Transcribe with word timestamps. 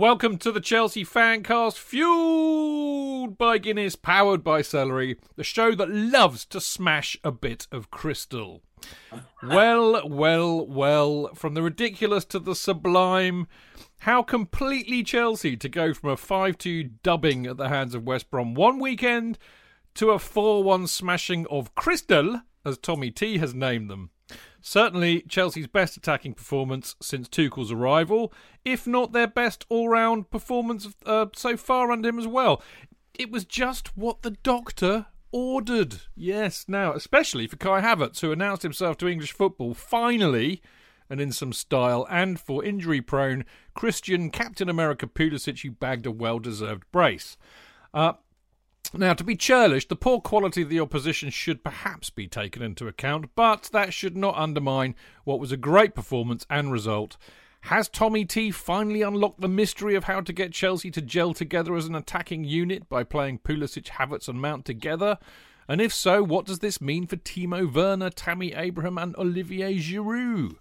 Welcome 0.00 0.38
to 0.38 0.50
the 0.50 0.62
Chelsea 0.62 1.04
Fancast, 1.04 1.76
fueled 1.76 3.36
by 3.36 3.58
Guinness, 3.58 3.96
powered 3.96 4.42
by 4.42 4.62
celery, 4.62 5.18
the 5.36 5.44
show 5.44 5.74
that 5.74 5.90
loves 5.90 6.46
to 6.46 6.58
smash 6.58 7.18
a 7.22 7.30
bit 7.30 7.66
of 7.70 7.90
crystal. 7.90 8.62
well, 9.42 10.08
well, 10.08 10.66
well, 10.66 11.28
from 11.34 11.52
the 11.52 11.60
ridiculous 11.60 12.24
to 12.24 12.38
the 12.38 12.54
sublime, 12.54 13.46
how 13.98 14.22
completely 14.22 15.02
Chelsea 15.02 15.54
to 15.58 15.68
go 15.68 15.92
from 15.92 16.08
a 16.08 16.16
5 16.16 16.56
2 16.56 16.82
dubbing 17.02 17.44
at 17.44 17.58
the 17.58 17.68
hands 17.68 17.94
of 17.94 18.04
West 18.04 18.30
Brom 18.30 18.54
one 18.54 18.78
weekend 18.78 19.36
to 19.96 20.12
a 20.12 20.18
4 20.18 20.64
1 20.64 20.86
smashing 20.86 21.46
of 21.50 21.74
Crystal, 21.74 22.40
as 22.64 22.78
Tommy 22.78 23.10
T 23.10 23.36
has 23.36 23.52
named 23.54 23.90
them. 23.90 24.08
Certainly 24.60 25.22
Chelsea's 25.22 25.66
best 25.66 25.96
attacking 25.96 26.34
performance 26.34 26.96
since 27.00 27.28
Tuchel's 27.28 27.72
arrival, 27.72 28.32
if 28.64 28.86
not 28.86 29.12
their 29.12 29.26
best 29.26 29.64
all 29.68 29.88
round 29.88 30.30
performance 30.30 30.88
uh, 31.06 31.26
so 31.34 31.56
far 31.56 31.90
under 31.90 32.08
him 32.08 32.18
as 32.18 32.26
well. 32.26 32.62
It 33.18 33.30
was 33.30 33.44
just 33.44 33.96
what 33.96 34.22
the 34.22 34.32
doctor 34.42 35.06
ordered. 35.32 36.02
Yes, 36.14 36.66
now, 36.68 36.92
especially 36.92 37.46
for 37.46 37.56
Kai 37.56 37.80
Havertz, 37.80 38.20
who 38.20 38.32
announced 38.32 38.62
himself 38.62 38.98
to 38.98 39.08
English 39.08 39.32
football 39.32 39.74
finally 39.74 40.62
and 41.08 41.20
in 41.20 41.32
some 41.32 41.52
style, 41.52 42.06
and 42.08 42.38
for 42.38 42.64
injury 42.64 43.00
prone 43.00 43.44
Christian 43.74 44.30
Captain 44.30 44.68
America 44.68 45.08
Pulisic, 45.08 45.62
who 45.62 45.72
bagged 45.72 46.06
a 46.06 46.10
well 46.12 46.38
deserved 46.38 46.84
brace. 46.92 47.36
Uh, 47.92 48.12
now, 48.98 49.14
to 49.14 49.22
be 49.22 49.36
churlish, 49.36 49.86
the 49.86 49.96
poor 49.96 50.20
quality 50.20 50.62
of 50.62 50.68
the 50.68 50.80
opposition 50.80 51.30
should 51.30 51.62
perhaps 51.62 52.10
be 52.10 52.26
taken 52.26 52.62
into 52.62 52.88
account, 52.88 53.30
but 53.36 53.70
that 53.72 53.92
should 53.92 54.16
not 54.16 54.36
undermine 54.36 54.96
what 55.24 55.38
was 55.38 55.52
a 55.52 55.56
great 55.56 55.94
performance 55.94 56.44
and 56.50 56.72
result. 56.72 57.16
Has 57.64 57.88
Tommy 57.88 58.24
T 58.24 58.50
finally 58.50 59.02
unlocked 59.02 59.40
the 59.40 59.48
mystery 59.48 59.94
of 59.94 60.04
how 60.04 60.22
to 60.22 60.32
get 60.32 60.52
Chelsea 60.52 60.90
to 60.90 61.02
gel 61.02 61.34
together 61.34 61.76
as 61.76 61.86
an 61.86 61.94
attacking 61.94 62.44
unit 62.44 62.88
by 62.88 63.04
playing 63.04 63.40
Pulisic, 63.40 63.86
Havertz, 63.86 64.28
and 64.28 64.40
Mount 64.40 64.64
together? 64.64 65.18
And 65.68 65.80
if 65.80 65.92
so, 65.94 66.22
what 66.24 66.46
does 66.46 66.58
this 66.58 66.80
mean 66.80 67.06
for 67.06 67.16
Timo 67.16 67.72
Werner, 67.72 68.10
Tammy 68.10 68.54
Abraham, 68.54 68.98
and 68.98 69.14
Olivier 69.16 69.76
Giroud? 69.78 70.56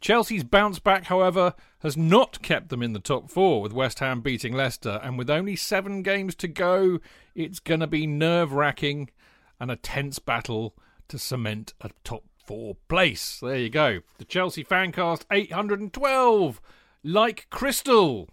Chelsea's 0.00 0.44
bounce 0.44 0.78
back, 0.78 1.04
however, 1.04 1.54
has 1.80 1.96
not 1.96 2.40
kept 2.42 2.70
them 2.70 2.82
in 2.82 2.94
the 2.94 2.98
top 3.00 3.30
four, 3.30 3.60
with 3.60 3.72
West 3.72 3.98
Ham 3.98 4.22
beating 4.22 4.54
Leicester, 4.54 4.98
and 5.02 5.18
with 5.18 5.28
only 5.28 5.56
seven 5.56 6.02
games 6.02 6.34
to 6.36 6.48
go, 6.48 7.00
it's 7.34 7.60
going 7.60 7.80
to 7.80 7.86
be 7.86 8.06
nerve 8.06 8.52
wracking 8.52 9.10
and 9.58 9.70
a 9.70 9.76
tense 9.76 10.18
battle 10.18 10.74
to 11.08 11.18
cement 11.18 11.74
a 11.82 11.90
top 12.02 12.24
four 12.46 12.76
place. 12.88 13.40
There 13.40 13.58
you 13.58 13.68
go. 13.68 14.00
The 14.18 14.24
Chelsea 14.24 14.64
Fancast 14.64 15.24
812, 15.30 16.60
like 17.04 17.46
crystal. 17.50 18.28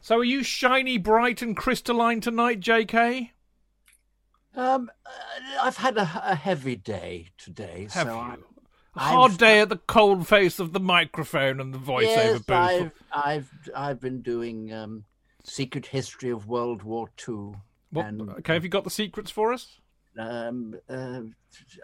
So, 0.00 0.18
are 0.18 0.24
you 0.24 0.42
shiny, 0.42 0.98
bright, 0.98 1.40
and 1.42 1.56
crystalline 1.56 2.20
tonight, 2.20 2.58
JK? 2.58 3.30
Um, 4.56 4.90
uh, 5.06 5.10
I've 5.62 5.76
had 5.76 5.96
a, 5.96 6.10
a 6.24 6.34
heavy 6.34 6.74
day 6.74 7.28
today, 7.38 7.86
Have 7.92 8.08
so 8.08 8.14
you? 8.14 8.20
I'm, 8.20 8.44
hard 8.96 9.32
I've- 9.32 9.38
day 9.38 9.60
at 9.60 9.68
the 9.68 9.76
cold 9.78 10.26
face 10.28 10.58
of 10.58 10.72
the 10.72 10.80
microphone 10.80 11.60
and 11.60 11.72
the 11.74 11.78
voiceover 11.78 12.02
yes, 12.02 12.38
booth. 12.40 12.50
I've, 12.50 12.90
I've 13.12 13.50
I've 13.74 14.00
been 14.00 14.22
doing 14.22 14.72
um, 14.72 15.04
Secret 15.44 15.86
History 15.86 16.30
of 16.30 16.46
World 16.46 16.82
War 16.82 17.08
Two. 17.16 17.56
And, 17.94 18.22
okay, 18.30 18.54
have 18.54 18.64
you 18.64 18.70
got 18.70 18.84
the 18.84 18.90
secrets 18.90 19.30
for 19.30 19.52
us? 19.52 19.78
Um, 20.18 20.74
uh, 20.88 21.20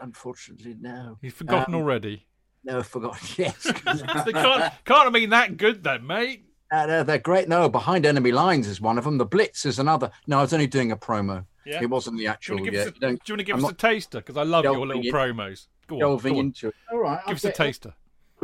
unfortunately, 0.00 0.74
no. 0.80 1.18
He's 1.20 1.34
forgotten 1.34 1.74
Um, 1.74 1.80
already. 1.80 2.26
No, 2.64 2.78
I've 2.78 2.86
forgotten. 2.86 3.26
Yes, 3.36 3.62
they 3.64 4.32
can't, 4.32 4.72
can't 4.84 5.04
have 5.04 5.12
been 5.12 5.30
that 5.30 5.56
good 5.56 5.84
then, 5.84 6.06
mate. 6.06 6.44
Uh, 6.70 6.86
they're, 6.86 7.04
they're 7.04 7.18
great. 7.18 7.48
No, 7.48 7.68
behind 7.68 8.04
enemy 8.04 8.32
lines 8.32 8.66
is 8.66 8.80
one 8.80 8.98
of 8.98 9.04
them. 9.04 9.18
The 9.18 9.24
Blitz 9.24 9.64
is 9.64 9.78
another. 9.78 10.10
No, 10.26 10.38
I 10.38 10.42
was 10.42 10.52
only 10.52 10.66
doing 10.66 10.92
a 10.92 10.96
promo. 10.96 11.46
Yeah. 11.64 11.82
It 11.82 11.90
wasn't 11.90 12.16
the 12.16 12.20
Do 12.20 12.24
you 12.24 12.30
actual. 12.30 12.56
want 12.56 12.64
to 12.66 12.70
give, 12.70 12.74
Yeah, 12.74 12.80
us, 12.80 12.88
a, 12.88 12.92
you 12.92 13.00
do 13.00 13.06
you 13.06 13.32
want 13.34 13.38
to 13.40 13.44
give 13.44 13.56
us 13.56 13.62
a 13.62 13.66
not 13.66 13.78
taster? 13.78 14.18
Because 14.18 14.36
I 14.36 14.42
love 14.42 14.64
your 14.64 14.86
little 14.86 15.02
promos. 15.02 15.66
Go 15.88 15.96
on, 15.96 16.00
delving 16.00 16.32
go 16.34 16.38
on. 16.38 16.44
into 16.46 16.68
it. 16.68 16.74
All 16.92 16.98
right, 16.98 17.18
I'll 17.20 17.26
Give 17.28 17.36
us 17.36 17.44
a 17.44 17.48
get- 17.48 17.56
taster. 17.56 17.94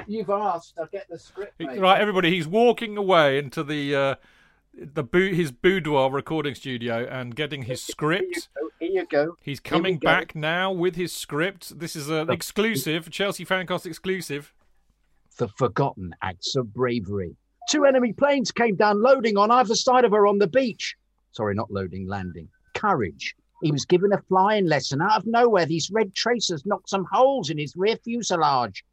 You've 0.08 0.30
asked. 0.30 0.74
I'll 0.78 0.86
get 0.86 1.06
the 1.08 1.18
script. 1.18 1.52
mate. 1.60 1.78
Right, 1.78 2.00
everybody, 2.00 2.30
he's 2.30 2.48
walking 2.48 2.96
away 2.96 3.38
into 3.38 3.62
the 3.62 3.94
uh, 3.94 4.14
the 4.76 5.04
bou- 5.04 5.32
his 5.32 5.52
boudoir 5.52 6.10
recording 6.10 6.56
studio 6.56 7.06
and 7.08 7.36
getting 7.36 7.62
his 7.62 7.80
script. 7.80 8.48
Here 8.80 8.90
you 8.90 9.06
go. 9.06 9.36
He's 9.40 9.60
Here 9.64 9.70
we 9.76 9.78
coming 9.78 9.98
go. 9.98 10.06
back 10.06 10.34
now 10.34 10.72
with 10.72 10.96
his 10.96 11.12
script. 11.14 11.78
This 11.78 11.94
is 11.94 12.10
an 12.10 12.28
exclusive, 12.28 13.08
Chelsea 13.10 13.44
Fancast 13.46 13.86
exclusive. 13.86 14.52
the 15.38 15.46
forgotten 15.48 16.12
acts 16.22 16.56
of 16.56 16.74
bravery. 16.74 17.36
Two 17.70 17.84
enemy 17.84 18.12
planes 18.12 18.50
came 18.50 18.74
down 18.74 19.00
loading 19.00 19.36
on 19.38 19.50
either 19.52 19.74
side 19.76 20.04
of 20.04 20.10
her 20.10 20.26
on 20.26 20.38
the 20.38 20.48
beach. 20.48 20.96
Sorry, 21.30 21.54
not 21.54 21.70
loading, 21.70 22.08
landing. 22.08 22.48
Courage. 22.74 23.36
He 23.62 23.72
was 23.72 23.84
given 23.84 24.12
a 24.12 24.22
flying 24.22 24.66
lesson. 24.66 25.00
Out 25.00 25.18
of 25.18 25.26
nowhere, 25.26 25.66
these 25.66 25.90
red 25.90 26.14
tracers 26.14 26.66
knocked 26.66 26.90
some 26.90 27.06
holes 27.10 27.50
in 27.50 27.58
his 27.58 27.76
rear 27.76 27.96
fuselage. 27.96 28.84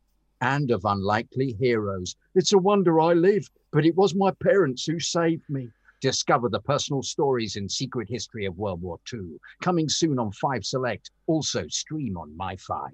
And 0.41 0.71
of 0.71 0.85
unlikely 0.85 1.55
heroes. 1.59 2.15
It's 2.33 2.53
a 2.53 2.57
wonder 2.57 2.99
I 2.99 3.13
live, 3.13 3.47
but 3.71 3.85
it 3.85 3.95
was 3.95 4.15
my 4.15 4.31
parents 4.31 4.85
who 4.85 4.99
saved 4.99 5.47
me. 5.49 5.69
Discover 5.99 6.49
the 6.49 6.59
personal 6.61 7.03
stories 7.03 7.57
in 7.57 7.69
Secret 7.69 8.09
History 8.09 8.45
of 8.45 8.57
World 8.57 8.81
War 8.81 8.99
II. 9.13 9.37
Coming 9.61 9.87
soon 9.87 10.17
on 10.17 10.31
5 10.31 10.65
Select. 10.65 11.11
Also 11.27 11.67
stream 11.67 12.17
on 12.17 12.35
My 12.35 12.55
5. 12.55 12.89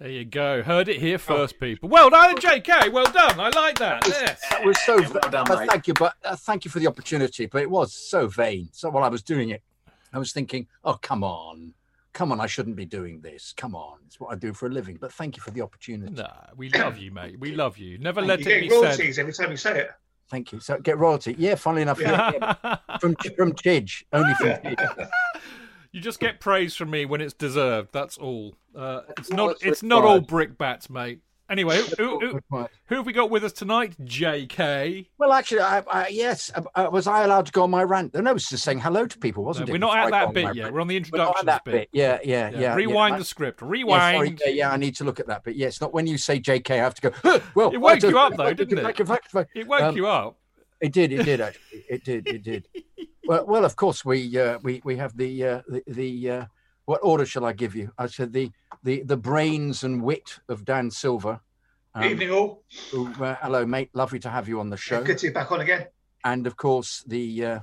There 0.00 0.10
you 0.10 0.24
go. 0.24 0.62
Heard 0.62 0.88
it 0.88 1.00
here 1.00 1.18
first, 1.18 1.60
people. 1.60 1.88
Well 1.88 2.10
done, 2.10 2.36
JK. 2.36 2.92
Well 2.92 3.10
done. 3.12 3.38
I 3.38 3.50
like 3.50 3.78
that. 3.78 4.04
Yes. 4.08 4.42
It 4.50 4.66
was 4.66 4.76
so. 4.82 4.98
Yeah, 4.98 5.08
well 5.08 5.30
done, 5.30 5.44
but 5.46 5.60
mate. 5.60 5.70
thank 5.70 5.86
you, 5.86 5.94
but 5.94 6.14
uh, 6.24 6.34
thank 6.34 6.64
you 6.64 6.70
for 6.72 6.80
the 6.80 6.88
opportunity. 6.88 7.46
But 7.46 7.62
it 7.62 7.70
was 7.70 7.94
so 7.94 8.26
vain. 8.26 8.68
So 8.72 8.90
while 8.90 9.04
I 9.04 9.08
was 9.08 9.22
doing 9.22 9.50
it, 9.50 9.62
I 10.14 10.18
was 10.18 10.32
thinking, 10.32 10.66
"Oh, 10.84 10.94
come 10.94 11.24
on, 11.24 11.74
come 12.12 12.32
on! 12.32 12.40
I 12.40 12.46
shouldn't 12.46 12.76
be 12.76 12.86
doing 12.86 13.20
this. 13.20 13.52
Come 13.56 13.74
on, 13.74 13.98
it's 14.06 14.18
what 14.20 14.32
I 14.32 14.36
do 14.36 14.52
for 14.52 14.66
a 14.66 14.70
living." 14.70 14.96
But 15.00 15.12
thank 15.12 15.36
you 15.36 15.42
for 15.42 15.50
the 15.50 15.60
opportunity. 15.60 16.14
Nah, 16.14 16.30
we 16.56 16.70
love 16.70 16.98
you, 16.98 17.10
mate. 17.10 17.38
We 17.38 17.52
love 17.52 17.76
you. 17.78 17.98
Never 17.98 18.20
You 18.20 18.26
let 18.26 18.40
it 18.40 18.44
get 18.44 18.60
be 18.62 18.68
royalties 18.70 19.18
every 19.18 19.32
time 19.32 19.50
you 19.50 19.56
say 19.56 19.80
it. 19.80 19.90
Thank 20.30 20.52
you. 20.52 20.60
So 20.60 20.78
get 20.78 20.98
royalty. 20.98 21.34
Yeah, 21.38 21.54
funnily 21.56 21.82
enough, 21.82 22.00
yeah, 22.00 22.32
yeah, 22.32 22.56
said. 22.62 22.78
from 23.00 23.14
from 23.36 23.52
Chidge, 23.52 24.04
only 24.12 24.34
from 24.34 24.48
Chidge. 24.48 25.08
you 25.92 26.00
just 26.00 26.18
get 26.20 26.40
praise 26.40 26.74
from 26.74 26.90
me 26.90 27.04
when 27.04 27.20
it's 27.20 27.34
deserved. 27.34 27.90
That's 27.92 28.16
all. 28.16 28.56
Uh, 28.74 29.02
it's 29.18 29.30
not. 29.30 29.56
It's 29.60 29.82
not 29.82 30.04
all 30.04 30.20
required. 30.20 30.56
brickbats, 30.56 30.88
mate. 30.88 31.20
Anyway, 31.50 31.78
who, 31.98 32.18
who, 32.20 32.40
who, 32.86 32.94
have 32.96 33.04
we 33.04 33.12
got 33.12 33.28
with 33.30 33.44
us 33.44 33.52
tonight? 33.52 33.94
JK. 34.02 35.06
Well, 35.18 35.30
actually, 35.32 35.60
I, 35.60 35.80
I, 35.90 36.08
yes, 36.08 36.50
uh, 36.54 36.62
uh, 36.74 36.88
was 36.90 37.06
I 37.06 37.24
allowed 37.24 37.44
to 37.46 37.52
go 37.52 37.64
on 37.64 37.70
my 37.70 37.82
rant? 37.82 38.14
No, 38.14 38.30
it 38.30 38.32
was 38.32 38.48
just 38.48 38.64
saying 38.64 38.80
hello 38.80 39.06
to 39.06 39.18
people, 39.18 39.42
No, 39.42 39.48
wasn't 39.48 39.68
it? 39.68 39.72
we're 39.72 39.78
not 39.78 39.98
at 39.98 40.10
that 40.10 40.32
bit 40.32 40.54
yet. 40.56 40.72
We're 40.72 40.80
on 40.80 40.88
the 40.88 40.94
We're 40.94 40.98
introductions 40.98 41.44
bit. 41.66 41.72
bit. 41.72 41.88
Yeah, 41.92 42.18
yeah, 42.24 42.48
Yeah, 42.50 42.58
yeah. 42.60 42.74
Rewind 42.74 43.14
yeah. 43.14 43.18
the 43.18 43.24
script. 43.26 43.60
Yeah, 43.60 43.68
Rewind. 43.68 44.16
sorry, 44.16 44.36
yeah, 44.46 44.52
yeah, 44.52 44.70
I 44.72 44.78
need 44.78 44.96
to 44.96 45.04
look 45.04 45.20
at 45.20 45.26
that 45.26 45.44
bit. 45.44 45.56
Yeah, 45.56 45.66
it's 45.66 45.82
not 45.82 45.92
when 45.92 46.06
you 46.06 46.16
say 46.16 46.40
JK, 46.40 46.70
I 46.70 46.76
have 46.76 46.94
to 46.94 47.10
go. 47.10 47.10
"Huh, 47.22 47.40
well, 47.54 47.70
It 47.72 47.78
woke 47.78 48.02
you 48.02 48.18
up, 48.18 48.36
though, 48.36 48.54
didn't 48.54 48.78
it? 48.78 49.00
It 49.54 49.66
woke 49.68 49.82
Um, 49.82 49.96
you 49.96 50.06
up. 50.06 50.38
It 50.80 50.92
did. 50.92 51.12
It 51.12 51.24
did 51.24 51.40
actually. 51.40 51.84
It 51.88 52.04
did. 52.04 52.26
It 52.26 52.42
did. 52.42 52.68
well, 53.26 53.44
well, 53.46 53.64
of 53.64 53.76
course 53.76 54.04
we 54.04 54.38
uh, 54.38 54.58
we 54.62 54.80
we 54.84 54.96
have 54.96 55.16
the 55.16 55.44
uh, 55.44 55.62
the, 55.68 55.82
the 55.86 56.30
uh, 56.30 56.44
what 56.86 57.00
order 57.02 57.26
shall 57.26 57.44
I 57.44 57.52
give 57.52 57.74
you? 57.74 57.92
I 57.98 58.06
said 58.06 58.32
the 58.32 58.50
the 58.82 59.02
the 59.02 59.16
brains 59.16 59.84
and 59.84 60.02
wit 60.02 60.40
of 60.48 60.64
Dan 60.64 60.90
Silver. 60.90 61.40
Good 61.94 62.10
evening, 62.10 62.30
all. 62.32 62.64
who, 62.90 63.06
uh, 63.22 63.36
hello, 63.40 63.64
mate. 63.64 63.90
Lovely 63.94 64.18
to 64.20 64.28
have 64.28 64.48
you 64.48 64.58
on 64.58 64.68
the 64.68 64.76
show. 64.76 65.04
Good 65.04 65.18
to 65.18 65.28
be 65.28 65.32
back 65.32 65.52
on 65.52 65.60
again. 65.60 65.86
And 66.24 66.46
of 66.46 66.56
course 66.56 67.04
the 67.06 67.44
uh, 67.44 67.58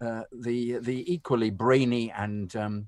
uh, 0.00 0.22
the 0.32 0.78
the 0.78 1.12
equally 1.12 1.50
brainy 1.50 2.10
and 2.12 2.54
um, 2.56 2.86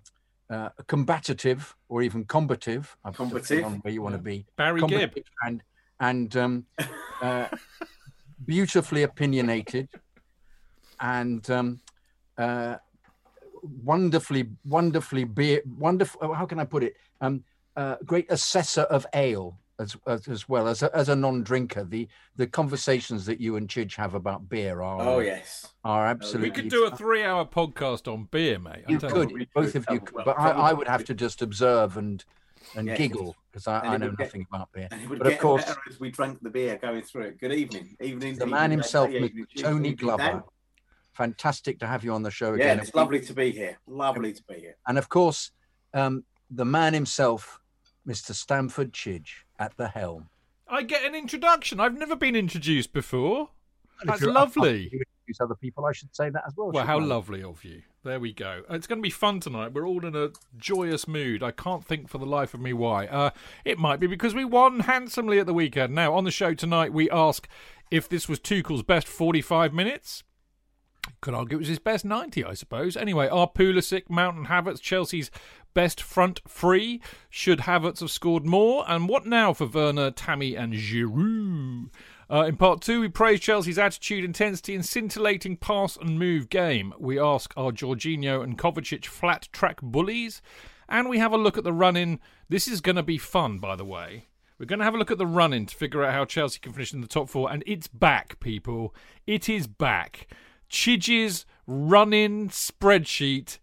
uh, 0.50 0.70
combative 0.86 1.76
or 1.88 2.02
even 2.02 2.24
combative. 2.24 2.96
I've 3.04 3.16
Combative. 3.16 3.64
on 3.64 3.74
where 3.74 3.92
you 3.92 4.02
want 4.02 4.14
to 4.14 4.22
be. 4.22 4.46
Barry 4.56 4.80
Gibb. 4.80 4.90
combative 4.90 5.24
and 5.44 5.62
and 6.00 6.36
um, 6.36 6.66
uh, 7.22 7.48
beautifully 8.44 9.02
opinionated 9.02 9.88
and 11.00 11.48
um, 11.50 11.80
uh, 12.38 12.76
wonderfully, 13.82 14.48
wonderfully 14.64 15.24
beer, 15.24 15.62
wonderful. 15.78 16.32
How 16.34 16.46
can 16.46 16.58
I 16.58 16.64
put 16.64 16.84
it? 16.84 16.96
Um, 17.20 17.44
uh, 17.76 17.96
great 18.04 18.30
assessor 18.30 18.82
of 18.82 19.06
ale 19.14 19.58
as 19.80 19.96
as, 20.06 20.28
as 20.28 20.48
well 20.48 20.68
as 20.68 20.82
a, 20.82 20.96
as 20.96 21.08
a 21.08 21.16
non-drinker. 21.16 21.84
The 21.84 22.06
the 22.36 22.46
conversations 22.46 23.26
that 23.26 23.40
you 23.40 23.56
and 23.56 23.68
Chidge 23.68 23.96
have 23.96 24.14
about 24.14 24.48
beer 24.48 24.80
are 24.82 25.00
Oh 25.00 25.18
yes. 25.18 25.72
are 25.84 26.06
absolutely. 26.06 26.50
We 26.50 26.54
could 26.54 26.68
do 26.70 26.84
a 26.86 26.94
three-hour 26.96 27.46
podcast 27.46 28.12
on 28.12 28.24
beer, 28.30 28.58
mate. 28.58 28.84
I 28.86 28.92
You 28.92 28.98
tell 28.98 29.10
could, 29.10 29.32
We 29.32 29.48
both 29.54 29.72
could, 29.72 29.82
of 29.88 29.94
you 29.94 30.00
could, 30.00 30.14
well, 30.14 30.24
but 30.24 30.38
I, 30.38 30.50
I 30.50 30.72
would 30.72 30.86
have 30.88 31.04
to 31.06 31.14
just 31.14 31.42
observe 31.42 31.96
and 31.96 32.24
and 32.76 32.86
Yeah, 32.88 32.96
giggle 32.96 33.36
because 33.52 33.66
I, 33.66 33.80
I 33.80 33.96
know 33.98 34.06
would 34.06 34.16
get- 34.18 34.24
nothing 34.26 34.46
about 34.50 34.72
beer. 34.72 34.88
And 34.90 35.02
it 35.02 35.08
would 35.10 35.18
But 35.18 35.32
of 35.32 35.38
course- 35.38 35.64
as 35.90 36.00
we 36.00 36.10
drank 36.10 36.40
the 36.42 36.48
beer 36.50 36.76
going 36.80 37.02
through 37.02 37.22
it. 37.24 37.38
Good 37.40 37.52
evening. 37.52 37.96
Evening. 38.00 38.20
The 38.36 38.44
evening, 38.44 38.50
man 38.50 38.70
mate. 38.70 38.76
himself, 38.76 39.10
evening, 39.10 39.46
Tony 39.58 39.76
evening, 39.90 39.96
Glover. 39.96 40.44
Dan. 41.16 41.28
Fantastic 41.28 41.78
to 41.80 41.86
have 41.86 42.04
you 42.04 42.12
on 42.12 42.22
the 42.22 42.30
show 42.30 42.54
again. 42.54 42.66
Yeah, 42.66 42.72
again. 42.72 42.84
it's 42.84 42.94
lovely 42.94 43.20
to 43.20 43.32
be 43.32 43.50
here. 43.50 43.78
Lovely 43.86 44.32
to 44.32 44.42
be 44.44 44.54
here. 44.54 44.76
And 44.86 44.98
of 44.98 45.08
course, 45.08 45.50
um, 45.92 46.24
the 46.50 46.64
man 46.64 46.94
himself, 46.94 47.60
Mr. 48.06 48.34
Stamford 48.34 48.92
Chidge, 48.92 49.44
at 49.58 49.76
the 49.76 49.88
helm. 49.88 50.28
I 50.68 50.82
get 50.82 51.04
an 51.04 51.14
introduction. 51.14 51.80
I've 51.80 51.96
never 51.96 52.16
been 52.16 52.34
introduced 52.34 52.92
before. 52.92 53.50
That's 54.04 54.22
lovely. 54.22 54.88
you 54.92 55.02
introduce 55.26 55.40
other 55.40 55.54
people, 55.54 55.86
I 55.86 55.92
should 55.92 56.14
say 56.14 56.30
that 56.30 56.42
as 56.46 56.54
well. 56.56 56.70
Well, 56.72 56.86
how 56.86 56.98
I? 56.98 57.04
lovely 57.04 57.42
of 57.42 57.64
you. 57.64 57.82
There 58.02 58.20
we 58.20 58.32
go. 58.32 58.62
It's 58.68 58.86
going 58.86 58.98
to 58.98 59.02
be 59.02 59.10
fun 59.10 59.40
tonight. 59.40 59.72
We're 59.72 59.86
all 59.86 60.04
in 60.04 60.14
a 60.14 60.30
joyous 60.58 61.08
mood. 61.08 61.42
I 61.42 61.52
can't 61.52 61.84
think 61.84 62.08
for 62.08 62.18
the 62.18 62.26
life 62.26 62.52
of 62.52 62.60
me 62.60 62.72
why. 62.72 63.06
Uh, 63.06 63.30
it 63.64 63.78
might 63.78 64.00
be 64.00 64.06
because 64.06 64.34
we 64.34 64.44
won 64.44 64.80
handsomely 64.80 65.38
at 65.38 65.46
the 65.46 65.54
weekend. 65.54 65.94
Now, 65.94 66.14
on 66.14 66.24
the 66.24 66.30
show 66.30 66.52
tonight, 66.54 66.92
we 66.92 67.08
ask 67.10 67.48
if 67.90 68.08
this 68.08 68.28
was 68.28 68.38
Tuchel's 68.38 68.82
best 68.82 69.06
45 69.06 69.72
minutes. 69.72 70.22
Could 71.20 71.34
argue 71.34 71.56
it 71.56 71.60
was 71.60 71.68
his 71.68 71.78
best 71.78 72.04
90, 72.04 72.44
I 72.44 72.54
suppose. 72.54 72.96
Anyway, 72.96 73.28
are 73.28 73.48
Pulisic, 73.48 74.10
Mount 74.10 74.36
and 74.36 74.46
Havertz, 74.46 74.80
Chelsea's 74.80 75.30
best 75.72 76.02
front 76.02 76.40
three? 76.48 77.00
Should 77.30 77.60
Havertz 77.60 78.00
have 78.00 78.10
scored 78.10 78.44
more? 78.44 78.84
And 78.88 79.08
what 79.08 79.26
now 79.26 79.52
for 79.52 79.66
Werner, 79.66 80.10
Tammy, 80.10 80.54
and 80.54 80.74
Giroud? 80.74 81.90
Uh, 82.30 82.44
in 82.48 82.56
part 82.56 82.80
two, 82.80 83.00
we 83.00 83.08
praise 83.08 83.40
Chelsea's 83.40 83.78
attitude, 83.78 84.24
intensity, 84.24 84.74
and 84.74 84.84
scintillating 84.84 85.56
pass 85.56 85.96
and 85.96 86.18
move 86.18 86.48
game. 86.48 86.94
We 86.98 87.18
ask, 87.18 87.52
are 87.56 87.70
Jorginho 87.70 88.42
and 88.42 88.58
Kovacic 88.58 89.04
flat 89.06 89.48
track 89.52 89.80
bullies? 89.82 90.40
And 90.88 91.08
we 91.08 91.18
have 91.18 91.32
a 91.32 91.38
look 91.38 91.58
at 91.58 91.64
the 91.64 91.72
run 91.72 91.96
in. 91.96 92.20
This 92.48 92.68
is 92.68 92.80
going 92.80 92.96
to 92.96 93.02
be 93.02 93.18
fun, 93.18 93.58
by 93.58 93.76
the 93.76 93.84
way. 93.84 94.26
We're 94.58 94.66
going 94.66 94.78
to 94.78 94.84
have 94.84 94.94
a 94.94 94.98
look 94.98 95.10
at 95.10 95.18
the 95.18 95.26
run 95.26 95.52
in 95.52 95.66
to 95.66 95.74
figure 95.74 96.04
out 96.04 96.14
how 96.14 96.24
Chelsea 96.24 96.60
can 96.60 96.72
finish 96.72 96.92
in 96.92 97.00
the 97.00 97.08
top 97.08 97.28
four. 97.28 97.50
And 97.50 97.62
it's 97.66 97.88
back, 97.88 98.38
people. 98.40 98.94
It 99.26 99.48
is 99.48 99.66
back. 99.66 100.28
Chidge's 100.74 101.46
run 101.68 102.12
in 102.12 102.48
spreadsheet 102.48 103.58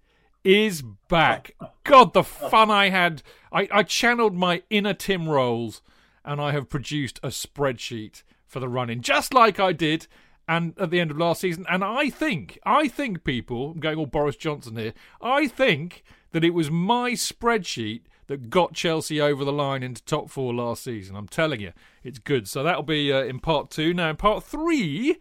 is 0.46 0.82
back. 0.82 1.56
God, 1.84 2.14
the 2.14 2.24
fun 2.24 2.72
I 2.72 2.88
had. 2.88 3.22
I, 3.52 3.68
I 3.70 3.84
channeled 3.84 4.34
my 4.34 4.64
inner 4.70 4.94
Tim 4.94 5.28
Rolls 5.28 5.82
and 6.24 6.40
I 6.40 6.54
have 6.54 6.70
produced 6.70 7.20
a 7.22 7.28
spreadsheet 7.28 8.24
for 8.48 8.62
the 8.62 8.70
run 8.70 8.90
in, 8.90 9.02
just 9.02 9.34
like 9.34 9.60
I 9.60 9.74
did 9.74 10.08
and 10.48 10.74
at 10.80 10.90
the 10.90 11.02
end 11.02 11.12
of 11.12 11.18
last 11.18 11.42
season. 11.42 11.66
And 11.70 11.84
I 11.84 12.10
think, 12.10 12.58
I 12.66 12.88
think, 12.88 13.26
people, 13.26 13.72
I'm 13.72 13.82
going 13.82 13.98
all 13.98 14.06
Boris 14.06 14.38
Johnson 14.38 14.78
here, 14.78 14.94
I 15.22 15.48
think 15.48 16.04
that 16.32 16.46
it 16.46 16.54
was 16.54 16.72
my 16.72 17.12
spreadsheet 17.12 18.04
that 18.28 18.50
got 18.50 18.74
Chelsea 18.74 19.20
over 19.20 19.44
the 19.44 19.52
line 19.52 19.84
into 19.84 20.02
top 20.06 20.30
four 20.30 20.54
last 20.54 20.86
season. 20.86 21.18
I'm 21.18 21.28
telling 21.28 21.60
you, 21.60 21.74
it's 22.04 22.20
good. 22.20 22.48
So 22.48 22.64
that'll 22.64 22.84
be 22.84 23.12
uh, 23.12 23.24
in 23.24 23.40
part 23.40 23.70
two. 23.70 23.94
Now, 23.94 24.12
in 24.12 24.16
part 24.16 24.46
three, 24.46 25.18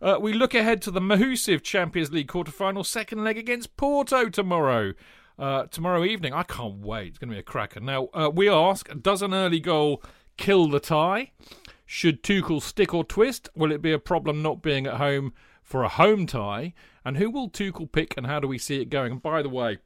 uh, 0.00 0.18
we 0.20 0.32
look 0.32 0.54
ahead 0.54 0.80
to 0.82 0.90
the 0.90 1.00
Mahusiv 1.00 1.62
Champions 1.62 2.10
League 2.10 2.28
quarter-final 2.28 2.84
second 2.84 3.24
leg 3.24 3.36
against 3.36 3.76
Porto 3.76 4.28
tomorrow. 4.28 4.94
Uh, 5.38 5.64
tomorrow 5.66 6.04
evening. 6.04 6.34
I 6.34 6.42
can't 6.42 6.80
wait. 6.80 7.08
It's 7.08 7.18
going 7.18 7.30
to 7.30 7.34
be 7.34 7.40
a 7.40 7.42
cracker. 7.42 7.80
Now, 7.80 8.08
uh, 8.12 8.30
we 8.32 8.48
ask 8.48 8.90
Does 9.00 9.22
an 9.22 9.32
early 9.32 9.60
goal 9.60 10.02
kill 10.36 10.68
the 10.68 10.80
tie? 10.80 11.32
Should 11.86 12.22
Tuchel 12.22 12.60
stick 12.60 12.92
or 12.92 13.04
twist? 13.04 13.48
Will 13.54 13.72
it 13.72 13.80
be 13.80 13.92
a 13.92 13.98
problem 13.98 14.42
not 14.42 14.62
being 14.62 14.86
at 14.86 14.98
home 14.98 15.32
for 15.62 15.82
a 15.82 15.88
home 15.88 16.26
tie? 16.26 16.74
And 17.06 17.16
who 17.16 17.30
will 17.30 17.48
Tuchel 17.48 17.90
pick 17.90 18.14
and 18.18 18.26
how 18.26 18.38
do 18.38 18.46
we 18.46 18.58
see 18.58 18.82
it 18.82 18.90
going? 18.90 19.12
And 19.12 19.22
by 19.22 19.40
the 19.40 19.48
way, 19.48 19.78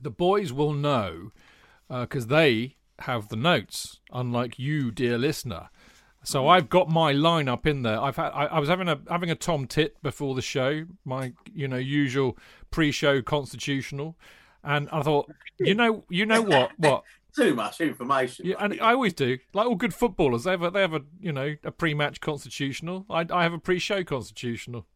the 0.00 0.10
boys 0.10 0.52
will 0.52 0.72
know 0.72 1.30
because 1.88 2.26
they 2.26 2.76
have 3.00 3.28
the 3.28 3.36
notes, 3.36 4.00
unlike 4.12 4.58
you, 4.58 4.90
dear 4.90 5.16
listener. 5.16 5.70
So 6.24 6.40
mm-hmm. 6.40 6.50
I've 6.50 6.68
got 6.68 6.88
my 6.88 7.12
lineup 7.12 7.66
in 7.66 7.82
there. 7.82 8.00
I've 8.00 8.16
had 8.16 8.30
I, 8.30 8.46
I 8.46 8.58
was 8.58 8.68
having 8.68 8.88
a 8.88 9.00
having 9.08 9.30
a 9.30 9.34
Tom 9.34 9.66
Tit 9.66 10.00
before 10.02 10.34
the 10.34 10.42
show, 10.42 10.84
my 11.04 11.32
you 11.52 11.68
know 11.68 11.76
usual 11.76 12.36
pre-show 12.70 13.22
constitutional, 13.22 14.16
and 14.62 14.88
I 14.92 15.02
thought, 15.02 15.30
you 15.58 15.74
know, 15.74 16.04
you 16.08 16.26
know 16.26 16.42
what, 16.42 16.70
what, 16.78 17.02
Too 17.36 17.54
much 17.54 17.80
information. 17.80 18.46
yeah, 18.46 18.56
and 18.58 18.78
I 18.80 18.92
always 18.92 19.14
do. 19.14 19.38
Like 19.54 19.66
all 19.66 19.74
good 19.74 19.94
footballers, 19.94 20.44
they 20.44 20.50
have 20.50 20.62
a, 20.62 20.70
they 20.70 20.82
have 20.82 20.94
a 20.94 21.00
you 21.20 21.32
know 21.32 21.56
a 21.64 21.70
pre-match 21.70 22.20
constitutional. 22.20 23.06
I 23.08 23.26
I 23.30 23.42
have 23.42 23.54
a 23.54 23.58
pre-show 23.58 24.04
constitutional. 24.04 24.86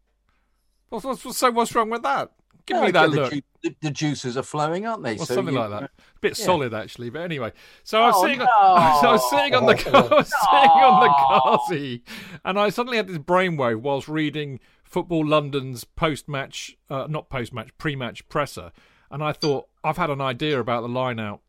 What's, 0.89 1.05
what's, 1.05 1.37
so 1.37 1.51
what's 1.51 1.75
wrong 1.75 1.91
with 1.91 2.03
that? 2.03 2.33
Give 2.67 2.83
me 2.83 2.91
that 2.91 3.11
the, 3.11 3.17
look. 3.17 3.33
ju- 3.33 3.43
the, 3.63 3.77
the 3.81 3.91
juices 3.91 4.37
are 4.37 4.43
flowing, 4.43 4.87
aren't 4.87 5.03
they? 5.03 5.15
Or 5.15 5.19
So 5.25 5.35
something 5.35 5.55
you- 5.55 5.61
like 5.61 5.71
that. 5.71 5.83
A 5.85 5.89
bit 6.21 6.39
yeah. 6.39 6.45
solid 6.45 6.75
actually, 6.75 7.11
but 7.11 7.21
anyway. 7.23 7.53
So 7.85 8.03
I 8.03 8.07
was 8.09 8.15
Oh, 8.19 8.23
sitting, 8.23 8.39
no. 8.41 8.45
on, 8.47 9.01
so 9.03 9.09
I 9.09 9.13
was 9.13 9.31
sitting 9.31 9.55
on 9.55 9.67
the, 9.67 9.73
I 9.97 10.15
was 10.17 10.33
sitting 10.51 10.71
on 10.71 11.01
the 11.03 11.09
Kazi, 11.09 12.03
and 12.45 12.59
I 12.59 12.69
suddenly 12.71 12.97
had 12.97 13.07
this 13.09 13.19
brainwave 13.19 13.81
whilst 13.81 14.09
reading 14.09 14.59
Football 14.85 15.27
London's 15.27 15.85
post-match, 15.85 16.77
uh, 16.91 17.07
not 17.09 17.29
post-match, 17.29 17.71
pre-match 17.79 18.29
presser, 18.29 18.73
and 19.11 19.23
I 19.23 19.33
thought 19.33 19.69
I've 19.85 19.97
had 19.97 20.11
an 20.11 20.21
idea 20.21 20.59
about 20.61 20.83
the 20.83 20.89
line 20.89 21.19
out. 21.21 21.41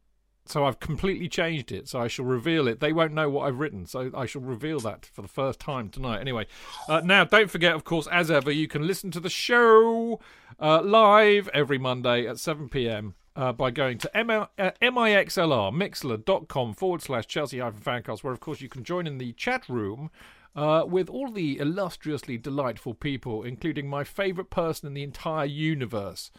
So 0.50 0.66
I've 0.66 0.80
completely 0.80 1.28
changed 1.28 1.72
it. 1.72 1.88
So 1.88 2.00
I 2.00 2.08
shall 2.08 2.26
reveal 2.26 2.68
it. 2.68 2.80
They 2.80 2.94
won't 2.94 3.14
know 3.14 3.30
what 3.30 3.48
I've 3.48 3.60
written. 3.60 3.86
So 3.86 4.12
I 4.14 4.26
shall 4.26 4.42
reveal 4.42 4.80
that 4.82 5.06
for 5.06 5.22
the 5.22 5.28
first 5.28 5.60
time 5.60 5.90
tonight. 5.90 6.20
Anyway, 6.20 6.48
uh, 6.88 7.02
now 7.04 7.24
don't 7.24 7.50
forget, 7.50 7.74
of 7.74 7.84
course, 7.84 8.08
as 8.08 8.32
ever, 8.32 8.52
you 8.52 8.68
can 8.68 8.86
listen 8.86 9.12
to 9.12 9.20
the 9.20 9.30
show 9.30 10.20
uh, 10.60 10.82
live 10.82 11.50
every 11.54 11.78
Monday 11.78 12.28
at 12.28 12.40
7 12.40 12.70
p.m. 12.70 13.16
Uh, 13.36 13.54
by 13.54 13.70
going 13.70 14.00
to 14.00 14.18
M- 14.18 14.32
uh, 14.32 14.48
mixlr 14.82 15.72
mixlr.com 15.72 16.74
forward 16.74 17.04
slash 17.04 17.28
Chelsea 17.28 17.60
hyphen 17.60 17.82
fancast, 17.82 18.24
where 18.24 18.34
of 18.34 18.40
course 18.40 18.62
you 18.62 18.70
can 18.70 18.84
join 18.84 19.06
in 19.06 19.20
the 19.20 19.32
chat 19.34 19.70
room 19.70 20.10
uh, 20.56 20.84
with 20.88 21.08
all 21.08 21.30
the 21.30 21.60
illustriously 21.60 22.38
delightful 22.38 22.96
people, 22.96 23.44
including 23.44 23.88
my 23.88 24.04
favourite 24.04 24.50
person 24.50 24.88
in 24.88 24.96
the 24.96 25.04
entire 25.04 25.46
universe, 25.46 26.32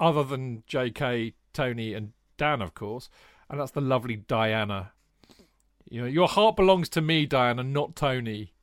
other 0.00 0.24
than 0.24 0.64
J.K., 0.66 1.34
Tony, 1.52 1.94
and 1.94 2.12
Dan, 2.36 2.60
of 2.60 2.74
course, 2.74 3.08
and 3.50 3.60
that's 3.60 3.72
the 3.72 3.80
lovely 3.80 4.16
Diana. 4.16 4.92
You 5.88 6.02
know, 6.02 6.06
your 6.06 6.28
heart 6.28 6.56
belongs 6.56 6.88
to 6.90 7.00
me, 7.00 7.26
Diana, 7.26 7.64
not 7.64 7.96
Tony. 7.96 8.54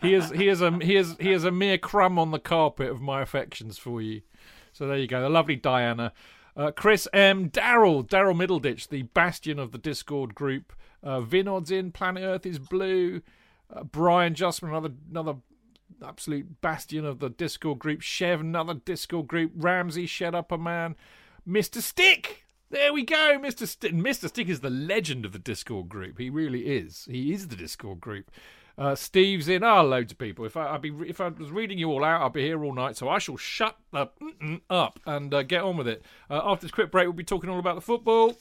He 0.00 0.14
is 0.14 0.30
he 0.30 0.48
is 0.48 0.62
a 0.62 0.70
he 0.78 0.96
is 0.96 1.16
he 1.20 1.32
is 1.32 1.44
a 1.44 1.50
mere 1.50 1.76
crumb 1.76 2.18
on 2.18 2.30
the 2.30 2.38
carpet 2.38 2.88
of 2.88 3.02
my 3.02 3.20
affections 3.20 3.76
for 3.76 4.00
you. 4.00 4.22
So 4.72 4.86
there 4.86 4.96
you 4.96 5.06
go, 5.06 5.20
the 5.20 5.28
lovely 5.28 5.56
Diana. 5.56 6.12
Uh, 6.56 6.70
Chris 6.70 7.08
M. 7.12 7.50
Daryl, 7.50 8.06
Daryl 8.06 8.34
Middleditch, 8.34 8.88
the 8.88 9.02
bastion 9.02 9.58
of 9.58 9.72
the 9.72 9.78
Discord 9.78 10.34
group. 10.34 10.72
Uh, 11.02 11.20
Vinod's 11.20 11.70
in, 11.70 11.92
Planet 11.92 12.22
Earth 12.22 12.46
is 12.46 12.58
blue. 12.58 13.22
Uh, 13.74 13.84
Brian 13.84 14.34
Justman, 14.34 14.68
another 14.68 14.90
another 15.10 15.34
absolute 16.04 16.60
bastion 16.60 17.04
of 17.04 17.18
the 17.18 17.30
Discord 17.30 17.78
group. 17.78 18.02
Chev, 18.02 18.40
another 18.40 18.74
Discord 18.74 19.26
group. 19.26 19.52
Ramsey, 19.54 20.06
Shed 20.06 20.34
Up 20.34 20.52
a 20.52 20.58
Man. 20.58 20.94
Mr. 21.48 21.80
Stick, 21.80 22.44
there 22.72 22.92
we 22.92 23.04
go, 23.04 23.38
Mr. 23.38 23.68
Stick. 23.68 23.92
Mr. 23.92 24.28
Stick 24.28 24.48
is 24.48 24.60
the 24.60 24.70
legend 24.70 25.24
of 25.24 25.32
the 25.32 25.38
Discord 25.38 25.88
group. 25.88 26.18
He 26.18 26.30
really 26.30 26.66
is. 26.66 27.06
He 27.08 27.32
is 27.32 27.48
the 27.48 27.56
Discord 27.56 28.00
group. 28.00 28.30
Uh, 28.78 28.94
Steve's 28.94 29.46
in. 29.46 29.62
Ah, 29.62 29.82
loads 29.82 30.12
of 30.12 30.18
people. 30.18 30.46
If 30.46 30.56
I, 30.56 30.74
I'd 30.74 30.80
be, 30.80 30.90
if 31.06 31.20
I 31.20 31.28
was 31.28 31.50
reading 31.50 31.78
you 31.78 31.90
all 31.90 32.02
out, 32.02 32.22
I'd 32.22 32.32
be 32.32 32.42
here 32.42 32.64
all 32.64 32.74
night. 32.74 32.96
So 32.96 33.08
I 33.10 33.18
shall 33.18 33.36
shut 33.36 33.76
the 33.92 34.08
up 34.70 35.00
and 35.06 35.32
uh, 35.34 35.42
get 35.42 35.62
on 35.62 35.76
with 35.76 35.86
it. 35.86 36.02
Uh, 36.30 36.40
after 36.44 36.66
this 36.66 36.72
quick 36.72 36.90
break, 36.90 37.04
we'll 37.04 37.12
be 37.12 37.24
talking 37.24 37.50
all 37.50 37.58
about 37.58 37.74
the 37.74 37.82
football. 37.82 38.36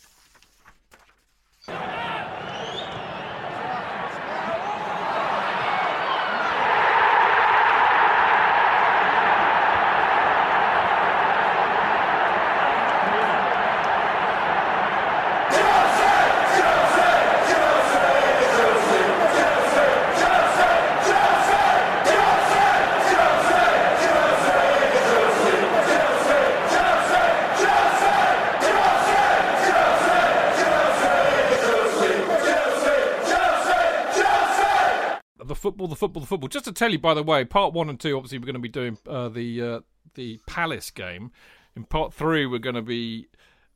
Football, 36.02 36.22
the 36.22 36.28
football. 36.28 36.50
Just 36.50 36.66
to 36.66 36.72
tell 36.72 36.92
you, 36.92 37.00
by 37.00 37.14
the 37.14 37.24
way, 37.24 37.46
part 37.46 37.74
one 37.74 37.88
and 37.88 38.00
two, 38.00 38.18
obviously, 38.18 38.40
we're 38.40 38.46
going 38.46 38.54
to 38.56 38.60
be 38.60 38.70
doing 38.70 38.98
uh, 39.08 39.30
the 39.30 39.62
uh, 39.62 39.80
the 40.16 40.40
Palace 40.48 40.90
game. 40.90 41.32
In 41.76 41.86
part 41.86 42.14
three, 42.14 42.46
we're 42.46 42.60
going 42.60 42.76
to 42.76 42.82
be 42.82 43.28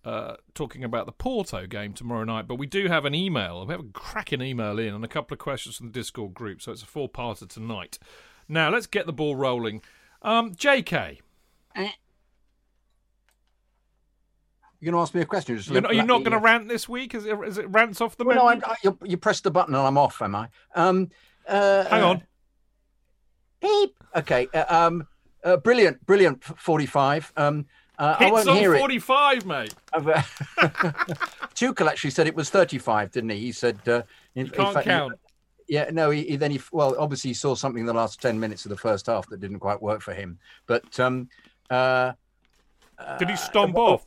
uh, 0.03 0.36
talking 0.53 0.84
about 0.84 1.05
the 1.05 1.12
Porto 1.12 1.65
game 1.67 1.94
tomorrow 1.94 2.24
night. 2.24 2.48
But 2.48 2.55
we 2.55 2.65
do 2.65 2.88
have 2.88 3.05
an 3.05 3.15
email. 3.15 3.65
We 3.65 3.72
have 3.72 3.79
a 3.82 3.89
cracking 3.94 4.41
email 4.41 4.77
in 4.79 4.94
and 4.94 5.05
a 5.05 5.08
couple 5.08 5.36
of 5.36 5.39
questions 5.39 5.77
from 5.77 5.88
the 5.88 5.94
Discord 5.94 6.34
group. 6.34 6.62
So 6.62 6.72
it's 6.72 6.84
a 6.84 6.88
four 6.88 7.08
parter 7.10 7.48
tonight. 7.48 8.00
Now 8.48 8.70
let's 8.70 8.88
get 8.88 9.05
the 9.05 9.13
ball 9.13 9.36
rolling. 9.36 9.82
Um, 10.22 10.53
J.K. 10.55 11.22
You're 14.79 14.91
going 14.91 15.00
to 15.00 15.01
ask 15.01 15.13
me 15.15 15.22
a 15.22 15.25
question? 15.25 15.60
You're 15.67 15.82
not, 15.82 15.96
you're 15.96 16.05
not 16.05 16.20
going 16.20 16.32
to 16.32 16.38
to 16.38 16.39
rant 16.39 16.67
this 16.67 16.88
week? 16.89 17.15
Is 17.15 17.25
it, 17.25 17.38
is 17.46 17.58
it 17.58 17.67
rants 17.70 18.01
off 18.01 18.17
the 18.17 18.25
Well, 18.25 18.46
menu? 18.46 18.60
no, 18.62 18.67
I'm, 18.67 18.72
I, 18.72 18.75
you, 18.84 18.98
you 19.03 19.17
press 19.17 19.41
the 19.41 19.50
button 19.50 19.74
and 19.74 19.84
I'm 19.84 19.98
off, 19.98 20.22
am 20.22 20.36
I? 20.36 20.50
Um, 20.75 21.10
uh, 21.47 21.85
Hang 21.85 22.03
uh, 22.03 22.07
on. 22.07 22.23
Beep. 23.61 23.95
Okay. 24.15 24.47
Uh, 24.53 24.65
um, 24.69 25.07
uh, 25.43 25.57
brilliant, 25.57 26.05
brilliant. 26.05 26.43
Forty-five. 26.43 27.31
Um, 27.37 27.65
uh, 27.97 28.15
I 28.19 28.31
won't 28.31 28.47
on 28.49 28.57
hear 28.57 28.75
it. 28.75 28.79
45, 28.79 29.45
mate. 29.45 29.73
I've, 29.93 30.07
uh, 30.07 30.21
Tuchel 31.55 31.87
actually 31.87 32.09
said 32.09 32.27
it 32.27 32.35
was 32.35 32.49
thirty-five, 32.49 33.11
didn't 33.11 33.29
he? 33.29 33.37
He 33.39 33.51
said 33.51 33.79
uh, 33.87 34.01
in, 34.35 34.47
You 34.47 34.51
can't 34.51 34.73
fact, 34.73 34.85
count. 34.85 35.13
yeah, 35.67 35.89
no, 35.91 36.09
he, 36.09 36.23
he 36.23 36.35
then 36.35 36.51
he 36.51 36.59
well, 36.71 36.95
obviously 36.99 37.29
he 37.29 37.33
saw 37.33 37.55
something 37.55 37.81
in 37.81 37.85
the 37.85 37.93
last 37.93 38.21
ten 38.21 38.39
minutes 38.39 38.65
of 38.65 38.69
the 38.69 38.77
first 38.77 39.05
half 39.07 39.29
that 39.29 39.39
didn't 39.39 39.59
quite 39.59 39.81
work 39.81 40.01
for 40.01 40.13
him. 40.13 40.39
But 40.67 40.99
um, 40.99 41.29
uh, 41.69 42.13
Did 43.17 43.29
he 43.29 43.35
stomp 43.37 43.77
off? 43.77 44.05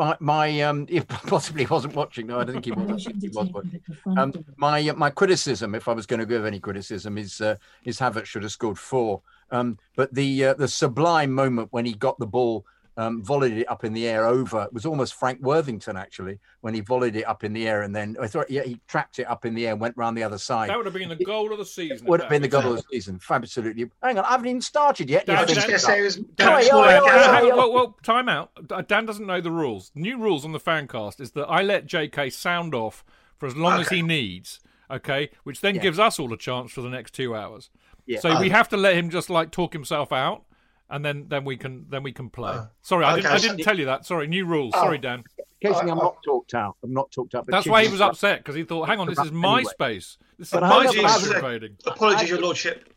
My 0.00 0.16
my 0.20 0.60
um, 0.62 0.86
he 0.88 1.00
possibly 1.00 1.66
wasn't 1.66 1.94
watching. 1.94 2.26
No, 2.26 2.40
I 2.40 2.44
don't 2.44 2.54
think 2.54 2.64
he 2.64 2.72
was. 2.72 3.04
Think 3.04 3.22
he 3.22 3.28
was 3.28 3.48
watching. 3.50 3.80
Um, 4.06 4.32
my 4.56 4.88
uh, 4.88 4.94
my 4.94 5.10
criticism, 5.10 5.74
if 5.74 5.88
I 5.88 5.92
was 5.92 6.06
going 6.06 6.20
to 6.20 6.26
give 6.26 6.44
any 6.44 6.58
criticism, 6.58 7.18
is 7.18 7.40
uh, 7.40 7.56
is 7.84 7.98
Havertz 7.98 8.26
should 8.26 8.42
have 8.42 8.52
scored 8.52 8.78
four. 8.78 9.22
Um, 9.50 9.78
but 9.96 10.12
the 10.14 10.46
uh, 10.46 10.54
the 10.54 10.68
sublime 10.68 11.32
moment 11.32 11.68
when 11.70 11.84
he 11.84 11.92
got 11.92 12.18
the 12.18 12.26
ball, 12.26 12.64
um, 12.96 13.22
volleyed 13.22 13.56
it 13.58 13.70
up 13.70 13.84
in 13.84 13.92
the 13.92 14.06
air 14.06 14.26
over, 14.26 14.64
it 14.64 14.72
was 14.72 14.84
almost 14.84 15.14
Frank 15.14 15.40
Worthington 15.40 15.96
actually 15.96 16.38
when 16.60 16.74
he 16.74 16.80
volleyed 16.82 17.16
it 17.16 17.24
up 17.24 17.44
in 17.44 17.52
the 17.52 17.66
air 17.68 17.82
and 17.82 17.94
then 17.96 18.16
I 18.20 18.26
thought 18.26 18.50
yeah 18.50 18.62
he 18.62 18.78
trapped 18.88 19.18
it 19.18 19.24
up 19.24 19.44
in 19.46 19.54
the 19.54 19.66
air 19.66 19.72
and 19.72 19.80
went 19.80 19.96
round 19.96 20.16
the 20.18 20.22
other 20.22 20.38
side. 20.38 20.68
That 20.70 20.76
would 20.76 20.86
have 20.86 20.94
been 20.94 21.08
the 21.08 21.16
goal 21.24 21.50
of 21.52 21.58
the 21.58 21.64
season. 21.64 22.06
would 22.06 22.20
have 22.20 22.28
been 22.28 22.42
the 22.42 22.48
goal 22.48 22.66
of 22.72 22.76
the 22.76 22.84
season. 22.90 23.18
Absolutely. 23.30 23.90
Hang 24.02 24.18
on, 24.18 24.24
I 24.24 24.30
haven't 24.32 24.48
even 24.48 24.60
started 24.60 25.08
yet. 25.08 25.26
Dan, 25.26 25.36
I 25.36 25.40
You 25.40 25.46
was 25.46 25.54
just 25.54 25.66
going 25.68 25.78
to 25.80 25.84
say 25.86 26.00
it 26.00 26.02
was. 26.02 26.16
Dan, 26.16 26.62
Dan- 26.64 27.02
Dan, 27.04 27.56
well, 27.56 27.72
well, 27.72 27.96
time 28.02 28.28
out. 28.28 28.50
Dan 28.88 29.06
doesn't 29.06 29.26
know 29.26 29.40
the 29.40 29.50
rules. 29.50 29.90
New 29.94 30.18
rules 30.18 30.44
on 30.44 30.52
the 30.52 30.60
Fancast 30.60 31.20
is 31.20 31.30
that 31.32 31.46
I 31.46 31.62
let 31.62 31.86
JK 31.86 32.32
sound 32.32 32.74
off 32.74 33.04
for 33.38 33.46
as 33.46 33.56
long 33.56 33.80
as 33.80 33.88
he 33.88 34.02
needs, 34.02 34.60
okay? 34.90 35.30
Which 35.44 35.60
then 35.62 35.76
Yeah. 35.76 35.82
gives 35.82 35.98
us 35.98 36.18
all 36.18 36.32
a 36.32 36.36
chance 36.36 36.72
for 36.72 36.82
the 36.82 36.90
next 36.90 37.14
two 37.14 37.34
hours. 37.34 37.70
Yeah. 38.06 38.20
So 38.20 38.38
we 38.40 38.48
have 38.50 38.68
to 38.70 38.76
let 38.76 38.94
him 38.96 39.08
just 39.08 39.30
like 39.30 39.50
talk 39.50 39.72
himself 39.72 40.12
out, 40.12 40.42
and 40.90 41.04
then 41.04 41.26
then 41.28 41.44
we 41.44 41.56
can 41.56 41.86
then 41.88 42.02
we 42.02 42.12
can 42.12 42.28
play. 42.30 42.52
Oh. 42.54 42.68
Sorry, 42.82 43.04
I 43.04 43.12
Okay, 43.12 43.22
didn't 43.22 43.32
I 43.34 43.38
didn't 43.38 43.58
tell 43.62 43.78
you 43.78 43.84
that. 43.86 44.04
Sorry, 44.06 44.26
new 44.26 44.44
rules. 44.46 44.72
Oh. 44.76 44.82
Sorry, 44.82 44.98
Dan. 44.98 45.22
Occasionally, 45.62 45.90
uh, 45.90 45.94
I'm 45.94 45.98
I- 45.98 46.02
I- 46.02 46.04
not 46.04 46.16
talked 46.24 46.54
out. 46.54 46.76
I'm 46.82 46.92
not 46.92 47.10
talked 47.10 47.34
out. 47.34 47.46
That's 47.46 47.66
why 47.66 47.84
he 47.84 47.90
was 47.90 48.00
upset 48.00 48.38
because 48.40 48.54
he 48.54 48.64
thought, 48.64 48.88
"Hang 48.88 48.98
on, 48.98 49.08
this 49.08 49.18
is 49.18 49.30
my 49.32 49.58
Anyway. 49.58 49.70
space. 49.72 50.18
This 50.38 50.48
is 50.48 50.54
my 50.60 50.86
space 50.86 51.02
haven't- 51.02 51.36
invading." 51.36 51.76
Apologies, 51.86 52.30
Your 52.30 52.40
Lordship. 52.40 52.92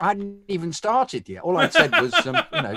I 0.00 0.08
hadn't 0.08 0.40
even 0.48 0.72
started 0.72 1.28
yet. 1.28 1.42
All 1.42 1.56
I 1.56 1.68
said 1.68 1.92
was, 2.00 2.12
um, 2.26 2.36
you 2.52 2.62
know, 2.62 2.76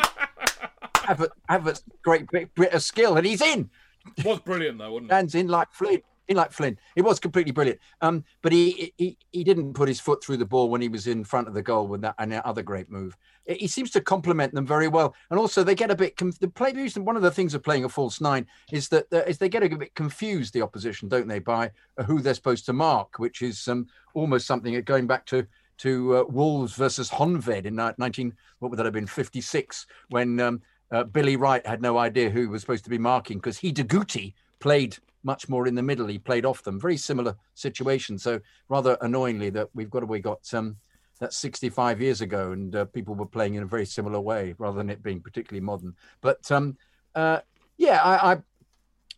have 1.03 1.22
a 1.22 1.29
have 1.50 1.67
a 1.67 1.75
great 2.03 2.29
bit, 2.32 2.53
bit 2.55 2.72
of 2.74 2.82
skill, 2.84 3.17
and 3.17 3.25
he's 3.25 3.41
in. 3.41 3.70
It 4.17 4.25
was 4.25 4.39
brilliant 4.39 4.77
though, 4.77 4.91
wasn't 4.94 5.12
it? 5.12 5.15
Dan's 5.15 5.36
in 5.36 5.48
like 5.48 5.72
Flynn. 5.72 6.01
In 6.27 6.38
like 6.38 6.51
Flynn, 6.51 6.77
it 6.96 7.03
was 7.03 7.20
completely 7.20 7.51
brilliant. 7.51 7.79
Um, 8.01 8.24
but 8.41 8.51
he, 8.51 8.94
he 8.98 9.17
he 9.32 9.44
didn't 9.44 9.74
put 9.74 9.88
his 9.88 10.00
foot 10.00 10.24
through 10.24 10.38
the 10.38 10.46
ball 10.46 10.70
when 10.70 10.82
he 10.82 10.88
was 10.88 11.08
in 11.08 11.24
front 11.24 11.48
of 11.48 11.53
the 11.53 11.62
goal 11.62 11.88
with 11.88 12.01
that 12.01 12.15
and 12.17 12.32
that 12.32 12.46
other 12.46 12.63
great 12.63 12.89
move. 12.89 13.15
He 13.48 13.67
seems 13.67 13.91
to 13.91 14.01
complement 14.01 14.53
them 14.53 14.65
very 14.65 14.88
well, 14.88 15.13
and 15.29 15.39
also 15.39 15.63
they 15.63 15.75
get 15.75 15.91
a 15.91 15.96
bit. 15.96 16.17
Conf- 16.17 16.39
the 16.39 16.48
play 16.48 16.74
one 16.98 17.15
of 17.15 17.22
the 17.22 17.32
things 17.32 17.53
of 17.53 17.63
playing 17.63 17.84
a 17.84 17.89
false 17.89 18.20
nine 18.20 18.48
is 18.72 18.89
that 18.89 19.05
uh, 19.13 19.24
is 19.24 19.38
they 19.38 19.50
get 19.50 19.63
a 19.63 19.70
bit 19.70 19.94
confused 19.96 20.53
the 20.53 20.62
opposition, 20.62 21.08
don't 21.08 21.27
they, 21.27 21.39
by 21.39 21.72
uh, 21.98 22.03
who 22.03 22.22
they're 22.22 22.34
supposed 22.34 22.65
to 22.65 22.74
mark, 22.74 23.20
which 23.20 23.41
is 23.41 23.67
um, 23.67 23.88
almost 24.13 24.48
something 24.48 24.79
going 24.82 25.05
back 25.05 25.25
to 25.27 25.46
to 25.77 26.17
uh, 26.17 26.24
Wolves 26.24 26.74
versus 26.74 27.10
Honved 27.10 27.65
in 27.65 27.75
ni- 27.75 27.91
19 27.98 28.34
what 28.60 28.70
would 28.70 28.77
that 28.77 28.86
have 28.86 28.94
been 28.94 29.08
56 29.08 29.88
when 30.10 30.39
um, 30.39 30.62
uh, 30.91 31.03
Billy 31.03 31.36
Wright 31.36 31.65
had 31.65 31.82
no 31.82 31.98
idea 31.98 32.29
who 32.29 32.50
was 32.50 32.62
supposed 32.62 32.84
to 32.86 32.89
be 32.89 32.98
marking 32.98 33.38
because 33.38 33.58
he 33.58 33.74
Hidegkuti 33.74 34.34
played 34.60 34.98
much 35.24 35.50
more 35.50 35.68
in 35.68 35.76
the 35.76 35.84
middle. 35.84 36.08
He 36.08 36.20
played 36.20 36.46
off 36.46 36.64
them. 36.64 36.80
Very 36.80 36.98
similar 36.98 37.36
situation. 37.56 38.18
So 38.18 38.40
rather 38.70 38.98
annoyingly 39.02 39.50
that 39.52 39.70
we've 39.74 39.90
got 39.90 40.08
we 40.08 40.20
got 40.20 40.42
um, 40.54 40.78
that's 41.20 41.38
65 41.38 42.02
years 42.02 42.22
ago 42.22 42.52
and 42.52 42.76
uh, 42.76 42.86
people 42.86 43.16
were 43.16 43.26
playing 43.26 43.56
in 43.56 43.64
a 43.64 43.68
very 43.68 43.86
similar 43.86 44.20
way 44.20 44.54
rather 44.58 44.78
than 44.78 44.90
it 44.90 45.02
being 45.02 45.22
particularly 45.22 45.66
modern. 45.66 45.96
But 46.22 46.50
um, 46.52 46.78
uh, 47.16 47.40
yeah, 47.78 48.02
I, 48.02 48.34
I 48.34 48.38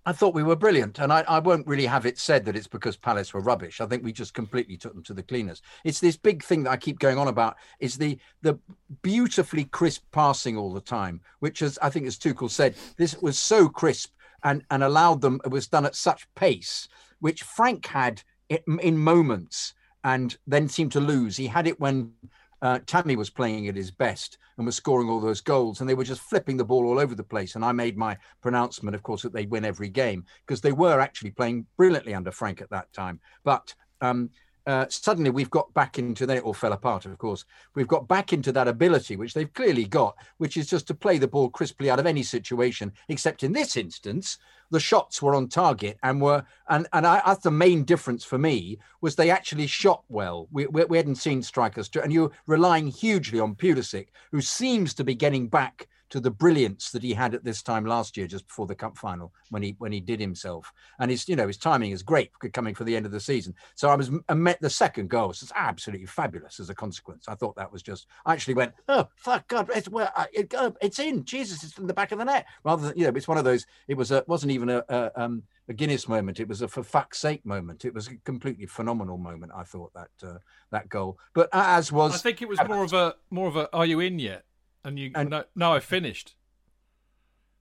I 0.07 0.13
thought 0.13 0.33
we 0.33 0.41
were 0.41 0.55
brilliant, 0.55 0.99
and 0.99 1.11
I, 1.11 1.25
I 1.27 1.39
won't 1.39 1.67
really 1.67 1.85
have 1.85 2.05
it 2.05 2.17
said 2.17 2.45
that 2.45 2.55
it's 2.55 2.65
because 2.65 2.95
Palace 2.95 3.33
were 3.33 3.41
rubbish. 3.41 3.81
I 3.81 3.85
think 3.87 4.05
we 4.05 4.13
just 4.13 4.33
completely 4.33 4.77
took 4.77 4.93
them 4.93 5.03
to 5.03 5.13
the 5.13 5.21
cleaners. 5.21 5.61
It's 5.83 5.99
this 5.99 6.15
big 6.15 6.41
thing 6.45 6.63
that 6.63 6.69
I 6.69 6.77
keep 6.77 6.97
going 6.97 7.17
on 7.17 7.27
about 7.27 7.57
is 7.81 7.97
the 7.97 8.17
the 8.41 8.57
beautifully 9.01 9.65
crisp 9.65 10.03
passing 10.13 10.55
all 10.55 10.71
the 10.71 10.79
time, 10.79 11.19
which 11.39 11.61
is 11.61 11.77
I 11.81 11.89
think 11.89 12.07
as 12.07 12.17
Tuchel 12.17 12.49
said, 12.49 12.75
this 12.95 13.21
was 13.21 13.37
so 13.37 13.67
crisp 13.67 14.13
and 14.43 14.63
and 14.69 14.83
allowed 14.83 15.21
them. 15.21 15.39
It 15.45 15.51
was 15.51 15.67
done 15.67 15.85
at 15.85 15.95
such 15.95 16.27
pace, 16.35 16.87
which 17.19 17.43
Frank 17.43 17.85
had 17.87 18.23
in, 18.49 18.97
moments, 18.97 19.73
and 20.03 20.37
then 20.47 20.69
seemed 20.69 20.91
to 20.93 20.99
lose. 20.99 21.35
He 21.37 21.47
had 21.47 21.67
it 21.67 21.79
when 21.79 22.13
uh, 22.61 22.79
Tammy 22.85 23.15
was 23.15 23.29
playing 23.29 23.67
at 23.67 23.75
his 23.75 23.91
best 23.91 24.37
and 24.57 24.65
was 24.65 24.75
scoring 24.75 25.09
all 25.09 25.19
those 25.19 25.41
goals, 25.41 25.79
and 25.79 25.89
they 25.89 25.95
were 25.95 26.03
just 26.03 26.21
flipping 26.21 26.57
the 26.57 26.65
ball 26.65 26.87
all 26.87 26.99
over 26.99 27.13
the 27.13 27.23
place. 27.23 27.55
And 27.55 27.63
I 27.63 27.71
made 27.71 27.97
my 27.97 28.17
pronouncement, 28.41 28.95
of 28.95 29.03
course, 29.03 29.21
that 29.23 29.33
they'd 29.33 29.51
win 29.51 29.65
every 29.65 29.89
game 29.89 30.25
because 30.45 30.61
they 30.61 30.71
were 30.71 30.99
actually 30.99 31.31
playing 31.31 31.65
brilliantly 31.77 32.13
under 32.13 32.31
Frank 32.31 32.61
at 32.61 32.69
that 32.71 32.91
time. 32.93 33.19
But 33.43 33.73
um, 34.01 34.29
uh, 34.67 34.85
suddenly 34.89 35.29
we've 35.29 35.49
got 35.49 35.73
back 35.73 35.97
into 35.97 36.25
then 36.25 36.37
it 36.37 36.43
all 36.43 36.53
fell 36.53 36.73
apart 36.73 37.05
of 37.05 37.17
course 37.17 37.45
we've 37.73 37.87
got 37.87 38.07
back 38.07 38.33
into 38.33 38.51
that 38.51 38.67
ability 38.67 39.15
which 39.15 39.33
they've 39.33 39.53
clearly 39.53 39.85
got 39.85 40.15
which 40.37 40.57
is 40.57 40.67
just 40.67 40.85
to 40.87 40.93
play 40.93 41.17
the 41.17 41.27
ball 41.27 41.49
crisply 41.49 41.89
out 41.89 41.99
of 41.99 42.05
any 42.05 42.21
situation 42.21 42.91
except 43.07 43.43
in 43.43 43.53
this 43.53 43.77
instance 43.77 44.37
the 44.69 44.79
shots 44.79 45.21
were 45.21 45.35
on 45.35 45.47
target 45.47 45.97
and 46.03 46.21
were 46.21 46.43
and 46.69 46.87
and 46.93 47.07
I, 47.07 47.21
that's 47.25 47.43
the 47.43 47.51
main 47.51 47.83
difference 47.83 48.23
for 48.23 48.37
me 48.37 48.77
was 49.01 49.15
they 49.15 49.29
actually 49.29 49.67
shot 49.67 50.03
well. 50.09 50.47
We, 50.51 50.67
we, 50.67 50.83
we 50.85 50.97
hadn't 50.97 51.15
seen 51.15 51.41
strikers 51.41 51.89
and 52.01 52.11
you're 52.11 52.31
relying 52.47 52.87
hugely 52.87 53.39
on 53.39 53.55
Pulisic 53.55 54.07
who 54.31 54.41
seems 54.41 54.93
to 54.95 55.03
be 55.03 55.15
getting 55.15 55.47
back 55.47 55.87
to 56.09 56.19
the 56.19 56.31
brilliance 56.31 56.91
that 56.91 57.03
he 57.03 57.13
had 57.13 57.33
at 57.33 57.43
this 57.43 57.61
time 57.61 57.85
last 57.85 58.17
year, 58.17 58.27
just 58.27 58.47
before 58.47 58.67
the 58.67 58.75
cup 58.75 58.97
final, 58.97 59.33
when 59.49 59.63
he 59.63 59.75
when 59.77 59.91
he 59.91 59.99
did 59.99 60.19
himself. 60.19 60.71
And 60.99 61.11
his 61.11 61.27
you 61.27 61.35
know 61.35 61.47
his 61.47 61.57
timing 61.57 61.91
is 61.91 62.03
great 62.03 62.31
coming 62.53 62.75
for 62.75 62.83
the 62.83 62.95
end 62.95 63.05
of 63.05 63.11
the 63.11 63.19
season. 63.19 63.53
So 63.75 63.89
I 63.89 63.95
was 63.95 64.11
I 64.29 64.33
met 64.33 64.61
the 64.61 64.69
second 64.69 65.09
goal. 65.09 65.33
So 65.33 65.45
it's 65.45 65.53
absolutely 65.55 66.07
fabulous 66.07 66.59
as 66.59 66.69
a 66.69 66.75
consequence. 66.75 67.25
I 67.27 67.35
thought 67.35 67.55
that 67.55 67.71
was 67.71 67.81
just. 67.81 68.07
I 68.25 68.33
actually 68.33 68.55
went, 68.55 68.73
oh 68.87 69.07
fuck 69.15 69.47
God, 69.47 69.69
it's 69.75 69.89
well, 69.89 70.11
it, 70.33 70.53
uh, 70.53 70.71
it's 70.81 70.99
in. 70.99 71.25
Jesus, 71.25 71.63
it's 71.63 71.77
in 71.77 71.87
the 71.87 71.93
back 71.93 72.11
of 72.11 72.19
the 72.19 72.25
net. 72.25 72.45
Rather 72.63 72.87
than 72.87 72.97
you 72.97 73.05
know, 73.05 73.13
it's 73.15 73.27
one 73.27 73.37
of 73.37 73.43
those. 73.43 73.65
It 73.87 73.95
was 73.95 74.11
a 74.11 74.23
wasn't 74.27 74.51
even 74.51 74.69
a. 74.69 74.83
a 74.89 75.11
um, 75.15 75.43
a 75.69 75.73
Guinness 75.73 76.07
moment. 76.07 76.39
It 76.39 76.47
was 76.47 76.61
a 76.61 76.67
for 76.67 76.83
fuck's 76.83 77.19
sake 77.19 77.45
moment. 77.45 77.85
It 77.85 77.93
was 77.93 78.07
a 78.07 78.15
completely 78.17 78.65
phenomenal 78.65 79.17
moment. 79.17 79.51
I 79.55 79.63
thought 79.63 79.91
that 79.93 80.09
uh, 80.23 80.37
that 80.71 80.89
goal, 80.89 81.17
but 81.33 81.49
as 81.51 81.91
was 81.91 82.15
I 82.15 82.17
think 82.17 82.41
it 82.41 82.47
was 82.47 82.59
more 82.67 82.83
of 82.83 82.93
a 82.93 83.15
more 83.29 83.47
of 83.47 83.55
a 83.55 83.69
"Are 83.75 83.85
you 83.85 83.99
in 83.99 84.19
yet?" 84.19 84.43
And 84.83 84.97
you 84.99 85.11
And- 85.15 85.29
no, 85.29 85.43
no, 85.55 85.73
I 85.73 85.79
finished. 85.79 86.35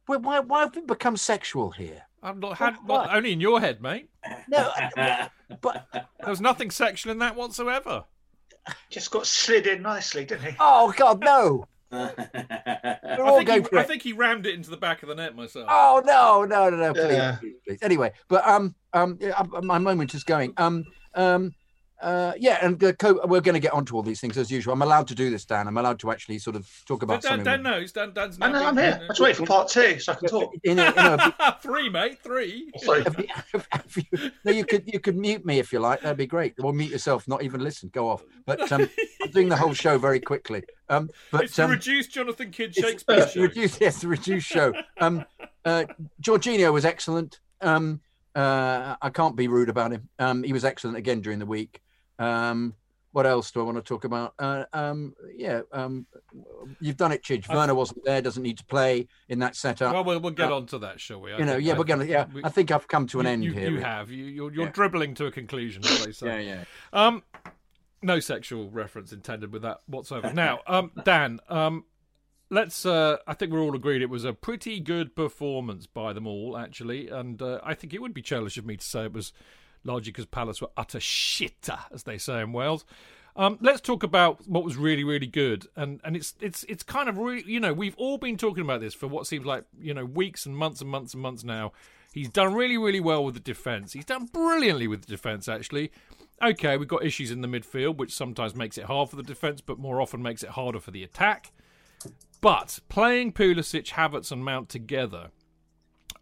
Why, 0.06 0.16
why, 0.16 0.38
why 0.40 0.60
have 0.60 0.76
we 0.76 0.82
become 0.82 1.16
sexual 1.16 1.72
here? 1.72 2.02
I'm 2.22 2.38
not, 2.40 2.58
had, 2.58 2.74
What? 2.84 3.06
not 3.06 3.16
only 3.16 3.32
in 3.32 3.40
your 3.40 3.60
head, 3.60 3.80
mate. 3.82 4.08
No, 4.48 4.70
but 5.60 5.86
There 5.92 6.04
was 6.30 6.40
nothing 6.40 6.70
sexual 6.70 7.12
in 7.12 7.18
that 7.18 7.34
whatsoever. 7.36 8.04
Just 8.90 9.10
got 9.10 9.26
slid 9.26 9.66
in 9.66 9.82
nicely, 9.82 10.24
didn't 10.24 10.44
he? 10.44 10.56
oh 10.58 10.92
god, 10.96 11.20
no! 11.20 11.66
We're 11.92 12.12
I 12.14 13.32
think, 13.36 13.46
going 13.46 13.66
he, 13.70 13.76
I 13.78 13.82
think 13.84 14.02
he 14.02 14.12
rammed 14.12 14.44
it 14.46 14.54
into 14.54 14.70
the 14.70 14.76
back 14.76 15.04
of 15.04 15.08
the 15.08 15.14
net 15.14 15.36
myself. 15.36 15.66
Oh 15.68 16.02
no, 16.04 16.44
no, 16.44 16.68
no, 16.70 16.76
no! 16.76 16.92
Please, 16.92 17.12
Yeah. 17.12 17.36
please, 17.36 17.54
please. 17.64 17.78
Anyway, 17.82 18.10
but 18.26 18.46
um, 18.46 18.74
um, 18.92 19.18
yeah, 19.20 19.38
uh, 19.38 19.60
my 19.62 19.78
moment 19.78 20.14
is 20.14 20.24
going. 20.24 20.52
Um, 20.56 20.84
um, 21.14 21.54
uh, 22.02 22.32
yeah, 22.38 22.58
and 22.62 22.82
uh, 22.84 22.92
co- 22.92 23.20
we're 23.26 23.40
going 23.40 23.54
to 23.54 23.60
get 23.60 23.72
onto 23.72 23.96
all 23.96 24.02
these 24.02 24.20
things 24.20 24.36
as 24.36 24.50
usual. 24.50 24.72
I'm 24.74 24.82
allowed 24.82 25.08
to 25.08 25.14
do 25.14 25.30
this, 25.30 25.44
Dan. 25.44 25.66
I'm 25.66 25.76
allowed 25.78 25.98
to 26.00 26.10
actually 26.10 26.38
sort 26.38 26.56
of 26.56 26.68
talk 26.86 27.02
about 27.02 27.22
Dan, 27.22 27.30
something. 27.30 27.44
Dan 27.44 27.62
knows. 27.62 27.92
Dan, 27.92 28.12
Dan's 28.12 28.38
I 28.40 28.50
now 28.50 28.60
know, 28.60 28.66
I'm 28.66 28.76
here. 28.76 29.00
I 29.02 29.06
was 29.08 29.20
waiting 29.20 29.46
for 29.46 29.52
part 29.52 29.68
two 29.68 29.98
so 29.98 30.12
I 30.12 30.14
can 30.16 30.28
talk. 30.28 30.52
in 30.64 30.78
a, 30.78 30.84
in 30.90 30.98
a, 30.98 31.58
three, 31.62 31.88
mate, 31.88 32.18
three. 32.22 32.70
Sorry. 32.78 33.02
Have 33.04 33.18
you- 33.20 33.60
have 33.70 33.96
you- 33.96 34.30
no, 34.44 34.52
you 34.52 34.64
could 34.64 34.84
you 34.86 35.00
could 35.00 35.16
mute 35.16 35.44
me 35.46 35.58
if 35.58 35.72
you 35.72 35.78
like. 35.80 36.02
That'd 36.02 36.18
be 36.18 36.26
great. 36.26 36.54
Or 36.62 36.72
mute 36.72 36.90
yourself. 36.90 37.26
Not 37.28 37.42
even 37.42 37.60
listen. 37.62 37.88
Go 37.92 38.08
off. 38.10 38.22
But 38.44 38.70
um, 38.72 38.88
I'm 39.22 39.30
doing 39.30 39.48
the 39.48 39.56
whole 39.56 39.72
show 39.74 39.98
very 39.98 40.20
quickly. 40.20 40.62
Um, 40.88 41.10
but 41.32 41.44
It's 41.44 41.56
the 41.56 41.64
um, 41.64 41.70
reduced 41.70 42.12
Jonathan 42.12 42.50
Kydd 42.50 42.74
Shakespeare 42.74 43.18
it's 43.18 43.32
show. 43.32 43.40
reduced, 43.40 43.80
yes, 43.80 44.00
the 44.02 44.08
reduced 44.08 44.46
show. 44.46 44.72
Um, 45.00 45.24
uh, 45.64 45.84
Jorginho 46.22 46.72
was 46.72 46.84
excellent. 46.84 47.40
Um, 47.60 48.00
uh, 48.36 48.94
I 49.02 49.10
can't 49.10 49.34
be 49.34 49.48
rude 49.48 49.68
about 49.68 49.90
him. 49.92 50.08
Um, 50.18 50.42
he 50.44 50.52
was 50.52 50.64
excellent 50.64 50.96
again 50.96 51.20
during 51.22 51.38
the 51.38 51.46
week. 51.46 51.80
Um, 52.18 52.74
what 53.12 53.24
else 53.26 53.50
do 53.50 53.60
I 53.60 53.62
want 53.64 53.78
to 53.78 53.82
talk 53.82 54.04
about? 54.04 54.34
Uh, 54.38 54.64
um, 54.74 55.14
yeah, 55.34 55.62
um, 55.72 56.06
you've 56.80 56.98
done 56.98 57.12
it, 57.12 57.22
Chidge. 57.22 57.48
Werner 57.48 57.74
wasn't 57.74 58.04
there, 58.04 58.20
doesn't 58.20 58.42
need 58.42 58.58
to 58.58 58.64
play 58.66 59.08
in 59.30 59.38
that 59.38 59.56
setup. 59.56 59.94
Well, 59.94 60.04
we'll, 60.04 60.20
we'll 60.20 60.32
get 60.32 60.52
on 60.52 60.66
to 60.66 60.78
that, 60.80 61.00
shall 61.00 61.22
we? 61.22 61.32
I 61.32 61.38
you 61.38 61.44
know, 61.46 61.52
think 61.54 61.64
yeah, 61.66 61.74
I- 61.74 61.78
we're 61.78 61.84
gonna. 61.84 62.04
Yeah, 62.04 62.26
we- 62.32 62.44
I 62.44 62.50
think 62.50 62.70
I've 62.70 62.86
come 62.88 63.06
to 63.08 63.20
an 63.20 63.26
you, 63.26 63.32
end 63.32 63.44
you, 63.44 63.52
here. 63.52 63.70
You 63.70 63.80
have. 63.80 64.10
You, 64.10 64.24
you're 64.26 64.52
you're 64.52 64.64
Yeah. 64.66 64.70
dribbling 64.72 65.14
to 65.14 65.26
a 65.26 65.30
conclusion, 65.30 65.82
as 65.86 66.04
they 66.04 66.12
say. 66.12 66.44
Yeah, 66.44 66.56
yeah. 66.56 66.64
Um, 66.92 67.22
no 68.02 68.20
sexual 68.20 68.68
reference 68.68 69.12
intended 69.12 69.50
with 69.50 69.62
that 69.62 69.80
whatsoever. 69.86 70.32
Now, 70.34 70.60
um, 70.66 70.90
Dan, 71.02 71.40
um, 71.48 71.84
let's. 72.50 72.84
Uh, 72.84 73.16
I 73.26 73.32
think 73.32 73.50
we're 73.50 73.60
all 73.60 73.74
agreed 73.74 74.02
it 74.02 74.10
was 74.10 74.24
a 74.24 74.34
pretty 74.34 74.78
good 74.78 75.16
performance 75.16 75.86
by 75.86 76.12
them 76.12 76.26
all, 76.26 76.54
actually, 76.58 77.08
and 77.08 77.40
uh, 77.40 77.60
I 77.64 77.72
think 77.72 77.94
it 77.94 78.02
would 78.02 78.12
be 78.12 78.20
churlish 78.20 78.58
of 78.58 78.66
me 78.66 78.76
to 78.76 78.84
say 78.84 79.04
it 79.06 79.14
was 79.14 79.32
largely 79.86 80.12
because 80.12 80.26
Palace 80.26 80.60
were 80.60 80.70
utter 80.76 80.98
shitter, 80.98 81.78
as 81.92 82.02
they 82.02 82.18
say 82.18 82.40
in 82.40 82.52
Wales. 82.52 82.84
Um, 83.36 83.58
let's 83.60 83.82
talk 83.82 84.02
about 84.02 84.48
what 84.48 84.64
was 84.64 84.76
really, 84.76 85.04
really 85.04 85.26
good, 85.26 85.66
and 85.76 86.00
and 86.04 86.16
it's 86.16 86.34
it's 86.40 86.64
it's 86.64 86.82
kind 86.82 87.08
of 87.08 87.18
really, 87.18 87.44
you 87.46 87.60
know, 87.60 87.74
we've 87.74 87.96
all 87.96 88.16
been 88.16 88.38
talking 88.38 88.62
about 88.62 88.80
this 88.80 88.94
for 88.94 89.08
what 89.08 89.26
seems 89.26 89.44
like 89.44 89.64
you 89.78 89.92
know 89.92 90.04
weeks 90.04 90.46
and 90.46 90.56
months 90.56 90.80
and 90.80 90.90
months 90.90 91.12
and 91.12 91.22
months 91.22 91.44
now. 91.44 91.72
He's 92.14 92.30
done 92.30 92.54
really, 92.54 92.78
really 92.78 93.00
well 93.00 93.22
with 93.22 93.34
the 93.34 93.40
defence. 93.40 93.92
He's 93.92 94.06
done 94.06 94.24
brilliantly 94.32 94.88
with 94.88 95.02
the 95.02 95.06
defence, 95.06 95.48
actually. 95.48 95.92
Okay, 96.42 96.78
we've 96.78 96.88
got 96.88 97.04
issues 97.04 97.30
in 97.30 97.42
the 97.42 97.48
midfield, 97.48 97.98
which 97.98 98.14
sometimes 98.14 98.54
makes 98.54 98.78
it 98.78 98.84
hard 98.84 99.10
for 99.10 99.16
the 99.16 99.22
defence, 99.22 99.60
but 99.60 99.78
more 99.78 100.00
often 100.00 100.22
makes 100.22 100.42
it 100.42 100.50
harder 100.50 100.80
for 100.80 100.92
the 100.92 101.02
attack. 101.02 101.52
But 102.40 102.78
playing 102.88 103.32
Pulisic, 103.32 103.88
Havertz, 103.88 104.32
and 104.32 104.42
Mount 104.42 104.70
together, 104.70 105.28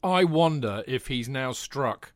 I 0.02 0.24
wonder 0.24 0.82
if 0.86 1.06
he's 1.06 1.28
now 1.28 1.52
struck 1.52 2.12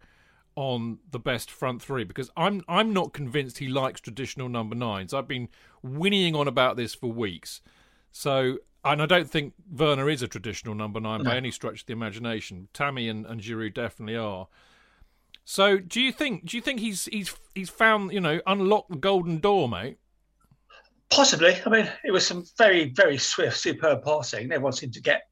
on 0.59 0.99
the 1.13 1.21
best 1.21 1.53
front 1.53 1.81
three 1.81 2.03
because 2.03 2.33
I'm 2.37 2.65
I'm 2.67 2.93
not 2.93 3.13
convinced 3.13 3.59
he 3.59 3.69
likes 3.69 4.01
traditional 4.01 4.49
number 4.49 4.75
nines. 4.75 5.15
I've 5.15 5.29
been 5.29 5.49
whinnying 5.85 6.35
on 6.35 6.49
about 6.49 6.77
this 6.77 6.97
for 6.97 7.13
weeks. 7.13 7.61
So 8.11 8.59
and 8.85 9.01
I 9.01 9.07
don't 9.07 9.31
think 9.31 9.55
Werner 9.71 10.11
is 10.11 10.21
a 10.21 10.27
traditional 10.27 10.75
number 10.75 10.99
nine 10.99 11.23
no. 11.23 11.31
by 11.31 11.37
any 11.37 11.53
stretch 11.53 11.83
of 11.83 11.87
the 11.87 11.93
imagination. 11.93 12.67
Tammy 12.75 13.09
and, 13.09 13.25
and 13.25 13.41
Giroud 13.41 13.75
definitely 13.75 14.17
are. 14.17 14.49
So 15.45 15.79
do 15.79 16.01
you 16.01 16.11
think 16.11 16.45
do 16.47 16.57
you 16.57 16.61
think 16.61 16.81
he's 16.81 17.05
he's 17.05 17.37
he's 17.55 17.71
found, 17.71 18.13
you 18.13 18.21
know, 18.21 18.41
unlocked 18.45 18.91
the 18.91 18.97
golden 18.97 19.39
door, 19.39 19.69
mate? 19.69 19.99
Possibly. 21.09 21.57
I 21.65 21.69
mean, 21.69 21.89
it 22.05 22.11
was 22.11 22.27
some 22.27 22.45
very, 22.59 22.91
very 22.91 23.17
swift, 23.17 23.59
superb 23.59 24.03
passing. 24.03 24.51
Everyone 24.51 24.73
seemed 24.73 24.95
to 24.95 25.01
get, 25.01 25.29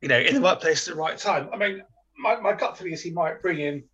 you 0.00 0.08
know, 0.08 0.18
in 0.18 0.36
the 0.36 0.40
right 0.40 0.58
place 0.58 0.88
at 0.88 0.94
the 0.94 0.98
right 1.00 1.18
time. 1.18 1.50
I 1.52 1.58
mean, 1.58 1.82
my, 2.16 2.40
my 2.40 2.54
gut 2.54 2.78
feeling 2.78 2.94
is 2.94 3.02
he 3.02 3.10
might 3.10 3.42
bring 3.42 3.60
in 3.60 3.84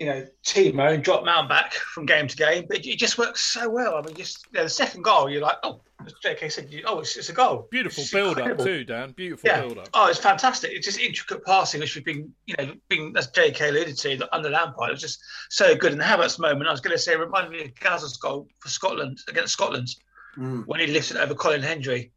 you 0.00 0.06
know, 0.06 0.26
Timo 0.42 0.94
and 0.94 1.04
drop 1.04 1.26
Mount 1.26 1.50
back 1.50 1.74
from 1.74 2.06
game 2.06 2.26
to 2.26 2.34
game, 2.34 2.64
but 2.66 2.86
it 2.86 2.98
just 2.98 3.18
works 3.18 3.42
so 3.42 3.68
well. 3.68 3.96
I 3.96 4.00
mean, 4.00 4.16
just 4.16 4.46
you 4.50 4.58
know, 4.58 4.64
the 4.64 4.70
second 4.70 5.02
goal, 5.02 5.28
you're 5.28 5.42
like, 5.42 5.58
oh, 5.62 5.82
as 6.06 6.14
JK 6.24 6.50
said, 6.50 6.72
oh, 6.86 7.00
it's, 7.00 7.18
it's 7.18 7.28
a 7.28 7.34
goal. 7.34 7.68
Beautiful 7.70 8.04
build 8.10 8.40
up 8.40 8.58
too, 8.58 8.82
Dan. 8.82 9.12
Beautiful 9.12 9.50
yeah. 9.50 9.60
build 9.60 9.76
up. 9.76 9.90
Oh, 9.92 10.08
it's 10.08 10.18
fantastic. 10.18 10.70
It's 10.72 10.86
just 10.86 10.98
intricate 10.98 11.44
passing, 11.44 11.80
which 11.80 11.94
we've 11.94 12.04
been, 12.04 12.32
you 12.46 12.54
know, 12.56 12.72
being 12.88 13.12
as 13.14 13.30
JK 13.30 13.68
alluded 13.68 13.98
to 13.98 14.34
under 14.34 14.48
Lampard. 14.48 14.88
It 14.88 14.92
was 14.92 15.02
just 15.02 15.22
so 15.50 15.76
good. 15.76 15.92
And 15.92 16.00
the 16.00 16.04
Havertz 16.06 16.38
moment, 16.38 16.66
I 16.66 16.72
was 16.72 16.80
going 16.80 16.96
to 16.96 17.02
say, 17.02 17.14
reminded 17.14 17.52
me 17.52 17.64
of 17.64 17.74
Gazza's 17.74 18.16
goal 18.16 18.48
for 18.60 18.70
Scotland 18.70 19.18
against 19.28 19.52
Scotland 19.52 19.88
mm. 20.34 20.64
when 20.64 20.80
he 20.80 20.86
lifted 20.86 21.18
over 21.18 21.34
Colin 21.34 21.60
Hendry. 21.60 22.10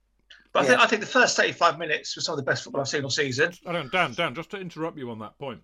But 0.54 0.64
yeah. 0.64 0.64
I 0.64 0.70
think 0.70 0.80
I 0.80 0.86
think 0.86 1.02
the 1.02 1.08
first 1.08 1.36
35 1.36 1.80
minutes 1.80 2.16
was 2.16 2.24
some 2.24 2.34
of 2.34 2.38
the 2.38 2.50
best 2.50 2.64
football 2.64 2.80
I've 2.80 2.88
seen 2.88 3.04
all 3.04 3.10
season. 3.10 3.52
I 3.66 3.74
don't, 3.74 3.92
Dan, 3.92 4.14
Dan, 4.14 4.36
just 4.36 4.52
to 4.52 4.58
interrupt 4.58 4.98
you 4.98 5.12
on 5.12 5.20
that 5.20 5.38
point. 5.38 5.60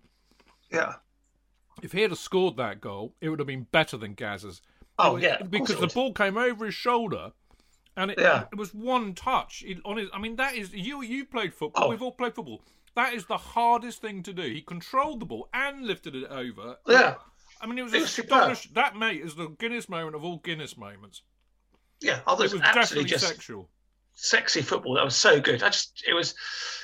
Yeah 0.69 0.95
if 1.81 1.91
he 1.91 2.01
had 2.01 2.15
scored 2.17 2.57
that 2.57 2.81
goal, 2.81 3.13
it 3.21 3.29
would 3.29 3.39
have 3.39 3.47
been 3.47 3.67
better 3.71 3.97
than 3.97 4.15
Gazza's. 4.15 4.61
Oh 4.97 5.15
yeah, 5.15 5.41
because 5.41 5.79
the 5.79 5.87
ball 5.87 6.13
came 6.13 6.37
over 6.37 6.65
his 6.65 6.75
shoulder, 6.75 7.31
and 7.95 8.11
it, 8.11 8.19
yeah. 8.19 8.45
it 8.51 8.57
was 8.57 8.73
one 8.73 9.13
touch 9.13 9.63
it, 9.65 9.77
on 9.85 9.97
his. 9.97 10.09
I 10.13 10.19
mean, 10.19 10.35
that 10.37 10.55
is 10.55 10.73
you. 10.73 11.01
You 11.01 11.25
played 11.25 11.53
football. 11.53 11.85
Oh. 11.85 11.89
We've 11.89 12.01
all 12.01 12.11
played 12.11 12.35
football. 12.35 12.61
That 12.95 13.13
is 13.13 13.25
the 13.25 13.37
hardest 13.37 14.01
thing 14.01 14.23
to 14.23 14.33
do. 14.33 14.41
He 14.41 14.61
controlled 14.61 15.21
the 15.21 15.25
ball 15.25 15.47
and 15.53 15.85
lifted 15.85 16.15
it 16.15 16.29
over. 16.29 16.77
Yeah. 16.87 17.15
I 17.61 17.67
mean, 17.67 17.77
it 17.77 17.83
was, 17.83 17.93
it 17.93 18.01
was 18.01 18.17
astonishing. 18.17 18.71
That 18.75 18.95
mate 18.95 19.21
is 19.21 19.35
the 19.35 19.47
Guinness 19.47 19.89
moment 19.89 20.15
of 20.15 20.23
all 20.23 20.37
Guinness 20.37 20.77
moments. 20.77 21.23
Yeah, 22.01 22.19
oh, 22.25 22.41
it 22.41 22.53
was 22.53 22.61
absolutely 22.61 23.09
just 23.09 23.27
sexual. 23.27 23.69
Sexy 24.13 24.61
football. 24.61 24.95
That 24.95 25.03
was 25.03 25.15
so 25.15 25.39
good. 25.39 25.63
I 25.63 25.69
just, 25.69 26.03
it 26.07 26.13
was 26.13 26.35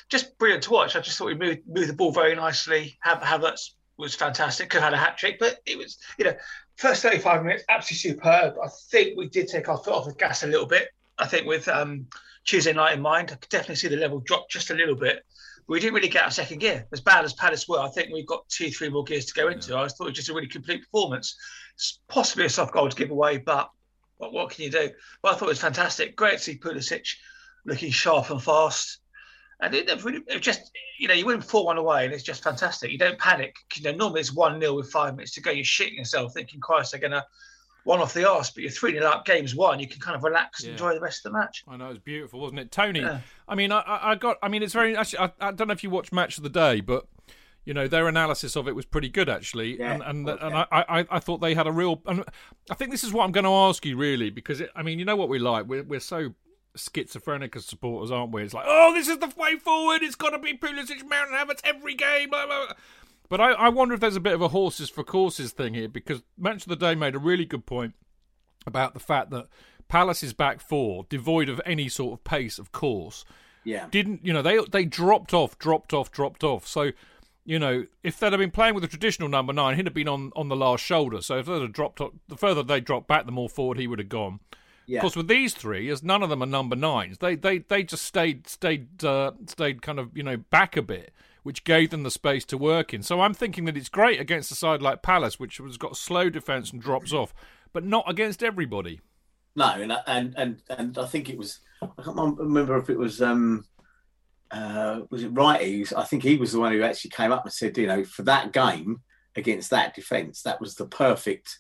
just 0.10 0.38
brilliant 0.38 0.64
to 0.64 0.72
watch. 0.72 0.96
I 0.96 1.00
just 1.00 1.18
thought 1.18 1.28
we 1.28 1.36
moved, 1.36 1.62
moved 1.68 1.90
the 1.90 1.94
ball 1.94 2.12
very 2.12 2.36
nicely. 2.36 2.98
Have 3.02 3.20
Havertz 3.20 3.72
was 3.98 4.16
fantastic. 4.16 4.70
Could 4.70 4.82
have 4.82 4.94
had 4.94 5.00
a 5.00 5.04
hat 5.04 5.18
trick, 5.18 5.38
but 5.40 5.60
it 5.66 5.78
was, 5.78 5.98
you 6.18 6.25
know, 6.25 6.36
first 6.78 7.02
35 7.02 7.44
minutes, 7.44 7.64
absolutely 7.70 8.12
superb. 8.12 8.55
I 8.64 8.68
think 8.90 9.18
we 9.18 9.29
did 9.29 9.48
take 9.48 9.70
our 9.70 9.77
foot 9.77 9.94
off 9.94 10.05
the 10.05 10.14
gas 10.14 10.44
a 10.44 10.48
little 10.48 10.66
bit. 10.66 10.90
I 11.18 11.27
think 11.27 11.48
with 11.48 11.68
um, 11.68 12.08
Tuesday 12.44 12.74
night 12.74 12.96
in 12.96 13.01
mind, 13.01 13.31
I 13.31 13.36
could 13.36 13.50
definitely 13.50 13.75
see 13.75 13.88
the 13.88 13.98
level 13.98 14.20
drop 14.20 14.50
just 14.50 14.70
a 14.70 14.75
little 14.75 14.96
bit. 14.96 15.24
We 15.68 15.79
didn't 15.79 15.96
really 15.96 16.10
get 16.10 16.24
our 16.24 16.31
second 16.31 16.60
gear. 16.60 16.86
As 16.92 17.01
bad 17.01 17.25
as 17.25 17.34
Palace 17.34 17.68
were, 17.68 17.79
I 17.79 17.90
think 17.90 18.14
we've 18.14 18.27
got 18.27 18.48
two, 18.50 18.70
three 18.70 18.90
more 18.90 19.03
gears 19.03 19.25
to 19.25 19.34
go 19.34 19.48
into. 19.48 19.72
Yeah. 19.72 19.81
I 19.81 19.88
thought 19.88 20.05
it 20.05 20.12
was 20.12 20.18
just 20.18 20.29
a 20.29 20.34
really 20.34 20.48
complete 20.48 20.81
performance. 20.81 21.36
It's 21.74 22.00
possibly 22.08 22.46
a 22.46 22.50
soft 22.50 22.74
goal 22.74 22.88
to 22.88 22.96
give 22.96 23.10
away, 23.10 23.38
but 23.38 23.72
what, 24.18 24.31
what 24.31 24.50
can 24.51 24.66
you 24.66 24.72
do? 24.72 24.92
But 25.22 25.34
I 25.34 25.36
thought 25.36 25.46
it 25.46 25.50
was 25.50 25.62
fantastic. 25.62 26.16
Great 26.16 26.38
to 26.38 26.44
see 26.44 26.58
Pulisic 26.58 27.16
looking 27.66 27.92
sharp 27.92 28.29
and 28.29 28.42
fast. 28.42 29.00
And 29.61 29.74
it, 29.74 29.89
it 29.89 30.41
just, 30.41 30.72
you 31.00 31.07
know, 31.07 31.13
you 31.13 31.25
win 31.25 31.41
4 31.41 31.65
1 31.65 31.77
away 31.77 32.05
and 32.05 32.13
it's 32.13 32.24
just 32.24 32.44
fantastic. 32.44 32.91
You 32.91 32.98
don't 32.98 33.18
panic. 33.18 33.55
You 33.75 33.83
know, 33.83 33.91
normally 33.98 34.22
it's 34.22 34.33
1 34.33 34.59
0 34.59 34.75
with 34.75 34.91
five 34.91 35.15
minutes 35.15 35.33
to 35.35 35.41
go. 35.41 35.51
You're 35.51 35.63
shitting 35.63 35.98
yourself 35.98 36.33
thinking, 36.33 36.59
Christ, 36.59 36.91
they're 36.91 37.00
going 37.00 37.11
to 37.11 37.25
one 37.85 38.01
off 38.01 38.13
the 38.13 38.29
arse, 38.29 38.50
but 38.50 38.63
you're 38.63 38.72
3 38.72 38.94
0 38.94 39.05
up, 39.05 39.25
game's 39.25 39.55
won. 39.55 39.79
You 39.79 39.87
can 39.87 40.01
kind 40.01 40.15
of 40.15 40.24
relax 40.24 40.63
and 40.63 40.72
enjoy 40.72 40.94
the 40.94 41.00
rest 41.00 41.25
of 41.25 41.31
the 41.31 41.37
match. 41.37 41.63
I 41.68 41.77
know, 41.77 41.85
it 41.85 41.89
was 41.89 42.00
beautiful, 42.00 42.41
wasn't 42.41 42.59
it? 42.59 42.72
Tony, 42.72 43.01
yeah. 43.01 43.20
I 43.48 43.55
mean, 43.55 43.72
I, 43.72 43.83
I 43.85 44.15
got, 44.15 44.37
I 44.41 44.50
mean, 44.50 44.63
it's 44.63 44.74
very, 44.74 44.98
actually, 44.98 45.20
I, 45.20 45.31
I 45.39 45.51
don't 45.51 45.68
know 45.68 45.74
if 45.74 45.83
you 45.83 45.89
watched 45.89 46.11
Match 46.11 46.37
of 46.37 46.44
the 46.44 46.50
Day, 46.50 46.81
but 46.81 47.07
you 47.65 47.74
know 47.74 47.87
their 47.87 48.07
analysis 48.07 48.55
of 48.55 48.68
it 48.68 48.75
was 48.75 48.85
pretty 48.85 49.09
good 49.09 49.27
actually 49.27 49.79
yeah, 49.79 49.94
and 49.94 50.03
and, 50.03 50.29
and 50.29 50.55
I, 50.55 50.68
I, 50.72 51.05
I 51.09 51.20
thought 51.20 51.41
they 51.41 51.55
had 51.55 51.68
a 51.68 51.72
real 51.72 52.01
and 52.05 52.24
I 52.70 52.75
think 52.75 52.91
this 52.91 53.03
is 53.03 53.11
what 53.11 53.24
I'm 53.25 53.31
going 53.31 53.44
to 53.44 53.51
ask 53.51 53.83
you 53.85 53.98
really 53.98 54.29
because 54.29 54.61
it, 54.61 54.70
I 54.75 54.83
mean 54.83 55.00
you 55.00 55.05
know 55.05 55.15
what 55.15 55.29
we 55.29 55.39
like 55.39 55.65
we're 55.65 55.83
we're 55.83 56.00
so 56.00 56.33
schizophrenic 56.75 57.55
as 57.55 57.66
supporters, 57.66 58.11
aren't 58.11 58.31
we? 58.31 58.44
It's 58.44 58.53
like, 58.53 58.66
oh, 58.68 58.94
this 58.94 59.07
is 59.07 59.20
the 59.20 59.31
way 59.38 59.55
forward. 59.55 60.01
It's 60.03 60.16
got 60.16 60.31
to 60.31 60.40
be 60.40 60.57
Pulisic, 60.57 61.07
Mount 61.07 61.31
Havertz 61.31 61.61
every 61.64 61.96
game. 61.96 62.29
Blah, 62.29 62.46
blah. 62.46 62.74
But 63.29 63.42
I, 63.42 63.51
I 63.53 63.70
wonder 63.70 63.94
if 63.94 64.00
there's 64.00 64.16
a 64.16 64.22
bit 64.22 64.33
of 64.33 64.42
a 64.42 64.50
horses 64.50 64.90
for 64.90 65.03
courses 65.03 65.51
thing 65.51 65.74
here 65.74 65.90
because 65.90 66.22
Match 66.38 66.64
of 66.64 66.70
the 66.70 66.75
Day 66.75 66.96
made 66.96 67.16
a 67.16 67.20
really 67.20 67.46
good 67.46 67.66
point 67.66 67.94
about 68.68 68.94
the 68.94 69.00
fact 69.00 69.31
that 69.31 69.48
Palace's 69.88 70.33
back 70.33 70.61
four, 70.61 71.05
devoid 71.09 71.50
of 71.50 71.61
any 71.66 71.90
sort 71.90 72.14
of 72.14 72.24
pace, 72.24 72.59
of 72.59 72.72
course, 72.72 73.25
yeah, 73.64 73.88
didn't 73.90 74.24
you 74.24 74.31
know 74.31 74.42
they 74.42 74.59
they 74.72 74.85
dropped 74.85 75.33
off, 75.33 75.57
dropped 75.57 75.94
off, 75.94 76.11
dropped 76.11 76.44
off. 76.44 76.68
So 76.68 76.92
you 77.46 77.59
know, 77.59 77.85
if 78.03 78.20
they'd 78.20 78.33
have 78.33 78.40
been 78.40 78.51
playing 78.51 78.74
with 78.74 78.83
a 78.83 78.88
traditional 78.88 79.29
number 79.29 79.53
nine, 79.53 79.75
he'd 79.75 79.85
have 79.85 79.94
been 79.94 80.07
on, 80.07 80.31
on 80.35 80.50
the 80.50 80.55
last 80.55 80.83
shoulder. 80.83 81.22
So 81.22 81.38
if 81.38 81.46
they'd 81.46 81.61
have 81.61 81.72
dropped, 81.72 82.01
off, 82.01 82.11
the 82.27 82.35
further 82.35 82.64
they 82.64 82.81
dropped 82.81 83.07
back, 83.07 83.27
the 83.27 83.31
more 83.31 83.48
forward 83.48 83.77
he 83.77 83.85
would 83.85 84.00
have 84.00 84.09
gone. 84.09 84.40
Yeah. 84.87 85.00
Of 85.00 85.01
course, 85.01 85.15
with 85.15 85.27
these 85.27 85.53
three, 85.53 85.89
as 85.89 86.03
none 86.03 86.21
of 86.21 86.29
them 86.29 86.43
are 86.43 86.48
number 86.48 86.75
nines, 86.75 87.17
they 87.17 87.35
they 87.35 87.59
they 87.59 87.83
just 87.83 88.03
stayed 88.03 88.48
stayed 88.48 89.03
uh, 89.03 89.31
stayed 89.48 89.81
kind 89.81 90.00
of 90.00 90.15
you 90.15 90.24
know 90.24 90.37
back 90.37 90.77
a 90.77 90.81
bit, 90.81 91.11
which 91.43 91.63
gave 91.63 91.89
them 91.89 92.03
the 92.03 92.11
space 92.11 92.45
to 92.45 92.57
work 92.57 92.93
in. 92.93 93.01
So 93.01 93.21
I'm 93.21 93.33
thinking 93.33 93.65
that 93.65 93.77
it's 93.77 93.89
great 93.89 94.19
against 94.19 94.51
a 94.51 94.55
side 94.55 94.81
like 94.81 95.01
Palace, 95.01 95.39
which 95.39 95.57
has 95.57 95.77
got 95.77 95.98
slow 95.98 96.29
defence 96.29 96.71
and 96.71 96.81
drops 96.81 97.13
off, 97.13 97.33
but 97.74 97.83
not 97.83 98.09
against 98.09 98.43
everybody. 98.43 99.01
No, 99.55 99.69
and 99.69 99.93
and 100.05 100.33
and 100.37 100.61
and 100.69 100.98
I 100.98 101.05
think 101.05 101.29
it 101.29 101.37
was 101.37 101.59
I 101.81 102.01
can't 102.01 102.37
remember 102.37 102.77
if 102.77 102.89
it 102.89 102.98
was 102.98 103.21
um 103.21 103.65
uh 104.51 105.01
was 105.09 105.24
it 105.24 105.33
Wrighty? 105.33 105.91
I 105.95 106.03
think 106.03 106.24
he 106.24 106.37
was 106.37 106.51
the 106.51 106.59
one 106.59 106.74
who 106.74 106.83
actually 106.83 107.11
came 107.11 107.31
up 107.31 107.45
and 107.45 107.53
said, 107.53 107.77
you 107.77 107.87
know, 107.87 108.03
for 108.03 108.24
that 108.24 108.51
game 108.51 109.01
against 109.35 109.71
that 109.71 109.95
defence, 109.95 110.43
that 110.43 110.61
was 110.61 110.75
the 110.75 110.85
perfect 110.85 111.57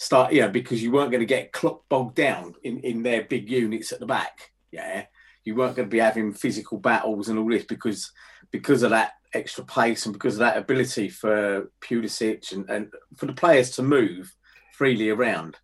start, 0.00 0.32
yeah, 0.32 0.48
because 0.48 0.82
you 0.82 0.90
weren't 0.90 1.10
going 1.10 1.20
to 1.20 1.26
get 1.26 1.52
clock 1.52 1.82
bogged 1.90 2.16
down 2.16 2.54
in, 2.62 2.80
in 2.80 3.02
their 3.02 3.22
big 3.24 3.50
units 3.50 3.92
at 3.92 4.00
the 4.00 4.06
back. 4.06 4.50
Yeah, 4.72 5.04
you 5.44 5.54
weren't 5.54 5.76
going 5.76 5.88
to 5.88 5.92
be 5.92 5.98
having 5.98 6.32
physical 6.32 6.78
battles 6.78 7.28
and 7.28 7.38
all 7.38 7.48
this 7.48 7.66
because 7.66 8.10
because 8.50 8.82
of 8.82 8.90
that 8.90 9.12
extra 9.34 9.62
pace 9.62 10.06
and 10.06 10.12
because 10.14 10.34
of 10.34 10.40
that 10.40 10.56
ability 10.56 11.08
for 11.08 11.70
Pulisic 11.82 12.52
and, 12.52 12.68
and 12.70 12.92
for 13.16 13.26
the 13.26 13.34
players 13.34 13.70
to 13.72 13.82
move 13.82 14.34
freely 14.72 15.10
around. 15.10 15.56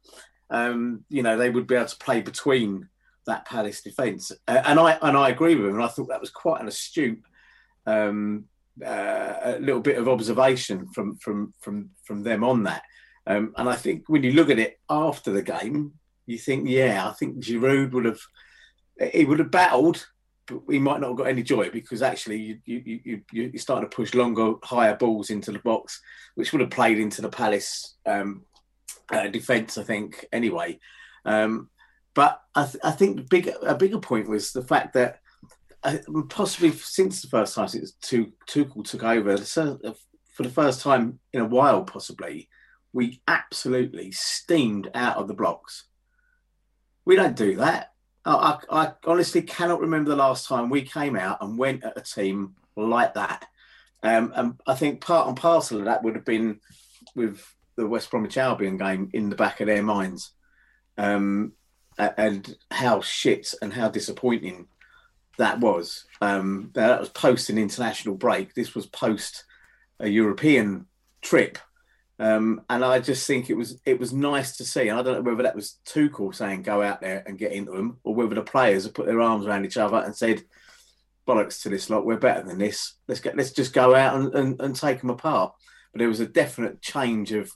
Um, 0.50 1.04
you 1.08 1.22
know, 1.22 1.36
they 1.36 1.50
would 1.50 1.66
be 1.66 1.74
able 1.74 1.86
to 1.86 1.96
play 1.96 2.20
between 2.20 2.88
that 3.26 3.46
Palace 3.46 3.82
defence, 3.82 4.30
uh, 4.46 4.62
and 4.66 4.78
I 4.78 4.98
and 5.00 5.16
I 5.16 5.30
agree 5.30 5.54
with 5.54 5.66
him. 5.66 5.76
And 5.76 5.84
I 5.84 5.88
thought 5.88 6.08
that 6.08 6.20
was 6.20 6.30
quite 6.30 6.60
an 6.60 6.68
astute 6.68 7.22
um, 7.86 8.44
uh, 8.84 9.56
little 9.60 9.80
bit 9.80 9.96
of 9.96 10.08
observation 10.08 10.88
from 10.88 11.16
from 11.16 11.54
from 11.60 11.90
from 12.04 12.22
them 12.22 12.44
on 12.44 12.64
that. 12.64 12.82
Um, 13.26 13.54
and 13.56 13.68
I 13.68 13.74
think 13.74 14.04
when 14.08 14.22
you 14.22 14.32
look 14.32 14.50
at 14.50 14.58
it 14.58 14.78
after 14.88 15.32
the 15.32 15.42
game, 15.42 15.92
you 16.26 16.38
think, 16.38 16.68
yeah, 16.68 17.08
I 17.08 17.12
think 17.12 17.38
Giroud 17.38 17.92
would 17.92 18.04
have, 18.04 18.20
he 19.12 19.24
would 19.24 19.40
have 19.40 19.50
battled, 19.50 20.06
but 20.46 20.60
he 20.70 20.78
might 20.78 21.00
not 21.00 21.08
have 21.08 21.16
got 21.16 21.28
any 21.28 21.42
joy 21.42 21.70
because 21.70 22.02
actually 22.02 22.36
you, 22.36 22.60
you, 22.64 23.00
you, 23.04 23.22
you're 23.32 23.58
starting 23.58 23.88
to 23.88 23.94
push 23.94 24.14
longer, 24.14 24.54
higher 24.62 24.96
balls 24.96 25.30
into 25.30 25.50
the 25.50 25.58
box, 25.58 26.00
which 26.36 26.52
would 26.52 26.60
have 26.60 26.70
played 26.70 26.98
into 26.98 27.20
the 27.20 27.28
Palace 27.28 27.96
um, 28.06 28.44
uh, 29.10 29.26
defence, 29.28 29.76
I 29.76 29.82
think, 29.82 30.24
anyway. 30.32 30.78
Um, 31.24 31.68
but 32.14 32.40
I, 32.54 32.64
th- 32.64 32.82
I 32.82 32.92
think 32.92 33.28
big, 33.28 33.52
a 33.62 33.74
bigger 33.74 33.98
point 33.98 34.28
was 34.28 34.52
the 34.52 34.62
fact 34.62 34.94
that 34.94 35.20
uh, 35.82 35.98
possibly 36.28 36.70
since 36.70 37.22
the 37.22 37.28
first 37.28 37.54
time 37.54 37.68
since 37.68 37.92
Tuchel 38.02 38.84
took 38.84 39.02
over, 39.04 39.36
for 39.36 40.42
the 40.42 40.48
first 40.48 40.80
time 40.80 41.18
in 41.32 41.40
a 41.40 41.46
while, 41.46 41.84
possibly, 41.84 42.48
we 42.96 43.20
absolutely 43.28 44.10
steamed 44.10 44.90
out 44.94 45.18
of 45.18 45.28
the 45.28 45.34
blocks. 45.34 45.84
We 47.04 47.14
don't 47.14 47.36
do 47.36 47.56
that. 47.56 47.92
I, 48.24 48.58
I, 48.70 48.92
honestly 49.04 49.42
cannot 49.42 49.80
remember 49.80 50.08
the 50.08 50.16
last 50.16 50.48
time 50.48 50.70
we 50.70 50.80
came 50.80 51.14
out 51.14 51.42
and 51.42 51.58
went 51.58 51.84
at 51.84 51.98
a 51.98 52.00
team 52.00 52.56
like 52.74 53.12
that. 53.12 53.46
Um, 54.02 54.32
and 54.34 54.60
I 54.66 54.74
think 54.74 55.02
part 55.02 55.28
and 55.28 55.36
parcel 55.36 55.78
of 55.78 55.84
that 55.84 56.02
would 56.02 56.14
have 56.14 56.24
been 56.24 56.60
with 57.14 57.44
the 57.76 57.86
West 57.86 58.10
Bromwich 58.10 58.38
Albion 58.38 58.78
game 58.78 59.10
in 59.12 59.28
the 59.28 59.36
back 59.36 59.60
of 59.60 59.66
their 59.66 59.82
minds. 59.82 60.32
Um, 60.96 61.52
and 61.98 62.56
how 62.70 63.02
shit 63.02 63.52
and 63.60 63.74
how 63.74 63.90
disappointing 63.90 64.68
that 65.36 65.60
was. 65.60 66.04
Um, 66.22 66.70
that 66.72 66.98
was 66.98 67.10
post 67.10 67.50
an 67.50 67.58
international 67.58 68.14
break. 68.14 68.54
This 68.54 68.74
was 68.74 68.86
post 68.86 69.44
a 70.00 70.08
European 70.08 70.86
trip. 71.20 71.58
Um, 72.18 72.62
and 72.70 72.82
I 72.82 72.98
just 73.00 73.26
think 73.26 73.50
it 73.50 73.56
was 73.56 73.80
it 73.84 74.00
was 74.00 74.12
nice 74.12 74.56
to 74.56 74.64
see. 74.64 74.88
And 74.88 74.98
I 74.98 75.02
don't 75.02 75.22
know 75.22 75.30
whether 75.30 75.42
that 75.42 75.54
was 75.54 75.78
Tuchel 75.86 76.34
saying 76.34 76.62
go 76.62 76.82
out 76.82 77.00
there 77.00 77.22
and 77.26 77.38
get 77.38 77.52
into 77.52 77.72
them, 77.72 77.98
or 78.04 78.14
whether 78.14 78.34
the 78.34 78.42
players 78.42 78.84
have 78.84 78.94
put 78.94 79.06
their 79.06 79.20
arms 79.20 79.46
around 79.46 79.66
each 79.66 79.76
other 79.76 79.98
and 79.98 80.16
said, 80.16 80.42
"Bollocks 81.28 81.62
to 81.62 81.68
this 81.68 81.90
lot, 81.90 82.06
we're 82.06 82.16
better 82.16 82.42
than 82.42 82.58
this. 82.58 82.94
Let's 83.06 83.20
get 83.20 83.36
let's 83.36 83.52
just 83.52 83.74
go 83.74 83.94
out 83.94 84.16
and, 84.16 84.34
and, 84.34 84.60
and 84.60 84.74
take 84.74 85.00
them 85.00 85.10
apart." 85.10 85.52
But 85.92 85.98
there 85.98 86.08
was 86.08 86.20
a 86.20 86.26
definite 86.26 86.80
change 86.80 87.32
of 87.32 87.52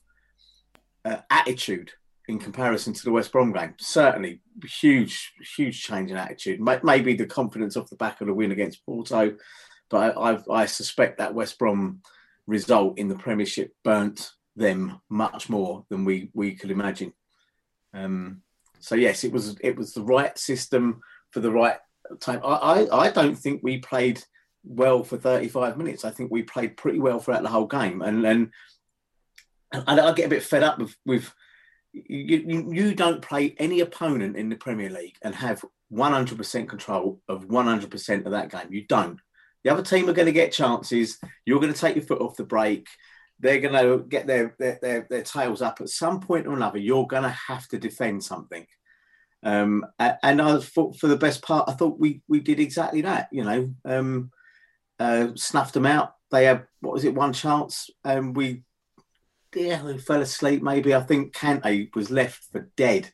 uh, 1.07 1.18
attitude 1.31 1.92
in 2.29 2.38
comparison 2.38 2.92
to 2.92 3.05
the 3.05 3.12
West 3.12 3.33
Brom 3.33 3.53
game. 3.53 3.75
Certainly, 3.81 4.42
huge 4.62 5.33
huge 5.57 5.83
change 5.83 6.11
in 6.11 6.18
attitude. 6.18 6.61
Maybe 6.61 7.14
the 7.14 7.25
confidence 7.25 7.79
off 7.79 7.88
the 7.88 7.96
back 7.96 8.20
of 8.20 8.27
the 8.27 8.35
win 8.35 8.53
against 8.53 8.85
Porto, 8.85 9.37
but 9.88 10.18
I, 10.18 10.33
I, 10.33 10.38
I 10.51 10.66
suspect 10.66 11.16
that 11.16 11.35
West 11.35 11.59
Brom 11.59 12.03
result 12.46 12.99
in 12.99 13.09
the 13.09 13.16
Premiership 13.16 13.73
burnt 13.85 14.33
them 14.61 15.01
much 15.09 15.49
more 15.49 15.85
than 15.88 16.05
we 16.05 16.31
we 16.35 16.55
could 16.55 16.70
imagine. 16.70 17.12
Um, 17.92 18.42
so 18.79 18.94
yes, 18.94 19.25
it 19.25 19.33
was 19.33 19.57
it 19.61 19.77
was 19.77 19.92
the 19.92 20.03
right 20.03 20.38
system 20.38 21.01
for 21.31 21.40
the 21.40 21.51
right 21.51 21.79
time. 22.20 22.40
I, 22.44 22.55
I, 22.55 22.99
I 23.07 23.11
don't 23.11 23.35
think 23.35 23.62
we 23.62 23.79
played 23.79 24.23
well 24.62 25.03
for 25.03 25.16
35 25.16 25.77
minutes. 25.77 26.05
I 26.05 26.11
think 26.11 26.31
we 26.31 26.42
played 26.42 26.77
pretty 26.77 26.99
well 26.99 27.18
throughout 27.18 27.42
the 27.42 27.49
whole 27.49 27.66
game, 27.66 28.03
and 28.03 28.25
and 28.25 28.51
and 29.73 30.01
I 30.01 30.12
get 30.12 30.27
a 30.27 30.31
bit 30.37 30.42
fed 30.42 30.62
up 30.62 30.79
with 30.79 30.94
with 31.05 31.33
you, 31.92 32.44
you, 32.46 32.73
you 32.73 32.94
don't 32.94 33.23
play 33.23 33.55
any 33.59 33.81
opponent 33.81 34.37
in 34.37 34.49
the 34.49 34.57
Premier 34.57 34.90
League 34.90 35.16
and 35.23 35.35
have 35.35 35.64
100% 35.92 36.68
control 36.68 37.20
of 37.29 37.49
100% 37.49 38.27
of 38.27 38.33
that 38.33 38.51
game. 38.51 38.68
You 38.70 38.87
don't. 38.87 39.18
The 39.64 39.70
other 39.70 39.83
team 39.83 40.09
are 40.09 40.14
going 40.14 40.27
to 40.27 40.33
get 40.33 40.53
chances. 40.53 41.18
You're 41.44 41.61
going 41.61 41.73
to 41.73 41.79
take 41.79 41.96
your 41.96 42.05
foot 42.05 42.20
off 42.20 42.37
the 42.37 42.44
brake. 42.44 42.88
They're 43.40 43.61
going 43.61 43.74
to 43.74 44.05
get 44.07 44.26
their, 44.26 44.55
their, 44.59 44.79
their, 44.81 45.07
their 45.09 45.22
tails 45.22 45.62
up. 45.62 45.81
At 45.81 45.88
some 45.88 46.20
point 46.20 46.46
or 46.46 46.55
another, 46.55 46.79
you're 46.79 47.07
going 47.07 47.22
to 47.22 47.37
have 47.48 47.66
to 47.68 47.79
defend 47.79 48.22
something. 48.22 48.66
Um, 49.42 49.87
and 49.98 50.42
I 50.42 50.59
thought 50.59 50.98
for 50.98 51.09
the 51.09 51.16
best 51.16 51.42
part, 51.42 51.68
I 51.68 51.72
thought 51.72 51.98
we, 51.98 52.22
we 52.29 52.40
did 52.40 52.61
exactly 52.61 53.00
that, 53.03 53.29
you 53.33 53.44
know, 53.44 53.74
um, 53.87 54.31
uh, 54.98 55.29
snuffed 55.35 55.74
them 55.74 55.87
out. 55.87 56.14
They 56.31 56.44
had, 56.44 56.66
what 56.81 56.92
was 56.92 57.05
it, 57.05 57.14
one 57.14 57.33
chance. 57.33 57.88
And 58.05 58.37
we, 58.37 58.62
yeah, 59.55 59.83
we 59.83 59.98
fell 59.98 60.20
asleep 60.20 60.62
maybe. 60.62 60.94
I 60.94 61.00
think 61.00 61.35
Kante 61.35 61.94
was 61.94 62.11
left 62.11 62.44
for 62.53 62.70
dead 62.76 63.11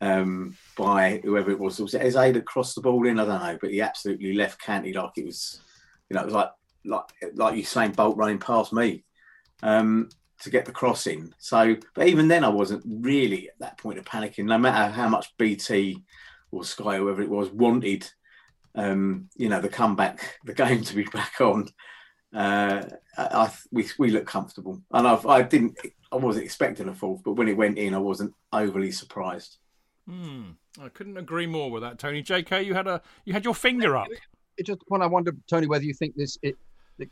um, 0.00 0.56
by 0.76 1.20
whoever 1.24 1.50
it 1.50 1.58
was. 1.58 1.80
Was 1.80 1.94
it 1.94 2.02
Eze 2.02 2.14
that 2.14 2.46
crossed 2.46 2.74
the 2.74 2.82
ball 2.82 3.06
in? 3.06 3.18
I 3.18 3.24
don't 3.24 3.42
know, 3.42 3.58
but 3.60 3.70
he 3.70 3.80
absolutely 3.80 4.34
left 4.34 4.60
Kante 4.60 4.94
like 4.94 5.12
it 5.16 5.24
was, 5.24 5.60
you 6.08 6.14
know, 6.14 6.22
it 6.22 6.26
was 6.26 6.34
like 6.34 6.50
like 6.84 7.04
like 7.34 7.56
you 7.56 7.64
saying 7.64 7.92
Bolt 7.92 8.16
running 8.16 8.38
past 8.38 8.72
me 8.72 9.04
um, 9.62 10.08
to 10.40 10.50
get 10.50 10.64
the 10.64 10.72
cross 10.72 11.06
in. 11.06 11.34
So, 11.38 11.76
but 11.94 12.08
even 12.08 12.28
then, 12.28 12.44
I 12.44 12.48
wasn't 12.48 12.82
really 12.86 13.48
at 13.48 13.58
that 13.60 13.78
point 13.78 13.98
of 13.98 14.04
panicking. 14.04 14.44
No 14.44 14.58
matter 14.58 14.92
how 14.92 15.08
much 15.08 15.36
BT 15.36 16.02
or 16.50 16.64
Sky, 16.64 16.96
or 16.96 16.98
whoever 16.98 17.22
it 17.22 17.30
was, 17.30 17.50
wanted, 17.50 18.08
um, 18.74 19.28
you 19.36 19.48
know, 19.48 19.60
the 19.60 19.68
comeback, 19.68 20.38
the 20.44 20.54
game 20.54 20.82
to 20.82 20.94
be 20.94 21.04
back 21.04 21.40
on. 21.40 21.68
Uh, 22.34 22.84
I, 23.16 23.22
I 23.22 23.52
we 23.72 23.88
we 23.98 24.10
looked 24.10 24.26
comfortable, 24.26 24.82
and 24.92 25.06
I've, 25.08 25.26
I 25.26 25.42
didn't. 25.42 25.78
I 26.10 26.16
wasn't 26.16 26.44
expecting 26.44 26.88
a 26.88 26.94
fourth, 26.94 27.22
but 27.24 27.32
when 27.32 27.48
it 27.48 27.56
went 27.56 27.78
in, 27.78 27.94
I 27.94 27.98
wasn't 27.98 28.34
overly 28.52 28.92
surprised. 28.92 29.58
Hmm. 30.08 30.52
I 30.80 30.88
couldn't 30.88 31.16
agree 31.16 31.46
more 31.46 31.70
with 31.70 31.82
that, 31.82 31.98
Tony. 31.98 32.22
J.K., 32.22 32.62
you 32.62 32.74
had 32.74 32.86
a 32.86 33.02
you 33.24 33.32
had 33.32 33.44
your 33.44 33.54
finger 33.54 33.96
up. 33.96 34.08
It's 34.56 34.66
just 34.66 34.82
a 34.82 34.84
point 34.86 35.02
I 35.02 35.06
wonder, 35.06 35.32
Tony, 35.48 35.66
whether 35.66 35.84
you 35.84 35.94
think 35.94 36.14
this 36.16 36.38
it, 36.42 36.48
it 36.50 36.56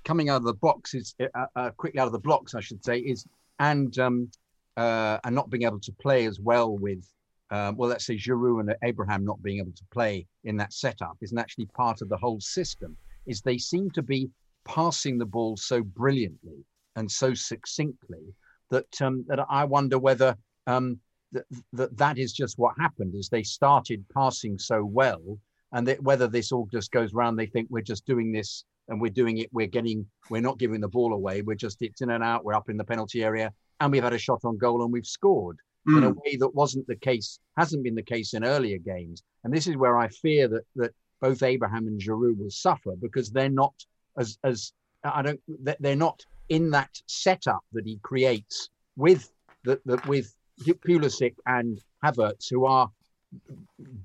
coming 0.04 0.28
out 0.28 0.36
of 0.36 0.44
the 0.44 0.54
box 0.54 0.94
is 0.94 1.14
uh, 1.20 1.46
uh, 1.54 1.70
quickly 1.70 2.00
out 2.00 2.06
of 2.06 2.12
the 2.12 2.18
blocks, 2.18 2.54
I 2.54 2.60
should 2.60 2.84
say, 2.84 2.98
is 2.98 3.26
and 3.58 3.96
um, 3.98 4.30
uh, 4.76 5.18
and 5.24 5.34
not 5.34 5.50
being 5.50 5.64
able 5.64 5.80
to 5.80 5.92
play 5.92 6.26
as 6.26 6.40
well 6.40 6.76
with 6.76 7.06
um, 7.50 7.76
well, 7.76 7.88
let's 7.88 8.06
say 8.06 8.16
Giroud 8.16 8.60
and 8.60 8.74
Abraham 8.82 9.24
not 9.24 9.42
being 9.42 9.58
able 9.58 9.72
to 9.72 9.84
play 9.92 10.26
in 10.44 10.56
that 10.56 10.72
setup 10.72 11.16
isn't 11.20 11.38
actually 11.38 11.66
part 11.66 12.02
of 12.02 12.08
the 12.08 12.16
whole 12.16 12.40
system. 12.40 12.96
Is 13.26 13.40
they 13.40 13.58
seem 13.58 13.90
to 13.92 14.02
be 14.02 14.30
passing 14.64 15.16
the 15.16 15.26
ball 15.26 15.56
so 15.56 15.82
brilliantly 15.82 16.64
and 16.96 17.10
so 17.10 17.34
succinctly 17.34 18.34
that 18.70 19.00
um, 19.00 19.24
that 19.28 19.44
I 19.48 19.64
wonder 19.64 19.98
whether 19.98 20.36
um, 20.66 20.98
that, 21.32 21.96
that 21.96 22.18
is 22.18 22.32
just 22.32 22.58
what 22.58 22.74
happened 22.78 23.14
is 23.14 23.28
they 23.28 23.42
started 23.42 24.04
passing 24.12 24.58
so 24.58 24.84
well 24.84 25.38
and 25.72 25.86
that 25.86 26.02
whether 26.02 26.26
this 26.26 26.52
all 26.52 26.68
just 26.72 26.90
goes 26.90 27.12
round 27.12 27.38
they 27.38 27.46
think 27.46 27.68
we're 27.70 27.80
just 27.80 28.06
doing 28.06 28.32
this 28.32 28.64
and 28.88 29.00
we're 29.00 29.10
doing 29.10 29.38
it 29.38 29.48
we're 29.52 29.66
getting 29.66 30.06
we're 30.30 30.40
not 30.40 30.58
giving 30.58 30.80
the 30.80 30.88
ball 30.88 31.12
away 31.12 31.42
we're 31.42 31.54
just 31.54 31.80
it's 31.80 32.00
in 32.00 32.10
and 32.10 32.22
out 32.22 32.44
we're 32.44 32.54
up 32.54 32.68
in 32.68 32.76
the 32.76 32.84
penalty 32.84 33.22
area 33.22 33.52
and 33.80 33.92
we've 33.92 34.02
had 34.02 34.12
a 34.12 34.18
shot 34.18 34.40
on 34.44 34.56
goal 34.56 34.82
and 34.82 34.92
we've 34.92 35.06
scored 35.06 35.58
mm. 35.88 35.98
in 35.98 36.04
a 36.04 36.10
hmm. 36.10 36.18
way 36.24 36.36
that 36.36 36.54
wasn't 36.54 36.86
the 36.86 36.96
case 36.96 37.38
hasn't 37.56 37.82
been 37.84 37.94
the 37.94 38.02
case 38.02 38.34
in 38.34 38.44
earlier 38.44 38.78
games 38.78 39.22
and 39.44 39.52
this 39.52 39.66
is 39.66 39.76
where 39.76 39.96
i 39.98 40.08
fear 40.08 40.48
that 40.48 40.64
that 40.74 40.94
both 41.20 41.42
abraham 41.42 41.86
and 41.86 42.00
Giroud 42.00 42.38
will 42.38 42.50
suffer 42.50 42.94
because 43.00 43.30
they're 43.30 43.48
not 43.48 43.74
as 44.18 44.38
as 44.44 44.72
i 45.04 45.22
don't 45.22 45.40
they're 45.80 45.96
not 45.96 46.24
in 46.48 46.70
that 46.70 46.90
setup 47.06 47.64
that 47.72 47.86
he 47.86 47.98
creates 48.02 48.68
with 48.96 49.30
the, 49.64 49.80
the 49.84 50.00
with 50.06 50.32
Pulisic 50.58 51.34
and 51.46 51.80
Havertz, 52.04 52.48
who 52.48 52.64
are 52.64 52.90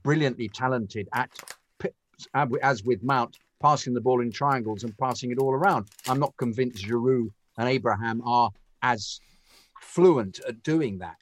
brilliantly 0.03 0.49
talented 0.49 1.07
at, 1.13 1.29
as 2.61 2.83
with 2.83 3.03
Mount, 3.03 3.37
passing 3.62 3.93
the 3.93 4.02
ball 4.02 4.21
in 4.21 4.32
triangles 4.32 4.84
and 4.84 4.97
passing 4.97 5.32
it 5.32 5.38
all 5.38 5.54
around. 5.54 5.88
I'm 6.08 6.19
not 6.19 6.36
convinced 6.38 6.86
Giroud 6.86 7.32
and 7.58 7.69
Abraham 7.69 8.21
are 8.26 8.50
as 8.82 9.19
fluent 9.80 10.39
at 10.47 10.63
doing 10.63 10.97
that. 11.00 11.19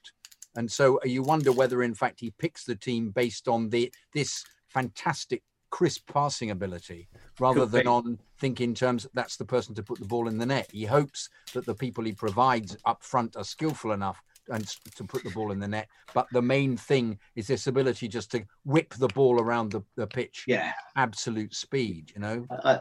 And 0.56 0.72
so 0.72 0.98
uh, 0.98 1.08
you 1.08 1.22
wonder 1.22 1.52
whether, 1.52 1.84
in 1.84 1.94
fact, 1.94 2.20
he 2.20 2.32
picks 2.32 2.64
the 2.64 2.76
team 2.76 3.12
based 3.12 3.48
on 3.48 3.70
the 3.70 3.92
this 4.14 4.44
fantastic 4.68 5.44
crisp 5.72 6.12
passing 6.12 6.50
ability 6.50 7.08
rather 7.40 7.66
than 7.66 7.88
on 7.88 8.18
thinking 8.40 8.70
in 8.70 8.76
terms 8.76 9.06
that's 9.14 9.38
the 9.38 9.46
person 9.46 9.76
to 9.76 9.84
put 9.84 10.00
the 10.00 10.06
ball 10.06 10.28
in 10.28 10.38
the 10.38 10.46
net. 10.46 10.70
He 10.72 10.86
hopes 10.86 11.30
that 11.54 11.66
the 11.66 11.76
people 11.76 12.04
he 12.04 12.14
provides 12.14 12.76
up 12.86 13.04
front 13.04 13.36
are 13.36 13.44
skillful 13.44 13.92
enough 13.92 14.22
and 14.50 14.68
to 14.96 15.04
put 15.04 15.24
the 15.24 15.30
ball 15.32 15.52
in 15.52 15.60
the 15.60 15.68
net. 15.68 15.88
But 16.14 16.28
the 16.32 16.42
main 16.42 16.78
thing 16.78 17.20
is 17.36 17.48
this 17.48 17.68
ability 17.68 18.08
just 18.08 18.32
to 18.32 18.44
whip 18.66 18.94
the 18.96 19.08
ball 19.10 19.42
around 19.42 19.72
the, 19.72 19.84
the 19.96 20.08
pitch. 20.08 20.44
Yeah, 20.48 20.74
absolute 20.96 21.54
speed. 21.54 22.12
You 22.14 22.22
know. 22.22 22.48
I, 22.64 22.80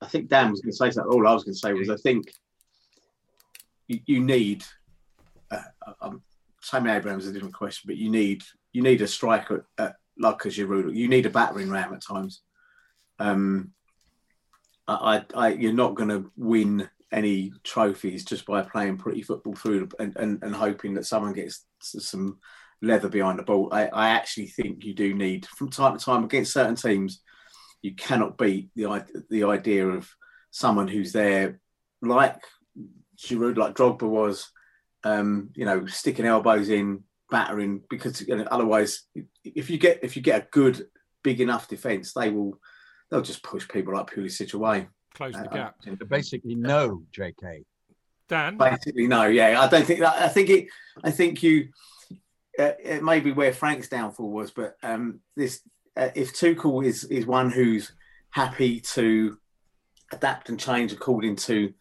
I 0.00 0.06
think 0.06 0.28
Dan 0.28 0.50
was 0.50 0.60
going 0.60 0.72
to 0.72 0.76
say 0.76 0.90
that. 0.90 1.06
All 1.06 1.26
I 1.26 1.32
was 1.32 1.44
going 1.44 1.54
to 1.54 1.58
say 1.58 1.72
was 1.72 1.90
I 1.90 1.96
think 1.96 2.32
you, 3.88 4.00
you 4.06 4.20
need. 4.20 4.64
Uh, 5.50 5.62
um, 6.00 6.22
Tammy 6.68 6.90
Abraham's 6.90 7.24
is 7.24 7.30
a 7.30 7.32
different 7.32 7.54
question, 7.54 7.84
but 7.86 7.96
you 7.96 8.10
need 8.10 8.42
you 8.72 8.82
need 8.82 9.00
a 9.00 9.06
striker 9.06 9.66
uh, 9.78 9.90
like 10.18 10.44
a 10.44 10.48
Giroud. 10.48 10.94
You 10.94 11.08
need 11.08 11.26
a 11.26 11.30
battering 11.30 11.70
ram 11.70 11.94
at 11.94 12.02
times. 12.02 12.42
Um, 13.18 13.72
I, 14.88 15.24
I, 15.34 15.48
you're 15.48 15.72
not 15.72 15.94
going 15.94 16.10
to 16.10 16.30
win 16.36 16.88
any 17.12 17.52
trophies 17.62 18.24
just 18.24 18.46
by 18.46 18.62
playing 18.62 18.96
pretty 18.96 19.22
football 19.22 19.54
through 19.54 19.88
and, 19.98 20.16
and, 20.16 20.42
and 20.42 20.54
hoping 20.54 20.94
that 20.94 21.06
someone 21.06 21.32
gets 21.32 21.64
some 21.80 22.38
leather 22.82 23.08
behind 23.08 23.38
the 23.38 23.42
ball. 23.42 23.68
I, 23.72 23.86
I 23.86 24.08
actually 24.10 24.48
think 24.48 24.84
you 24.84 24.94
do 24.94 25.14
need, 25.14 25.46
from 25.46 25.70
time 25.70 25.96
to 25.96 26.04
time, 26.04 26.24
against 26.24 26.52
certain 26.52 26.74
teams, 26.74 27.22
you 27.82 27.94
cannot 27.94 28.38
beat 28.38 28.70
the 28.74 29.04
the 29.30 29.44
idea 29.44 29.86
of 29.86 30.10
someone 30.50 30.88
who's 30.88 31.12
there, 31.12 31.60
like 32.02 32.40
Giroud, 33.18 33.56
like 33.56 33.74
Drogba 33.74 34.08
was, 34.08 34.50
um, 35.04 35.50
you 35.54 35.64
know, 35.64 35.86
sticking 35.86 36.24
elbows 36.24 36.68
in, 36.68 37.04
battering. 37.30 37.82
Because 37.88 38.26
you 38.26 38.36
know, 38.36 38.46
otherwise, 38.50 39.04
if 39.44 39.70
you 39.70 39.78
get 39.78 40.00
if 40.02 40.16
you 40.16 40.22
get 40.22 40.42
a 40.42 40.48
good, 40.50 40.86
big 41.22 41.40
enough 41.40 41.68
defence, 41.68 42.12
they 42.12 42.30
will 42.30 42.58
they'll 43.10 43.22
just 43.22 43.42
push 43.42 43.68
people 43.68 43.94
like 43.94 44.10
Pulisic 44.10 44.52
away 44.54 44.88
close 45.16 45.32
the 45.34 45.50
uh, 45.50 45.54
gap. 45.54 45.76
Uh, 45.86 46.04
basically, 46.04 46.54
no, 46.54 47.02
J.K. 47.10 47.64
Dan. 48.28 48.56
Basically, 48.56 49.06
no. 49.06 49.24
Yeah, 49.24 49.60
I 49.60 49.68
don't 49.68 49.86
think 49.86 50.00
that. 50.00 50.14
I 50.16 50.28
think 50.28 50.50
it. 50.50 50.68
I 51.02 51.10
think 51.10 51.42
you. 51.42 51.68
Uh, 52.58 52.72
it 52.82 53.02
may 53.02 53.20
be 53.20 53.32
where 53.32 53.52
Frank's 53.52 53.88
downfall 53.88 54.30
was, 54.30 54.50
but 54.50 54.76
um, 54.82 55.20
this 55.36 55.60
uh, 55.96 56.08
if 56.14 56.32
Tuchel 56.34 56.84
is 56.84 57.04
is 57.04 57.26
one 57.26 57.50
who's 57.50 57.92
happy 58.30 58.80
to 58.80 59.38
adapt 60.12 60.48
and 60.48 60.60
change 60.60 60.92
according 60.92 61.36
to 61.36 61.72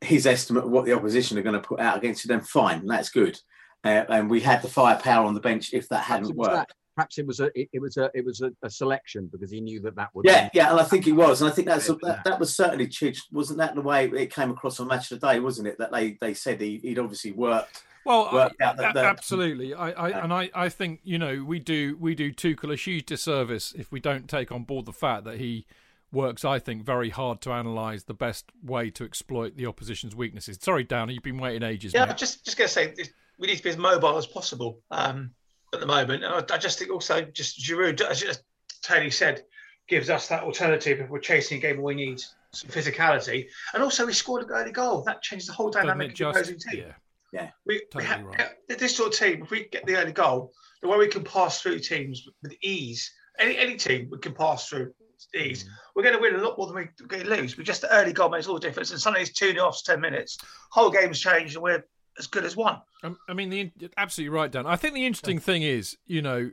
his 0.00 0.26
estimate 0.26 0.64
of 0.64 0.70
what 0.70 0.84
the 0.84 0.92
opposition 0.92 1.38
are 1.38 1.42
going 1.42 1.60
to 1.60 1.68
put 1.68 1.80
out 1.80 1.96
against 1.96 2.24
you, 2.24 2.28
then 2.28 2.40
fine, 2.40 2.86
that's 2.86 3.10
good. 3.10 3.38
Uh, 3.84 4.04
and 4.08 4.30
we 4.30 4.40
had 4.40 4.62
the 4.62 4.68
firepower 4.68 5.24
on 5.26 5.34
the 5.34 5.40
bench 5.40 5.72
if 5.72 5.88
that 5.88 6.02
hadn't 6.02 6.34
worked 6.34 6.72
perhaps 6.98 7.18
it 7.18 7.26
was 7.28 7.38
a 7.38 7.46
it, 7.54 7.68
it 7.72 7.80
was 7.80 7.96
a 7.96 8.10
it 8.12 8.24
was 8.24 8.40
a, 8.40 8.50
a, 8.62 8.68
selection 8.68 9.28
because 9.30 9.52
he 9.52 9.60
knew 9.60 9.80
that 9.80 9.94
that 9.94 10.08
would. 10.14 10.26
Yeah, 10.26 10.48
be... 10.48 10.50
yeah, 10.54 10.72
and 10.72 10.80
I 10.80 10.82
think 10.82 11.06
it 11.06 11.12
was, 11.12 11.40
and 11.40 11.48
I 11.48 11.54
think 11.54 11.68
that's 11.68 11.86
that, 11.86 12.22
that 12.24 12.40
was 12.40 12.56
certainly 12.56 12.88
Chidge. 12.88 13.20
Wasn't 13.30 13.58
that 13.58 13.76
the 13.76 13.82
way 13.82 14.06
it 14.06 14.34
came 14.34 14.50
across 14.50 14.80
on 14.80 14.88
Match 14.88 15.12
of 15.12 15.20
the 15.20 15.28
Day? 15.28 15.38
Wasn't 15.38 15.68
it 15.68 15.78
that 15.78 15.92
they 15.92 16.18
they 16.20 16.34
said 16.34 16.60
he, 16.60 16.80
would 16.82 16.98
obviously 16.98 17.30
worked. 17.30 17.84
Well, 18.04 18.30
worked 18.32 18.60
I, 18.60 18.74
the, 18.74 19.04
absolutely. 19.04 19.74
I, 19.74 19.90
I 19.90 20.08
and 20.24 20.32
I, 20.32 20.50
I 20.54 20.68
think 20.68 21.00
you 21.04 21.18
know 21.18 21.44
we 21.46 21.60
do 21.60 21.96
we 22.00 22.16
do 22.16 22.32
Tuchel 22.32 22.72
a 22.72 22.76
huge 22.76 23.06
disservice 23.06 23.72
if 23.78 23.92
we 23.92 24.00
don't 24.00 24.28
take 24.28 24.50
on 24.50 24.64
board 24.64 24.84
the 24.84 24.92
fact 24.92 25.22
that 25.24 25.38
he 25.38 25.66
works, 26.10 26.44
I 26.44 26.58
think, 26.58 26.84
very 26.84 27.10
hard 27.10 27.40
to 27.42 27.52
analyse 27.52 28.04
the 28.04 28.14
best 28.14 28.46
way 28.64 28.90
to 28.90 29.04
exploit 29.04 29.56
the 29.56 29.66
opposition's 29.66 30.16
weaknesses. 30.16 30.58
Sorry, 30.60 30.82
Downey, 30.82 31.14
you've 31.14 31.22
been 31.22 31.38
waiting 31.38 31.62
ages. 31.62 31.94
Yeah, 31.94 32.06
mate. 32.06 32.16
just 32.16 32.44
just 32.44 32.56
going 32.56 32.66
to 32.66 32.74
say 32.74 32.94
we 33.38 33.46
need 33.46 33.56
to 33.56 33.62
be 33.62 33.70
as 33.70 33.76
mobile 33.76 34.16
as 34.16 34.26
possible 34.26 34.80
um, 34.90 35.30
at 35.74 35.80
the 35.80 35.86
moment. 35.86 36.24
And 36.24 36.34
I, 36.34 36.54
I, 36.54 36.58
just 36.58 36.78
think 36.78 36.90
also 36.90 37.22
just 37.22 37.60
Giroud, 37.60 38.00
as, 38.00 38.22
as 38.22 38.42
Tony 38.82 39.10
said, 39.10 39.44
gives 39.88 40.10
us 40.10 40.28
that 40.28 40.42
alternative 40.42 41.00
if 41.00 41.08
we're 41.08 41.18
chasing 41.18 41.58
a 41.58 41.60
game 41.60 41.76
where 41.76 41.84
we 41.84 41.94
need 41.94 42.22
some 42.52 42.70
physicality. 42.70 43.46
And 43.74 43.82
also, 43.82 44.06
we 44.06 44.12
scored 44.12 44.44
an 44.44 44.50
early 44.50 44.72
goal. 44.72 45.02
That 45.02 45.22
changed 45.22 45.48
the 45.48 45.52
whole 45.52 45.70
dynamic 45.70 46.12
of 46.12 46.18
the 46.18 46.28
opposing 46.28 46.58
team. 46.58 46.84
Yeah. 46.86 46.92
Yeah, 47.32 47.50
we, 47.66 47.82
totally 47.90 48.04
we 48.04 48.08
have, 48.08 48.24
right. 48.24 48.78
this 48.78 48.96
sort 48.96 49.12
of 49.12 49.18
team. 49.18 49.42
If 49.42 49.50
we 49.50 49.68
get 49.68 49.84
the 49.84 49.96
early 49.96 50.12
goal, 50.12 50.50
the 50.80 50.88
way 50.88 50.96
we 50.96 51.08
can 51.08 51.24
pass 51.24 51.60
through 51.60 51.80
teams 51.80 52.26
with 52.42 52.54
ease, 52.62 53.12
any 53.38 53.56
any 53.58 53.76
team 53.76 54.08
we 54.10 54.18
can 54.18 54.32
pass 54.32 54.66
through 54.66 54.94
ease. 55.34 55.64
Mm. 55.64 55.68
We're 55.94 56.02
going 56.04 56.14
to 56.14 56.20
win 56.22 56.36
a 56.36 56.42
lot 56.42 56.56
more 56.56 56.66
than 56.66 56.76
we're 56.76 57.06
going 57.06 57.24
to 57.24 57.28
lose. 57.28 57.54
But 57.54 57.66
just 57.66 57.82
the 57.82 57.94
early 57.94 58.12
goal 58.12 58.30
makes 58.30 58.46
all 58.46 58.54
the 58.54 58.60
difference. 58.60 58.92
And 58.92 59.00
suddenly 59.00 59.22
it's 59.22 59.32
two 59.32 59.54
off 59.58 59.82
ten 59.84 60.00
minutes. 60.00 60.38
Whole 60.70 60.90
game's 60.90 61.20
changed, 61.20 61.56
and 61.56 61.62
we're 61.62 61.84
as 62.18 62.26
good 62.26 62.44
as 62.44 62.56
one. 62.56 62.80
Um, 63.02 63.18
I 63.28 63.34
mean, 63.34 63.50
the, 63.50 63.90
absolutely 63.96 64.36
right, 64.36 64.50
Dan. 64.50 64.66
I 64.66 64.76
think 64.76 64.94
the 64.94 65.06
interesting 65.06 65.38
thing 65.38 65.62
is, 65.62 65.96
you 66.06 66.20
know, 66.22 66.50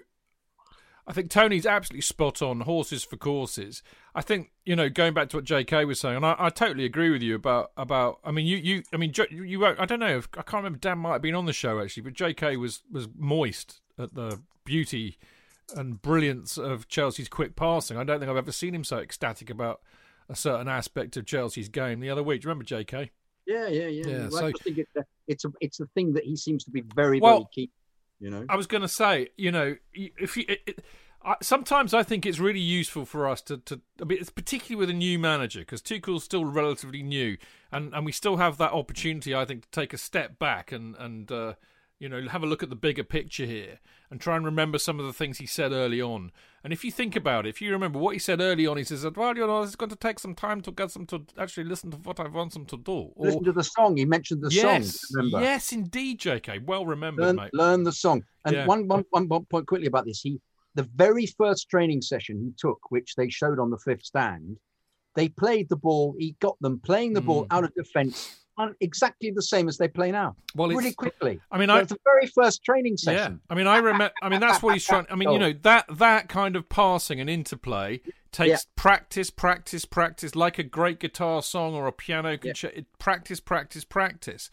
I 1.08 1.14
think 1.14 1.30
Tony's 1.30 1.66
absolutely 1.66 2.02
spot 2.02 2.42
on. 2.42 2.62
Horses 2.62 3.04
for 3.04 3.18
courses. 3.18 3.84
I 4.16 4.22
think 4.22 4.52
you 4.66 4.76
know, 4.76 4.90
going 4.90 5.14
back 5.14 5.30
to 5.30 5.38
what 5.38 5.44
J.K. 5.44 5.86
was 5.86 6.00
saying, 6.00 6.18
and 6.18 6.26
I, 6.26 6.36
I 6.38 6.50
totally 6.50 6.86
agree 6.86 7.12
with 7.12 7.22
you 7.22 7.36
about 7.36 7.72
about. 7.78 8.20
I 8.24 8.32
mean, 8.32 8.48
you 8.48 8.58
you. 8.58 8.84
I 8.92 8.98
mean, 8.98 9.14
you. 9.30 9.44
you 9.44 9.66
I 9.66 9.86
don't 9.86 10.00
know. 10.00 10.18
If, 10.18 10.30
I 10.34 10.42
can't 10.42 10.64
remember. 10.64 10.80
Dan 10.80 11.00
might 11.00 11.14
have 11.14 11.22
been 11.22 11.36
on 11.36 11.46
the 11.46 11.54
show 11.54 11.80
actually, 11.80 12.04
but 12.04 12.14
J.K. 12.14 12.58
was 12.58 12.82
was 12.92 13.08
moist 13.16 13.82
at 14.00 14.16
the 14.16 14.42
beauty 14.64 15.18
and 15.76 16.02
brilliance 16.02 16.58
of 16.58 16.88
Chelsea's 16.88 17.30
quick 17.30 17.56
passing. 17.56 17.98
I 17.98 18.04
don't 18.04 18.20
think 18.20 18.30
I've 18.30 18.38
ever 18.38 18.52
seen 18.52 18.74
him 18.74 18.84
so 18.84 18.98
ecstatic 18.98 19.50
about 19.50 19.82
a 20.28 20.36
certain 20.36 20.68
aspect 20.68 21.18
of 21.18 21.26
Chelsea's 21.26 21.70
game 21.70 22.00
the 22.00 22.10
other 22.10 22.24
week. 22.24 22.42
Do 22.42 22.46
you 22.46 22.50
remember 22.50 22.66
J.K.? 22.66 23.12
Yeah, 23.46 23.68
yeah, 23.68 23.88
yeah. 23.88 24.08
yeah 24.08 24.18
well, 24.30 24.32
so, 24.32 24.48
I 24.48 24.52
think 24.52 24.78
it's 24.80 24.96
a, 24.96 25.06
it's 25.28 25.46
a 25.46 25.52
it's 25.62 25.80
a 25.80 25.86
thing 25.88 26.14
that 26.14 26.24
he 26.24 26.36
seems 26.36 26.64
to 26.66 26.72
be 26.72 26.82
very 26.82 27.20
well, 27.20 27.40
very 27.40 27.48
keen 27.54 27.70
you 28.20 28.30
know, 28.30 28.46
I 28.50 28.56
was 28.56 28.68
going 28.68 28.82
to 28.82 28.88
say, 28.88 29.30
you 29.38 29.52
know, 29.52 29.76
if 29.94 30.38
you. 30.38 30.46
It, 30.48 30.62
it, 30.66 30.86
I, 31.24 31.36
sometimes 31.42 31.94
I 31.96 32.04
think 32.04 32.24
it's 32.24 32.38
really 32.38 32.60
useful 32.60 33.04
for 33.04 33.28
us 33.28 33.42
to, 33.44 33.58
to 33.58 33.82
I 34.00 34.06
mean, 34.06 34.20
it's 34.22 34.30
particularly 34.30 34.76
with 34.76 34.92
a 34.92 34.98
new 34.98 35.18
manager 35.18 35.60
because 35.60 35.82
Tuchel's 35.82 36.24
still 36.24 36.46
relatively 36.46 37.02
new, 37.02 37.38
and, 37.72 37.94
and 37.96 38.06
we 38.06 38.12
still 38.12 38.38
have 38.38 38.58
that 38.60 38.74
opportunity, 38.74 39.34
I 39.34 39.44
think, 39.44 39.64
to 39.64 39.72
take 39.72 39.92
a 39.92 39.98
step 39.98 40.38
back 40.38 40.72
and 40.72 40.96
and 40.98 41.32
uh, 41.32 41.54
you 42.00 42.10
know 42.10 42.28
have 42.28 42.44
a 42.44 42.48
look 42.48 42.62
at 42.62 42.70
the 42.70 42.76
bigger 42.76 43.04
picture 43.04 43.46
here 43.46 43.80
and 44.10 44.20
try 44.20 44.36
and 44.36 44.46
remember 44.46 44.78
some 44.78 45.00
of 45.00 45.06
the 45.06 45.14
things 45.14 45.38
he 45.38 45.46
said 45.46 45.72
early 45.72 46.02
on. 46.02 46.32
And 46.64 46.74
if 46.74 46.84
you 46.84 46.92
think 46.92 47.16
about 47.16 47.46
it, 47.46 47.50
if 47.50 47.62
you 47.62 47.72
remember 47.72 48.00
what 48.00 48.14
he 48.14 48.20
said 48.20 48.42
early 48.42 48.68
on, 48.68 48.78
he 48.78 48.84
says, 48.84 49.06
"Well, 49.16 49.36
you 49.36 49.46
know, 49.46 49.64
it's 49.64 49.76
going 49.76 49.90
to 49.90 49.96
take 49.96 50.20
some 50.20 50.36
time 50.36 50.62
to 50.62 50.72
get 50.72 50.94
them 50.94 51.06
to 51.08 51.26
actually 51.38 51.66
listen 51.66 51.92
to 51.92 51.98
what 51.98 52.20
I 52.20 52.28
want 52.28 52.54
them 52.54 52.66
to 52.66 52.78
do." 52.78 53.12
Or, 53.16 53.26
listen 53.26 53.44
to 53.44 53.52
the 53.52 53.64
song. 53.64 53.98
He 53.98 54.06
mentioned 54.06 54.42
the 54.42 54.50
yes, 54.52 55.00
song. 55.00 55.18
Remember? 55.18 55.42
Yes, 55.42 55.72
indeed, 55.72 56.20
J.K. 56.20 56.60
Well 56.60 56.86
remembered, 56.86 57.26
learn, 57.26 57.36
mate. 57.36 57.54
Learn 57.54 57.84
the 57.84 57.92
song. 57.92 58.24
And 58.46 58.56
yeah. 58.56 58.66
one, 58.66 58.88
one, 58.88 59.06
one 59.10 59.28
point 59.46 59.68
quickly 59.68 59.88
about 59.88 60.06
this: 60.06 60.22
he, 60.22 60.40
the 60.76 60.88
very 60.96 61.26
first 61.26 61.70
training 61.70 62.02
session 62.02 62.42
he 62.42 62.52
took, 62.58 62.80
which 62.90 63.16
they 63.16 63.30
showed 63.30 63.60
on 63.60 63.70
the 63.70 63.78
fifth 63.78 64.04
stand, 64.04 64.58
they 65.16 65.30
played 65.30 65.70
the 65.70 65.78
ball. 65.78 66.16
He 66.18 66.36
got 66.40 66.58
them 66.62 66.80
playing 66.80 67.14
the 67.14 67.22
ball 67.22 67.44
mm. 67.46 67.48
out 67.52 67.64
of 67.64 67.74
defence 68.58 68.78
exactly 68.82 69.32
the 69.32 69.42
same 69.42 69.68
as 69.68 69.78
they 69.78 69.88
play 69.88 70.12
now. 70.12 70.36
Well, 70.56 70.70
really 70.70 70.94
quickly. 70.94 71.40
I 71.52 71.58
mean, 71.58 71.70
so 71.70 71.76
I, 71.76 71.84
the 71.84 71.98
very 72.04 72.28
first 72.28 72.64
training 72.64 72.98
session. 72.98 73.34
Yeah, 73.34 73.54
I 73.54 73.56
mean, 73.56 73.68
I 73.68 73.78
remember. 73.78 74.12
I 74.22 74.30
mean, 74.30 74.40
that's 74.40 74.62
what 74.62 74.74
he's 74.74 74.86
trying. 74.86 75.06
I 75.10 75.16
mean, 75.16 75.30
you 75.30 75.36
oh. 75.36 75.40
know, 75.40 75.54
that 75.64 75.86
that 75.98 76.30
kind 76.30 76.56
of 76.56 76.70
passing 76.70 77.20
and 77.20 77.30
interplay 77.30 78.02
takes 78.32 78.50
yeah. 78.50 78.58
practice, 78.76 79.30
practice, 79.30 79.86
practice, 79.86 80.36
like 80.36 80.60
a 80.60 80.64
great 80.64 81.00
guitar 81.00 81.42
song 81.42 81.74
or 81.74 81.88
a 81.88 81.92
piano 81.92 82.38
concerto. 82.38 82.76
Yeah. 82.76 82.84
Practice, 83.00 83.40
practice, 83.40 83.84
practice. 83.84 84.50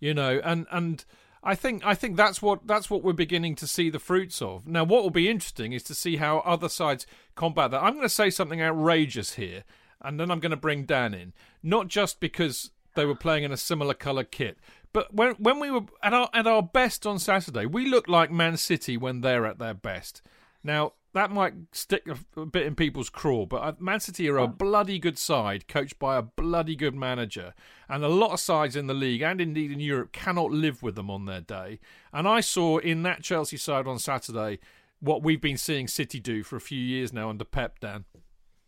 You 0.00 0.14
know, 0.14 0.40
and 0.44 0.66
and. 0.70 1.04
I 1.46 1.54
think 1.54 1.84
I 1.84 1.94
think 1.94 2.16
that's 2.16 2.40
what 2.40 2.66
that's 2.66 2.88
what 2.88 3.04
we're 3.04 3.12
beginning 3.12 3.54
to 3.56 3.66
see 3.66 3.90
the 3.90 3.98
fruits 3.98 4.40
of. 4.40 4.66
Now, 4.66 4.82
what 4.82 5.02
will 5.02 5.10
be 5.10 5.28
interesting 5.28 5.74
is 5.74 5.82
to 5.82 5.94
see 5.94 6.16
how 6.16 6.38
other 6.38 6.70
sides 6.70 7.06
combat 7.34 7.70
that. 7.72 7.82
I'm 7.82 7.92
going 7.92 8.02
to 8.02 8.08
say 8.08 8.30
something 8.30 8.62
outrageous 8.62 9.34
here, 9.34 9.64
and 10.00 10.18
then 10.18 10.30
I'm 10.30 10.40
going 10.40 10.52
to 10.52 10.56
bring 10.56 10.84
Dan 10.86 11.12
in, 11.12 11.34
not 11.62 11.88
just 11.88 12.18
because 12.18 12.70
they 12.94 13.04
were 13.04 13.14
playing 13.14 13.44
in 13.44 13.52
a 13.52 13.56
similar 13.56 13.94
colour 13.94 14.24
kit. 14.24 14.58
But 14.92 15.12
when 15.12 15.34
when 15.34 15.58
we 15.58 15.70
were 15.70 15.82
at 16.02 16.14
our 16.14 16.30
at 16.32 16.46
our 16.46 16.62
best 16.62 17.06
on 17.06 17.18
Saturday, 17.18 17.66
we 17.66 17.86
looked 17.86 18.08
like 18.08 18.30
Man 18.30 18.56
City 18.56 18.96
when 18.96 19.20
they're 19.20 19.46
at 19.46 19.58
their 19.58 19.74
best. 19.74 20.22
Now 20.62 20.92
that 21.14 21.30
might 21.30 21.54
stick 21.70 22.08
a, 22.08 22.40
a 22.40 22.46
bit 22.46 22.66
in 22.66 22.74
people's 22.74 23.08
craw, 23.08 23.46
but 23.46 23.80
Man 23.80 24.00
City 24.00 24.28
are 24.28 24.38
a 24.38 24.48
bloody 24.48 24.98
good 24.98 25.18
side, 25.18 25.68
coached 25.68 25.98
by 25.98 26.16
a 26.16 26.22
bloody 26.22 26.74
good 26.74 26.94
manager, 26.94 27.54
and 27.88 28.04
a 28.04 28.08
lot 28.08 28.32
of 28.32 28.40
sides 28.40 28.74
in 28.74 28.88
the 28.88 28.94
league 28.94 29.22
and 29.22 29.40
indeed 29.40 29.70
in 29.70 29.80
Europe 29.80 30.12
cannot 30.12 30.50
live 30.50 30.82
with 30.82 30.96
them 30.96 31.10
on 31.10 31.24
their 31.24 31.40
day. 31.40 31.78
And 32.12 32.26
I 32.26 32.40
saw 32.40 32.78
in 32.78 33.02
that 33.04 33.22
Chelsea 33.22 33.56
side 33.56 33.86
on 33.86 33.98
Saturday 34.00 34.58
what 35.00 35.22
we've 35.22 35.40
been 35.40 35.56
seeing 35.56 35.86
City 35.86 36.18
do 36.18 36.42
for 36.42 36.56
a 36.56 36.60
few 36.60 36.80
years 36.80 37.12
now 37.12 37.30
under 37.30 37.44
Pep. 37.44 37.78
Dan. 37.78 38.04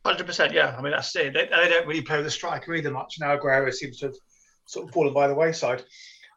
Hundred 0.06 0.26
percent, 0.26 0.52
yeah. 0.52 0.72
I 0.78 0.82
mean, 0.82 0.92
that's 0.92 1.14
it. 1.16 1.34
They, 1.34 1.46
they, 1.46 1.68
don't 1.68 1.86
really 1.86 2.00
play 2.00 2.18
with 2.18 2.26
the 2.26 2.30
striker 2.30 2.72
either 2.74 2.92
much 2.92 3.16
now. 3.18 3.36
Aguero 3.36 3.72
seems 3.72 3.98
to 3.98 4.06
have 4.06 4.14
sort 4.66 4.86
of 4.86 4.94
fallen 4.94 5.12
by 5.12 5.26
the 5.26 5.34
wayside. 5.34 5.82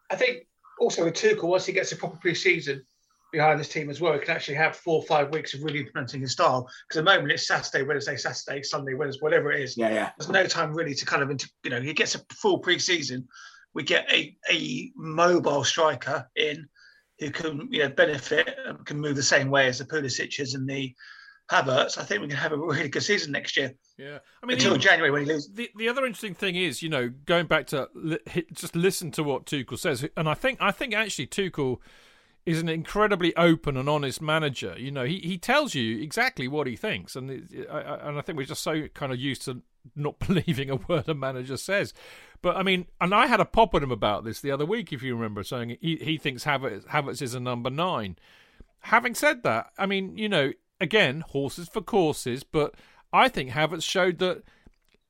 I 0.10 0.15
think 0.15 0.47
also 0.79 1.05
with 1.05 1.13
Tuchel, 1.13 1.43
once 1.43 1.67
he 1.67 1.73
gets 1.73 1.91
a 1.91 1.95
proper 1.95 2.17
pre-season 2.17 2.84
behind 3.32 3.60
this 3.60 3.69
team 3.69 3.91
as 3.91 4.01
well, 4.01 4.13
he 4.13 4.19
can 4.19 4.36
actually 4.36 4.55
have 4.55 4.75
four 4.75 4.95
or 4.95 5.03
five 5.03 5.32
weeks 5.32 5.53
of 5.53 5.62
really 5.62 5.82
implementing 5.82 6.21
his 6.21 6.32
style. 6.32 6.67
Because 6.88 6.97
at 6.97 7.05
the 7.05 7.12
moment 7.12 7.32
it's 7.32 7.45
Saturday, 7.45 7.84
Wednesday, 7.84 8.17
Saturday, 8.17 8.63
Sunday, 8.63 8.95
Wednesday, 8.95 9.19
whatever 9.21 9.51
it 9.51 9.62
is. 9.62 9.77
Yeah, 9.77 9.93
yeah. 9.93 10.10
There's 10.17 10.32
no 10.32 10.45
time 10.47 10.73
really 10.73 10.95
to 10.95 11.05
kind 11.05 11.21
of, 11.21 11.39
you 11.63 11.69
know, 11.69 11.79
he 11.79 11.93
gets 11.93 12.15
a 12.15 12.21
full 12.34 12.58
pre-season. 12.58 13.27
We 13.75 13.84
get 13.84 14.12
a, 14.12 14.36
a 14.49 14.91
mobile 14.95 15.63
striker 15.63 16.27
in 16.36 16.67
who 17.19 17.29
can 17.29 17.67
you 17.69 17.84
know 17.84 17.89
benefit 17.89 18.49
and 18.65 18.84
can 18.86 18.99
move 18.99 19.15
the 19.15 19.21
same 19.21 19.51
way 19.51 19.67
as 19.67 19.77
the 19.77 19.86
Pulisic's 19.86 20.55
and 20.55 20.67
the 20.67 20.95
Havertz, 21.51 21.97
I 21.97 22.03
think 22.03 22.21
we 22.21 22.27
can 22.27 22.38
have 22.38 22.51
a 22.51 22.57
really 22.57 22.89
good 22.89 23.03
season 23.03 23.31
next 23.31 23.57
year. 23.57 23.73
Yeah, 23.97 24.19
I 24.41 24.45
mean 24.45 24.57
until 24.57 24.73
the, 24.73 24.79
January 24.79 25.12
when 25.12 25.21
he 25.21 25.27
loses. 25.27 25.51
The 25.51 25.69
the 25.75 25.89
other 25.89 26.05
interesting 26.05 26.35
thing 26.35 26.55
is, 26.55 26.83
you 26.83 26.89
know, 26.89 27.09
going 27.25 27.47
back 27.47 27.67
to 27.67 27.89
li- 27.93 28.19
just 28.53 28.75
listen 28.75 29.12
to 29.12 29.23
what 29.23 29.45
Tuchel 29.45 29.77
says, 29.77 30.07
and 30.15 30.29
I 30.29 30.35
think 30.35 30.59
I 30.62 30.71
think 30.71 30.93
actually 30.93 31.27
Tuchel 31.27 31.79
is 32.45 32.62
an 32.62 32.69
incredibly 32.69 33.35
open 33.35 33.77
and 33.77 33.89
honest 33.89 34.21
manager. 34.21 34.75
You 34.77 34.91
know, 34.91 35.05
he, 35.05 35.19
he 35.19 35.38
tells 35.38 35.75
you 35.75 36.01
exactly 36.01 36.47
what 36.47 36.67
he 36.67 36.75
thinks, 36.75 37.15
and 37.15 37.29
it, 37.29 37.67
I, 37.69 38.07
and 38.07 38.17
I 38.17 38.21
think 38.21 38.38
we're 38.38 38.45
just 38.45 38.63
so 38.63 38.88
kind 38.89 39.12
of 39.12 39.19
used 39.19 39.43
to 39.43 39.62
not 39.95 40.19
believing 40.27 40.69
a 40.69 40.75
word 40.75 41.09
a 41.09 41.15
manager 41.15 41.57
says. 41.57 41.93
But 42.41 42.55
I 42.55 42.63
mean, 42.63 42.88
and 43.01 43.13
I 43.13 43.27
had 43.27 43.39
a 43.39 43.45
pop 43.45 43.73
at 43.75 43.83
him 43.83 43.91
about 43.91 44.23
this 44.23 44.39
the 44.39 44.51
other 44.51 44.65
week, 44.65 44.93
if 44.93 45.01
you 45.01 45.15
remember, 45.15 45.43
saying 45.43 45.77
he 45.81 45.97
he 45.97 46.17
thinks 46.17 46.45
Havertz, 46.45 46.85
Havertz 46.88 47.21
is 47.21 47.33
a 47.33 47.39
number 47.39 47.69
nine. 47.69 48.17
Having 48.81 49.15
said 49.15 49.43
that, 49.43 49.71
I 49.77 49.85
mean, 49.85 50.17
you 50.17 50.29
know, 50.29 50.53
again, 50.79 51.21
horses 51.21 51.67
for 51.67 51.81
courses, 51.81 52.43
but 52.43 52.75
I 53.11 53.29
think 53.29 53.51
Havertz 53.51 53.83
showed 53.83 54.19
that 54.19 54.43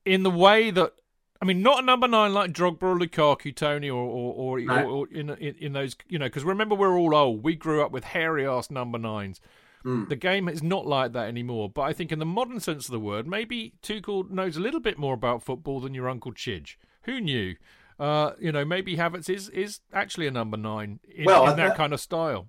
in 0.04 0.22
the 0.22 0.30
way 0.30 0.70
that 0.70 0.94
I 1.42 1.46
mean, 1.46 1.62
not 1.62 1.82
a 1.82 1.86
number 1.86 2.06
nine 2.06 2.34
like 2.34 2.52
Drogba 2.52 2.82
or 2.82 2.98
Lukaku, 2.98 3.54
Tony, 3.54 3.88
or 3.88 4.02
or, 4.02 4.34
or, 4.34 4.60
or, 4.60 4.84
or 4.84 5.08
in, 5.08 5.30
in, 5.30 5.54
in 5.58 5.72
those 5.72 5.96
you 6.08 6.18
know 6.18 6.26
because 6.26 6.44
remember 6.44 6.74
we're 6.74 6.98
all 6.98 7.14
old. 7.14 7.42
We 7.42 7.54
grew 7.54 7.82
up 7.82 7.92
with 7.92 8.04
hairy 8.04 8.46
ass 8.46 8.70
number 8.70 8.98
nines. 8.98 9.40
Mm. 9.84 10.10
The 10.10 10.16
game 10.16 10.46
is 10.46 10.62
not 10.62 10.86
like 10.86 11.14
that 11.14 11.28
anymore. 11.28 11.70
But 11.70 11.82
I 11.82 11.94
think 11.94 12.12
in 12.12 12.18
the 12.18 12.26
modern 12.26 12.60
sense 12.60 12.86
of 12.86 12.92
the 12.92 13.00
word, 13.00 13.26
maybe 13.26 13.72
Tuchel 13.82 14.28
knows 14.28 14.58
a 14.58 14.60
little 14.60 14.80
bit 14.80 14.98
more 14.98 15.14
about 15.14 15.42
football 15.42 15.80
than 15.80 15.94
your 15.94 16.08
Uncle 16.08 16.32
Chidge. 16.32 16.76
Who 17.04 17.18
knew? 17.18 17.56
Uh, 17.98 18.32
you 18.38 18.52
know, 18.52 18.64
maybe 18.64 18.96
Havertz 18.96 19.28
is 19.28 19.48
is 19.50 19.80
actually 19.92 20.26
a 20.26 20.30
number 20.30 20.56
nine 20.56 21.00
in, 21.08 21.24
well, 21.24 21.48
in 21.48 21.56
that 21.56 21.76
kind 21.76 21.94
of 21.94 22.00
style. 22.00 22.48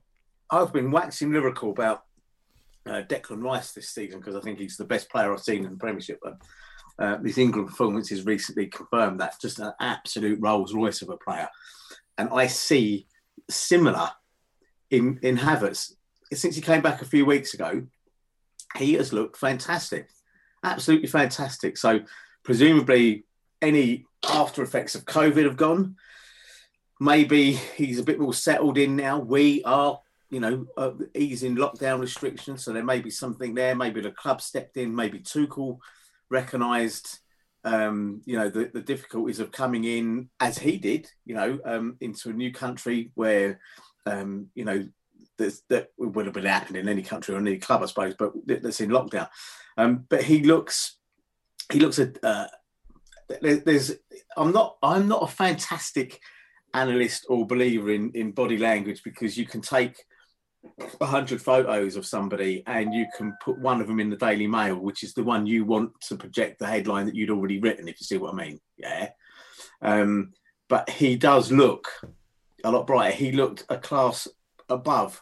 I've 0.50 0.74
been 0.74 0.92
waxing 0.92 1.32
lyrical 1.32 1.72
about 1.72 2.04
uh, 2.86 3.02
Declan 3.08 3.44
Rice 3.44 3.72
this 3.72 3.90
season 3.90 4.20
because 4.20 4.36
I 4.36 4.42
think 4.42 4.60
he's 4.60 4.78
the 4.78 4.86
best 4.86 5.10
player 5.10 5.34
I've 5.34 5.42
seen 5.42 5.66
in 5.66 5.72
the 5.72 5.78
Premiership. 5.78 6.20
But 6.22 6.38
uh, 7.00 7.18
his 7.20 7.38
England 7.38 7.70
performance 7.70 8.10
has 8.10 8.26
recently 8.26 8.68
confirmed 8.68 9.20
that 9.20 9.40
just 9.42 9.60
an 9.60 9.74
absolute 9.80 10.40
Rolls 10.42 10.74
Royce 10.74 11.02
of 11.02 11.10
a 11.10 11.18
player. 11.18 11.50
And 12.18 12.30
I 12.32 12.48
see 12.48 13.08
similar 13.50 14.10
in 14.90 15.20
in 15.22 15.38
Havertz 15.38 15.94
since 16.34 16.56
he 16.56 16.62
came 16.62 16.82
back 16.82 17.02
a 17.02 17.06
few 17.06 17.26
weeks 17.26 17.54
ago. 17.54 17.84
He 18.78 18.94
has 18.94 19.12
looked 19.12 19.38
fantastic, 19.38 20.10
absolutely 20.64 21.08
fantastic. 21.08 21.78
So 21.78 22.02
presumably 22.44 23.26
any 23.62 24.06
after 24.30 24.64
effects 24.64 24.96
of 24.96 25.06
COVID 25.06 25.44
have 25.44 25.58
gone. 25.58 25.96
Maybe 27.00 27.54
he's 27.54 28.00
a 28.00 28.04
bit 28.04 28.20
more 28.20 28.34
settled 28.34 28.78
in 28.78 28.96
now. 28.96 29.20
We 29.20 29.64
are 29.64 30.00
you 30.32 30.40
know, 30.40 30.66
uh, 30.78 30.92
easing 31.14 31.56
lockdown 31.56 32.00
restrictions. 32.00 32.64
So 32.64 32.74
there 32.74 32.84
may 32.84 33.00
be 33.00 33.12
something 33.12 33.54
there. 33.54 33.76
Maybe 33.76 34.02
the 34.02 34.12
club 34.12 34.42
stepped 34.42 34.78
in. 34.78 34.96
Maybe 34.96 35.20
Tuchel 35.20 35.78
recognised, 36.30 37.20
um, 37.64 38.22
you 38.26 38.38
know, 38.38 38.50
the, 38.50 38.72
the, 38.74 38.82
difficulties 38.82 39.40
of 39.40 39.52
coming 39.52 39.84
in 39.84 40.30
as 40.40 40.58
he 40.58 40.78
did, 40.78 41.08
you 41.26 41.36
know, 41.36 41.60
um, 41.66 41.98
into 42.00 42.30
a 42.30 42.34
new 42.34 42.52
country 42.52 43.12
where, 43.16 43.60
um, 44.06 44.48
you 44.56 44.66
know, 44.66 44.88
that 45.38 45.88
would 45.98 46.26
have 46.26 46.34
been 46.34 46.46
happening 46.46 46.84
in 46.84 46.90
any 46.90 47.02
country 47.02 47.36
or 47.36 47.40
any 47.40 47.58
club, 47.58 47.84
I 47.84 47.88
suppose, 47.88 48.16
but 48.18 48.32
that's 48.46 48.80
in 48.80 48.90
lockdown. 48.90 49.28
Um, 49.78 50.06
but 50.08 50.24
he 50.24 50.44
looks 50.44 50.98
he 51.72 51.80
looks 51.80 52.00
at. 52.00 52.24
Uh, 52.24 52.48
there's. 53.42 53.94
I'm 54.38 54.52
not. 54.52 54.78
I'm 54.84 55.08
not 55.08 55.24
a 55.24 55.28
fantastic 55.28 56.20
analyst 56.74 57.26
or 57.30 57.46
believer 57.46 57.92
in 57.92 58.12
in 58.14 58.32
body 58.32 58.58
language 58.58 59.02
because 59.04 59.38
you 59.38 59.46
can 59.46 59.62
take 59.62 59.96
a 61.00 61.06
hundred 61.06 61.42
photos 61.42 61.96
of 61.96 62.06
somebody 62.06 62.64
and 62.68 62.94
you 62.94 63.08
can 63.18 63.36
put 63.44 63.58
one 63.58 63.82
of 63.82 63.88
them 63.88 64.00
in 64.00 64.10
the 64.10 64.16
Daily 64.16 64.48
Mail, 64.48 64.76
which 64.76 65.04
is 65.04 65.14
the 65.14 65.24
one 65.24 65.46
you 65.46 65.66
want 65.66 65.92
to 66.02 66.16
project 66.16 66.60
the 66.60 66.68
headline 66.68 67.06
that 67.08 67.16
you'd 67.16 67.32
already 67.32 67.60
written, 67.60 67.88
if 67.88 68.00
you 68.00 68.06
see 68.06 68.18
what 68.18 68.34
I 68.34 68.38
mean. 68.38 68.60
Yeah. 68.78 69.10
Um, 69.82 70.34
but 70.70 70.90
he 70.90 71.16
does 71.16 71.52
look 71.52 71.90
a 72.64 72.72
lot 72.72 72.88
brighter. 72.88 73.16
He 73.16 73.32
looked 73.32 73.66
a 73.70 73.78
class 73.78 74.28
above 74.70 75.22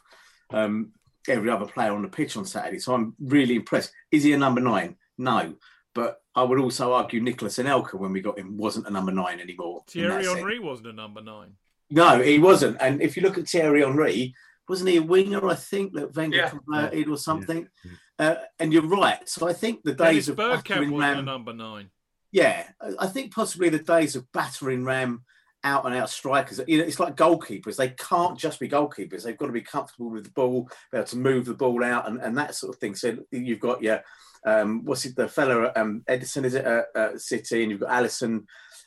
um, 0.51 0.91
every 1.27 1.49
other 1.49 1.65
player 1.65 1.93
on 1.93 2.01
the 2.01 2.07
pitch 2.07 2.35
on 2.37 2.45
Saturday. 2.45 2.79
So 2.79 2.93
I'm 2.93 3.15
really 3.19 3.55
impressed. 3.55 3.91
Is 4.11 4.23
he 4.23 4.33
a 4.33 4.37
number 4.37 4.61
nine? 4.61 4.97
No. 5.17 5.55
But 5.95 6.21
I 6.35 6.43
would 6.43 6.59
also 6.59 6.93
argue 6.93 7.21
Nicolas 7.21 7.57
Anelka, 7.57 7.95
when 7.95 8.11
we 8.11 8.21
got 8.21 8.37
him, 8.37 8.57
wasn't 8.57 8.87
a 8.87 8.91
number 8.91 9.11
nine 9.11 9.39
anymore. 9.39 9.83
Thierry 9.89 10.25
Henry 10.25 10.59
wasn't 10.59 10.89
a 10.89 10.93
number 10.93 11.21
nine. 11.21 11.53
No, 11.89 12.21
he 12.21 12.37
wasn't. 12.37 12.77
And 12.79 13.01
if 13.01 13.17
you 13.17 13.23
look 13.23 13.37
at 13.37 13.47
Thierry 13.47 13.81
Henry, 13.81 14.35
wasn't 14.69 14.89
he 14.89 14.97
a 14.97 15.01
winger? 15.01 15.47
I 15.47 15.55
think 15.55 15.93
that 15.93 16.15
Wenger 16.15 16.37
yeah. 16.37 16.49
converted 16.49 17.09
or 17.09 17.17
something. 17.17 17.67
Yeah. 17.83 17.91
Uh, 18.19 18.35
and 18.59 18.71
you're 18.71 18.87
right. 18.87 19.27
So 19.27 19.47
I 19.47 19.53
think 19.53 19.83
the 19.83 19.93
days 19.93 20.29
of 20.29 20.35
Bergkamp 20.35 20.91
was 20.91 21.01
Ram, 21.01 21.25
number 21.25 21.53
nine. 21.53 21.89
Yeah, 22.31 22.63
I 22.99 23.07
think 23.07 23.33
possibly 23.33 23.69
the 23.69 23.79
days 23.79 24.15
of 24.15 24.31
battering 24.31 24.83
Ram 24.85 25.23
out 25.63 25.85
and 25.85 25.95
out 25.95 26.09
strikers. 26.09 26.61
You 26.67 26.77
know, 26.77 26.83
it's 26.83 26.99
like 26.99 27.15
goalkeepers. 27.15 27.77
They 27.77 27.89
can't 27.89 28.37
just 28.37 28.59
be 28.59 28.69
goalkeepers. 28.69 29.23
They've 29.23 29.37
got 29.37 29.47
to 29.47 29.51
be 29.51 29.61
comfortable 29.61 30.11
with 30.11 30.25
the 30.25 30.31
ball, 30.31 30.69
be 30.91 30.97
able 30.99 31.07
to 31.07 31.17
move 31.17 31.45
the 31.45 31.53
ball 31.53 31.83
out, 31.83 32.07
and, 32.07 32.21
and 32.21 32.37
that 32.37 32.55
sort 32.55 32.73
of 32.75 32.79
thing. 32.79 32.95
So 32.95 33.17
you've 33.31 33.59
got 33.59 33.81
your 33.81 34.03
um, 34.45 34.85
what's 34.85 35.05
it? 35.05 35.15
The 35.15 35.27
fella 35.27 35.71
um, 35.75 36.03
Ederson 36.07 36.43
is 36.45 36.53
it 36.53 36.65
at 36.65 36.85
uh, 36.95 37.17
City, 37.17 37.63
and 37.63 37.71
you've 37.71 37.81
got 37.81 37.89
Alisson 37.89 38.45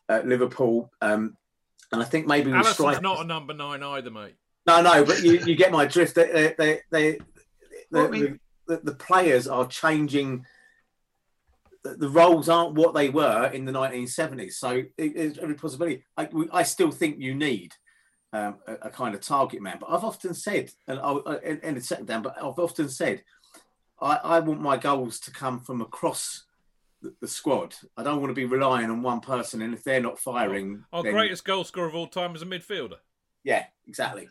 at 0.08 0.26
Liverpool. 0.26 0.90
Um, 1.00 1.36
and 1.90 2.00
I 2.00 2.04
think 2.04 2.26
maybe 2.26 2.50
Alisson's 2.50 2.74
strikers, 2.74 3.02
not 3.02 3.20
a 3.20 3.24
number 3.24 3.54
nine 3.54 3.82
either, 3.82 4.10
mate. 4.10 4.36
No, 4.66 4.80
no, 4.80 5.04
but 5.04 5.22
you, 5.22 5.40
you 5.44 5.56
get 5.56 5.72
my 5.72 5.86
drift. 5.86 6.14
They, 6.14 6.30
they, 6.32 6.54
they, 6.58 6.80
they 6.90 7.18
the, 7.90 8.38
the, 8.66 8.76
the, 8.78 8.94
players 8.94 9.48
are 9.48 9.66
changing. 9.66 10.46
The, 11.82 11.94
the, 11.94 12.08
roles 12.08 12.48
aren't 12.48 12.74
what 12.74 12.94
they 12.94 13.08
were 13.08 13.46
in 13.48 13.64
the 13.64 13.72
1970s. 13.72 14.52
So 14.52 14.70
it, 14.70 14.92
it's 14.96 15.38
every 15.38 15.56
possibility. 15.56 16.04
I, 16.16 16.28
I 16.52 16.62
still 16.62 16.92
think 16.92 17.18
you 17.18 17.34
need 17.34 17.72
um, 18.32 18.56
a, 18.66 18.74
a, 18.82 18.90
kind 18.90 19.14
of 19.14 19.20
target 19.20 19.60
man. 19.60 19.78
But 19.80 19.90
I've 19.90 20.04
often 20.04 20.32
said, 20.34 20.70
and 20.86 20.98
I'll 21.00 21.22
end 21.44 21.76
the 21.76 21.80
second 21.80 22.06
down, 22.06 22.22
but 22.22 22.36
I've 22.38 22.58
often 22.58 22.88
said, 22.88 23.22
I, 24.00 24.18
I 24.22 24.40
want 24.40 24.60
my 24.60 24.76
goals 24.76 25.20
to 25.20 25.30
come 25.30 25.60
from 25.60 25.80
across 25.80 26.44
the, 27.02 27.14
the, 27.20 27.28
squad. 27.28 27.74
I 27.96 28.02
don't 28.02 28.20
want 28.20 28.30
to 28.30 28.34
be 28.34 28.44
relying 28.44 28.90
on 28.90 29.02
one 29.02 29.20
person, 29.20 29.62
and 29.62 29.74
if 29.74 29.84
they're 29.84 30.00
not 30.00 30.18
firing, 30.18 30.84
our 30.92 31.02
then... 31.02 31.12
greatest 31.12 31.44
goal 31.44 31.64
scorer 31.64 31.88
of 31.88 31.94
all 31.94 32.06
time 32.06 32.34
is 32.34 32.42
a 32.42 32.46
midfielder. 32.46 32.96
Yeah, 33.44 33.64
exactly. 33.86 34.28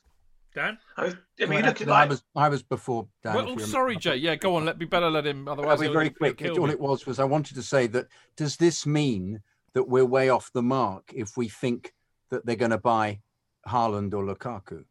Dan? 0.54 0.78
I, 0.98 1.14
I 1.40 1.46
mean, 1.46 1.66
look 1.66 1.82
at 1.82 1.90
I 1.90 2.06
was 2.06 2.24
I 2.36 2.50
was 2.50 2.64
before 2.64 3.08
Dan. 3.24 3.36
Well, 3.36 3.50
oh, 3.50 3.58
sorry, 3.58 3.96
Jay. 3.96 4.16
Yeah, 4.18 4.36
go 4.36 4.56
on. 4.56 4.66
Let 4.66 4.78
me 4.78 4.86
better 4.86 5.10
let 5.10 5.26
him. 5.26 5.48
Otherwise, 5.48 5.82
I'll 5.82 5.88
be 5.88 5.94
very 5.94 6.10
quick. 6.10 6.42
All 6.42 6.70
it 6.70 6.80
was 6.80 7.06
was 7.06 7.20
I 7.20 7.24
wanted 7.24 7.56
to 7.56 7.64
say 7.64 7.88
that 7.88 8.08
does 8.36 8.58
this 8.58 8.86
mean 8.86 9.42
that 9.74 9.88
we're 9.88 10.06
way 10.06 10.30
off 10.30 10.52
the 10.54 10.62
mark 10.62 11.12
if 11.14 11.38
we 11.38 11.48
think 11.48 11.94
that 12.30 12.46
they're 12.46 12.56
going 12.56 12.72
to 12.72 12.78
buy 12.78 13.22
Haaland 13.68 14.14
or 14.14 14.24
Lukaku 14.24 14.84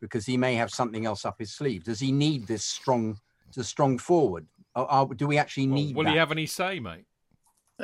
because 0.00 0.26
he 0.26 0.36
may 0.36 0.54
have 0.54 0.70
something 0.70 1.06
else 1.06 1.24
up 1.24 1.36
his 1.38 1.52
sleeve? 1.52 1.84
Does 1.84 2.00
he 2.00 2.12
need 2.12 2.46
this 2.46 2.64
strong, 2.64 3.18
this 3.54 3.68
strong 3.68 3.98
forward? 3.98 4.46
Or, 4.74 4.92
or 4.92 5.14
do 5.14 5.26
we 5.26 5.38
actually 5.38 5.66
need? 5.66 5.94
Well, 5.94 6.04
will 6.04 6.10
that? 6.10 6.12
he 6.12 6.18
have 6.18 6.32
any 6.32 6.46
say, 6.46 6.80
mate? 6.80 7.04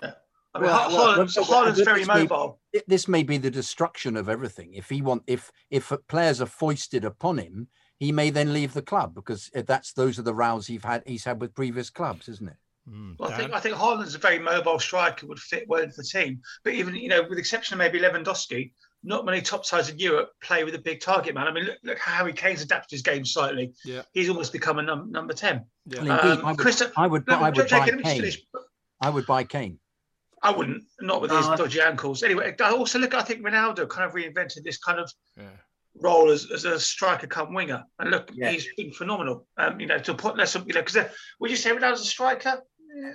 Yeah. 0.00 0.12
I 0.54 0.60
mean, 0.60 0.68
well, 0.70 0.90
Haaland, 0.90 1.36
well, 1.36 1.46
Haaland's 1.46 1.80
very 1.80 2.04
mobile. 2.04 2.60
May, 2.74 2.82
this 2.86 3.08
may 3.08 3.22
be 3.22 3.38
the 3.38 3.50
destruction 3.50 4.16
of 4.16 4.28
everything. 4.28 4.74
If 4.74 4.88
he 4.90 5.00
want, 5.00 5.22
if 5.26 5.50
if 5.70 5.92
players 6.08 6.42
are 6.42 6.46
foisted 6.46 7.04
upon 7.04 7.38
him, 7.38 7.68
he 7.98 8.12
may 8.12 8.30
then 8.30 8.52
leave 8.52 8.74
the 8.74 8.82
club 8.82 9.14
because 9.14 9.50
that's 9.66 9.92
those 9.94 10.18
are 10.18 10.22
the 10.22 10.34
rows 10.34 10.66
he's 10.66 10.84
had 10.84 11.02
he's 11.06 11.24
had 11.24 11.40
with 11.40 11.54
previous 11.54 11.88
clubs, 11.88 12.28
isn't 12.28 12.48
it? 12.48 12.56
Mm, 12.90 13.16
well, 13.18 13.30
I 13.32 13.36
think 13.36 13.52
I 13.54 13.60
think 13.60 13.76
Haaland's 13.76 14.14
a 14.14 14.18
very 14.18 14.38
mobile 14.38 14.78
striker, 14.78 15.26
would 15.26 15.38
fit 15.38 15.64
well 15.68 15.82
into 15.82 15.96
the 15.96 16.02
team. 16.04 16.40
But 16.64 16.74
even 16.74 16.94
you 16.96 17.08
know, 17.08 17.22
with 17.22 17.32
the 17.32 17.38
exception 17.38 17.74
of 17.74 17.78
maybe 17.78 18.00
Lewandowski, 18.00 18.72
not 19.04 19.24
many 19.24 19.40
top 19.40 19.64
sides 19.64 19.88
in 19.88 19.98
Europe 19.98 20.30
play 20.42 20.64
with 20.64 20.74
a 20.74 20.80
big 20.80 21.00
target 21.00 21.34
man. 21.34 21.46
I 21.46 21.52
mean, 21.52 21.64
look, 21.64 21.78
look 21.84 21.98
how 21.98 22.12
Harry 22.12 22.32
Kane's 22.32 22.60
adapted 22.60 22.90
his 22.90 23.02
game 23.02 23.24
slightly. 23.24 23.72
Yeah, 23.84 24.02
he's 24.12 24.28
almost 24.28 24.52
become 24.52 24.78
a 24.80 24.82
num- 24.82 25.10
number 25.12 25.32
ten. 25.32 25.64
Yeah. 25.86 26.02
Well, 26.02 26.10
indeed, 26.10 26.40
um, 26.40 26.46
I 26.46 26.50
would, 26.52 26.58
Christo- 26.58 26.92
I 26.96 27.06
would, 27.06 27.30
I 27.30 27.50
would 27.50 27.68
buy 27.70 27.88
Kane. 28.02 28.32
I 29.00 29.10
would 29.10 29.26
buy 29.26 29.44
Kane. 29.44 29.78
I 30.42 30.50
wouldn't, 30.50 30.84
not 31.00 31.20
with 31.20 31.30
his 31.30 31.46
dodgy 31.46 31.80
ankles. 31.80 32.22
Anyway, 32.22 32.54
I 32.60 32.72
also 32.72 32.98
look. 32.98 33.14
I 33.14 33.22
think 33.22 33.42
Ronaldo 33.42 33.88
kind 33.88 34.04
of 34.04 34.14
reinvented 34.14 34.64
this 34.64 34.78
kind 34.78 34.98
of 34.98 35.10
yeah. 35.36 35.44
role 36.00 36.30
as, 36.30 36.50
as 36.50 36.64
a 36.64 36.80
striker, 36.80 37.26
come 37.26 37.54
winger, 37.54 37.84
and 37.98 38.10
look, 38.10 38.30
yeah. 38.34 38.50
he's 38.50 38.66
been 38.76 38.92
phenomenal. 38.92 39.46
Um, 39.56 39.78
you 39.78 39.86
know, 39.86 39.98
to 39.98 40.14
put 40.14 40.36
less, 40.36 40.54
you 40.54 40.60
know, 40.60 40.80
because 40.80 40.96
uh, 40.96 41.08
would 41.38 41.50
you 41.50 41.56
say 41.56 41.70
Ronaldo's 41.70 42.02
a 42.02 42.06
striker? 42.06 42.60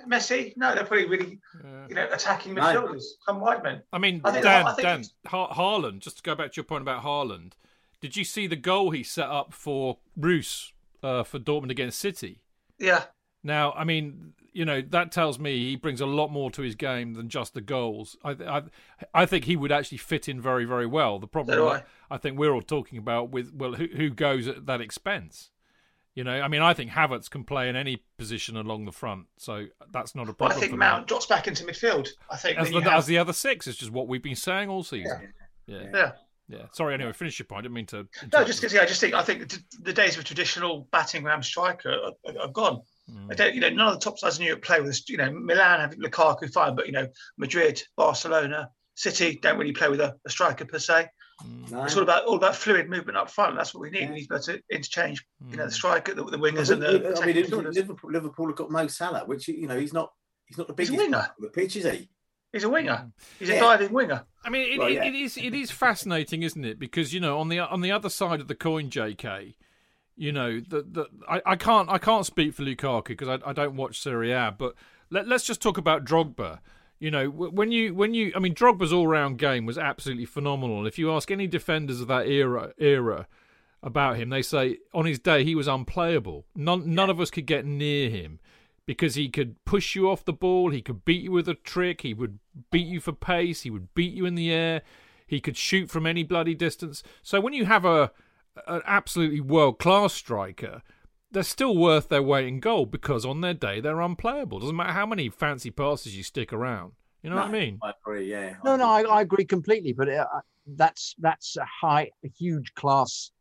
Messi? 0.08 0.54
No, 0.56 0.74
they're 0.74 0.84
probably 0.84 1.06
really, 1.06 1.38
yeah. 1.62 1.86
you 1.88 1.94
know, 1.94 2.08
attacking 2.10 2.54
midfielders, 2.54 2.94
no. 2.94 3.00
come 3.26 3.40
wide 3.40 3.62
men. 3.62 3.82
I 3.92 3.98
mean, 3.98 4.20
I 4.24 4.40
Dan, 4.40 4.66
I 4.66 4.74
Dan, 4.74 5.04
ha- 5.26 5.52
Haaland. 5.52 6.00
Just 6.00 6.16
to 6.16 6.22
go 6.22 6.34
back 6.34 6.52
to 6.52 6.56
your 6.56 6.64
point 6.64 6.82
about 6.82 7.04
Haaland, 7.04 7.52
did 8.00 8.16
you 8.16 8.24
see 8.24 8.46
the 8.46 8.56
goal 8.56 8.90
he 8.90 9.02
set 9.02 9.28
up 9.28 9.52
for 9.52 9.98
Reus 10.16 10.72
uh, 11.02 11.22
for 11.22 11.38
Dortmund 11.38 11.70
against 11.70 12.00
City? 12.00 12.40
Yeah. 12.78 13.04
Now, 13.44 13.72
I 13.72 13.84
mean, 13.84 14.32
you 14.52 14.64
know 14.64 14.80
that 14.80 15.12
tells 15.12 15.38
me 15.38 15.70
he 15.70 15.76
brings 15.76 16.00
a 16.00 16.06
lot 16.06 16.28
more 16.28 16.50
to 16.50 16.62
his 16.62 16.74
game 16.74 17.14
than 17.14 17.28
just 17.28 17.54
the 17.54 17.60
goals. 17.60 18.16
I 18.24 18.30
I, 18.30 18.62
I 19.14 19.26
think 19.26 19.44
he 19.44 19.56
would 19.56 19.72
actually 19.72 19.98
fit 19.98 20.28
in 20.28 20.40
very 20.40 20.64
very 20.64 20.86
well. 20.86 21.18
The 21.18 21.26
problem 21.26 21.60
I. 21.68 21.82
I. 22.10 22.18
think 22.18 22.38
we're 22.38 22.52
all 22.52 22.62
talking 22.62 22.98
about 22.98 23.30
with 23.30 23.52
well 23.54 23.74
who 23.74 23.86
who 23.86 24.10
goes 24.10 24.48
at 24.48 24.66
that 24.66 24.80
expense. 24.80 25.50
You 26.14 26.24
know, 26.24 26.40
I 26.40 26.48
mean, 26.48 26.62
I 26.62 26.74
think 26.74 26.90
Havertz 26.90 27.30
can 27.30 27.44
play 27.44 27.68
in 27.68 27.76
any 27.76 28.02
position 28.18 28.56
along 28.56 28.86
the 28.86 28.92
front, 28.92 29.26
so 29.36 29.66
that's 29.92 30.16
not 30.16 30.28
a 30.28 30.32
problem. 30.32 30.58
Well, 30.58 30.58
I 30.58 30.60
think 30.60 30.76
Mount 30.76 31.06
drops 31.06 31.26
back 31.26 31.46
into 31.46 31.64
midfield. 31.64 32.08
I 32.28 32.36
think 32.36 32.58
as, 32.58 32.70
the, 32.70 32.80
have... 32.80 32.92
as 32.92 33.06
the 33.06 33.18
other 33.18 33.32
six 33.32 33.68
is 33.68 33.76
just 33.76 33.92
what 33.92 34.08
we've 34.08 34.22
been 34.22 34.34
saying 34.34 34.68
all 34.68 34.82
season. 34.82 35.32
Yeah. 35.66 35.76
yeah. 35.76 35.90
yeah. 35.94 36.12
Yeah. 36.48 36.62
Sorry. 36.72 36.94
Anyway, 36.94 37.12
finish 37.12 37.38
your 37.38 37.46
point. 37.46 37.60
I 37.60 37.62
didn't 37.62 37.74
mean 37.74 37.86
to. 37.86 38.08
No, 38.32 38.42
just 38.42 38.60
because 38.60 38.72
yeah, 38.72 38.80
I 38.80 38.86
just 38.86 39.00
think 39.00 39.14
I 39.14 39.22
think 39.22 39.54
the 39.80 39.92
days 39.92 40.14
of 40.14 40.22
a 40.22 40.24
traditional 40.24 40.88
batting 40.90 41.22
ram 41.22 41.42
striker 41.42 41.90
are, 41.90 42.32
are 42.40 42.48
gone. 42.48 42.82
Mm. 43.10 43.32
I 43.32 43.34
don't, 43.34 43.54
you 43.54 43.60
know, 43.60 43.70
none 43.70 43.88
of 43.88 43.94
the 43.94 44.04
top 44.04 44.18
sides 44.18 44.38
in 44.38 44.46
Europe 44.46 44.62
play 44.62 44.80
with 44.80 44.90
this. 44.90 45.08
You 45.08 45.16
know, 45.16 45.30
Milan 45.30 45.80
have 45.80 45.96
Lukaku 45.96 46.52
fine, 46.52 46.74
but 46.74 46.86
you 46.86 46.92
know, 46.92 47.08
Madrid, 47.36 47.82
Barcelona, 47.96 48.70
City 48.94 49.38
don't 49.40 49.58
really 49.58 49.72
play 49.72 49.88
with 49.88 50.00
a, 50.00 50.16
a 50.26 50.30
striker 50.30 50.64
per 50.64 50.78
se. 50.78 51.08
Mm. 51.44 51.84
It's 51.84 51.96
all 51.96 52.02
about 52.02 52.24
all 52.24 52.36
about 52.36 52.56
fluid 52.56 52.90
movement 52.90 53.16
up 53.16 53.30
front. 53.30 53.56
That's 53.56 53.72
what 53.72 53.82
we 53.82 53.90
need. 53.90 54.02
Yeah. 54.02 54.08
We 54.10 54.14
need 54.16 54.28
to 54.42 54.60
interchange, 54.70 55.24
mm. 55.42 55.52
you 55.52 55.56
know, 55.56 55.64
the 55.64 55.70
mm. 55.70 55.74
striker, 55.74 56.14
the, 56.14 56.24
the 56.24 56.38
wingers, 56.38 56.70
and 56.70 56.82
the. 56.82 57.16
I 57.20 57.26
mean, 57.26 57.36
Liverpool, 57.36 58.10
Liverpool 58.10 58.46
have 58.48 58.56
got 58.56 58.70
Mo 58.70 58.86
Salah, 58.88 59.24
which 59.24 59.46
you 59.46 59.68
know 59.68 59.78
he's 59.78 59.92
not 59.92 60.10
he's 60.46 60.58
not 60.58 60.66
the 60.66 60.72
biggest 60.72 60.92
he's 60.92 61.00
a 61.00 61.04
winger 61.04 61.18
on 61.18 61.28
the 61.38 61.48
pitch, 61.48 61.76
is 61.76 61.84
he? 61.84 62.10
He's 62.52 62.64
a 62.64 62.68
winger. 62.68 62.92
Mm. 62.92 63.12
He's 63.38 63.48
yeah. 63.50 63.56
a 63.56 63.60
diving 63.60 63.92
winger. 63.92 64.24
I 64.44 64.50
mean, 64.50 64.72
it, 64.72 64.78
well, 64.78 64.88
yeah. 64.88 65.04
it 65.04 65.14
is 65.14 65.36
it 65.36 65.54
is 65.54 65.70
fascinating, 65.70 66.42
isn't 66.42 66.64
it? 66.64 66.78
Because 66.80 67.12
you 67.12 67.20
know, 67.20 67.38
on 67.38 67.48
the 67.48 67.60
on 67.60 67.82
the 67.82 67.92
other 67.92 68.08
side 68.08 68.40
of 68.40 68.48
the 68.48 68.56
coin, 68.56 68.90
J.K., 68.90 69.54
you 70.18 70.32
know, 70.32 70.60
the, 70.60 70.82
the 70.82 71.06
I, 71.28 71.40
I 71.46 71.56
can't 71.56 71.88
I 71.88 71.98
can't 71.98 72.26
speak 72.26 72.52
for 72.52 72.64
Lukaku 72.64 73.08
because 73.08 73.28
I, 73.28 73.38
I 73.48 73.52
don't 73.52 73.76
watch 73.76 74.00
Serie 74.00 74.32
A, 74.32 74.54
but 74.56 74.74
let, 75.10 75.28
let's 75.28 75.44
just 75.44 75.62
talk 75.62 75.78
about 75.78 76.04
Drogba. 76.04 76.58
You 76.98 77.12
know, 77.12 77.30
when 77.30 77.70
you 77.70 77.94
when 77.94 78.12
you 78.12 78.32
I 78.34 78.40
mean 78.40 78.54
Drogba's 78.54 78.92
all 78.92 79.06
round 79.06 79.38
game 79.38 79.64
was 79.64 79.78
absolutely 79.78 80.26
phenomenal. 80.26 80.86
If 80.86 80.98
you 80.98 81.12
ask 81.12 81.30
any 81.30 81.46
defenders 81.46 82.00
of 82.00 82.08
that 82.08 82.26
era 82.26 82.72
era 82.78 83.28
about 83.80 84.16
him, 84.16 84.30
they 84.30 84.42
say 84.42 84.78
on 84.92 85.06
his 85.06 85.20
day 85.20 85.44
he 85.44 85.54
was 85.54 85.68
unplayable. 85.68 86.44
None 86.56 86.92
none 86.92 87.10
of 87.10 87.20
us 87.20 87.30
could 87.30 87.46
get 87.46 87.64
near 87.64 88.10
him 88.10 88.40
because 88.86 89.14
he 89.14 89.28
could 89.28 89.62
push 89.64 89.94
you 89.94 90.10
off 90.10 90.24
the 90.24 90.32
ball, 90.32 90.70
he 90.70 90.82
could 90.82 91.04
beat 91.04 91.22
you 91.22 91.30
with 91.30 91.48
a 91.48 91.54
trick, 91.54 92.00
he 92.00 92.14
would 92.14 92.38
beat 92.72 92.86
you 92.86 93.00
for 93.00 93.12
pace, 93.12 93.60
he 93.60 93.70
would 93.70 93.92
beat 93.94 94.14
you 94.14 94.24
in 94.24 94.34
the 94.34 94.50
air, 94.50 94.82
he 95.26 95.40
could 95.40 95.58
shoot 95.58 95.90
from 95.90 96.06
any 96.06 96.24
bloody 96.24 96.54
distance. 96.54 97.02
So 97.22 97.38
when 97.38 97.52
you 97.52 97.66
have 97.66 97.84
a 97.84 98.10
an 98.66 98.82
absolutely 98.84 99.40
world 99.40 99.78
class 99.78 100.12
striker, 100.14 100.82
they're 101.30 101.42
still 101.42 101.76
worth 101.76 102.08
their 102.08 102.22
weight 102.22 102.48
in 102.48 102.60
gold 102.60 102.90
because 102.90 103.24
on 103.24 103.40
their 103.40 103.54
day 103.54 103.80
they're 103.80 104.00
unplayable. 104.00 104.60
Doesn't 104.60 104.76
matter 104.76 104.92
how 104.92 105.06
many 105.06 105.28
fancy 105.28 105.70
passes 105.70 106.16
you 106.16 106.22
stick 106.22 106.52
around. 106.52 106.92
You 107.22 107.30
know 107.30 107.36
no, 107.36 107.42
what 107.42 107.48
I 107.50 107.52
mean? 107.52 107.78
I 107.82 107.92
agree. 108.00 108.30
Yeah. 108.30 108.54
No, 108.64 108.76
no, 108.76 108.88
I, 108.88 109.02
I 109.02 109.20
agree 109.22 109.44
completely. 109.44 109.92
But 109.92 110.08
uh, 110.08 110.26
that's 110.66 111.14
that's 111.18 111.56
a 111.56 111.64
high, 111.64 112.10
a 112.24 112.28
huge 112.28 112.74
class 112.74 113.32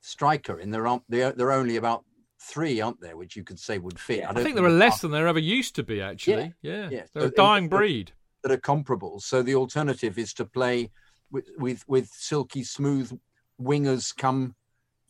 striker, 0.00 0.58
and 0.58 0.72
there 0.72 0.86
aren't 0.86 1.02
there, 1.08 1.32
there 1.32 1.48
are 1.48 1.58
only 1.58 1.76
about 1.76 2.04
three, 2.40 2.80
aren't 2.80 3.00
there, 3.00 3.16
which 3.16 3.34
you 3.34 3.42
could 3.42 3.58
say 3.58 3.78
would 3.78 3.98
fit. 3.98 4.24
I, 4.24 4.30
I 4.30 4.42
think 4.42 4.54
there 4.54 4.64
are 4.64 4.70
less 4.70 5.00
than 5.00 5.10
there 5.10 5.26
ever 5.26 5.38
used 5.38 5.74
to 5.76 5.82
be. 5.82 6.00
Actually, 6.00 6.54
yeah, 6.62 6.72
yeah, 6.72 6.88
yeah. 6.90 7.02
they're 7.12 7.24
so, 7.24 7.28
a 7.28 7.32
dying 7.32 7.68
breed 7.68 8.12
that 8.42 8.52
are 8.52 8.58
comparable. 8.58 9.20
So 9.20 9.42
the 9.42 9.56
alternative 9.56 10.18
is 10.18 10.32
to 10.34 10.44
play 10.44 10.90
with 11.30 11.48
with, 11.58 11.84
with 11.88 12.08
silky 12.08 12.62
smooth 12.62 13.18
wingers 13.60 14.16
come 14.16 14.54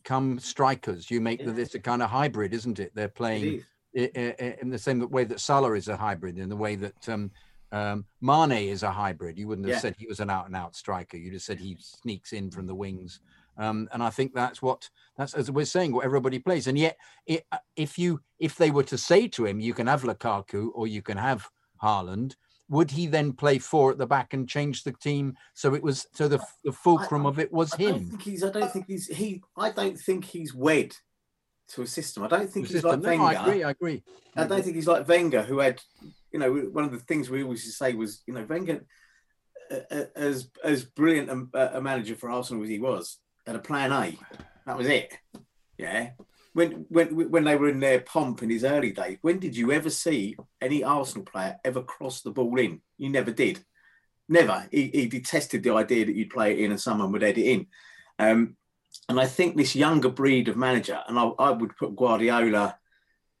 come 0.03 0.39
strikers. 0.39 1.11
You 1.11 1.21
make 1.21 1.41
yeah. 1.41 1.51
this 1.51 1.75
a 1.75 1.79
kind 1.79 2.01
of 2.01 2.09
hybrid, 2.09 2.53
isn't 2.53 2.79
it? 2.79 2.91
They're 2.95 3.07
playing 3.07 3.63
in 3.93 4.69
the 4.69 4.79
same 4.79 5.09
way 5.09 5.23
that 5.25 5.39
Salah 5.39 5.73
is 5.73 5.87
a 5.87 5.97
hybrid, 5.97 6.37
in 6.37 6.49
the 6.49 6.55
way 6.55 6.75
that 6.75 7.09
um, 7.09 7.31
Um, 7.71 8.05
Mane 8.21 8.69
is 8.69 8.83
a 8.83 8.91
hybrid. 8.91 9.37
You 9.37 9.47
wouldn't 9.47 9.67
have 9.67 9.75
yeah. 9.75 9.81
said 9.81 9.95
he 9.97 10.07
was 10.07 10.21
an 10.21 10.29
out 10.29 10.45
and 10.45 10.55
out 10.55 10.73
striker. 10.75 11.17
You'd 11.17 11.33
have 11.33 11.41
said 11.41 11.59
he 11.59 11.75
sneaks 11.79 12.31
in 12.31 12.49
from 12.49 12.65
the 12.65 12.75
wings. 12.75 13.19
Um, 13.57 13.89
and 13.91 14.01
I 14.01 14.09
think 14.09 14.33
that's 14.33 14.61
what 14.61 14.89
that's 15.17 15.33
as 15.33 15.51
we're 15.51 15.65
saying 15.65 15.91
what 15.91 16.05
everybody 16.05 16.39
plays. 16.39 16.67
And 16.67 16.77
yet, 16.77 16.95
it, 17.25 17.43
if 17.75 17.97
you 17.97 18.21
if 18.39 18.55
they 18.55 18.71
were 18.71 18.83
to 18.83 18.97
say 18.97 19.27
to 19.29 19.45
him, 19.45 19.59
you 19.59 19.73
can 19.73 19.87
have 19.87 20.03
Lukaku 20.03 20.69
or 20.73 20.87
you 20.87 21.01
can 21.01 21.17
have 21.17 21.49
Haaland, 21.83 22.35
would 22.69 22.91
he 22.91 23.07
then 23.07 23.33
play 23.33 23.57
four 23.57 23.91
at 23.91 23.97
the 23.97 24.05
back 24.05 24.33
and 24.33 24.49
change 24.49 24.83
the 24.83 24.91
team 24.91 25.35
so 25.53 25.73
it 25.73 25.81
was 25.81 26.07
so 26.13 26.27
the, 26.27 26.39
the 26.63 26.71
fulcrum 26.71 27.25
I, 27.25 27.29
of 27.29 27.39
it 27.39 27.51
was 27.51 27.73
I 27.73 27.77
him? 27.77 27.91
Don't 27.91 28.09
think 28.09 28.21
he's, 28.23 28.43
I 28.43 28.49
don't 28.49 28.71
think 28.71 28.85
he's 28.87 29.07
he. 29.07 29.41
I 29.55 29.71
don't 29.71 29.97
think 29.97 30.25
he's 30.25 30.53
wed 30.53 30.93
to 31.69 31.81
a 31.81 31.87
system. 31.87 32.23
I 32.23 32.27
don't 32.27 32.49
think 32.49 32.67
he's 32.67 32.83
like 32.83 32.99
no, 32.99 33.09
Wenger. 33.09 33.23
I 33.23 33.33
agree. 33.33 33.63
I 33.63 33.69
agree. 33.71 34.03
I 34.35 34.45
don't 34.45 34.63
think 34.63 34.75
he's 34.75 34.87
like 34.87 35.07
Wenger, 35.07 35.43
who 35.43 35.59
had, 35.59 35.81
you 36.31 36.39
know, 36.39 36.53
one 36.53 36.83
of 36.83 36.91
the 36.91 36.99
things 36.99 37.29
we 37.29 37.43
always 37.43 37.75
say 37.77 37.93
was, 37.93 38.21
you 38.27 38.33
know, 38.33 38.45
Wenger, 38.47 38.85
uh, 39.71 40.05
as 40.15 40.49
as 40.63 40.83
brilliant 40.83 41.49
a, 41.53 41.77
a 41.77 41.81
manager 41.81 42.15
for 42.15 42.29
Arsenal 42.29 42.63
as 42.63 42.69
he 42.69 42.79
was, 42.79 43.17
had 43.45 43.55
a 43.55 43.59
plan 43.59 43.91
A. 43.91 44.17
That 44.65 44.77
was 44.77 44.87
it. 44.87 45.17
Yeah. 45.77 46.11
When 46.53 46.85
when 46.89 47.29
when 47.29 47.43
they 47.43 47.55
were 47.55 47.69
in 47.69 47.79
their 47.79 48.01
pomp 48.01 48.43
in 48.43 48.49
his 48.49 48.63
early 48.63 48.91
days, 48.91 49.17
when 49.21 49.39
did 49.39 49.55
you 49.55 49.71
ever 49.71 49.89
see 49.89 50.35
any 50.61 50.83
Arsenal 50.83 51.25
player 51.25 51.57
ever 51.63 51.81
cross 51.81 52.21
the 52.21 52.31
ball 52.31 52.57
in? 52.59 52.81
You 52.97 53.09
never 53.09 53.31
did. 53.31 53.63
Never. 54.29 54.67
He, 54.71 54.87
he 54.87 55.07
detested 55.07 55.63
the 55.63 55.73
idea 55.73 56.05
that 56.05 56.15
you'd 56.15 56.29
play 56.29 56.53
it 56.53 56.59
in 56.59 56.71
and 56.71 56.81
someone 56.81 57.11
would 57.11 57.21
head 57.21 57.37
it 57.37 57.45
in. 57.45 57.67
Um, 58.19 58.57
and 59.09 59.19
I 59.19 59.25
think 59.25 59.55
this 59.55 59.75
younger 59.75 60.09
breed 60.09 60.47
of 60.47 60.57
manager, 60.57 60.99
and 61.07 61.17
I, 61.17 61.25
I 61.39 61.51
would 61.51 61.77
put 61.77 61.95
Guardiola 61.95 62.77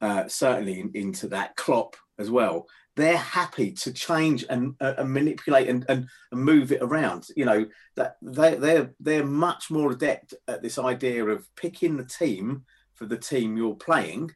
uh, 0.01 0.27
certainly 0.27 0.79
in, 0.79 0.91
into 0.93 1.27
that, 1.29 1.55
Klopp 1.55 1.95
as 2.19 2.29
well. 2.29 2.67
They're 2.95 3.17
happy 3.17 3.71
to 3.71 3.93
change 3.93 4.45
and, 4.49 4.75
uh, 4.81 4.93
and 4.97 5.11
manipulate 5.11 5.69
and, 5.69 5.85
and, 5.87 6.07
and, 6.31 6.41
move 6.41 6.71
it 6.71 6.81
around. 6.81 7.27
You 7.35 7.45
know 7.45 7.65
that 7.95 8.17
they 8.21 8.55
they're 8.55 8.93
they're 8.99 9.25
much 9.25 9.69
more 9.69 9.91
adept 9.91 10.33
at 10.47 10.63
this 10.63 10.79
idea 10.79 11.25
of 11.25 11.47
picking 11.55 11.97
the 11.97 12.05
team 12.05 12.65
for 12.95 13.05
the 13.05 13.17
team 13.17 13.55
you're 13.55 13.75
playing, 13.75 14.31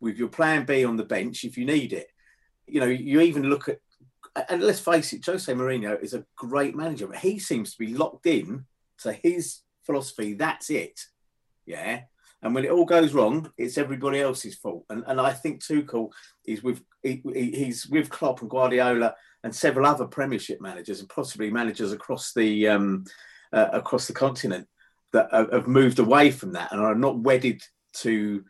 with 0.00 0.18
your 0.18 0.28
plan 0.28 0.64
B 0.64 0.84
on 0.84 0.96
the 0.96 1.04
bench 1.04 1.44
if 1.44 1.56
you 1.56 1.64
need 1.64 1.92
it. 1.92 2.08
You 2.66 2.80
know, 2.80 2.86
you 2.86 3.20
even 3.20 3.44
look 3.44 3.68
at 3.68 3.78
and 4.48 4.62
let's 4.62 4.80
face 4.80 5.12
it, 5.12 5.24
Jose 5.24 5.50
Mourinho 5.52 6.02
is 6.02 6.14
a 6.14 6.24
great 6.36 6.76
manager, 6.76 7.06
but 7.06 7.16
he 7.16 7.38
seems 7.38 7.72
to 7.72 7.78
be 7.78 7.94
locked 7.94 8.26
in 8.26 8.66
to 8.98 9.12
his 9.12 9.60
philosophy. 9.84 10.34
That's 10.34 10.68
it. 10.70 11.00
Yeah. 11.64 12.02
And 12.42 12.54
when 12.54 12.64
it 12.64 12.70
all 12.70 12.84
goes 12.84 13.14
wrong, 13.14 13.50
it's 13.56 13.78
everybody 13.78 14.20
else's 14.20 14.56
fault. 14.56 14.84
And 14.90 15.04
and 15.06 15.20
I 15.20 15.32
think 15.32 15.62
Tuchel 15.62 16.10
is 16.44 16.62
with 16.62 16.82
he, 17.02 17.22
he's 17.32 17.86
with 17.86 18.10
Klopp 18.10 18.42
and 18.42 18.50
Guardiola 18.50 19.14
and 19.42 19.54
several 19.54 19.86
other 19.86 20.06
Premiership 20.06 20.60
managers 20.60 21.00
and 21.00 21.08
possibly 21.08 21.50
managers 21.50 21.92
across 21.92 22.32
the 22.34 22.68
um, 22.68 23.04
uh, 23.52 23.68
across 23.72 24.06
the 24.06 24.12
continent 24.12 24.68
that 25.12 25.28
have 25.32 25.66
moved 25.66 25.98
away 25.98 26.30
from 26.30 26.52
that 26.52 26.72
and 26.72 26.80
are 26.80 26.94
not 26.94 27.18
wedded 27.18 27.62
to 27.94 28.44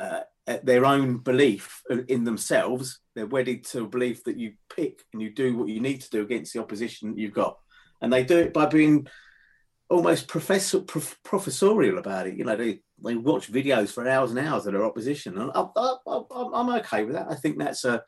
uh, 0.00 0.20
Uh, 0.46 0.58
their 0.62 0.86
own 0.86 1.18
belief 1.18 1.82
in 2.08 2.24
themselves. 2.24 3.00
They're 3.14 3.26
wedded 3.26 3.64
to 3.66 3.84
a 3.84 3.88
belief 3.88 4.24
that 4.24 4.38
you 4.38 4.54
pick 4.74 5.02
and 5.12 5.20
you 5.20 5.30
do 5.30 5.56
what 5.56 5.68
you 5.68 5.80
need 5.80 6.00
to 6.00 6.10
do 6.10 6.22
against 6.22 6.54
the 6.54 6.60
opposition 6.60 7.16
you've 7.16 7.34
got, 7.34 7.58
and 8.00 8.12
they 8.12 8.24
do 8.24 8.38
it 8.38 8.52
by 8.52 8.66
being 8.66 9.06
almost 9.90 10.28
professor 10.28 10.80
prof, 10.80 11.18
professorial 11.24 11.98
about 11.98 12.26
it. 12.26 12.36
You 12.36 12.44
know, 12.44 12.56
they 12.56 12.80
they 13.02 13.16
watch 13.16 13.52
videos 13.52 13.92
for 13.92 14.08
hours 14.08 14.30
and 14.30 14.38
hours 14.38 14.66
of 14.66 14.72
their 14.72 14.84
opposition, 14.84 15.36
and 15.36 15.50
I, 15.54 15.60
am 16.06 16.70
okay 16.70 17.04
with 17.04 17.16
that. 17.16 17.26
I 17.30 17.34
think 17.34 17.58
that's 17.58 17.84
a, 17.84 18.02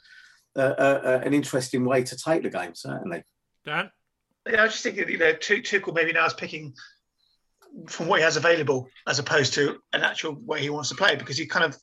a, 0.57 0.63
a, 0.63 1.19
an 1.19 1.35
interesting 1.35 1.85
way 1.85 2.03
to 2.03 2.17
take 2.17 2.43
the 2.43 2.51
game, 2.51 2.75
certainly. 2.75 3.25
Dan, 3.67 3.91
yeah, 4.51 4.61
I 4.61 4.65
was 4.65 4.73
just 4.73 4.85
thinking, 4.85 5.09
you 5.09 5.19
know, 5.19 5.35
Tuchel 5.35 5.95
maybe 5.95 6.13
now 6.13 6.27
is 6.27 6.35
picking 6.35 6.75
from 7.89 8.07
what 8.07 8.21
he 8.21 8.25
has 8.25 8.37
available 8.37 8.89
as 9.07 9.19
opposed 9.19 9.55
to 9.55 9.79
an 9.93 10.03
actual 10.03 10.35
way 10.35 10.61
he 10.61 10.71
wants 10.71 10.89
to 10.89 10.95
play 10.95 11.17
because 11.17 11.39
he 11.39 11.47
kind 11.47 11.65
of 11.65 11.77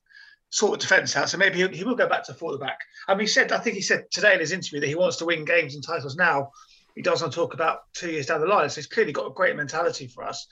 sort 0.49 0.79
the 0.79 0.85
defence 0.85 1.15
out. 1.15 1.29
So 1.29 1.37
maybe 1.37 1.59
he, 1.59 1.67
he 1.77 1.83
will 1.83 1.95
go 1.95 2.07
back 2.07 2.25
to 2.25 2.33
four 2.33 2.51
the 2.51 2.57
back. 2.57 2.79
I 3.07 3.13
mean, 3.13 3.21
he 3.21 3.27
said, 3.27 3.51
I 3.51 3.59
think 3.59 3.75
he 3.75 3.81
said 3.81 4.05
today 4.11 4.33
in 4.33 4.39
his 4.39 4.51
interview 4.51 4.79
that 4.79 4.87
he 4.87 4.95
wants 4.95 5.17
to 5.17 5.25
win 5.25 5.45
games 5.45 5.75
and 5.75 5.83
titles 5.83 6.15
now 6.15 6.51
he 6.99 7.01
does 7.01 7.21
not 7.21 7.31
talk 7.31 7.53
about 7.53 7.81
two 7.93 8.11
years 8.11 8.25
down 8.25 8.41
the 8.41 8.47
line. 8.47 8.69
So 8.69 8.75
he's 8.75 8.87
clearly 8.87 9.13
got 9.13 9.27
a 9.27 9.33
great 9.33 9.55
mentality 9.55 10.07
for 10.07 10.23
us. 10.23 10.47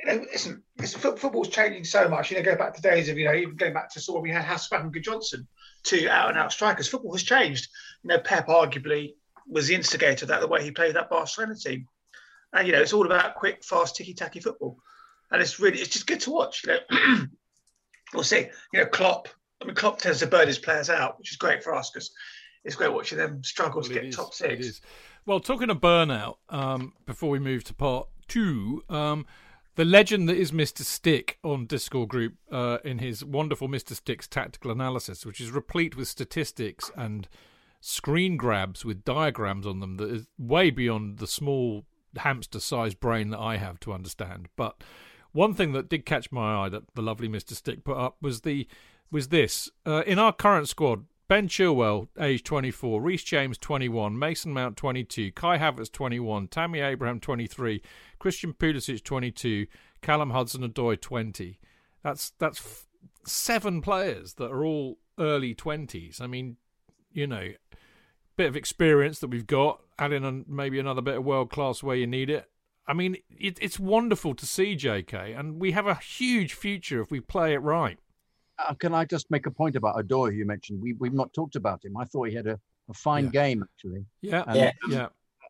You 0.00 0.06
know, 0.06 0.24
listen, 0.32 0.62
listen 0.76 1.00
football's 1.00 1.50
changing 1.50 1.84
so 1.84 2.08
much. 2.08 2.30
You 2.30 2.36
know, 2.36 2.42
go 2.42 2.56
back 2.56 2.74
to 2.74 2.82
days 2.82 3.08
of, 3.08 3.16
you 3.16 3.26
know, 3.26 3.34
even 3.34 3.54
going 3.54 3.72
back 3.72 3.92
to 3.92 4.00
sort 4.00 4.18
of 4.18 4.22
we 4.22 4.30
had 4.30 4.44
Hasselbaink 4.44 4.80
and 4.80 4.92
Gudjohnsen, 4.92 5.46
two 5.84 6.08
out 6.10 6.30
and 6.30 6.38
out 6.38 6.52
strikers. 6.52 6.88
Football 6.88 7.12
has 7.12 7.22
changed. 7.22 7.68
You 8.02 8.08
know, 8.08 8.18
Pep 8.18 8.48
arguably 8.48 9.14
was 9.46 9.68
the 9.68 9.76
instigator 9.76 10.24
of 10.24 10.30
that, 10.30 10.40
the 10.40 10.48
way 10.48 10.64
he 10.64 10.72
played 10.72 10.96
that 10.96 11.10
Barcelona 11.10 11.54
team. 11.54 11.86
And, 12.52 12.66
you 12.66 12.72
know, 12.72 12.80
it's 12.80 12.92
all 12.92 13.06
about 13.06 13.36
quick, 13.36 13.62
fast, 13.64 13.94
ticky 13.94 14.14
tacky 14.14 14.40
football. 14.40 14.78
And 15.30 15.40
it's 15.40 15.60
really, 15.60 15.78
it's 15.78 15.90
just 15.90 16.08
good 16.08 16.20
to 16.22 16.32
watch. 16.32 16.64
You 16.66 16.72
know, 16.72 17.26
we'll 18.12 18.24
see. 18.24 18.48
You 18.72 18.80
know, 18.80 18.86
Klopp, 18.86 19.28
I 19.60 19.66
mean, 19.66 19.74
Klopp 19.74 19.98
tends 19.98 20.20
to 20.20 20.26
burn 20.26 20.46
his 20.46 20.58
players 20.58 20.90
out, 20.90 21.18
which 21.18 21.30
is 21.30 21.36
great 21.36 21.62
for 21.62 21.74
us 21.74 21.90
because 21.90 22.10
it's 22.64 22.76
great 22.76 22.92
watching 22.92 23.18
them 23.18 23.42
struggle 23.42 23.80
well, 23.80 23.88
to 23.88 23.94
get 23.94 24.04
is, 24.04 24.16
top 24.16 24.34
six. 24.34 24.80
Well, 25.26 25.40
talking 25.40 25.70
of 25.70 25.80
burnout, 25.80 26.36
um, 26.48 26.94
before 27.06 27.30
we 27.30 27.38
move 27.38 27.64
to 27.64 27.74
part 27.74 28.08
two, 28.28 28.82
um, 28.88 29.26
the 29.74 29.84
legend 29.84 30.28
that 30.28 30.36
is 30.36 30.52
Mr. 30.52 30.82
Stick 30.82 31.38
on 31.42 31.66
Discord 31.66 32.08
group 32.08 32.34
uh, 32.50 32.78
in 32.84 32.98
his 32.98 33.24
wonderful 33.24 33.68
Mr. 33.68 33.94
Stick's 33.94 34.28
tactical 34.28 34.70
analysis, 34.70 35.24
which 35.24 35.40
is 35.40 35.50
replete 35.50 35.96
with 35.96 36.08
statistics 36.08 36.90
and 36.96 37.28
screen 37.80 38.36
grabs 38.36 38.84
with 38.84 39.04
diagrams 39.04 39.66
on 39.66 39.80
them 39.80 39.96
that 39.96 40.10
is 40.10 40.26
way 40.38 40.70
beyond 40.70 41.18
the 41.18 41.26
small 41.26 41.84
hamster 42.18 42.60
sized 42.60 43.00
brain 43.00 43.30
that 43.30 43.40
I 43.40 43.56
have 43.56 43.80
to 43.80 43.92
understand. 43.92 44.48
But 44.56 44.82
one 45.32 45.54
thing 45.54 45.72
that 45.72 45.88
did 45.88 46.06
catch 46.06 46.30
my 46.30 46.64
eye 46.64 46.68
that 46.68 46.94
the 46.94 47.02
lovely 47.02 47.28
Mr. 47.28 47.54
Stick 47.54 47.84
put 47.84 47.96
up 47.96 48.16
was 48.20 48.42
the 48.42 48.66
was 49.10 49.28
this. 49.28 49.70
Uh, 49.86 50.02
in 50.06 50.18
our 50.18 50.32
current 50.32 50.68
squad, 50.68 51.04
Ben 51.28 51.48
Chilwell, 51.48 52.08
age 52.18 52.42
24, 52.42 53.00
Reece 53.00 53.24
James, 53.24 53.56
21, 53.58 54.18
Mason 54.18 54.52
Mount, 54.52 54.76
22, 54.76 55.32
Kai 55.32 55.58
Havertz, 55.58 55.90
21, 55.90 56.48
Tammy 56.48 56.80
Abraham, 56.80 57.20
23, 57.20 57.82
Christian 58.18 58.52
Pulisic, 58.52 59.02
22, 59.02 59.66
Callum 60.00 60.30
Hudson-Odoi, 60.30 61.00
20. 61.00 61.58
That's 62.02 62.32
that's 62.38 62.58
f- 62.58 62.86
seven 63.24 63.80
players 63.80 64.34
that 64.34 64.50
are 64.50 64.64
all 64.64 64.98
early 65.18 65.54
20s. 65.54 66.20
I 66.20 66.26
mean, 66.26 66.56
you 67.12 67.26
know, 67.26 67.52
bit 68.36 68.48
of 68.48 68.56
experience 68.56 69.18
that 69.20 69.28
we've 69.28 69.46
got, 69.46 69.80
add 69.98 70.12
in 70.12 70.44
maybe 70.48 70.78
another 70.78 71.02
bit 71.02 71.16
of 71.16 71.24
world 71.24 71.50
class 71.50 71.82
where 71.82 71.96
you 71.96 72.06
need 72.06 72.28
it. 72.28 72.50
I 72.86 72.94
mean, 72.94 73.16
it, 73.30 73.58
it's 73.60 73.78
wonderful 73.78 74.34
to 74.34 74.46
see 74.46 74.76
JK, 74.76 75.38
and 75.38 75.60
we 75.60 75.72
have 75.72 75.86
a 75.86 75.94
huge 75.94 76.54
future 76.54 77.00
if 77.00 77.10
we 77.10 77.20
play 77.20 77.54
it 77.54 77.58
right 77.58 77.98
uh, 78.58 78.74
can 78.74 78.94
I 78.94 79.04
just 79.04 79.30
make 79.30 79.46
a 79.46 79.50
point 79.50 79.76
about 79.76 79.96
Odoi, 79.96 80.34
you 80.34 80.44
mentioned? 80.44 80.80
We, 80.80 80.94
we've 80.94 81.12
not 81.12 81.32
talked 81.32 81.56
about 81.56 81.84
him. 81.84 81.96
I 81.96 82.04
thought 82.04 82.28
he 82.28 82.34
had 82.34 82.46
a, 82.46 82.58
a 82.88 82.94
fine 82.94 83.26
yeah. 83.26 83.30
game, 83.30 83.62
actually. 83.62 84.04
Yeah. 84.20 84.44
And 84.46 84.56
yeah. 84.56 84.72
yeah. 84.88 85.06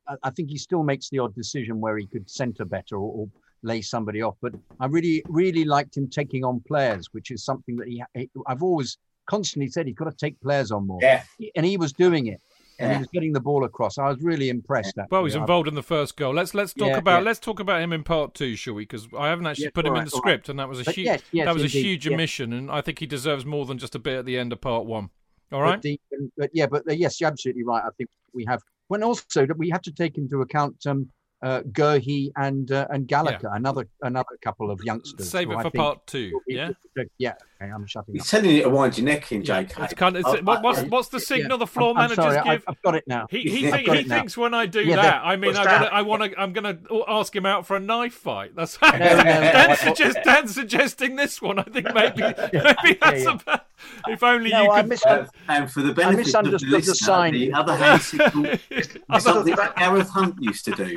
I, 0.09 0.17
I, 0.25 0.31
think 0.31 0.51
he 0.51 0.59
still 0.59 0.83
makes 0.83 1.09
the 1.09 1.19
odd 1.19 1.35
decision 1.35 1.81
where 1.81 1.97
he 1.97 2.07
could 2.07 2.29
centre 2.31 2.65
better 2.65 2.97
or, 2.97 3.13
or, 3.23 3.29
lay 3.65 3.81
somebody 3.81 4.23
off. 4.23 4.35
But 4.43 4.55
I 4.81 4.87
really, 4.87 5.23
really 5.29 5.65
liked 5.65 5.97
him 5.97 6.11
taking 6.11 6.45
on 6.45 6.59
players, 6.67 7.07
which 7.13 7.31
is 7.31 7.45
something 7.45 7.77
that 7.77 7.87
he, 7.87 8.03
I've 8.49 8.65
always 8.65 8.99
constantly 9.27 9.71
said 9.71 9.87
he's 9.87 9.95
got 9.95 10.11
to 10.11 10.17
take 10.17 10.41
players 10.41 10.73
on 10.73 10.89
more. 10.89 10.99
Yeah. 11.01 11.23
And 11.55 11.65
he 11.65 11.77
was 11.77 11.93
doing 11.93 12.27
it 12.27 12.41
and 12.79 12.89
yeah. 12.89 12.95
he 12.95 12.99
was 13.01 13.09
getting 13.09 13.33
the 13.33 13.41
ball 13.41 13.65
across. 13.65 13.99
I 13.99 14.09
was 14.09 14.21
really 14.21 14.49
impressed. 14.49 14.99
Actually. 14.99 15.09
Well, 15.11 15.25
he's 15.25 15.35
involved 15.35 15.69
in 15.69 15.75
the 15.75 15.83
first 15.83 16.17
goal. 16.17 16.35
Let's 16.35 16.55
let's 16.55 16.73
talk 16.73 16.89
yeah, 16.89 16.99
about 16.99 17.19
yeah. 17.21 17.27
let's 17.27 17.39
talk 17.41 17.61
about 17.61 17.81
him 17.81 17.93
in 17.93 18.03
part 18.05 18.35
two, 18.35 18.57
shall 18.57 18.75
we? 18.75 18.83
Because 18.83 19.09
I 19.17 19.29
haven't 19.29 19.47
actually 19.47 19.71
put 19.71 19.87
him 19.87 19.93
right, 19.93 20.01
in 20.01 20.05
the 20.05 20.11
script, 20.11 20.49
right. 20.49 20.51
and 20.51 20.59
that 20.59 20.69
was 20.69 20.87
a 20.87 20.91
huge 20.91 21.07
yes, 21.07 21.23
yes, 21.33 21.45
that 21.47 21.55
was 21.55 21.65
indeed, 21.65 21.79
a 21.79 21.83
huge 21.83 22.09
omission, 22.09 22.53
and 22.53 22.71
I 22.71 22.81
think 22.81 22.99
he 22.99 23.07
deserves 23.07 23.45
more 23.45 23.67
than 23.67 23.79
just 23.79 23.95
a 23.95 23.99
bit 23.99 24.19
at 24.19 24.25
the 24.25 24.39
end 24.39 24.53
of 24.53 24.61
part 24.61 24.85
one. 24.87 25.11
All 25.53 25.61
right. 25.61 25.77
But, 25.77 25.83
the, 25.83 26.01
but 26.37 26.51
yeah, 26.53 26.67
but 26.67 26.83
uh, 26.89 26.93
yes, 26.93 27.21
you're 27.21 27.29
absolutely 27.29 27.65
right. 27.65 27.83
I 27.85 27.91
think 27.97 28.09
we 28.33 28.45
have. 28.47 28.63
When 28.89 29.03
also 29.03 29.47
we 29.57 29.71
have 29.71 29.83
to 29.83 29.93
take 29.93 30.19
into 30.19 30.41
account 30.43 30.87
um, 30.87 31.09
uh, 31.43 31.61
Guehi 31.73 32.31
and 32.37 32.71
uh, 32.71 32.87
and 32.91 33.07
Gallagher, 33.07 33.49
yeah. 33.51 33.57
another 33.57 33.89
another 34.03 34.39
couple 34.43 34.71
of 34.71 34.81
youngsters. 34.85 35.29
Save 35.29 35.51
it 35.51 35.61
for 35.63 35.71
part 35.71 36.07
two. 36.07 36.41
Yeah, 36.47 36.71
yeah. 37.19 37.35
Okay, 37.63 37.71
I'm 37.71 37.87
shutting. 37.87 38.15
He's 38.15 38.29
telling 38.29 38.51
you 38.51 38.63
to 38.63 38.71
wind 38.71 38.99
your 38.99 39.05
neck 39.05 39.31
in, 39.31 39.45
Jake. 39.45 39.77
Yeah, 39.77 39.85
it's 39.85 39.95
kind 39.95 40.17
of, 40.17 40.25
it's, 40.27 40.43
what, 40.43 40.63
what's 40.63 40.83
what's 40.83 41.09
the 41.09 41.21
signal 41.21 41.53
yeah. 41.53 41.57
the 41.59 41.67
floor 41.67 41.91
I'm, 41.91 41.97
I'm 41.97 42.03
managers 42.03 42.25
sorry, 42.25 42.37
give? 42.37 42.47
I've, 42.47 42.65
I've, 42.67 42.83
got 42.83 42.95
it 42.97 43.05
now. 43.07 43.27
He 43.31 43.43
he, 43.43 43.71
think, 43.71 43.89
he 43.89 44.03
thinks 44.05 44.37
when 44.37 44.55
I 44.55 44.67
do 44.67 44.85
that, 44.87 45.23
I 45.25 45.37
mean, 45.37 45.57
I 45.57 46.03
want 46.03 46.25
to, 46.25 46.41
I'm 46.41 46.53
going 46.53 46.77
to 46.77 47.05
ask 47.07 47.35
him 47.35 47.47
out 47.47 47.67
for 47.67 47.77
a 47.77 47.81
knife 47.81 48.15
fight. 48.15 48.55
That's 48.57 48.81
no, 48.81 48.91
no, 48.91 48.99
Dan, 48.99 49.77
suggest, 49.77 50.19
Dan 50.25 50.49
suggesting 50.49 51.17
this 51.17 51.41
one. 51.41 51.59
I 51.59 51.65
think 51.65 51.93
maybe 51.95 52.23
maybe 52.53 52.99
that's 53.01 53.27
about. 53.27 53.67
If 54.09 54.23
only 54.23 54.51
you 54.51 54.71
could. 54.75 54.89
Mis- 54.89 55.05
uh, 55.05 55.27
and 55.49 55.71
for 55.71 55.83
the 55.83 55.93
benefit 55.93 56.35
of 56.35 56.45
the 56.45 56.67
listener, 56.67 57.31
the, 57.31 57.49
the 57.49 57.53
other 57.53 57.77
hand 57.77 58.01
signal 58.01 58.47
is 58.71 58.89
something 59.19 59.55
that 59.57 59.77
Gareth 59.77 60.09
Hunt 60.09 60.37
used 60.41 60.65
to 60.67 60.73
do 60.73 60.97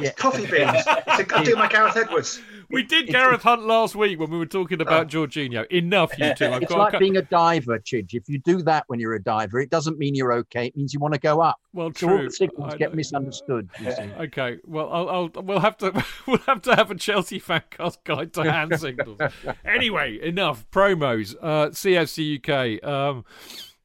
yeah. 0.00 0.12
coffee 0.12 0.46
beans. 0.46 0.84
I 0.86 1.42
do 1.44 1.56
my 1.56 1.68
Gareth 1.68 1.96
Edwards. 1.96 2.40
We 2.70 2.82
did 2.82 3.06
Gareth 3.08 3.42
Hunt 3.42 3.62
last 3.62 3.94
week 3.94 4.18
when 4.18 4.30
we 4.30 4.38
were 4.38 4.46
talking 4.46 4.80
about 4.80 5.14
oh. 5.14 5.26
Jorginho. 5.26 5.66
Enough, 5.70 6.18
you 6.18 6.34
two. 6.34 6.46
I've 6.46 6.62
it's 6.62 6.72
like 6.72 6.98
being 6.98 7.16
a 7.16 7.22
diver, 7.22 7.78
Chidge. 7.78 8.14
If 8.14 8.28
you 8.28 8.38
do 8.38 8.62
that 8.62 8.84
when 8.88 9.00
you're 9.00 9.14
a 9.14 9.22
diver, 9.22 9.60
it 9.60 9.70
doesn't 9.70 9.98
mean 9.98 10.14
you're 10.14 10.32
okay. 10.32 10.66
It 10.66 10.76
means 10.76 10.92
you 10.92 11.00
want 11.00 11.14
to 11.14 11.20
go 11.20 11.40
up. 11.40 11.60
Well, 11.72 11.90
true. 11.90 12.08
So 12.08 12.16
all 12.16 12.24
the 12.24 12.30
signals 12.30 12.74
get 12.74 12.94
misunderstood. 12.94 13.70
okay. 13.80 14.58
Well, 14.64 14.92
I'll, 14.92 15.08
I'll, 15.08 15.42
we'll 15.42 15.60
have 15.60 15.78
to 15.78 16.04
we'll 16.26 16.38
have 16.38 16.62
to 16.62 16.74
have 16.74 16.90
a 16.90 16.94
Chelsea 16.94 17.40
fancast 17.40 17.98
guide 18.04 18.32
to 18.34 18.50
hand 18.50 18.78
signals. 18.78 19.18
anyway, 19.64 20.18
enough 20.22 20.66
promos. 20.70 21.34
Uh, 21.40 21.68
CFC 21.68 22.38
UK. 22.38 22.86
Um, 22.86 23.24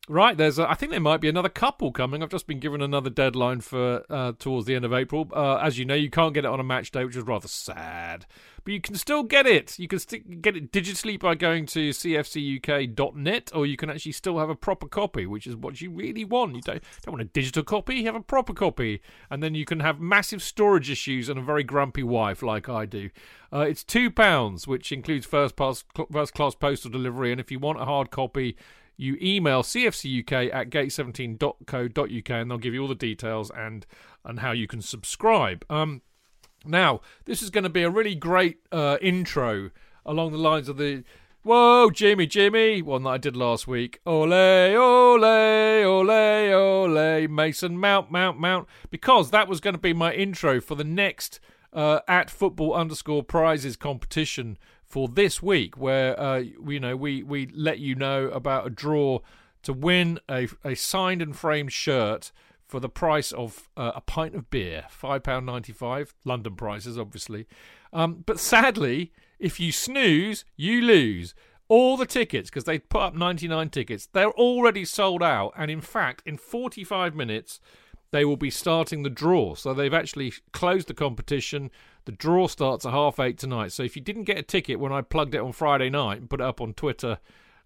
Right, 0.10 0.36
there's. 0.36 0.60
A, 0.60 0.70
I 0.70 0.74
think 0.74 0.92
there 0.92 1.00
might 1.00 1.22
be 1.22 1.30
another 1.30 1.48
couple 1.48 1.94
coming. 1.94 2.22
I've 2.22 2.30
just 2.30 2.46
been 2.46 2.60
given 2.60 2.82
another 2.82 3.10
deadline 3.10 3.62
for 3.62 4.04
uh, 4.10 4.34
towards 4.38 4.68
the 4.68 4.76
end 4.76 4.84
of 4.84 4.92
April. 4.92 5.30
Uh, 5.34 5.56
as 5.56 5.80
you 5.80 5.86
know, 5.86 5.94
you 5.94 6.10
can't 6.10 6.34
get 6.34 6.44
it 6.44 6.52
on 6.52 6.60
a 6.60 6.64
match 6.64 6.92
day, 6.92 7.06
which 7.06 7.16
is 7.16 7.24
rather 7.24 7.48
sad. 7.48 8.26
But 8.66 8.74
you 8.74 8.82
can 8.82 8.96
still 8.96 9.24
get 9.24 9.48
it. 9.48 9.80
You 9.80 9.88
can 9.88 10.00
st- 10.00 10.42
get 10.42 10.58
it 10.58 10.74
digitally 10.74 11.18
by 11.18 11.36
going 11.36 11.66
to 11.68 11.92
cfcuk.net, 11.92 13.52
or 13.56 13.66
you 13.66 13.78
can 13.78 13.90
actually 13.90 14.12
still 14.12 14.40
have 14.40 14.50
a 14.50 14.58
proper 14.58 14.90
copy, 14.90 15.26
which 15.26 15.48
is 15.48 15.56
what 15.56 15.80
you 15.80 15.90
really 15.90 16.26
want. 16.26 16.56
You 16.56 16.62
don't, 16.62 16.84
don't 17.04 17.14
want 17.14 17.22
a 17.22 17.26
digital 17.26 17.64
copy, 17.64 17.96
you 17.96 18.06
have 18.06 18.16
a 18.16 18.22
proper 18.22 18.54
copy. 18.54 19.02
And 19.30 19.42
then 19.42 19.56
you 19.56 19.64
can 19.64 19.80
have 19.80 20.02
massive 20.02 20.44
storage 20.44 20.90
issues 20.90 21.30
and 21.30 21.40
a 21.40 21.44
very 21.44 21.64
grumpy 21.64 22.04
wife 22.04 22.44
like 22.44 22.68
I 22.68 22.86
do. 22.86 23.10
Uh, 23.54 23.62
it's 23.62 23.86
£2, 23.86 24.68
which 24.68 24.92
includes 24.92 25.26
first, 25.26 25.56
pass, 25.56 25.86
first 26.12 26.34
class 26.34 26.56
postal 26.56 26.92
delivery. 26.92 27.32
And 27.32 27.40
if 27.40 27.52
you 27.52 27.60
want 27.60 27.82
a 27.82 27.86
hard 27.86 28.12
copy, 28.12 28.58
you 29.04 29.18
email 29.22 29.64
cfcuk 29.64 30.54
at 30.54 30.70
gate17.co.uk 30.70 32.30
and 32.30 32.50
they'll 32.50 32.58
give 32.58 32.74
you 32.74 32.82
all 32.82 32.88
the 32.88 32.96
details 32.96 33.52
and 33.56 33.86
and 34.26 34.40
how 34.40 34.52
you 34.52 34.68
can 34.68 34.82
subscribe. 34.82 35.66
Um, 35.70 36.02
now, 36.66 37.02
this 37.26 37.42
is 37.42 37.50
going 37.50 37.66
to 37.66 37.70
be 37.70 37.84
a 37.84 37.90
really 37.90 38.16
great 38.16 38.60
uh, 38.72 38.98
intro 39.02 39.70
along 40.06 40.32
the 40.32 40.38
lines 40.38 40.70
of 40.70 40.78
the 40.78 41.04
Whoa, 41.46 41.90
Jimmy, 41.90 42.26
Jimmy, 42.26 42.82
one 42.82 43.04
that 43.04 43.10
I 43.10 43.18
did 43.18 43.36
last 43.36 43.68
week. 43.68 44.00
Ole, 44.06 44.32
ole, 44.32 45.26
ole, 45.26 46.10
ole, 46.10 47.28
Mason 47.28 47.78
Mount, 47.78 48.10
Mount, 48.10 48.40
Mount. 48.40 48.66
Because 48.90 49.32
that 49.32 49.50
was 49.50 49.60
going 49.60 49.74
to 49.74 49.80
be 49.80 49.92
my 49.92 50.14
intro 50.14 50.62
for 50.62 50.76
the 50.76 50.86
next 50.86 51.42
uh, 51.74 52.00
at 52.08 52.30
football 52.30 52.74
underscore 52.74 53.24
prizes 53.24 53.76
competition 53.76 54.58
for 54.94 55.08
this 55.08 55.42
week, 55.42 55.76
where 55.76 56.18
uh, 56.20 56.38
you 56.38 56.80
know 56.80 56.96
we 56.96 57.24
we 57.24 57.48
let 57.48 57.80
you 57.80 57.96
know 57.96 58.28
about 58.28 58.68
a 58.68 58.70
draw 58.70 59.18
to 59.64 59.74
win 59.74 60.20
a 60.30 60.48
a 60.64 60.76
signed 60.76 61.20
and 61.20 61.36
framed 61.36 61.74
shirt 61.74 62.32
for 62.68 62.80
the 62.80 62.90
price 62.90 63.32
of 63.32 63.70
uh, 63.76 63.94
a 63.96 64.02
pint 64.02 64.36
of 64.36 64.52
beer, 64.52 64.86
five 64.92 65.24
pound 65.24 65.48
ninety 65.48 65.74
five, 65.74 66.14
London 66.24 66.56
prices, 66.56 67.00
obviously. 67.00 67.48
Um, 67.92 68.24
but 68.28 68.40
sadly, 68.40 69.12
if 69.40 69.60
you 69.60 69.72
snooze, 69.72 70.46
you 70.56 70.80
lose. 70.84 71.34
All 71.70 71.98
the 71.98 72.06
tickets, 72.06 72.52
because 72.52 72.66
they 72.66 72.78
put 72.78 73.02
up 73.02 73.16
99 73.16 73.70
tickets, 73.70 74.08
they're 74.12 74.32
already 74.32 74.86
sold 74.86 75.24
out. 75.24 75.54
And 75.58 75.72
in 75.72 75.82
fact, 75.82 76.22
in 76.26 76.38
45 76.38 77.16
minutes, 77.16 77.60
they 78.12 78.26
will 78.26 78.38
be 78.38 78.52
starting 78.52 79.02
the 79.02 79.10
draw. 79.10 79.56
So 79.56 79.74
they've 79.74 79.94
actually 79.94 80.34
closed 80.52 80.88
the 80.88 80.94
competition. 80.94 81.72
The 82.06 82.12
draw 82.12 82.48
starts 82.48 82.86
at 82.86 82.92
half 82.92 83.20
eight 83.20 83.38
tonight. 83.38 83.72
So 83.72 83.84
if 83.84 83.96
you 83.96 84.02
didn't 84.02 84.24
get 84.24 84.38
a 84.38 84.44
ticket 84.44 84.80
when 84.80 84.92
I 84.92 85.02
plugged 85.02 85.36
it 85.36 85.42
on 85.42 85.52
Friday 85.52 85.90
night 85.90 86.20
and 86.20 86.30
put 86.30 86.42
it 86.42 86.46
up 86.46 86.60
on 86.60 86.74
Twitter 86.74 87.20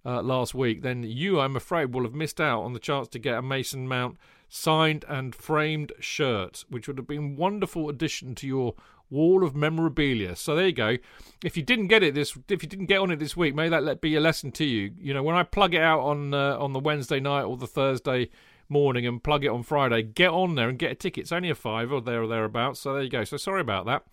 uh, 0.06 0.22
last 0.22 0.54
week, 0.54 0.84
then 0.84 1.04
you, 1.04 1.40
I'm 1.40 1.56
afraid, 1.56 1.94
will 1.94 2.04
have 2.04 2.14
missed 2.14 2.40
out 2.40 2.62
on 2.62 2.74
the 2.74 2.80
chance 2.80 3.08
to 3.10 3.20
get 3.20 3.38
a 3.38 3.42
Mason 3.42 3.88
Mount 3.88 4.18
signed 4.50 5.06
and 5.08 5.36
framed 5.36 5.92
shirt, 6.00 6.66
which 6.70 6.88
would 6.88 6.98
have 6.98 7.08
been 7.08 7.34
a 7.34 7.40
wonderful 7.40 7.90
addition 7.90 8.36
to 8.36 8.48
your 8.48 8.76
wall 9.10 9.44
of 9.44 9.56
memorabilia. 9.56 10.36
So 10.36 10.56
there 10.56 10.68
you 10.68 10.74
go. 10.74 10.98
If 11.44 11.58
you 11.58 11.64
didn't 11.64 11.88
get 11.88 12.04
it 12.04 12.14
this, 12.14 12.38
if 12.50 12.62
you 12.64 12.70
didn't 12.70 12.86
get 12.86 13.00
on 13.00 13.12
it 13.12 13.20
this 13.20 13.36
week, 13.36 13.56
may 13.56 13.70
that 13.70 14.02
be 14.02 14.16
a 14.16 14.22
lesson 14.22 14.52
to 14.54 14.66
you. 14.66 14.92
You 15.00 15.14
know, 15.14 15.24
when 15.24 15.36
I 15.36 15.44
plug 15.44 15.74
it 15.74 15.82
out 15.82 16.02
on 16.02 16.34
uh, 16.34 16.58
on 16.58 16.74
the 16.74 16.80
Wednesday 16.80 17.20
night 17.20 17.44
or 17.44 17.58
the 17.58 17.68
Thursday 17.68 18.30
morning 18.70 19.06
and 19.06 19.24
plug 19.24 19.44
it 19.44 19.50
on 19.50 19.64
Friday, 19.64 20.04
get 20.04 20.30
on 20.30 20.56
there 20.56 20.70
and 20.70 20.78
get 20.78 20.92
a 20.92 20.96
ticket. 20.96 21.24
It's 21.24 21.32
only 21.32 21.50
a 21.50 21.56
five 21.56 21.92
or 21.92 22.02
there 22.02 22.24
or 22.24 22.28
thereabouts. 22.28 22.80
So 22.80 22.94
there 22.94 23.04
you 23.04 23.10
go. 23.10 23.24
So 23.24 23.38
sorry 23.38 23.62
about 23.62 23.86
that. 23.86 24.04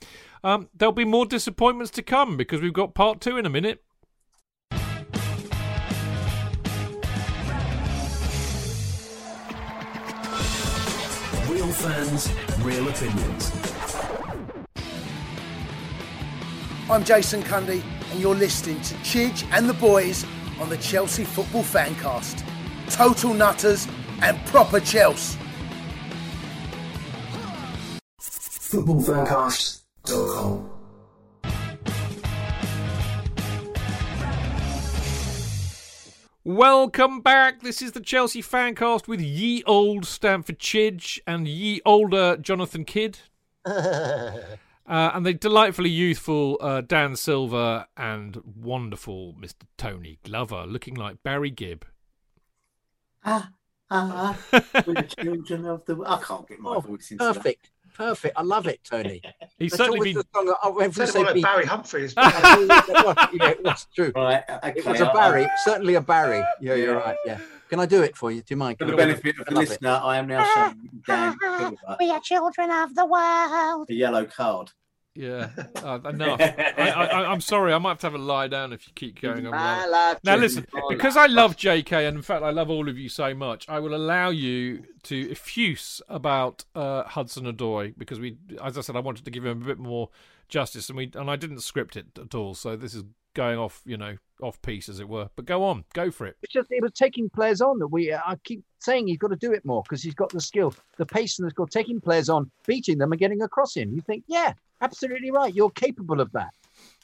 Um, 0.43 0.69
there'll 0.75 0.93
be 0.93 1.05
more 1.05 1.27
disappointments 1.27 1.91
to 1.93 2.03
come 2.03 2.37
because 2.37 2.61
we've 2.61 2.73
got 2.73 2.95
part 2.95 3.21
two 3.21 3.37
in 3.37 3.47
a 3.47 3.51
minute. 3.51 3.83
Real 11.51 11.69
fans, 11.73 12.33
real 12.63 12.89
opinions. 12.89 13.53
I'm 16.91 17.03
Jason 17.03 17.43
Cundy, 17.43 17.83
and 18.11 18.21
you're 18.21 18.35
listening 18.35 18.79
to 18.83 18.95
Chidge 18.97 19.49
and 19.53 19.67
the 19.69 19.75
boys 19.75 20.27
on 20.61 20.69
the 20.69 20.77
Chelsea 20.77 21.25
Football 21.25 21.63
Fancast. 21.63 22.45
Total 22.91 23.33
nutters 23.33 23.89
and 24.25 24.45
proper 24.47 24.81
Chelsea. 24.81 25.39
Footballfancast.com 28.21 30.75
Welcome 36.47 37.21
back. 37.21 37.63
This 37.63 37.81
is 37.81 37.93
the 37.93 38.01
Chelsea 38.01 38.43
Fancast 38.43 39.09
with 39.09 39.21
ye 39.21 39.63
old 39.65 40.05
Stamford 40.05 40.59
Chidge 40.59 41.19
and 41.27 41.49
ye 41.49 41.81
older 41.87 42.37
Jonathan 42.37 42.85
Kydd. 42.85 43.17
uh, 43.65 44.41
and 44.87 45.25
the 45.25 45.33
delightfully 45.33 45.89
youthful 45.89 46.59
uh, 46.61 46.83
Dan 46.83 47.17
Silver 47.17 47.87
and 47.97 48.43
wonderful 48.45 49.35
Mr. 49.41 49.63
Tony 49.79 50.19
Glover, 50.23 50.67
looking 50.67 50.95
like 50.95 51.23
Barry 51.23 51.51
Gibb. 51.51 51.87
Ah, 53.25 53.49
uh, 53.95 54.35
with 54.87 54.97
the 54.97 55.15
children 55.23 55.67
of 55.67 55.85
the. 55.85 56.03
I 56.07 56.21
can't 56.21 56.47
get 56.49 56.61
my 56.61 56.75
oh, 56.77 56.81
voice 56.81 57.11
into 57.11 57.25
Perfect. 57.25 57.65
That. 57.65 57.71
Perfect. 57.95 58.37
I 58.37 58.43
love 58.43 58.67
it, 58.67 58.81
Tony. 58.83 59.23
He's 59.59 59.75
certainly 59.75 60.13
been. 60.13 60.17
The 60.17 60.27
song, 60.35 60.55
oh, 60.65 60.79
every 60.79 61.07
say 61.07 61.23
like 61.23 61.41
Barry 61.41 61.65
Humphries. 61.65 62.13
yeah, 62.17 63.55
that's 63.63 63.87
true. 63.95 64.13
Right. 64.15 64.43
Okay, 64.49 64.73
it 64.77 64.85
was 64.85 65.01
a 65.01 65.07
Barry. 65.15 65.47
Certainly 65.65 65.95
a 65.95 66.01
Barry. 66.01 66.43
Yeah, 66.61 66.75
you're 66.75 66.97
right. 66.97 67.17
Yeah. 67.25 67.39
Can 67.71 67.81
I 67.81 67.87
do 67.87 68.03
it 68.03 68.17
for 68.17 68.31
you? 68.31 68.41
Do 68.41 68.47
you 68.51 68.57
mind? 68.57 68.79
For 68.79 68.85
the 68.85 68.97
benefit 68.97 69.39
of 69.39 69.47
the 69.47 69.55
listener, 69.55 69.91
it. 69.91 70.05
I 70.05 70.17
am 70.19 70.27
now 70.27 70.45
showing 70.55 70.91
Dan. 71.07 71.77
we 72.01 72.11
are 72.11 72.21
children 72.21 72.71
of 72.71 72.95
the 72.95 73.07
world. 73.07 73.87
The 73.89 73.95
yellow 73.95 74.25
card. 74.25 74.73
Yeah, 75.15 75.51
uh, 75.77 76.01
enough. 76.09 76.41
I, 76.41 77.33
am 77.33 77.41
sorry, 77.41 77.73
I 77.73 77.79
might 77.79 77.91
have 77.91 77.99
to 78.01 78.07
have 78.07 78.15
a 78.15 78.19
lie 78.19 78.49
down 78.49 78.73
if 78.73 78.87
you 78.89 78.93
keep 78.95 79.21
going 79.21 79.47
on. 79.47 79.53
Now, 80.25 80.37
listen, 80.37 80.67
because 80.89 81.17
I 81.17 81.27
love 81.27 81.57
JK, 81.57 82.09
and 82.09 82.17
in 82.17 82.23
fact, 82.23 82.43
I 82.43 82.51
love 82.51 82.69
all 82.69 82.89
of 82.89 82.99
you 82.99 83.09
so 83.09 83.33
much, 83.33 83.69
I 83.69 83.79
will 83.79 83.95
allow 83.95 84.31
you 84.31 84.85
to 85.05 85.29
effuse 85.29 86.01
about 86.09 86.65
uh, 86.75 87.05
Hudson 87.05 87.45
Odoi 87.45 87.95
because 87.97 88.19
we, 88.19 88.39
as 88.63 88.77
I 88.77 88.81
said, 88.81 88.97
I 88.97 89.01
wanted 89.01 89.25
to 89.25 89.31
give 89.31 89.45
him 89.47 89.63
a 89.63 89.67
bit 89.67 89.79
more 89.79 90.11
justice, 90.49 90.89
and 90.89 90.97
we 90.99 91.11
and 91.15 91.31
I 91.31 91.37
didn't 91.37 91.61
script 91.61 91.97
it 91.97 92.19
at 92.19 92.35
all, 92.35 92.55
so 92.55 92.75
this 92.75 92.95
is 92.95 93.05
going 93.35 93.59
off, 93.59 93.83
you 93.85 93.97
know, 93.97 94.17
off 94.43 94.61
piece 94.63 94.89
as 94.89 95.01
it 95.01 95.09
were. 95.09 95.29
But 95.37 95.45
go 95.45 95.65
on, 95.65 95.85
go 95.93 96.11
for 96.11 96.27
it. 96.27 96.37
It's 96.43 96.53
just 96.53 96.71
it 96.71 96.83
was 96.83 96.93
taking 96.93 97.29
players 97.29 97.61
on 97.61 97.79
that 97.81 97.89
we. 97.89 98.13
I 98.13 98.37
keep 98.45 98.65
saying 98.79 99.07
he's 99.07 99.19
got 99.19 99.29
to 99.29 99.37
do 99.37 99.53
it 99.53 99.65
more 99.65 99.83
because 99.83 100.03
he's 100.03 100.15
got 100.15 100.31
the 100.31 100.41
skill, 100.41 100.75
the 100.97 101.07
pace, 101.07 101.39
and 101.39 101.47
the 101.47 101.51
skill. 101.51 101.67
Taking 101.67 102.01
players 102.01 102.29
on, 102.29 102.51
beating 102.67 102.99
them, 102.99 103.13
and 103.13 103.19
getting 103.19 103.43
across 103.43 103.77
him. 103.77 103.93
You 103.95 104.01
think, 104.01 104.25
yeah, 104.27 104.53
absolutely 104.81 105.31
right. 105.31 105.55
You're 105.55 105.71
capable 105.71 106.21
of 106.21 106.31
that. 106.33 106.51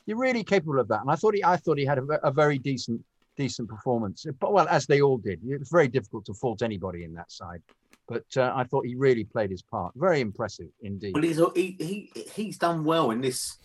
You're 0.06 0.18
really 0.18 0.44
capable 0.44 0.78
of 0.78 0.88
that. 0.88 1.02
And 1.02 1.10
I 1.10 1.16
thought 1.16 1.34
he, 1.34 1.44
I 1.44 1.56
thought 1.56 1.78
he 1.78 1.84
had 1.84 1.98
a, 1.98 2.26
a 2.26 2.30
very 2.30 2.58
decent, 2.58 3.04
decent 3.36 3.68
performance. 3.68 4.26
But 4.38 4.52
well, 4.52 4.66
as 4.68 4.86
they 4.86 5.00
all 5.00 5.18
did, 5.18 5.40
it's 5.44 5.70
very 5.70 5.88
difficult 5.88 6.24
to 6.26 6.34
fault 6.34 6.62
anybody 6.62 7.04
in 7.04 7.14
that 7.14 7.30
side. 7.30 7.62
But 8.08 8.24
uh, 8.36 8.52
I 8.56 8.64
thought 8.64 8.86
he 8.86 8.96
really 8.96 9.24
played 9.24 9.50
his 9.50 9.62
part. 9.62 9.92
Very 9.94 10.20
impressive 10.20 10.68
indeed. 10.82 11.14
Well, 11.14 11.22
he's 11.22 11.40
he, 11.54 11.76
he 11.78 12.24
he's 12.34 12.58
done 12.58 12.82
well 12.84 13.12
in 13.12 13.20
this 13.20 13.58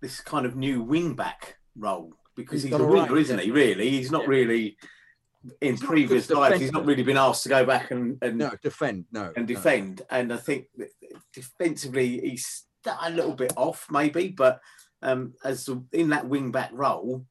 this 0.00 0.20
kind 0.20 0.46
of 0.46 0.54
new 0.54 0.82
wing 0.82 1.14
back 1.14 1.56
role 1.76 2.12
because 2.36 2.62
he's, 2.62 2.72
he's 2.72 2.80
a 2.80 2.84
winger, 2.84 3.12
right. 3.12 3.20
isn't 3.20 3.40
he? 3.40 3.50
Really, 3.50 3.90
he's 3.90 4.10
not 4.10 4.22
yeah. 4.22 4.28
really 4.28 4.76
in 5.60 5.72
he's 5.72 5.82
previous 5.82 6.30
lives. 6.30 6.60
He's 6.60 6.72
not 6.72 6.86
really 6.86 7.02
been 7.02 7.16
asked 7.16 7.42
to 7.44 7.48
go 7.48 7.64
back 7.64 7.90
and, 7.90 8.18
and 8.22 8.38
no 8.38 8.50
defend, 8.62 9.06
no, 9.12 9.32
and 9.36 9.46
defend. 9.46 10.02
No. 10.10 10.16
And 10.16 10.32
I 10.32 10.36
think 10.36 10.66
defensively, 11.32 12.20
he's 12.20 12.64
a 13.00 13.10
little 13.10 13.34
bit 13.34 13.52
off, 13.56 13.86
maybe, 13.90 14.28
but 14.28 14.60
um, 15.02 15.34
as 15.44 15.68
in 15.92 16.10
that 16.10 16.28
wing 16.28 16.50
back 16.50 16.70
role. 16.72 17.24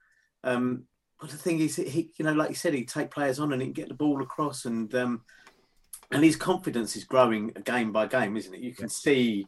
Um, 0.43 0.83
but 1.19 1.29
the 1.29 1.37
thing 1.37 1.59
is, 1.59 1.77
he, 1.77 2.11
you 2.17 2.25
know, 2.25 2.33
like 2.33 2.49
you 2.49 2.55
said, 2.55 2.73
he'd 2.73 2.89
take 2.89 3.11
players 3.11 3.39
on 3.39 3.53
and 3.53 3.61
he'd 3.61 3.73
get 3.73 3.87
the 3.87 3.93
ball 3.93 4.21
across, 4.21 4.65
and 4.65 4.93
um, 4.93 5.21
and 6.11 6.23
his 6.23 6.35
confidence 6.35 6.95
is 6.95 7.05
growing 7.05 7.47
game 7.63 7.91
by 7.91 8.07
game, 8.07 8.37
isn't 8.37 8.53
it? 8.53 8.61
You 8.61 8.73
can 8.73 8.89
see, 8.89 9.47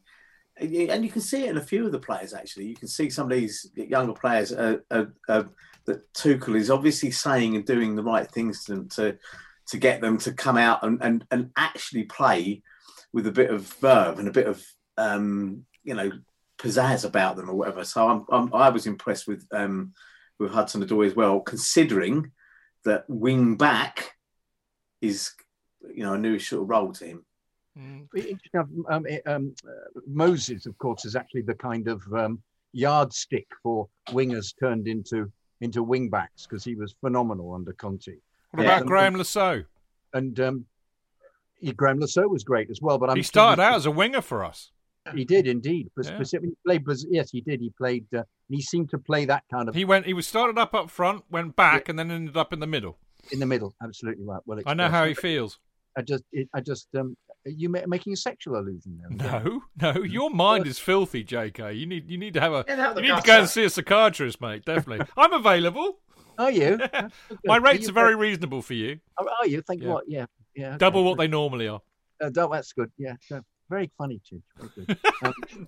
and 0.57 1.03
you 1.03 1.11
can 1.11 1.21
see 1.21 1.43
it 1.43 1.49
in 1.49 1.57
a 1.57 1.61
few 1.61 1.85
of 1.85 1.91
the 1.91 1.99
players. 1.99 2.33
Actually, 2.33 2.67
you 2.67 2.75
can 2.75 2.87
see 2.87 3.09
some 3.09 3.29
of 3.29 3.37
these 3.37 3.69
younger 3.75 4.13
players 4.13 4.51
uh, 4.51 4.77
uh, 4.89 5.05
uh, 5.27 5.43
that 5.85 6.13
Tuchel 6.13 6.55
is 6.55 6.69
obviously 6.69 7.11
saying 7.11 7.55
and 7.55 7.65
doing 7.65 7.95
the 7.95 8.03
right 8.03 8.29
things 8.29 8.63
to 8.65 8.85
to, 8.95 9.17
to 9.67 9.77
get 9.77 10.01
them 10.01 10.17
to 10.19 10.33
come 10.33 10.57
out 10.57 10.83
and, 10.83 11.01
and 11.01 11.25
and 11.31 11.51
actually 11.57 12.03
play 12.03 12.61
with 13.11 13.27
a 13.27 13.31
bit 13.31 13.49
of 13.49 13.61
verve 13.79 14.19
and 14.19 14.27
a 14.27 14.31
bit 14.31 14.47
of 14.47 14.63
um, 14.97 15.65
you 15.83 15.93
know 15.93 16.11
pizzazz 16.57 17.03
about 17.03 17.35
them 17.35 17.49
or 17.49 17.55
whatever. 17.55 17.83
So 17.83 18.07
I'm, 18.07 18.25
I'm 18.31 18.53
i 18.53 18.69
was 18.69 18.87
impressed 18.87 19.27
with 19.27 19.45
um, 19.51 19.93
with 20.39 20.51
Hudson 20.51 20.85
Odoi 20.85 21.07
as 21.07 21.15
well, 21.15 21.39
considering 21.41 22.31
that 22.85 23.03
wing 23.09 23.55
back 23.57 24.11
is 25.01 25.31
you 25.93 26.03
know 26.03 26.13
a 26.13 26.19
new 26.19 26.39
sort 26.39 26.63
of 26.63 26.69
role 26.69 26.93
to 26.93 27.05
him. 27.05 27.24
Mm. 27.77 28.07
Um, 28.57 28.85
um, 28.89 29.05
um, 29.25 29.55
uh, 29.67 29.99
Moses, 30.07 30.65
of 30.65 30.77
course, 30.77 31.05
is 31.05 31.15
actually 31.15 31.41
the 31.41 31.55
kind 31.55 31.87
of 31.87 32.01
um, 32.13 32.41
yardstick 32.71 33.47
for 33.61 33.87
wingers 34.09 34.53
turned 34.59 34.87
into 34.87 35.31
into 35.61 35.83
wing 35.83 36.09
backs 36.09 36.45
because 36.45 36.63
he 36.63 36.75
was 36.75 36.95
phenomenal 37.01 37.53
under 37.53 37.73
Conte. 37.73 38.13
What 38.51 38.65
about 38.65 39.15
Le 39.15 39.25
Saux? 39.25 39.65
And 40.13 40.39
um, 40.39 40.65
Graeme 41.75 41.99
Le 41.99 42.07
Saux 42.07 42.29
was 42.29 42.43
great 42.43 42.69
as 42.69 42.81
well. 42.81 42.97
But 42.97 43.09
I'm 43.09 43.17
he 43.17 43.23
started 43.23 43.61
out 43.61 43.75
as 43.75 43.85
a 43.85 43.91
winger 43.91 44.21
for 44.21 44.43
us. 44.43 44.71
He 45.13 45.23
did 45.23 45.45
indeed. 45.45 45.91
Yeah. 45.97 46.15
specifically 46.15 46.55
played, 46.65 46.83
yes, 47.09 47.29
he 47.29 47.41
did. 47.41 47.59
He 47.59 47.71
played. 47.77 48.05
Uh, 48.13 48.23
he 48.49 48.61
seemed 48.61 48.89
to 48.91 48.97
play 48.97 49.25
that 49.25 49.43
kind 49.51 49.69
of. 49.69 49.75
He 49.75 49.85
went. 49.85 50.05
He 50.05 50.13
was 50.13 50.25
started 50.25 50.57
up 50.57 50.73
up 50.73 50.89
front, 50.89 51.23
went 51.29 51.55
back, 51.55 51.87
yeah. 51.87 51.91
and 51.91 51.99
then 51.99 52.11
ended 52.11 52.37
up 52.37 52.53
in 52.53 52.59
the 52.59 52.67
middle. 52.67 52.97
In 53.31 53.39
the 53.39 53.45
middle, 53.45 53.75
absolutely 53.83 54.23
right. 54.23 54.41
Well, 54.45 54.59
I 54.65 54.73
know 54.73 54.89
how 54.89 55.05
he 55.05 55.13
feels. 55.13 55.59
I 55.97 56.01
just, 56.01 56.23
it, 56.31 56.49
I 56.53 56.59
just, 56.59 56.87
um, 56.95 57.15
you 57.45 57.69
making 57.69 58.13
a 58.13 58.17
sexual 58.17 58.57
allusion 58.57 58.99
there? 58.99 59.41
No, 59.41 59.61
no, 59.81 60.03
your 60.03 60.29
mind 60.29 60.67
is 60.67 60.79
filthy, 60.79 61.23
J.K. 61.23 61.73
You 61.73 61.85
need, 61.85 62.09
you 62.09 62.17
need 62.17 62.33
to 62.33 62.41
have 62.41 62.53
a, 62.53 62.65
you 62.95 63.01
need 63.01 63.15
to 63.15 63.21
go 63.23 63.39
and 63.39 63.49
see 63.49 63.63
a 63.63 63.69
psychiatrist, 63.69 64.41
mate. 64.41 64.65
Definitely, 64.65 65.05
I'm 65.17 65.33
available. 65.33 65.99
Are 66.37 66.51
you? 66.51 66.79
My 67.45 67.57
rates 67.57 67.87
are, 67.87 67.91
are 67.91 67.93
very 67.93 68.15
reasonable 68.15 68.61
for 68.61 68.73
you. 68.73 68.99
Oh, 69.19 69.27
are 69.41 69.47
you? 69.47 69.61
Think 69.61 69.83
yeah. 69.83 69.89
what? 69.89 70.03
Yeah, 70.07 70.25
yeah. 70.55 70.69
Okay. 70.69 70.77
Double 70.77 71.03
what 71.03 71.17
they 71.17 71.27
normally 71.27 71.67
are. 71.67 71.81
Uh, 72.21 72.29
that's 72.29 72.73
good. 72.73 72.91
Yeah, 72.97 73.13
so, 73.21 73.41
very 73.69 73.91
funny, 73.97 74.21
Chidge. 74.29 74.41
Very. 74.75 74.99
Um, 75.23 75.67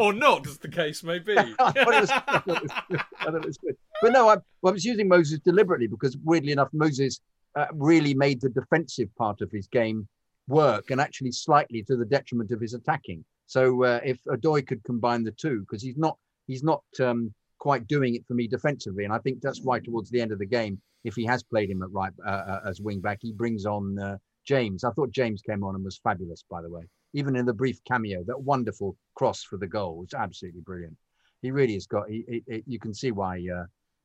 or 0.00 0.12
not, 0.12 0.46
as 0.46 0.58
the 0.58 0.68
case 0.68 1.04
may 1.04 1.20
be. 1.20 1.38
I, 1.38 1.44
thought 1.44 1.76
it 1.76 1.86
was, 1.86 2.10
I, 2.10 2.38
thought 2.40 3.34
it 3.34 3.46
was, 3.46 3.56
good. 3.58 3.76
But 4.02 4.12
no, 4.12 4.28
I, 4.28 4.36
well, 4.60 4.70
I 4.70 4.70
was 4.72 4.84
using 4.84 5.06
Moses 5.06 5.38
deliberately 5.38 5.86
because, 5.86 6.16
weirdly 6.24 6.50
enough, 6.50 6.68
Moses 6.72 7.20
uh, 7.54 7.66
really 7.72 8.12
made 8.12 8.40
the 8.40 8.48
defensive 8.48 9.08
part 9.16 9.40
of 9.40 9.52
his 9.52 9.68
game 9.68 10.08
work 10.48 10.90
and 10.90 11.00
actually 11.00 11.32
slightly 11.32 11.82
to 11.84 11.96
the 11.96 12.04
detriment 12.04 12.50
of 12.50 12.60
his 12.60 12.74
attacking. 12.74 13.24
So 13.46 13.84
uh, 13.84 14.00
if 14.04 14.22
Odoi 14.24 14.66
could 14.66 14.82
combine 14.84 15.24
the 15.24 15.32
two, 15.32 15.60
because 15.60 15.82
he's 15.82 15.96
not 15.96 16.18
he's 16.46 16.62
not 16.62 16.82
um, 17.00 17.32
quite 17.58 17.86
doing 17.86 18.14
it 18.14 18.26
for 18.26 18.34
me 18.34 18.46
defensively, 18.48 19.04
and 19.04 19.12
I 19.12 19.18
think 19.18 19.40
that's 19.40 19.62
why 19.62 19.80
towards 19.80 20.10
the 20.10 20.20
end 20.20 20.32
of 20.32 20.38
the 20.38 20.46
game, 20.46 20.80
if 21.04 21.14
he 21.14 21.24
has 21.24 21.42
played 21.42 21.70
him 21.70 21.82
at 21.82 21.90
right 21.90 22.12
uh, 22.26 22.30
uh 22.30 22.60
as 22.66 22.80
wing 22.80 23.00
back, 23.00 23.18
he 23.22 23.32
brings 23.32 23.64
on 23.64 23.98
uh, 23.98 24.16
James. 24.44 24.84
I 24.84 24.90
thought 24.90 25.10
James 25.10 25.42
came 25.42 25.64
on 25.64 25.74
and 25.74 25.84
was 25.84 26.00
fabulous, 26.02 26.44
by 26.50 26.62
the 26.62 26.70
way. 26.70 26.82
Even 27.14 27.36
in 27.36 27.46
the 27.46 27.54
brief 27.54 27.78
cameo, 27.84 28.22
that 28.24 28.40
wonderful 28.40 28.96
cross 29.14 29.42
for 29.42 29.56
the 29.56 29.66
goal 29.66 29.96
was 29.96 30.12
absolutely 30.14 30.60
brilliant. 30.60 30.96
He 31.40 31.50
really 31.50 31.74
has 31.74 31.86
got. 31.86 32.08
He, 32.08 32.24
he, 32.28 32.42
he 32.46 32.62
you 32.66 32.78
can 32.78 32.92
see 32.92 33.12
why 33.12 33.42
uh, 33.54 33.64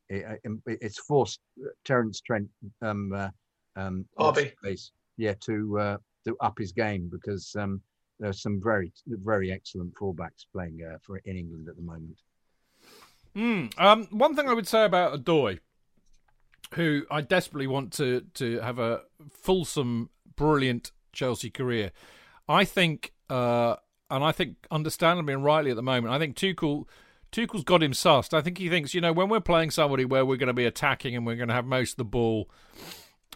it, 0.10 0.40
it's 0.66 1.00
forced 1.00 1.40
Terence 1.84 2.22
Trent 2.22 2.48
um, 2.82 3.12
uh, 3.14 3.30
um, 3.76 4.06
yeah, 5.18 5.34
to 5.42 5.80
uh, 5.80 5.98
to 6.26 6.36
up 6.42 6.58
his 6.58 6.72
game 6.72 7.10
because 7.12 7.56
um, 7.58 7.82
are 8.24 8.34
some 8.34 8.62
very 8.62 8.92
very 9.08 9.52
excellent 9.52 9.94
fullbacks 9.96 10.46
playing 10.52 10.80
uh, 10.84 10.98
for 11.02 11.18
in 11.18 11.38
England 11.38 11.68
at 11.70 11.76
the 11.76 11.82
moment. 11.82 12.18
Mm, 13.36 13.80
um, 13.80 14.08
one 14.12 14.36
thing 14.36 14.48
I 14.48 14.54
would 14.54 14.68
say 14.68 14.86
about 14.86 15.24
Odoi, 15.24 15.60
who 16.76 17.06
I 17.10 17.22
desperately 17.22 17.68
want 17.68 17.92
to 17.94 18.22
to 18.36 18.60
have 18.60 18.80
a 18.80 19.02
fulsome, 19.32 20.10
brilliant 20.36 20.92
Chelsea 21.12 21.50
career. 21.50 21.92
I 22.48 22.66
think, 22.66 23.14
uh, 23.30 23.78
and 24.10 24.24
I 24.24 24.32
think 24.32 24.58
understandably 24.70 25.34
and 25.34 25.44
rightly 25.44 25.72
at 25.72 25.76
the 25.76 25.84
moment, 25.84 26.14
I 26.14 26.20
think 26.20 26.36
Tuchel. 26.36 26.86
Tuchel's 27.32 27.64
got 27.64 27.82
him 27.82 27.94
sussed. 27.94 28.36
I 28.36 28.42
think 28.42 28.60
he 28.60 28.70
thinks, 28.70 28.94
you 28.94 29.02
know, 29.02 29.12
when 29.12 29.28
we're 29.28 29.40
playing 29.40 29.72
somebody 29.72 30.06
where 30.06 30.24
we're 30.24 30.38
going 30.38 30.48
to 30.50 30.54
be 30.54 30.66
attacking 30.66 31.16
and 31.16 31.26
we're 31.26 31.36
going 31.36 31.48
to 31.48 31.56
have 31.56 31.66
most 31.66 31.94
of 31.94 31.98
the 31.98 32.04
ball, 32.04 32.48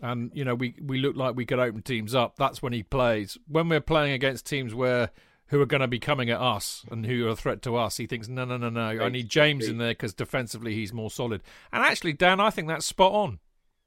and 0.01 0.31
you 0.33 0.45
know 0.45 0.55
we 0.55 0.75
we 0.81 0.99
look 0.99 1.15
like 1.15 1.35
we 1.35 1.45
could 1.45 1.59
open 1.59 1.81
teams 1.81 2.13
up. 2.13 2.35
That's 2.37 2.61
when 2.61 2.73
he 2.73 2.83
plays. 2.83 3.37
When 3.47 3.69
we're 3.69 3.81
playing 3.81 4.13
against 4.13 4.45
teams 4.45 4.73
where 4.73 5.11
who 5.47 5.61
are 5.61 5.65
going 5.65 5.81
to 5.81 5.87
be 5.87 5.99
coming 5.99 6.29
at 6.29 6.41
us 6.41 6.85
and 6.91 7.05
who 7.05 7.27
are 7.27 7.31
a 7.31 7.35
threat 7.35 7.61
to 7.63 7.75
us, 7.75 7.97
he 7.97 8.05
thinks 8.05 8.27
no 8.27 8.45
no 8.45 8.57
no 8.57 8.69
no. 8.69 8.81
I 8.81 9.09
need 9.09 9.29
James 9.29 9.67
in 9.67 9.77
there 9.77 9.91
because 9.91 10.13
defensively 10.13 10.73
he's 10.73 10.93
more 10.93 11.09
solid. 11.09 11.41
And 11.71 11.83
actually, 11.83 12.13
Dan, 12.13 12.39
I 12.39 12.49
think 12.49 12.67
that's 12.67 12.85
spot 12.85 13.13
on. 13.13 13.39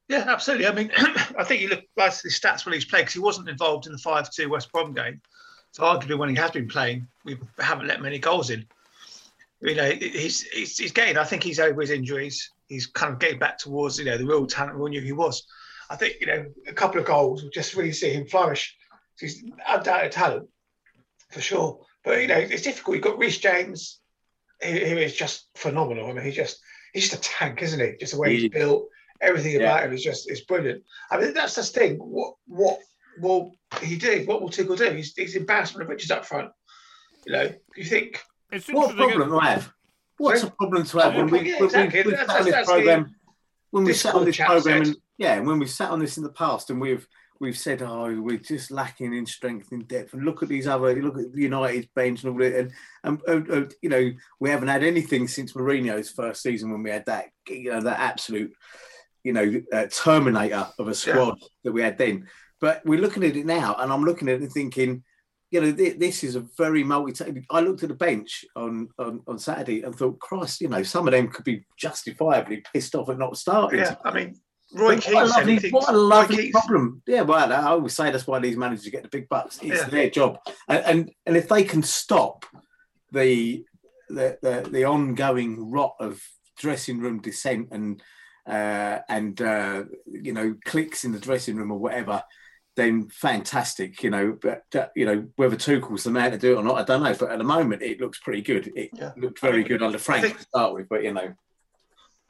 Yeah, 0.07 0.25
absolutely. 0.27 0.67
I 0.67 0.73
mean, 0.73 0.91
I 1.37 1.43
think 1.43 1.61
you 1.61 1.69
look 1.69 1.83
at 1.97 2.21
the 2.23 2.29
stats 2.29 2.65
when 2.65 2.73
he's 2.73 2.85
played 2.85 3.01
because 3.01 3.13
he 3.13 3.19
wasn't 3.19 3.47
involved 3.47 3.85
in 3.85 3.93
the 3.93 3.97
five-two 3.97 4.49
West 4.49 4.71
Brom 4.71 4.93
game. 4.93 5.21
So 5.71 5.83
arguably, 5.83 6.17
when 6.17 6.29
he 6.29 6.35
has 6.35 6.51
been 6.51 6.67
playing, 6.67 7.07
we 7.23 7.37
haven't 7.59 7.87
let 7.87 8.01
many 8.01 8.19
goals 8.19 8.49
in. 8.49 8.65
You 9.61 9.75
know, 9.75 9.89
he's 9.91 10.41
he's, 10.41 10.77
he's 10.77 10.91
getting. 10.91 11.17
I 11.17 11.23
think 11.23 11.43
he's 11.43 11.59
over 11.59 11.79
his 11.79 11.91
injuries. 11.91 12.51
He's 12.67 12.87
kind 12.87 13.13
of 13.13 13.19
getting 13.19 13.39
back 13.39 13.57
towards 13.57 13.99
you 13.99 14.05
know 14.05 14.17
the 14.17 14.25
real 14.25 14.47
talent 14.47 14.79
we 14.79 14.89
knew 14.89 15.01
he 15.01 15.11
was. 15.11 15.45
I 15.91 15.97
think 15.97 16.15
you 16.21 16.27
know 16.27 16.45
a 16.67 16.73
couple 16.73 16.99
of 16.99 17.05
goals 17.05 17.43
will 17.43 17.49
just 17.49 17.75
really 17.75 17.91
see 17.91 18.11
him 18.13 18.25
flourish. 18.25 18.75
He's 19.19 19.43
undoubted 19.67 20.13
talent 20.13 20.47
for 21.31 21.41
sure, 21.41 21.81
but 22.05 22.21
you 22.21 22.27
know 22.27 22.37
it's 22.37 22.63
difficult. 22.63 22.95
You've 22.95 23.03
got 23.03 23.19
Reece 23.19 23.39
James, 23.39 23.99
who, 24.63 24.69
who 24.69 24.97
is 24.97 25.15
just 25.15 25.49
phenomenal. 25.55 26.09
I 26.09 26.13
mean, 26.13 26.23
he's 26.23 26.35
just 26.35 26.59
he's 26.93 27.09
just 27.09 27.25
a 27.25 27.29
tank, 27.29 27.61
isn't 27.61 27.79
he? 27.79 27.97
Just 27.99 28.13
the 28.13 28.19
way 28.19 28.37
he's 28.37 28.49
built, 28.49 28.87
everything 29.19 29.53
yeah. 29.53 29.59
about 29.59 29.83
him 29.83 29.93
is 29.93 30.03
just 30.03 30.31
is 30.31 30.41
brilliant. 30.41 30.81
I 31.11 31.19
mean, 31.19 31.33
that's 31.33 31.55
the 31.55 31.63
thing. 31.63 31.97
What 31.97 32.35
what 32.47 32.79
will 33.19 33.51
he 33.81 33.97
do? 33.97 34.23
What 34.25 34.41
will 34.41 34.49
Tuchel 34.49 34.77
do? 34.77 34.91
He's, 34.91 35.13
he's 35.13 35.35
embarrassment 35.35 35.83
of 35.83 35.89
riches 35.89 36.09
up 36.09 36.25
front. 36.25 36.51
You 37.25 37.33
know, 37.33 37.51
you 37.75 37.83
think 37.83 38.21
it's 38.49 38.67
what 38.69 38.95
problem 38.95 39.29
to 39.29 39.39
have? 39.39 39.73
What's 40.17 40.41
Sorry? 40.41 40.53
a 40.53 40.55
problem 40.55 40.85
to 40.85 40.97
have 40.99 41.15
oh, 41.15 41.17
when 41.17 41.29
we, 41.29 41.49
yeah, 41.49 41.63
exactly. 41.63 42.03
we, 42.03 42.11
we 42.11 42.15
that's, 42.15 42.45
this 42.45 42.65
program? 42.65 43.15
When 43.71 43.83
we 43.83 43.93
sat 43.93 44.15
on 44.15 44.25
this 44.25 44.37
program 44.37 44.81
and 44.81 44.95
yeah, 45.21 45.35
and 45.35 45.45
when 45.45 45.59
we've 45.59 45.69
sat 45.69 45.91
on 45.91 45.99
this 45.99 46.17
in 46.17 46.23
the 46.23 46.31
past 46.31 46.71
and 46.71 46.81
we've 46.81 47.07
we've 47.39 47.57
said, 47.57 47.83
oh, 47.83 48.19
we're 48.19 48.37
just 48.37 48.71
lacking 48.71 49.13
in 49.13 49.25
strength 49.25 49.71
and 49.71 49.87
depth, 49.87 50.13
and 50.13 50.25
look 50.25 50.41
at 50.41 50.49
these 50.49 50.65
other, 50.65 50.99
look 50.99 51.19
at 51.19 51.31
the 51.31 51.41
United's 51.41 51.87
bench 51.95 52.23
and 52.23 52.33
all 52.33 52.39
that, 52.39 52.71
and, 53.03 53.19
and, 53.27 53.47
and, 53.49 53.73
you 53.83 53.89
know, 53.89 54.11
we 54.39 54.49
haven't 54.49 54.67
had 54.67 54.83
anything 54.83 55.27
since 55.27 55.53
Mourinho's 55.53 56.09
first 56.09 56.41
season 56.41 56.71
when 56.71 56.81
we 56.81 56.89
had 56.89 57.05
that, 57.05 57.25
you 57.47 57.71
know, 57.71 57.81
that 57.81 57.99
absolute, 57.99 58.51
you 59.23 59.33
know, 59.33 59.61
uh, 59.71 59.85
terminator 59.91 60.67
of 60.79 60.87
a 60.87 60.95
squad 60.95 61.37
yeah. 61.39 61.47
that 61.63 61.71
we 61.71 61.83
had 61.83 61.99
then. 61.99 62.27
But 62.59 62.81
we're 62.83 63.01
looking 63.01 63.23
at 63.23 63.35
it 63.35 63.45
now, 63.45 63.75
and 63.77 63.93
I'm 63.93 64.03
looking 64.03 64.27
at 64.27 64.35
it 64.35 64.41
and 64.41 64.51
thinking, 64.51 65.03
you 65.51 65.61
know, 65.61 65.71
this 65.71 66.23
is 66.23 66.35
a 66.35 66.45
very 66.57 66.83
multi. 66.83 67.45
I 67.49 67.59
looked 67.59 67.83
at 67.83 67.89
the 67.89 67.95
bench 67.95 68.45
on, 68.55 68.87
on, 68.97 69.21
on 69.27 69.37
Saturday 69.37 69.81
and 69.83 69.93
thought, 69.93 70.19
Christ, 70.19 70.61
you 70.61 70.69
know, 70.69 70.81
some 70.81 71.07
of 71.07 71.11
them 71.11 71.27
could 71.27 71.45
be 71.45 71.65
justifiably 71.77 72.63
pissed 72.73 72.95
off 72.95 73.09
at 73.09 73.19
not 73.19 73.37
starting. 73.37 73.79
Yeah, 73.79 73.95
I 74.03 74.11
mean, 74.11 74.39
Roy 74.73 74.97
Keane 74.97 75.13
what 75.13 75.25
a 75.25 75.27
lovely, 75.27 75.69
what 75.69 75.89
a 75.89 75.97
lovely 75.97 76.51
problem. 76.51 77.01
Yeah, 77.05 77.21
well, 77.21 77.51
I 77.51 77.71
always 77.71 77.93
say 77.93 78.11
that's 78.11 78.27
why 78.27 78.39
these 78.39 78.57
managers 78.57 78.87
get 78.87 79.03
the 79.03 79.09
big 79.09 79.27
bucks. 79.27 79.59
It's 79.61 79.81
yeah. 79.81 79.89
their 79.89 80.09
job, 80.09 80.39
and, 80.67 80.85
and, 80.85 81.11
and 81.25 81.37
if 81.37 81.49
they 81.49 81.63
can 81.63 81.83
stop 81.83 82.45
the 83.11 83.65
the 84.09 84.37
the, 84.41 84.69
the 84.69 84.85
ongoing 84.85 85.69
rot 85.69 85.95
of 85.99 86.21
dressing 86.57 86.99
room 86.99 87.21
dissent 87.21 87.69
and 87.71 88.01
uh, 88.47 88.99
and 89.09 89.41
uh, 89.41 89.83
you 90.05 90.33
know 90.33 90.55
clicks 90.65 91.03
in 91.03 91.11
the 91.11 91.19
dressing 91.19 91.57
room 91.57 91.71
or 91.71 91.77
whatever, 91.77 92.23
then 92.75 93.09
fantastic. 93.09 94.01
You 94.03 94.09
know, 94.09 94.37
but 94.41 94.63
uh, 94.75 94.87
you 94.95 95.05
know 95.05 95.27
whether 95.35 95.55
Tuchel's 95.55 96.03
the 96.03 96.11
man 96.11 96.31
to 96.31 96.37
do 96.37 96.53
it 96.53 96.57
or 96.57 96.63
not, 96.63 96.77
I 96.77 96.83
don't 96.83 97.03
know. 97.03 97.15
But 97.17 97.31
at 97.31 97.37
the 97.37 97.43
moment, 97.43 97.81
it 97.81 97.99
looks 97.99 98.19
pretty 98.19 98.41
good. 98.41 98.71
It 98.75 98.91
yeah. 98.93 99.11
looked 99.17 99.39
very 99.39 99.63
good 99.63 99.83
under 99.83 99.97
Frank 99.97 100.23
think, 100.23 100.37
to 100.37 100.43
start 100.43 100.73
with, 100.73 100.87
but 100.87 101.03
you 101.03 101.13
know. 101.13 101.33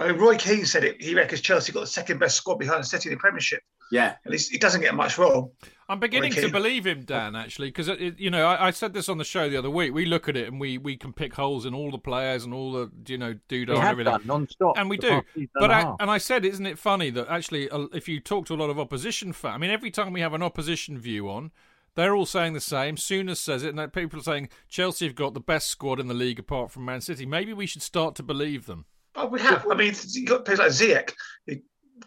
I 0.02 0.12
mean, 0.12 0.20
Roy 0.20 0.36
Keane 0.36 0.66
said 0.66 0.84
it. 0.84 1.02
He 1.02 1.14
reckons 1.14 1.42
Chelsea 1.42 1.72
got 1.72 1.82
the 1.82 1.88
second 1.88 2.20
best 2.20 2.36
squad 2.36 2.56
behind 2.56 2.86
City 2.88 3.10
in 3.10 3.16
the 3.16 3.20
Premiership. 3.20 3.62
Yeah, 3.92 4.16
at 4.26 4.32
least 4.32 4.52
he 4.52 4.58
doesn't 4.58 4.82
get 4.82 4.96
much 4.96 5.18
wrong. 5.18 5.52
I'm 5.90 6.00
beginning 6.00 6.32
to 6.32 6.50
believe 6.50 6.88
him, 6.88 7.04
Dan. 7.04 7.36
Actually, 7.36 7.68
because 7.68 7.90
you 8.18 8.32
know, 8.32 8.48
I, 8.48 8.68
I, 8.68 8.72
said 8.72 8.94
this 8.94 9.10
on 9.10 9.18
the 9.18 9.26
show 9.26 9.50
the 9.50 9.58
other 9.58 9.70
week. 9.70 9.94
We 9.94 10.06
look 10.06 10.30
at 10.30 10.38
it 10.38 10.48
and 10.48 10.60
we 10.60 10.78
we 10.78 10.96
can 10.96 11.12
pick 11.12 11.36
holes 11.36 11.66
in 11.66 11.76
all 11.76 11.92
the 11.92 12.00
players 12.00 12.46
and 12.46 12.54
all 12.54 12.72
the 12.72 12.90
you 13.06 13.18
know 13.18 13.36
doodah 13.50 13.76
and 13.76 13.84
everything 13.84 14.18
non-stop, 14.26 14.78
and 14.78 14.90
we 14.90 14.98
do. 14.98 15.22
But 15.54 15.72
I, 15.72 15.94
and 16.00 16.10
I 16.10 16.18
said, 16.18 16.46
isn't 16.46 16.66
it 16.66 16.80
funny 16.80 17.10
that 17.12 17.28
actually, 17.28 17.70
uh, 17.70 17.88
if 17.94 18.08
you 18.08 18.22
talk 18.22 18.46
to 18.48 18.54
a 18.54 18.56
lot 18.56 18.70
of 18.70 18.80
opposition 18.80 19.34
fans, 19.34 19.56
I 19.56 19.58
mean, 19.58 19.70
every 19.70 19.92
time 19.92 20.14
we 20.14 20.22
have 20.22 20.34
an 20.34 20.44
opposition 20.44 20.98
view 20.98 21.30
on. 21.30 21.52
They're 21.94 22.16
all 22.16 22.26
saying 22.26 22.54
the 22.54 22.62
same. 22.62 22.96
Souness 22.96 23.36
says 23.36 23.64
it, 23.64 23.76
and 23.76 23.92
people 23.92 24.18
are 24.18 24.24
saying 24.24 24.48
Chelsea 24.70 25.06
have 25.08 25.14
got 25.14 25.34
the 25.34 25.42
best 25.42 25.68
squad 25.68 26.00
in 26.00 26.08
the 26.08 26.14
league 26.14 26.40
apart 26.40 26.72
from 26.72 26.86
Man 26.86 27.02
City. 27.02 27.26
Maybe 27.26 27.52
we 27.52 27.66
should 27.66 27.82
start 27.82 28.16
to 28.16 28.24
believe 28.24 28.66
them. 28.66 28.86
Oh, 29.16 29.28
we 29.28 29.40
have. 29.42 29.68
I 29.70 29.76
mean, 29.76 29.94
you 30.10 30.26
got 30.26 30.46
players 30.46 30.60
like 30.60 30.70
Ziyech, 30.70 31.12
who 31.48 31.58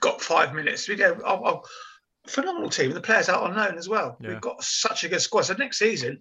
got 0.01 0.21
five 0.21 0.55
minutes. 0.55 0.89
We 0.89 0.97
go, 0.97 1.19
oh, 1.25 1.43
oh, 1.45 1.63
phenomenal 2.27 2.71
team. 2.71 2.93
The 2.93 3.01
players 3.01 3.29
out 3.29 3.43
on 3.43 3.55
loan 3.55 3.77
as 3.77 3.89
well. 3.89 4.17
Yeah. 4.21 4.31
We've 4.31 4.41
got 4.41 4.63
such 4.63 5.05
a 5.05 5.09
good 5.09 5.21
squad. 5.21 5.43
So 5.43 5.55
next 5.55 5.79
season, 5.79 6.21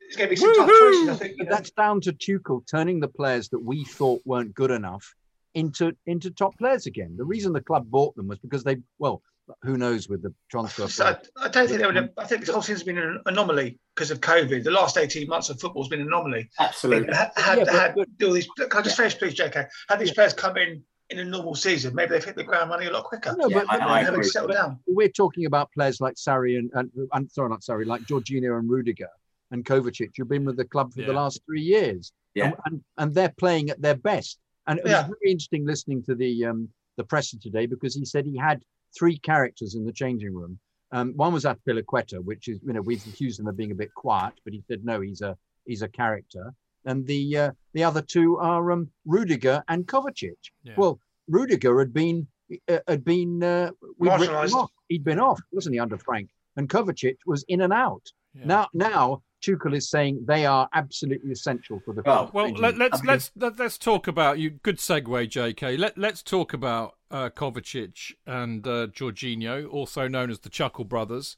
it's 0.00 0.16
going 0.16 0.28
to 0.28 0.30
be 0.30 0.36
some 0.36 0.50
Woo-hoo! 0.50 0.66
tough 0.66 0.78
choices. 0.78 1.08
I 1.08 1.14
think. 1.14 1.38
But 1.38 1.48
that's 1.48 1.70
down 1.70 2.00
to 2.02 2.12
Tuchel 2.12 2.66
turning 2.68 3.00
the 3.00 3.08
players 3.08 3.48
that 3.50 3.60
we 3.60 3.84
thought 3.84 4.22
weren't 4.24 4.54
good 4.54 4.70
enough 4.70 5.14
into 5.54 5.92
into 6.06 6.30
top 6.30 6.56
players 6.58 6.86
again. 6.86 7.16
The 7.16 7.24
reason 7.24 7.52
the 7.52 7.60
club 7.60 7.90
bought 7.90 8.16
them 8.16 8.28
was 8.28 8.38
because 8.38 8.64
they 8.64 8.78
well 8.98 9.22
who 9.62 9.76
knows 9.76 10.08
with 10.08 10.22
the 10.22 10.32
transfer? 10.50 10.84
I, 11.02 11.16
I, 11.36 11.48
don't 11.48 11.68
think 11.68 11.80
they 11.80 11.86
would. 11.86 12.10
I 12.16 12.24
think 12.24 12.40
this 12.42 12.50
whole 12.50 12.62
season's 12.62 12.84
been 12.84 12.98
an 12.98 13.20
anomaly 13.26 13.78
because 13.94 14.10
of 14.10 14.20
COVID. 14.20 14.64
The 14.64 14.70
last 14.70 14.96
eighteen 14.96 15.28
months 15.28 15.50
of 15.50 15.60
football 15.60 15.82
has 15.82 15.88
been 15.88 16.00
an 16.00 16.06
anomaly. 16.08 16.50
Absolutely. 16.58 17.14
Had, 17.14 17.32
had, 17.36 17.58
yeah, 17.58 17.72
had 17.72 17.94
but, 17.94 18.08
all 18.26 18.32
these. 18.32 18.48
Can 18.56 18.68
I 18.72 18.82
just 18.82 18.96
finish, 18.96 19.18
please, 19.18 19.34
JK? 19.34 19.68
Had 19.88 19.98
these 19.98 20.12
players 20.12 20.32
come 20.32 20.56
in 20.56 20.82
in 21.10 21.18
a 21.20 21.24
normal 21.24 21.54
season, 21.54 21.94
maybe 21.94 22.10
they've 22.10 22.24
hit 22.24 22.36
the 22.36 22.44
ground 22.44 22.70
running 22.70 22.88
a 22.88 22.90
lot 22.90 23.04
quicker. 23.04 23.34
No, 23.38 23.48
yeah, 23.48 23.64
but, 23.66 23.80
I, 23.80 24.14
I 24.14 24.22
settled 24.22 24.52
down. 24.52 24.78
We're 24.86 25.08
talking 25.08 25.46
about 25.46 25.72
players 25.72 26.00
like 26.00 26.16
Sarri 26.16 26.58
and, 26.58 26.70
and, 26.74 26.90
and 27.12 27.30
sorry, 27.30 27.48
not 27.48 27.62
Sarri, 27.62 27.86
like 27.86 28.02
Jorginho 28.02 28.58
and 28.58 28.68
Rudiger 28.68 29.08
and 29.50 29.64
Kovacic, 29.64 30.10
who've 30.16 30.28
been 30.28 30.44
with 30.44 30.56
the 30.56 30.66
club 30.66 30.92
for 30.92 31.00
yeah. 31.00 31.06
the 31.06 31.12
last 31.14 31.40
three 31.46 31.62
years. 31.62 32.12
Yeah. 32.34 32.46
And, 32.46 32.54
and, 32.66 32.84
and, 32.98 33.14
they're 33.14 33.32
playing 33.38 33.70
at 33.70 33.80
their 33.80 33.94
best. 33.94 34.38
And 34.66 34.78
it 34.78 34.84
was 34.84 34.92
yeah. 34.92 35.02
very 35.02 35.32
interesting 35.32 35.66
listening 35.66 36.02
to 36.04 36.14
the 36.14 36.44
um, 36.44 36.68
the 36.98 37.04
presser 37.04 37.38
today 37.38 37.64
because 37.64 37.94
he 37.94 38.04
said 38.04 38.26
he 38.26 38.36
had 38.36 38.62
three 38.96 39.18
characters 39.18 39.74
in 39.74 39.84
the 39.84 39.92
changing 39.92 40.34
room. 40.34 40.58
Um, 40.90 41.12
one 41.16 41.32
was 41.32 41.44
Azpilicueta, 41.44 42.24
which 42.24 42.48
is 42.48 42.60
you 42.64 42.72
know 42.72 42.80
we've 42.80 43.06
accused 43.06 43.40
him 43.40 43.46
of 43.46 43.56
being 43.56 43.72
a 43.72 43.74
bit 43.74 43.92
quiet, 43.94 44.34
but 44.44 44.52
he 44.52 44.62
said 44.68 44.84
no, 44.84 45.00
he's 45.00 45.20
a 45.20 45.36
he's 45.66 45.82
a 45.82 45.88
character. 45.88 46.54
And 46.84 47.06
the 47.06 47.36
uh, 47.36 47.50
the 47.74 47.84
other 47.84 48.00
two 48.00 48.38
are 48.38 48.72
um, 48.72 48.90
Rudiger 49.04 49.62
and 49.68 49.86
Kovacic. 49.86 50.36
Yeah. 50.62 50.74
Well, 50.76 50.98
Rudiger 51.28 51.78
had 51.78 51.92
been 51.92 52.26
uh, 52.68 52.78
had 52.88 53.04
been 53.04 53.42
uh, 53.42 53.70
off. 54.00 54.70
He'd 54.88 55.04
been 55.04 55.20
off, 55.20 55.40
wasn't 55.52 55.74
he, 55.74 55.80
under 55.80 55.98
Frank? 55.98 56.30
And 56.56 56.68
Kovacic 56.68 57.16
was 57.26 57.44
in 57.48 57.60
and 57.60 57.72
out. 57.72 58.06
Yeah. 58.34 58.46
Now 58.46 58.68
now 58.72 59.22
Tuchel 59.42 59.76
is 59.76 59.90
saying 59.90 60.24
they 60.26 60.46
are 60.46 60.68
absolutely 60.72 61.32
essential 61.32 61.80
for 61.84 61.94
the 61.94 62.02
club. 62.02 62.30
Well, 62.32 62.52
well 62.52 62.60
let, 62.60 62.74
us 62.74 62.78
let's, 62.78 63.04
let's 63.04 63.30
let, 63.36 63.58
let's 63.58 63.78
talk 63.78 64.08
about 64.08 64.38
you. 64.38 64.50
Good 64.50 64.78
segue, 64.78 65.28
J.K. 65.28 65.76
Let 65.76 65.98
let's 65.98 66.22
talk 66.22 66.52
about 66.52 66.94
uh, 67.10 67.30
Kovacic 67.30 68.12
and 68.26 68.66
uh, 68.66 68.88
Jorginho, 68.88 69.70
also 69.70 70.08
known 70.08 70.30
as 70.30 70.40
the 70.40 70.48
Chuckle 70.48 70.84
Brothers. 70.84 71.36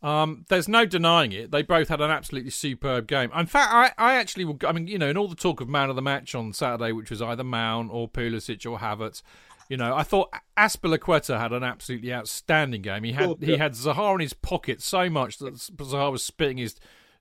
Um, 0.00 0.44
there's 0.48 0.68
no 0.68 0.86
denying 0.86 1.32
it. 1.32 1.50
They 1.50 1.62
both 1.62 1.88
had 1.88 2.00
an 2.00 2.10
absolutely 2.10 2.50
superb 2.50 3.08
game. 3.08 3.30
In 3.36 3.46
fact, 3.46 3.72
I, 3.72 3.92
I 3.98 4.14
actually, 4.14 4.44
will, 4.44 4.58
I 4.64 4.72
mean, 4.72 4.86
you 4.86 4.98
know, 4.98 5.08
in 5.08 5.16
all 5.16 5.26
the 5.26 5.34
talk 5.34 5.60
of 5.60 5.68
man 5.68 5.90
of 5.90 5.96
the 5.96 6.02
match 6.02 6.34
on 6.34 6.52
Saturday, 6.52 6.92
which 6.92 7.10
was 7.10 7.20
either 7.20 7.42
Mount 7.42 7.90
or 7.92 8.08
Pulisic 8.08 8.64
or 8.70 8.78
Havertz, 8.78 9.22
you 9.68 9.76
know, 9.76 9.94
I 9.94 10.02
thought 10.02 10.32
Azpilicueta 10.56 11.38
had 11.38 11.52
an 11.52 11.62
absolutely 11.62 12.12
outstanding 12.12 12.82
game. 12.82 13.04
He 13.04 13.12
had 13.12 13.28
oh, 13.28 13.36
yeah. 13.40 13.46
he 13.46 13.56
had 13.56 13.72
Zaha 13.72 14.14
in 14.14 14.20
his 14.20 14.32
pocket 14.32 14.80
so 14.80 15.10
much 15.10 15.38
that 15.38 15.54
Zaha 15.54 16.10
was 16.10 16.22
spitting 16.22 16.58
his 16.58 16.76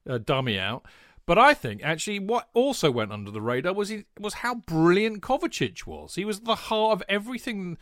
uh, 0.10 0.18
dummy 0.18 0.58
out. 0.58 0.86
But 1.28 1.38
I 1.38 1.54
think 1.54 1.84
actually 1.84 2.20
what 2.20 2.48
also 2.54 2.90
went 2.90 3.12
under 3.12 3.30
the 3.30 3.42
radar 3.42 3.74
was 3.74 3.90
he, 3.90 4.06
was 4.20 4.36
how 4.36 4.56
brilliant 4.56 5.22
Kovacic 5.22 5.86
was. 5.86 6.16
He 6.16 6.26
was 6.26 6.40
the 6.40 6.56
heart 6.56 6.94
of 6.94 7.04
everything 7.10 7.78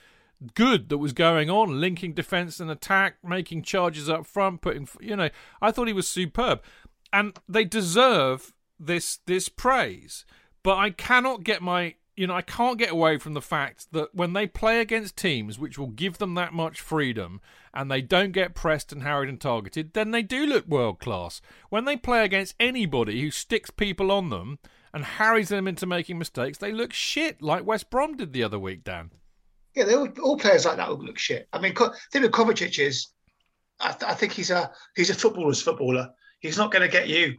good 0.55 0.89
that 0.89 0.97
was 0.97 1.13
going 1.13 1.49
on, 1.49 1.79
linking 1.79 2.13
defense 2.13 2.59
and 2.59 2.71
attack, 2.71 3.17
making 3.23 3.61
charges 3.61 4.09
up 4.09 4.25
front, 4.25 4.61
putting 4.61 4.89
you 4.99 5.15
know, 5.15 5.29
I 5.61 5.71
thought 5.71 5.87
he 5.87 5.93
was 5.93 6.09
superb. 6.09 6.61
And 7.13 7.37
they 7.47 7.63
deserve 7.63 8.53
this 8.79 9.19
this 9.27 9.47
praise. 9.47 10.25
But 10.63 10.77
I 10.77 10.89
cannot 10.89 11.43
get 11.43 11.61
my 11.61 11.95
you 12.15 12.27
know, 12.27 12.33
I 12.33 12.41
can't 12.41 12.77
get 12.77 12.91
away 12.91 13.17
from 13.17 13.33
the 13.33 13.41
fact 13.41 13.91
that 13.91 14.15
when 14.15 14.33
they 14.33 14.47
play 14.47 14.79
against 14.79 15.17
teams 15.17 15.59
which 15.59 15.77
will 15.77 15.87
give 15.87 16.17
them 16.17 16.35
that 16.35 16.53
much 16.53 16.79
freedom 16.79 17.41
and 17.73 17.91
they 17.91 18.01
don't 18.01 18.31
get 18.31 18.55
pressed 18.55 18.93
and 18.93 19.03
harried 19.03 19.29
and 19.29 19.39
targeted, 19.39 19.93
then 19.93 20.11
they 20.11 20.21
do 20.21 20.45
look 20.45 20.67
world 20.67 20.99
class. 20.99 21.41
When 21.69 21.85
they 21.85 21.97
play 21.97 22.23
against 22.23 22.55
anybody 22.59 23.21
who 23.21 23.31
sticks 23.31 23.69
people 23.69 24.11
on 24.11 24.29
them 24.29 24.59
and 24.93 25.03
harries 25.03 25.49
them 25.49 25.67
into 25.67 25.85
making 25.85 26.17
mistakes, 26.17 26.57
they 26.57 26.71
look 26.71 26.93
shit 26.93 27.41
like 27.41 27.65
West 27.65 27.89
Brom 27.89 28.15
did 28.15 28.31
the 28.31 28.43
other 28.43 28.59
week, 28.59 28.85
Dan. 28.85 29.11
Yeah, 29.75 29.83
they 29.83 29.95
all, 29.95 30.07
all 30.23 30.37
players 30.37 30.65
like 30.65 30.77
that 30.77 30.87
will 30.87 31.03
look 31.03 31.17
shit. 31.17 31.49
I 31.51 31.59
mean, 31.59 31.75
thing 31.75 32.21
with 32.21 32.31
Kovacic 32.31 32.79
is, 32.79 33.09
I, 33.81 33.91
th- 33.91 34.09
I 34.09 34.13
think 34.13 34.31
he's 34.31 34.51
a 34.51 34.71
he's 34.95 35.09
a 35.09 35.13
footballer's 35.13 35.61
footballer. 35.61 36.09
He's 36.39 36.57
not 36.57 36.71
going 36.71 36.83
to 36.83 36.87
get 36.87 37.09
you 37.09 37.35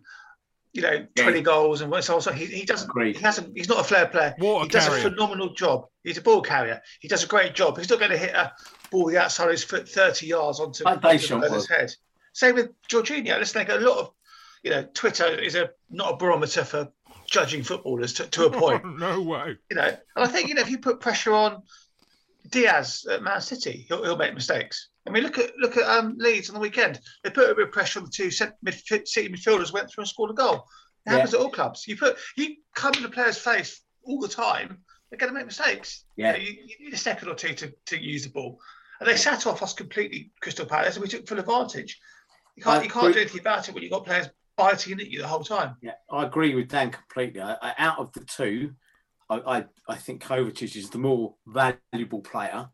you 0.77 0.83
know, 0.83 1.07
20 1.17 1.41
goals 1.41 1.81
and 1.81 2.05
so 2.05 2.17
on. 2.17 2.37
He, 2.37 2.45
he 2.45 2.65
doesn't, 2.65 2.91
Agreed. 2.91 3.17
he 3.17 3.23
hasn't, 3.23 3.57
he's 3.57 3.69
not 3.69 3.81
a 3.81 3.85
flair 3.85 4.07
player. 4.07 4.35
Water 4.39 4.65
he 4.65 4.69
does 4.69 4.87
carrier. 4.87 5.07
a 5.07 5.11
phenomenal 5.11 5.55
job. 5.55 5.87
He's 6.05 6.19
a 6.19 6.23
ball 6.23 6.43
carrier. 6.43 6.83
He 7.01 7.09
does 7.09 7.25
a 7.25 7.27
great 7.27 7.55
job. 7.55 7.79
He's 7.79 7.89
not 7.89 7.99
going 7.99 8.11
to 8.11 8.19
hit 8.19 8.35
a 8.35 8.53
ball 8.91 9.07
the 9.07 9.19
outside 9.19 9.47
of 9.47 9.53
his 9.53 9.65
foot 9.65 9.89
30 9.89 10.27
yards 10.27 10.61
onto, 10.61 10.85
onto 10.85 11.09
his 11.09 11.69
head. 11.69 11.93
Same 12.35 12.55
with 12.55 12.71
Jorginho. 12.89 13.39
Listen, 13.39 13.61
like 13.61 13.71
a 13.71 13.77
lot 13.77 13.99
of, 13.99 14.11
you 14.63 14.71
know, 14.71 14.87
Twitter 14.93 15.27
is 15.27 15.55
a 15.55 15.71
not 15.91 16.13
a 16.13 16.17
barometer 16.17 16.65
for 16.65 16.93
judging 17.27 17.63
footballers 17.63 18.13
to, 18.15 18.27
to 18.27 18.45
a 18.45 18.51
point. 18.61 18.85
no 18.99 19.23
way. 19.23 19.57
You 19.71 19.77
know, 19.77 19.87
and 19.87 19.99
I 20.17 20.27
think, 20.27 20.49
you 20.49 20.55
know, 20.55 20.61
if 20.61 20.71
you 20.71 20.79
put 20.79 21.01
pressure 21.01 21.33
on 21.33 21.63
Diaz 22.51 23.07
at 23.11 23.23
Man 23.23 23.41
City, 23.41 23.87
he'll, 23.89 24.05
he'll 24.05 24.17
make 24.19 24.35
mistakes. 24.35 24.89
I 25.07 25.11
mean, 25.11 25.23
look 25.23 25.39
at 25.39 25.57
look 25.59 25.77
at 25.77 25.89
um, 25.89 26.17
Leeds 26.19 26.51
on 26.51 26.55
the 26.55 26.61
weekend. 26.61 27.01
They 27.23 27.31
put 27.31 27.51
a 27.51 27.55
bit 27.55 27.67
of 27.67 27.73
pressure 27.73 28.01
on 28.01 28.07
the 28.07 28.11
two 28.11 28.31
mid- 28.63 29.09
City 29.09 29.29
midfielders, 29.29 29.73
went 29.73 29.91
through 29.91 30.03
and 30.03 30.09
scored 30.09 30.31
a 30.31 30.35
goal. 30.35 30.67
It 31.07 31.11
happens 31.11 31.33
yeah. 31.33 31.39
at 31.39 31.45
all 31.45 31.51
clubs. 31.51 31.87
You 31.87 31.97
put 31.97 32.17
you 32.37 32.57
come 32.75 32.95
in 32.95 33.03
the 33.03 33.09
player's 33.09 33.39
face 33.39 33.83
all 34.05 34.21
the 34.21 34.29
time. 34.29 34.79
They're 35.11 35.19
going 35.19 35.33
to 35.33 35.39
make 35.39 35.47
mistakes. 35.47 36.05
Yeah, 36.17 36.35
you, 36.37 36.39
know, 36.39 36.45
you, 36.45 36.59
you, 36.67 36.85
need 36.87 36.95
a 36.95 36.99
second 36.99 37.29
or 37.29 37.37
two 37.37 37.55
to, 37.55 37.73
to 37.87 38.03
use 38.03 38.25
the 38.25 38.31
ball. 38.31 38.59
And 38.99 39.09
they 39.09 39.13
yeah. 39.13 39.19
sat 39.19 39.47
off 39.47 39.63
us 39.63 39.73
completely, 39.73 40.33
Crystal 40.43 40.67
Palace, 40.67 40.97
and 40.97 41.03
we 41.03 41.09
took 41.09 41.29
full 41.29 41.39
advantage. 41.39 42.01
You 42.57 42.63
can't 42.63 42.83
you 42.83 42.91
can't 42.91 43.13
do 43.13 43.21
anything 43.21 43.41
about 43.41 43.69
it 43.69 43.75
when 43.75 43.83
you've 43.83 43.93
got 43.93 44.05
players 44.05 44.29
biting 44.57 44.99
at 44.99 45.11
you 45.11 45.21
the 45.21 45.29
whole 45.29 45.45
time. 45.45 45.77
Yeah, 45.83 45.93
I 46.11 46.25
agree 46.25 46.55
with 46.55 46.69
Dan 46.69 46.91
completely. 46.91 47.41
I, 47.41 47.57
I, 47.61 47.75
out 47.79 47.99
of 47.99 48.13
the 48.13 48.25
two, 48.25 48.73
I, 49.29 49.37
I, 49.37 49.65
I 49.89 49.97
think 49.97 50.23
Kovacic 50.23 50.75
is 50.75 50.91
the 50.91 50.99
more 50.99 51.35
valuable 51.47 52.23
player 52.23 52.71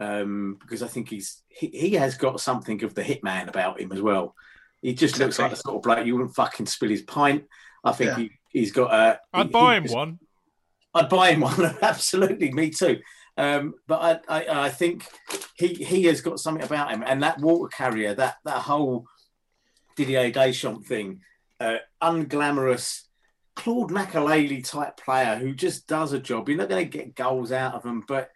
um, 0.00 0.56
because 0.60 0.82
I 0.82 0.88
think 0.88 1.10
he's 1.10 1.42
he, 1.48 1.68
he 1.68 1.94
has 1.94 2.16
got 2.16 2.40
something 2.40 2.82
of 2.82 2.94
the 2.94 3.02
hitman 3.02 3.48
about 3.48 3.80
him 3.80 3.92
as 3.92 4.00
well. 4.00 4.34
He 4.82 4.94
just 4.94 5.14
exactly. 5.14 5.24
looks 5.26 5.38
like 5.38 5.50
the 5.50 5.56
sort 5.56 5.76
of 5.76 5.82
bloke 5.82 6.06
you 6.06 6.16
wouldn't 6.16 6.34
fucking 6.34 6.66
spill 6.66 6.88
his 6.88 7.02
pint. 7.02 7.44
I 7.84 7.92
think 7.92 8.10
yeah. 8.10 8.16
he, 8.16 8.30
he's 8.48 8.72
got 8.72 8.92
a. 8.92 9.20
I'd 9.32 9.46
he, 9.46 9.52
buy 9.52 9.76
him 9.76 9.84
one. 9.84 10.18
I'd 10.94 11.10
buy 11.10 11.32
him 11.32 11.40
one. 11.40 11.76
Absolutely, 11.82 12.50
me 12.52 12.70
too. 12.70 13.00
Um, 13.36 13.74
but 13.86 14.24
I, 14.28 14.40
I, 14.40 14.64
I, 14.66 14.68
think 14.70 15.06
he 15.56 15.74
he 15.74 16.04
has 16.04 16.20
got 16.20 16.40
something 16.40 16.64
about 16.64 16.90
him, 16.90 17.04
and 17.06 17.22
that 17.22 17.38
water 17.38 17.68
carrier, 17.68 18.14
that 18.14 18.36
that 18.44 18.62
whole 18.62 19.06
Didier 19.96 20.30
Deschamps 20.30 20.88
thing, 20.88 21.20
uh, 21.60 21.76
unglamorous 22.02 23.02
Claude 23.54 23.90
Makélélé 23.90 24.66
type 24.66 24.96
player 24.96 25.36
who 25.36 25.54
just 25.54 25.86
does 25.86 26.12
a 26.12 26.18
job. 26.18 26.48
You're 26.48 26.58
not 26.58 26.68
going 26.68 26.90
to 26.90 26.98
get 26.98 27.14
goals 27.14 27.52
out 27.52 27.74
of 27.74 27.84
him, 27.84 28.02
but 28.06 28.30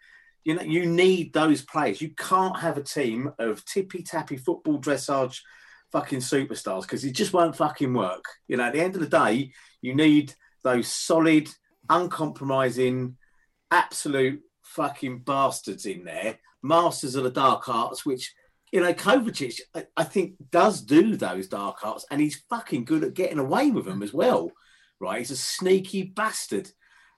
you 0.45 0.53
know, 0.53 0.61
you 0.61 0.85
need 0.85 1.33
those 1.33 1.63
players. 1.63 1.99
You 1.99 2.11
can't 2.11 2.57
have 2.59 2.77
a 2.77 2.83
team 2.83 3.31
of 3.39 3.65
tippy 3.65 4.03
tappy 4.03 4.37
football 4.37 4.79
dressage 4.79 5.39
fucking 5.91 6.19
superstars 6.19 6.83
because 6.83 7.03
it 7.03 7.13
just 7.13 7.33
won't 7.33 7.57
fucking 7.57 7.93
work. 7.93 8.23
You 8.47 8.57
know, 8.57 8.65
at 8.65 8.73
the 8.73 8.81
end 8.81 8.95
of 8.95 9.01
the 9.01 9.07
day, 9.07 9.51
you 9.81 9.95
need 9.95 10.35
those 10.63 10.87
solid, 10.87 11.49
uncompromising, 11.89 13.17
absolute 13.71 14.41
fucking 14.61 15.19
bastards 15.19 15.87
in 15.87 16.03
there, 16.03 16.37
masters 16.61 17.15
of 17.15 17.23
the 17.23 17.31
dark 17.31 17.67
arts, 17.67 18.05
which 18.05 18.31
you 18.71 18.81
know, 18.81 18.93
Kovacic, 18.93 19.61
I, 19.73 19.85
I, 19.95 20.03
think, 20.03 20.33
does 20.51 20.81
do 20.81 21.15
those 21.15 21.47
dark 21.47 21.77
arts, 21.83 22.05
and 22.11 22.19
he's 22.19 22.43
fucking 22.49 22.85
good 22.85 23.03
at 23.03 23.13
getting 23.13 23.39
away 23.39 23.71
with 23.71 23.85
them 23.85 24.03
as 24.03 24.13
well. 24.13 24.51
Right? 24.99 25.19
He's 25.19 25.31
a 25.31 25.37
sneaky 25.37 26.03
bastard, 26.03 26.69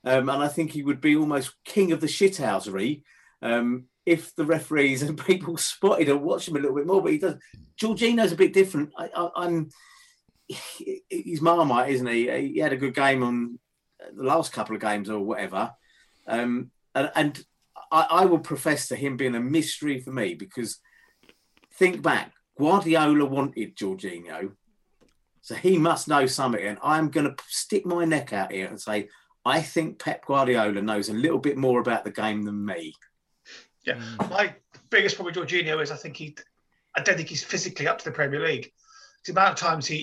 um, 0.03 0.29
and 0.29 0.43
I 0.43 0.47
think 0.47 0.71
he 0.71 0.83
would 0.83 1.01
be 1.01 1.15
almost 1.15 1.55
king 1.65 1.91
of 1.91 1.99
the 1.99 2.07
shithousery 2.07 3.03
um, 3.41 3.85
if 4.05 4.35
the 4.35 4.45
referees 4.45 5.01
and 5.01 5.17
people 5.25 5.57
spotted 5.57 6.09
or 6.09 6.17
watched 6.17 6.47
him 6.47 6.55
a 6.55 6.59
little 6.59 6.75
bit 6.75 6.87
more, 6.87 7.01
but 7.01 7.11
he 7.11 7.17
does. 7.17 7.35
Jorginho's 7.79 8.31
a 8.31 8.37
bit 8.37 8.53
different. 8.53 8.91
I, 8.97 9.09
am 9.35 9.69
he's 11.09 11.41
Marmite, 11.41 11.91
isn't 11.91 12.07
he? 12.07 12.53
He 12.53 12.59
had 12.59 12.73
a 12.73 12.77
good 12.77 12.95
game 12.95 13.21
on 13.21 13.59
the 14.15 14.23
last 14.23 14.53
couple 14.53 14.75
of 14.75 14.81
games 14.81 15.09
or 15.09 15.19
whatever, 15.19 15.71
um, 16.27 16.71
and, 16.95 17.11
and 17.15 17.43
I, 17.91 18.07
I 18.09 18.25
will 18.25 18.39
profess 18.39 18.87
to 18.87 18.95
him 18.95 19.17
being 19.17 19.35
a 19.35 19.39
mystery 19.39 19.99
for 19.99 20.11
me 20.11 20.33
because 20.33 20.79
think 21.73 22.01
back, 22.01 22.31
Guardiola 22.57 23.25
wanted 23.25 23.75
Jorginho, 23.75 24.53
so 25.41 25.55
he 25.55 25.77
must 25.77 26.07
know 26.07 26.25
something, 26.25 26.65
and 26.65 26.79
I'm 26.81 27.09
going 27.09 27.27
to 27.27 27.43
stick 27.47 27.85
my 27.85 28.05
neck 28.05 28.33
out 28.33 28.51
here 28.51 28.67
and 28.67 28.81
say 28.81 29.09
I 29.47 29.61
think 29.61 29.99
Pep 29.99 30.25
Guardiola 30.25 30.81
knows 30.81 31.07
a 31.07 31.13
little 31.13 31.39
bit 31.39 31.55
more 31.55 31.79
about 31.79 32.03
the 32.03 32.11
game 32.11 32.41
than 32.41 32.65
me. 32.65 32.93
Yeah, 33.87 33.95
mm. 33.95 34.29
my 34.29 34.53
biggest 34.89 35.15
problem 35.15 35.33
with 35.33 35.49
Jorginho 35.49 35.81
is 35.81 35.91
I 35.91 35.95
think 35.95 36.17
he, 36.17 36.35
I 36.95 37.01
don't 37.01 37.15
think 37.15 37.29
he's 37.29 37.43
physically 37.43 37.87
up 37.87 37.97
to 37.99 38.05
the 38.05 38.11
Premier 38.11 38.45
League. 38.45 38.71
The 39.25 39.31
amount 39.31 39.53
of 39.53 39.55
times 39.55 39.87
he 39.87 39.97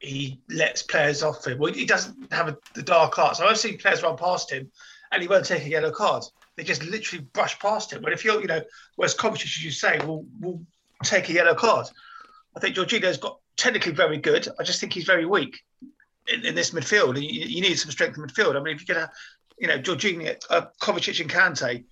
he 0.00 0.06
he 0.06 0.40
lets 0.50 0.82
players 0.82 1.22
off 1.22 1.46
him. 1.46 1.58
Well, 1.58 1.72
he 1.72 1.86
doesn't 1.86 2.32
have 2.32 2.48
a, 2.48 2.58
the 2.74 2.82
dark 2.82 3.18
arts. 3.18 3.40
I've 3.40 3.58
seen 3.58 3.78
players 3.78 4.02
run 4.02 4.16
past 4.16 4.50
him, 4.50 4.70
and 5.12 5.22
he 5.22 5.28
won't 5.28 5.46
take 5.46 5.64
a 5.64 5.68
yellow 5.68 5.90
card. 5.90 6.24
They 6.56 6.64
just 6.64 6.84
literally 6.84 7.24
brush 7.32 7.58
past 7.58 7.92
him. 7.92 8.02
But 8.02 8.12
if 8.12 8.24
you're, 8.24 8.40
you 8.40 8.46
know, 8.46 8.62
whereas 8.96 9.14
Kovacic, 9.14 9.44
as 9.44 9.64
you 9.64 9.70
say, 9.70 9.98
will 10.04 10.26
will 10.40 10.60
take 11.04 11.28
a 11.28 11.32
yellow 11.32 11.54
card. 11.54 11.86
I 12.56 12.60
think 12.60 12.76
Jorginho's 12.76 13.18
got 13.18 13.38
technically 13.56 13.92
very 13.92 14.18
good. 14.18 14.48
I 14.58 14.62
just 14.62 14.80
think 14.80 14.92
he's 14.92 15.04
very 15.04 15.26
weak 15.26 15.60
in, 16.26 16.44
in 16.44 16.54
this 16.54 16.70
midfield. 16.70 17.20
You, 17.20 17.28
you, 17.28 17.60
need 17.60 17.78
some 17.78 17.90
strength 17.90 18.16
in 18.16 18.24
midfield. 18.24 18.56
I 18.56 18.60
mean, 18.60 18.74
if 18.74 18.80
you 18.80 18.86
get 18.86 18.96
a, 18.96 19.10
you 19.58 19.68
know, 19.68 19.78
Jorginho, 19.78 20.36
uh, 20.50 20.66
Kovacic 20.80 21.20
and 21.20 21.30
Kante, 21.30 21.84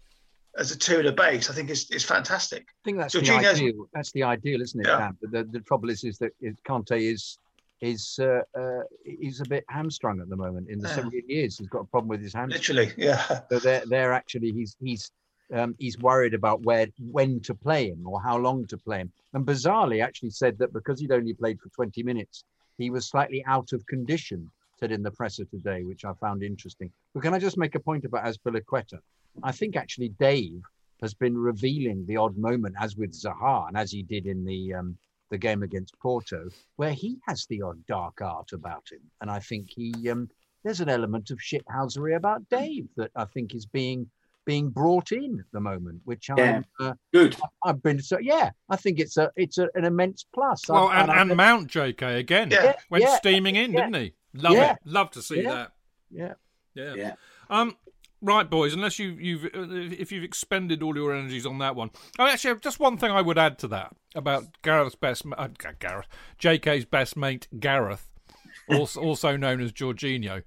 as 0.59 0.71
a 0.71 0.79
two 0.79 1.01
in 1.01 1.07
a 1.07 1.13
base, 1.13 1.51
I 1.51 1.55
think 1.55 1.71
is 1.71 1.91
is 1.91 2.05
fantastic. 2.05 2.63
I 2.63 2.83
think 2.85 2.99
that's 2.99 3.15
the 3.15 3.31
ideal. 3.31 3.89
That's 3.93 4.13
the 4.13 4.23
ideal, 4.23 4.63
isn't 4.63 4.81
it? 4.81 4.87
Yeah. 4.87 5.11
But 5.21 5.31
the, 5.33 5.45
the 5.45 5.61
trouble 5.61 5.91
is, 5.91 6.05
is 6.05 6.19
that 6.19 6.33
Kante 6.67 7.13
is 7.13 7.39
is 7.81 8.19
uh, 8.21 8.43
uh, 8.59 8.83
he's 9.05 9.41
a 9.41 9.45
bit 9.45 9.65
hamstrung 9.69 10.21
at 10.21 10.29
the 10.29 10.37
moment. 10.37 10.69
In 10.69 10.79
the 10.79 10.89
yeah. 10.89 10.95
17 10.95 11.23
years, 11.29 11.59
he's 11.59 11.69
got 11.69 11.81
a 11.81 11.85
problem 11.85 12.09
with 12.09 12.23
his 12.23 12.33
hamstring. 12.33 12.77
Literally, 12.77 12.93
yeah. 12.97 13.41
So 13.51 13.59
they're 13.59 13.85
they're 13.87 14.13
actually 14.13 14.53
he's 14.53 14.77
he's 14.81 15.11
um, 15.53 15.75
he's 15.79 15.99
worried 15.99 16.35
about 16.35 16.63
where 16.63 16.87
when 16.99 17.41
to 17.41 17.55
play 17.55 17.89
him 17.89 18.07
or 18.07 18.21
how 18.21 18.39
long 18.39 18.67
to 18.69 18.79
play 18.79 18.99
him. 18.99 19.13
And 19.33 19.45
bizarrely, 19.45 20.03
actually 20.03 20.31
said 20.31 20.59
that 20.59 20.73
because 20.73 21.01
he'd 21.01 21.13
only 21.13 21.35
played 21.35 21.61
for 21.61 21.69
20 21.71 22.03
minutes, 22.03 22.45
he 22.79 22.91
was 22.91 23.09
slightly 23.09 23.45
out 23.47 23.73
of 23.73 23.87
condition. 23.87 24.51
Said 24.81 24.91
in 24.91 25.05
the 25.05 25.11
presser 25.13 25.45
today, 25.45 25.85
which 25.85 26.05
I 26.05 26.13
found 26.15 26.43
interesting. 26.43 26.91
But 27.15 27.23
can 27.23 27.33
I 27.33 27.39
just 27.39 27.57
make 27.57 27.77
a 27.77 27.81
point 27.81 28.05
about 28.05 28.25
Azpilicueta? 28.25 28.99
I 29.43 29.53
think 29.53 29.77
actually 29.77 30.11
Dave 30.11 30.63
has 31.01 31.15
been 31.15 31.37
revealing 31.37 32.07
the 32.07 32.17
odd 32.17 32.37
moment, 32.37 32.77
as 32.81 32.97
with 32.97 33.13
Zaha 33.13 33.69
and 33.69 33.77
as 33.77 33.91
he 33.91 34.03
did 34.03 34.27
in 34.27 34.45
the 34.45 34.75
um, 34.75 34.97
the 35.31 35.39
game 35.39 35.63
against 35.63 35.99
Porto, 36.01 36.49
where 36.77 36.93
he 36.93 37.19
has 37.27 37.47
the 37.47 37.63
odd 37.63 37.85
dark 37.87 38.21
art 38.21 38.53
about 38.53 38.85
him. 38.91 39.01
And 39.21 39.31
I 39.31 39.39
think 39.41 39.71
he 39.71 39.93
um, 40.11 40.29
there's 40.63 40.81
an 40.81 40.89
element 40.89 41.31
of 41.31 41.39
shithousery 41.39 42.17
about 42.17 42.49
Dave 42.49 42.89
that 42.97 43.11
I 43.17 43.25
think 43.25 43.55
is 43.55 43.67
being 43.67 44.09
being 44.45 44.69
brought 44.71 45.13
in 45.13 45.41
at 45.41 45.47
the 45.53 45.61
moment, 45.61 46.01
which 46.05 46.29
yeah. 46.29 46.63
I'm 46.81 46.87
uh, 46.87 46.95
good. 47.13 47.37
I've 47.65 47.83
been 47.83 48.01
so 48.01 48.19
yeah. 48.19 48.51
I 48.69 48.77
think 48.77 48.99
it's 49.01 49.17
a 49.17 49.31
it's 49.37 49.59
a, 49.59 49.69
an 49.75 49.85
immense 49.85 50.25
plus. 50.35 50.63
Well, 50.69 50.91
and, 50.91 51.11
and, 51.11 51.31
and 51.31 51.37
Mount 51.37 51.71
JK 51.71 52.19
again 52.19 52.51
yeah. 52.51 52.75
went 52.91 53.05
yeah. 53.05 53.17
steaming 53.17 53.57
in, 53.57 53.73
didn't 53.73 53.95
he? 53.95 54.15
Love 54.35 54.57
it. 54.57 54.77
Love 54.85 55.11
to 55.13 55.23
see 55.23 55.43
that. 55.43 55.73
Yeah. 56.11 56.35
Yeah. 56.75 56.95
Yeah. 56.95 57.13
Um. 57.51 57.77
Right, 58.25 58.49
boys. 58.49 58.73
Unless 58.73 58.99
you, 58.99 59.11
you've, 59.11 59.45
uh, 59.45 59.69
if 60.01 60.11
you've 60.11 60.25
expended 60.25 60.83
all 60.83 60.97
your 60.97 61.15
energies 61.15 61.45
on 61.45 61.59
that 61.59 61.77
one. 61.77 61.91
Oh, 62.19 62.27
actually, 62.27 62.59
just 62.61 62.81
one 62.81 62.97
thing 62.97 63.11
I 63.11 63.21
would 63.21 63.37
add 63.37 63.59
to 63.59 63.69
that 63.69 63.95
about 64.15 64.63
Gareth's 64.63 64.95
best, 64.95 65.27
uh, 65.37 65.49
Gareth, 65.79 66.07
J.K.'s 66.39 66.87
best 66.87 67.19
mate 67.19 67.49
Gareth, 67.61 68.09
also, 68.71 69.03
also 69.03 69.37
known 69.37 69.61
as 69.61 69.73
Jorginho. 69.73 70.43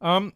Um, 0.00 0.32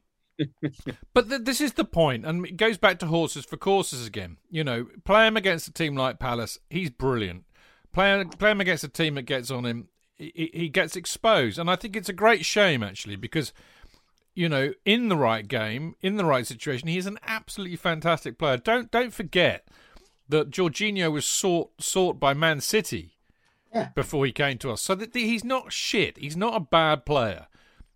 but 1.13 1.29
th- 1.29 1.43
this 1.43 1.61
is 1.61 1.73
the 1.73 1.85
point, 1.85 2.25
and 2.25 2.47
it 2.47 2.57
goes 2.57 2.79
back 2.79 3.01
to 3.01 3.07
horses 3.07 3.45
for 3.45 3.57
courses 3.57 4.07
again. 4.07 4.37
You 4.49 4.63
know, 4.63 4.87
play 5.05 5.27
him 5.27 5.37
against 5.37 5.67
a 5.67 5.73
team 5.73 5.97
like 5.97 6.21
Palace, 6.21 6.61
he's 6.71 6.91
brilliant. 6.91 7.43
Play, 7.93 8.25
play 8.39 8.53
him 8.53 8.61
against 8.61 8.85
a 8.85 8.89
team 8.89 9.17
that 9.17 9.23
gets 9.23 9.51
on 9.51 9.67
him, 9.67 9.89
he, 10.15 10.49
he 10.55 10.69
gets 10.69 10.95
exposed. 10.95 11.59
And 11.59 11.69
I 11.69 11.75
think 11.75 11.97
it's 11.97 12.09
a 12.09 12.13
great 12.13 12.45
shame, 12.45 12.85
actually, 12.85 13.17
because 13.17 13.53
you 14.39 14.49
know, 14.49 14.73
in 14.85 15.09
the 15.09 15.17
right 15.17 15.49
game, 15.49 15.97
in 16.01 16.17
the 16.17 16.25
right 16.25 16.47
situation, 16.47 16.87
he's 16.87 17.07
an 17.07 17.19
absolutely 17.27 17.75
fantastic 17.75 18.39
player. 18.39 18.57
Don't 18.57 18.89
don't 18.89 19.13
forget 19.13 19.67
that 20.29 20.51
Jorginho 20.51 21.11
was 21.11 21.27
sought 21.27 21.73
sought 21.83 22.21
by 22.21 22.35
Man 22.35 22.61
City 22.61 23.17
yeah. 23.75 23.89
before 23.97 24.25
he 24.25 24.31
came 24.31 24.57
to 24.59 24.71
us. 24.71 24.81
So 24.81 24.95
that 24.95 25.13
he's 25.13 25.43
not 25.43 25.73
shit. 25.73 26.19
He's 26.19 26.37
not 26.37 26.55
a 26.55 26.61
bad 26.61 27.05
player, 27.05 27.49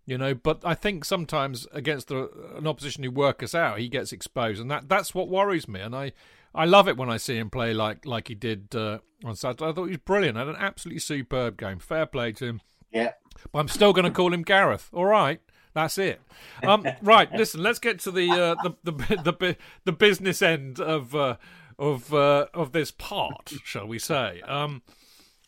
you 0.05 0.17
know. 0.17 0.33
But 0.33 0.59
I 0.65 0.75
think 0.75 1.05
sometimes 1.05 1.65
against 1.71 2.09
the, 2.09 2.29
an 2.57 2.67
opposition 2.67 3.05
who 3.05 3.11
work 3.11 3.41
us 3.41 3.55
out, 3.55 3.79
he 3.79 3.87
gets 3.87 4.11
exposed, 4.11 4.59
and 4.59 4.69
that 4.69 4.89
that's 4.89 5.15
what 5.15 5.29
worries 5.29 5.69
me. 5.69 5.79
And 5.79 5.95
I 5.95 6.11
I 6.53 6.65
love 6.65 6.89
it 6.89 6.97
when 6.97 7.09
I 7.09 7.15
see 7.15 7.37
him 7.37 7.51
play 7.51 7.73
like 7.73 8.05
like 8.05 8.27
he 8.27 8.35
did 8.35 8.75
uh, 8.75 8.99
on 9.23 9.37
Saturday. 9.37 9.69
I 9.69 9.71
thought 9.71 9.85
he 9.85 9.91
was 9.91 9.97
brilliant. 9.99 10.37
Had 10.37 10.49
an 10.49 10.57
absolutely 10.59 10.99
superb 10.99 11.57
game. 11.57 11.79
Fair 11.79 12.05
play 12.05 12.33
to 12.33 12.45
him. 12.47 12.61
Yeah. 12.91 13.13
But 13.53 13.59
I'm 13.59 13.69
still 13.69 13.93
going 13.93 14.03
to 14.03 14.11
call 14.11 14.33
him 14.33 14.41
Gareth. 14.41 14.89
All 14.91 15.05
right. 15.05 15.39
That's 15.73 15.97
it. 15.97 16.21
Um, 16.63 16.85
right, 17.01 17.31
listen. 17.33 17.63
Let's 17.63 17.79
get 17.79 17.99
to 18.01 18.11
the 18.11 18.29
uh, 18.29 18.55
the, 18.63 18.75
the 18.91 19.17
the 19.31 19.57
the 19.85 19.91
business 19.91 20.41
end 20.41 20.79
of 20.79 21.15
uh, 21.15 21.37
of 21.79 22.13
uh, 22.13 22.47
of 22.53 22.71
this 22.71 22.91
part, 22.91 23.53
shall 23.63 23.87
we 23.87 23.99
say? 23.99 24.41
Um, 24.41 24.83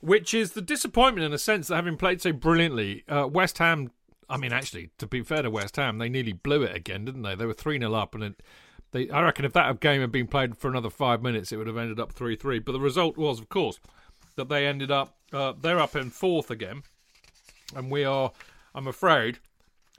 which 0.02 0.34
is 0.34 0.52
the 0.52 0.62
disappointment 0.62 1.26
in 1.26 1.34
a 1.34 1.38
sense 1.38 1.68
that 1.68 1.76
having 1.76 1.98
played 1.98 2.22
so 2.22 2.32
brilliantly, 2.34 3.04
uh, 3.08 3.28
West 3.28 3.58
Ham. 3.60 3.92
I 4.28 4.38
mean, 4.38 4.52
actually, 4.52 4.90
to 4.98 5.06
be 5.06 5.22
fair 5.22 5.44
to 5.44 5.52
West 5.52 5.76
Ham, 5.76 6.00
they 6.00 6.10
nearly 6.10 6.34
blew 6.34 6.64
it 6.64 6.76
again, 6.76 7.06
didn't 7.06 7.22
they? 7.22 7.36
They 7.36 7.46
were 7.46 7.54
three 7.54 7.78
0 7.78 7.94
up, 7.94 8.16
and 8.16 8.24
it, 8.24 8.44
they. 8.92 9.10
I 9.10 9.22
reckon 9.22 9.46
if 9.46 9.54
that 9.54 9.80
game 9.80 10.02
had 10.02 10.12
been 10.12 10.28
played 10.28 10.58
for 10.58 10.68
another 10.68 10.90
five 10.90 11.22
minutes, 11.22 11.52
it 11.52 11.58
would 11.58 11.68
have 11.68 11.78
ended 11.78 12.00
up 12.00 12.12
three 12.12 12.36
three. 12.36 12.58
But 12.58 12.72
the 12.72 12.80
result 12.80 13.18
was, 13.18 13.40
of 13.40 13.50
course, 13.50 13.80
that 14.36 14.50
they 14.50 14.66
ended 14.66 14.90
up. 14.90 15.18
Uh, 15.32 15.54
they're 15.60 15.80
up 15.80 15.96
in 15.96 16.10
fourth 16.10 16.50
again, 16.50 16.82
and 17.76 17.92
we 17.92 18.04
are. 18.04 18.32
I'm 18.74 18.88
afraid 18.88 19.40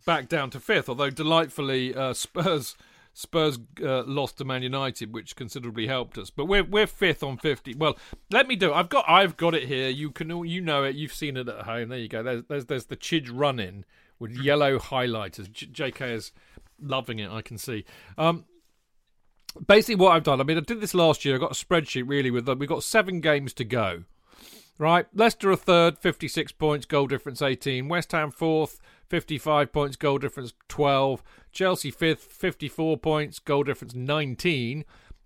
back 0.06 0.28
down 0.28 0.48
to 0.50 0.60
fifth. 0.60 0.88
Although 0.88 1.10
delightfully, 1.10 1.94
uh, 1.94 2.14
Spurs 2.14 2.76
Spurs 3.12 3.58
uh, 3.82 4.02
lost 4.04 4.38
to 4.38 4.44
Man 4.44 4.62
United, 4.62 5.12
which 5.12 5.36
considerably 5.36 5.86
helped 5.86 6.16
us. 6.16 6.30
But 6.30 6.46
we're 6.46 6.64
we're 6.64 6.86
fifth 6.86 7.22
on 7.22 7.36
fifty. 7.36 7.74
Well, 7.74 7.98
let 8.30 8.48
me 8.48 8.56
do. 8.56 8.72
It. 8.72 8.74
I've 8.74 8.88
got 8.88 9.04
I've 9.08 9.36
got 9.36 9.54
it 9.54 9.64
here. 9.64 9.88
You 9.88 10.10
can 10.10 10.30
you 10.46 10.60
know 10.60 10.84
it. 10.84 10.96
You've 10.96 11.12
seen 11.12 11.36
it 11.36 11.48
at 11.48 11.66
home. 11.66 11.90
There 11.90 11.98
you 11.98 12.08
go. 12.08 12.22
There's 12.22 12.44
there's, 12.44 12.64
there's 12.66 12.84
the 12.86 12.96
Chidge 12.96 13.30
run 13.32 13.60
in 13.60 13.84
with 14.18 14.32
yellow 14.32 14.78
highlighters. 14.78 15.50
J- 15.50 15.66
JK 15.66 16.12
is 16.12 16.32
loving 16.80 17.18
it. 17.18 17.30
I 17.30 17.42
can 17.42 17.58
see. 17.58 17.84
Um, 18.16 18.44
basically, 19.66 19.96
what 19.96 20.12
I've 20.12 20.24
done. 20.24 20.40
I 20.40 20.44
mean, 20.44 20.58
I 20.58 20.60
did 20.60 20.80
this 20.80 20.94
last 20.94 21.24
year. 21.24 21.36
I 21.36 21.38
got 21.38 21.52
a 21.52 21.64
spreadsheet 21.64 22.04
really 22.06 22.30
with. 22.30 22.48
We've 22.48 22.68
got 22.68 22.82
seven 22.82 23.20
games 23.20 23.52
to 23.54 23.64
go. 23.64 24.04
Right, 24.78 25.06
Leicester 25.14 25.50
a 25.50 25.56
third, 25.56 25.98
56 25.98 26.52
points, 26.52 26.84
goal 26.84 27.06
difference 27.06 27.40
18. 27.40 27.88
West 27.88 28.12
Ham 28.12 28.30
fourth, 28.30 28.78
55 29.08 29.72
points, 29.72 29.96
goal 29.96 30.18
difference 30.18 30.52
12. 30.68 31.22
Chelsea 31.52 31.90
fifth, 31.90 32.24
54 32.24 32.98
points, 32.98 33.38
goal 33.38 33.62
difference 33.62 33.94
19. 33.94 34.84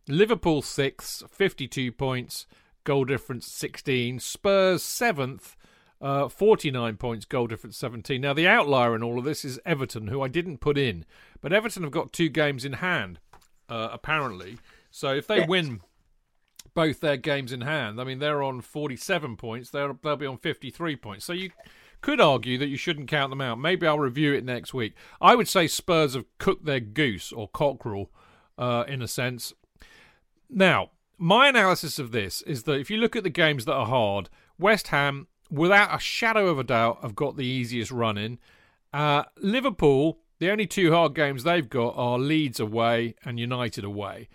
Liverpool 0.08 0.62
sixth, 0.62 1.22
52 1.30 1.92
points, 1.92 2.46
goal 2.84 3.04
difference 3.04 3.46
16. 3.52 4.18
Spurs 4.20 4.82
seventh, 4.82 5.56
uh, 6.00 6.28
49 6.28 6.96
points, 6.96 7.24
goal 7.24 7.46
difference 7.46 7.76
17. 7.78 8.20
Now, 8.20 8.32
the 8.32 8.48
outlier 8.48 8.94
in 8.94 9.02
all 9.02 9.18
of 9.18 9.24
this 9.24 9.44
is 9.44 9.60
Everton, 9.64 10.08
who 10.08 10.22
I 10.22 10.28
didn't 10.28 10.58
put 10.58 10.78
in. 10.78 11.04
But 11.40 11.52
Everton 11.52 11.82
have 11.82 11.92
got 11.92 12.12
two 12.12 12.28
games 12.28 12.64
in 12.64 12.74
hand, 12.74 13.20
uh, 13.68 13.88
apparently. 13.92 14.58
So 14.90 15.14
if 15.14 15.26
they 15.26 15.44
win 15.44 15.80
both 16.74 17.00
their 17.00 17.16
games 17.16 17.52
in 17.52 17.62
hand, 17.62 18.00
I 18.00 18.04
mean, 18.04 18.18
they're 18.18 18.42
on 18.42 18.60
47 18.60 19.36
points. 19.36 19.70
They'll, 19.70 19.98
they'll 20.02 20.16
be 20.16 20.26
on 20.26 20.38
53 20.38 20.96
points. 20.96 21.24
So 21.24 21.32
you 21.32 21.50
could 22.00 22.20
argue 22.20 22.58
that 22.58 22.68
you 22.68 22.76
shouldn't 22.76 23.08
count 23.08 23.30
them 23.30 23.40
out. 23.40 23.58
Maybe 23.58 23.86
I'll 23.86 23.98
review 23.98 24.32
it 24.32 24.44
next 24.44 24.72
week. 24.74 24.94
I 25.20 25.34
would 25.34 25.48
say 25.48 25.66
Spurs 25.66 26.14
have 26.14 26.26
cooked 26.38 26.64
their 26.64 26.80
goose 26.80 27.32
or 27.32 27.48
cockerel, 27.48 28.10
uh, 28.58 28.84
in 28.86 29.02
a 29.02 29.08
sense. 29.08 29.52
Now, 30.48 30.90
my 31.18 31.48
analysis 31.48 31.98
of 31.98 32.12
this 32.12 32.42
is 32.42 32.62
that 32.64 32.80
if 32.80 32.90
you 32.90 32.96
look 32.96 33.14
at 33.14 33.24
the 33.24 33.30
games 33.30 33.64
that 33.66 33.74
are 33.74 33.86
hard, 33.86 34.28
West 34.58 34.88
Ham, 34.88 35.28
without 35.50 35.94
a 35.94 35.98
shadow 35.98 36.48
of 36.48 36.58
a 36.58 36.64
doubt, 36.64 37.00
have 37.02 37.14
got 37.14 37.36
the 37.36 37.46
easiest 37.46 37.90
run 37.90 38.16
in. 38.16 38.38
Uh, 38.92 39.24
Liverpool, 39.36 40.18
the 40.38 40.50
only 40.50 40.66
two 40.66 40.92
hard 40.92 41.14
games 41.14 41.44
they've 41.44 41.68
got 41.68 41.94
are 41.96 42.18
Leeds 42.18 42.58
away 42.58 43.14
and 43.24 43.38
United 43.38 43.84
away. 43.84 44.28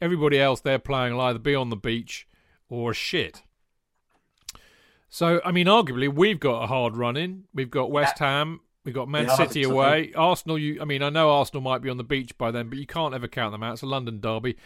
Everybody 0.00 0.38
else 0.38 0.60
they're 0.60 0.78
playing 0.78 1.14
will 1.14 1.22
either 1.22 1.38
be 1.38 1.54
on 1.54 1.70
the 1.70 1.76
beach 1.76 2.28
or 2.68 2.94
shit. 2.94 3.42
So, 5.08 5.40
I 5.44 5.52
mean, 5.52 5.66
arguably, 5.66 6.12
we've 6.12 6.40
got 6.40 6.62
a 6.62 6.66
hard 6.66 6.96
run 6.96 7.16
in. 7.16 7.44
We've 7.54 7.70
got 7.70 7.90
West 7.90 8.18
Ham. 8.18 8.60
We've 8.84 8.94
got 8.94 9.08
Man 9.08 9.28
City 9.30 9.62
away. 9.62 10.12
Arsenal, 10.14 10.58
you. 10.58 10.80
I 10.80 10.84
mean, 10.84 11.02
I 11.02 11.10
know 11.10 11.30
Arsenal 11.30 11.62
might 11.62 11.82
be 11.82 11.90
on 11.90 11.96
the 11.96 12.04
beach 12.04 12.36
by 12.38 12.50
then, 12.50 12.68
but 12.68 12.78
you 12.78 12.86
can't 12.86 13.14
ever 13.14 13.28
count 13.28 13.52
them 13.52 13.62
out. 13.62 13.74
It's 13.74 13.82
a 13.82 13.86
London 13.86 14.20
derby. 14.20 14.56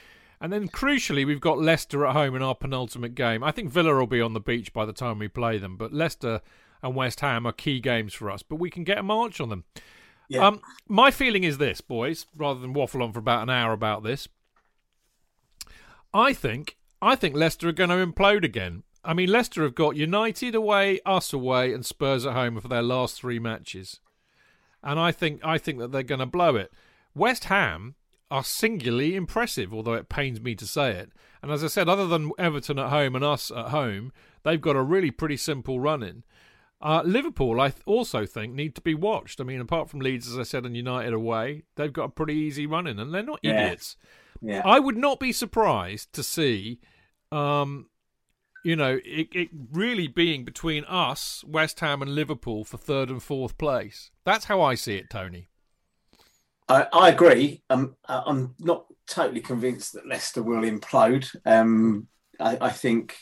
And 0.40 0.52
then, 0.52 0.68
crucially, 0.68 1.24
we've 1.24 1.40
got 1.40 1.58
Leicester 1.58 2.04
at 2.04 2.14
home 2.14 2.34
in 2.34 2.42
our 2.42 2.54
penultimate 2.54 3.14
game. 3.14 3.44
I 3.44 3.52
think 3.52 3.70
Villa 3.70 3.94
will 3.94 4.06
be 4.06 4.20
on 4.20 4.32
the 4.32 4.40
beach 4.40 4.72
by 4.72 4.84
the 4.84 4.92
time 4.92 5.18
we 5.18 5.28
play 5.28 5.58
them, 5.58 5.76
but 5.76 5.92
Leicester 5.92 6.40
and 6.82 6.96
West 6.96 7.20
Ham 7.20 7.46
are 7.46 7.52
key 7.52 7.78
games 7.80 8.12
for 8.12 8.30
us. 8.30 8.42
But 8.42 8.56
we 8.56 8.70
can 8.70 8.82
get 8.82 8.98
a 8.98 9.02
march 9.02 9.40
on 9.40 9.48
them. 9.48 9.64
Yeah. 10.28 10.46
Um, 10.46 10.60
my 10.88 11.10
feeling 11.10 11.44
is 11.44 11.58
this, 11.58 11.80
boys, 11.80 12.26
rather 12.36 12.58
than 12.58 12.72
waffle 12.72 13.02
on 13.02 13.12
for 13.12 13.18
about 13.20 13.42
an 13.42 13.50
hour 13.50 13.72
about 13.72 14.02
this. 14.02 14.28
I 16.14 16.32
think 16.32 16.76
I 17.00 17.16
think 17.16 17.34
Leicester 17.34 17.68
are 17.68 17.72
going 17.72 17.90
to 17.90 18.06
implode 18.06 18.44
again. 18.44 18.82
I 19.04 19.14
mean, 19.14 19.30
Leicester 19.30 19.62
have 19.64 19.74
got 19.74 19.96
United 19.96 20.54
away, 20.54 21.00
us 21.04 21.32
away, 21.32 21.72
and 21.72 21.84
Spurs 21.84 22.24
at 22.24 22.34
home 22.34 22.60
for 22.60 22.68
their 22.68 22.82
last 22.82 23.16
three 23.16 23.38
matches, 23.38 24.00
and 24.82 24.98
I 24.98 25.12
think 25.12 25.40
I 25.44 25.58
think 25.58 25.78
that 25.78 25.92
they're 25.92 26.02
going 26.02 26.20
to 26.20 26.26
blow 26.26 26.56
it. 26.56 26.72
West 27.14 27.44
Ham 27.44 27.94
are 28.30 28.44
singularly 28.44 29.14
impressive, 29.14 29.74
although 29.74 29.92
it 29.92 30.08
pains 30.08 30.40
me 30.40 30.54
to 30.54 30.66
say 30.66 30.92
it. 30.92 31.12
And 31.42 31.50
as 31.50 31.62
I 31.62 31.66
said, 31.66 31.88
other 31.88 32.06
than 32.06 32.30
Everton 32.38 32.78
at 32.78 32.88
home 32.88 33.14
and 33.14 33.24
us 33.24 33.50
at 33.50 33.68
home, 33.68 34.12
they've 34.42 34.60
got 34.60 34.76
a 34.76 34.82
really 34.82 35.10
pretty 35.10 35.36
simple 35.36 35.80
run 35.80 36.02
in. 36.02 36.24
Uh, 36.80 37.02
Liverpool, 37.04 37.60
I 37.60 37.68
th- 37.68 37.82
also 37.84 38.24
think, 38.24 38.54
need 38.54 38.74
to 38.74 38.80
be 38.80 38.94
watched. 38.94 39.40
I 39.40 39.44
mean, 39.44 39.60
apart 39.60 39.90
from 39.90 40.00
Leeds, 40.00 40.26
as 40.28 40.38
I 40.38 40.42
said, 40.44 40.64
and 40.64 40.76
United 40.76 41.12
away, 41.12 41.64
they've 41.76 41.92
got 41.92 42.04
a 42.04 42.08
pretty 42.08 42.34
easy 42.34 42.66
run 42.66 42.86
in, 42.86 42.98
and 42.98 43.12
they're 43.12 43.22
not 43.22 43.40
yeah. 43.42 43.66
idiots. 43.66 43.96
Yeah. 44.40 44.62
I 44.64 44.80
would 44.80 44.96
not 44.96 45.20
be 45.20 45.32
surprised 45.32 46.12
to 46.14 46.22
see 46.22 46.80
um, 47.30 47.86
you 48.62 48.76
know, 48.76 49.00
it, 49.04 49.28
it 49.32 49.48
really 49.72 50.06
being 50.08 50.44
between 50.44 50.84
us, 50.84 51.44
West 51.46 51.80
Ham, 51.80 52.02
and 52.02 52.14
Liverpool 52.14 52.64
for 52.64 52.76
third 52.76 53.10
and 53.10 53.22
fourth 53.22 53.58
place. 53.58 54.10
That's 54.24 54.44
how 54.44 54.60
I 54.60 54.74
see 54.74 54.96
it, 54.96 55.10
Tony. 55.10 55.48
I, 56.68 56.86
I 56.92 57.08
agree. 57.08 57.62
Um, 57.68 57.96
I'm 58.08 58.54
not 58.58 58.86
totally 59.08 59.40
convinced 59.40 59.94
that 59.94 60.06
Leicester 60.06 60.42
will 60.42 60.62
implode. 60.62 61.28
Um, 61.44 62.06
I, 62.38 62.58
I, 62.60 62.70
think, 62.70 63.16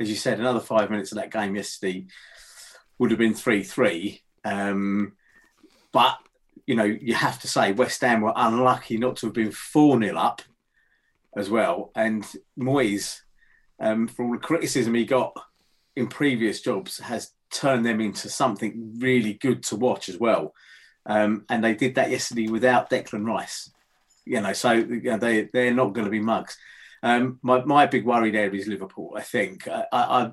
as 0.00 0.08
you 0.08 0.16
said, 0.16 0.40
another 0.40 0.60
five 0.60 0.90
minutes 0.90 1.12
of 1.12 1.18
that 1.18 1.30
game 1.30 1.54
yesterday 1.56 2.06
would 2.98 3.10
have 3.10 3.18
been 3.18 3.34
3 3.34 3.62
3. 3.62 4.22
Um, 4.44 5.12
but, 5.92 6.16
you 6.66 6.74
know, 6.74 6.84
you 6.84 7.14
have 7.14 7.38
to 7.40 7.48
say 7.48 7.72
West 7.72 8.00
Ham 8.00 8.22
were 8.22 8.32
unlucky 8.34 8.96
not 8.96 9.16
to 9.16 9.26
have 9.26 9.34
been 9.34 9.52
4 9.52 10.00
0 10.02 10.16
up 10.16 10.42
as 11.36 11.50
well. 11.50 11.92
And 11.94 12.26
Moyes, 12.58 13.20
um, 13.80 14.08
for 14.08 14.24
all 14.24 14.32
the 14.32 14.38
criticism 14.38 14.94
he 14.94 15.04
got 15.04 15.32
in 15.94 16.08
previous 16.08 16.60
jobs, 16.60 16.98
has 16.98 17.32
turned 17.50 17.86
them 17.86 18.00
into 18.00 18.28
something 18.28 18.94
really 18.98 19.34
good 19.34 19.62
to 19.64 19.76
watch 19.76 20.08
as 20.08 20.18
well. 20.18 20.54
Um, 21.06 21.44
and 21.48 21.62
they 21.62 21.74
did 21.74 21.94
that 21.94 22.10
yesterday 22.10 22.48
without 22.48 22.90
Declan 22.90 23.26
Rice. 23.26 23.70
You 24.24 24.40
know, 24.40 24.52
so 24.52 24.72
you 24.72 25.02
know, 25.02 25.18
they 25.18 25.48
they're 25.52 25.72
not 25.72 25.92
going 25.92 26.04
to 26.04 26.10
be 26.10 26.20
mugs. 26.20 26.56
Um, 27.02 27.38
my 27.42 27.64
my 27.64 27.86
big 27.86 28.04
worry 28.04 28.30
there 28.32 28.52
is 28.52 28.66
Liverpool. 28.66 29.14
I 29.16 29.20
think 29.20 29.68
I 29.68 29.84
I, 29.92 30.30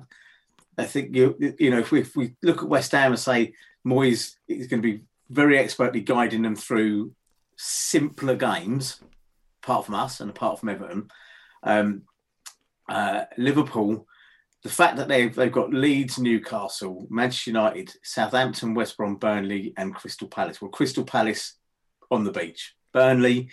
I 0.76 0.84
think 0.84 1.14
you 1.14 1.36
you 1.58 1.70
know 1.70 1.78
if 1.78 1.92
we, 1.92 2.00
if 2.00 2.16
we 2.16 2.34
look 2.42 2.62
at 2.62 2.68
West 2.68 2.92
Ham 2.92 3.12
and 3.12 3.20
say 3.20 3.54
Moyes 3.86 4.34
is 4.48 4.66
going 4.66 4.82
to 4.82 4.92
be 4.92 5.04
very 5.30 5.58
expertly 5.58 6.00
guiding 6.00 6.42
them 6.42 6.56
through 6.56 7.12
simpler 7.56 8.34
games, 8.34 9.00
apart 9.62 9.86
from 9.86 9.94
us 9.94 10.20
and 10.20 10.30
apart 10.30 10.58
from 10.58 10.70
Everton. 10.70 11.08
Um, 11.62 12.02
uh, 12.88 13.24
Liverpool 13.36 14.06
the 14.64 14.70
fact 14.70 14.96
that 14.96 15.08
they've 15.08 15.34
they've 15.34 15.52
got 15.52 15.72
Leeds, 15.72 16.18
Newcastle, 16.18 17.06
Manchester 17.10 17.50
United, 17.50 17.92
Southampton, 18.02 18.74
West 18.74 18.96
Brom, 18.96 19.16
Burnley, 19.16 19.74
and 19.76 19.94
Crystal 19.94 20.26
Palace. 20.26 20.60
Well, 20.60 20.70
Crystal 20.70 21.04
Palace 21.04 21.58
on 22.10 22.24
the 22.24 22.32
beach. 22.32 22.74
Burnley, 22.92 23.50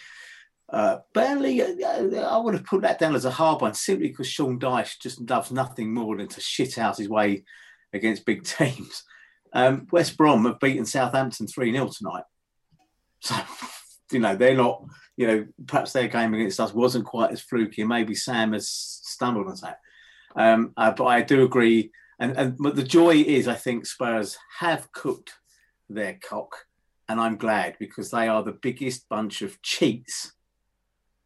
uh, 0.69 0.99
Burnley. 1.13 1.61
Uh, 1.61 2.21
I 2.21 2.37
would 2.37 2.53
have 2.53 2.65
put 2.65 2.83
that 2.83 2.97
down 2.97 3.13
as 3.13 3.25
a 3.25 3.31
hard 3.31 3.61
one 3.61 3.73
simply 3.73 4.07
because 4.07 4.27
Sean 4.27 4.57
Dyche 4.57 4.99
just 4.99 5.29
loves 5.29 5.51
nothing 5.51 5.93
more 5.93 6.15
than 6.15 6.29
to 6.29 6.39
shit 6.39 6.77
out 6.77 6.97
his 6.97 7.09
way 7.09 7.43
against 7.91 8.25
big 8.25 8.43
teams. 8.45 9.03
Um, 9.53 9.87
West 9.91 10.15
Brom 10.15 10.45
have 10.45 10.61
beaten 10.61 10.85
Southampton 10.85 11.45
three 11.45 11.73
0 11.73 11.89
tonight, 11.93 12.23
so 13.19 13.35
you 14.13 14.19
know 14.19 14.35
they're 14.35 14.55
not. 14.55 14.81
You 15.17 15.27
know, 15.27 15.45
perhaps 15.67 15.91
their 15.91 16.07
game 16.07 16.33
against 16.33 16.59
us 16.59 16.73
wasn't 16.73 17.05
quite 17.05 17.31
as 17.31 17.41
fluky. 17.41 17.83
Maybe 17.83 18.15
Sam 18.15 18.53
has 18.53 19.00
stumbled 19.21 19.47
on 19.47 19.57
that. 19.61 19.79
Um, 20.35 20.73
uh, 20.75 20.91
but 20.91 21.05
I 21.05 21.21
do 21.21 21.43
agree. 21.43 21.91
And, 22.19 22.35
and 22.37 22.57
but 22.57 22.75
the 22.75 22.83
joy 22.83 23.15
is, 23.15 23.47
I 23.47 23.53
think 23.53 23.85
Spurs 23.85 24.37
have 24.59 24.91
cooked 24.91 25.33
their 25.89 26.17
cock, 26.27 26.65
and 27.07 27.19
I'm 27.19 27.37
glad 27.37 27.75
because 27.79 28.09
they 28.09 28.27
are 28.27 28.43
the 28.43 28.57
biggest 28.61 29.07
bunch 29.09 29.41
of 29.43 29.61
cheats 29.61 30.33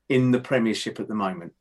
in 0.10 0.32
the 0.32 0.40
Premiership 0.40 1.00
at 1.00 1.08
the 1.08 1.16
moment. 1.16 1.54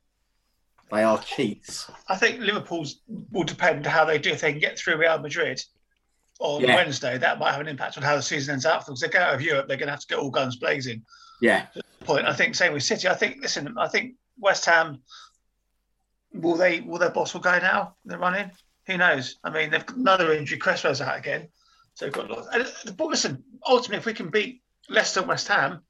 They 0.90 1.02
are 1.02 1.20
cheats. 1.20 1.90
I 2.08 2.16
think 2.16 2.40
Liverpool's 2.40 3.00
will 3.30 3.44
depend 3.44 3.86
how 3.86 4.04
they 4.04 4.18
do. 4.18 4.30
If 4.30 4.40
they 4.40 4.52
can 4.52 4.60
get 4.60 4.78
through 4.78 4.98
Real 4.98 5.18
Madrid 5.18 5.60
on 6.40 6.60
yeah. 6.60 6.76
Wednesday, 6.76 7.18
that 7.18 7.38
might 7.38 7.52
have 7.52 7.60
an 7.60 7.68
impact 7.68 7.96
on 7.96 8.02
how 8.02 8.16
the 8.16 8.22
season 8.22 8.54
ends 8.54 8.66
out. 8.66 8.84
Because 8.86 9.00
they 9.00 9.08
get 9.08 9.22
out 9.22 9.34
of 9.34 9.42
Europe, 9.42 9.66
they're 9.66 9.76
going 9.76 9.88
to 9.88 9.92
have 9.92 10.00
to 10.00 10.06
get 10.06 10.18
all 10.18 10.30
guns 10.30 10.56
blazing. 10.56 11.02
Yeah. 11.40 11.66
Point. 12.00 12.26
I 12.26 12.34
think 12.34 12.54
same 12.54 12.72
with 12.72 12.82
City. 12.82 13.08
I 13.08 13.14
think 13.14 13.38
listen. 13.40 13.74
I 13.78 13.88
think 13.88 14.14
West 14.38 14.64
Ham 14.66 15.00
will 16.34 16.56
they 16.56 16.80
will 16.80 16.98
their 16.98 17.10
boss 17.10 17.32
will 17.32 17.40
go 17.40 17.58
now? 17.58 17.94
They're 18.04 18.18
running. 18.18 18.50
Who 18.86 18.98
knows? 18.98 19.36
I 19.42 19.50
mean, 19.50 19.70
they've 19.70 19.86
got 19.86 19.96
another 19.96 20.32
injury. 20.32 20.58
Cresswell's 20.58 21.00
out 21.00 21.16
again, 21.16 21.48
so 21.94 22.04
they've 22.04 22.12
got 22.12 22.30
lots. 22.30 22.48
And, 22.52 22.96
but 22.96 23.08
listen, 23.08 23.42
ultimately, 23.66 23.98
if 23.98 24.06
we 24.06 24.12
can 24.12 24.28
beat 24.28 24.62
Leicester 24.90 25.20
and 25.20 25.28
West 25.28 25.48
Ham, 25.48 25.80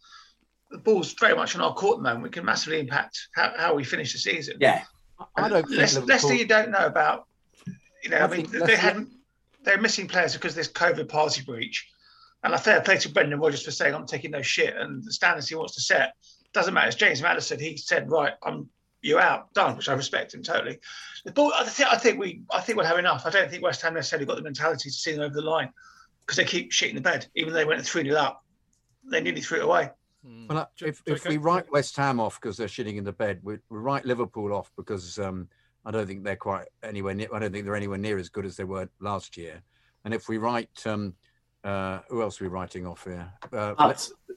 the 0.71 0.79
ball's 0.79 1.13
very 1.15 1.35
much 1.35 1.55
in 1.55 1.61
our 1.61 1.75
court 1.75 1.99
at 1.99 2.03
the 2.03 2.09
moment. 2.09 2.23
We 2.23 2.31
can 2.31 2.45
massively 2.45 2.79
impact 2.81 3.29
how, 3.35 3.53
how 3.57 3.75
we 3.75 3.85
finish 3.85 4.13
the 4.13 4.19
season. 4.19 4.57
Yeah, 4.61 4.85
I 5.37 5.49
don't. 5.49 5.69
Leicester, 5.71 6.03
Leicester, 6.03 6.35
you 6.35 6.47
don't 6.47 6.71
know 6.71 6.87
about. 6.87 7.27
You 8.03 8.11
know, 8.11 8.19
I, 8.19 8.25
I 8.25 8.29
mean, 8.29 8.47
they 8.51 8.77
hadn't. 8.77 9.09
They're 9.65 9.81
missing 9.81 10.07
players 10.07 10.35
because 10.35 10.53
of 10.53 10.57
this 10.57 10.69
COVID 10.69 11.09
party 11.09 11.43
breach. 11.43 11.91
And 12.43 12.55
I 12.55 12.59
fair 12.59 12.83
play 12.83 12.99
to 12.99 13.09
Brendan 13.09 13.41
Rodgers 13.41 13.63
for 13.63 13.71
saying 13.71 13.95
I'm 13.95 14.07
taking 14.07 14.33
no 14.33 14.43
shit 14.43 14.77
and 14.77 15.03
the 15.03 15.13
standards 15.13 15.49
he 15.49 15.55
wants 15.55 15.77
to 15.77 15.81
set 15.81 16.13
doesn't 16.53 16.75
matter. 16.75 16.89
As 16.89 16.95
James 16.95 17.23
Maddison, 17.23 17.59
he 17.59 17.79
said, 17.79 18.11
right, 18.11 18.35
I'm 18.43 18.69
you 19.05 19.19
out, 19.19 19.53
done, 19.55 19.77
which 19.77 19.89
I 19.89 19.93
respect 19.93 20.35
him 20.35 20.43
totally. 20.43 20.79
But 21.25 21.53
I 21.55 21.65
think, 21.65 21.93
I 21.93 21.97
think 21.97 22.19
we, 22.19 22.43
I 22.51 22.61
think 22.61 22.79
we'll 22.79 22.87
have 22.87 22.99
enough. 22.99 23.27
I 23.27 23.31
don't 23.31 23.51
think 23.51 23.63
West 23.63 23.83
Ham 23.83 23.95
necessarily 23.95 24.27
got 24.27 24.37
the 24.37 24.43
mentality 24.43 24.89
to 24.89 24.95
see 24.95 25.13
them 25.13 25.23
over 25.23 25.35
the 25.35 25.43
line 25.43 25.71
because 26.25 26.37
they 26.37 26.45
keep 26.45 26.73
shitting 26.73 26.95
the 26.95 27.01
bed. 27.01 27.27
Even 27.35 27.53
though 27.53 27.59
they 27.59 27.65
went 27.65 27.85
three 27.85 28.03
0 28.03 28.17
up, 28.17 28.45
they 29.11 29.21
nearly 29.21 29.41
threw 29.41 29.59
it 29.59 29.65
away. 29.65 29.91
Hmm. 30.27 30.47
Well, 30.49 30.71
if, 30.81 31.03
if 31.07 31.27
we 31.27 31.37
write 31.37 31.71
West 31.71 31.97
Ham 31.97 32.19
off 32.19 32.41
because 32.41 32.57
they're 32.57 32.67
shitting 32.67 32.97
in 32.97 33.05
the 33.05 33.13
bed, 33.13 33.41
we, 33.43 33.55
we 33.69 33.79
write 33.79 34.07
Liverpool 34.07 34.53
off 34.55 34.71
because 34.77 35.19
um, 35.19 35.49
I 35.85 35.91
don't 35.91 36.07
think 36.07 36.25
they're 36.25 36.37
quite 36.37 36.67
anywhere 36.83 37.15
near. 37.15 37.29
I 37.33 37.39
don't 37.39 37.53
think 37.53 37.67
they're 37.67 37.77
anywhere 37.77 37.99
near 37.99 38.19
as 38.19 38.31
good 38.31 38.47
as 38.47 38.57
they 38.57 38.65
were 38.65 38.89
last 39.01 39.37
year. 39.37 39.63
And 40.05 40.15
if 40.15 40.29
we 40.29 40.39
write, 40.39 40.87
um, 40.87 41.15
uh, 41.63 42.01
who 42.09 42.23
else 42.23 42.41
are 42.41 42.45
we 42.45 42.49
writing 42.49 42.87
off 42.87 43.05
here? 43.05 43.31
Uh, 43.53 43.75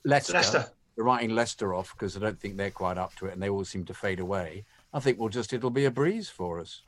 Leicester. 0.03 0.33
Leicester 0.33 0.71
we're 0.97 1.03
writing 1.03 1.35
Leicester 1.35 1.73
off 1.73 1.93
because 1.93 2.17
I 2.17 2.19
don't 2.19 2.39
think 2.39 2.57
they're 2.57 2.71
quite 2.71 2.97
up 2.97 3.15
to 3.17 3.27
it, 3.27 3.33
and 3.33 3.41
they 3.41 3.49
all 3.49 3.63
seem 3.63 3.85
to 3.85 3.93
fade 3.93 4.19
away. 4.19 4.65
I 4.93 4.99
think 4.99 5.19
we'll 5.19 5.29
just 5.29 5.53
it'll 5.53 5.69
be 5.69 5.85
a 5.85 5.91
breeze 5.91 6.27
for 6.27 6.59
us. 6.59 6.81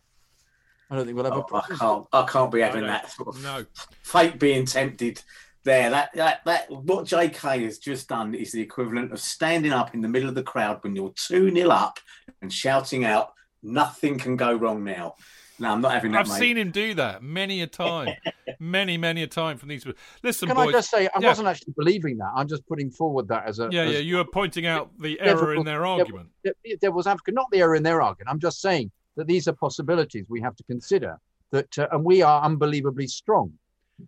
I 0.89 0.95
don't 0.95 1.05
think 1.05 1.15
we'll 1.15 1.25
have 1.25 1.35
oh, 1.35 1.41
a 1.41 1.43
problem. 1.43 1.75
I 1.75 1.77
can't, 1.77 2.07
I 2.11 2.31
can't 2.31 2.51
be 2.51 2.61
having 2.61 2.87
that 2.87 3.11
sort 3.11 3.29
of 3.29 3.43
no. 3.43 3.65
fate 4.01 4.39
being 4.39 4.65
tempted 4.65 5.21
there. 5.63 5.91
That, 5.91 6.09
that 6.15 6.43
that 6.45 6.71
what 6.71 7.05
JK 7.05 7.63
has 7.63 7.77
just 7.77 8.09
done 8.09 8.33
is 8.33 8.51
the 8.51 8.61
equivalent 8.61 9.13
of 9.13 9.19
standing 9.19 9.71
up 9.71 9.93
in 9.93 10.01
the 10.01 10.07
middle 10.07 10.27
of 10.27 10.35
the 10.35 10.43
crowd 10.43 10.79
when 10.81 10.95
you're 10.95 11.13
2 11.27 11.51
nil 11.51 11.71
up 11.71 11.99
and 12.41 12.51
shouting 12.51 13.05
out, 13.05 13.33
Nothing 13.61 14.17
can 14.17 14.37
go 14.37 14.53
wrong 14.53 14.83
now. 14.83 15.15
No, 15.59 15.71
I'm 15.71 15.81
not 15.81 15.91
having 15.91 16.13
that. 16.13 16.21
I've 16.21 16.29
mate. 16.29 16.39
seen 16.39 16.57
him 16.57 16.71
do 16.71 16.93
that 16.93 17.21
many 17.21 17.61
a 17.61 17.67
time, 17.67 18.15
many, 18.59 18.97
many 18.97 19.23
a 19.23 19.27
time 19.27 19.57
from 19.57 19.69
these. 19.69 19.85
Listen, 20.23 20.47
can 20.47 20.55
boys, 20.55 20.69
I 20.69 20.71
just 20.71 20.91
say 20.91 21.07
I 21.07 21.19
yeah. 21.19 21.27
wasn't 21.27 21.47
actually 21.47 21.73
believing 21.77 22.17
that. 22.17 22.31
I'm 22.35 22.47
just 22.47 22.67
putting 22.67 22.91
forward 22.91 23.27
that 23.29 23.45
as 23.45 23.59
a 23.59 23.69
yeah, 23.71 23.83
as, 23.83 23.93
yeah. 23.93 23.99
You 23.99 24.19
are 24.19 24.25
pointing 24.25 24.65
out 24.65 24.91
the 24.99 25.19
error 25.21 25.55
in 25.55 25.63
their 25.63 25.85
argument. 25.85 26.29
Devil's 26.81 27.07
advocate, 27.07 27.33
not 27.33 27.47
the 27.51 27.59
error 27.59 27.75
in 27.75 27.83
their 27.83 28.01
argument. 28.01 28.29
I'm 28.29 28.39
just 28.39 28.61
saying 28.61 28.91
that 29.15 29.27
these 29.27 29.47
are 29.47 29.53
possibilities 29.53 30.25
we 30.29 30.41
have 30.41 30.55
to 30.57 30.63
consider. 30.63 31.19
That 31.51 31.79
uh, 31.79 31.87
and 31.91 32.03
we 32.03 32.21
are 32.21 32.43
unbelievably 32.43 33.07
strong. 33.07 33.53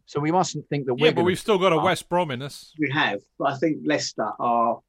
So 0.05 0.19
we 0.19 0.31
mustn't 0.31 0.67
think 0.69 0.85
that 0.85 0.93
we're. 0.93 1.07
Yeah, 1.07 1.13
but 1.13 1.25
we've 1.25 1.39
still 1.39 1.57
got 1.57 1.73
a 1.73 1.77
West 1.77 2.07
Brom 2.07 2.31
in 2.31 2.41
us. 2.41 2.73
We 2.77 2.89
have, 2.91 3.19
but 3.39 3.51
I 3.51 3.57
think 3.57 3.79
Leicester 3.83 4.29
are 4.39 4.79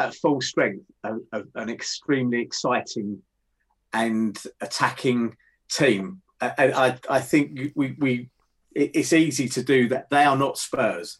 at 0.00 0.14
full 0.14 0.40
strength, 0.40 0.84
a, 1.04 1.14
a, 1.32 1.42
an 1.54 1.70
extremely 1.70 2.40
exciting 2.40 3.22
and 3.92 4.36
attacking 4.60 5.36
team. 5.70 6.20
And 6.40 6.74
I, 6.74 6.98
I 7.08 7.20
think 7.20 7.72
we, 7.76 7.94
we 7.98 8.28
it's 8.74 9.12
easy 9.12 9.48
to 9.48 9.62
do 9.62 9.88
that. 9.88 10.10
They 10.10 10.24
are 10.24 10.36
not 10.36 10.58
Spurs, 10.58 11.18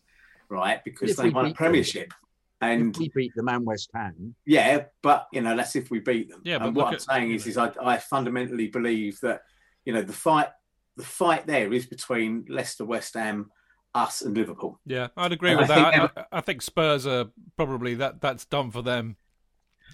right? 0.49 0.83
Because 0.85 1.13
if 1.13 1.17
they 1.17 1.31
won 1.31 1.47
a 1.47 1.55
Premiership. 1.55 2.11
Them. 2.11 2.19
And 2.61 2.95
if 2.95 2.99
we 2.99 3.11
beat 3.15 3.33
the 3.35 3.43
man 3.43 3.65
West 3.65 3.91
Ham. 3.95 4.35
Yeah, 4.47 4.85
but 5.03 5.27
you 5.33 5.43
know, 5.43 5.57
that's 5.57 5.77
if 5.77 5.91
we 5.91 6.01
beat 6.01 6.31
them. 6.31 6.41
Yeah, 6.45 6.59
but 6.59 6.69
and 6.69 6.77
what 6.77 6.87
I'm 6.89 6.95
at, 6.95 7.03
saying 7.03 7.33
is, 7.33 7.47
is 7.47 7.59
I, 7.59 7.71
I 7.83 7.99
fundamentally 7.99 8.69
believe 8.69 9.21
that 9.21 9.43
you 9.85 9.93
know 9.93 10.03
the 10.03 10.13
fight, 10.13 10.49
the 10.97 11.05
fight 11.05 11.47
there 11.47 11.73
is 11.73 11.87
between 11.87 12.47
Leicester, 12.49 12.85
West 12.85 13.15
Ham, 13.15 13.51
us, 13.95 14.23
and 14.23 14.37
Liverpool. 14.37 14.81
Yeah, 14.87 15.09
I'd 15.17 15.33
agree 15.33 15.51
and 15.51 15.61
with 15.61 15.71
I 15.71 15.75
that. 15.75 15.95
Think 15.95 16.11
I, 16.17 16.39
I, 16.39 16.41
think 16.41 16.63
Spurs 16.63 17.07
are 17.07 17.27
probably 17.57 17.95
that 17.97 18.21
that's 18.21 18.47
done 18.47 18.71
for 18.71 18.83
them. 18.83 19.17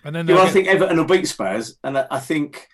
And 0.04 0.14
then 0.14 0.26
well, 0.26 0.36
get... 0.36 0.46
I 0.46 0.50
think 0.50 0.68
Everton 0.68 0.96
will 0.96 1.04
beat 1.04 1.26
Spurs, 1.26 1.76
and 1.82 1.98
I, 1.98 2.06
I 2.10 2.20
think 2.20 2.68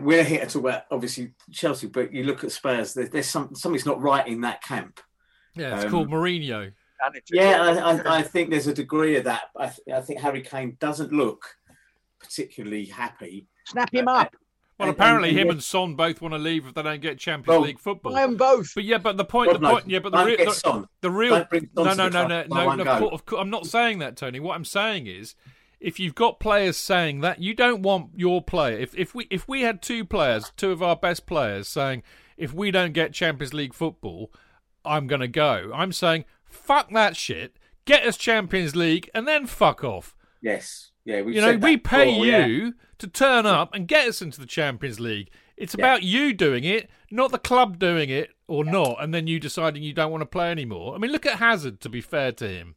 we're 0.00 0.24
here 0.24 0.40
to 0.40 0.46
talk 0.46 0.62
about 0.62 0.82
obviously 0.90 1.32
Chelsea, 1.50 1.86
but 1.86 2.12
you 2.12 2.24
look 2.24 2.44
at 2.44 2.52
Spurs. 2.52 2.94
There's, 2.94 3.10
there's 3.10 3.28
some 3.28 3.54
something's 3.54 3.86
not 3.86 4.00
right 4.00 4.26
in 4.26 4.40
that 4.42 4.62
camp. 4.62 5.00
Yeah, 5.54 5.76
it's 5.76 5.84
um, 5.84 5.90
called 5.90 6.08
Mourinho. 6.08 6.72
Yeah, 7.32 7.62
I, 7.62 7.92
I, 7.94 8.18
I, 8.18 8.22
think 8.22 8.50
there's 8.50 8.68
a 8.68 8.74
degree 8.74 9.16
of 9.16 9.24
that. 9.24 9.42
I, 9.56 9.66
th- 9.66 9.88
I, 9.92 10.00
think 10.00 10.20
Harry 10.20 10.40
Kane 10.40 10.76
doesn't 10.78 11.12
look 11.12 11.56
particularly 12.20 12.84
happy. 12.84 13.48
Snap 13.66 13.92
him 13.92 14.06
uh, 14.06 14.22
up. 14.22 14.36
Well, 14.78 14.88
and, 14.88 14.96
apparently, 14.96 15.30
and, 15.30 15.38
and, 15.38 15.48
him 15.48 15.54
and 15.54 15.62
Son 15.62 15.94
both 15.94 16.20
want 16.20 16.34
to 16.34 16.38
leave 16.38 16.66
if 16.66 16.74
they 16.74 16.82
don't 16.82 17.00
get 17.00 17.18
Champions 17.18 17.48
well, 17.48 17.60
League 17.60 17.80
football. 17.80 18.16
I 18.16 18.22
am 18.22 18.36
both. 18.36 18.72
But 18.74 18.84
yeah, 18.84 18.98
but 18.98 19.16
the 19.16 19.24
point, 19.24 19.52
the 19.52 19.58
point, 19.58 19.88
yeah, 19.88 19.98
but 19.98 20.12
the, 20.12 20.24
re- 20.24 20.36
the, 20.36 20.88
the, 21.00 21.10
real, 21.10 21.46
no, 21.74 21.94
no, 21.94 22.08
no, 22.08 22.26
no, 22.26 22.44
no, 22.46 22.74
no. 22.74 23.20
I'm 23.36 23.50
not 23.50 23.66
saying 23.66 23.98
that, 23.98 24.16
Tony. 24.16 24.40
What 24.40 24.54
I'm 24.54 24.64
saying 24.64 25.08
is, 25.08 25.34
if 25.82 25.98
you've 25.98 26.14
got 26.14 26.40
players 26.40 26.76
saying 26.76 27.20
that, 27.20 27.42
you 27.42 27.54
don't 27.54 27.82
want 27.82 28.10
your 28.14 28.40
player. 28.40 28.78
If 28.78 28.96
if 28.96 29.14
we 29.14 29.26
if 29.30 29.48
we 29.48 29.62
had 29.62 29.82
two 29.82 30.04
players, 30.04 30.52
two 30.56 30.70
of 30.70 30.82
our 30.82 30.96
best 30.96 31.26
players 31.26 31.68
saying, 31.68 32.04
if 32.36 32.54
we 32.54 32.70
don't 32.70 32.92
get 32.92 33.12
Champions 33.12 33.52
League 33.52 33.74
football, 33.74 34.32
I'm 34.84 35.06
gonna 35.06 35.28
go. 35.28 35.70
I'm 35.74 35.92
saying, 35.92 36.24
fuck 36.44 36.90
that 36.92 37.16
shit. 37.16 37.56
Get 37.84 38.06
us 38.06 38.16
Champions 38.16 38.76
League 38.76 39.10
and 39.12 39.26
then 39.26 39.46
fuck 39.46 39.82
off. 39.82 40.16
Yes. 40.40 40.92
Yeah, 41.04 41.22
we 41.22 41.34
you 41.34 41.40
know, 41.40 41.56
we 41.56 41.76
pay 41.76 42.04
before, 42.04 42.26
you 42.26 42.32
yeah. 42.32 42.70
to 42.98 43.08
turn 43.08 43.44
up 43.44 43.74
and 43.74 43.88
get 43.88 44.06
us 44.06 44.22
into 44.22 44.40
the 44.40 44.46
Champions 44.46 45.00
League. 45.00 45.30
It's 45.56 45.74
yeah. 45.76 45.84
about 45.84 46.04
you 46.04 46.32
doing 46.32 46.62
it, 46.62 46.88
not 47.10 47.32
the 47.32 47.38
club 47.38 47.80
doing 47.80 48.08
it 48.08 48.30
or 48.46 48.64
yeah. 48.64 48.70
not, 48.70 49.02
and 49.02 49.12
then 49.12 49.26
you 49.26 49.40
deciding 49.40 49.82
you 49.82 49.92
don't 49.92 50.12
want 50.12 50.22
to 50.22 50.26
play 50.26 50.52
anymore. 50.52 50.94
I 50.94 50.98
mean, 50.98 51.10
look 51.10 51.26
at 51.26 51.40
Hazard. 51.40 51.80
To 51.80 51.88
be 51.88 52.00
fair 52.00 52.30
to 52.30 52.46
him, 52.46 52.76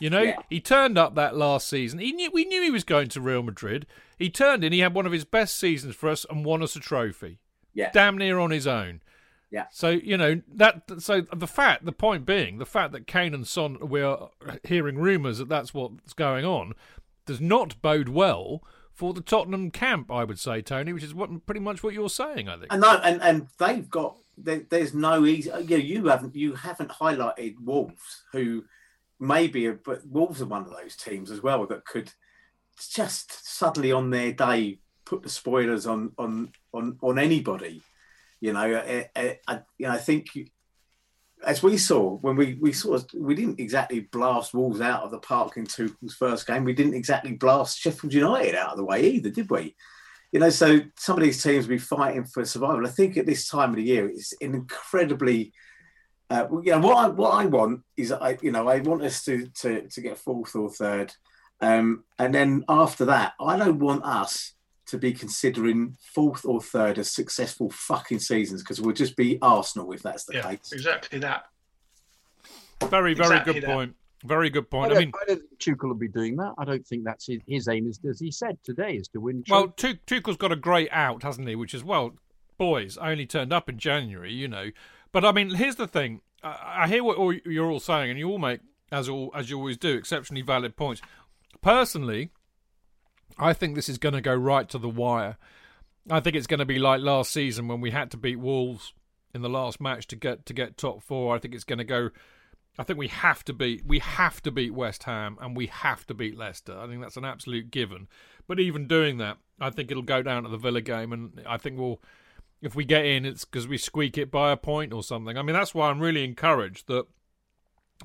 You 0.00 0.10
know, 0.10 0.22
yeah. 0.22 0.36
he 0.48 0.60
turned 0.60 0.98
up 0.98 1.14
that 1.14 1.36
last 1.36 1.68
season. 1.68 1.98
He 1.98 2.12
knew 2.12 2.30
we 2.32 2.44
knew 2.44 2.62
he 2.62 2.70
was 2.70 2.84
going 2.84 3.08
to 3.08 3.20
Real 3.20 3.42
Madrid. 3.42 3.86
He 4.18 4.30
turned 4.30 4.64
in. 4.64 4.72
He 4.72 4.80
had 4.80 4.94
one 4.94 5.06
of 5.06 5.12
his 5.12 5.24
best 5.24 5.58
seasons 5.58 5.94
for 5.94 6.08
us 6.08 6.26
and 6.28 6.44
won 6.44 6.62
us 6.62 6.76
a 6.76 6.80
trophy. 6.80 7.38
Yeah, 7.74 7.90
damn 7.92 8.18
near 8.18 8.38
on 8.38 8.50
his 8.50 8.66
own. 8.66 9.00
Yeah. 9.50 9.66
So 9.70 9.90
you 9.90 10.16
know 10.16 10.42
that. 10.54 10.82
So 10.98 11.22
the 11.32 11.46
fact, 11.46 11.84
the 11.84 11.92
point 11.92 12.26
being, 12.26 12.58
the 12.58 12.66
fact 12.66 12.92
that 12.92 13.06
Kane 13.06 13.34
and 13.34 13.46
Son, 13.46 13.78
we're 13.80 14.16
hearing 14.64 14.98
rumours 14.98 15.38
that 15.38 15.48
that's 15.48 15.72
what's 15.72 16.12
going 16.12 16.44
on, 16.44 16.74
does 17.26 17.40
not 17.40 17.80
bode 17.80 18.08
well 18.08 18.62
for 18.92 19.14
the 19.14 19.20
Tottenham 19.20 19.70
camp. 19.70 20.10
I 20.10 20.24
would 20.24 20.38
say, 20.38 20.60
Tony, 20.60 20.92
which 20.92 21.04
is 21.04 21.14
what 21.14 21.46
pretty 21.46 21.60
much 21.60 21.82
what 21.82 21.94
you're 21.94 22.10
saying. 22.10 22.48
I 22.48 22.58
think. 22.58 22.72
And 22.72 22.82
no, 22.82 22.98
and 22.98 23.22
and 23.22 23.48
they've 23.58 23.88
got. 23.88 24.16
There, 24.40 24.62
there's 24.68 24.94
no 24.94 25.26
easy. 25.26 25.50
Yeah, 25.66 25.78
you 25.78 26.06
haven't. 26.06 26.36
You 26.36 26.54
haven't 26.54 26.90
highlighted 26.90 27.56
Wolves, 27.60 28.22
who 28.32 28.64
maybe, 29.20 29.70
but 29.70 30.06
Wolves 30.06 30.42
are 30.42 30.46
one 30.46 30.64
of 30.64 30.70
those 30.70 30.96
teams 30.96 31.30
as 31.30 31.42
well 31.42 31.66
that 31.66 31.84
could 31.84 32.10
just 32.92 33.46
suddenly 33.46 33.92
on 33.92 34.10
their 34.10 34.32
day 34.32 34.78
put 35.04 35.22
the 35.22 35.28
spoilers 35.28 35.86
on 35.86 36.12
on 36.18 36.52
on 36.72 36.98
on 37.02 37.18
anybody. 37.18 37.82
You 38.40 38.52
know, 38.52 38.60
I, 38.60 39.08
I, 39.16 39.38
I, 39.48 39.60
you 39.78 39.86
know, 39.86 39.92
I 39.92 39.98
think 39.98 40.28
as 41.44 41.62
we 41.62 41.76
saw 41.76 42.16
when 42.18 42.36
we 42.36 42.54
we 42.60 42.72
saw 42.72 42.98
we 43.14 43.34
didn't 43.34 43.60
exactly 43.60 44.00
blast 44.00 44.54
Wolves 44.54 44.80
out 44.80 45.02
of 45.02 45.10
the 45.10 45.18
park 45.18 45.56
in 45.56 45.66
Tuchel's 45.66 46.14
first 46.14 46.46
game. 46.46 46.64
We 46.64 46.74
didn't 46.74 46.94
exactly 46.94 47.32
blast 47.32 47.78
Sheffield 47.78 48.14
United 48.14 48.54
out 48.54 48.72
of 48.72 48.76
the 48.76 48.84
way 48.84 49.10
either, 49.10 49.30
did 49.30 49.50
we? 49.50 49.74
You 50.30 50.40
know, 50.40 50.50
so 50.50 50.80
some 50.96 51.16
of 51.16 51.22
these 51.22 51.42
teams 51.42 51.66
will 51.66 51.76
be 51.76 51.78
fighting 51.78 52.24
for 52.24 52.44
survival. 52.44 52.86
I 52.86 52.90
think 52.90 53.16
at 53.16 53.24
this 53.24 53.48
time 53.48 53.70
of 53.70 53.76
the 53.76 53.82
year, 53.82 54.08
it's 54.08 54.34
an 54.42 54.54
incredibly 54.54 55.54
uh, 56.30 56.46
you 56.62 56.72
know 56.72 56.80
what 56.80 56.96
I 56.96 57.08
what 57.08 57.30
I 57.30 57.46
want 57.46 57.82
is 57.96 58.12
I 58.12 58.36
you 58.42 58.52
know 58.52 58.68
I 58.68 58.80
want 58.80 59.02
us 59.02 59.24
to 59.24 59.46
to 59.60 59.88
to 59.88 60.00
get 60.00 60.18
fourth 60.18 60.54
or 60.54 60.70
third, 60.70 61.14
um, 61.60 62.04
and 62.18 62.34
then 62.34 62.64
after 62.68 63.04
that 63.06 63.32
I 63.40 63.56
don't 63.56 63.78
want 63.78 64.04
us 64.04 64.54
to 64.88 64.98
be 64.98 65.12
considering 65.12 65.96
fourth 66.00 66.44
or 66.44 66.60
third 66.60 66.98
as 66.98 67.10
successful 67.10 67.70
fucking 67.70 68.18
seasons 68.18 68.62
because 68.62 68.80
we'll 68.80 68.94
just 68.94 69.16
be 69.16 69.38
Arsenal 69.42 69.92
if 69.92 70.02
that's 70.02 70.24
the 70.24 70.34
yeah, 70.34 70.50
case. 70.50 70.72
Exactly 70.72 71.18
that. 71.18 71.44
Very, 72.80 73.12
very 73.12 73.12
exactly 73.12 73.54
good 73.54 73.62
that. 73.64 73.74
point. 73.74 73.94
Very 74.24 74.50
good 74.50 74.70
point. 74.70 74.92
I, 74.92 74.96
I 74.96 74.98
mean, 74.98 75.12
I 75.22 75.26
don't 75.26 75.40
think 75.40 75.58
Tuchel 75.58 75.88
will 75.88 75.94
be 75.94 76.08
doing 76.08 76.36
that. 76.36 76.54
I 76.58 76.64
don't 76.64 76.84
think 76.86 77.04
that's 77.04 77.26
his, 77.26 77.40
his 77.46 77.68
aim. 77.68 77.86
Is 77.86 78.00
as 78.08 78.18
he 78.18 78.30
said 78.30 78.58
today, 78.64 78.94
is 78.96 79.08
to 79.08 79.20
win. 79.20 79.44
Well, 79.48 79.68
Tuchel's 79.68 80.36
got 80.36 80.52
a 80.52 80.56
great 80.56 80.88
out, 80.90 81.22
hasn't 81.22 81.46
he? 81.46 81.54
Which 81.54 81.74
is 81.74 81.84
well, 81.84 82.14
boys 82.56 82.96
only 82.98 83.26
turned 83.26 83.52
up 83.52 83.68
in 83.68 83.78
January, 83.78 84.32
you 84.32 84.48
know. 84.48 84.70
But 85.12 85.24
I 85.24 85.32
mean, 85.32 85.54
here's 85.54 85.76
the 85.76 85.88
thing. 85.88 86.20
I, 86.42 86.82
I 86.82 86.88
hear 86.88 87.02
what 87.02 87.16
all, 87.16 87.32
you're 87.32 87.70
all 87.70 87.80
saying, 87.80 88.10
and 88.10 88.18
you 88.18 88.28
all 88.28 88.38
make, 88.38 88.60
as 88.92 89.08
all 89.08 89.30
as 89.34 89.50
you 89.50 89.58
always 89.58 89.76
do, 89.76 89.94
exceptionally 89.96 90.42
valid 90.42 90.76
points. 90.76 91.02
Personally, 91.60 92.30
I 93.38 93.52
think 93.52 93.74
this 93.74 93.88
is 93.88 93.98
going 93.98 94.14
to 94.14 94.20
go 94.20 94.34
right 94.34 94.68
to 94.68 94.78
the 94.78 94.88
wire. 94.88 95.36
I 96.10 96.20
think 96.20 96.36
it's 96.36 96.46
going 96.46 96.60
to 96.60 96.66
be 96.66 96.78
like 96.78 97.00
last 97.00 97.32
season 97.32 97.68
when 97.68 97.80
we 97.80 97.90
had 97.90 98.10
to 98.12 98.16
beat 98.16 98.38
Wolves 98.38 98.92
in 99.34 99.42
the 99.42 99.48
last 99.48 99.80
match 99.80 100.06
to 100.08 100.16
get 100.16 100.46
to 100.46 100.52
get 100.52 100.76
top 100.76 101.02
four. 101.02 101.34
I 101.34 101.38
think 101.38 101.54
it's 101.54 101.64
going 101.64 101.78
to 101.78 101.84
go. 101.84 102.10
I 102.78 102.84
think 102.84 102.98
we 102.98 103.08
have 103.08 103.44
to 103.44 103.52
beat 103.52 103.84
we 103.86 103.98
have 103.98 104.40
to 104.42 104.50
beat 104.50 104.72
West 104.72 105.02
Ham 105.04 105.36
and 105.40 105.56
we 105.56 105.66
have 105.66 106.06
to 106.06 106.14
beat 106.14 106.38
Leicester. 106.38 106.78
I 106.78 106.86
think 106.86 107.02
that's 107.02 107.16
an 107.16 107.24
absolute 107.24 107.70
given. 107.70 108.08
But 108.46 108.60
even 108.60 108.86
doing 108.86 109.18
that, 109.18 109.38
I 109.60 109.70
think 109.70 109.90
it'll 109.90 110.02
go 110.02 110.22
down 110.22 110.44
to 110.44 110.48
the 110.48 110.56
Villa 110.56 110.80
game, 110.80 111.12
and 111.12 111.42
I 111.46 111.58
think 111.58 111.78
we'll 111.78 112.00
if 112.60 112.74
we 112.74 112.84
get 112.84 113.04
in, 113.04 113.24
it's 113.24 113.44
because 113.44 113.68
we 113.68 113.78
squeak 113.78 114.18
it 114.18 114.30
by 114.30 114.52
a 114.52 114.56
point 114.56 114.92
or 114.92 115.02
something. 115.02 115.38
I 115.38 115.42
mean, 115.42 115.54
that's 115.54 115.74
why 115.74 115.90
I'm 115.90 116.00
really 116.00 116.24
encouraged 116.24 116.88
that 116.88 117.06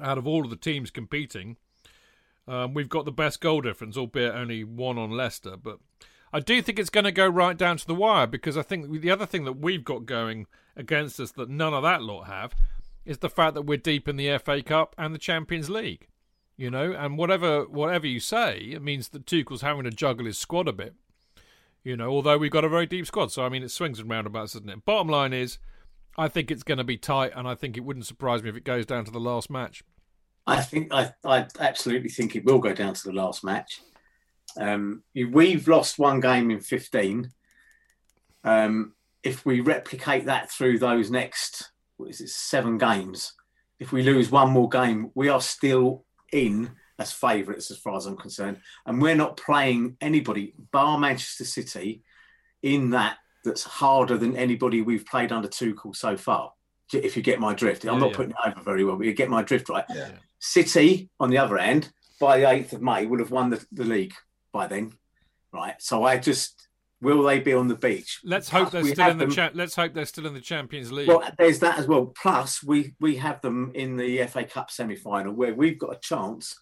out 0.02 0.18
of 0.18 0.28
all 0.28 0.44
of 0.44 0.50
the 0.50 0.56
teams 0.56 0.92
competing, 0.92 1.58
um, 2.48 2.74
we've 2.74 2.90
got 2.90 3.06
the 3.06 3.12
best 3.12 3.42
goal 3.42 3.62
difference, 3.62 3.98
albeit 3.98 4.36
only 4.36 4.64
one 4.64 4.98
on 4.98 5.12
Leicester. 5.12 5.56
But 5.58 5.80
I 6.32 6.40
do 6.40 6.62
think 6.62 6.80
it's 6.80 6.90
going 6.90 7.06
to 7.06 7.12
go 7.12 7.28
right 7.28 7.58
down 7.58 7.78
to 7.78 7.88
the 7.88 7.96
wire 7.96 8.28
because 8.28 8.58
I 8.58 8.64
think 8.64 9.02
the 9.02 9.12
other 9.12 9.26
thing 9.26 9.46
that 9.46 9.60
we've 9.60 9.84
got 9.84 10.06
going 10.06 10.48
against 10.76 11.20
us 11.20 11.32
that 11.32 11.50
none 11.50 11.74
of 11.74 11.84
that 11.84 12.02
lot 12.02 12.24
have 12.24 12.54
is 13.06 13.20
the 13.20 13.30
fact 13.30 13.54
that 13.54 13.64
we're 13.64 13.78
deep 13.78 14.08
in 14.08 14.18
the 14.18 14.38
FA 14.38 14.62
Cup 14.62 14.96
and 14.98 15.14
the 15.14 15.20
Champions 15.20 15.70
League. 15.70 16.08
You 16.56 16.70
know, 16.70 16.92
and 16.92 17.18
whatever 17.18 17.64
whatever 17.64 18.06
you 18.06 18.20
say, 18.20 18.60
it 18.60 18.84
means 18.84 19.10
that 19.10 19.26
Tuchel's 19.26 19.62
having 19.62 19.86
to 19.86 19.90
juggle 19.90 20.28
his 20.28 20.38
squad 20.38 20.68
a 20.68 20.74
bit. 20.74 20.94
You 21.84 21.98
know, 21.98 22.10
although 22.10 22.38
we've 22.38 22.52
got 22.52 22.64
a 22.64 22.70
very 22.70 22.86
deep 22.86 23.06
squad, 23.06 23.32
so 23.32 23.44
I 23.44 23.50
mean, 23.50 23.64
it 23.64 23.70
swings 23.70 24.00
and 24.00 24.10
roundabouts, 24.10 24.54
doesn't 24.54 24.70
it? 24.70 24.86
Bottom 24.86 25.10
line 25.10 25.34
is, 25.34 25.58
I 26.18 26.28
think 26.30 26.50
it's 26.50 26.64
going 26.64 26.78
to 26.78 26.84
be 26.84 26.98
tight, 26.98 27.32
and 27.36 27.48
I 27.48 27.56
think 27.56 27.76
it 27.76 27.82
wouldn't 27.82 28.06
surprise 28.06 28.42
me 28.42 28.50
if 28.50 28.56
it 28.56 28.64
goes 28.64 28.86
down 28.86 29.04
to 29.06 29.12
the 29.12 29.20
last 29.20 29.50
match. 29.50 29.84
I 30.46 30.62
think 30.62 30.94
I, 30.94 31.14
I 31.26 31.48
absolutely 31.60 32.10
think 32.10 32.36
it 32.36 32.46
will 32.46 32.60
go 32.60 32.74
down 32.74 32.94
to 32.94 33.04
the 33.04 33.14
last 33.14 33.44
match. 33.44 33.82
Um, 34.58 35.04
we've 35.16 35.68
lost 35.68 35.98
one 35.98 36.20
game 36.20 36.52
in 36.52 36.60
15. 36.60 37.30
Um, 38.44 38.94
if 39.24 39.46
we 39.46 39.62
replicate 39.62 40.26
that 40.26 40.52
through 40.52 40.80
those 40.80 41.10
next, 41.10 41.72
what 41.98 42.10
is 42.10 42.22
it, 42.22 42.30
seven 42.30 42.78
games, 42.78 43.34
if 43.80 43.92
we 43.92 44.04
lose 44.04 44.30
one 44.30 44.52
more 44.52 44.70
game, 44.70 45.12
we 45.16 45.30
are 45.30 45.42
still 45.42 46.06
in 46.32 46.72
as 47.00 47.12
favourites 47.12 47.72
as 47.72 47.78
far 47.78 47.96
as 47.98 48.06
I'm 48.06 48.18
concerned. 48.18 48.60
And 48.86 49.02
we're 49.02 49.16
not 49.16 49.38
playing 49.38 49.98
anybody, 50.02 50.54
bar 50.72 50.98
Manchester 50.98 51.46
City, 51.46 52.04
in 52.62 52.92
that 52.92 53.18
that's 53.44 53.64
harder 53.64 54.18
than 54.18 54.38
anybody 54.38 54.82
we've 54.82 55.06
played 55.06 55.32
under 55.32 55.48
Tuchel 55.48 55.96
so 55.96 56.16
far. 56.16 56.54
If 56.94 57.18
you 57.18 57.24
get 57.24 57.40
my 57.40 57.54
drift, 57.54 57.84
I'm 57.86 57.96
yeah, 57.96 58.00
not 58.00 58.10
yeah. 58.12 58.16
putting 58.16 58.32
it 58.32 58.38
over 58.46 58.62
very 58.62 58.86
well, 58.86 58.96
but 58.96 59.06
you 59.06 59.14
get 59.14 59.30
my 59.30 59.42
drift 59.42 59.70
right. 59.70 59.86
Yeah. 59.90 60.12
City, 60.40 61.10
on 61.20 61.30
the 61.30 61.38
other 61.38 61.58
end, 61.58 61.92
by 62.20 62.38
the 62.40 62.46
8th 62.46 62.74
of 62.74 62.82
May, 62.82 63.06
would 63.06 63.20
have 63.20 63.32
won 63.32 63.50
the, 63.50 63.66
the 63.72 63.84
league 63.84 64.14
by 64.52 64.68
then, 64.68 64.94
right? 65.52 65.76
So 65.80 66.04
I 66.04 66.18
just 66.18 66.68
will 67.04 67.24
they 67.24 67.40
be 67.40 67.54
on 67.54 67.68
the 67.68 67.76
beach? 67.76 68.22
Let's 68.24 68.50
hope 68.50 68.72
they're 68.72 68.86
still 68.86 69.10
in 69.10 69.18
the 69.18 69.28
cha- 69.28 69.52
let's 69.54 69.76
hope 69.76 69.94
they're 69.94 70.06
still 70.06 70.26
in 70.26 70.34
the 70.34 70.42
Champions 70.42 70.92
League. 70.92 71.08
Well, 71.08 71.24
there's 71.38 71.60
that 71.60 71.78
as 71.78 71.88
well. 71.88 72.08
Plus, 72.08 72.64
we 72.64 72.94
we 73.00 73.18
have 73.18 73.42
them 73.42 73.72
in 73.76 73.98
the 73.98 74.26
FA 74.28 74.46
Cup 74.46 74.72
semi 74.72 74.96
final 74.96 75.34
where 75.34 75.54
we've 75.54 75.78
got 75.78 75.96
a 75.96 76.00
chance. 76.00 76.58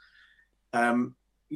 Um, 0.74 1.16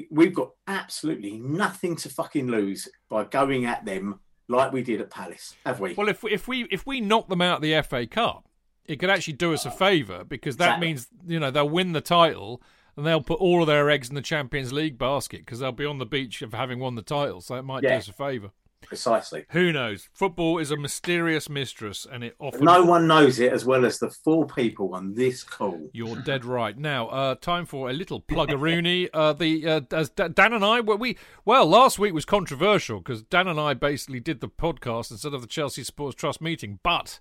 we've 0.09 0.34
got 0.34 0.51
absolutely 0.68 1.38
nothing 1.38 1.95
to 1.97 2.09
fucking 2.09 2.47
lose 2.47 2.88
by 3.09 3.24
going 3.24 3.66
at 3.66 3.86
them 3.86 4.20
like 4.47 4.72
we 4.72 4.84
did 4.84 5.01
at 5.01 5.09
Palace, 5.09 5.55
have 5.66 5.80
we? 5.80 5.93
Well, 5.93 6.09
if 6.09 6.24
if 6.24 6.47
we 6.47 6.63
if 6.72 6.86
we 6.86 7.01
knock 7.01 7.30
them 7.30 7.41
out 7.41 7.57
of 7.57 7.61
the 7.61 7.82
FA 7.82 8.05
Cup, 8.05 8.47
it 8.86 8.97
could 8.97 9.09
actually 9.09 9.34
do 9.34 9.53
us 9.53 9.66
a 9.66 9.72
favour 9.72 10.24
because 10.24 10.57
that 10.57 10.66
exactly. 10.66 10.88
means 10.88 11.07
you 11.26 11.39
know 11.39 11.51
they'll 11.51 11.70
win 11.70 11.93
the 11.93 12.01
title 12.01 12.61
and 12.95 13.05
they'll 13.05 13.22
put 13.22 13.39
all 13.39 13.61
of 13.61 13.68
their 13.68 13.89
eggs 13.89 14.09
in 14.09 14.16
the 14.16 14.22
Champions 14.22 14.72
League 14.72 14.97
basket 14.97 15.39
because 15.39 15.59
they'll 15.59 15.72
be 15.72 15.86
on 15.86 15.97
the 15.97 16.05
beach 16.05 16.41
of 16.41 16.53
having 16.53 16.80
won 16.80 16.95
the 16.95 17.01
title. 17.01 17.41
So 17.41 17.55
it 17.55 17.63
might 17.63 17.84
yeah. 17.84 17.91
do 17.91 17.95
us 17.95 18.07
a 18.07 18.13
favour. 18.13 18.51
Precisely. 18.88 19.45
Who 19.49 19.72
knows? 19.72 20.10
Football 20.14 20.60
is 20.60 20.72
a 20.72 20.78
mysterious 20.78 21.49
mistress, 21.49 22.06
and 22.10 22.24
it 22.24 22.36
often 22.40 22.66
no 22.66 22.84
one 22.84 23.07
knows 23.07 23.40
it 23.40 23.52
as 23.52 23.66
well 23.66 23.86
as 23.86 23.99
the 23.99 24.10
four 24.10 24.45
people 24.45 24.94
on 24.94 25.14
this 25.14 25.44
call. 25.44 25.90
You're 25.94 26.18
dead 26.18 26.45
right. 26.45 26.78
Now, 26.78 27.07
uh, 27.07 27.36
time 27.36 27.66
for 27.66 27.90
a 27.90 27.94
little 27.94 28.22
pluggeroony. 28.22 29.10
uh, 29.14 29.34
the 29.34 29.68
uh, 29.68 29.82
as 29.91 30.10
Dan 30.10 30.53
and 30.53 30.64
I, 30.64 30.80
well, 30.80 30.98
we 30.98 31.18
well 31.44 31.66
last 31.66 31.99
week 31.99 32.14
was 32.14 32.26
controversial 32.26 32.99
because 32.99 33.24
Dan 33.24 33.48
and 33.48 33.60
I 33.60 33.74
basically 33.74 34.20
did 34.20 34.41
the 34.41 34.49
podcast 34.49 35.12
instead 35.12 35.34
of 35.34 35.41
the 35.41 35.48
Chelsea 35.48 35.84
Supporters 35.84 36.16
Trust 36.16 36.41
meeting, 36.41 36.80
but 36.84 37.20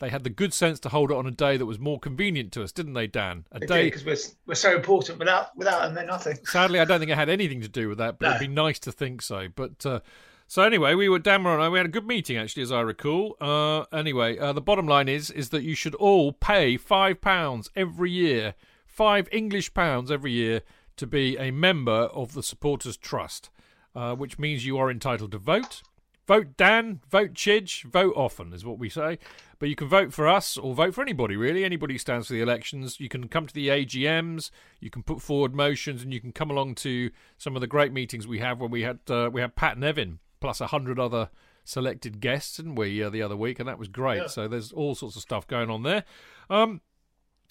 they 0.00 0.08
had 0.08 0.24
the 0.24 0.30
good 0.30 0.52
sense 0.52 0.80
to 0.80 0.88
hold 0.88 1.10
it 1.10 1.16
on 1.16 1.26
a 1.26 1.30
day 1.30 1.56
that 1.56 1.66
was 1.66 1.78
more 1.78 1.98
convenient 1.98 2.52
to 2.52 2.62
us, 2.62 2.72
didn't 2.72 2.94
they, 2.94 3.06
Dan? 3.06 3.44
A 3.52 3.60
they 3.60 3.66
day 3.66 3.84
because 3.84 4.04
we're 4.04 4.16
we're 4.46 4.54
so 4.54 4.74
important. 4.74 5.18
Without 5.18 5.56
without 5.56 5.82
them, 5.82 5.94
they're 5.94 6.04
nothing. 6.04 6.38
Sadly, 6.44 6.80
I 6.80 6.84
don't 6.84 6.98
think 6.98 7.10
it 7.10 7.16
had 7.16 7.28
anything 7.28 7.60
to 7.60 7.68
do 7.68 7.88
with 7.88 7.98
that, 7.98 8.18
but 8.18 8.26
no. 8.26 8.30
it'd 8.34 8.48
be 8.48 8.54
nice 8.54 8.78
to 8.80 8.92
think 8.92 9.22
so. 9.22 9.48
But 9.54 9.86
uh, 9.86 10.00
so 10.46 10.62
anyway, 10.62 10.94
we 10.94 11.08
were 11.08 11.18
Dan 11.18 11.42
We 11.42 11.78
had 11.78 11.86
a 11.86 11.90
good 11.90 12.06
meeting 12.06 12.36
actually, 12.36 12.62
as 12.62 12.72
I 12.72 12.80
recall. 12.80 13.36
Uh, 13.40 13.82
anyway, 13.92 14.38
uh, 14.38 14.52
the 14.52 14.60
bottom 14.60 14.86
line 14.86 15.08
is 15.08 15.30
is 15.30 15.48
that 15.50 15.62
you 15.62 15.74
should 15.74 15.94
all 15.96 16.32
pay 16.32 16.76
five 16.76 17.20
pounds 17.20 17.70
every 17.74 18.10
year, 18.10 18.54
five 18.86 19.28
English 19.32 19.74
pounds 19.74 20.10
every 20.10 20.32
year, 20.32 20.62
to 20.96 21.06
be 21.06 21.36
a 21.38 21.50
member 21.50 21.92
of 21.92 22.34
the 22.34 22.42
Supporters 22.42 22.96
Trust, 22.96 23.50
uh, 23.94 24.14
which 24.14 24.38
means 24.38 24.66
you 24.66 24.78
are 24.78 24.90
entitled 24.90 25.32
to 25.32 25.38
vote. 25.38 25.82
Vote 26.26 26.56
Dan, 26.56 27.00
vote 27.10 27.34
Chidge, 27.34 27.82
vote 27.84 28.14
often 28.16 28.54
is 28.54 28.64
what 28.64 28.78
we 28.78 28.88
say. 28.88 29.18
But 29.58 29.68
you 29.68 29.76
can 29.76 29.88
vote 29.88 30.12
for 30.12 30.26
us 30.26 30.56
or 30.56 30.74
vote 30.74 30.94
for 30.94 31.02
anybody, 31.02 31.36
really. 31.36 31.64
Anybody 31.64 31.98
stands 31.98 32.28
for 32.28 32.32
the 32.32 32.40
elections. 32.40 32.98
You 32.98 33.10
can 33.10 33.28
come 33.28 33.46
to 33.46 33.52
the 33.52 33.68
AGMs, 33.68 34.50
you 34.80 34.88
can 34.88 35.02
put 35.02 35.20
forward 35.20 35.54
motions, 35.54 36.02
and 36.02 36.14
you 36.14 36.20
can 36.20 36.32
come 36.32 36.50
along 36.50 36.76
to 36.76 37.10
some 37.36 37.56
of 37.56 37.60
the 37.60 37.66
great 37.66 37.92
meetings 37.92 38.26
we 38.26 38.38
have 38.38 38.60
when 38.60 38.70
we 38.70 38.82
had 38.82 39.00
uh, 39.08 39.28
we 39.32 39.40
had 39.40 39.54
Pat 39.54 39.78
Nevin 39.78 40.18
plus 40.44 40.60
a 40.60 40.66
hundred 40.66 41.00
other 41.00 41.30
selected 41.64 42.20
guests, 42.20 42.58
didn't 42.58 42.74
we, 42.74 43.02
uh, 43.02 43.08
the 43.08 43.22
other 43.22 43.34
week? 43.34 43.58
And 43.58 43.66
that 43.66 43.78
was 43.78 43.88
great. 43.88 44.18
Yeah. 44.18 44.26
So 44.26 44.46
there's 44.46 44.72
all 44.72 44.94
sorts 44.94 45.16
of 45.16 45.22
stuff 45.22 45.46
going 45.46 45.70
on 45.70 45.82
there. 45.82 46.04
Um, 46.50 46.82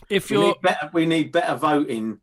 if 0.09 0.29
we 0.29 0.37
you're 0.37 0.45
need 0.49 0.61
better, 0.61 0.89
we 0.93 1.07
need 1.07 1.31
better 1.31 1.55
voting 1.55 2.19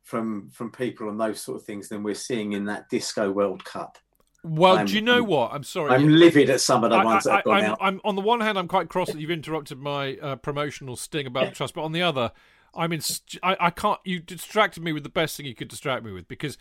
from 0.00 0.48
from 0.48 0.72
people 0.72 1.10
on 1.10 1.18
those 1.18 1.42
sort 1.42 1.60
of 1.60 1.66
things 1.66 1.90
than 1.90 2.02
we're 2.02 2.14
seeing 2.14 2.52
in 2.52 2.64
that 2.64 2.88
Disco 2.88 3.30
World 3.30 3.66
Cup. 3.66 3.98
Well, 4.42 4.78
I'm, 4.78 4.86
do 4.86 4.94
you 4.94 5.02
know 5.02 5.22
what? 5.22 5.52
I'm 5.52 5.62
sorry. 5.62 5.90
I'm 5.90 6.08
livid 6.08 6.48
at 6.48 6.62
some 6.62 6.84
of 6.84 6.90
the 6.90 6.96
I, 6.96 7.04
ones 7.04 7.26
I, 7.26 7.36
that 7.36 7.44
gone 7.44 7.56
I'm, 7.56 7.64
out. 7.64 7.78
I'm, 7.82 8.00
on 8.02 8.14
the 8.14 8.22
one 8.22 8.40
hand, 8.40 8.58
I'm 8.58 8.68
quite 8.68 8.88
cross 8.88 9.12
that 9.12 9.20
you've 9.20 9.30
interrupted 9.30 9.78
my 9.78 10.16
uh, 10.16 10.36
promotional 10.36 10.96
sting 10.96 11.26
about 11.26 11.52
trust, 11.52 11.74
but 11.74 11.82
on 11.82 11.92
the 11.92 12.00
other, 12.00 12.32
I'm 12.74 12.94
in. 12.94 13.02
I, 13.42 13.56
I 13.60 13.70
can't. 13.70 14.00
You 14.04 14.20
distracted 14.20 14.82
me 14.82 14.94
with 14.94 15.02
the 15.02 15.10
best 15.10 15.36
thing 15.36 15.44
you 15.44 15.54
could 15.54 15.68
distract 15.68 16.02
me 16.02 16.12
with 16.12 16.28
because 16.28 16.56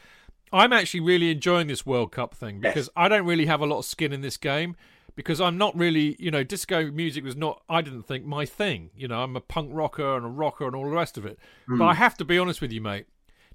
I'm 0.53 0.71
actually 0.71 0.99
really 0.99 1.31
enjoying 1.31 1.67
this 1.67 1.85
World 1.85 2.11
Cup 2.11 2.35
thing 2.35 2.59
because 2.59 2.85
yes. 2.85 2.93
I 2.95 3.09
don't 3.09 3.25
really 3.25 3.47
have 3.47 3.59
a 3.59 3.65
lot 3.65 3.79
of 3.79 3.85
skin 3.85 4.13
in 4.13 4.21
this 4.21 4.37
game 4.37 4.75
because 5.15 5.41
I'm 5.41 5.57
not 5.57 5.75
really, 5.75 6.15
you 6.19 6.29
know, 6.29 6.43
disco 6.43 6.91
music 6.91 7.23
was 7.23 7.35
not, 7.35 7.63
I 7.67 7.81
didn't 7.81 8.03
think, 8.03 8.23
my 8.25 8.45
thing. 8.45 8.91
You 8.95 9.07
know, 9.07 9.23
I'm 9.23 9.35
a 9.35 9.41
punk 9.41 9.71
rocker 9.73 10.15
and 10.15 10.25
a 10.25 10.29
rocker 10.29 10.67
and 10.67 10.75
all 10.75 10.85
the 10.85 10.91
rest 10.91 11.17
of 11.17 11.25
it. 11.25 11.39
Mm. 11.67 11.79
But 11.79 11.85
I 11.85 11.93
have 11.95 12.15
to 12.17 12.25
be 12.25 12.37
honest 12.37 12.61
with 12.61 12.71
you, 12.71 12.81
mate. 12.81 13.07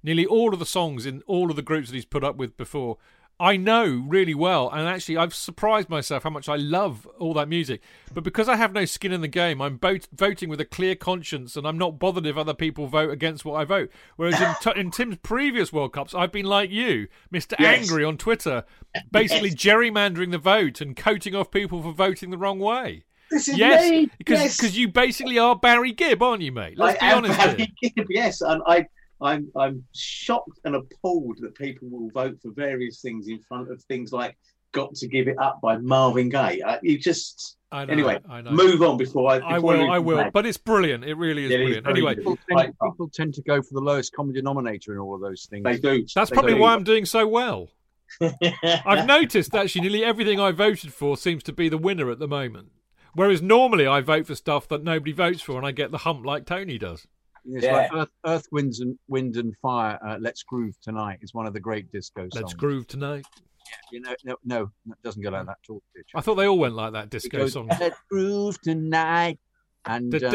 Nearly 0.03 0.27
all 0.27 0.53
of 0.53 0.59
the 0.59 0.67
songs 0.67 1.07
in 1.07 1.23
all 1.27 1.51
of 1.51 1.57
the 1.57 1.63
groups 1.63 1.89
that 1.89 1.95
he's 1.95 2.05
put 2.05 2.25
up 2.25 2.37
with 2.37 2.57
before 2.57 2.99
I 3.41 3.57
know 3.57 4.05
really 4.07 4.35
well, 4.35 4.69
and 4.69 4.89
actually, 4.89 5.17
I've 5.17 5.35
surprised 5.35 5.89
myself 5.89 6.25
how 6.25 6.31
much 6.31 6.49
I 6.49 6.57
love 6.57 7.07
all 7.19 7.35
that 7.35 7.49
music. 7.49 7.81
But 8.13 8.25
because 8.25 8.49
I 8.49 8.57
have 8.57 8.73
no 8.73 8.85
skin 8.85 9.13
in 9.13 9.21
the 9.21 9.29
game, 9.29 9.63
I'm 9.63 9.79
vote- 9.79 10.09
voting 10.13 10.49
with 10.49 10.61
a 10.61 10.65
clear 10.65 10.97
conscience, 10.97 11.57
and 11.57 11.65
I'm 11.67 11.79
not 11.79 12.01
bothered 12.01 12.27
if 12.27 12.37
other 12.37 12.55
people 12.55 12.89
vote 12.89 13.11
against 13.11 13.45
what 13.45 13.61
I 13.61 13.65
vote. 13.65 13.91
Whereas 14.17 14.41
in, 14.41 14.55
t- 14.63 14.81
in 14.81 14.91
Tim's 14.91 15.19
previous 15.19 15.73
World 15.73 15.93
Cups, 15.93 16.15
I've 16.15 16.33
been 16.33 16.47
like 16.47 16.71
you, 16.71 17.07
Mister 17.31 17.55
yes. 17.61 17.89
Angry 17.89 18.05
on 18.05 18.19
Twitter, 18.19 18.65
basically 19.13 19.51
yes. 19.51 19.59
gerrymandering 19.59 20.33
the 20.33 20.39
vote 20.39 20.81
and 20.81 20.97
coating 20.97 21.37
off 21.37 21.53
people 21.53 21.81
for 21.81 21.93
voting 21.93 22.31
the 22.31 22.39
wrong 22.39 22.59
way. 22.59 23.05
This 23.31 23.47
is 23.47 23.59
yes, 23.59 23.89
me. 23.89 24.11
Because 24.19 24.41
yes. 24.41 24.61
Cause 24.61 24.77
you 24.77 24.89
basically 24.89 25.39
are 25.39 25.55
Barry 25.55 25.93
Gibb, 25.93 26.23
aren't 26.23 26.43
you, 26.43 26.51
mate? 26.51 26.79
Let's 26.79 27.01
I 27.03 27.09
be 27.11 27.15
honest. 27.15 27.39
Barry 27.39 27.73
here. 27.79 27.91
Gibb, 27.95 28.07
yes, 28.11 28.41
and 28.41 28.63
I 28.67 28.87
I'm 29.21 29.51
I'm 29.57 29.85
shocked 29.95 30.61
and 30.65 30.77
appalled 30.77 31.39
that 31.41 31.55
people 31.55 31.89
will 31.89 32.11
vote 32.11 32.39
for 32.43 32.53
various 32.53 33.01
things 33.01 33.29
in 33.29 33.41
front 33.41 33.71
of 33.71 33.83
things 33.85 34.13
like 34.13 34.37
"Got 34.73 34.95
to 34.97 35.09
Give 35.09 35.29
It 35.29 35.39
Up" 35.39 35.61
by 35.61 35.79
Marvin 35.79 36.29
Gaye. 36.29 36.61
Uh, 36.61 36.79
you 36.83 36.99
just 36.99 37.57
I 37.71 37.85
know, 37.85 37.93
anyway, 37.93 38.19
I 38.29 38.41
know. 38.41 38.51
move 38.51 38.83
on 38.83 38.97
before 38.97 39.31
I. 39.31 39.39
Before 39.39 39.53
I 39.53 39.59
will. 39.59 39.91
I 39.91 39.99
will. 39.99 40.17
Back. 40.17 40.33
But 40.33 40.47
it's 40.47 40.57
brilliant. 40.57 41.05
It 41.05 41.15
really 41.15 41.45
is 41.45 41.51
yeah, 41.51 41.59
brilliant. 41.59 41.87
Anyway, 41.87 42.15
people 42.15 42.39
tend, 42.49 42.75
people 42.83 43.11
tend, 43.13 43.35
to 43.35 43.43
go 43.43 43.61
for 43.61 43.75
the 43.75 43.81
lowest 43.81 44.13
common 44.15 44.35
denominator 44.35 44.95
in 44.95 44.99
all 44.99 45.15
of 45.15 45.21
those 45.21 45.47
things. 45.51 45.65
They 45.65 45.79
do. 45.79 46.07
That's 46.15 46.31
they 46.31 46.35
probably 46.35 46.55
do. 46.55 46.61
why 46.61 46.73
I'm 46.73 46.85
doing 46.85 47.05
so 47.05 47.27
well. 47.27 47.69
I've 48.87 49.07
noticed 49.07 49.53
that 49.53 49.65
actually 49.65 49.83
nearly 49.83 50.03
everything 50.03 50.41
I 50.41 50.51
voted 50.51 50.95
for 50.95 51.19
seems 51.19 51.43
to 51.43 51.53
be 51.53 51.69
the 51.69 51.77
winner 51.77 52.11
at 52.11 52.19
the 52.19 52.29
moment. 52.29 52.71
Whereas 53.13 53.43
normally 53.43 53.87
I 53.87 54.01
vote 54.01 54.27
for 54.27 54.35
stuff 54.35 54.67
that 54.69 54.83
nobody 54.83 55.13
votes 55.13 55.43
for, 55.43 55.59
and 55.59 55.67
I 55.67 55.73
get 55.73 55.91
the 55.91 55.99
hump 55.99 56.25
like 56.25 56.47
Tony 56.47 56.79
does. 56.79 57.07
It's 57.51 57.65
yeah. 57.65 57.77
like 57.77 57.95
Earth, 57.95 58.11
Earth, 58.27 58.47
Winds 58.53 58.81
and 58.81 58.99
Wind 59.09 59.37
and 59.37 59.55
Fire. 59.63 59.99
Uh, 60.07 60.19
Let's 60.21 60.43
Groove 60.43 60.79
Tonight 60.83 61.21
is 61.23 61.33
one 61.33 61.47
of 61.47 61.55
the 61.55 61.61
great 61.61 61.91
disco 61.91 62.23
songs. 62.23 62.35
Let's 62.35 62.55
Groove 62.55 62.87
Tonight. 62.87 63.25
Yeah, 63.33 63.77
you 63.93 64.01
know, 64.01 64.15
no, 64.25 64.37
no, 64.45 64.63
it 64.93 65.03
doesn't 65.03 65.23
go 65.23 65.31
like 65.31 65.47
that 65.47 65.57
at 65.65 65.71
all. 65.71 65.83
I 66.15 66.21
thought 66.21 66.35
they 66.37 66.47
all 66.47 66.59
went 66.59 66.75
like 66.75 66.93
that 66.93 67.11
disco 67.11 67.39
goes, 67.39 67.55
song. 67.55 67.69
Let's 67.81 67.99
Groove 68.11 68.61
Tonight. 68.61 69.39
And 69.87 70.15
um, 70.15 70.31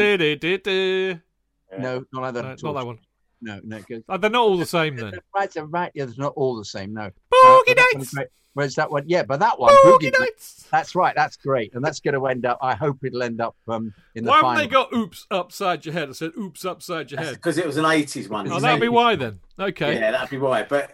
no, 1.78 2.04
not 2.12 2.22
like 2.22 2.34
that. 2.34 2.62
No, 2.62 2.72
not 2.72 2.80
that 2.80 2.86
one. 2.86 2.98
No, 3.40 3.60
no. 3.62 3.80
Goes, 3.80 4.02
oh, 4.08 4.16
they're 4.16 4.30
not 4.30 4.42
all 4.42 4.56
the 4.56 4.66
same 4.66 4.96
then. 4.96 5.18
Right, 5.34 5.56
right. 5.68 5.92
Yeah, 5.94 6.06
they're 6.06 6.14
not 6.16 6.32
all 6.34 6.56
the 6.56 6.64
same. 6.64 6.94
No. 6.94 7.10
Boogie 7.32 7.78
uh, 7.78 7.84
Nights. 7.94 8.14
Where's 8.54 8.76
that 8.76 8.90
one? 8.90 9.04
Yeah, 9.06 9.24
but 9.24 9.40
that 9.40 9.58
one, 9.58 9.72
Boogie, 9.84 10.10
Boogie 10.10 10.20
Nights. 10.20 10.66
That's 10.70 10.94
right. 10.94 11.14
That's 11.14 11.36
great, 11.36 11.74
and 11.74 11.84
that's 11.84 12.00
going 12.00 12.14
to 12.14 12.26
end 12.26 12.46
up. 12.46 12.58
I 12.62 12.74
hope 12.74 13.04
it'll 13.04 13.22
end 13.22 13.40
up 13.40 13.56
um, 13.66 13.92
in 14.14 14.24
the. 14.24 14.30
Why 14.30 14.36
haven't 14.36 14.56
they 14.56 14.66
got 14.68 14.92
"Oops" 14.92 15.26
upside 15.30 15.84
your 15.84 15.92
head? 15.92 16.08
I 16.08 16.12
said 16.12 16.32
"Oops" 16.38 16.64
upside 16.64 17.10
your 17.10 17.20
head 17.20 17.34
because 17.34 17.58
it 17.58 17.66
was 17.66 17.76
an 17.76 17.84
'80s 17.84 18.28
one. 18.28 18.50
Oh, 18.50 18.60
that'd 18.60 18.80
be 18.80 18.88
why 18.88 19.16
then. 19.16 19.40
Okay. 19.58 19.94
Yeah, 19.94 20.12
that'd 20.12 20.30
be 20.30 20.38
why. 20.38 20.62
But 20.62 20.92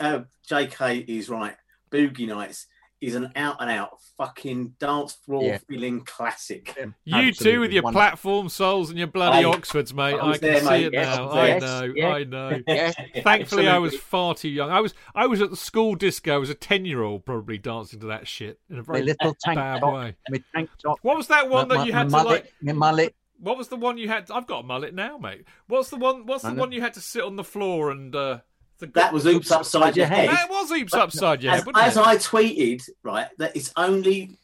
uh, 0.00 0.22
J.K. 0.46 0.98
is 1.06 1.28
right. 1.28 1.56
Boogie 1.90 2.26
Nights 2.26 2.66
is 3.06 3.14
an 3.14 3.30
out 3.36 3.56
and 3.60 3.70
out 3.70 4.00
fucking 4.16 4.74
dance 4.78 5.12
floor 5.12 5.44
yeah. 5.44 5.58
feeling 5.68 6.00
classic. 6.04 6.74
Yeah, 7.04 7.20
you 7.20 7.32
too 7.32 7.60
with 7.60 7.72
your 7.72 7.82
Wonderful. 7.82 8.00
platform 8.00 8.48
soles 8.48 8.90
and 8.90 8.98
your 8.98 9.08
bloody 9.08 9.44
I, 9.44 9.48
Oxfords, 9.48 9.92
mate. 9.92 10.14
I, 10.14 10.30
I 10.30 10.38
can 10.38 10.40
there, 10.40 10.60
see 10.60 10.68
mate. 10.68 10.86
it 10.86 10.92
yes, 10.92 11.16
now. 11.16 11.34
Yes, 11.34 11.62
I 11.62 11.66
know. 11.66 11.92
Yes, 11.94 12.14
I 12.14 12.24
know. 12.24 13.22
Thankfully, 13.22 13.68
I 13.68 13.78
was 13.78 13.96
far 13.96 14.34
too 14.34 14.48
young. 14.48 14.70
I 14.70 14.80
was 14.80 14.94
I 15.14 15.26
was 15.26 15.40
at 15.40 15.50
the 15.50 15.56
school 15.56 15.94
disco. 15.94 16.34
I 16.34 16.38
was 16.38 16.50
a 16.50 16.54
ten 16.54 16.84
year 16.84 17.02
old, 17.02 17.24
probably 17.24 17.58
dancing 17.58 18.00
to 18.00 18.06
that 18.06 18.26
shit 18.26 18.58
in 18.70 18.78
a 18.78 18.82
very 18.82 19.02
little 19.02 19.36
tank 19.44 19.56
bad 19.56 19.80
top, 19.80 19.94
way. 19.94 20.16
Tank 20.54 20.70
top. 20.82 20.98
What 21.02 21.16
was 21.16 21.28
that 21.28 21.48
one 21.48 21.68
my, 21.68 21.76
that 21.76 21.86
you 21.86 21.92
had 21.92 22.10
mullet, 22.10 22.26
to 22.26 22.32
like? 22.32 22.52
My 22.62 22.72
mullet. 22.72 23.14
What 23.38 23.58
was 23.58 23.68
the 23.68 23.76
one 23.76 23.98
you 23.98 24.08
had? 24.08 24.30
I've 24.30 24.46
got 24.46 24.60
a 24.60 24.66
mullet 24.66 24.94
now, 24.94 25.18
mate. 25.18 25.44
What's 25.66 25.90
the 25.90 25.96
one? 25.96 26.26
What's 26.26 26.44
the 26.44 26.54
one 26.54 26.72
you 26.72 26.80
had 26.80 26.94
to 26.94 27.00
sit 27.00 27.22
on 27.22 27.36
the 27.36 27.44
floor 27.44 27.90
and? 27.90 28.14
Uh, 28.14 28.38
that 28.80 29.12
was 29.12 29.26
oops 29.26 29.50
upside 29.50 29.96
your 29.96 30.06
head. 30.06 30.28
That 30.28 30.50
was 30.50 30.70
oops 30.70 30.94
upside 30.94 31.42
your 31.42 31.52
head. 31.52 31.64
As, 31.74 31.96
as 31.96 31.96
I 31.96 32.16
tweeted, 32.16 32.88
right, 33.02 33.28
that 33.38 33.56
it's 33.56 33.72
only 33.76 34.38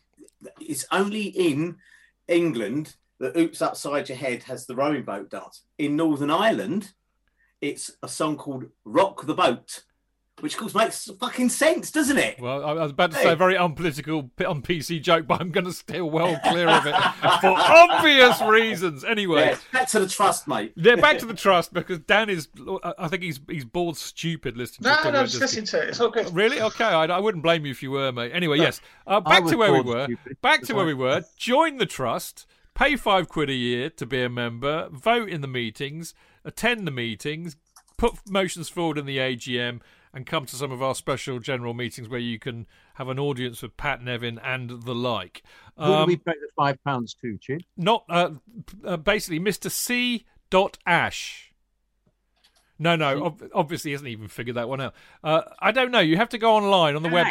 it's 0.60 0.86
only 0.90 1.24
in 1.24 1.76
England 2.28 2.94
that 3.18 3.36
oops 3.36 3.60
upside 3.60 4.08
your 4.08 4.18
head 4.18 4.42
has 4.44 4.66
the 4.66 4.74
rowing 4.74 5.02
boat 5.02 5.30
dance. 5.30 5.62
In 5.78 5.96
Northern 5.96 6.30
Ireland, 6.30 6.92
it's 7.60 7.90
a 8.02 8.08
song 8.08 8.36
called 8.36 8.64
Rock 8.84 9.26
the 9.26 9.34
Boat 9.34 9.82
which 10.40 10.54
of 10.54 10.60
course 10.60 10.74
makes 10.74 11.10
fucking 11.18 11.48
sense, 11.48 11.90
doesn't 11.90 12.18
it? 12.18 12.40
Well, 12.40 12.64
I 12.64 12.72
was 12.72 12.92
about 12.92 13.12
to 13.12 13.16
say 13.18 13.32
a 13.32 13.36
very 13.36 13.56
unpolitical, 13.56 14.30
on 14.46 14.62
PC 14.62 15.02
joke, 15.02 15.26
but 15.26 15.40
I'm 15.40 15.50
going 15.50 15.66
to 15.66 15.72
steer 15.72 16.04
well 16.04 16.38
clear 16.44 16.68
of 16.68 16.86
it 16.86 16.94
for 17.40 17.54
obvious 17.56 18.40
reasons. 18.42 19.04
Anyway, 19.04 19.40
yeah, 19.42 19.56
back 19.72 19.88
to 19.88 20.00
the 20.00 20.08
trust, 20.08 20.48
mate. 20.48 20.72
Yeah, 20.76 20.96
back 20.96 21.18
to 21.18 21.26
the 21.26 21.34
trust 21.34 21.72
because 21.72 21.98
Dan 22.00 22.30
is. 22.30 22.48
I 22.98 23.08
think 23.08 23.22
he's 23.22 23.40
he's 23.48 23.64
bored 23.64 23.96
stupid 23.96 24.56
listening. 24.56 24.90
No, 24.90 25.02
to 25.02 25.12
no, 25.12 25.22
just 25.22 25.40
listening 25.40 25.66
to 25.66 25.82
it. 25.82 25.88
It's 25.90 26.00
all 26.00 26.10
good. 26.10 26.32
Really? 26.34 26.60
Okay, 26.60 26.84
I, 26.84 27.04
I 27.04 27.18
wouldn't 27.18 27.42
blame 27.42 27.64
you 27.64 27.70
if 27.70 27.82
you 27.82 27.90
were, 27.90 28.12
mate. 28.12 28.32
Anyway, 28.34 28.58
yes. 28.58 28.80
Uh, 29.06 29.20
back 29.20 29.44
to 29.46 29.56
where 29.56 29.72
we 29.72 29.82
were. 29.82 30.04
Stupid. 30.04 30.40
Back 30.40 30.62
to 30.62 30.74
where 30.74 30.86
we 30.86 30.94
were. 30.94 31.24
Join 31.36 31.78
the 31.78 31.86
trust. 31.86 32.46
Pay 32.74 32.96
five 32.96 33.28
quid 33.28 33.50
a 33.50 33.54
year 33.54 33.90
to 33.90 34.06
be 34.06 34.22
a 34.22 34.28
member. 34.28 34.88
Vote 34.90 35.28
in 35.28 35.40
the 35.40 35.48
meetings. 35.48 36.14
Attend 36.44 36.86
the 36.86 36.92
meetings. 36.92 37.56
Put 37.98 38.14
motions 38.30 38.70
forward 38.70 38.96
in 38.96 39.04
the 39.04 39.18
AGM 39.18 39.80
and 40.12 40.26
come 40.26 40.44
to 40.46 40.56
some 40.56 40.72
of 40.72 40.82
our 40.82 40.94
special 40.94 41.38
general 41.38 41.74
meetings 41.74 42.08
where 42.08 42.20
you 42.20 42.38
can 42.38 42.66
have 42.94 43.08
an 43.08 43.18
audience 43.18 43.62
with 43.62 43.76
Pat 43.76 44.02
Nevin 44.02 44.38
and 44.42 44.82
the 44.82 44.94
like. 44.94 45.42
Who 45.76 45.84
um, 45.84 46.06
do 46.06 46.06
we 46.08 46.16
pay 46.16 46.32
the 46.32 46.48
five 46.56 46.82
pounds 46.84 47.14
to, 47.22 47.38
Chid? 47.38 47.64
Not 47.76 48.04
uh, 48.08 48.30
uh, 48.84 48.96
basically 48.96 49.40
Mr. 49.40 49.70
C. 49.70 50.26
Dot 50.50 50.78
Ash. 50.84 51.52
No, 52.78 52.96
no, 52.96 53.26
ob- 53.26 53.50
obviously 53.54 53.90
he 53.90 53.92
hasn't 53.92 54.08
even 54.08 54.26
figured 54.26 54.56
that 54.56 54.68
one 54.68 54.80
out. 54.80 54.94
Uh, 55.22 55.42
I 55.60 55.70
don't 55.70 55.90
know. 55.90 56.00
You 56.00 56.16
have 56.16 56.30
to 56.30 56.38
go 56.38 56.54
online 56.56 56.96
on 56.96 57.02
the 57.02 57.08
web. 57.08 57.26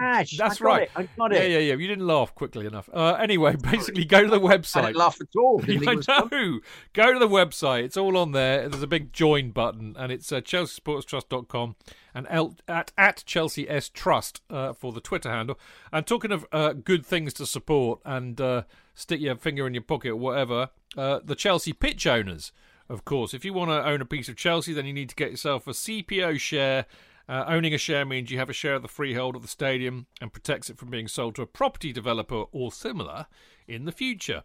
Ash. 0.00 0.36
That's 0.36 0.60
I 0.60 0.64
right. 0.64 0.82
It. 0.82 0.90
I 0.96 1.08
got 1.16 1.32
it. 1.32 1.42
Yeah, 1.42 1.58
yeah, 1.58 1.58
yeah. 1.58 1.74
You 1.74 1.86
didn't 1.86 2.06
laugh 2.06 2.34
quickly 2.34 2.66
enough. 2.66 2.90
Uh, 2.92 3.12
anyway, 3.12 3.54
basically, 3.54 4.04
go 4.04 4.24
to 4.24 4.28
the 4.28 4.40
website. 4.40 4.82
I 4.82 4.86
didn't 4.86 4.96
laugh 4.96 5.18
at 5.20 5.28
all. 5.36 5.62
I 5.68 5.94
know. 5.94 6.60
Go 6.94 7.12
to 7.12 7.18
the 7.18 7.28
website. 7.28 7.84
It's 7.84 7.96
all 7.96 8.16
on 8.16 8.32
there. 8.32 8.68
There's 8.68 8.82
a 8.82 8.88
big 8.88 9.12
join 9.12 9.52
button, 9.52 9.94
and 9.96 10.10
it's 10.10 10.32
uh, 10.32 10.40
chelseasupporterstrust.com 10.40 11.76
and 12.14 12.26
L- 12.30 12.56
at, 12.68 12.92
at 12.96 13.24
Chelsea 13.26 13.68
S 13.68 13.88
Trust 13.88 14.40
uh, 14.48 14.72
for 14.72 14.92
the 14.92 15.00
Twitter 15.00 15.30
handle. 15.30 15.58
And 15.92 16.06
talking 16.06 16.32
of 16.32 16.46
uh, 16.52 16.72
good 16.72 17.04
things 17.04 17.34
to 17.34 17.46
support 17.46 18.00
and 18.04 18.40
uh, 18.40 18.62
stick 18.94 19.20
your 19.20 19.36
finger 19.36 19.66
in 19.66 19.74
your 19.74 19.82
pocket 19.82 20.10
or 20.10 20.16
whatever, 20.16 20.70
uh, 20.96 21.20
the 21.24 21.34
Chelsea 21.34 21.72
pitch 21.72 22.06
owners, 22.06 22.52
of 22.88 23.04
course. 23.04 23.34
If 23.34 23.44
you 23.44 23.52
want 23.52 23.70
to 23.70 23.84
own 23.84 24.00
a 24.00 24.06
piece 24.06 24.28
of 24.28 24.36
Chelsea, 24.36 24.72
then 24.72 24.86
you 24.86 24.92
need 24.92 25.08
to 25.08 25.16
get 25.16 25.30
yourself 25.30 25.66
a 25.66 25.72
CPO 25.72 26.38
share 26.38 26.86
uh, 27.28 27.44
owning 27.46 27.72
a 27.72 27.78
share 27.78 28.04
means 28.04 28.30
you 28.30 28.38
have 28.38 28.50
a 28.50 28.54
share 28.54 28.74
of 28.74 28.82
the 28.82 28.88
freehold 28.88 29.34
of 29.34 29.42
the 29.42 29.48
stadium 29.48 30.06
and 30.20 30.32
protects 30.32 30.68
it 30.68 30.76
from 30.76 30.90
being 30.90 31.08
sold 31.08 31.34
to 31.34 31.42
a 31.42 31.46
property 31.46 31.92
developer 31.92 32.44
or 32.52 32.70
similar 32.70 33.26
in 33.66 33.86
the 33.86 33.92
future. 33.92 34.44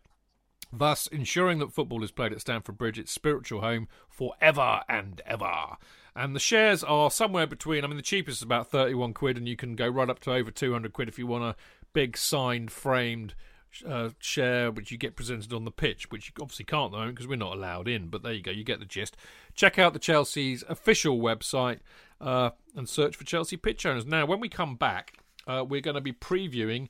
Thus, 0.71 1.07
ensuring 1.07 1.59
that 1.59 1.73
football 1.73 2.03
is 2.03 2.11
played 2.11 2.31
at 2.31 2.41
Stamford 2.41 2.77
Bridge, 2.77 2.99
its 2.99 3.11
spiritual 3.11 3.61
home, 3.61 3.87
forever 4.07 4.81
and 4.87 5.21
ever. 5.25 5.77
And 6.15 6.35
the 6.35 6.39
shares 6.39 6.83
are 6.83 7.11
somewhere 7.11 7.47
between, 7.47 7.83
I 7.83 7.87
mean, 7.87 7.97
the 7.97 8.03
cheapest 8.03 8.39
is 8.39 8.43
about 8.43 8.69
31 8.69 9.13
quid, 9.13 9.37
and 9.37 9.47
you 9.47 9.55
can 9.55 9.75
go 9.75 9.87
right 9.87 10.09
up 10.09 10.19
to 10.21 10.33
over 10.33 10.51
200 10.51 10.91
quid 10.93 11.07
if 11.07 11.19
you 11.19 11.27
want 11.27 11.43
a 11.43 11.55
big 11.93 12.17
signed, 12.17 12.71
framed 12.71 13.35
uh, 13.87 14.09
share, 14.19 14.71
which 14.71 14.91
you 14.91 14.97
get 14.97 15.15
presented 15.15 15.53
on 15.53 15.65
the 15.65 15.71
pitch, 15.71 16.11
which 16.11 16.27
you 16.27 16.33
obviously 16.41 16.65
can't 16.65 16.91
though 16.91 17.07
because 17.07 17.27
we're 17.27 17.35
not 17.35 17.55
allowed 17.55 17.87
in. 17.87 18.07
But 18.07 18.23
there 18.23 18.33
you 18.33 18.41
go, 18.41 18.51
you 18.51 18.63
get 18.63 18.79
the 18.79 18.85
gist. 18.85 19.15
Check 19.53 19.77
out 19.77 19.93
the 19.93 19.99
Chelsea's 19.99 20.63
official 20.67 21.19
website 21.19 21.79
uh, 22.19 22.51
and 22.75 22.87
search 22.87 23.15
for 23.15 23.23
Chelsea 23.23 23.57
pitch 23.57 23.85
owners. 23.85 24.05
Now, 24.05 24.25
when 24.25 24.39
we 24.39 24.49
come 24.49 24.75
back, 24.75 25.19
uh, 25.47 25.63
we're 25.67 25.81
going 25.81 25.95
to 25.95 26.01
be 26.01 26.13
previewing 26.13 26.89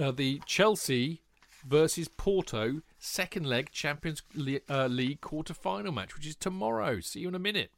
uh, 0.00 0.10
the 0.10 0.40
Chelsea 0.46 1.22
versus 1.66 2.08
Porto 2.08 2.80
second 2.98 3.46
leg 3.46 3.70
Champions 3.70 4.22
uh, 4.68 4.86
League 4.86 5.20
quarter 5.20 5.54
final 5.54 5.92
match, 5.92 6.14
which 6.14 6.26
is 6.26 6.36
tomorrow. 6.36 7.00
See 7.00 7.20
you 7.20 7.28
in 7.28 7.34
a 7.34 7.40
minute. 7.40 7.70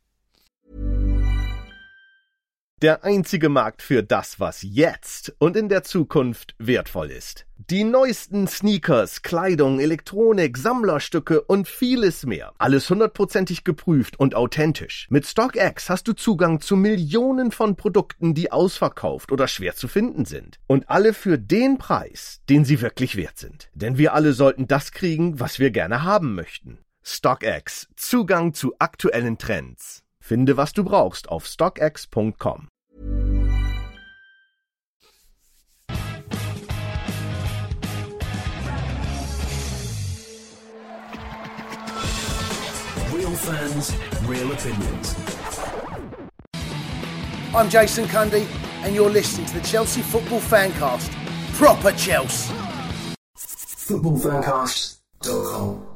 Der 2.82 3.04
einzige 3.04 3.48
Markt 3.48 3.80
für 3.80 4.02
das, 4.02 4.40
was 4.40 4.62
jetzt 4.62 5.32
und 5.38 5.56
in 5.56 5.68
der 5.68 5.84
Zukunft 5.84 6.56
wertvoll 6.58 7.12
ist. 7.12 7.46
Die 7.70 7.84
neuesten 7.84 8.48
Sneakers, 8.48 9.22
Kleidung, 9.22 9.78
Elektronik, 9.78 10.58
Sammlerstücke 10.58 11.42
und 11.42 11.68
vieles 11.68 12.26
mehr. 12.26 12.52
Alles 12.58 12.90
hundertprozentig 12.90 13.62
geprüft 13.62 14.18
und 14.18 14.34
authentisch. 14.34 15.06
Mit 15.10 15.28
StockX 15.28 15.90
hast 15.90 16.08
du 16.08 16.12
Zugang 16.12 16.60
zu 16.60 16.74
Millionen 16.74 17.52
von 17.52 17.76
Produkten, 17.76 18.34
die 18.34 18.50
ausverkauft 18.50 19.30
oder 19.30 19.46
schwer 19.46 19.76
zu 19.76 19.86
finden 19.86 20.24
sind. 20.24 20.58
Und 20.66 20.90
alle 20.90 21.14
für 21.14 21.38
den 21.38 21.78
Preis, 21.78 22.40
den 22.48 22.64
sie 22.64 22.80
wirklich 22.80 23.14
wert 23.14 23.38
sind. 23.38 23.70
Denn 23.74 23.96
wir 23.96 24.12
alle 24.12 24.32
sollten 24.32 24.66
das 24.66 24.90
kriegen, 24.90 25.38
was 25.38 25.60
wir 25.60 25.70
gerne 25.70 26.02
haben 26.02 26.34
möchten. 26.34 26.78
StockX, 27.04 27.86
Zugang 27.94 28.54
zu 28.54 28.74
aktuellen 28.80 29.38
Trends. 29.38 30.01
Finde, 30.24 30.56
was 30.56 30.72
du 30.72 30.84
brauchst 30.84 31.28
auf 31.30 31.46
stockx.com. 31.46 32.68
Real 43.12 43.32
fans, 43.32 43.92
real 44.28 44.52
opinions. 44.52 45.16
I'm 47.52 47.68
Jason 47.68 48.06
Cundy, 48.06 48.46
and 48.84 48.94
you're 48.94 49.10
listening 49.10 49.46
to 49.46 49.54
the 49.54 49.66
Chelsea 49.66 50.02
Football 50.02 50.38
Fancast. 50.38 51.10
Proper 51.54 51.90
Chelsea. 51.96 52.54
Footballfancast.com. 53.36 55.91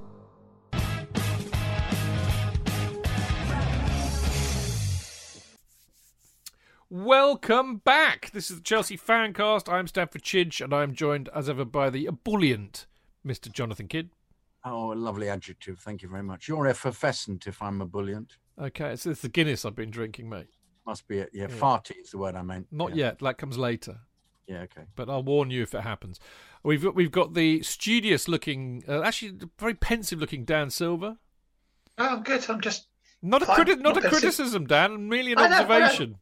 Welcome 6.89 7.79
back. 7.79 8.31
This 8.31 8.49
is 8.49 8.59
the 8.59 8.63
Chelsea 8.63 8.97
Fancast. 8.97 9.69
I'm 9.69 9.89
Stamford 9.89 10.23
Chidge, 10.23 10.61
and 10.61 10.73
I'm 10.73 10.95
joined 10.95 11.29
as 11.35 11.49
ever 11.49 11.65
by 11.65 11.91
the 11.91 12.07
ebullient 12.07 12.87
Mr. 13.27 13.51
Jonathan 13.51 13.89
Kydd. 13.89 14.11
Oh, 14.65 14.93
a 14.93 14.95
lovely 14.95 15.29
adjective. 15.29 15.81
Thank 15.81 16.03
you 16.03 16.09
very 16.09 16.23
much. 16.23 16.47
You're 16.47 16.69
effervescent 16.69 17.49
if 17.49 17.61
I'm 17.61 17.83
ebullient. 17.83 18.37
Okay, 18.57 18.95
so 18.95 19.11
it's 19.11 19.21
the 19.21 19.29
Guinness 19.29 19.65
I've 19.65 19.75
been 19.75 19.91
drinking, 19.91 20.29
mate. 20.29 20.47
Must 20.87 21.09
be 21.09 21.19
it. 21.19 21.31
Yeah, 21.33 21.49
yeah. 21.51 21.57
farty 21.57 22.01
is 22.01 22.11
the 22.13 22.19
word 22.19 22.37
I 22.37 22.43
meant. 22.43 22.69
Not 22.71 22.91
yeah. 22.91 23.07
yet. 23.07 23.19
That 23.19 23.39
comes 23.39 23.59
later. 23.59 23.99
Yeah, 24.47 24.59
okay. 24.61 24.83
But 24.95 25.11
I'll 25.11 25.25
warn 25.25 25.51
you 25.51 25.65
if 25.65 25.75
it 25.75 25.81
happens. 25.81 26.21
We've 26.63 26.85
got, 26.85 26.95
we've 26.95 27.11
got 27.11 27.35
the 27.35 27.65
studious 27.65 28.29
looking, 28.29 28.85
uh, 28.89 29.03
actually 29.03 29.41
very 29.59 29.75
pensive 29.75 30.21
looking 30.21 30.45
Dan 30.45 30.71
Silver. 30.71 31.17
Oh, 31.99 32.07
I'm 32.07 32.23
good. 32.23 32.49
I'm 32.49 32.61
just 32.61 32.87
not 33.23 33.43
a 33.43 33.47
criti- 33.47 33.81
not, 33.81 33.97
not, 33.97 34.05
a 34.05 34.09
criticism, 34.09 34.69
Dan. 34.69 35.09
Merely 35.09 35.33
an 35.33 35.39
I 35.39 35.47
observation. 35.47 36.19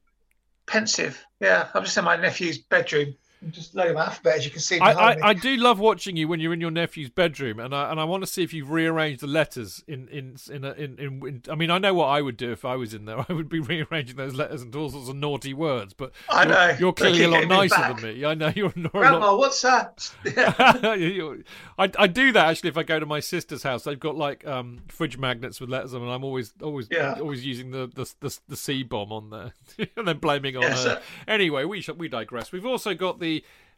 Pensive. 0.67 1.23
Yeah, 1.41 1.69
I'm 1.75 1.85
just 1.85 1.97
in 1.97 2.05
my 2.05 2.17
nephew's 2.17 2.59
bedroom. 2.59 3.15
Just 3.51 3.75
loading 3.75 3.95
my 3.95 4.05
alphabet, 4.05 4.39
as 4.39 4.45
you 4.45 4.51
can 4.51 4.61
see. 4.61 4.79
I, 4.79 4.93
I, 4.93 5.29
I, 5.29 5.35
do 5.35 5.57
love 5.57 5.79
watching 5.79 6.17
you 6.17 6.29
when 6.29 6.41
you're 6.41 6.53
in 6.53 6.61
your 6.61 6.71
nephew's 6.71 7.11
bedroom, 7.11 7.59
and 7.59 7.75
I 7.75 7.91
and 7.91 8.01
I 8.01 8.05
want 8.05 8.23
to 8.23 8.27
see 8.27 8.43
if 8.43 8.53
you've 8.53 8.71
rearranged 8.71 9.21
the 9.21 9.27
letters 9.27 9.83
in 9.87 10.09
in 10.09 10.37
in, 10.51 10.65
a, 10.65 10.73
in, 10.73 10.99
in, 10.99 11.27
in 11.27 11.43
I 11.51 11.55
mean, 11.55 11.71
I 11.71 11.79
know 11.79 11.95
what 11.95 12.07
I 12.07 12.23
would 12.23 12.37
do 12.37 12.53
if 12.53 12.65
I 12.65 12.77
was 12.77 12.95
in 12.95 13.05
there. 13.05 13.25
I 13.29 13.33
would 13.33 13.49
be 13.49 13.61
rearranging 13.61 14.17
those 14.17 14.35
letters 14.35 14.63
into 14.63 14.79
all 14.79 14.91
sorts 14.91 15.09
of 15.09 15.17
naughty 15.17 15.55
words. 15.55 15.95
But 15.95 16.13
I 16.29 16.45
know 16.45 16.67
you're, 16.69 16.79
you're 16.79 16.93
clearly 16.93 17.25
a 17.25 17.29
lot 17.29 17.47
nicer 17.47 17.95
than 17.95 18.03
me. 18.03 18.25
I 18.25 18.35
know 18.35 18.53
you're. 18.55 18.73
not 18.77 18.93
Grandma, 18.93 19.33
lot... 19.33 19.39
what's 19.39 19.63
that? 19.63 20.11
I 20.27 21.91
I 21.99 22.07
do 22.07 22.33
that 22.33 22.49
actually. 22.49 22.71
If 22.71 22.79
I 22.79 22.83
go 22.83 22.99
to 22.99 23.07
my 23.07 23.21
sister's 23.21 23.63
house, 23.63 23.85
they've 23.85 23.99
got 23.99 24.17
like 24.17 24.47
um, 24.47 24.81
fridge 24.89 25.19
magnets 25.19 25.61
with 25.61 25.71
letters 25.71 25.95
on, 25.95 26.03
and 26.03 26.11
I'm 26.11 26.25
always 26.25 26.53
always 26.63 26.89
yeah. 26.91 27.17
always 27.19 27.45
using 27.45 27.71
the 27.71 27.91
the 27.95 28.13
the, 28.21 28.39
the 28.49 28.57
C 28.57 28.83
bomb 28.83 29.13
on 29.13 29.31
there, 29.31 29.53
and 29.97 30.07
then 30.07 30.19
blaming 30.19 30.57
on 30.57 30.63
her. 30.63 30.77
Sir. 30.77 31.03
Anyway, 31.27 31.65
we 31.65 31.85
we 31.97 32.09
digress. 32.09 32.53
We've 32.53 32.67
also 32.67 32.95
got 32.95 33.21
the 33.21 33.34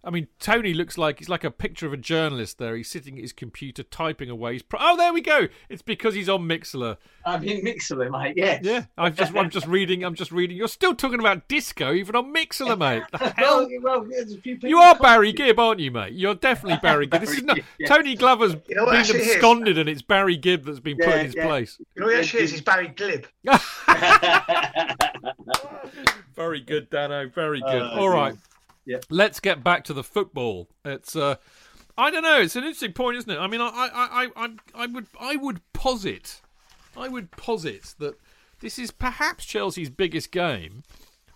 I 0.07 0.11
mean, 0.11 0.29
Tony 0.39 0.73
looks 0.73 0.97
like 0.97 1.19
he's 1.19 1.29
like 1.29 1.43
a 1.43 1.51
picture 1.51 1.85
of 1.85 1.93
a 1.93 1.97
journalist 1.97 2.59
there. 2.59 2.77
He's 2.77 2.89
sitting 2.89 3.17
at 3.17 3.23
his 3.23 3.33
computer 3.33 3.83
typing 3.83 4.31
away. 4.31 4.53
He's 4.53 4.63
pro- 4.63 4.79
oh, 4.81 4.97
there 4.97 5.13
we 5.13 5.21
go. 5.21 5.49
It's 5.69 5.83
because 5.83 6.15
he's 6.15 6.29
on 6.29 6.43
Mixlr. 6.43 6.97
I'm 7.25 7.43
in 7.43 7.65
Mixlr, 7.65 8.09
mate. 8.09 8.35
Yes. 8.37 8.61
Yeah. 8.63 8.85
I'm 8.97 9.17
just 9.17 9.35
I'm 9.35 9.51
just 9.51 9.67
reading. 9.67 10.05
I'm 10.05 10.15
just 10.15 10.31
reading. 10.31 10.57
You're 10.57 10.69
still 10.69 10.95
talking 10.95 11.19
about 11.19 11.49
disco 11.49 11.93
even 11.93 12.15
on 12.15 12.33
Mixlr, 12.33 12.79
mate. 12.79 13.03
well, 13.39 13.69
well, 13.83 14.07
you 14.63 14.79
are 14.79 14.95
Barry 14.95 15.33
Gibb, 15.33 15.59
aren't 15.59 15.81
you, 15.81 15.91
mate? 15.91 16.13
You're 16.13 16.37
definitely 16.37 16.79
Barry 16.81 17.09
Gibb. 17.09 17.23
This 17.23 17.33
is 17.33 17.43
not 17.43 17.59
yeah. 17.81 17.89
Tony 17.89 18.15
Glover's 18.15 18.55
you 18.69 18.77
know 18.77 18.87
been 18.87 19.01
absconded, 19.01 19.77
and 19.77 19.89
it's 19.89 20.03
Barry 20.03 20.37
Gibb 20.37 20.67
that's 20.67 20.79
been 20.79 20.99
yeah, 21.01 21.07
put 21.07 21.15
in 21.17 21.27
his 21.27 21.35
yeah. 21.35 21.47
place. 21.49 21.81
You 21.97 22.03
know 22.03 22.07
what 22.07 22.17
actually 22.17 22.45
is? 22.45 22.53
He's 22.53 22.61
Barry 22.61 22.89
Glib. 22.89 23.27
very 26.37 26.61
good, 26.61 26.91
Dano. 26.91 27.29
Very 27.29 27.59
good. 27.61 27.83
Uh, 27.83 27.97
All 27.99 28.09
right. 28.09 28.37
Yeah. 28.87 28.99
Let's 29.11 29.41
get 29.41 29.65
back 29.65 29.85
to 29.85 29.93
the 29.93 30.05
football. 30.05 30.69
It's 30.85 31.17
uh, 31.17 31.37
I 31.99 32.11
don't 32.11 32.23
know. 32.23 32.41
It's 32.41 32.57
an 32.57 32.63
interesting 32.63 32.93
point, 32.93 33.17
isn't 33.19 33.31
it? 33.31 33.39
I 33.39 33.47
mean, 33.47 33.61
I, 33.61 33.69
I, 33.69 34.29
I, 34.37 34.49
I, 34.75 34.87
would, 34.87 35.07
I 35.19 35.37
would 35.37 35.61
posit, 35.73 36.43
I 36.97 37.09
would 37.09 37.31
posit 37.33 37.95
that 37.99 38.15
this 38.61 38.79
is 38.79 38.91
perhaps 38.91 39.45
Chelsea's 39.45 39.91
biggest 39.91 40.31
game 40.31 40.83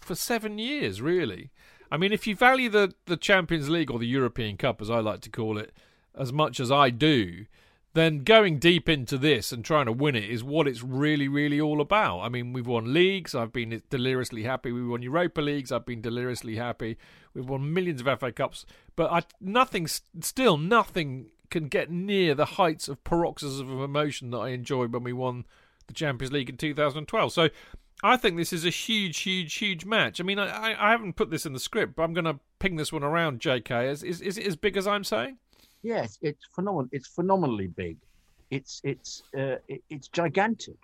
for 0.01 0.15
seven 0.15 0.59
years. 0.59 1.03
Really, 1.03 1.51
I 1.91 1.97
mean, 1.97 2.13
if 2.13 2.27
you 2.27 2.37
value 2.37 2.69
the 2.69 2.95
the 3.07 3.17
Champions 3.17 3.69
League 3.69 3.91
or 3.91 3.99
the 3.99 4.07
European 4.07 4.57
Cup, 4.57 4.81
as 4.81 4.91
I 4.91 5.01
like 5.01 5.21
to 5.23 5.31
call 5.31 5.59
it, 5.59 5.73
as 6.17 6.33
much 6.33 6.61
as 6.61 6.71
I 6.71 6.91
do, 6.91 7.47
then 7.93 8.23
going 8.23 8.59
deep 8.59 8.89
into 8.89 9.19
this 9.19 9.51
and 9.51 9.65
trying 9.65 9.87
to 9.87 9.93
win 9.93 10.15
it 10.15 10.31
is 10.31 10.45
what 10.45 10.69
it's 10.69 10.83
really, 10.83 11.27
really 11.27 11.61
all 11.61 11.81
about. 11.81 12.21
I 12.21 12.29
mean, 12.29 12.53
we've 12.53 12.67
won 12.67 12.95
leagues. 12.95 13.35
I've 13.35 13.53
been 13.53 13.83
deliriously 13.91 14.45
happy. 14.45 14.71
We 14.71 14.87
won 14.87 15.03
Europa 15.03 15.41
leagues. 15.41 15.73
I've 15.73 15.87
been 15.87 16.01
deliriously 16.01 16.57
happy. 16.57 16.99
We've 17.35 17.49
won 17.49 17.73
millions 17.75 18.01
of 18.01 18.21
FA 18.21 18.31
Cups. 18.31 18.65
But 18.95 19.11
I, 19.11 19.23
nothing, 19.41 19.89
still 19.89 20.57
nothing 20.57 21.31
can 21.51 21.67
get 21.67 21.91
near 21.91 22.35
the 22.37 22.45
heights 22.45 22.89
of 22.89 23.03
paroxysm 23.03 23.69
of 23.71 23.81
emotion 23.81 24.31
that 24.31 24.39
I 24.39 24.51
enjoyed 24.51 24.93
when 24.93 25.03
we 25.03 25.13
won 25.13 25.45
the 25.89 25.95
Champions 25.95 26.33
League 26.33 26.49
in 26.49 26.57
2012. 26.57 27.33
So 27.33 27.49
I 28.05 28.17
think 28.17 28.37
this 28.37 28.53
is 28.53 28.65
a 28.65 28.71
huge, 28.71 29.19
huge, 29.19 29.55
huge 29.55 29.85
match. 29.85 30.21
I 30.21 30.25
mean, 30.25 30.39
I, 30.39 30.77
I 30.79 30.93
haven't 30.93 31.17
put 31.17 31.31
this 31.31 31.45
in 31.45 31.53
the 31.53 31.59
script, 31.59 31.97
but 31.97 32.05
I'm 32.05 32.15
going 32.15 32.25
to 32.25 32.39
ping 32.61 32.77
this 32.77 32.93
one 32.93 33.03
around, 33.03 33.41
JK. 33.41 33.91
Is, 33.91 34.05
is, 34.05 34.21
is 34.21 34.39
it 34.39 34.47
as 34.47 34.55
big 34.55 34.77
as 34.77 34.87
I'm 34.87 35.03
saying? 35.03 35.39
Yes, 35.83 36.19
it's 36.23 36.45
phenomenal. 36.55 36.89
It's 36.93 37.09
phenomenally 37.09 37.69
big. 37.69 37.97
It's 38.51 38.81
it's 38.85 39.23
uh, 39.37 39.57
it, 39.69 39.83
it's 39.89 40.09
gigantic. 40.09 40.77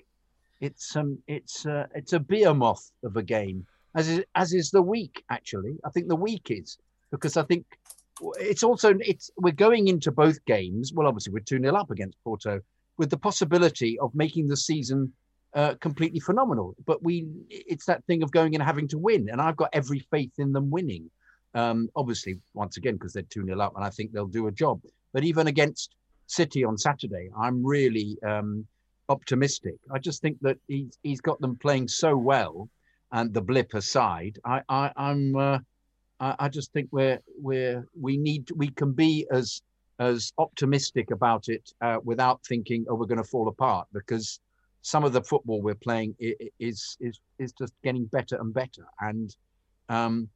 It's 0.60 0.96
um 0.96 1.18
it's 1.26 1.66
uh, 1.66 1.86
it's 1.94 2.12
a 2.12 2.20
behemoth 2.20 2.90
of 3.04 3.16
a 3.16 3.22
game, 3.22 3.66
as 3.94 4.08
is, 4.08 4.24
as 4.34 4.54
is 4.54 4.70
the 4.70 4.82
week. 4.82 5.22
Actually, 5.30 5.76
I 5.84 5.90
think 5.90 6.08
the 6.08 6.16
week 6.16 6.50
is 6.50 6.78
because 7.10 7.36
I 7.36 7.42
think 7.42 7.66
it's 8.38 8.62
also 8.62 8.94
it's 9.00 9.30
we're 9.36 9.52
going 9.52 9.88
into 9.88 10.10
both 10.10 10.42
games. 10.46 10.92
Well, 10.94 11.06
obviously 11.06 11.32
we're 11.32 11.40
two 11.40 11.60
0 11.60 11.74
up 11.74 11.90
against 11.90 12.22
Porto 12.24 12.60
with 12.96 13.10
the 13.10 13.18
possibility 13.18 13.98
of 13.98 14.14
making 14.14 14.48
the 14.48 14.56
season 14.56 15.12
uh, 15.54 15.74
completely 15.80 16.20
phenomenal. 16.20 16.74
But 16.86 17.02
we 17.02 17.26
it's 17.50 17.84
that 17.86 18.04
thing 18.06 18.22
of 18.22 18.30
going 18.30 18.54
and 18.54 18.62
having 18.62 18.88
to 18.88 18.98
win, 18.98 19.28
and 19.28 19.40
I've 19.40 19.56
got 19.56 19.70
every 19.74 19.98
faith 20.10 20.32
in 20.38 20.52
them 20.52 20.70
winning. 20.70 21.10
Um, 21.56 21.88
obviously, 21.96 22.38
once 22.52 22.76
again, 22.76 22.94
because 22.94 23.14
they're 23.14 23.22
2 23.22 23.46
0 23.46 23.58
up, 23.60 23.74
and 23.76 23.84
I 23.84 23.90
think 23.90 24.12
they'll 24.12 24.26
do 24.26 24.46
a 24.46 24.52
job. 24.52 24.80
But 25.12 25.24
even 25.24 25.46
against 25.46 25.96
City 26.26 26.64
on 26.64 26.76
Saturday, 26.76 27.30
I'm 27.36 27.64
really 27.64 28.18
um, 28.22 28.66
optimistic. 29.08 29.76
I 29.90 29.98
just 29.98 30.20
think 30.20 30.36
that 30.42 30.58
he's, 30.68 30.98
he's 31.02 31.22
got 31.22 31.40
them 31.40 31.56
playing 31.56 31.88
so 31.88 32.14
well, 32.14 32.68
and 33.10 33.32
the 33.32 33.40
blip 33.40 33.72
aside, 33.72 34.38
I, 34.44 34.60
I, 34.68 34.92
I'm. 34.96 35.36
Uh, 35.36 35.58
I, 36.18 36.48
just 36.48 36.72
think 36.72 36.88
we're 36.92 37.20
we're 37.38 37.86
we 38.00 38.16
need 38.16 38.50
we 38.56 38.68
can 38.70 38.92
be 38.92 39.26
as 39.30 39.60
as 39.98 40.32
optimistic 40.38 41.10
about 41.10 41.48
it 41.48 41.72
uh, 41.82 41.98
without 42.04 42.40
thinking 42.46 42.86
oh 42.88 42.94
we're 42.94 43.04
going 43.04 43.22
to 43.22 43.24
fall 43.24 43.48
apart 43.48 43.86
because 43.92 44.40
some 44.80 45.04
of 45.04 45.12
the 45.12 45.20
football 45.20 45.60
we're 45.60 45.74
playing 45.74 46.14
is 46.18 46.96
is 47.00 47.20
is 47.38 47.52
just 47.52 47.74
getting 47.84 48.06
better 48.06 48.36
and 48.36 48.54
better 48.54 48.86
and 49.00 49.36
um, 49.90 50.28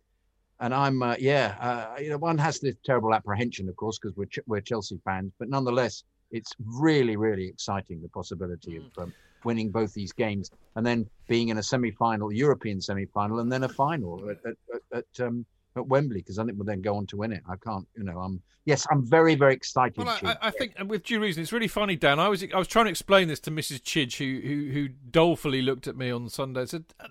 and 0.61 0.75
I'm 0.75 1.03
uh, 1.03 1.17
yeah, 1.19 1.57
uh, 1.61 2.01
you 2.01 2.11
know, 2.11 2.19
one 2.19 2.39
has 2.39 2.61
this 2.61 2.77
terrible 2.85 3.15
apprehension, 3.15 3.69
of 3.69 3.77
course, 3.77 3.99
because 3.99 4.17
we're 4.17 4.27
Ch- 4.27 4.47
we're 4.47 4.61
Chelsea 4.61 5.01
fans, 5.05 5.33
but 5.39 5.49
nonetheless, 5.49 6.05
it's 6.31 6.55
really 6.65 7.17
really 7.17 7.49
exciting 7.49 8.01
the 8.03 8.09
possibility 8.09 8.79
mm. 8.79 8.87
of 8.87 9.05
um, 9.05 9.15
winning 9.45 9.71
both 9.71 9.95
these 9.95 10.13
games 10.13 10.51
and 10.77 10.85
then 10.85 11.09
being 11.27 11.49
in 11.49 11.59
a 11.59 11.63
semi-final, 11.63 12.31
European 12.31 12.81
semi-final, 12.81 13.41
and 13.41 13.51
then 13.51 13.65
a 13.65 13.69
final 13.69 14.31
at 14.31 14.39
at, 14.45 14.83
at, 14.93 15.27
um, 15.27 15.47
at 15.77 15.87
Wembley 15.87 16.21
because 16.21 16.39
I 16.39 16.45
think 16.45 16.59
we'll 16.59 16.67
then 16.67 16.83
go 16.83 16.97
on 16.97 17.07
to 17.07 17.17
win 17.17 17.33
it. 17.33 17.43
I 17.49 17.57
can't, 17.57 17.89
you 17.97 18.05
know, 18.05 18.19
I'm 18.19 18.43
yes, 18.67 18.87
I'm 18.91 19.05
very 19.05 19.35
very 19.37 19.55
excited. 19.55 19.97
Well, 19.97 20.19
I, 20.23 20.37
I, 20.43 20.51
think, 20.51 20.75
and 20.77 20.91
with 20.91 21.05
due 21.05 21.21
reason, 21.21 21.43
it's 21.43 21.53
really 21.53 21.69
funny, 21.69 21.97
Dan. 21.97 22.21
I 22.21 22.29
was 22.29 22.45
I 22.45 22.59
was 22.59 22.69
trying 22.69 22.85
to 22.85 22.91
explain 22.91 23.29
this 23.29 23.41
to 23.41 23.51
Mrs. 23.51 23.81
Chidge, 23.81 24.19
who 24.19 24.47
who, 24.47 24.73
who 24.73 24.89
dolefully 24.89 25.63
looked 25.63 25.87
at 25.87 25.97
me 25.97 26.11
on 26.11 26.29
Sunday 26.29 26.61
and 26.61 26.69
said, 26.69 26.85
uh, 27.01 27.09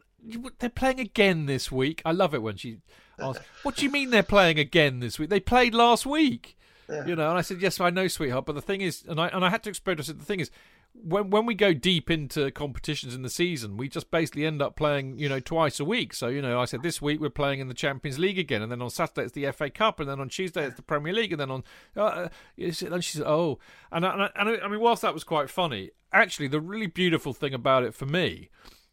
"They're 0.59 0.69
playing 0.69 0.99
again 0.99 1.47
this 1.47 1.71
week." 1.71 2.03
I 2.05 2.11
love 2.11 2.35
it 2.35 2.43
when 2.43 2.57
she 2.57 2.77
what 3.63 3.75
do 3.75 3.85
you 3.85 3.91
mean 3.91 4.09
they're 4.09 4.23
playing 4.23 4.59
again 4.59 4.99
this 4.99 5.19
week? 5.19 5.29
They 5.29 5.39
played 5.39 5.73
last 5.73 6.05
week. 6.05 6.57
Yeah. 6.89 7.05
You 7.05 7.15
know, 7.15 7.29
and 7.29 7.37
I 7.37 7.41
said, 7.41 7.61
yes, 7.61 7.79
I 7.79 7.91
know, 7.91 8.07
sweetheart. 8.07 8.45
But 8.45 8.55
the 8.55 8.61
thing 8.61 8.81
is, 8.81 9.03
and 9.07 9.19
I 9.21 9.27
and 9.27 9.45
I 9.45 9.49
had 9.49 9.63
to 9.63 9.69
explain. 9.69 9.99
I 9.99 10.01
said, 10.01 10.19
the 10.19 10.25
thing 10.25 10.39
is, 10.39 10.49
when 10.93 11.29
when 11.29 11.45
we 11.45 11.53
go 11.53 11.73
deep 11.73 12.09
into 12.09 12.51
competitions 12.51 13.13
in 13.13 13.21
the 13.21 13.29
season, 13.29 13.77
we 13.77 13.87
just 13.87 14.11
basically 14.11 14.45
end 14.45 14.61
up 14.61 14.75
playing, 14.75 15.19
you 15.19 15.29
know, 15.29 15.39
twice 15.39 15.79
a 15.79 15.85
week. 15.85 16.13
So, 16.13 16.27
you 16.27 16.41
know, 16.41 16.59
I 16.59 16.65
said 16.65 16.81
this 16.81 17.01
week 17.01 17.21
we're 17.21 17.29
playing 17.29 17.59
in 17.59 17.67
the 17.67 17.73
Champions 17.73 18.17
League 18.19 18.39
again, 18.39 18.61
and 18.61 18.71
then 18.71 18.81
on 18.81 18.89
Saturday 18.89 19.23
it's 19.25 19.33
the 19.33 19.51
FA 19.51 19.69
Cup, 19.69 19.99
and 19.99 20.09
then 20.09 20.19
on 20.19 20.29
Tuesday 20.29 20.65
it's 20.65 20.75
the 20.75 20.81
Premier 20.81 21.13
League, 21.13 21.31
and 21.31 21.39
then 21.39 21.51
on, 21.51 21.63
uh, 21.95 22.29
and 22.57 23.03
she 23.03 23.17
said, 23.17 23.27
oh, 23.27 23.59
and 23.91 24.05
I, 24.05 24.29
and 24.35 24.49
I, 24.49 24.57
I 24.57 24.67
mean, 24.67 24.79
whilst 24.79 25.01
that 25.03 25.13
was 25.13 25.23
quite 25.23 25.49
funny, 25.49 25.91
actually, 26.11 26.47
the 26.47 26.61
really 26.61 26.87
beautiful 26.87 27.33
thing 27.33 27.53
about 27.53 27.83
it 27.83 27.93
for 27.93 28.05
me 28.05 28.49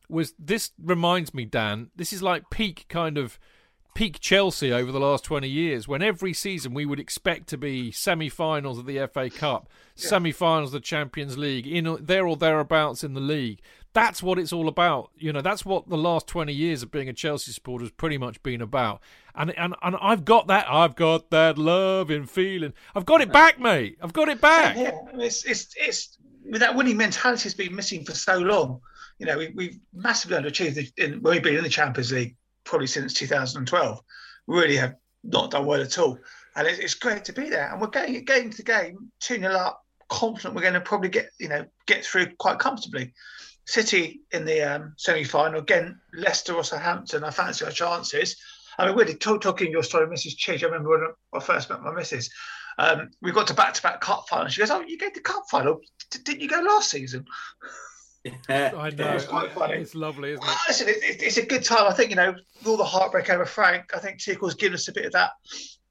was 0.09 0.35
this 0.39 0.73
reminds 0.81 1.35
me, 1.35 1.45
Dan, 1.45 1.91
this 1.97 2.13
is 2.13 2.23
like 2.23 2.51
peak 2.51 2.87
kind 2.89 3.19
of 3.19 3.39
peak 3.97 4.21
Chelsea 4.21 4.71
over 4.71 4.93
the 4.93 5.01
last 5.01 5.25
20 5.25 5.49
years 5.49 5.89
when 5.89 6.03
every 6.03 6.35
season 6.35 6.75
we 6.75 6.85
would 6.85 7.01
expect 7.01 7.49
to 7.49 7.57
be 7.57 7.91
semi 7.91 8.29
finals 8.29 8.79
of 8.79 8.85
the 8.85 9.09
FA 9.11 9.31
Cup, 9.31 9.71
yeah. 9.97 10.09
semi 10.09 10.33
finals 10.33 10.69
of 10.69 10.73
the 10.75 10.81
Champions 10.81 11.39
League, 11.39 11.67
in 11.67 11.97
there 12.03 12.27
or 12.27 12.37
thereabouts 12.37 13.03
in 13.03 13.15
the 13.15 13.23
league. 13.23 13.59
That's 13.95 14.23
what 14.23 14.39
it's 14.39 14.53
all 14.53 14.69
about. 14.69 15.13
You 15.17 15.33
know, 15.33 15.41
that's 15.41 15.65
what 15.65 15.89
the 15.89 15.97
last 15.97 16.27
20 16.27 16.53
years 16.53 16.83
of 16.83 16.91
being 16.91 17.09
a 17.09 17.15
Chelsea 17.15 17.53
supporter 17.53 17.85
has 17.85 17.91
pretty 17.91 18.19
much 18.19 18.43
been 18.43 18.61
about. 18.61 19.01
And, 19.35 19.57
and, 19.57 19.75
and 19.83 19.97
I've 20.03 20.27
got 20.27 20.47
that. 20.49 20.67
I've 20.69 20.95
got 20.95 21.31
that 21.31 21.57
love 21.57 22.11
and 22.11 22.29
feeling. 22.29 22.75
I've 22.95 23.07
got 23.07 23.23
it 23.23 23.33
back, 23.33 23.59
mate. 23.59 23.97
I've 24.03 24.13
got 24.13 24.29
it 24.29 24.43
back. 24.43 24.77
Yeah, 24.77 24.91
it's, 25.15 25.47
it's, 25.47 25.75
it's, 25.79 26.19
with 26.45 26.61
that 26.61 26.77
winning 26.77 26.99
mentality 26.99 27.45
has 27.45 27.55
been 27.55 27.75
missing 27.75 28.05
for 28.05 28.13
so 28.13 28.37
long. 28.37 28.83
You 29.19 29.25
know, 29.25 29.39
we, 29.39 29.53
we've 29.55 29.81
massively 29.95 30.37
underachieved 30.37 30.93
in, 30.99 31.23
when 31.23 31.33
we've 31.33 31.43
been 31.43 31.57
in 31.57 31.63
the 31.63 31.71
Champions 31.71 32.13
League 32.13 32.37
probably 32.67 32.87
since 32.87 33.15
2012. 33.15 34.01
We 34.47 34.59
really 34.59 34.77
have 34.77 34.97
not 35.25 35.51
done 35.51 35.65
well 35.65 35.81
at 35.81 35.99
all. 35.99 36.19
And 36.55 36.67
it's 36.67 36.95
great 36.95 37.25
to 37.27 37.33
be 37.33 37.49
there. 37.49 37.71
And 37.71 37.81
we're 37.81 37.89
getting 37.89 38.25
getting 38.25 38.51
to 38.51 38.63
game, 38.63 39.11
2 39.21 39.39
0 39.39 39.53
up, 39.53 39.83
confident 40.09 40.55
we're 40.55 40.63
going 40.63 40.75
to 40.75 40.81
probably 40.81 41.09
get, 41.09 41.31
you 41.39 41.49
know, 41.49 41.65
get 41.87 42.05
through 42.05 42.35
quite 42.39 42.59
comfortably. 42.59 43.13
City 43.67 44.21
in 44.31 44.45
the 44.45 44.63
um, 44.63 44.95
semi 44.97 45.25
final, 45.25 45.61
again, 45.61 45.99
Leicester 46.15 46.55
or 46.55 46.63
Southampton, 46.63 47.25
I 47.25 47.31
fancy 47.31 47.65
our 47.65 47.71
chances. 47.71 48.37
I 48.79 48.87
mean, 48.87 48.97
really, 48.97 49.15
talk, 49.15 49.41
talking 49.41 49.73
your 49.73 49.83
story, 49.83 50.07
Mrs. 50.07 50.37
Chidge, 50.37 50.63
I 50.63 50.67
remember 50.67 50.91
when 50.91 51.07
I 51.35 51.41
first 51.41 51.69
met 51.69 51.83
my 51.83 51.93
missus, 51.93 52.31
um, 52.79 53.11
we 53.23 53.33
got 53.33 53.47
to 53.49 53.55
back 53.55 53.75
to 53.75 53.83
back 53.83 54.01
cup 54.01 54.27
final. 54.29 54.49
She 54.49 54.61
goes, 54.61 54.71
Oh, 54.71 54.83
you 54.83 54.99
get 54.99 55.15
the 55.15 55.21
cup 55.21 55.45
final? 55.51 55.81
D- 56.11 56.19
didn't 56.25 56.43
you 56.43 56.49
go 56.49 56.61
last 56.61 56.91
season? 56.91 57.25
I 58.49 58.91
know. 58.91 59.13
It's 59.13 59.27
quite 59.27 59.53
funny. 59.53 59.75
It's 59.75 59.95
lovely, 59.95 60.33
isn't 60.33 60.45
it? 60.45 60.57
Listen, 60.69 60.89
it, 60.89 60.97
it, 60.97 61.23
it's 61.23 61.37
a 61.37 61.47
good 61.47 61.65
time. 61.65 61.87
I 61.87 61.93
think, 61.93 62.11
you 62.11 62.17
know, 62.17 62.35
all 62.65 62.77
the 62.77 62.85
heartbreak 62.85 63.31
over 63.31 63.45
Frank, 63.45 63.93
I 63.95 63.99
think 63.99 64.19
Tuchel's 64.21 64.55
given 64.55 64.75
us 64.75 64.89
a 64.89 64.93
bit 64.93 65.07
of 65.07 65.13
that, 65.13 65.33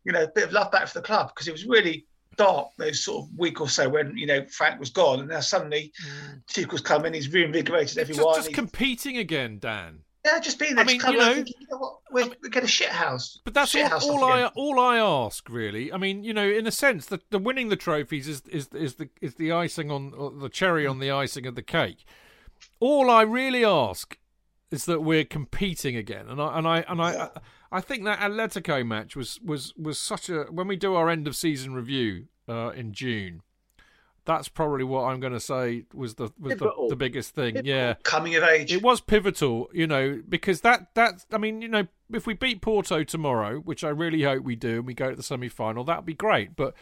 you 0.04 0.12
know, 0.12 0.24
a 0.24 0.28
bit 0.28 0.46
of 0.46 0.52
love 0.52 0.72
back 0.72 0.88
for 0.88 1.00
the 1.00 1.06
club 1.06 1.32
because 1.34 1.48
it 1.48 1.52
was 1.52 1.66
really 1.66 2.06
dark 2.38 2.68
those 2.78 3.04
sort 3.04 3.26
of 3.26 3.30
week 3.38 3.62
or 3.62 3.70
so 3.70 3.88
when, 3.88 4.18
you 4.18 4.28
know, 4.28 4.46
Frank 4.52 4.80
was 4.80 4.90
gone. 4.90 5.20
And 5.20 5.30
now 5.30 5.40
suddenly 5.40 5.92
mm. 6.06 6.42
Tuchel's 6.48 6.82
come 6.82 7.06
in, 7.06 7.14
he's 7.14 7.32
reinvigorated 7.32 7.98
everyone. 7.98 8.36
Just, 8.36 8.48
just 8.48 8.56
competing 8.56 9.18
again, 9.18 9.60
Dan. 9.60 10.00
Yeah, 10.26 10.40
just 10.40 10.58
being 10.58 10.74
there. 10.74 10.84
I 10.84 10.88
mean, 10.88 11.00
you 11.00 11.18
know, 11.18 11.34
thinking, 11.36 11.54
you 11.60 11.68
know 11.70 11.78
what, 11.78 11.98
we 12.12 12.24
I 12.24 12.26
mean, 12.26 12.36
get 12.50 12.64
a 12.64 12.68
shit 12.68 12.90
house. 12.90 13.40
But 13.46 13.54
that's 13.54 13.76
all, 13.76 13.94
all 14.10 14.24
I 14.24 14.46
all 14.56 14.80
I 14.80 14.98
ask, 14.98 15.48
really. 15.48 15.94
I 15.94 15.98
mean, 15.98 16.24
you 16.24 16.34
know, 16.34 16.50
in 16.50 16.66
a 16.66 16.72
sense, 16.72 17.06
the, 17.06 17.22
the 17.30 17.38
winning 17.38 17.70
the 17.70 17.76
trophies 17.76 18.28
is 18.28 18.42
is 18.50 18.68
is 18.74 18.96
the 18.96 19.10
is 19.22 19.36
the 19.36 19.52
icing 19.52 19.92
on 19.92 20.40
the 20.40 20.50
cherry 20.50 20.88
on 20.88 20.98
the 20.98 21.12
icing 21.12 21.46
of 21.46 21.54
the 21.54 21.62
cake 21.62 22.06
all 22.86 23.10
I 23.10 23.24
really 23.24 23.66
ask 23.66 24.18
is 24.70 24.86
that 24.86 25.02
we're 25.02 25.26
competing 25.26 25.96
again, 25.96 26.28
and 26.30 26.40
I 26.40 26.58
and 26.58 26.68
I 26.68 26.86
and 26.88 27.02
I. 27.02 27.30
I 27.72 27.82
think 27.82 28.06
that 28.06 28.20
Atletico 28.20 28.86
match 28.86 29.18
was, 29.18 29.42
was, 29.44 29.74
was 29.76 30.00
such 30.00 30.30
a 30.30 30.44
when 30.44 30.68
we 30.68 30.78
do 30.78 30.96
our 30.96 31.10
end 31.10 31.28
of 31.28 31.36
season 31.36 31.74
review 31.74 32.28
uh, 32.48 32.70
in 32.70 32.94
June, 32.94 33.42
that's 34.24 34.48
probably 34.48 34.86
what 34.86 35.02
I'm 35.02 35.20
going 35.20 35.34
to 35.34 35.40
say 35.40 35.84
was 35.94 36.16
the 36.16 36.30
was 36.40 36.58
the, 36.58 36.72
the, 36.90 36.96
biggest 36.96 37.36
thing. 37.36 37.56
Pivotal. 37.56 37.70
Yeah, 37.70 37.94
coming 38.04 38.36
of 38.36 38.44
age. 38.44 38.72
It 38.72 38.82
was 38.82 39.02
pivotal, 39.02 39.68
you 39.74 39.88
know, 39.88 40.22
because 40.30 40.62
that 40.62 40.94
that 40.94 41.26
I 41.34 41.38
mean, 41.38 41.62
you 41.62 41.68
know, 41.68 41.88
if 42.14 42.28
we 42.28 42.34
beat 42.34 42.62
Porto 42.62 43.04
tomorrow, 43.04 43.58
which 43.58 43.84
I 43.84 43.90
really 43.90 44.24
hope 44.24 44.44
we 44.44 44.56
do, 44.56 44.78
and 44.78 44.86
we 44.86 44.94
go 44.94 45.10
to 45.10 45.16
the 45.16 45.24
semi 45.24 45.50
final, 45.50 45.84
that'd 45.84 46.06
be 46.06 46.14
great. 46.14 46.56
But 46.56 46.76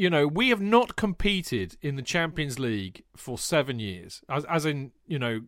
you 0.00 0.08
know, 0.08 0.26
we 0.26 0.48
have 0.48 0.62
not 0.62 0.96
competed 0.96 1.76
in 1.82 1.96
the 1.96 2.02
Champions 2.02 2.58
League 2.58 3.04
for 3.14 3.36
seven 3.36 3.78
years, 3.78 4.22
as, 4.30 4.46
as 4.46 4.64
in, 4.64 4.92
you 5.06 5.18
know, 5.18 5.42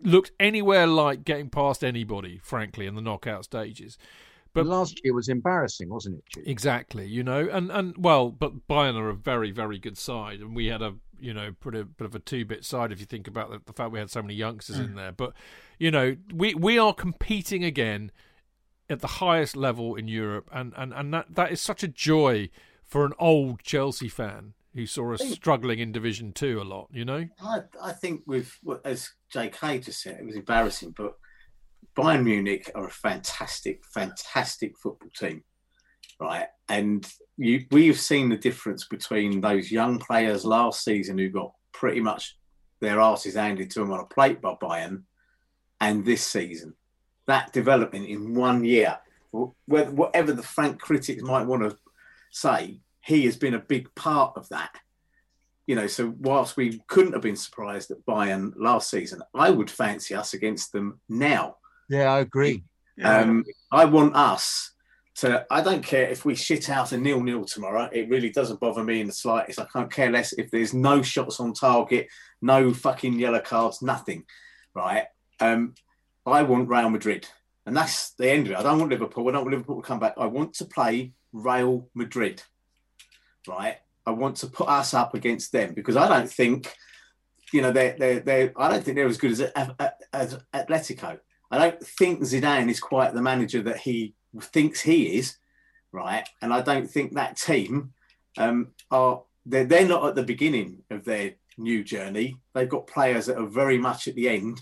looked 0.00 0.30
anywhere 0.38 0.86
like 0.86 1.24
getting 1.24 1.50
past 1.50 1.82
anybody, 1.82 2.38
frankly, 2.38 2.86
in 2.86 2.94
the 2.94 3.02
knockout 3.02 3.42
stages. 3.42 3.98
But 4.52 4.64
last 4.64 5.00
year 5.02 5.12
was 5.12 5.28
embarrassing, 5.28 5.88
wasn't 5.88 6.22
it? 6.36 6.48
Exactly, 6.48 7.04
you 7.04 7.24
know, 7.24 7.48
and 7.50 7.68
and 7.72 7.96
well, 7.98 8.30
but 8.30 8.68
Bayern 8.68 8.94
are 8.94 9.08
a 9.08 9.14
very 9.14 9.50
very 9.50 9.78
good 9.80 9.98
side, 9.98 10.38
and 10.38 10.54
we 10.54 10.66
had 10.66 10.82
a 10.82 10.94
you 11.18 11.34
know 11.34 11.50
pretty 11.58 11.82
bit 11.82 12.04
of 12.04 12.14
a 12.14 12.20
two 12.20 12.44
bit 12.44 12.64
side 12.64 12.92
if 12.92 13.00
you 13.00 13.06
think 13.06 13.26
about 13.26 13.50
the, 13.50 13.60
the 13.66 13.72
fact 13.72 13.90
we 13.90 13.98
had 13.98 14.08
so 14.08 14.22
many 14.22 14.34
youngsters 14.34 14.78
mm. 14.78 14.84
in 14.84 14.94
there. 14.94 15.12
But 15.12 15.32
you 15.80 15.90
know, 15.90 16.16
we 16.32 16.54
we 16.54 16.78
are 16.78 16.94
competing 16.94 17.64
again 17.64 18.12
at 18.88 19.00
the 19.00 19.08
highest 19.08 19.56
level 19.56 19.96
in 19.96 20.06
Europe, 20.06 20.48
and 20.52 20.72
and 20.76 20.94
and 20.94 21.12
that 21.12 21.34
that 21.34 21.50
is 21.50 21.60
such 21.60 21.82
a 21.82 21.88
joy 21.88 22.48
for 22.86 23.04
an 23.04 23.12
old 23.18 23.62
Chelsea 23.62 24.08
fan 24.08 24.54
who 24.74 24.86
saw 24.86 25.14
us 25.14 25.22
struggling 25.30 25.78
in 25.78 25.92
Division 25.92 26.32
Two 26.32 26.60
a 26.60 26.64
lot. 26.64 26.88
You 26.92 27.04
know, 27.04 27.26
I, 27.42 27.60
I 27.82 27.92
think 27.92 28.22
with 28.26 28.56
as 28.84 29.10
J.K. 29.32 29.80
just 29.80 30.02
said, 30.02 30.18
it 30.20 30.26
was 30.26 30.36
embarrassing, 30.36 30.94
but 30.96 31.14
Bayern 31.96 32.24
Munich 32.24 32.70
are 32.74 32.86
a 32.86 32.90
fantastic, 32.90 33.82
fantastic 33.86 34.78
football 34.78 35.08
team, 35.18 35.42
right? 36.20 36.46
And 36.68 37.06
you, 37.38 37.64
we've 37.70 37.98
seen 37.98 38.28
the 38.28 38.36
difference 38.36 38.86
between 38.86 39.40
those 39.40 39.70
young 39.70 39.98
players 39.98 40.44
last 40.44 40.84
season 40.84 41.16
who 41.16 41.30
got 41.30 41.52
pretty 41.72 42.00
much 42.00 42.36
their 42.80 43.00
asses 43.00 43.34
handed 43.34 43.70
to 43.70 43.80
them 43.80 43.92
on 43.92 44.00
a 44.00 44.06
plate 44.06 44.42
by 44.42 44.54
Bayern, 44.60 45.04
and 45.80 46.04
this 46.04 46.26
season. 46.26 46.74
That 47.26 47.52
development 47.52 48.06
in 48.06 48.34
one 48.34 48.64
year, 48.64 48.98
whatever 49.66 50.32
the 50.32 50.42
Frank 50.42 50.80
critics 50.80 51.22
might 51.22 51.46
want 51.46 51.62
to 51.62 51.76
say 52.36 52.80
he 53.00 53.24
has 53.24 53.36
been 53.36 53.54
a 53.54 53.58
big 53.58 53.92
part 53.94 54.36
of 54.36 54.48
that. 54.50 54.70
You 55.66 55.74
know, 55.74 55.86
so 55.86 56.14
whilst 56.18 56.56
we 56.56 56.80
couldn't 56.86 57.14
have 57.14 57.22
been 57.22 57.36
surprised 57.36 57.90
at 57.90 58.04
Bayern 58.06 58.52
last 58.56 58.90
season, 58.90 59.22
I 59.34 59.50
would 59.50 59.70
fancy 59.70 60.14
us 60.14 60.34
against 60.34 60.72
them 60.72 61.00
now. 61.08 61.56
Yeah, 61.88 62.12
I 62.12 62.20
agree. 62.20 62.62
Um, 63.02 63.44
I 63.72 63.84
want 63.84 64.14
us 64.14 64.72
to. 65.16 65.44
I 65.50 65.60
don't 65.60 65.84
care 65.84 66.08
if 66.08 66.24
we 66.24 66.34
shit 66.34 66.70
out 66.70 66.92
a 66.92 66.96
nil 66.96 67.20
nil 67.20 67.44
tomorrow. 67.44 67.88
It 67.92 68.08
really 68.08 68.30
doesn't 68.30 68.60
bother 68.60 68.84
me 68.84 69.00
in 69.00 69.06
the 69.06 69.12
slightest. 69.12 69.60
I 69.60 69.66
can't 69.72 69.92
care 69.92 70.10
less 70.10 70.32
if 70.32 70.50
there's 70.50 70.72
no 70.72 71.02
shots 71.02 71.40
on 71.40 71.52
target, 71.52 72.08
no 72.40 72.72
fucking 72.72 73.18
yellow 73.18 73.40
cards, 73.40 73.82
nothing. 73.82 74.24
Right? 74.74 75.06
Um, 75.40 75.74
I 76.24 76.42
want 76.42 76.68
Real 76.68 76.90
Madrid, 76.90 77.26
and 77.66 77.76
that's 77.76 78.10
the 78.14 78.30
end 78.30 78.46
of 78.46 78.52
it. 78.52 78.58
I 78.58 78.62
don't 78.62 78.78
want 78.78 78.90
Liverpool. 78.90 79.28
I 79.28 79.32
don't 79.32 79.42
want 79.42 79.52
Liverpool 79.52 79.82
to 79.82 79.86
come 79.86 79.98
back. 79.98 80.14
I 80.16 80.26
want 80.26 80.54
to 80.54 80.64
play 80.64 81.12
Real 81.32 81.88
Madrid, 81.94 82.42
right? 83.46 83.76
I 84.06 84.10
want 84.10 84.36
to 84.38 84.46
put 84.46 84.68
us 84.68 84.94
up 84.94 85.14
against 85.14 85.52
them 85.52 85.74
because 85.74 85.96
I 85.96 86.08
don't 86.08 86.30
think, 86.30 86.72
you 87.52 87.62
know, 87.62 87.72
they're, 87.72 87.96
they're, 87.98 88.20
they're 88.20 88.52
I 88.56 88.70
don't 88.70 88.84
think 88.84 88.96
they're 88.96 89.06
as 89.06 89.18
good 89.18 89.32
as, 89.32 89.40
as 90.12 90.38
Atletico. 90.54 91.18
I 91.50 91.58
don't 91.58 91.82
think 91.82 92.20
Zidane 92.20 92.70
is 92.70 92.80
quite 92.80 93.14
the 93.14 93.22
manager 93.22 93.62
that 93.62 93.78
he 93.78 94.14
thinks 94.40 94.80
he 94.80 95.18
is, 95.18 95.36
right? 95.92 96.28
And 96.42 96.52
I 96.52 96.60
don't 96.60 96.88
think 96.88 97.14
that 97.14 97.36
team 97.36 97.92
um, 98.38 98.68
are, 98.90 99.22
they're, 99.44 99.64
they're 99.64 99.88
not 99.88 100.06
at 100.06 100.14
the 100.14 100.22
beginning 100.22 100.82
of 100.90 101.04
their 101.04 101.34
new 101.58 101.82
journey. 101.82 102.36
They've 102.54 102.68
got 102.68 102.86
players 102.86 103.26
that 103.26 103.38
are 103.38 103.46
very 103.46 103.78
much 103.78 104.08
at 104.08 104.14
the 104.14 104.28
end. 104.28 104.60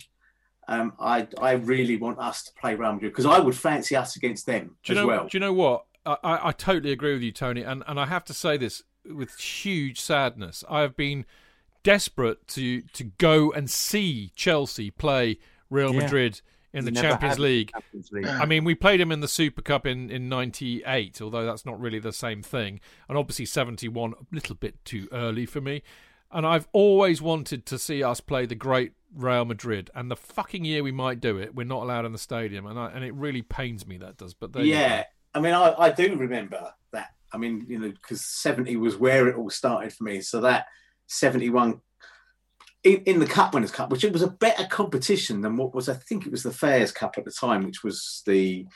Um, 0.67 0.95
I 0.99 1.29
I 1.41 1.53
really 1.53 1.97
want 1.99 2.19
us 2.19 2.45
to 2.45 2.53
play 2.59 2.75
Real 2.75 2.95
Madrid 2.95 3.13
because 3.13 3.27
I 3.27 3.39
would 3.39 3.55
fancy 3.55 3.97
us 3.97 4.17
against 4.17 4.47
them 4.47 4.77
do 4.85 4.93
as 4.93 4.97
know, 4.97 5.07
well. 5.07 5.27
Do 5.29 5.37
you 5.37 5.41
know 5.41 5.53
what? 5.53 5.85
I, 6.07 6.49
I 6.49 6.53
totally 6.53 6.93
agree 6.93 7.15
with 7.15 7.23
you, 7.23 7.33
Tony, 7.33 7.63
and, 7.63 7.83
and 7.87 7.99
I 7.99 8.07
have 8.07 8.25
to 8.27 8.35
say 8.35 8.57
this 8.57 8.83
with 9.05 9.39
huge 9.39 10.01
sadness. 10.01 10.65
I 10.69 10.81
have 10.81 10.97
been 10.97 11.25
desperate 11.83 12.49
to 12.49 12.81
to 12.81 13.05
go 13.05 13.53
and 13.53 13.71
see 13.71 14.33
Chelsea 14.35 14.91
play 14.91 15.39
Real 15.71 15.95
yeah. 15.95 16.01
Madrid 16.01 16.41
in 16.75 16.85
the 16.85 16.93
Champions 16.93 17.39
League. 17.39 17.71
Champions 17.73 18.11
League. 18.13 18.27
I 18.27 18.45
mean, 18.47 18.65
we 18.65 18.75
played 18.75 19.01
him 19.01 19.13
in 19.13 19.21
the 19.21 19.29
Super 19.29 19.63
Cup 19.63 19.87
in, 19.87 20.11
in 20.11 20.29
98, 20.29 21.23
although 21.23 21.47
that's 21.47 21.65
not 21.65 21.81
really 21.81 22.01
the 22.01 22.13
same 22.13 22.43
thing. 22.43 22.81
And 23.09 23.17
obviously 23.17 23.47
71, 23.47 24.13
a 24.13 24.35
little 24.35 24.57
bit 24.57 24.85
too 24.85 25.09
early 25.13 25.47
for 25.47 25.61
me. 25.61 25.83
And 26.33 26.45
I've 26.45 26.67
always 26.73 27.23
wanted 27.23 27.65
to 27.67 27.79
see 27.79 28.03
us 28.03 28.21
play 28.21 28.45
the 28.45 28.57
great 28.57 28.93
Real 29.15 29.45
Madrid. 29.45 29.89
And 29.95 30.11
the 30.11 30.17
fucking 30.17 30.65
year 30.65 30.83
we 30.83 30.91
might 30.91 31.21
do 31.21 31.39
it, 31.39 31.55
we're 31.55 31.63
not 31.63 31.85
allowed 31.85 32.07
in 32.07 32.13
the 32.13 32.19
stadium. 32.19 32.67
And 32.67 32.77
I, 32.77 32.91
and 32.91 33.05
it 33.05 33.15
really 33.15 33.43
pains 33.43 33.87
me 33.87 33.99
that 33.99 34.17
does. 34.17 34.35
But 34.35 34.57
yeah, 34.65 35.05
I 35.35 35.41
mean, 35.41 35.55
I, 35.55 35.75
I 35.77 35.91
do 35.91 36.17
remember 36.17 36.73
that. 36.93 37.09
I 37.33 37.37
mean, 37.37 37.67
you 37.69 37.79
know, 37.79 37.91
because 37.91 38.25
70 38.25 38.77
was 38.77 38.97
where 38.97 39.29
it 39.29 39.37
all 39.37 39.51
started 39.51 39.93
for 39.93 40.05
me. 40.05 40.21
So 40.21 40.41
that 40.43 40.67
71 41.09 41.81
in, 42.85 43.03
in, 43.07 43.19
the 43.19 43.27
Cup 43.27 43.55
Winners' 43.55 43.71
Cup, 43.71 43.91
which 43.91 44.05
it 44.05 44.13
was 44.13 44.23
a 44.23 44.29
better 44.29 44.67
competition 44.67 45.41
than 45.41 45.57
what 45.57 45.75
was, 45.75 45.89
I 45.89 45.95
think 45.95 46.27
it 46.27 46.31
was 46.31 46.43
the 46.43 46.53
Fairs 46.53 46.93
Cup 46.93 47.15
at 47.17 47.25
the 47.25 47.31
time, 47.31 47.65
which 47.65 47.83
was 47.83 48.23
the 48.27 48.67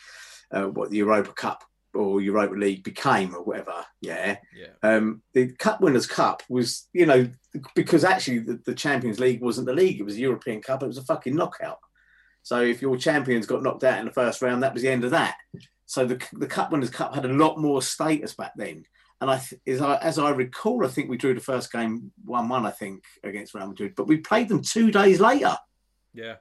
uh, 0.51 0.65
what 0.65 0.91
the 0.91 0.97
Europa 0.97 1.33
Cup 1.35 1.63
or 1.95 2.21
Europa 2.21 2.55
League 2.55 2.83
became 2.83 3.35
or 3.35 3.43
whatever. 3.43 3.85
Yeah. 4.01 4.39
Yeah. 4.57 4.69
Um, 4.83 5.23
the 5.35 5.53
Cup 5.53 5.81
Winners' 5.81 6.07
Cup 6.07 6.43
was, 6.49 6.89
you 6.93 7.05
know, 7.05 7.29
because 7.75 8.03
actually 8.03 8.41
the, 8.41 8.61
the 8.65 8.75
Champions 8.75 9.21
League 9.21 9.43
wasn't 9.43 9.67
the 9.67 9.75
league; 9.75 10.01
it 10.01 10.05
was 10.05 10.17
a 10.17 10.21
European 10.21 10.63
Cup. 10.63 10.83
It 10.83 10.87
was 10.87 10.99
a 10.99 11.05
fucking 11.05 11.37
knockout. 11.37 11.79
So 12.43 12.63
if 12.63 12.81
your 12.81 12.97
champions 12.97 13.47
got 13.47 13.63
knocked 13.63 13.85
out 13.85 13.99
in 13.99 14.07
the 14.07 14.13
first 14.13 14.41
round, 14.41 14.63
that 14.63 14.73
was 14.73 14.83
the 14.83 14.89
end 14.89 15.05
of 15.05 15.11
that. 15.11 15.37
So 15.89 16.05
the 16.05 16.23
the 16.35 16.47
Cup 16.47 16.71
Winners' 16.71 16.91
Cup 16.91 17.15
had 17.15 17.25
a 17.25 17.33
lot 17.33 17.59
more 17.59 17.81
status 17.81 18.35
back 18.35 18.53
then. 18.57 18.85
And 19.23 19.31
I, 19.31 19.41
as 19.67 19.81
I, 19.81 19.97
as 19.97 20.19
I 20.19 20.31
recall, 20.31 20.85
I 20.85 20.89
think 20.89 21.09
we 21.09 21.17
drew 21.17 21.35
the 21.35 21.41
first 21.41 21.73
game 21.73 22.13
one-one. 22.25 22.67
I 22.67 22.71
think 22.71 23.03
against 23.25 23.55
Real 23.55 23.67
Madrid, 23.67 23.95
but 23.97 24.07
we 24.07 24.19
played 24.19 24.49
them 24.49 24.63
two 24.63 24.93
days 24.93 25.19
later. 25.19 25.57
Yeah, 26.13 26.37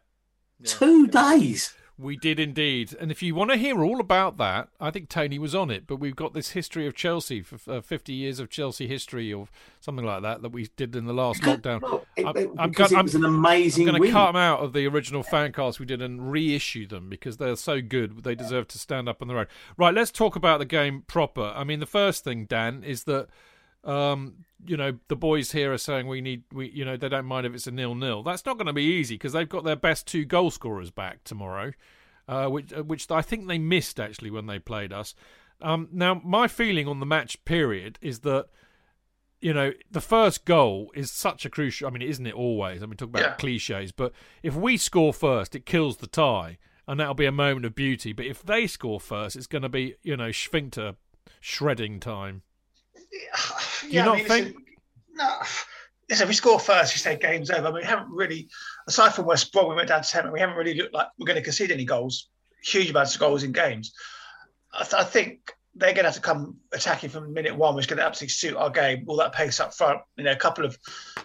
yeah. 0.59 0.65
two 0.65 1.09
yeah. 1.11 1.37
days. 1.39 1.73
We 1.99 2.15
did 2.15 2.39
indeed. 2.39 2.95
And 2.99 3.09
if 3.09 3.23
you 3.23 3.33
want 3.33 3.49
to 3.49 3.57
hear 3.57 3.83
all 3.83 3.99
about 3.99 4.37
that, 4.37 4.69
I 4.79 4.91
think 4.91 5.09
Tony 5.09 5.39
was 5.39 5.55
on 5.55 5.71
it. 5.71 5.87
But 5.87 5.95
we've 5.95 6.15
got 6.15 6.33
this 6.33 6.51
history 6.51 6.85
of 6.85 6.93
Chelsea, 6.93 7.41
for 7.41 7.57
uh, 7.71 7.81
50 7.81 8.13
years 8.13 8.39
of 8.39 8.49
Chelsea 8.49 8.87
history 8.87 9.33
or 9.33 9.47
something 9.79 10.05
like 10.05 10.21
that, 10.21 10.43
that 10.43 10.51
we 10.51 10.69
did 10.75 10.95
in 10.95 11.05
the 11.05 11.13
last 11.13 11.41
lockdown. 11.41 12.03
it, 12.15 12.49
I'm, 12.57 12.69
because 12.69 12.93
I'm, 12.93 12.99
it 12.99 13.03
was 13.03 13.15
an 13.15 13.25
amazing 13.25 13.89
I'm 13.89 13.95
going 13.95 14.09
to 14.09 14.11
cut 14.11 14.27
them 14.27 14.35
out 14.35 14.59
of 14.59 14.73
the 14.73 14.85
original 14.85 15.23
fan 15.23 15.53
cast 15.53 15.79
we 15.79 15.87
did 15.87 16.01
and 16.01 16.31
reissue 16.31 16.85
them 16.85 17.09
because 17.09 17.37
they're 17.37 17.55
so 17.55 17.81
good. 17.81 18.23
They 18.23 18.35
deserve 18.35 18.67
to 18.69 18.77
stand 18.77 19.09
up 19.09 19.21
on 19.21 19.27
their 19.27 19.39
own. 19.39 19.47
Right, 19.75 19.93
let's 19.93 20.11
talk 20.11 20.35
about 20.35 20.59
the 20.59 20.65
game 20.65 21.03
proper. 21.07 21.51
I 21.55 21.63
mean, 21.63 21.79
the 21.79 21.87
first 21.87 22.23
thing, 22.23 22.45
Dan, 22.45 22.83
is 22.83 23.05
that 23.05 23.27
um, 23.87 24.45
you 24.65 24.75
know, 24.75 24.99
the 25.07 25.15
boys 25.15 25.51
here 25.53 25.71
are 25.71 25.77
saying 25.77 26.07
we 26.07 26.21
need, 26.21 26.43
we, 26.51 26.69
you 26.69 26.83
know, 26.83 26.97
they 26.97 27.09
don't 27.09 27.25
mind 27.25 27.45
if 27.45 27.55
it's 27.55 27.67
a 27.67 27.71
nil-nil. 27.71 28.21
That's 28.23 28.45
not 28.45 28.57
going 28.57 28.67
to 28.67 28.73
be 28.73 28.83
easy 28.83 29.15
because 29.15 29.33
they've 29.33 29.47
got 29.47 29.63
their 29.63 29.75
best 29.75 30.05
two 30.05 30.25
goal 30.25 30.51
scorers 30.51 30.91
back 30.91 31.23
tomorrow, 31.23 31.71
uh, 32.27 32.47
which, 32.47 32.73
uh, 32.73 32.83
which 32.83 33.09
I 33.09 33.21
think 33.21 33.47
they 33.47 33.57
missed 33.57 33.99
actually 33.99 34.29
when 34.29 34.45
they 34.45 34.59
played 34.59 34.91
us. 34.91 35.15
Um, 35.61 35.87
now, 35.91 36.21
my 36.23 36.47
feeling 36.47 36.87
on 36.87 36.99
the 36.99 37.05
match 37.05 37.43
period 37.45 37.97
is 38.01 38.19
that, 38.19 38.47
you 39.39 39.53
know, 39.53 39.71
the 39.89 40.01
first 40.01 40.43
goal 40.45 40.91
is 40.93 41.11
such 41.11 41.45
a 41.45 41.49
crucial. 41.49 41.87
I 41.87 41.91
mean, 41.91 42.01
isn't 42.01 42.27
it 42.27 42.33
always? 42.33 42.83
I 42.83 42.87
mean, 42.87 42.97
talk 42.97 43.09
about 43.09 43.21
yeah. 43.21 43.35
cliches, 43.35 43.91
but 43.91 44.11
if 44.43 44.55
we 44.55 44.77
score 44.77 45.13
first, 45.13 45.55
it 45.55 45.65
kills 45.65 45.97
the 45.97 46.07
tie, 46.07 46.57
and 46.87 46.99
that'll 46.99 47.13
be 47.13 47.25
a 47.25 47.31
moment 47.31 47.65
of 47.65 47.75
beauty. 47.75 48.13
But 48.13 48.25
if 48.25 48.43
they 48.43 48.67
score 48.67 48.99
first, 48.99 49.35
it's 49.35 49.47
going 49.47 49.61
to 49.61 49.69
be, 49.69 49.95
you 50.03 50.17
know, 50.17 50.31
sphincter 50.31 50.95
shredding 51.39 51.99
time. 51.99 52.41
Do 53.81 53.89
you 53.89 54.03
not 54.03 54.15
I 54.15 54.17
mean, 54.17 54.25
think? 54.25 54.55
No. 55.13 55.39
Listen, 56.09 56.27
we 56.27 56.33
score 56.33 56.59
first, 56.59 56.93
you 56.93 56.99
say 56.99 57.17
game's 57.17 57.49
over. 57.49 57.67
I 57.67 57.71
mean, 57.71 57.81
we 57.81 57.83
haven't 57.83 58.09
really, 58.09 58.47
aside 58.87 59.13
from 59.13 59.25
West 59.25 59.51
Brom, 59.51 59.69
we 59.69 59.75
went 59.75 59.89
down 59.89 60.03
to 60.03 60.09
10, 60.09 60.31
we 60.31 60.39
haven't 60.39 60.55
really 60.55 60.73
looked 60.73 60.93
like 60.93 61.07
we're 61.17 61.25
going 61.25 61.35
to 61.35 61.43
concede 61.43 61.71
any 61.71 61.83
goals, 61.83 62.29
huge 62.63 62.89
amounts 62.89 63.13
of 63.13 63.19
goals 63.19 63.43
in 63.43 63.51
games. 63.51 63.93
I, 64.73 64.83
th- 64.83 64.93
I 64.93 65.03
think 65.03 65.53
they're 65.75 65.93
going 65.93 66.03
to 66.03 66.09
have 66.09 66.15
to 66.15 66.21
come 66.21 66.57
attacking 66.73 67.09
from 67.09 67.33
minute 67.33 67.55
one, 67.55 67.75
which 67.75 67.83
is 67.83 67.89
going 67.89 67.99
to 67.99 68.05
absolutely 68.05 68.29
suit 68.29 68.55
our 68.55 68.69
game. 68.69 69.03
All 69.07 69.17
that 69.17 69.33
pace 69.33 69.59
up 69.59 69.73
front, 69.73 69.99
you 70.15 70.23
know, 70.23 70.31
a 70.31 70.37
couple 70.37 70.65
of, 70.65 70.77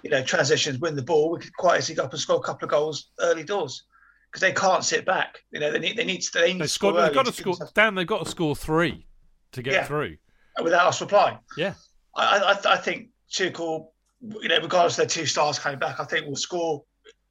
you 0.02 0.10
know, 0.10 0.22
transitions, 0.22 0.78
win 0.78 0.96
the 0.96 1.02
ball. 1.02 1.30
We 1.30 1.40
could 1.40 1.54
quite 1.56 1.78
easily 1.78 1.96
go 1.96 2.04
up 2.04 2.12
and 2.12 2.20
score 2.20 2.36
a 2.36 2.40
couple 2.40 2.66
of 2.66 2.70
goals 2.70 3.10
early 3.20 3.44
doors 3.44 3.84
because 4.30 4.40
they 4.40 4.52
can't 4.52 4.84
sit 4.84 5.04
back. 5.04 5.38
You 5.52 5.60
know, 5.60 5.70
they 5.70 5.78
need 5.78 5.96
they 5.96 6.04
need 6.04 6.22
to, 6.22 6.30
they 6.34 6.52
need 6.52 6.60
they 6.60 6.64
to 6.64 6.68
score. 6.68 6.92
They've 6.92 7.14
got 7.14 7.26
to 7.26 7.32
score. 7.32 7.54
Dan, 7.74 7.94
they've 7.94 8.06
got 8.06 8.24
to 8.24 8.30
score 8.30 8.56
three 8.56 9.06
to 9.52 9.62
get 9.62 9.72
yeah. 9.72 9.84
through 9.84 10.16
without 10.62 10.86
us 10.86 11.00
replying. 11.00 11.38
Yeah, 11.56 11.74
I, 12.14 12.56
I, 12.64 12.72
I 12.72 12.76
think 12.76 13.08
Tuchel, 13.30 13.88
you 14.20 14.48
know, 14.48 14.60
regardless 14.60 14.94
of 14.94 14.98
their 14.98 15.06
two 15.06 15.26
stars 15.26 15.58
coming 15.58 15.78
back, 15.78 16.00
I 16.00 16.04
think 16.04 16.26
we'll 16.26 16.36
score 16.36 16.84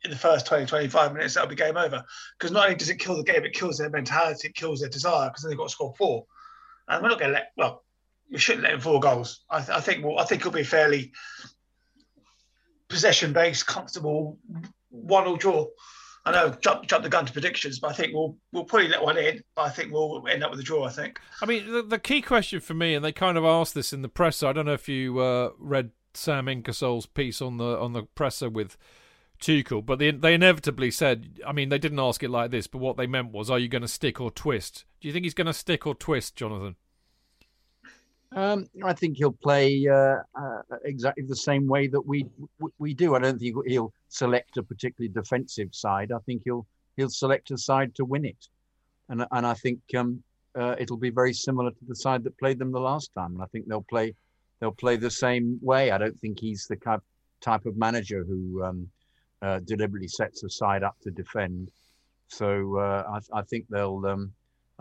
in 0.03 0.09
the 0.09 0.17
first 0.17 0.45
20, 0.47 0.65
25 0.65 1.13
minutes. 1.13 1.35
That'll 1.35 1.49
be 1.49 1.55
game 1.55 1.77
over. 1.77 2.03
Because 2.37 2.51
not 2.51 2.65
only 2.65 2.75
does 2.75 2.89
it 2.89 2.97
kill 2.97 3.17
the 3.17 3.23
game, 3.23 3.43
it 3.43 3.53
kills 3.53 3.77
their 3.77 3.89
mentality, 3.89 4.47
it 4.47 4.55
kills 4.55 4.79
their 4.79 4.89
desire. 4.89 5.29
Because 5.29 5.43
then 5.43 5.51
they've 5.51 5.57
got 5.57 5.67
to 5.67 5.73
score 5.73 5.93
four, 5.97 6.25
and 6.87 7.01
we're 7.01 7.09
not 7.09 7.19
going 7.19 7.31
to 7.31 7.35
let. 7.35 7.51
Well, 7.57 7.83
we 8.29 8.37
shouldn't 8.37 8.63
let 8.63 8.73
him 8.73 8.79
four 8.79 8.99
goals. 8.99 9.41
I, 9.49 9.59
th- 9.59 9.69
I 9.69 9.81
think. 9.81 10.03
We'll, 10.03 10.19
I 10.19 10.25
think 10.25 10.41
it'll 10.41 10.51
be 10.51 10.63
fairly 10.63 11.11
possession 12.87 13.33
based, 13.33 13.67
comfortable, 13.67 14.37
one 14.89 15.27
or 15.27 15.37
draw. 15.37 15.67
I 16.25 16.31
know 16.31 16.55
jump 16.61 16.85
jump 16.87 17.03
the 17.03 17.09
gun 17.09 17.25
to 17.25 17.33
predictions, 17.33 17.79
but 17.79 17.89
I 17.89 17.93
think 17.93 18.13
we'll 18.13 18.37
we'll 18.51 18.65
probably 18.65 18.89
let 18.89 19.03
one 19.03 19.17
in. 19.17 19.41
I 19.57 19.69
think 19.69 19.91
we'll 19.91 20.23
end 20.27 20.43
up 20.43 20.51
with 20.51 20.59
a 20.59 20.63
draw. 20.63 20.85
I 20.85 20.91
think. 20.91 21.19
I 21.41 21.45
mean, 21.45 21.71
the, 21.71 21.81
the 21.81 21.99
key 21.99 22.21
question 22.21 22.59
for 22.59 22.73
me, 22.73 22.93
and 22.93 23.03
they 23.03 23.11
kind 23.11 23.37
of 23.37 23.45
asked 23.45 23.73
this 23.73 23.91
in 23.91 24.01
the 24.01 24.09
presser. 24.09 24.47
I 24.47 24.53
don't 24.53 24.65
know 24.67 24.73
if 24.73 24.87
you 24.87 25.19
uh, 25.19 25.51
read 25.57 25.91
Sam 26.13 26.47
Ingersoll's 26.47 27.07
piece 27.07 27.41
on 27.41 27.57
the 27.57 27.79
on 27.79 27.93
the 27.93 28.03
presser 28.03 28.49
with 28.49 28.77
Tuchel, 29.41 29.83
but 29.83 29.97
they 29.97 30.11
they 30.11 30.35
inevitably 30.35 30.91
said. 30.91 31.39
I 31.45 31.51
mean, 31.53 31.69
they 31.69 31.79
didn't 31.79 31.99
ask 31.99 32.21
it 32.21 32.29
like 32.29 32.51
this, 32.51 32.67
but 32.67 32.79
what 32.79 32.97
they 32.97 33.07
meant 33.07 33.31
was, 33.31 33.49
"Are 33.49 33.59
you 33.59 33.67
going 33.67 33.81
to 33.81 33.87
stick 33.87 34.21
or 34.21 34.29
twist?" 34.29 34.85
Do 34.99 35.07
you 35.07 35.13
think 35.13 35.25
he's 35.25 35.33
going 35.33 35.47
to 35.47 35.53
stick 35.53 35.87
or 35.87 35.95
twist, 35.95 36.35
Jonathan? 36.35 36.75
Um, 38.33 38.65
I 38.83 38.93
think 38.93 39.17
he'll 39.17 39.33
play 39.33 39.85
uh, 39.87 40.17
uh, 40.35 40.61
exactly 40.85 41.25
the 41.25 41.35
same 41.35 41.67
way 41.67 41.87
that 41.87 42.01
we 42.01 42.25
we 42.79 42.93
do. 42.93 43.15
I 43.15 43.19
don't 43.19 43.37
think 43.37 43.55
he'll 43.67 43.93
select 44.07 44.55
a 44.57 44.63
particularly 44.63 45.11
defensive 45.13 45.75
side. 45.75 46.11
I 46.13 46.19
think 46.19 46.43
he'll 46.45 46.65
he'll 46.95 47.09
select 47.09 47.51
a 47.51 47.57
side 47.57 47.93
to 47.95 48.05
win 48.05 48.25
it, 48.25 48.47
and 49.09 49.25
and 49.31 49.45
I 49.45 49.53
think 49.53 49.79
um, 49.97 50.23
uh, 50.55 50.75
it'll 50.79 50.97
be 50.97 51.09
very 51.09 51.33
similar 51.33 51.71
to 51.71 51.85
the 51.87 51.95
side 51.95 52.23
that 52.23 52.37
played 52.37 52.57
them 52.57 52.71
the 52.71 52.79
last 52.79 53.13
time. 53.13 53.33
And 53.33 53.41
I 53.41 53.47
think 53.47 53.67
they'll 53.67 53.81
play 53.81 54.15
they'll 54.59 54.71
play 54.71 54.95
the 54.95 55.11
same 55.11 55.59
way. 55.61 55.91
I 55.91 55.97
don't 55.97 56.19
think 56.21 56.39
he's 56.39 56.67
the 56.67 56.77
type 56.77 57.03
type 57.41 57.65
of 57.65 57.75
manager 57.75 58.23
who 58.23 58.63
um, 58.63 58.87
uh, 59.41 59.59
deliberately 59.65 60.07
sets 60.07 60.43
a 60.43 60.49
side 60.49 60.83
up 60.83 60.95
to 61.01 61.11
defend. 61.11 61.69
So 62.27 62.77
uh, 62.77 63.19
I, 63.33 63.39
I 63.39 63.41
think 63.41 63.65
they'll 63.69 64.05
um, 64.05 64.31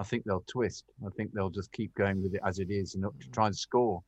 I 0.01 0.03
think 0.03 0.25
they'll 0.25 0.45
twist. 0.47 0.85
I 1.07 1.11
think 1.11 1.33
they'll 1.33 1.51
just 1.51 1.71
keep 1.73 1.95
going 1.95 2.23
with 2.23 2.35
it 2.35 2.41
as 2.45 2.59
it 2.59 2.71
is 2.71 2.95
and 2.95 3.05
try 3.33 3.47
and 3.47 3.57
score. 3.57 4.03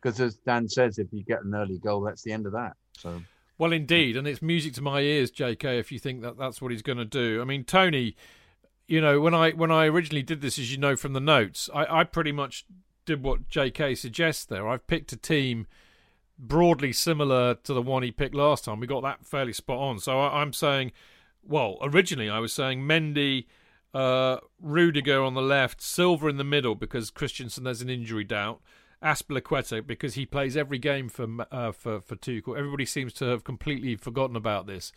Because 0.00 0.20
as 0.20 0.36
Dan 0.36 0.68
says, 0.68 0.98
if 0.98 1.08
you 1.10 1.24
get 1.24 1.42
an 1.44 1.52
early 1.54 1.78
goal, 1.78 2.00
that's 2.00 2.22
the 2.22 2.30
end 2.30 2.46
of 2.46 2.52
that. 2.52 2.74
So. 2.96 3.20
Well, 3.58 3.72
indeed, 3.72 4.16
and 4.16 4.26
it's 4.26 4.40
music 4.40 4.72
to 4.74 4.82
my 4.82 5.00
ears, 5.00 5.32
J.K. 5.32 5.78
If 5.80 5.90
you 5.90 5.98
think 5.98 6.22
that 6.22 6.38
that's 6.38 6.62
what 6.62 6.70
he's 6.70 6.82
going 6.82 6.98
to 6.98 7.04
do, 7.04 7.42
I 7.42 7.44
mean, 7.44 7.64
Tony, 7.64 8.16
you 8.86 9.00
know, 9.00 9.20
when 9.20 9.34
I 9.34 9.50
when 9.50 9.72
I 9.72 9.86
originally 9.86 10.22
did 10.22 10.42
this, 10.42 10.58
as 10.58 10.70
you 10.70 10.78
know 10.78 10.94
from 10.94 11.12
the 11.12 11.20
notes, 11.20 11.68
I, 11.74 12.00
I 12.00 12.04
pretty 12.04 12.32
much 12.32 12.64
did 13.04 13.22
what 13.24 13.48
J.K. 13.48 13.96
suggests 13.96 14.44
there. 14.44 14.68
I've 14.68 14.86
picked 14.86 15.12
a 15.12 15.16
team 15.16 15.66
broadly 16.38 16.92
similar 16.92 17.54
to 17.54 17.74
the 17.74 17.82
one 17.82 18.04
he 18.04 18.12
picked 18.12 18.34
last 18.34 18.64
time. 18.64 18.78
We 18.78 18.86
got 18.86 19.02
that 19.02 19.26
fairly 19.26 19.52
spot 19.52 19.78
on. 19.78 19.98
So 19.98 20.20
I, 20.20 20.40
I'm 20.40 20.52
saying, 20.52 20.92
well, 21.42 21.78
originally 21.82 22.30
I 22.30 22.38
was 22.38 22.52
saying 22.52 22.82
Mendy 22.82 23.46
uh, 23.94 24.38
Rudiger 24.60 25.22
on 25.22 25.34
the 25.34 25.42
left, 25.42 25.80
Silva 25.82 26.28
in 26.28 26.36
the 26.36 26.44
middle 26.44 26.74
because 26.74 27.10
Christensen 27.10 27.66
has 27.66 27.82
an 27.82 27.90
injury 27.90 28.24
doubt. 28.24 28.60
Azpilicueta 29.02 29.84
because 29.84 30.14
he 30.14 30.24
plays 30.24 30.56
every 30.56 30.78
game 30.78 31.08
for 31.08 31.26
uh, 31.50 31.72
for 31.72 32.00
for 32.00 32.16
Tuchel. 32.16 32.56
Everybody 32.56 32.86
seems 32.86 33.12
to 33.14 33.24
have 33.26 33.42
completely 33.42 33.96
forgotten 33.96 34.36
about 34.36 34.66
this. 34.66 34.92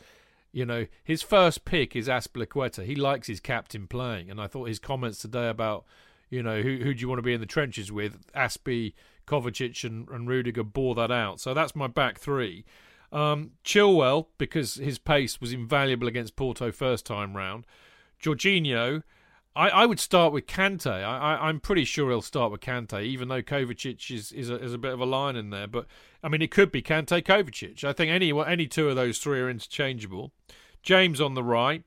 You 0.52 0.66
know, 0.66 0.86
his 1.04 1.22
first 1.22 1.66
pick 1.66 1.96
is 1.96 2.08
Azpilicueta. 2.08 2.86
He 2.86 2.96
likes 2.96 3.28
his 3.28 3.40
captain 3.40 3.88
playing, 3.88 4.30
and 4.30 4.40
I 4.40 4.48
thought 4.48 4.68
his 4.68 4.80
comments 4.80 5.20
today 5.20 5.50
about 5.50 5.86
you 6.30 6.44
know 6.44 6.62
who 6.62 6.78
who 6.78 6.94
do 6.94 7.02
you 7.02 7.10
want 7.10 7.20
to 7.20 7.24
be 7.24 7.34
in 7.34 7.42
the 7.42 7.48
trenches 7.48 7.92
with, 7.92 8.32
Aspie, 8.34 8.94
Kovacic, 9.28 9.84
and, 9.84 10.08
and 10.10 10.28
Rudiger 10.28 10.64
bore 10.64 10.94
that 10.96 11.12
out. 11.12 11.40
So 11.40 11.54
that's 11.54 11.76
my 11.76 11.88
back 11.88 12.20
three. 12.20 12.64
Um, 13.12 13.52
Chilwell 13.64 14.28
because 14.38 14.76
his 14.76 15.00
pace 15.00 15.42
was 15.42 15.52
invaluable 15.52 16.08
against 16.08 16.36
Porto 16.36 16.72
first 16.72 17.06
time 17.06 17.36
round. 17.36 17.66
Jorginho, 18.26 19.04
I, 19.56 19.70
I 19.70 19.86
would 19.86 20.00
start 20.00 20.34
with 20.34 20.48
Kante. 20.48 20.88
I, 20.92 21.50
am 21.50 21.60
pretty 21.60 21.86
sure 21.86 22.10
he'll 22.10 22.22
start 22.22 22.52
with 22.52 22.60
Kante, 22.60 23.04
even 23.04 23.30
though 23.30 23.42
Kovacic 23.42 24.12
is, 24.14 24.32
is 24.32 24.50
a, 24.50 24.62
is, 24.62 24.74
a, 24.74 24.78
bit 24.78 24.92
of 24.92 25.00
a 25.00 25.06
line 25.06 25.36
in 25.36 25.50
there. 25.50 25.68
But 25.68 25.86
I 26.22 26.28
mean, 26.28 26.42
it 26.42 26.52
could 26.52 26.72
be 26.72 26.82
Kante 26.82 27.22
Kovacic. 27.24 27.84
I 27.84 27.94
think 27.94 28.12
any 28.12 28.38
any 28.46 28.68
two 28.68 28.90
of 28.90 28.96
those 28.96 29.20
three 29.20 29.40
are 29.40 29.50
interchangeable. 29.50 30.32
James 30.84 31.22
on 31.22 31.36
the 31.36 31.44
right, 31.44 31.84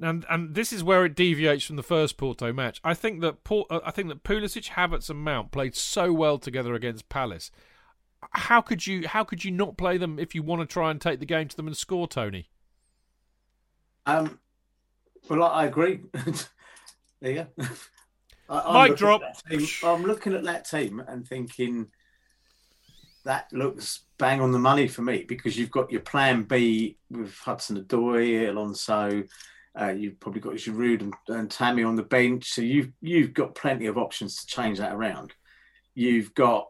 and 0.00 0.24
and 0.30 0.54
this 0.54 0.72
is 0.72 0.82
where 0.82 1.04
it 1.04 1.14
deviates 1.14 1.64
from 1.64 1.76
the 1.76 1.82
first 1.82 2.16
Porto 2.16 2.52
match. 2.52 2.80
I 2.82 2.94
think 2.94 3.20
that 3.20 3.44
Port, 3.44 3.66
uh, 3.70 3.80
I 3.84 3.90
think 3.90 4.08
that 4.08 4.24
Pulisic, 4.24 4.70
Havertz, 4.70 5.10
and 5.10 5.20
Mount 5.20 5.50
played 5.50 5.74
so 5.74 6.12
well 6.12 6.38
together 6.38 6.74
against 6.74 7.08
Palace. 7.08 7.50
How 8.30 8.62
could 8.62 8.86
you 8.86 9.06
how 9.06 9.24
could 9.24 9.44
you 9.44 9.50
not 9.50 9.76
play 9.76 9.98
them 9.98 10.18
if 10.18 10.34
you 10.34 10.42
want 10.42 10.62
to 10.62 10.66
try 10.66 10.90
and 10.90 11.00
take 11.00 11.20
the 11.20 11.26
game 11.26 11.48
to 11.48 11.56
them 11.56 11.66
and 11.66 11.76
score, 11.76 12.08
Tony? 12.08 12.48
Um, 14.06 14.40
well, 15.28 15.44
I 15.44 15.66
agree. 15.66 16.00
there 17.20 17.30
you 17.30 17.46
go. 17.58 17.66
I, 18.48 18.88
Mic 18.88 18.98
drop. 18.98 19.22
Team, 19.48 19.66
I'm 19.84 20.02
looking 20.02 20.34
at 20.34 20.44
that 20.44 20.68
team 20.68 21.02
and 21.06 21.26
thinking 21.26 21.88
that 23.24 23.52
looks 23.52 24.00
bang 24.18 24.40
on 24.40 24.52
the 24.52 24.58
money 24.58 24.88
for 24.88 25.02
me 25.02 25.24
because 25.26 25.56
you've 25.56 25.70
got 25.70 25.90
your 25.90 26.00
plan 26.00 26.42
B 26.42 26.98
with 27.10 27.34
Hudson 27.38 27.82
Odoi, 27.82 28.48
Alonso. 28.48 29.24
Uh, 29.80 29.88
you've 29.88 30.20
probably 30.20 30.40
got 30.40 30.54
Giroud 30.54 31.00
and, 31.00 31.14
and 31.28 31.50
Tammy 31.50 31.82
on 31.82 31.96
the 31.96 32.02
bench, 32.02 32.50
so 32.50 32.60
you've 32.60 32.90
you've 33.00 33.32
got 33.32 33.54
plenty 33.54 33.86
of 33.86 33.96
options 33.96 34.36
to 34.36 34.46
change 34.46 34.78
that 34.78 34.92
around. 34.92 35.32
You've 35.94 36.34
got 36.34 36.68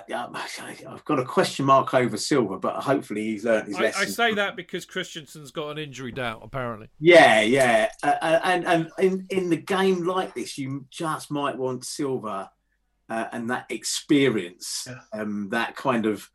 I, 0.00 0.90
have 0.90 1.04
got 1.04 1.18
a 1.18 1.24
question 1.24 1.66
mark 1.66 1.94
over 1.94 2.16
Silva, 2.16 2.58
but 2.58 2.76
hopefully 2.76 3.24
he's 3.24 3.44
learned 3.44 3.68
his 3.68 3.78
lesson. 3.78 4.00
I, 4.00 4.04
I 4.04 4.06
say 4.06 4.34
that 4.34 4.56
because 4.56 4.84
Christensen's 4.84 5.50
got 5.50 5.70
an 5.70 5.78
injury 5.78 6.12
doubt, 6.12 6.40
apparently. 6.42 6.88
Yeah, 7.00 7.40
yeah, 7.40 7.88
uh, 8.02 8.40
and 8.44 8.66
and 8.66 8.90
in 8.98 9.26
in 9.30 9.50
the 9.50 9.56
game 9.56 10.04
like 10.04 10.34
this, 10.34 10.58
you 10.58 10.86
just 10.90 11.30
might 11.30 11.56
want 11.56 11.84
Silva 11.84 12.50
uh, 13.08 13.26
and 13.32 13.50
that 13.50 13.66
experience, 13.70 14.88
yeah. 14.88 15.20
um, 15.20 15.48
that 15.50 15.76
kind 15.76 16.06
of. 16.06 16.28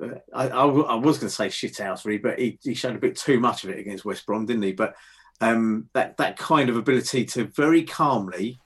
Uh, 0.00 0.18
I, 0.34 0.48
I, 0.48 0.64
I, 0.64 0.94
was 0.94 1.18
going 1.18 1.28
to 1.28 1.34
say 1.34 1.48
shithousery, 1.48 2.22
but 2.22 2.38
he, 2.38 2.58
he 2.62 2.74
showed 2.74 2.96
a 2.96 3.00
bit 3.00 3.16
too 3.16 3.40
much 3.40 3.64
of 3.64 3.70
it 3.70 3.78
against 3.78 4.04
West 4.04 4.26
Brom, 4.26 4.44
didn't 4.44 4.62
he? 4.62 4.72
But 4.72 4.94
um, 5.40 5.88
that 5.94 6.16
that 6.18 6.36
kind 6.36 6.68
of 6.68 6.76
ability 6.76 7.24
to 7.26 7.44
very 7.44 7.82
calmly 7.82 8.58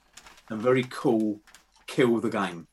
and 0.49 0.61
very 0.61 0.83
cool 0.89 1.41
kill 1.87 2.19
the 2.19 2.29
game. 2.29 2.67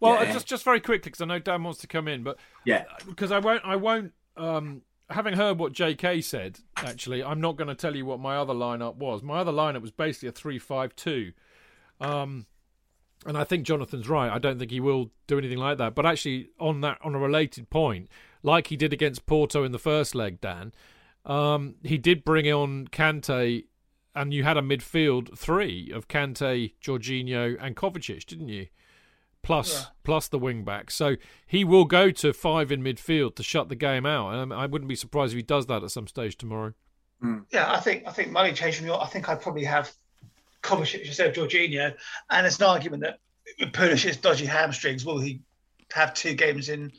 Well, 0.00 0.24
yeah. 0.24 0.32
just 0.32 0.46
just 0.46 0.64
very 0.64 0.80
quickly 0.80 1.10
because 1.10 1.20
I 1.20 1.26
know 1.26 1.38
Dan 1.38 1.62
wants 1.62 1.80
to 1.80 1.86
come 1.86 2.08
in, 2.08 2.22
but 2.22 2.38
yeah, 2.64 2.84
because 3.06 3.30
I 3.30 3.38
won't 3.38 3.64
I 3.64 3.76
won't 3.76 4.12
um, 4.36 4.82
having 5.10 5.34
heard 5.34 5.58
what 5.58 5.72
J.K. 5.72 6.22
said, 6.22 6.60
Actually, 6.76 7.22
I'm 7.22 7.40
not 7.40 7.56
going 7.56 7.68
to 7.68 7.74
tell 7.74 7.94
you 7.94 8.06
what 8.06 8.20
my 8.20 8.36
other 8.36 8.54
lineup 8.54 8.96
was. 8.96 9.22
My 9.22 9.38
other 9.38 9.52
lineup 9.52 9.82
was 9.82 9.90
basically 9.90 10.28
a 10.30 10.32
three-five-two. 10.32 11.32
Um, 12.00 12.46
and 13.26 13.36
I 13.36 13.44
think 13.44 13.66
Jonathan's 13.66 14.08
right. 14.08 14.30
I 14.30 14.38
don't 14.38 14.58
think 14.58 14.70
he 14.70 14.80
will 14.80 15.10
do 15.26 15.36
anything 15.36 15.58
like 15.58 15.78
that. 15.78 15.94
But 15.94 16.06
actually, 16.06 16.50
on 16.58 16.80
that, 16.80 16.98
on 17.02 17.14
a 17.14 17.18
related 17.18 17.68
point, 17.68 18.08
like 18.42 18.68
he 18.68 18.76
did 18.76 18.92
against 18.92 19.26
Porto 19.26 19.62
in 19.64 19.72
the 19.72 19.78
first 19.78 20.14
leg, 20.14 20.40
Dan, 20.40 20.72
um, 21.26 21.74
he 21.82 21.98
did 21.98 22.24
bring 22.24 22.50
on 22.50 22.88
Kante, 22.88 23.66
and 24.14 24.32
you 24.32 24.44
had 24.44 24.56
a 24.56 24.62
midfield 24.62 25.36
three 25.36 25.90
of 25.92 26.08
Kante, 26.08 26.72
Jorginho, 26.82 27.56
and 27.60 27.76
Kovacic, 27.76 28.24
didn't 28.24 28.48
you? 28.48 28.68
Plus, 29.42 29.72
yeah. 29.72 29.86
plus 30.04 30.28
the 30.28 30.38
wing 30.38 30.64
back. 30.64 30.90
So 30.90 31.16
he 31.46 31.64
will 31.64 31.86
go 31.86 32.10
to 32.10 32.32
five 32.32 32.70
in 32.70 32.82
midfield 32.82 33.36
to 33.36 33.42
shut 33.42 33.68
the 33.68 33.74
game 33.74 34.04
out. 34.04 34.34
And 34.34 34.52
I 34.52 34.66
wouldn't 34.66 34.88
be 34.88 34.96
surprised 34.96 35.32
if 35.32 35.36
he 35.36 35.42
does 35.42 35.66
that 35.66 35.82
at 35.82 35.90
some 35.90 36.06
stage 36.06 36.36
tomorrow. 36.36 36.74
Mm. 37.22 37.44
Yeah, 37.50 37.70
I 37.70 37.80
think 37.80 38.04
I 38.06 38.12
think 38.12 38.30
money 38.30 38.52
changing. 38.52 38.90
I 38.90 39.06
think 39.06 39.28
I'd 39.28 39.40
probably 39.40 39.64
have 39.64 39.92
Kovacic 40.62 41.06
instead 41.06 41.28
of 41.28 41.34
Jorginho. 41.34 41.94
And 42.30 42.46
it's 42.46 42.58
an 42.58 42.66
argument 42.66 43.02
that 43.02 43.18
with 43.58 43.72
Pulisic's 43.72 44.16
dodgy 44.16 44.46
hamstrings, 44.46 45.04
will 45.04 45.20
he 45.20 45.42
have 45.92 46.14
two 46.14 46.34
games 46.34 46.68
in 46.68 46.92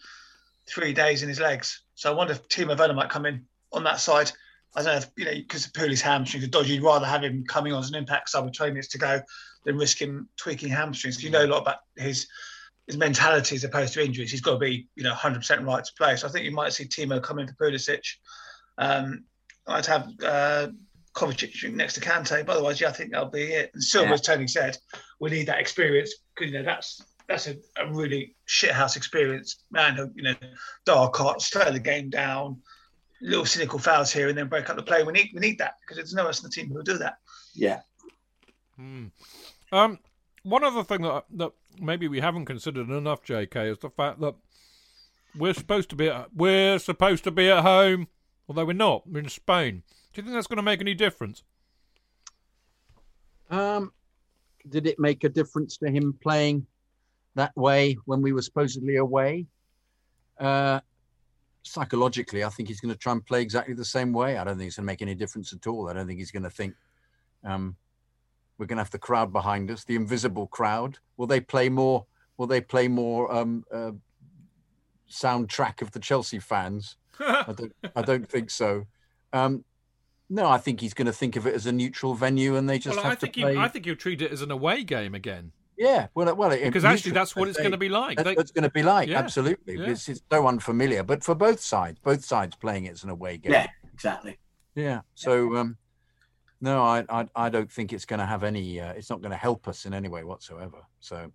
three 0.68 0.94
days 0.94 1.24
in 1.24 1.30
his 1.30 1.40
legs? 1.40 1.84
So 1.96 2.12
I 2.12 2.16
wonder 2.16 2.34
if 2.34 2.48
Timo 2.48 2.78
Werner 2.78 2.94
might 2.94 3.10
come 3.10 3.26
in 3.26 3.46
on 3.72 3.84
that 3.84 4.00
side. 4.00 4.32
I 4.76 4.84
don't 4.84 4.94
know 4.94 4.98
if, 4.98 5.08
you 5.18 5.26
know, 5.26 5.34
because 5.34 5.68
Pulisic's 5.68 6.02
hamstrings 6.02 6.46
are 6.46 6.50
dodgy, 6.50 6.74
you'd 6.74 6.84
rather 6.84 7.06
have 7.06 7.24
him 7.24 7.44
coming 7.46 7.74
on 7.74 7.84
as 7.84 7.90
an 7.90 7.96
impact 7.96 8.30
sub 8.30 8.46
with 8.46 8.54
20 8.54 8.72
minutes 8.72 8.88
to 8.90 8.98
go 8.98 9.22
than 9.66 9.78
risk 9.78 10.02
him 10.02 10.30
tweaking 10.38 10.70
hamstrings. 10.70 11.24
You 11.24 11.30
know 11.30 11.46
a 11.46 11.48
lot 11.48 11.62
about 11.62 11.80
his 11.96 12.28
his 12.88 12.98
mentality 12.98 13.56
as 13.56 13.64
opposed 13.64 13.94
to 13.94 14.04
injuries. 14.04 14.32
He's 14.32 14.42
got 14.42 14.54
to 14.54 14.60
be, 14.60 14.88
you 14.96 15.04
know, 15.04 15.14
100% 15.14 15.66
right 15.66 15.84
to 15.84 15.92
play. 15.98 16.16
So 16.16 16.28
I 16.28 16.32
think 16.32 16.46
you 16.46 16.52
might 16.52 16.74
see 16.74 16.86
Timo 16.86 17.22
come 17.22 17.40
in 17.40 17.48
for 17.48 17.54
Pulisic. 17.54 18.02
Um, 18.78 19.26
I'd 19.68 19.86
have 19.86 20.10
uh, 20.24 20.68
Kovacic 21.14 21.72
next 21.74 21.94
to 21.96 22.02
Kante. 22.02 22.46
But 22.46 22.54
otherwise, 22.54 22.82
yeah, 22.82 22.90
I 22.90 22.92
think 22.92 23.12
that'll 23.12 23.30
be 23.30 23.44
it. 23.44 23.72
And 23.74 23.84
still, 23.84 24.04
yeah. 24.04 24.14
as 24.14 24.22
Tony 24.22 24.48
said, 24.48 24.78
we 25.20 25.30
need 25.30 25.48
that 25.48 25.60
experience 25.60 26.14
because 26.36 26.52
you 26.52 26.58
know 26.58 26.66
that's 26.66 27.02
that's 27.28 27.48
a, 27.48 27.56
a 27.78 27.92
really 27.92 28.36
shithouse 28.48 28.96
experience. 28.96 29.64
Man, 29.72 30.12
you 30.16 30.24
know, 30.24 30.36
dark 30.86 31.20
art, 31.22 31.42
slow 31.42 31.72
the 31.72 31.80
game 31.80 32.10
down, 32.10 32.62
little 33.22 33.46
cynical 33.46 33.80
fouls 33.80 34.12
here, 34.12 34.30
and 34.30 34.38
then 34.38 34.48
break 34.48 34.70
up 34.70 34.76
the 34.76 34.84
play. 34.84 35.04
We 35.04 35.14
need 35.14 35.32
we 35.34 35.40
need 35.40 35.60
that 35.60 35.76
because 35.82 35.98
there's 35.98 36.14
no 36.14 36.24
one 36.26 36.34
in 36.34 36.44
the 36.44 36.50
team 36.50 36.68
who 36.68 36.76
will 36.76 36.84
do 36.84 36.98
that. 36.98 37.18
Yeah. 37.54 37.82
Hmm. 38.76 39.08
Um, 39.72 40.00
one 40.44 40.64
other 40.64 40.84
thing 40.84 41.02
that 41.04 41.26
that 41.32 41.52
maybe 41.80 42.08
we 42.08 42.20
haven't 42.20 42.46
considered 42.46 42.90
enough, 42.90 43.24
J.K., 43.24 43.70
is 43.70 43.80
the 43.80 43.90
fact 43.90 44.20
that 44.22 44.36
we're 45.36 45.54
supposed 45.54 45.90
to 45.92 45.96
be 45.96 46.10
at, 46.10 46.34
we're 46.36 46.80
supposed 46.80 47.24
to 47.24 47.32
be 47.32 47.50
at 47.50 47.62
home, 47.62 48.08
although 48.48 48.66
we're 48.66 48.74
not. 48.74 49.08
We're 49.08 49.20
in 49.20 49.30
Spain. 49.30 49.84
Do 50.14 50.22
you 50.22 50.24
think 50.24 50.36
that's 50.36 50.48
going 50.48 50.58
to 50.58 50.64
make 50.64 50.82
any 50.82 50.94
difference? 50.94 51.44
Um, 53.50 53.94
did 54.70 54.88
it 54.88 55.00
make 55.00 55.24
a 55.24 55.30
difference 55.30 55.78
to 55.78 55.90
him 55.90 56.18
playing 56.22 56.66
that 57.36 57.56
way 57.56 57.98
when 58.06 58.22
we 58.22 58.34
were 58.34 58.42
supposedly 58.42 58.98
away? 58.98 59.46
Uh, 60.38 60.82
psychologically, 61.64 62.44
I 62.44 62.50
think 62.50 62.68
he's 62.68 62.82
going 62.82 62.94
to 62.94 63.00
try 63.00 63.14
and 63.14 63.26
play 63.26 63.42
exactly 63.42 63.74
the 63.74 63.86
same 63.86 64.12
way. 64.12 64.38
I 64.38 64.44
don't 64.44 64.58
think 64.58 64.68
it's 64.68 64.76
going 64.78 64.86
to 64.86 64.92
make 64.92 65.02
any 65.02 65.16
difference 65.16 65.54
at 65.54 65.68
all. 65.68 65.90
I 65.90 65.94
don't 65.94 66.08
think 66.08 66.20
he's 66.20 66.32
going 66.32 66.44
to 66.44 66.50
think 66.50 66.74
um, 67.44 67.76
we're 68.62 68.68
going 68.68 68.78
to 68.78 68.84
have 68.84 68.92
the 68.92 69.00
crowd 69.00 69.34
behind 69.34 69.72
us, 69.72 69.86
the 69.86 69.96
invisible 69.96 70.46
crowd. 70.46 71.00
Will 71.18 71.26
they 71.26 71.40
play 71.40 71.68
more? 71.68 72.06
Will 72.38 72.46
they 72.46 72.62
play 72.62 72.88
more 72.88 73.34
um, 73.34 73.66
uh, 73.74 73.94
soundtrack 75.10 75.82
of 75.82 75.90
the 75.90 76.00
Chelsea 76.00 76.38
fans? 76.38 76.96
I 77.20 77.56
don't. 77.58 77.74
I 77.96 78.04
don't 78.04 78.30
think 78.30 78.52
so. 78.52 78.86
Um, 79.34 79.66
no, 80.30 80.48
I 80.48 80.60
think 80.60 80.80
he's 80.80 80.94
going 80.94 81.08
to 81.08 81.12
think 81.12 81.36
of 81.38 81.48
it 81.48 81.56
as 81.56 81.66
a 81.66 81.72
neutral 81.72 82.14
venue, 82.14 82.56
and 82.56 82.70
they 82.70 82.78
just 82.78 82.98
well, 82.98 83.06
have 83.06 83.14
I 83.14 83.16
think 83.16 83.34
to 83.34 83.42
play. 83.42 83.56
He, 83.56 83.60
I 83.60 83.68
think 83.68 83.86
he'll 83.86 83.96
treat 83.96 84.22
it 84.22 84.32
as 84.32 84.44
an 84.44 84.52
away 84.52 84.84
game 84.84 85.16
again. 85.16 85.54
Yeah, 85.76 86.10
well, 86.14 86.36
well, 86.36 86.52
because 86.52 86.86
actually 86.86 87.14
that's 87.14 87.36
what 87.36 87.48
it's 87.48 87.58
going 87.58 87.72
to 87.72 87.78
be 87.78 87.90
like. 87.90 88.18
That's 88.18 88.30
they, 88.30 88.36
what 88.36 88.42
it's 88.42 88.52
going 88.52 88.66
to 88.66 88.70
be 88.70 88.84
like. 88.84 89.10
Yeah, 89.10 89.18
absolutely, 89.18 89.80
yeah. 89.80 89.88
It's, 89.88 90.08
it's, 90.08 90.22
so 90.32 90.46
unfamiliar, 90.48 91.02
but 91.02 91.24
for 91.24 91.34
both 91.34 91.60
sides, 91.62 91.98
both 91.98 92.24
sides 92.24 92.56
playing 92.56 92.86
it 92.86 92.92
as 92.92 93.04
an 93.04 93.10
away 93.10 93.38
game. 93.38 93.54
Yeah, 93.54 93.66
exactly. 93.92 94.38
Yeah. 94.76 95.02
So, 95.16 95.58
um, 95.58 95.78
no, 96.62 96.84
I, 96.84 97.04
I, 97.10 97.28
I 97.36 97.50
don't 97.50 97.72
think 97.72 97.92
it's 97.92 98.06
going 98.06 98.20
to 98.20 98.26
have 98.26 98.44
any. 98.44 98.80
Uh, 98.80 98.94
it's 98.94 99.10
not 99.10 99.22
going 99.22 99.32
to 99.32 99.38
help 99.38 99.68
us 99.68 99.86
in 99.86 99.94
any 99.94 100.08
way 100.08 100.24
whatsoever. 100.24 100.78
So, 101.00 101.32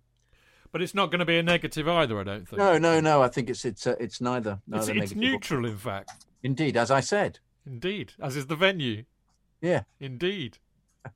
but 0.71 0.81
it's 0.81 0.95
not 0.95 1.11
going 1.11 1.19
to 1.19 1.25
be 1.25 1.37
a 1.37 1.43
negative 1.43 1.87
either. 1.87 2.19
I 2.19 2.23
don't 2.23 2.47
think. 2.47 2.57
No, 2.57 2.77
no, 2.77 2.99
no. 2.99 3.21
I 3.21 3.27
think 3.27 3.49
it's 3.49 3.65
it's 3.65 3.85
uh, 3.85 3.95
it's 3.99 4.21
neither. 4.21 4.59
neither 4.67 4.93
it's, 4.93 5.11
it's 5.11 5.15
neutral, 5.15 5.65
in 5.65 5.77
fact. 5.77 6.25
Indeed, 6.43 6.77
as 6.77 6.89
I 6.89 7.01
said. 7.01 7.39
Indeed, 7.65 8.13
as 8.21 8.37
is 8.37 8.47
the 8.47 8.55
venue. 8.55 9.03
Yeah. 9.61 9.83
Indeed. 9.99 10.59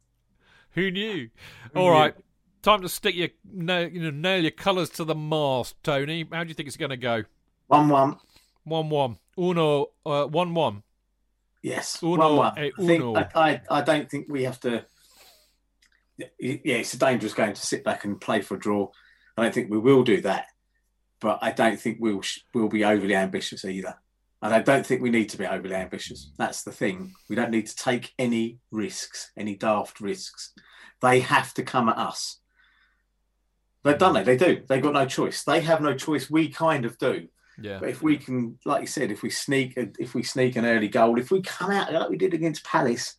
Who 0.71 0.91
knew? 0.91 1.29
Who 1.73 1.79
All 1.79 1.91
knew? 1.91 1.91
right, 1.91 2.15
Time 2.61 2.81
to 2.81 2.89
stick 2.89 3.15
your 3.15 3.29
nail, 3.51 3.89
you 3.89 4.03
know, 4.03 4.11
nail 4.11 4.41
your 4.41 4.51
colours 4.51 4.91
to 4.91 5.03
the 5.03 5.15
mast, 5.15 5.75
Tony. 5.81 6.27
How 6.31 6.43
do 6.43 6.49
you 6.49 6.53
think 6.53 6.67
it's 6.67 6.77
going 6.77 6.91
to 6.91 6.97
go? 6.97 7.23
One 7.67 7.89
one. 7.89 8.17
One 8.65 8.89
one. 8.89 9.17
Uno. 9.37 9.87
Uh, 10.05 10.25
one 10.25 10.53
one. 10.53 10.83
Yes. 11.61 12.01
Uno. 12.01 12.17
One 12.17 12.35
one. 12.37 12.53
I, 12.57 12.71
think, 12.79 13.17
I, 13.17 13.27
I, 13.35 13.61
I 13.69 13.81
don't 13.81 14.09
think 14.09 14.27
we 14.29 14.43
have 14.43 14.59
to. 14.61 14.85
Yeah, 16.17 16.27
it's 16.39 16.93
a 16.93 16.99
dangerous 16.99 17.33
game 17.33 17.53
to 17.53 17.61
sit 17.61 17.83
back 17.83 18.05
and 18.05 18.19
play 18.19 18.41
for 18.41 18.55
a 18.55 18.59
draw. 18.59 18.89
I 19.37 19.43
don't 19.43 19.53
think 19.53 19.71
we 19.71 19.79
will 19.79 20.03
do 20.03 20.21
that, 20.21 20.45
but 21.19 21.39
I 21.41 21.51
don't 21.51 21.79
think 21.79 21.97
we'll 21.99 22.21
we'll 22.53 22.67
be 22.67 22.85
overly 22.85 23.15
ambitious 23.15 23.65
either. 23.65 23.95
And 24.43 24.53
I 24.53 24.61
don't 24.61 24.85
think 24.85 25.01
we 25.01 25.11
need 25.11 25.29
to 25.29 25.37
be 25.37 25.45
overly 25.45 25.75
ambitious. 25.75 26.31
That's 26.37 26.63
the 26.63 26.71
thing. 26.71 27.13
We 27.29 27.35
don't 27.35 27.51
need 27.51 27.67
to 27.67 27.75
take 27.75 28.11
any 28.17 28.57
risks, 28.71 29.31
any 29.37 29.55
daft 29.55 30.01
risks. 30.01 30.53
They 31.01 31.19
have 31.19 31.53
to 31.55 31.63
come 31.63 31.89
at 31.89 31.97
us. 31.97 32.39
They've 33.83 33.97
done 33.97 34.15
it. 34.17 34.25
They 34.25 34.37
do. 34.37 34.61
They've 34.67 34.81
got 34.81 34.93
no 34.93 35.05
choice. 35.05 35.43
They 35.43 35.61
have 35.61 35.81
no 35.81 35.95
choice. 35.95 36.29
We 36.29 36.49
kind 36.49 36.85
of 36.85 36.97
do. 36.97 37.27
Yeah. 37.61 37.79
But 37.79 37.89
if 37.89 38.01
we 38.01 38.17
can, 38.17 38.57
like 38.65 38.81
you 38.81 38.87
said, 38.87 39.11
if 39.11 39.23
we 39.23 39.29
sneak, 39.29 39.73
if 39.77 40.13
we 40.13 40.23
sneak 40.23 40.55
an 40.55 40.65
early 40.65 40.87
goal, 40.87 41.19
if 41.19 41.31
we 41.31 41.41
come 41.41 41.71
out 41.71 41.93
like 41.93 42.09
we 42.09 42.17
did 42.17 42.33
against 42.33 42.63
Palace, 42.63 43.15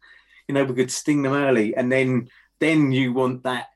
you 0.49 0.55
know, 0.55 0.65
we 0.65 0.75
could 0.75 0.91
sting 0.91 1.23
them 1.23 1.33
early, 1.33 1.75
and 1.77 1.91
then 1.91 2.29
then 2.61 2.93
you 2.93 3.13
want 3.13 3.43
that 3.45 3.69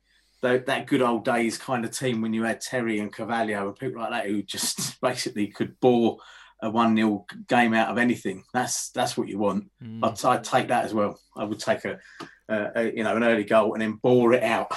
that, 0.42 0.66
that 0.66 0.86
good 0.86 1.02
old 1.02 1.24
days 1.24 1.58
kind 1.58 1.84
of 1.84 1.90
team 1.90 2.20
when 2.20 2.32
you 2.32 2.44
had 2.44 2.60
Terry 2.60 3.00
and 3.00 3.12
Carvalho 3.12 3.68
and 3.68 3.78
people 3.78 4.00
like 4.00 4.10
that 4.10 4.26
who 4.26 4.42
just 4.42 5.00
basically 5.02 5.48
could 5.48 5.78
bore 5.80 6.18
a 6.62 6.70
one 6.70 6.96
0 6.96 7.26
game 7.48 7.74
out 7.74 7.90
of 7.90 7.98
anything. 7.98 8.44
That's 8.52 8.90
that's 8.90 9.16
what 9.16 9.28
you 9.28 9.38
want. 9.38 9.70
Mm. 9.82 10.00
I'd, 10.02 10.24
I'd, 10.24 10.44
take 10.44 10.68
that 10.68 10.84
as 10.84 10.94
well. 10.94 11.18
I 11.36 11.44
would 11.44 11.58
take 11.58 11.84
a, 11.84 11.98
a, 12.48 12.70
a, 12.76 12.92
you 12.92 13.04
know 13.04 13.16
an 13.16 13.24
early 13.24 13.44
goal 13.44 13.74
and 13.74 13.82
then 13.82 13.98
bore 14.02 14.32
it 14.32 14.42
out. 14.42 14.72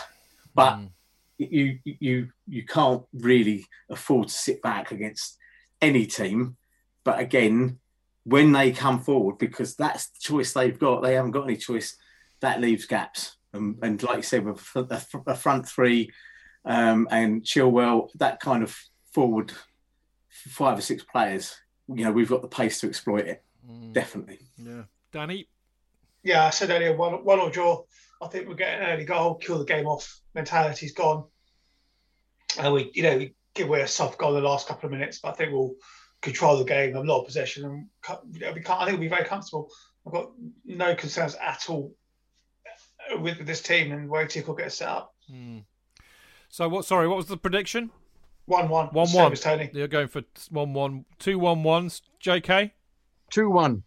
But 0.53 0.77
mm. 0.77 0.89
you 1.37 1.79
you 1.83 2.29
you 2.47 2.65
can't 2.65 3.03
really 3.13 3.65
afford 3.89 4.27
to 4.27 4.33
sit 4.33 4.61
back 4.61 4.91
against 4.91 5.37
any 5.81 6.05
team. 6.05 6.57
But 7.03 7.19
again, 7.19 7.79
when 8.23 8.51
they 8.51 8.71
come 8.71 8.99
forward, 8.99 9.37
because 9.37 9.75
that's 9.75 10.09
the 10.09 10.19
choice 10.19 10.53
they've 10.53 10.77
got, 10.77 11.01
they 11.01 11.15
haven't 11.15 11.31
got 11.31 11.45
any 11.45 11.57
choice. 11.57 11.95
That 12.41 12.61
leaves 12.61 12.85
gaps. 12.85 13.37
And, 13.53 13.77
and 13.81 14.01
like 14.03 14.17
you 14.17 14.23
said, 14.23 14.45
with 14.45 14.61
a 14.75 15.35
front 15.35 15.67
three 15.67 16.11
um, 16.65 17.07
and 17.09 17.43
Chilwell, 17.43 18.09
that 18.15 18.39
kind 18.39 18.63
of 18.63 18.77
forward 19.13 19.51
five 20.29 20.77
or 20.77 20.81
six 20.81 21.03
players 21.03 21.55
you 21.95 22.03
know 22.03 22.11
we've 22.11 22.29
got 22.29 22.41
the 22.41 22.47
pace 22.47 22.79
to 22.81 22.87
exploit 22.87 23.25
it. 23.25 23.43
Mm. 23.69 23.93
Definitely. 23.93 24.39
Yeah, 24.57 24.83
Danny. 25.11 25.49
Yeah, 26.23 26.45
I 26.45 26.49
said 26.49 26.69
earlier 26.69 26.95
one 26.95 27.23
one 27.23 27.39
or 27.39 27.49
draw. 27.49 27.83
I 28.21 28.27
think 28.27 28.47
we'll 28.47 28.57
get 28.57 28.81
an 28.81 28.89
early 28.89 29.05
goal, 29.05 29.35
kill 29.35 29.59
the 29.59 29.65
game 29.65 29.87
off. 29.87 30.19
Mentality's 30.35 30.93
gone, 30.93 31.25
and 32.59 32.73
we 32.73 32.91
you 32.93 33.03
know 33.03 33.17
we 33.17 33.33
give 33.59 33.67
away 33.67 33.81
a 33.81 33.87
soft 33.87 34.17
goal 34.17 34.35
in 34.35 34.41
the 34.41 34.49
last 34.49 34.67
couple 34.67 34.87
of 34.87 34.91
minutes, 34.91 35.19
but 35.19 35.29
I 35.29 35.33
think 35.33 35.51
we'll 35.51 35.75
control 36.21 36.57
the 36.57 36.63
game, 36.63 36.93
have 36.93 37.03
a 37.03 37.07
lot 37.07 37.19
of 37.19 37.25
possession, 37.25 37.65
and 37.65 37.87
we 38.31 38.61
can't. 38.61 38.81
I 38.81 38.85
think 38.85 38.97
we'll 38.97 39.09
be 39.09 39.09
very 39.09 39.25
comfortable. 39.25 39.69
I've 40.07 40.13
got 40.13 40.31
no 40.65 40.95
concerns 40.95 41.35
at 41.35 41.69
all 41.69 41.93
with, 43.19 43.37
with 43.37 43.47
this 43.47 43.61
team 43.61 43.91
and 43.91 44.09
where 44.09 44.25
Tick 44.25 44.47
will 44.47 44.55
get 44.55 44.71
set 44.71 44.87
up. 44.87 45.13
Mm. 45.31 45.65
So 46.47 46.69
what? 46.69 46.85
Sorry, 46.85 47.07
what 47.07 47.17
was 47.17 47.27
the 47.27 47.37
prediction? 47.37 47.91
One 48.45 48.69
one. 48.69 48.87
One 48.87 49.09
one. 49.09 49.35
Tony. 49.35 49.69
You're 49.73 49.87
going 49.87 50.07
for 50.07 50.23
one 50.49 50.73
one. 50.73 51.05
Two 51.19 51.37
one 51.37 51.63
ones. 51.63 52.01
J.K. 52.19 52.73
Two 53.29 53.49
one. 53.49 53.83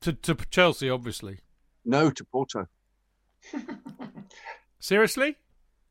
To 0.00 0.12
to 0.14 0.34
Chelsea, 0.50 0.88
obviously. 0.88 1.40
No, 1.84 2.10
to 2.10 2.24
Porto. 2.24 2.66
Seriously? 4.80 5.36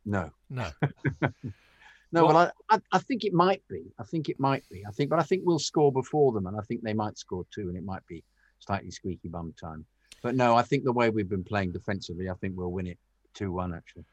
No. 0.06 0.32
No. 0.50 0.70
no, 2.12 2.26
well, 2.26 2.52
I, 2.70 2.80
I 2.92 3.00
think 3.00 3.24
it 3.24 3.34
might 3.34 3.64
be. 3.70 3.92
I 4.00 4.04
think 4.04 4.30
it 4.30 4.40
might 4.40 4.64
be. 4.70 4.86
I 4.88 4.92
think, 4.92 5.10
but 5.10 5.20
I 5.20 5.24
think 5.24 5.44
we'll 5.46 5.60
score 5.60 5.92
before 5.92 6.32
them, 6.32 6.48
and 6.48 6.58
I 6.58 6.62
think 6.62 6.84
they 6.84 6.94
might 6.94 7.18
score 7.18 7.46
too, 7.54 7.70
and 7.70 7.78
it 7.78 7.84
might 7.84 8.06
be 8.08 8.24
slightly 8.60 8.92
squeaky 8.92 9.30
bum 9.30 9.54
time. 9.60 9.86
But 10.22 10.36
no, 10.36 10.56
I 10.56 10.64
think 10.64 10.84
the 10.84 10.92
way 10.92 11.10
we've 11.10 11.30
been 11.30 11.44
playing 11.44 11.72
defensively, 11.72 12.30
I 12.30 12.34
think 12.36 12.56
we'll 12.56 12.72
win 12.72 12.88
it 12.88 12.98
two 13.34 13.52
one 13.52 13.74
actually. 13.74 14.06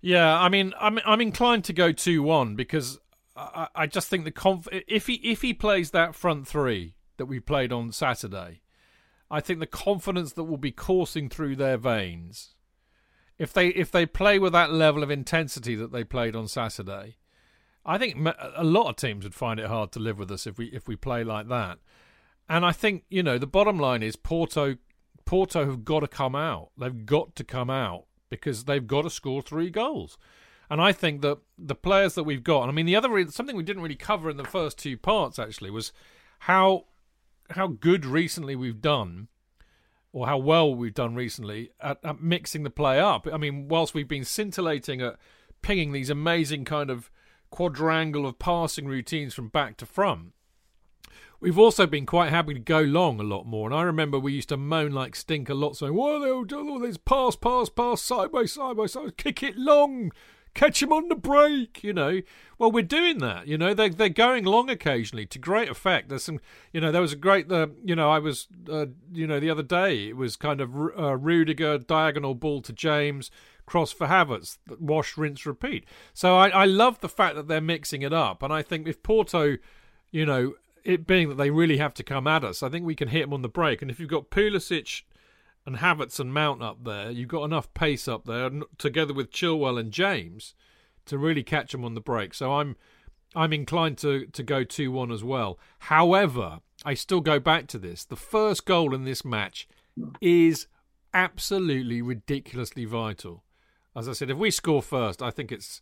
Yeah, 0.00 0.38
I 0.38 0.48
mean, 0.48 0.74
I'm 0.78 0.98
I'm 1.06 1.20
inclined 1.20 1.64
to 1.64 1.72
go 1.72 1.92
two 1.92 2.22
one 2.22 2.56
because 2.56 2.98
I, 3.36 3.68
I 3.74 3.86
just 3.86 4.08
think 4.08 4.24
the 4.24 4.30
conf- 4.30 4.68
if 4.70 5.06
he 5.06 5.14
if 5.14 5.42
he 5.42 5.54
plays 5.54 5.92
that 5.92 6.14
front 6.14 6.46
three 6.46 6.96
that 7.16 7.26
we 7.26 7.40
played 7.40 7.72
on 7.72 7.92
Saturday, 7.92 8.60
I 9.30 9.40
think 9.40 9.60
the 9.60 9.66
confidence 9.66 10.32
that 10.34 10.44
will 10.44 10.58
be 10.58 10.72
coursing 10.72 11.28
through 11.28 11.56
their 11.56 11.78
veins, 11.78 12.54
if 13.38 13.52
they 13.52 13.68
if 13.68 13.90
they 13.90 14.06
play 14.06 14.38
with 14.38 14.52
that 14.52 14.72
level 14.72 15.02
of 15.02 15.10
intensity 15.10 15.74
that 15.74 15.92
they 15.92 16.04
played 16.04 16.36
on 16.36 16.48
Saturday, 16.48 17.16
I 17.84 17.98
think 17.98 18.28
a 18.56 18.64
lot 18.64 18.88
of 18.88 18.96
teams 18.96 19.24
would 19.24 19.34
find 19.34 19.60
it 19.60 19.66
hard 19.66 19.92
to 19.92 19.98
live 19.98 20.18
with 20.18 20.30
us 20.30 20.46
if 20.46 20.58
we 20.58 20.66
if 20.66 20.88
we 20.88 20.96
play 20.96 21.24
like 21.24 21.48
that. 21.48 21.78
And 22.48 22.64
I 22.64 22.72
think 22.72 23.04
you 23.08 23.22
know 23.22 23.38
the 23.38 23.46
bottom 23.46 23.78
line 23.78 24.02
is 24.02 24.16
Porto 24.16 24.76
Porto 25.24 25.66
have 25.66 25.84
got 25.84 26.00
to 26.00 26.08
come 26.08 26.34
out. 26.34 26.70
They've 26.78 27.06
got 27.06 27.34
to 27.36 27.44
come 27.44 27.70
out 27.70 28.04
because 28.30 28.64
they've 28.64 28.86
got 28.86 29.02
to 29.02 29.10
score 29.10 29.42
three 29.42 29.70
goals. 29.70 30.18
And 30.70 30.80
I 30.80 30.92
think 30.92 31.20
that 31.22 31.38
the 31.58 31.74
players 31.74 32.14
that 32.14 32.24
we've 32.24 32.42
got, 32.42 32.68
I 32.68 32.72
mean, 32.72 32.86
the 32.86 32.96
other 32.96 33.28
something 33.28 33.56
we 33.56 33.62
didn't 33.62 33.82
really 33.82 33.96
cover 33.96 34.30
in 34.30 34.36
the 34.36 34.44
first 34.44 34.78
two 34.78 34.96
parts 34.96 35.38
actually 35.38 35.70
was 35.70 35.92
how 36.40 36.86
how 37.50 37.66
good 37.66 38.06
recently 38.06 38.56
we've 38.56 38.80
done, 38.80 39.28
or 40.14 40.28
how 40.28 40.38
well 40.38 40.72
we've 40.72 40.94
done 40.94 41.16
recently 41.16 41.72
at, 41.80 41.98
at 42.04 42.22
mixing 42.22 42.62
the 42.62 42.70
play 42.70 43.00
up. 43.00 43.26
I 43.30 43.36
mean, 43.36 43.66
whilst 43.66 43.94
we've 43.94 44.08
been 44.08 44.24
scintillating 44.24 45.02
at 45.02 45.16
pinging 45.60 45.90
these 45.90 46.08
amazing 46.08 46.64
kind 46.64 46.88
of 46.88 47.10
quadrangle 47.50 48.24
of 48.24 48.38
passing 48.38 48.86
routines 48.86 49.34
from 49.34 49.48
back 49.48 49.76
to 49.78 49.86
front, 49.86 50.32
We've 51.40 51.58
also 51.58 51.86
been 51.86 52.06
quite 52.06 52.30
happy 52.30 52.54
to 52.54 52.60
go 52.60 52.80
long 52.80 53.20
a 53.20 53.22
lot 53.22 53.44
more, 53.44 53.68
and 53.68 53.78
I 53.78 53.82
remember 53.82 54.18
we 54.18 54.32
used 54.32 54.48
to 54.48 54.56
moan 54.56 54.92
like 54.92 55.14
stink 55.14 55.50
a 55.50 55.54
lot, 55.54 55.76
saying, 55.76 55.92
"Why 55.92 56.18
they 56.18 56.30
all 56.30 56.44
do 56.44 56.66
all 56.66 56.78
this? 56.78 56.96
Pass, 56.96 57.36
pass, 57.36 57.68
pass, 57.68 58.00
side 58.00 58.32
by 58.32 58.46
side 58.46 58.78
by 58.78 58.86
side, 58.86 59.18
kick 59.18 59.42
it 59.42 59.58
long, 59.58 60.10
catch 60.54 60.82
him 60.82 60.92
on 60.92 61.08
the 61.08 61.14
break, 61.14 61.82
you 61.82 61.92
know. 61.92 62.20
Well, 62.58 62.70
we're 62.70 62.82
doing 62.82 63.18
that, 63.18 63.46
you 63.46 63.58
know. 63.58 63.74
They're 63.74 63.90
they're 63.90 64.08
going 64.08 64.44
long 64.44 64.70
occasionally 64.70 65.26
to 65.26 65.38
great 65.38 65.68
effect. 65.68 66.08
There's 66.08 66.24
some, 66.24 66.40
you 66.72 66.80
know, 66.80 66.92
there 66.92 67.02
was 67.02 67.12
a 67.12 67.16
great, 67.16 67.50
uh, 67.50 67.68
you 67.84 67.96
know, 67.96 68.10
I 68.10 68.18
was, 68.18 68.46
uh, 68.70 68.86
you 69.12 69.26
know, 69.26 69.40
the 69.40 69.50
other 69.50 69.62
day 69.62 70.08
it 70.08 70.16
was 70.16 70.36
kind 70.36 70.60
of 70.60 70.74
uh, 70.74 71.16
Rudiger 71.16 71.78
diagonal 71.78 72.34
ball 72.34 72.62
to 72.62 72.72
James, 72.72 73.30
cross 73.66 73.92
for 73.92 74.06
Havertz, 74.06 74.58
wash, 74.78 75.16
rinse, 75.16 75.44
repeat. 75.44 75.84
So 76.12 76.36
I 76.36 76.48
I 76.48 76.64
love 76.64 77.00
the 77.00 77.08
fact 77.08 77.34
that 77.36 77.48
they're 77.48 77.60
mixing 77.60 78.02
it 78.02 78.12
up, 78.12 78.42
and 78.42 78.52
I 78.52 78.62
think 78.62 78.86
if 78.86 79.02
Porto, 79.02 79.56
you 80.10 80.24
know, 80.24 80.54
it 80.84 81.06
being 81.06 81.28
that 81.30 81.36
they 81.36 81.50
really 81.50 81.78
have 81.78 81.94
to 81.94 82.02
come 82.02 82.26
at 82.26 82.44
us, 82.44 82.62
I 82.62 82.68
think 82.68 82.84
we 82.84 82.94
can 82.94 83.08
hit 83.08 83.22
them 83.22 83.32
on 83.32 83.42
the 83.42 83.48
break. 83.48 83.82
And 83.82 83.90
if 83.90 83.98
you've 83.98 84.10
got 84.10 84.30
Pulisic 84.30 85.02
and 85.66 85.76
Havertz 85.76 86.20
and 86.20 86.32
Mount 86.32 86.62
up 86.62 86.84
there, 86.84 87.10
you've 87.10 87.28
got 87.28 87.44
enough 87.44 87.72
pace 87.74 88.06
up 88.06 88.24
there, 88.24 88.50
together 88.78 89.14
with 89.14 89.30
Chilwell 89.30 89.78
and 89.78 89.92
James, 89.92 90.54
to 91.06 91.18
really 91.18 91.42
catch 91.42 91.72
them 91.72 91.84
on 91.84 91.94
the 91.94 92.00
break. 92.00 92.34
So 92.34 92.54
I'm 92.54 92.76
I'm 93.34 93.52
inclined 93.52 93.98
to 93.98 94.26
to 94.26 94.42
go 94.42 94.64
two 94.64 94.92
one 94.92 95.10
as 95.10 95.24
well. 95.24 95.58
However, 95.80 96.60
I 96.84 96.94
still 96.94 97.20
go 97.20 97.38
back 97.40 97.66
to 97.68 97.78
this: 97.78 98.04
the 98.04 98.16
first 98.16 98.66
goal 98.66 98.94
in 98.94 99.04
this 99.04 99.24
match 99.24 99.66
is 100.20 100.66
absolutely 101.12 102.02
ridiculously 102.02 102.84
vital. 102.84 103.44
As 103.96 104.08
I 104.08 104.12
said, 104.12 104.30
if 104.30 104.36
we 104.36 104.50
score 104.50 104.82
first, 104.82 105.22
I 105.22 105.30
think 105.30 105.52
it's 105.52 105.80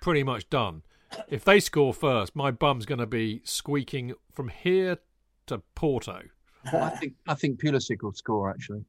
pretty 0.00 0.22
much 0.22 0.48
done. 0.50 0.82
If 1.28 1.44
they 1.44 1.60
score 1.60 1.94
first, 1.94 2.36
my 2.36 2.50
bum's 2.50 2.84
going 2.84 2.98
to 2.98 3.06
be 3.06 3.40
squeaking 3.44 4.14
from 4.32 4.48
here 4.48 4.98
to 5.46 5.62
Porto. 5.74 6.22
I 6.72 6.90
think 6.90 7.14
I 7.26 7.34
think 7.34 7.60
Pulisic 7.60 8.02
will 8.02 8.12
score 8.12 8.50
actually. 8.50 8.84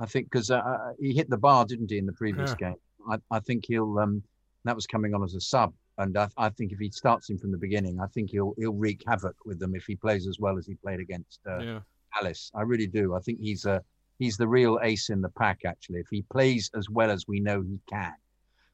I 0.00 0.06
think 0.06 0.30
because 0.30 0.50
uh, 0.50 0.56
uh, 0.56 0.92
he 0.98 1.14
hit 1.14 1.30
the 1.30 1.36
bar, 1.36 1.64
didn't 1.64 1.90
he, 1.90 1.98
in 1.98 2.06
the 2.06 2.12
previous 2.12 2.54
yeah. 2.60 2.70
game? 2.70 2.76
I, 3.08 3.18
I, 3.30 3.40
think 3.40 3.64
he'll. 3.66 3.98
Um, 3.98 4.22
that 4.64 4.74
was 4.74 4.86
coming 4.86 5.14
on 5.14 5.22
as 5.22 5.34
a 5.34 5.40
sub, 5.40 5.72
and 5.98 6.16
I, 6.16 6.28
I, 6.36 6.48
think 6.48 6.72
if 6.72 6.78
he 6.78 6.90
starts 6.90 7.30
him 7.30 7.38
from 7.38 7.52
the 7.52 7.58
beginning, 7.58 8.00
I 8.00 8.06
think 8.06 8.30
he'll 8.30 8.54
he'll 8.58 8.72
wreak 8.72 9.02
havoc 9.06 9.36
with 9.44 9.58
them 9.58 9.74
if 9.74 9.84
he 9.84 9.94
plays 9.94 10.26
as 10.26 10.38
well 10.38 10.58
as 10.58 10.66
he 10.66 10.74
played 10.74 11.00
against 11.00 11.40
uh, 11.46 11.58
yeah. 11.58 11.80
Palace. 12.12 12.50
I 12.54 12.62
really 12.62 12.86
do. 12.86 13.14
I 13.14 13.20
think 13.20 13.40
he's 13.40 13.66
a 13.66 13.82
he's 14.18 14.36
the 14.36 14.48
real 14.48 14.80
ace 14.82 15.10
in 15.10 15.20
the 15.20 15.28
pack. 15.28 15.60
Actually, 15.64 16.00
if 16.00 16.08
he 16.10 16.22
plays 16.22 16.70
as 16.76 16.90
well 16.90 17.10
as 17.10 17.28
we 17.28 17.40
know 17.40 17.62
he 17.62 17.78
can, 17.88 18.14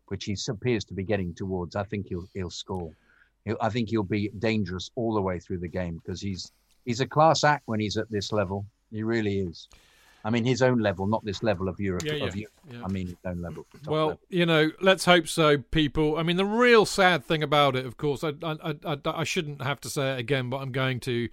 which 0.06 0.24
he 0.24 0.36
appears 0.48 0.84
to 0.86 0.94
be 0.94 1.04
getting 1.04 1.34
towards, 1.34 1.76
I 1.76 1.84
think 1.84 2.06
he'll 2.08 2.28
he'll 2.32 2.50
score. 2.50 2.92
He'll, 3.44 3.58
I 3.60 3.68
think 3.68 3.90
he'll 3.90 4.02
be 4.02 4.30
dangerous 4.38 4.90
all 4.94 5.14
the 5.14 5.22
way 5.22 5.38
through 5.38 5.58
the 5.58 5.68
game 5.68 6.00
because 6.02 6.20
he's 6.20 6.52
he's 6.84 7.00
a 7.00 7.06
class 7.06 7.44
act 7.44 7.64
when 7.66 7.80
he's 7.80 7.96
at 7.96 8.10
this 8.10 8.32
level. 8.32 8.64
He 8.90 9.02
really 9.02 9.40
is. 9.40 9.68
I 10.24 10.30
mean, 10.30 10.44
his 10.44 10.60
own 10.60 10.78
level, 10.78 11.06
not 11.06 11.24
this 11.24 11.42
level 11.42 11.68
of 11.68 11.80
Europe. 11.80 12.04
Yeah, 12.04 12.14
yeah, 12.14 12.24
of 12.26 12.36
Europe. 12.36 12.52
Yeah. 12.70 12.82
I 12.84 12.88
mean, 12.88 13.06
his 13.08 13.16
own 13.24 13.40
level. 13.40 13.66
Well, 13.86 14.06
level. 14.08 14.20
you 14.28 14.46
know, 14.46 14.70
let's 14.80 15.04
hope 15.04 15.26
so, 15.28 15.58
people. 15.58 16.18
I 16.18 16.22
mean, 16.22 16.36
the 16.36 16.44
real 16.44 16.84
sad 16.84 17.24
thing 17.24 17.42
about 17.42 17.74
it, 17.74 17.86
of 17.86 17.96
course, 17.96 18.22
I, 18.22 18.32
I, 18.42 18.74
I, 18.84 18.96
I 19.04 19.24
shouldn't 19.24 19.62
have 19.62 19.80
to 19.82 19.88
say 19.88 20.12
it 20.12 20.18
again, 20.18 20.50
but 20.50 20.58
I'm 20.58 20.72
going 20.72 21.00
to, 21.00 21.28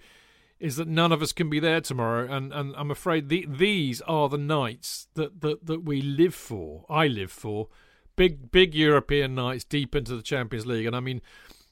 is 0.58 0.76
that 0.76 0.88
none 0.88 1.12
of 1.12 1.20
us 1.20 1.32
can 1.32 1.50
be 1.50 1.60
there 1.60 1.82
tomorrow, 1.82 2.26
and, 2.30 2.52
and 2.52 2.74
I'm 2.76 2.90
afraid 2.90 3.28
the, 3.28 3.46
these 3.48 4.00
are 4.02 4.28
the 4.28 4.38
nights 4.38 5.08
that, 5.14 5.42
that 5.42 5.66
that 5.66 5.84
we 5.84 6.00
live 6.00 6.34
for. 6.34 6.84
I 6.88 7.08
live 7.08 7.30
for 7.30 7.68
big 8.16 8.50
big 8.50 8.74
European 8.74 9.34
nights 9.34 9.64
deep 9.64 9.94
into 9.94 10.16
the 10.16 10.22
Champions 10.22 10.66
League, 10.66 10.86
and 10.86 10.96
I 10.96 11.00
mean. 11.00 11.20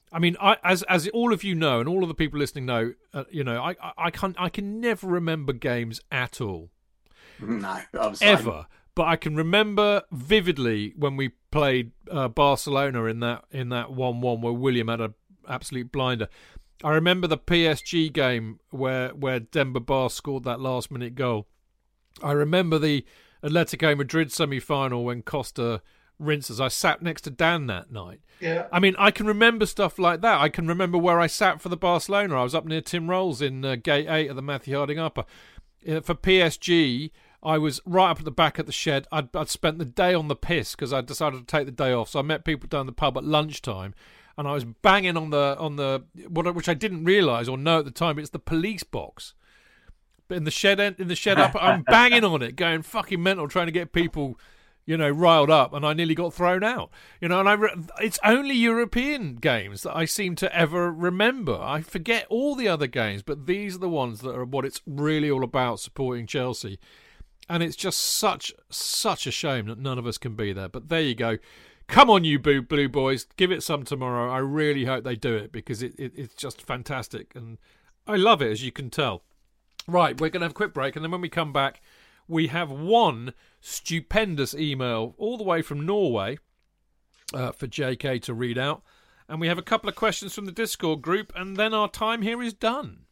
I 0.09 0.19
mean, 0.19 0.37
I, 0.39 0.55
as 0.63 0.83
as 0.83 1.05
all 1.09 1.33
of 1.33 1.43
you 1.43 1.53
know, 1.53 1.81
and 1.81 1.89
all 1.89 2.01
of 2.01 2.07
the 2.07 2.15
people 2.15 2.39
listening 2.39 2.65
know, 2.65 2.93
uh, 3.13 3.25
you 3.29 3.43
know, 3.43 3.61
I, 3.61 3.71
I, 3.71 3.91
I 3.97 4.09
can 4.09 4.35
I 4.37 4.47
can 4.47 4.79
never 4.79 5.05
remember 5.05 5.51
games 5.51 5.99
at 6.09 6.39
all. 6.39 6.69
No, 7.41 7.79
ever. 8.21 8.67
But 8.95 9.07
I 9.07 9.15
can 9.15 9.35
remember 9.35 10.01
vividly 10.11 10.93
when 10.97 11.17
we 11.17 11.29
played 11.51 11.91
uh, 12.09 12.27
Barcelona 12.29 13.05
in 13.05 13.19
that 13.19 13.45
in 13.51 13.69
that 13.69 13.91
one 13.91 14.21
one 14.21 14.41
where 14.41 14.53
Willian 14.53 14.87
had 14.87 15.01
an 15.01 15.13
absolute 15.47 15.91
blinder. 15.91 16.27
I 16.83 16.91
remember 16.91 17.27
the 17.27 17.37
PSG 17.37 18.11
game 18.11 18.59
where 18.69 19.09
where 19.09 19.39
Demba 19.39 19.79
Ba 19.79 20.09
scored 20.09 20.43
that 20.45 20.59
last 20.59 20.91
minute 20.91 21.15
goal. 21.15 21.47
I 22.23 22.31
remember 22.31 22.79
the 22.79 23.05
Atletico 23.43 23.95
Madrid 23.95 24.31
semi 24.31 24.59
final 24.59 25.03
when 25.03 25.21
Costa 25.21 25.81
rinses. 26.19 26.59
I 26.59 26.67
sat 26.67 27.01
next 27.01 27.21
to 27.21 27.29
Dan 27.29 27.67
that 27.67 27.91
night. 27.91 28.21
Yeah. 28.39 28.67
I 28.71 28.79
mean, 28.79 28.95
I 28.97 29.11
can 29.11 29.25
remember 29.25 29.65
stuff 29.65 29.97
like 29.97 30.21
that. 30.21 30.39
I 30.39 30.49
can 30.49 30.67
remember 30.67 30.97
where 30.97 31.19
I 31.19 31.27
sat 31.27 31.61
for 31.61 31.69
the 31.69 31.77
Barcelona. 31.77 32.39
I 32.39 32.43
was 32.43 32.55
up 32.55 32.65
near 32.65 32.81
Tim 32.81 33.09
Rolls 33.09 33.41
in 33.41 33.63
uh, 33.65 33.75
Gate 33.75 34.07
8 34.07 34.29
of 34.29 34.35
the 34.35 34.41
Matthew 34.41 34.75
Harding 34.75 34.99
Upper. 34.99 35.25
Uh, 35.87 36.01
for 36.01 36.15
PSG, 36.15 37.11
I 37.43 37.57
was 37.57 37.81
right 37.85 38.09
up 38.09 38.19
at 38.19 38.25
the 38.25 38.31
back 38.31 38.59
of 38.59 38.65
the 38.65 38.71
shed. 38.71 39.07
I'd, 39.11 39.35
I'd 39.35 39.49
spent 39.49 39.79
the 39.79 39.85
day 39.85 40.13
on 40.13 40.27
the 40.27 40.35
piss 40.35 40.75
because 40.75 40.91
I 40.91 41.01
decided 41.01 41.39
to 41.39 41.45
take 41.45 41.65
the 41.65 41.71
day 41.71 41.93
off. 41.93 42.09
So 42.09 42.19
I 42.19 42.23
met 42.23 42.45
people 42.45 42.67
down 42.67 42.85
the 42.85 42.91
pub 42.91 43.17
at 43.17 43.23
lunchtime. 43.23 43.93
And 44.37 44.47
I 44.47 44.53
was 44.53 44.65
banging 44.65 45.17
on 45.17 45.31
the 45.31 45.55
on 45.57 45.77
the 45.77 46.03
what, 46.29 46.53
which 46.53 46.69
I 46.69 46.75
didn't 46.75 47.05
realise 47.05 47.47
or 47.47 47.57
know 47.57 47.79
at 47.79 47.85
the 47.85 47.91
time. 47.91 48.19
It's 48.19 48.29
the 48.29 48.37
police 48.37 48.83
box, 48.83 49.33
but 50.27 50.37
in 50.37 50.43
the 50.43 50.51
shed 50.51 50.79
in 50.79 51.07
the 51.07 51.15
shed 51.15 51.39
up, 51.39 51.55
I'm 51.59 51.81
banging 51.87 52.23
on 52.23 52.43
it, 52.43 52.55
going 52.55 52.83
fucking 52.83 53.21
mental, 53.21 53.47
trying 53.47 53.65
to 53.65 53.71
get 53.71 53.93
people 53.93 54.37
you 54.87 54.95
know, 54.95 55.09
riled 55.09 55.51
up, 55.51 55.73
and 55.73 55.85
I 55.85 55.91
nearly 55.93 56.15
got 56.15 56.33
thrown 56.33 56.63
out. 56.63 56.89
You 57.19 57.27
know, 57.27 57.41
and 57.41 57.49
I 57.49 57.53
re- 57.53 57.75
it's 58.01 58.19
only 58.23 58.55
European 58.55 59.35
games 59.35 59.83
that 59.83 59.95
I 59.95 60.05
seem 60.05 60.35
to 60.35 60.55
ever 60.55 60.91
remember. 60.91 61.59
I 61.61 61.81
forget 61.81 62.25
all 62.29 62.55
the 62.55 62.69
other 62.69 62.87
games, 62.87 63.21
but 63.21 63.47
these 63.47 63.75
are 63.75 63.79
the 63.79 63.89
ones 63.89 64.21
that 64.21 64.33
are 64.33 64.45
what 64.45 64.63
it's 64.63 64.81
really 64.87 65.29
all 65.29 65.43
about 65.43 65.81
supporting 65.81 66.25
Chelsea. 66.25 66.79
And 67.49 67.63
it's 67.63 67.75
just 67.75 67.99
such 67.99 68.53
such 68.69 69.25
a 69.25 69.31
shame 69.31 69.67
that 69.67 69.79
none 69.79 69.97
of 69.97 70.05
us 70.05 70.17
can 70.17 70.35
be 70.35 70.51
there. 70.51 70.67
But 70.67 70.89
there 70.89 71.01
you 71.01 71.15
go. 71.15 71.37
Come 71.87 72.09
on, 72.09 72.25
you 72.25 72.37
blue, 72.37 72.61
blue 72.61 72.89
boys, 72.89 73.27
give 73.37 73.51
it 73.51 73.63
some 73.63 73.83
tomorrow. 73.83 74.29
I 74.29 74.39
really 74.39 74.83
hope 74.83 75.05
they 75.05 75.15
do 75.15 75.35
it 75.35 75.53
because 75.53 75.81
it, 75.81 75.95
it 75.97 76.11
it's 76.15 76.35
just 76.35 76.61
fantastic, 76.61 77.33
and 77.33 77.57
I 78.05 78.17
love 78.17 78.41
it 78.41 78.51
as 78.51 78.63
you 78.63 78.73
can 78.73 78.89
tell. 78.89 79.23
Right, 79.87 80.19
we're 80.19 80.29
going 80.29 80.41
to 80.41 80.45
have 80.45 80.51
a 80.51 80.53
quick 80.53 80.73
break, 80.73 80.97
and 80.97 81.05
then 81.05 81.11
when 81.11 81.21
we 81.21 81.29
come 81.29 81.53
back, 81.53 81.81
we 82.27 82.47
have 82.47 82.69
one 82.69 83.33
stupendous 83.61 84.53
email 84.53 85.15
all 85.17 85.37
the 85.37 85.45
way 85.45 85.61
from 85.61 85.85
Norway 85.85 86.39
uh, 87.33 87.53
for 87.53 87.67
JK 87.67 88.21
to 88.23 88.33
read 88.33 88.57
out. 88.57 88.83
And 89.29 89.41
we 89.41 89.47
have 89.47 89.57
a 89.57 89.63
couple 89.63 89.89
of 89.89 89.95
questions 89.95 90.33
from 90.33 90.45
the 90.45 90.51
Discord 90.51 91.01
group, 91.01 91.31
and 91.35 91.57
then 91.57 91.73
our 91.73 91.89
time 91.89 92.21
here 92.21 92.41
is 92.41 92.53
done. 92.53 93.06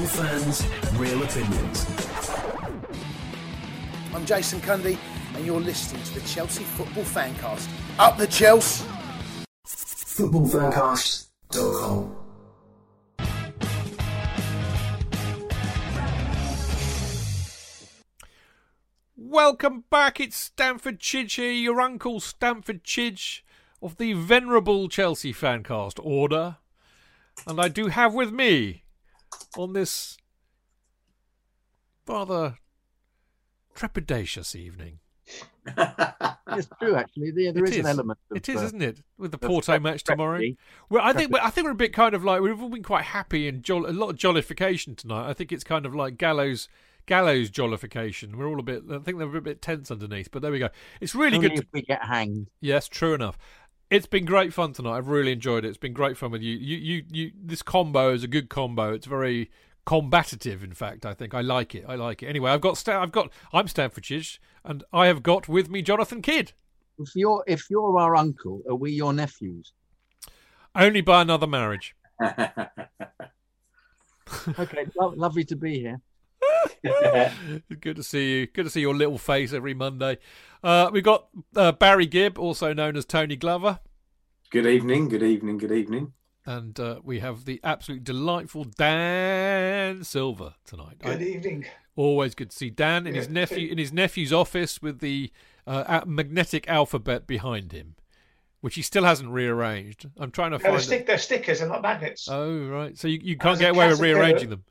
Real 0.00 0.08
fans, 0.08 0.64
real 0.94 1.22
opinions. 1.22 1.84
I'm 4.14 4.24
Jason 4.24 4.62
Cundy, 4.62 4.96
and 5.34 5.44
you're 5.44 5.60
listening 5.60 6.02
to 6.04 6.14
the 6.14 6.22
Chelsea 6.26 6.64
Football 6.64 7.04
Fancast. 7.04 7.68
Up 7.98 8.16
the 8.16 8.26
Chelsea! 8.26 8.86
footballfancast.com. 9.66 12.16
Welcome 19.18 19.84
back, 19.90 20.18
it's 20.18 20.38
Stamford 20.38 20.98
Chidge 20.98 21.36
here, 21.36 21.52
your 21.52 21.78
uncle 21.78 22.20
Stamford 22.20 22.84
Chidge 22.84 23.42
of 23.82 23.98
the 23.98 24.14
venerable 24.14 24.88
Chelsea 24.88 25.34
Fancast 25.34 26.00
order. 26.02 26.56
And 27.46 27.60
I 27.60 27.68
do 27.68 27.88
have 27.88 28.14
with 28.14 28.32
me 28.32 28.84
on 29.56 29.72
this 29.72 30.16
rather 32.06 32.56
trepidatious 33.74 34.56
evening 34.56 34.98
it's 35.66 36.68
true, 36.80 36.96
actually. 36.96 37.30
There, 37.30 37.52
there 37.52 37.64
is, 37.64 37.72
is, 37.72 37.78
an 37.78 37.86
element. 37.86 38.18
Of, 38.30 38.38
it 38.38 38.48
is, 38.48 38.56
uh, 38.56 38.64
isn't 38.64 38.82
it? 38.82 39.02
With 39.18 39.30
the 39.30 39.38
Porto 39.38 39.78
match 39.78 40.04
tomorrow. 40.04 40.40
Well, 40.88 41.02
I 41.04 41.12
think 41.12 41.34
I 41.40 41.50
think 41.50 41.66
we're 41.66 41.72
a 41.72 41.76
bit 41.76 41.92
kind 41.92 42.14
of 42.14 42.24
like 42.24 42.40
we've 42.40 42.60
all 42.60 42.68
been 42.68 42.82
quite 42.82 43.04
happy 43.04 43.46
and 43.46 43.68
a 43.68 43.74
lot 43.74 44.10
of 44.10 44.16
jollification 44.16 44.96
tonight. 44.96 45.28
I 45.28 45.34
think 45.34 45.52
it's 45.52 45.64
kind 45.64 45.86
of 45.86 45.94
like 45.94 46.16
gallows 46.16 46.68
gallows 47.06 47.50
jollification. 47.50 48.36
We're 48.36 48.48
all 48.48 48.58
a 48.58 48.62
bit. 48.62 48.84
I 48.90 48.98
think 48.98 49.18
they're 49.18 49.36
a 49.36 49.42
bit 49.42 49.62
tense 49.62 49.90
underneath, 49.90 50.30
but 50.30 50.42
there 50.42 50.50
we 50.50 50.58
go. 50.58 50.70
It's 51.00 51.14
really 51.14 51.36
Only 51.36 51.50
good. 51.50 51.58
If 51.60 51.66
we 51.72 51.82
get 51.82 52.04
hanged. 52.04 52.48
Yes, 52.60 52.88
true 52.88 53.14
enough. 53.14 53.38
It's 53.90 54.06
been 54.06 54.24
great 54.24 54.54
fun 54.54 54.72
tonight. 54.72 54.98
I've 54.98 55.08
really 55.08 55.32
enjoyed 55.32 55.64
it. 55.64 55.68
It's 55.68 55.76
been 55.76 55.92
great 55.92 56.16
fun 56.16 56.30
with 56.30 56.42
you. 56.42 56.56
You, 56.56 56.76
you, 56.76 57.04
you. 57.10 57.32
This 57.34 57.60
combo 57.60 58.12
is 58.12 58.22
a 58.22 58.28
good 58.28 58.48
combo. 58.48 58.92
It's 58.92 59.06
very 59.06 59.50
combative. 59.84 60.62
In 60.62 60.72
fact, 60.72 61.04
I 61.04 61.12
think 61.12 61.34
I 61.34 61.40
like 61.40 61.74
it. 61.74 61.84
I 61.88 61.96
like 61.96 62.22
it. 62.22 62.28
Anyway, 62.28 62.52
I've 62.52 62.60
got. 62.60 62.88
I've 62.88 63.10
got. 63.10 63.32
I'm 63.52 63.66
Stamford 63.66 64.04
Chidge, 64.04 64.38
and 64.64 64.84
I 64.92 65.08
have 65.08 65.24
got 65.24 65.48
with 65.48 65.68
me 65.68 65.82
Jonathan 65.82 66.22
Kydd. 66.22 66.52
If 67.00 67.16
you're 67.16 67.42
if 67.48 67.68
you're 67.68 67.98
our 67.98 68.14
uncle, 68.14 68.62
are 68.68 68.76
we 68.76 68.92
your 68.92 69.12
nephews? 69.12 69.72
Only 70.74 71.00
by 71.00 71.22
another 71.22 71.48
marriage. 71.48 71.96
okay, 72.22 72.68
lo- 74.96 75.14
lovely 75.16 75.44
to 75.44 75.56
be 75.56 75.80
here. 75.80 76.00
Good 77.80 77.96
to 77.96 78.02
see 78.02 78.32
you. 78.32 78.46
Good 78.46 78.64
to 78.64 78.70
see 78.70 78.80
your 78.80 78.94
little 78.94 79.18
face 79.18 79.52
every 79.52 79.74
Monday. 79.74 80.18
Uh, 80.62 80.90
we've 80.92 81.04
got 81.04 81.28
uh, 81.56 81.72
Barry 81.72 82.06
Gibb, 82.06 82.38
also 82.38 82.72
known 82.72 82.96
as 82.96 83.04
Tony 83.04 83.36
Glover. 83.36 83.80
Good 84.50 84.66
evening. 84.66 85.08
Good 85.08 85.22
evening. 85.22 85.58
Good 85.58 85.72
evening. 85.72 86.12
And 86.44 86.78
uh, 86.80 87.00
we 87.04 87.20
have 87.20 87.44
the 87.44 87.60
absolute 87.62 88.02
delightful 88.02 88.64
Dan 88.64 90.02
Silver 90.02 90.54
tonight. 90.64 90.98
Good 90.98 91.20
I, 91.20 91.24
evening. 91.24 91.66
Always 91.96 92.34
good 92.34 92.50
to 92.50 92.56
see 92.56 92.70
Dan 92.70 93.06
in 93.06 93.14
his 93.14 93.28
nephew 93.28 93.70
in 93.70 93.78
his 93.78 93.92
nephew's 93.92 94.32
office 94.32 94.80
with 94.80 95.00
the 95.00 95.30
uh, 95.66 96.00
magnetic 96.06 96.68
alphabet 96.68 97.26
behind 97.26 97.72
him, 97.72 97.94
which 98.60 98.74
he 98.74 98.82
still 98.82 99.04
hasn't 99.04 99.30
rearranged. 99.30 100.08
I'm 100.18 100.30
trying 100.30 100.52
to 100.52 100.58
no, 100.58 100.70
find. 100.70 100.82
Stick, 100.82 101.06
they're 101.06 101.18
stickers, 101.18 101.60
and 101.60 101.70
not 101.70 101.82
magnets. 101.82 102.28
Oh 102.28 102.66
right, 102.68 102.96
so 102.96 103.06
you, 103.06 103.20
you 103.22 103.36
can't 103.36 103.58
get 103.58 103.70
away 103.70 103.88
with 103.88 104.00
rearranging 104.00 104.50
them. 104.50 104.64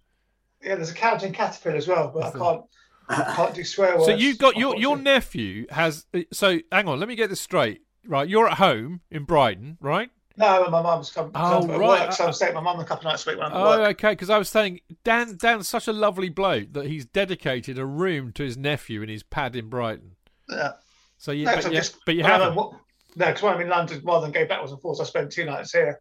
Yeah, 0.62 0.76
there's 0.76 0.92
a 0.92 0.94
Camden 0.94 1.32
caterpillar 1.32 1.78
as 1.78 1.88
well, 1.88 2.12
but 2.14 2.24
I 2.24 2.32
can't. 2.38 2.64
I 3.10 3.34
can't 3.36 3.56
do 3.56 3.64
swear 3.64 3.96
words. 3.96 4.06
So 4.06 4.14
you've 4.14 4.38
got 4.38 4.56
your 4.56 4.78
your 4.78 4.98
nephew 4.98 5.66
has. 5.72 6.06
So 6.32 6.60
hang 6.72 6.88
on, 6.88 7.00
let 7.00 7.10
me 7.10 7.16
get 7.16 7.30
this 7.30 7.42
straight. 7.42 7.82
Right, 8.06 8.30
you're 8.30 8.48
at 8.48 8.58
home 8.58 9.02
in 9.12 9.24
Brighton, 9.24 9.78
right? 9.82 10.10
No, 10.40 10.70
my 10.70 10.82
mum's 10.82 11.12
come. 11.12 11.32
Oh, 11.36 11.68
right. 11.68 12.08
Work, 12.08 12.14
so 12.14 12.24
I'm 12.24 12.30
uh, 12.30 12.34
staying 12.34 12.56
with 12.56 12.64
my 12.64 12.72
mum 12.72 12.80
a 12.80 12.86
couple 12.86 13.10
nights 13.10 13.28
a 13.28 13.32
week 13.32 13.40
when 13.40 13.48
I'm 13.48 13.54
Oh, 13.54 13.84
okay. 13.90 14.12
Because 14.12 14.30
I 14.30 14.38
was 14.38 14.48
saying 14.48 14.80
Dan. 15.04 15.36
Dan's 15.36 15.68
such 15.68 15.90
a 15.90 15.94
lovely 15.94 16.30
bloke 16.30 16.72
that 16.72 16.86
he's 16.86 17.06
dedicated 17.06 17.78
a 17.78 17.86
room 17.86 18.32
to 18.34 18.44
his 18.44 18.56
nephew 18.56 19.02
in 19.02 19.10
his 19.10 19.22
pad 19.22 19.58
in 19.58 19.68
Brighton. 19.68 20.16
Yeah. 20.48 20.74
So 21.18 21.34
you, 21.34 21.44
no, 21.44 21.56
but, 21.56 21.66
you 21.66 21.72
just, 21.72 21.98
but 22.06 22.16
you 22.16 22.24
haven't. 22.24 22.56
no, 22.56 22.72
because 23.18 23.42
when 23.42 23.54
I'm 23.54 23.62
in 23.62 23.68
London, 23.68 24.02
rather 24.06 24.28
than 24.28 24.32
go 24.32 24.46
backwards 24.46 24.72
and 24.72 24.82
forwards, 24.82 25.02
I 25.02 25.04
spend 25.04 25.30
two 25.30 25.44
nights 25.44 25.74
here 25.74 26.00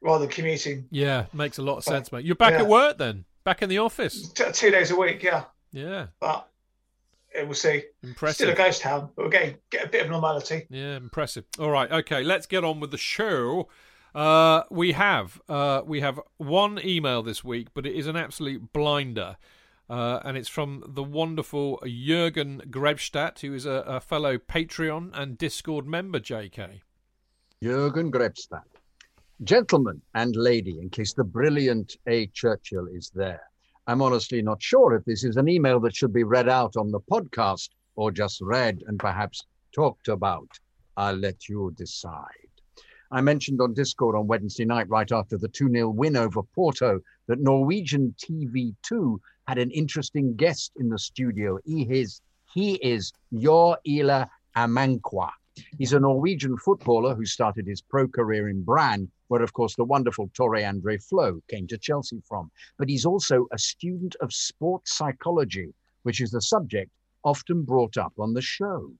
rather 0.00 0.20
than 0.20 0.32
commuting. 0.32 0.86
Yeah, 0.92 1.26
makes 1.32 1.58
a 1.58 1.62
lot 1.62 1.78
of 1.78 1.84
sense, 1.84 2.12
mate. 2.12 2.24
You're 2.24 2.36
back 2.36 2.52
yeah. 2.52 2.60
at 2.60 2.68
work 2.68 2.96
then. 2.98 3.24
Back 3.44 3.62
in 3.62 3.68
the 3.68 3.78
office? 3.78 4.28
T- 4.30 4.44
two 4.52 4.70
days 4.70 4.90
a 4.90 4.96
week, 4.96 5.22
yeah. 5.22 5.44
Yeah. 5.72 6.06
But 6.20 6.48
we'll 7.42 7.54
see. 7.54 7.84
Impressive. 8.02 8.36
Still 8.36 8.50
a 8.50 8.54
ghost 8.54 8.82
town, 8.82 9.10
but 9.16 9.26
we're 9.26 9.30
get 9.70 9.84
a 9.84 9.88
bit 9.88 10.04
of 10.04 10.10
normality. 10.10 10.66
Yeah, 10.70 10.96
impressive. 10.96 11.44
All 11.58 11.70
right, 11.70 11.90
okay, 11.90 12.22
let's 12.22 12.46
get 12.46 12.64
on 12.64 12.80
with 12.80 12.90
the 12.90 12.98
show. 12.98 13.68
Uh, 14.14 14.62
we 14.70 14.92
have 14.92 15.40
uh, 15.48 15.82
we 15.84 16.00
have 16.00 16.20
one 16.36 16.80
email 16.84 17.22
this 17.22 17.42
week, 17.42 17.68
but 17.74 17.84
it 17.84 17.94
is 17.94 18.06
an 18.06 18.16
absolute 18.16 18.72
blinder. 18.72 19.36
Uh, 19.90 20.20
and 20.24 20.38
it's 20.38 20.48
from 20.48 20.82
the 20.86 21.02
wonderful 21.02 21.78
Jurgen 21.84 22.62
Grebstad, 22.70 23.40
who 23.40 23.52
is 23.52 23.66
a, 23.66 23.84
a, 23.86 24.00
fellow 24.00 24.38
Patreon 24.38 25.10
and 25.12 25.36
Discord 25.36 25.86
member, 25.86 26.18
JK. 26.18 26.80
Jurgen 27.62 28.10
Grebstad. 28.10 28.62
Gentlemen 29.42 30.00
and 30.14 30.36
lady, 30.36 30.78
in 30.78 30.88
case 30.88 31.12
the 31.12 31.24
brilliant 31.24 31.96
A. 32.06 32.28
Churchill 32.28 32.86
is 32.86 33.10
there, 33.12 33.42
I'm 33.88 34.00
honestly 34.00 34.40
not 34.42 34.62
sure 34.62 34.94
if 34.94 35.04
this 35.04 35.24
is 35.24 35.36
an 35.36 35.48
email 35.48 35.80
that 35.80 35.96
should 35.96 36.12
be 36.12 36.22
read 36.22 36.48
out 36.48 36.76
on 36.76 36.92
the 36.92 37.00
podcast 37.00 37.70
or 37.96 38.12
just 38.12 38.40
read 38.40 38.84
and 38.86 38.96
perhaps 38.96 39.44
talked 39.74 40.06
about. 40.06 40.48
I'll 40.96 41.16
let 41.16 41.48
you 41.48 41.74
decide. 41.76 42.48
I 43.10 43.22
mentioned 43.22 43.60
on 43.60 43.74
Discord 43.74 44.14
on 44.14 44.28
Wednesday 44.28 44.64
night, 44.64 44.88
right 44.88 45.10
after 45.10 45.36
the 45.36 45.48
2 45.48 45.68
0 45.68 45.88
win 45.88 46.16
over 46.16 46.40
Porto, 46.54 47.00
that 47.26 47.40
Norwegian 47.40 48.14
TV2 48.24 49.18
had 49.48 49.58
an 49.58 49.72
interesting 49.72 50.36
guest 50.36 50.70
in 50.76 50.88
the 50.88 50.98
studio. 50.98 51.58
He 51.64 51.82
is, 51.82 52.20
he 52.52 52.74
is 52.74 53.12
Jo 53.36 53.76
Ila 53.84 54.30
Amankwa. 54.56 55.30
He's 55.76 55.92
a 55.92 56.00
Norwegian 56.00 56.56
footballer 56.56 57.16
who 57.16 57.26
started 57.26 57.66
his 57.66 57.82
pro 57.82 58.06
career 58.08 58.48
in 58.48 58.62
Brann, 58.62 59.08
where, 59.28 59.42
of 59.42 59.52
course, 59.52 59.74
the 59.74 59.84
wonderful 59.84 60.30
Tore 60.34 60.64
Andre 60.64 60.98
Flo 60.98 61.40
came 61.48 61.66
to 61.68 61.78
Chelsea 61.78 62.20
from. 62.28 62.50
But 62.78 62.88
he's 62.88 63.04
also 63.04 63.46
a 63.52 63.58
student 63.58 64.16
of 64.20 64.32
sports 64.32 64.96
psychology, 64.96 65.72
which 66.02 66.20
is 66.20 66.30
the 66.30 66.42
subject 66.42 66.90
often 67.24 67.62
brought 67.62 67.96
up 67.96 68.12
on 68.18 68.34
the 68.34 68.42
show. 68.42 68.92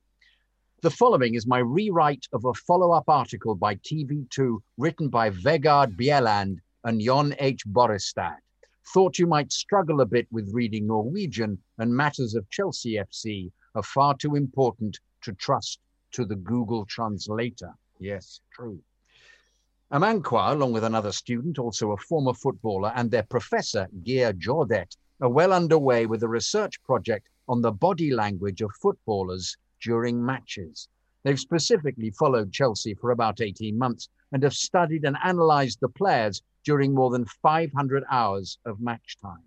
The 0.83 0.91
following 0.91 1.35
is 1.35 1.47
my 1.47 1.59
rewrite 1.59 2.27
of 2.33 2.45
a 2.45 2.55
follow 2.55 2.93
up 2.93 3.09
article 3.09 3.55
by 3.55 3.77
TV2 3.77 4.59
written 4.77 5.09
by 5.09 5.31
Vegard 5.31 5.97
Bjelland 5.97 6.59
and 6.85 7.01
Jon 7.01 7.35
H. 7.39 7.67
Borrestad. 7.67 8.37
Thought 8.93 9.19
you 9.19 9.27
might 9.27 9.51
struggle 9.51 10.03
a 10.03 10.07
bit 10.07 10.27
with 10.31 10.53
reading 10.53 10.87
Norwegian, 10.87 11.59
and 11.79 11.95
matters 11.95 12.35
of 12.35 12.49
Chelsea 12.51 12.97
FC 12.97 13.51
are 13.75 13.83
far 13.83 14.15
too 14.15 14.35
important 14.35 15.01
to 15.23 15.33
trust 15.33 15.81
to 16.13 16.27
the 16.27 16.37
Google 16.37 16.85
translator. 16.85 17.73
Yes, 17.99 18.41
true. 18.53 18.79
Amankwa, 19.93 20.53
along 20.53 20.73
with 20.73 20.83
another 20.83 21.13
student, 21.13 21.59
also 21.59 21.93
a 21.93 21.97
former 21.99 22.33
footballer, 22.33 22.91
and 22.97 23.11
their 23.11 23.23
professor, 23.23 23.87
Geir 24.03 24.33
Jordet, 24.33 24.97
are 25.21 25.29
well 25.29 25.53
underway 25.53 26.07
with 26.07 26.23
a 26.23 26.29
research 26.29 26.83
project 26.83 27.29
on 27.49 27.61
the 27.61 27.71
body 27.71 28.11
language 28.11 28.63
of 28.63 28.75
footballers 28.81 29.57
during 29.83 30.25
matches. 30.25 30.89
They've 31.23 31.39
specifically 31.39 32.11
followed 32.11 32.51
Chelsea 32.51 32.95
for 32.95 33.11
about 33.11 33.43
18 33.43 33.77
months 33.77 34.09
and 34.33 34.43
have 34.43 34.55
studied 34.55 35.05
and 35.05 35.19
analysed 35.23 35.81
the 35.81 35.89
players 35.91 36.43
during 36.65 36.95
more 36.95 37.11
than 37.11 37.27
500 37.27 38.05
hours 38.11 38.59
of 38.65 38.81
match 38.81 39.19
time. 39.21 39.45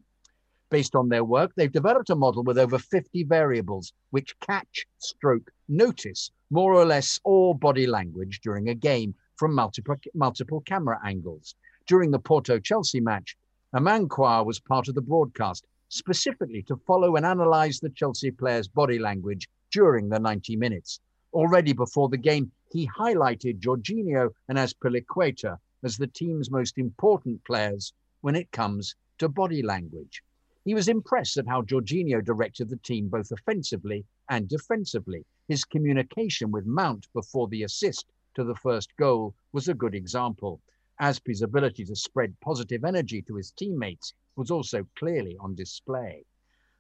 Based 0.70 0.96
on 0.96 1.10
their 1.10 1.24
work, 1.24 1.52
they've 1.56 1.72
developed 1.72 2.12
a 2.12 2.16
model 2.16 2.44
with 2.44 2.60
over 2.60 2.78
50 2.78 3.24
variables 3.24 3.92
which 4.12 4.40
catch, 4.40 4.86
stroke, 5.00 5.52
notice 5.68 6.30
more 6.52 6.74
or 6.74 6.86
less 6.86 7.20
all 7.24 7.54
body 7.54 7.88
language 7.88 8.40
during 8.42 8.70
a 8.70 8.76
game 8.76 9.16
from 9.38 9.54
multiple, 9.54 9.96
multiple 10.14 10.62
camera 10.62 11.00
angles. 11.06 11.56
During 11.86 12.12
the 12.12 12.20
Porto 12.20 12.60
Chelsea 12.60 13.00
match, 13.00 13.38
a 13.74 13.80
Amankwa 13.80 14.46
was 14.46 14.60
part 14.60 14.88
of 14.88 14.96
the 14.96 15.02
broadcast, 15.02 15.66
specifically 15.90 16.64
to 16.64 16.76
follow 16.88 17.16
and 17.16 17.26
analyze 17.26 17.80
the 17.80 17.90
Chelsea 17.90 18.32
players' 18.32 18.68
body 18.68 19.00
language 19.00 19.48
during 19.72 20.10
the 20.10 20.20
90 20.20 20.56
minutes. 20.56 21.00
Already 21.34 21.74
before 21.74 22.10
the 22.10 22.18
game, 22.18 22.52
he 22.72 22.88
highlighted 22.88 23.60
Jorginho 23.60 24.32
and 24.50 24.58
Azpilicueta 24.58 25.58
as 25.84 25.98
the 25.98 26.08
team's 26.08 26.50
most 26.50 26.78
important 26.78 27.44
players 27.46 27.94
when 28.22 28.36
it 28.36 28.52
comes 28.52 28.96
to 29.20 29.30
body 29.30 29.62
language. 29.62 30.24
He 30.66 30.74
was 30.74 30.90
impressed 30.90 31.38
at 31.38 31.48
how 31.48 31.62
Jorginho 31.62 32.24
directed 32.24 32.70
the 32.70 32.78
team 32.78 33.08
both 33.08 33.32
offensively 33.32 34.06
and 34.30 34.50
defensively. 34.50 35.26
His 35.48 35.64
communication 35.64 36.52
with 36.52 36.66
Mount 36.66 37.08
before 37.14 37.48
the 37.48 37.64
assist 37.64 38.08
to 38.38 38.44
the 38.44 38.56
first 38.56 38.96
goal 38.98 39.34
was 39.52 39.68
a 39.68 39.74
good 39.74 39.96
example. 39.96 40.62
Azpi's 41.02 41.42
ability 41.42 41.84
to 41.84 41.96
spread 41.96 42.40
positive 42.40 42.86
energy 42.86 43.20
to 43.24 43.36
his 43.36 43.50
teammates 43.50 44.14
was 44.36 44.52
also 44.52 44.86
clearly 44.96 45.36
on 45.40 45.56
display. 45.56 46.24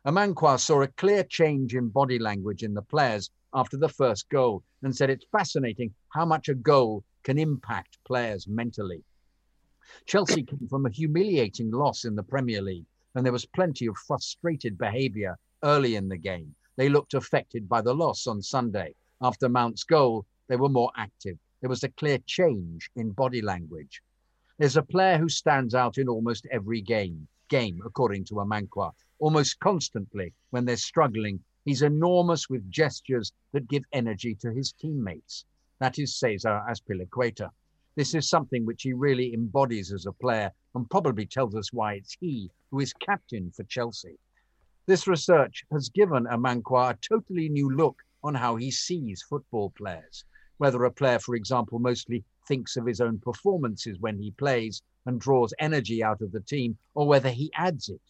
Amankwa 0.05 0.59
saw 0.59 0.83
a 0.83 0.87
clear 0.87 1.23
change 1.23 1.73
in 1.73 1.89
body 1.89 2.19
language 2.19 2.61
in 2.61 2.75
the 2.75 2.83
players 2.83 3.31
after 3.55 3.75
the 3.75 3.89
first 3.89 4.29
goal 4.29 4.63
and 4.83 4.95
said 4.95 5.09
it's 5.09 5.25
fascinating 5.31 5.91
how 6.09 6.25
much 6.25 6.47
a 6.47 6.53
goal 6.53 7.03
can 7.23 7.39
impact 7.39 7.97
players 8.05 8.47
mentally. 8.47 9.03
Chelsea 10.05 10.43
came 10.43 10.67
from 10.69 10.85
a 10.85 10.91
humiliating 10.91 11.71
loss 11.71 12.05
in 12.05 12.13
the 12.13 12.21
Premier 12.21 12.61
League 12.61 12.85
and 13.15 13.25
there 13.25 13.33
was 13.33 13.45
plenty 13.47 13.87
of 13.87 13.97
frustrated 13.97 14.77
behaviour 14.77 15.35
early 15.63 15.95
in 15.95 16.07
the 16.07 16.17
game. 16.17 16.53
They 16.75 16.87
looked 16.87 17.15
affected 17.15 17.67
by 17.67 17.81
the 17.81 17.95
loss 17.95 18.27
on 18.27 18.43
Sunday. 18.43 18.93
After 19.23 19.49
Mount's 19.49 19.83
goal, 19.83 20.27
they 20.47 20.55
were 20.55 20.69
more 20.69 20.91
active. 20.95 21.39
There 21.59 21.69
was 21.69 21.83
a 21.83 21.89
clear 21.89 22.19
change 22.19 22.91
in 22.95 23.11
body 23.11 23.41
language. 23.41 24.03
There's 24.59 24.77
a 24.77 24.83
player 24.83 25.17
who 25.17 25.29
stands 25.29 25.73
out 25.73 25.97
in 25.97 26.07
almost 26.07 26.45
every 26.51 26.81
game, 26.81 27.27
game 27.49 27.81
according 27.85 28.25
to 28.25 28.35
Amankwa. 28.35 28.91
Almost 29.19 29.59
constantly, 29.59 30.33
when 30.51 30.65
they're 30.65 30.77
struggling, 30.77 31.43
he's 31.65 31.81
enormous 31.81 32.47
with 32.47 32.69
gestures 32.69 33.33
that 33.53 33.67
give 33.67 33.83
energy 33.91 34.35
to 34.35 34.51
his 34.51 34.71
teammates. 34.71 35.45
That 35.79 35.97
is 35.97 36.15
Cesar 36.15 36.63
Azpilicueta. 36.69 37.49
This 37.95 38.13
is 38.13 38.29
something 38.29 38.63
which 38.63 38.83
he 38.83 38.93
really 38.93 39.33
embodies 39.33 39.91
as 39.91 40.05
a 40.05 40.11
player 40.11 40.51
and 40.75 40.87
probably 40.89 41.25
tells 41.25 41.55
us 41.55 41.73
why 41.73 41.93
it's 41.93 42.15
he 42.19 42.51
who 42.69 42.79
is 42.79 42.93
captain 42.93 43.49
for 43.49 43.63
Chelsea. 43.63 44.19
This 44.85 45.07
research 45.07 45.65
has 45.71 45.89
given 45.89 46.25
Amankwa 46.25 46.91
a 46.91 46.97
totally 46.97 47.49
new 47.49 47.71
look 47.71 48.03
on 48.23 48.35
how 48.35 48.55
he 48.55 48.69
sees 48.69 49.23
football 49.23 49.71
players. 49.71 50.25
Whether 50.57 50.83
a 50.83 50.91
player, 50.91 51.19
for 51.19 51.35
example, 51.35 51.79
mostly 51.79 52.23
thinks 52.47 52.77
of 52.77 52.85
his 52.85 52.99
own 52.99 53.19
performances 53.19 53.99
when 53.99 54.17
he 54.17 54.31
plays 54.31 54.81
and 55.05 55.21
draws 55.21 55.53
energy 55.59 56.03
out 56.03 56.21
of 56.21 56.31
the 56.31 56.41
team, 56.41 56.77
or 56.95 57.07
whether 57.07 57.29
he 57.29 57.51
adds 57.53 57.89
it. 57.89 58.01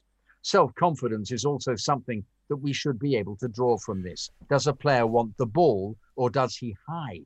Self 0.41 0.74
confidence 0.76 1.32
is 1.32 1.44
also 1.44 1.76
something 1.76 2.26
that 2.48 2.57
we 2.57 2.72
should 2.72 2.99
be 2.99 3.15
able 3.15 3.36
to 3.38 3.49
draw 3.49 3.78
from 3.78 4.02
this. 4.02 4.30
Does 4.49 4.68
a 4.68 4.74
player 4.74 5.06
want 5.06 5.36
the 5.36 5.45
ball 5.45 5.98
or 6.15 6.30
does 6.30 6.56
he 6.56 6.78
hide? 6.88 7.26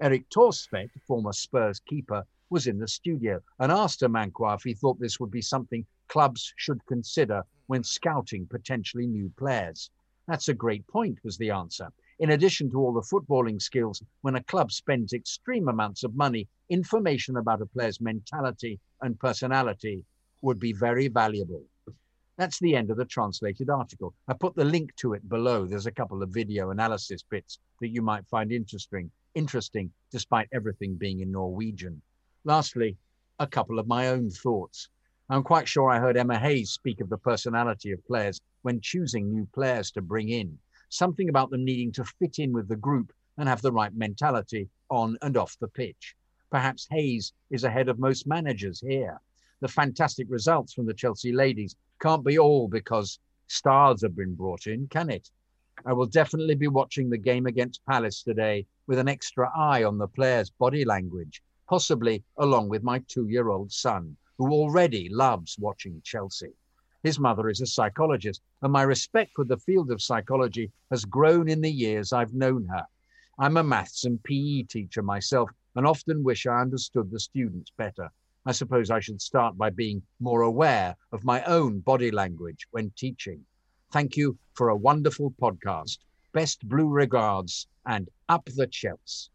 Erik 0.00 0.28
Thorstvedt, 0.28 0.90
former 1.06 1.32
Spurs 1.32 1.80
keeper, 1.80 2.26
was 2.50 2.66
in 2.66 2.78
the 2.78 2.88
studio 2.88 3.40
and 3.58 3.72
asked 3.72 4.00
Amankwa 4.00 4.56
if 4.56 4.62
he 4.62 4.74
thought 4.74 5.00
this 5.00 5.18
would 5.18 5.30
be 5.30 5.40
something 5.40 5.86
clubs 6.08 6.52
should 6.56 6.84
consider 6.86 7.44
when 7.68 7.84
scouting 7.84 8.46
potentially 8.46 9.06
new 9.06 9.32
players. 9.38 9.90
That's 10.26 10.48
a 10.48 10.54
great 10.54 10.86
point, 10.86 11.18
was 11.24 11.38
the 11.38 11.50
answer. 11.50 11.90
In 12.20 12.32
addition 12.32 12.70
to 12.70 12.78
all 12.78 12.92
the 12.92 13.00
footballing 13.00 13.62
skills, 13.62 14.02
when 14.20 14.34
a 14.36 14.42
club 14.42 14.70
spends 14.72 15.14
extreme 15.14 15.68
amounts 15.68 16.04
of 16.04 16.14
money, 16.14 16.46
information 16.68 17.38
about 17.38 17.62
a 17.62 17.66
player's 17.66 17.98
mentality 17.98 18.78
and 19.00 19.18
personality 19.18 20.04
would 20.42 20.60
be 20.60 20.74
very 20.74 21.08
valuable. 21.08 21.64
That's 22.36 22.58
the 22.60 22.76
end 22.76 22.90
of 22.90 22.98
the 22.98 23.06
translated 23.06 23.70
article. 23.70 24.12
I 24.28 24.34
put 24.34 24.54
the 24.54 24.66
link 24.66 24.94
to 24.96 25.14
it 25.14 25.26
below. 25.30 25.64
There's 25.64 25.86
a 25.86 25.90
couple 25.90 26.22
of 26.22 26.28
video 26.28 26.68
analysis 26.68 27.22
bits 27.22 27.58
that 27.80 27.88
you 27.88 28.02
might 28.02 28.28
find 28.28 28.52
interesting, 28.52 29.10
interesting 29.34 29.90
despite 30.10 30.48
everything 30.52 30.96
being 30.96 31.20
in 31.20 31.32
Norwegian. 31.32 32.02
Lastly, 32.44 32.98
a 33.38 33.46
couple 33.46 33.78
of 33.78 33.86
my 33.86 34.08
own 34.08 34.28
thoughts. 34.28 34.90
I'm 35.30 35.42
quite 35.42 35.66
sure 35.66 35.88
I 35.88 35.98
heard 35.98 36.18
Emma 36.18 36.38
Hayes 36.38 36.72
speak 36.72 37.00
of 37.00 37.08
the 37.08 37.16
personality 37.16 37.92
of 37.92 38.06
players 38.06 38.42
when 38.60 38.82
choosing 38.82 39.30
new 39.30 39.48
players 39.54 39.90
to 39.92 40.02
bring 40.02 40.28
in. 40.28 40.58
Something 40.90 41.30
about 41.30 41.48
them 41.48 41.64
needing 41.64 41.90
to 41.92 42.04
fit 42.04 42.38
in 42.38 42.52
with 42.52 42.68
the 42.68 42.76
group 42.76 43.12
and 43.38 43.48
have 43.48 43.62
the 43.62 43.72
right 43.72 43.94
mentality 43.94 44.68
on 44.90 45.16
and 45.22 45.36
off 45.36 45.58
the 45.58 45.68
pitch. 45.68 46.14
Perhaps 46.50 46.86
Hayes 46.90 47.32
is 47.50 47.64
ahead 47.64 47.88
of 47.88 47.98
most 47.98 48.26
managers 48.26 48.80
here. 48.80 49.18
The 49.60 49.68
fantastic 49.68 50.26
results 50.28 50.74
from 50.74 50.84
the 50.84 50.92
Chelsea 50.92 51.32
ladies 51.32 51.76
can't 52.00 52.24
be 52.24 52.38
all 52.38 52.68
because 52.68 53.18
stars 53.46 54.02
have 54.02 54.14
been 54.14 54.34
brought 54.34 54.66
in, 54.66 54.86
can 54.88 55.08
it? 55.08 55.30
I 55.86 55.94
will 55.94 56.06
definitely 56.06 56.56
be 56.56 56.68
watching 56.68 57.08
the 57.08 57.16
game 57.16 57.46
against 57.46 57.86
Palace 57.86 58.22
today 58.22 58.66
with 58.86 58.98
an 58.98 59.08
extra 59.08 59.50
eye 59.56 59.84
on 59.84 59.96
the 59.96 60.08
players' 60.08 60.50
body 60.50 60.84
language 60.84 61.42
possibly 61.70 62.24
along 62.38 62.68
with 62.68 62.82
my 62.82 62.98
two 63.06 63.28
year 63.28 63.48
old 63.48 63.70
son, 63.70 64.16
who 64.36 64.50
already 64.50 65.08
loves 65.08 65.56
watching 65.60 66.02
Chelsea. 66.02 66.52
His 67.02 67.18
mother 67.18 67.48
is 67.48 67.60
a 67.60 67.66
psychologist, 67.66 68.42
and 68.62 68.72
my 68.72 68.82
respect 68.82 69.32
for 69.34 69.44
the 69.44 69.56
field 69.56 69.90
of 69.90 70.02
psychology 70.02 70.70
has 70.90 71.04
grown 71.04 71.48
in 71.48 71.60
the 71.60 71.70
years 71.70 72.12
I've 72.12 72.34
known 72.34 72.66
her. 72.66 72.86
I'm 73.38 73.56
a 73.56 73.62
maths 73.62 74.04
and 74.04 74.22
PE 74.22 74.64
teacher 74.64 75.02
myself 75.02 75.50
and 75.74 75.86
often 75.86 76.22
wish 76.22 76.46
I 76.46 76.60
understood 76.60 77.10
the 77.10 77.18
students 77.18 77.70
better. 77.76 78.10
I 78.44 78.52
suppose 78.52 78.90
I 78.90 79.00
should 79.00 79.22
start 79.22 79.56
by 79.56 79.70
being 79.70 80.02
more 80.18 80.42
aware 80.42 80.96
of 81.12 81.24
my 81.24 81.42
own 81.44 81.80
body 81.80 82.10
language 82.10 82.66
when 82.70 82.90
teaching. 82.96 83.44
Thank 83.92 84.16
you 84.16 84.38
for 84.54 84.68
a 84.68 84.76
wonderful 84.76 85.30
podcast. 85.40 85.98
Best 86.32 86.68
blue 86.68 86.88
regards 86.88 87.66
and 87.86 88.08
up 88.28 88.44
the 88.44 88.66
Chelsea. 88.66 89.30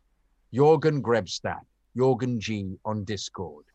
Jorgen 0.54 1.02
Grebstad. 1.02 1.66
Jorgen 1.98 2.40
G 2.40 2.78
on 2.86 3.06
Discord. 3.06 3.66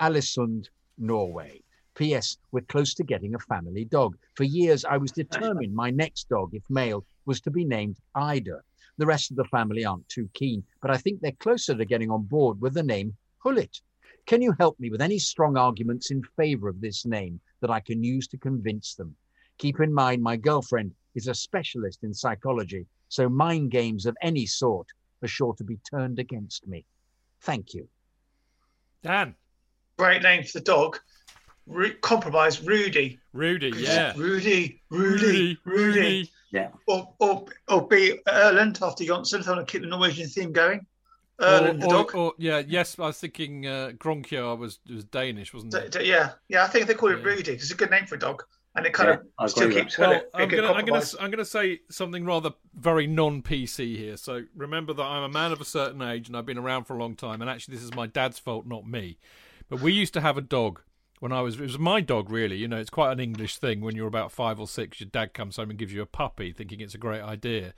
Ålesund, 0.00 0.68
Norway. 0.98 1.62
P.S. 1.94 2.38
We're 2.50 2.62
close 2.62 2.94
to 2.94 3.04
getting 3.04 3.34
a 3.34 3.38
family 3.38 3.84
dog. 3.84 4.16
For 4.34 4.44
years, 4.44 4.84
I 4.84 4.96
was 4.96 5.12
determined 5.12 5.74
my 5.74 5.90
next 5.90 6.28
dog, 6.28 6.54
if 6.54 6.62
male, 6.70 7.04
was 7.26 7.40
to 7.42 7.50
be 7.50 7.64
named 7.64 7.98
Ida. 8.14 8.62
The 8.98 9.06
rest 9.06 9.30
of 9.30 9.36
the 9.36 9.44
family 9.44 9.84
aren't 9.84 10.08
too 10.08 10.28
keen, 10.34 10.64
but 10.80 10.90
I 10.90 10.96
think 10.96 11.20
they're 11.20 11.32
closer 11.32 11.74
to 11.74 11.84
getting 11.84 12.10
on 12.10 12.24
board 12.24 12.60
with 12.60 12.74
the 12.74 12.82
name 12.82 13.16
Hullet. 13.44 13.80
Can 14.26 14.40
you 14.40 14.54
help 14.58 14.78
me 14.78 14.90
with 14.90 15.02
any 15.02 15.18
strong 15.18 15.56
arguments 15.56 16.10
in 16.10 16.22
favor 16.36 16.68
of 16.68 16.80
this 16.80 17.04
name 17.04 17.40
that 17.60 17.70
I 17.70 17.80
can 17.80 18.04
use 18.04 18.28
to 18.28 18.38
convince 18.38 18.94
them? 18.94 19.16
Keep 19.58 19.80
in 19.80 19.92
mind, 19.92 20.22
my 20.22 20.36
girlfriend 20.36 20.94
is 21.14 21.28
a 21.28 21.34
specialist 21.34 22.04
in 22.04 22.14
psychology, 22.14 22.86
so 23.08 23.28
mind 23.28 23.70
games 23.70 24.06
of 24.06 24.16
any 24.22 24.46
sort 24.46 24.86
are 25.22 25.28
sure 25.28 25.54
to 25.54 25.64
be 25.64 25.78
turned 25.88 26.18
against 26.18 26.66
me. 26.66 26.84
Thank 27.40 27.74
you. 27.74 27.88
Dan. 29.02 29.34
Great 29.98 30.22
name 30.22 30.42
for 30.44 30.58
the 30.58 30.64
dog. 30.64 30.98
Ru- 31.66 31.94
compromise 32.00 32.62
Rudy. 32.62 33.18
Rudy, 33.32 33.72
yeah. 33.76 34.12
Rudy, 34.16 34.82
Rudy, 34.90 35.58
Rudy, 35.64 35.94
Rudy. 35.94 36.30
Yeah. 36.50 36.68
Or 36.86 37.14
or 37.18 37.46
or 37.68 37.86
be 37.86 38.18
Erland 38.28 38.78
after 38.82 39.04
Johnsen 39.04 39.40
if 39.40 39.48
I 39.48 39.52
want 39.52 39.66
to 39.66 39.72
keep 39.72 39.82
the 39.82 39.88
Norwegian 39.88 40.28
theme 40.28 40.52
going. 40.52 40.86
Erland 41.40 41.82
or, 41.82 41.86
the 41.86 41.88
dog. 41.88 42.14
Or, 42.14 42.18
or, 42.18 42.32
yeah, 42.38 42.62
yes, 42.66 42.98
I 42.98 43.06
was 43.06 43.18
thinking 43.18 43.66
uh, 43.66 43.92
Gronkjar 43.96 44.58
was 44.58 44.80
was 44.92 45.04
Danish, 45.04 45.54
wasn't 45.54 45.74
it? 45.74 45.92
D- 45.92 45.98
d- 46.00 46.08
yeah, 46.08 46.32
yeah. 46.48 46.64
I 46.64 46.66
think 46.66 46.86
they 46.86 46.94
call 46.94 47.10
it 47.10 47.18
yeah. 47.18 47.24
Rudy. 47.24 47.52
It's 47.52 47.70
a 47.70 47.76
good 47.76 47.90
name 47.90 48.06
for 48.06 48.16
a 48.16 48.18
dog 48.18 48.42
and 48.74 48.86
it 48.86 48.92
kind 48.92 49.08
yeah, 49.10 49.44
of 49.44 49.50
still 49.50 49.70
keeps. 49.70 49.98
Well, 49.98 50.22
I'm 50.34 50.48
gonna, 50.48 51.02
I'm 51.20 51.30
gonna 51.30 51.44
say 51.44 51.80
something 51.90 52.24
rather 52.24 52.52
very 52.74 53.06
non-PC 53.06 53.96
here. 53.96 54.16
So 54.16 54.44
remember 54.56 54.94
that 54.94 55.02
I'm 55.02 55.24
a 55.24 55.28
man 55.28 55.52
of 55.52 55.60
a 55.60 55.64
certain 55.64 56.00
age 56.00 56.28
and 56.28 56.36
I've 56.36 56.46
been 56.46 56.58
around 56.58 56.84
for 56.84 56.94
a 56.94 56.98
long 56.98 57.14
time. 57.14 57.42
And 57.42 57.50
actually, 57.50 57.74
this 57.74 57.84
is 57.84 57.94
my 57.94 58.06
dad's 58.06 58.38
fault, 58.38 58.66
not 58.66 58.86
me. 58.86 59.18
But 59.68 59.80
we 59.80 59.92
used 59.92 60.14
to 60.14 60.20
have 60.20 60.38
a 60.38 60.42
dog 60.42 60.80
when 61.22 61.30
I 61.32 61.40
was. 61.40 61.54
It 61.54 61.62
was 61.62 61.78
my 61.78 62.00
dog, 62.00 62.30
really. 62.30 62.56
You 62.56 62.66
know, 62.66 62.78
it's 62.78 62.90
quite 62.90 63.12
an 63.12 63.20
English 63.20 63.58
thing. 63.58 63.80
When 63.80 63.94
you're 63.94 64.08
about 64.08 64.32
five 64.32 64.58
or 64.58 64.66
six, 64.66 64.98
your 64.98 65.08
dad 65.08 65.34
comes 65.34 65.54
home 65.54 65.70
and 65.70 65.78
gives 65.78 65.92
you 65.92 66.02
a 66.02 66.06
puppy, 66.06 66.52
thinking 66.52 66.80
it's 66.80 66.96
a 66.96 66.98
great 66.98 67.22
idea. 67.22 67.74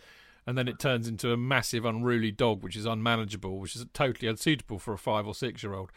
And 0.47 0.57
then 0.57 0.67
it 0.67 0.79
turns 0.79 1.07
into 1.07 1.31
a 1.31 1.37
massive, 1.37 1.85
unruly 1.85 2.31
dog, 2.31 2.63
which 2.63 2.75
is 2.75 2.87
unmanageable, 2.87 3.59
which 3.59 3.77
is 3.77 3.85
totally 3.93 4.29
unsuitable 4.29 4.79
for 4.79 4.95
a 4.95 4.99
five 4.99 5.27
or 5.27 5.35
six 5.35 5.63
year 5.63 5.75
old. 5.75 5.93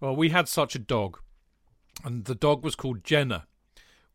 Well, 0.00 0.16
we 0.16 0.30
had 0.30 0.48
such 0.48 0.74
a 0.74 0.80
dog, 0.80 1.20
and 2.04 2.24
the 2.24 2.34
dog 2.34 2.64
was 2.64 2.74
called 2.74 3.04
Jenna 3.04 3.46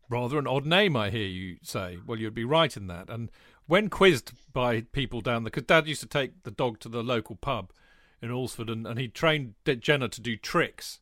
Rather 0.09 0.37
an 0.37 0.45
odd 0.45 0.65
name, 0.65 0.97
I 0.97 1.09
hear 1.09 1.25
you 1.25 1.57
say. 1.63 1.97
Well, 2.05 2.19
you'd 2.19 2.33
be 2.33 2.43
right 2.43 2.75
in 2.75 2.87
that. 2.87 3.09
And 3.09 3.31
when 3.65 3.89
quizzed 3.89 4.33
by 4.51 4.81
people 4.81 5.21
down 5.21 5.43
there, 5.43 5.49
because 5.49 5.63
Dad 5.63 5.87
used 5.87 6.01
to 6.01 6.07
take 6.07 6.43
the 6.43 6.51
dog 6.51 6.79
to 6.81 6.89
the 6.89 7.01
local 7.01 7.37
pub 7.37 7.71
in 8.21 8.29
Alresford, 8.29 8.69
and, 8.69 8.85
and 8.85 8.99
he 8.99 9.07
trained 9.07 9.53
Jenna 9.79 10.09
to 10.09 10.21
do 10.21 10.35
tricks. 10.35 10.99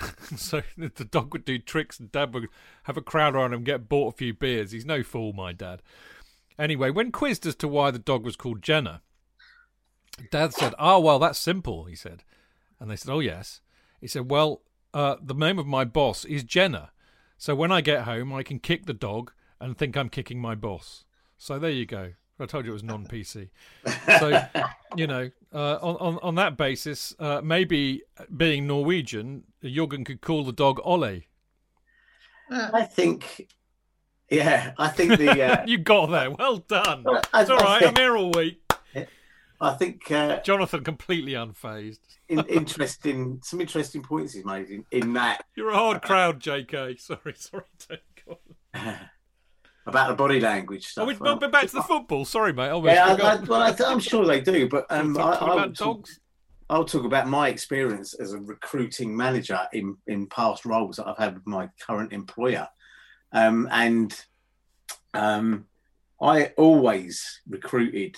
so 0.36 0.62
the 0.76 1.04
dog 1.04 1.32
would 1.32 1.44
do 1.44 1.58
tricks, 1.58 1.98
and 1.98 2.10
Dad 2.12 2.34
would 2.34 2.48
have 2.84 2.96
a 2.96 3.02
crowd 3.02 3.34
around 3.34 3.52
him, 3.52 3.64
get 3.64 3.88
bought 3.88 4.14
a 4.14 4.16
few 4.16 4.34
beers. 4.34 4.72
He's 4.72 4.86
no 4.86 5.02
fool, 5.02 5.32
my 5.32 5.52
dad. 5.52 5.82
Anyway, 6.58 6.90
when 6.90 7.12
quizzed 7.12 7.46
as 7.46 7.54
to 7.56 7.68
why 7.68 7.90
the 7.90 7.98
dog 7.98 8.24
was 8.24 8.36
called 8.36 8.62
Jenna, 8.62 9.02
Dad 10.30 10.52
said, 10.52 10.74
"Oh 10.78 11.00
well, 11.00 11.18
that's 11.18 11.38
simple." 11.38 11.84
He 11.84 11.94
said, 11.94 12.24
and 12.78 12.90
they 12.90 12.96
said, 12.96 13.10
"Oh 13.10 13.20
yes." 13.20 13.60
He 14.00 14.06
said, 14.06 14.30
"Well, 14.30 14.62
uh, 14.92 15.16
the 15.22 15.34
name 15.34 15.58
of 15.58 15.66
my 15.66 15.84
boss 15.84 16.24
is 16.24 16.44
Jenna." 16.44 16.90
So 17.38 17.54
when 17.54 17.72
I 17.72 17.80
get 17.80 18.02
home, 18.02 18.32
I 18.32 18.42
can 18.42 18.58
kick 18.58 18.86
the 18.86 18.92
dog 18.92 19.32
and 19.60 19.76
think 19.76 19.96
I'm 19.96 20.08
kicking 20.08 20.40
my 20.40 20.54
boss. 20.54 21.04
So 21.38 21.58
there 21.58 21.70
you 21.70 21.86
go. 21.86 22.12
I 22.42 22.46
told 22.46 22.64
you 22.64 22.72
it 22.72 22.74
was 22.74 22.82
non-PC. 22.82 23.48
So 24.18 24.44
you 24.96 25.06
know, 25.06 25.30
uh, 25.54 25.78
on, 25.80 25.96
on 25.96 26.18
on 26.22 26.34
that 26.36 26.56
basis, 26.56 27.14
uh, 27.18 27.40
maybe 27.42 28.02
being 28.36 28.66
Norwegian, 28.66 29.44
Jorgen 29.62 30.04
could 30.04 30.20
call 30.20 30.44
the 30.44 30.52
dog 30.52 30.80
Ole. 30.84 31.22
I 32.50 32.82
think, 32.82 33.48
yeah, 34.28 34.72
I 34.76 34.88
think 34.88 35.18
the 35.18 35.42
uh... 35.42 35.64
you 35.66 35.78
got 35.78 36.10
there. 36.10 36.30
Well 36.30 36.58
done. 36.58 37.04
It's 37.34 37.50
all 37.50 37.56
right. 37.56 37.86
I'm 37.86 37.96
here 37.96 38.16
all 38.16 38.30
week. 38.30 38.60
I 39.62 39.74
think 39.74 40.10
uh, 40.10 40.40
Jonathan 40.42 40.82
completely 40.82 41.32
unfazed. 41.34 42.00
in, 42.28 42.40
interesting, 42.46 43.38
some 43.44 43.60
interesting 43.60 44.02
points 44.02 44.34
he's 44.34 44.44
made 44.44 44.68
in, 44.68 44.84
in 44.90 45.12
that. 45.12 45.44
You're 45.54 45.70
a 45.70 45.76
hard 45.76 46.02
crowd, 46.02 46.40
J.K. 46.40 46.96
Sorry, 46.96 47.34
sorry, 47.36 47.64
take 47.78 48.24
on. 48.74 48.98
About 49.86 50.08
the 50.08 50.14
body 50.14 50.38
language 50.38 50.86
stuff. 50.86 51.04
Oh, 51.04 51.06
we, 51.08 51.16
well, 51.16 51.36
back 51.36 51.66
to 51.66 51.74
the 51.74 51.82
football. 51.82 52.24
Sorry, 52.24 52.52
mate. 52.52 52.70
yeah, 52.84 53.06
I, 53.06 53.34
I, 53.34 53.40
well, 53.40 53.62
I, 53.62 53.92
am 53.92 53.98
sure 53.98 54.24
they 54.24 54.40
do, 54.40 54.68
but 54.68 54.86
um, 54.90 55.18
I, 55.18 55.32
I'll, 55.32 55.72
talk, 55.72 56.06
I'll 56.70 56.84
talk 56.84 57.04
about 57.04 57.26
my 57.26 57.48
experience 57.48 58.14
as 58.14 58.32
a 58.32 58.38
recruiting 58.38 59.16
manager 59.16 59.60
in 59.72 59.96
in 60.06 60.28
past 60.28 60.64
roles 60.64 60.96
that 60.96 61.08
I've 61.08 61.18
had 61.18 61.34
with 61.34 61.46
my 61.48 61.68
current 61.84 62.12
employer, 62.12 62.68
um, 63.32 63.68
and 63.72 64.14
um, 65.14 65.66
I 66.20 66.52
always 66.56 67.40
recruited 67.48 68.16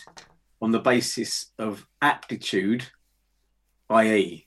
on 0.61 0.71
the 0.71 0.81
basis 0.81 1.53
of 1.59 1.87
aptitude, 2.03 2.87
i.e., 3.89 4.47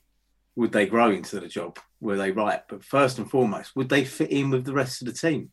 would 0.54 0.72
they 0.72 0.86
grow 0.86 1.10
into 1.10 1.40
the 1.40 1.48
job? 1.48 1.78
Were 2.00 2.16
they 2.16 2.30
right? 2.30 2.62
But 2.68 2.84
first 2.84 3.18
and 3.18 3.30
foremost, 3.30 3.74
would 3.74 3.88
they 3.88 4.04
fit 4.04 4.30
in 4.30 4.50
with 4.50 4.64
the 4.64 4.72
rest 4.72 5.02
of 5.02 5.06
the 5.06 5.14
team? 5.14 5.50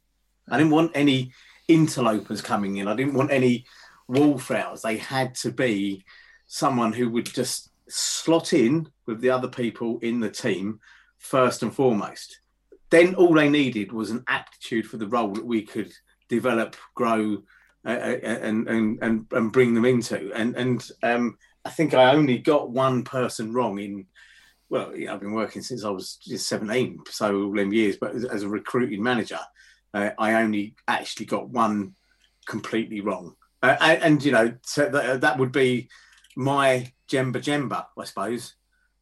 I 0.50 0.58
didn't 0.58 0.72
want 0.72 0.92
any 0.96 1.34
interlopers 1.68 2.42
coming 2.42 2.78
in. 2.78 2.88
I 2.88 2.96
didn't 2.96 3.14
want 3.14 3.32
any 3.32 3.66
wallflowers. 4.08 4.82
They 4.82 4.98
had 4.98 5.36
to 5.36 5.52
be 5.52 6.06
someone 6.48 6.94
who 6.94 7.10
would 7.10 7.26
just 7.26 7.70
slot 7.88 8.54
in 8.54 8.90
with 9.06 9.22
the 9.22 9.30
other 9.30 9.48
people 9.48 10.00
in 10.02 10.20
the 10.20 10.30
team 10.30 10.80
first 11.18 11.64
and 11.64 11.74
foremost. 11.74 12.40
Then 12.90 13.16
all 13.16 13.34
they 13.34 13.50
needed 13.50 13.92
was 13.92 14.12
an 14.12 14.24
aptitude 14.28 14.88
for 14.88 14.98
the 14.98 15.08
role 15.08 15.32
that 15.34 15.46
we 15.46 15.64
could 15.64 15.92
develop, 16.30 16.76
grow, 16.94 17.44
uh, 17.86 17.90
and, 17.90 18.68
and 18.68 19.00
and 19.02 19.26
and 19.32 19.52
bring 19.52 19.74
them 19.74 19.86
into. 19.86 20.32
And 20.34 20.56
and 20.56 20.88
um, 21.04 21.38
I 21.64 21.70
think 21.72 21.94
I 21.94 22.14
only 22.14 22.38
got 22.38 22.70
one 22.70 23.04
person 23.04 23.54
wrong 23.54 23.80
in. 23.80 24.06
Well, 24.70 24.94
I've 25.10 25.20
been 25.20 25.34
working 25.34 25.62
since 25.62 25.84
I 25.84 25.90
was 25.90 26.16
just 26.16 26.50
17, 26.50 27.02
so 27.10 27.44
all 27.44 27.54
them 27.54 27.72
years. 27.72 27.98
But 27.98 28.16
as 28.16 28.42
a 28.42 28.50
recruiting 28.50 29.04
manager, 29.04 29.40
uh, 29.96 30.12
I 30.20 30.42
only 30.42 30.76
actually 30.88 31.26
got 31.26 31.50
one 31.50 31.96
completely 32.46 33.02
wrong. 33.02 33.36
Uh, 33.64 33.78
and, 33.80 34.04
and, 34.04 34.26
you 34.26 34.32
know, 34.32 34.54
so 34.64 34.88
that, 34.90 35.22
that 35.22 35.40
would 35.40 35.52
be 35.52 35.90
my 36.36 36.92
Djemba-Djemba, 37.10 37.86
I 37.98 38.04
suppose. 38.04 38.54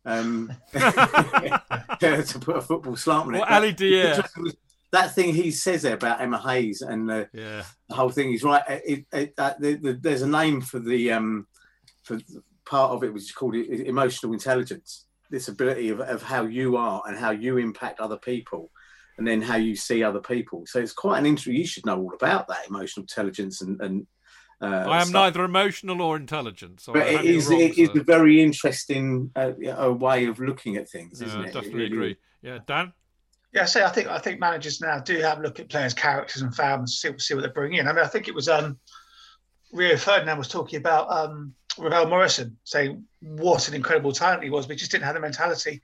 Um, 0.06 0.54
to 0.74 2.40
put 2.42 2.58
a 2.58 2.62
football 2.62 2.96
slant 2.96 3.28
on 3.28 3.36
it. 3.36 3.40
Well, 3.40 3.54
Ali 3.54 3.74
Dia 3.74 4.24
that 4.94 5.16
thing 5.16 5.34
he 5.34 5.50
says 5.50 5.82
there 5.82 5.96
about 5.96 6.22
Emma 6.22 6.38
Hayes 6.38 6.82
and 6.84 7.10
the, 7.10 7.28
yeah. 7.34 7.64
the 7.90 7.96
whole 7.96 8.10
thing 8.10 8.32
is 8.32 8.44
right. 8.44 8.62
It, 8.68 9.06
it, 9.12 9.34
uh, 9.40 9.54
the, 9.60 9.74
the, 9.74 9.94
there's 9.94 10.22
a 10.22 10.28
name 10.28 10.62
for 10.62 10.78
the 10.78 11.12
um, 11.12 11.48
for 12.04 12.20
part 12.66 12.92
of 12.92 13.04
it, 13.04 13.12
which 13.12 13.24
is 13.24 13.32
called 13.32 13.56
emotional 13.56 14.34
intelligence. 14.34 15.06
This 15.32 15.48
ability 15.48 15.90
of, 15.90 16.00
of 16.00 16.22
how 16.22 16.44
you 16.44 16.78
are 16.78 17.02
and 17.08 17.18
how 17.18 17.32
you 17.32 17.58
impact 17.58 18.00
other 18.00 18.18
people, 18.18 18.70
and 19.18 19.28
then 19.28 19.42
how 19.42 19.58
you 19.58 19.76
see 19.76 20.04
other 20.04 20.20
people. 20.20 20.66
So 20.66 20.80
it's 20.80 20.94
quite 20.94 21.20
an 21.20 21.26
interesting. 21.26 21.56
You 21.56 21.66
should 21.66 21.86
know 21.86 22.00
all 22.00 22.14
about 22.14 22.48
that 22.48 22.68
emotional 22.68 23.04
intelligence 23.04 23.62
and. 23.62 23.80
and 23.82 24.08
uh, 24.62 24.88
I 24.88 25.02
am 25.02 25.08
stuff. 25.08 25.14
neither 25.14 25.44
emotional 25.44 26.02
or 26.02 26.16
intelligent. 26.16 26.80
So 26.80 26.94
but 26.94 27.08
it 27.08 27.26
is, 27.26 27.48
wrong, 27.48 27.60
it 27.60 27.76
so. 27.76 27.82
is 27.82 27.90
a 27.96 28.04
very 28.04 28.42
interesting 28.42 29.30
uh, 29.36 29.52
a 29.76 29.92
way 29.92 30.26
of 30.26 30.40
looking 30.40 30.78
at 30.78 30.90
things, 30.90 31.22
isn't 31.22 31.38
yeah, 31.42 31.48
it? 31.48 31.54
Definitely 31.54 31.72
it 31.72 31.76
really, 31.76 31.88
agree. 31.88 32.18
Yeah, 32.42 32.60
Dan. 32.66 32.94
Yeah, 33.54 33.66
so 33.66 33.84
I 33.86 33.90
think 33.90 34.08
I 34.08 34.20
think 34.20 34.40
managers 34.40 34.80
now 34.80 35.00
do 35.00 35.20
have 35.20 35.40
a 35.40 35.42
look 35.42 35.60
at 35.60 35.70
players' 35.70 35.94
characters 35.94 36.42
and 36.42 36.56
fans, 36.56 36.98
see, 36.98 37.10
see 37.18 37.34
what 37.34 37.42
they 37.42 37.50
bring 37.50 37.74
in. 37.74 37.88
I 37.88 37.94
mean, 37.94 38.06
I 38.06 38.08
think 38.08 38.28
it 38.28 38.36
was 38.36 38.48
um, 38.48 38.80
Rio 39.74 39.98
Ferdinand 39.98 40.38
was 40.38 40.48
talking 40.48 40.80
about 40.80 41.12
um, 41.12 41.54
Ravel 41.78 42.08
Morrison, 42.08 42.58
saying 42.64 43.04
what 43.20 43.68
an 43.68 43.74
incredible 43.74 44.12
talent 44.12 44.44
he 44.44 44.50
was, 44.50 44.66
but 44.66 44.74
he 44.74 44.80
just 44.80 44.92
didn't 44.92 45.04
have 45.04 45.16
the 45.16 45.20
mentality 45.22 45.82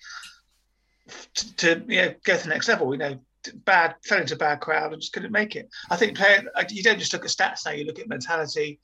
to, 1.36 1.56
to 1.56 1.86
you 1.88 2.02
know 2.02 2.14
go 2.24 2.38
to 2.38 2.44
the 2.44 2.50
next 2.50 2.68
level. 2.68 2.94
You 2.94 3.00
know, 3.00 3.20
bad 3.66 3.96
fell 4.04 4.22
into 4.22 4.36
a 4.36 4.38
bad 4.38 4.60
crowd 4.60 4.94
and 4.94 5.02
just 5.02 5.14
couldn't 5.14 5.32
make 5.32 5.56
it. 5.56 5.70
I 5.90 5.96
think 5.96 6.18
player 6.18 6.44
uh, 6.56 6.64
you 6.70 6.84
don't 6.84 7.00
just 7.00 7.14
look 7.14 7.26
at 7.26 7.32
stats 7.32 7.66
now; 7.66 7.72
you 7.72 7.86
look 7.86 8.00
at 8.00 8.08
mentality, 8.08 8.80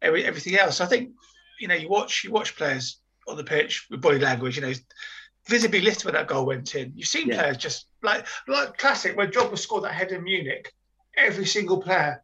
every, 0.00 0.24
everything 0.24 0.56
else. 0.56 0.76
So 0.76 0.84
I 0.84 0.88
think 0.88 1.10
you 1.60 1.68
know 1.68 1.74
you 1.74 1.88
watch 1.88 2.24
you 2.24 2.30
watch 2.30 2.56
players 2.56 2.98
on 3.28 3.36
the 3.36 3.44
pitch 3.44 3.86
with 3.90 4.00
body 4.00 4.18
language. 4.18 4.56
You 4.56 4.62
know, 4.62 4.72
visibly 5.48 5.80
lifted 5.80 6.04
when 6.04 6.14
that 6.14 6.28
goal 6.28 6.46
went 6.46 6.74
in. 6.74 6.92
You've 6.94 7.08
seen 7.08 7.28
yeah. 7.28 7.40
players 7.40 7.56
just 7.56 7.86
like 8.02 8.26
like 8.48 8.76
classic 8.78 9.16
when 9.16 9.30
Drogba 9.30 9.58
scored 9.58 9.84
that 9.84 9.94
head 9.94 10.12
in 10.12 10.24
Munich. 10.24 10.72
Every 11.16 11.46
single 11.46 11.80
player 11.80 12.22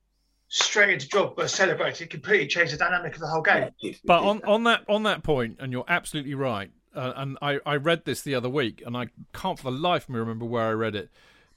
straight 0.48 0.94
into 0.94 1.06
Drogba 1.08 1.48
celebrated, 1.48 2.10
completely 2.10 2.46
changed 2.46 2.72
the 2.72 2.78
dynamic 2.78 3.14
of 3.14 3.20
the 3.20 3.26
whole 3.26 3.42
game. 3.42 3.70
But 4.04 4.22
on, 4.22 4.42
on 4.44 4.64
that 4.64 4.84
on 4.88 5.02
that 5.04 5.22
point, 5.22 5.56
and 5.60 5.72
you're 5.72 5.84
absolutely 5.88 6.34
right. 6.34 6.70
Uh, 6.98 7.12
and 7.14 7.38
I, 7.40 7.60
I 7.64 7.76
read 7.76 8.04
this 8.04 8.22
the 8.22 8.34
other 8.34 8.48
week, 8.48 8.82
and 8.84 8.96
I 8.96 9.06
can't 9.32 9.56
for 9.56 9.70
the 9.70 9.78
life 9.78 10.04
of 10.04 10.08
me 10.10 10.18
remember 10.18 10.44
where 10.44 10.66
I 10.66 10.72
read 10.72 10.96
it. 10.96 11.10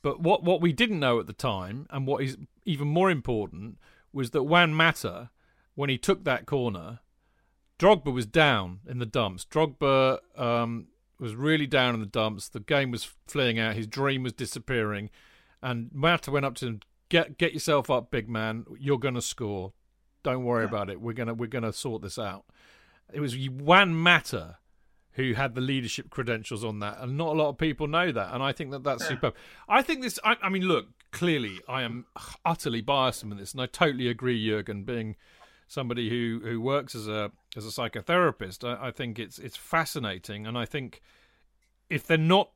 But 0.04 0.20
what 0.20 0.44
what 0.44 0.62
we 0.62 0.72
didn't 0.72 1.00
know 1.00 1.20
at 1.20 1.26
the 1.26 1.34
time, 1.34 1.88
and 1.90 2.06
what 2.06 2.24
is 2.24 2.38
even 2.64 2.88
more 2.88 3.10
important, 3.10 3.80
was 4.14 4.32
that 4.32 4.44
Juan 4.44 4.76
Mata, 4.76 5.32
when 5.74 5.90
he 5.90 5.98
took 5.98 6.24
that 6.26 6.46
corner, 6.46 7.00
Drogba 7.80 8.14
was 8.14 8.28
down 8.28 8.82
in 8.88 9.00
the 9.00 9.06
dumps. 9.08 9.44
Drogba 9.46 10.20
um, 10.40 10.90
was 11.20 11.34
really 11.34 11.66
down 11.66 11.96
in 11.96 12.02
the 12.02 12.06
dumps. 12.06 12.48
The 12.48 12.60
game 12.60 12.92
was 12.92 13.10
fleeing 13.28 13.58
out. 13.58 13.76
His 13.76 13.88
dream 13.88 14.22
was 14.22 14.34
disappearing. 14.34 15.10
And 15.60 15.90
Mata 15.92 16.30
went 16.30 16.46
up 16.46 16.54
to 16.56 16.68
him, 16.68 16.80
"Get 17.10 17.40
get 17.40 17.54
yourself 17.54 17.90
up, 17.90 18.12
big 18.12 18.30
man. 18.30 18.66
You're 18.80 19.00
going 19.00 19.16
to 19.16 19.24
score. 19.24 19.74
Don't 20.22 20.44
worry 20.44 20.66
yeah. 20.66 20.70
about 20.70 20.92
it. 20.92 21.02
We're 21.02 21.14
gonna 21.14 21.34
we're 21.34 21.48
gonna 21.48 21.74
sort 21.74 22.04
this 22.04 22.20
out." 22.20 22.46
It 23.12 23.22
was 23.22 23.36
Juan 23.50 23.96
Mata 23.96 24.58
who 25.14 25.34
had 25.34 25.56
the 25.56 25.62
leadership 25.62 26.10
credentials 26.10 26.64
on 26.64 26.80
that, 26.80 26.98
and 27.00 27.18
not 27.18 27.30
a 27.30 27.38
lot 27.38 27.50
of 27.50 27.58
people 27.58 27.88
know 27.88 28.12
that. 28.12 28.34
And 28.34 28.42
I 28.42 28.52
think 28.52 28.72
that 28.72 28.84
that's 28.84 29.04
yeah. 29.04 29.10
superb. 29.10 29.36
I 29.68 29.82
think 29.82 30.02
this. 30.02 30.20
I, 30.24 30.38
I 30.42 30.50
mean, 30.50 30.64
look, 30.64 30.88
clearly, 31.12 31.60
I 31.68 31.84
am 31.84 32.06
utterly 32.46 32.82
biased 32.82 33.24
in 33.24 33.30
this, 33.36 33.52
and 33.52 33.62
I 33.62 33.66
totally 33.66 34.08
agree, 34.08 34.46
Jurgen, 34.46 34.84
being 34.84 35.16
somebody 35.68 36.10
who, 36.10 36.42
who 36.44 36.60
works 36.60 36.96
as 36.96 37.08
a 37.08 37.32
as 37.56 37.66
a 37.66 37.70
psychotherapist, 37.70 38.68
I, 38.68 38.88
I 38.88 38.92
think 38.92 39.20
it's 39.20 39.40
it's 39.40 39.58
fascinating, 39.58 40.48
and 40.48 40.58
I 40.58 40.66
think 40.66 41.02
if 41.90 42.08
they're 42.08 42.18
not 42.18 42.52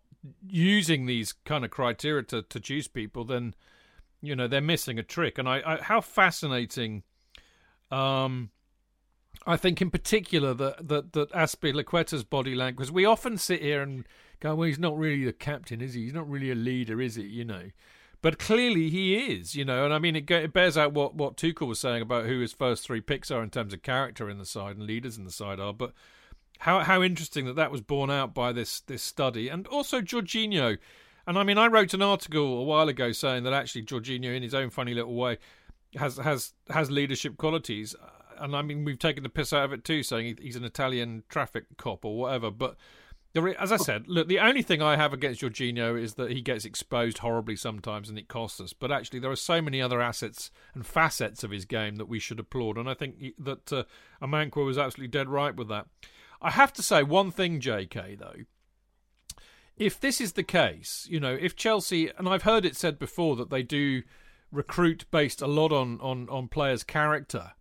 using 0.47 1.05
these 1.05 1.33
kind 1.33 1.63
of 1.63 1.71
criteria 1.71 2.23
to, 2.23 2.41
to 2.41 2.59
choose 2.59 2.87
people, 2.87 3.25
then 3.25 3.53
you 4.21 4.35
know 4.35 4.47
they're 4.47 4.61
missing 4.61 4.97
a 4.97 5.03
trick. 5.03 5.37
And 5.37 5.47
I, 5.47 5.61
I 5.65 5.81
how 5.81 6.01
fascinating. 6.01 7.03
Um, 7.91 8.49
I 9.45 9.57
think 9.57 9.81
in 9.81 9.91
particular 9.91 10.53
that 10.53 10.87
that 10.87 11.13
that 11.13 11.31
Azpilicueta's 11.31 12.23
body 12.23 12.55
language. 12.55 12.91
We 12.91 13.05
often 13.05 13.37
sit 13.37 13.61
here 13.61 13.81
and 13.81 14.05
go, 14.39 14.55
"Well, 14.55 14.67
he's 14.67 14.79
not 14.79 14.97
really 14.97 15.25
the 15.25 15.33
captain, 15.33 15.81
is 15.81 15.93
he? 15.93 16.03
He's 16.03 16.13
not 16.13 16.29
really 16.29 16.51
a 16.51 16.55
leader, 16.55 17.01
is 17.01 17.15
he?" 17.15 17.23
You 17.23 17.45
know, 17.45 17.71
but 18.21 18.39
clearly 18.39 18.89
he 18.89 19.15
is, 19.33 19.55
you 19.55 19.65
know, 19.65 19.85
and 19.85 19.93
I 19.93 19.99
mean 19.99 20.15
it, 20.15 20.29
it 20.31 20.53
bears 20.53 20.77
out 20.77 20.93
what 20.93 21.15
what 21.15 21.37
Tuchel 21.37 21.67
was 21.67 21.79
saying 21.79 22.01
about 22.01 22.25
who 22.25 22.39
his 22.39 22.53
first 22.53 22.83
three 22.83 23.01
picks 23.01 23.29
are 23.31 23.43
in 23.43 23.49
terms 23.49 23.73
of 23.73 23.83
character 23.83 24.29
in 24.29 24.37
the 24.37 24.45
side 24.45 24.77
and 24.77 24.85
leaders 24.85 25.17
in 25.17 25.25
the 25.25 25.31
side 25.31 25.59
are. 25.59 25.73
But 25.73 25.93
how 26.59 26.79
how 26.79 27.03
interesting 27.03 27.45
that 27.45 27.55
that 27.55 27.71
was 27.71 27.81
borne 27.81 28.11
out 28.11 28.33
by 28.33 28.51
this 28.51 28.81
this 28.81 29.03
study, 29.03 29.49
and 29.49 29.67
also 29.67 30.01
Jorginho. 30.01 30.77
And 31.27 31.39
I 31.39 31.43
mean, 31.43 31.57
I 31.57 31.67
wrote 31.67 31.93
an 31.93 32.03
article 32.03 32.59
a 32.59 32.63
while 32.63 32.87
ago 32.87 33.11
saying 33.11 33.43
that 33.43 33.53
actually 33.53 33.83
Jorginho, 33.83 34.35
in 34.35 34.43
his 34.43 34.53
own 34.53 34.69
funny 34.69 34.93
little 34.93 35.15
way, 35.15 35.37
has 35.95 36.17
has 36.17 36.53
has 36.69 36.91
leadership 36.91 37.37
qualities. 37.37 37.95
And 38.39 38.55
I 38.55 38.61
mean, 38.61 38.85
we've 38.85 38.99
taken 38.99 39.23
the 39.23 39.29
piss 39.29 39.53
out 39.53 39.65
of 39.65 39.73
it 39.73 39.83
too, 39.83 40.03
saying 40.03 40.37
he's 40.41 40.55
an 40.55 40.63
Italian 40.63 41.23
traffic 41.29 41.65
cop 41.77 42.05
or 42.05 42.17
whatever. 42.17 42.51
But 42.51 42.77
as 43.59 43.71
I 43.71 43.77
said, 43.77 44.07
look, 44.07 44.27
the 44.27 44.39
only 44.39 44.61
thing 44.61 44.81
I 44.81 44.95
have 44.95 45.11
against 45.11 45.41
Jorginho 45.41 46.01
is 46.01 46.13
that 46.13 46.31
he 46.31 46.41
gets 46.41 46.63
exposed 46.63 47.17
horribly 47.17 47.55
sometimes 47.55 48.07
and 48.07 48.17
it 48.17 48.29
costs 48.29 48.61
us. 48.61 48.71
But 48.71 48.91
actually, 48.91 49.19
there 49.19 49.31
are 49.31 49.35
so 49.35 49.61
many 49.61 49.81
other 49.81 50.01
assets 50.01 50.51
and 50.73 50.85
facets 50.85 51.43
of 51.43 51.51
his 51.51 51.65
game 51.65 51.97
that 51.97 52.07
we 52.07 52.19
should 52.19 52.39
applaud. 52.39 52.77
And 52.77 52.89
I 52.89 52.93
think 52.93 53.35
that 53.37 53.73
uh, 53.73 53.83
Amankwa 54.21 54.65
was 54.65 54.77
absolutely 54.77 55.09
dead 55.09 55.27
right 55.27 55.55
with 55.55 55.67
that. 55.67 55.87
I 56.41 56.51
have 56.51 56.71
to 56.73 56.83
say 56.83 57.03
one 57.03 57.31
thing, 57.31 57.59
JK, 57.59 58.19
though. 58.19 58.43
If 59.75 59.99
this 59.99 60.21
is 60.21 60.33
the 60.33 60.43
case, 60.43 61.05
you 61.09 61.19
know, 61.19 61.37
if 61.39 61.57
Chelsea, 61.57 62.09
and 62.17 62.29
I've 62.29 62.43
heard 62.43 62.63
it 62.65 62.77
said 62.77 62.97
before 62.97 63.35
that 63.35 63.49
they 63.49 63.63
do 63.63 64.03
recruit 64.49 65.05
based 65.11 65.41
a 65.41 65.47
lot 65.47 65.73
on, 65.73 65.99
on, 65.99 66.29
on 66.29 66.47
players' 66.47 66.83
character 66.83 67.51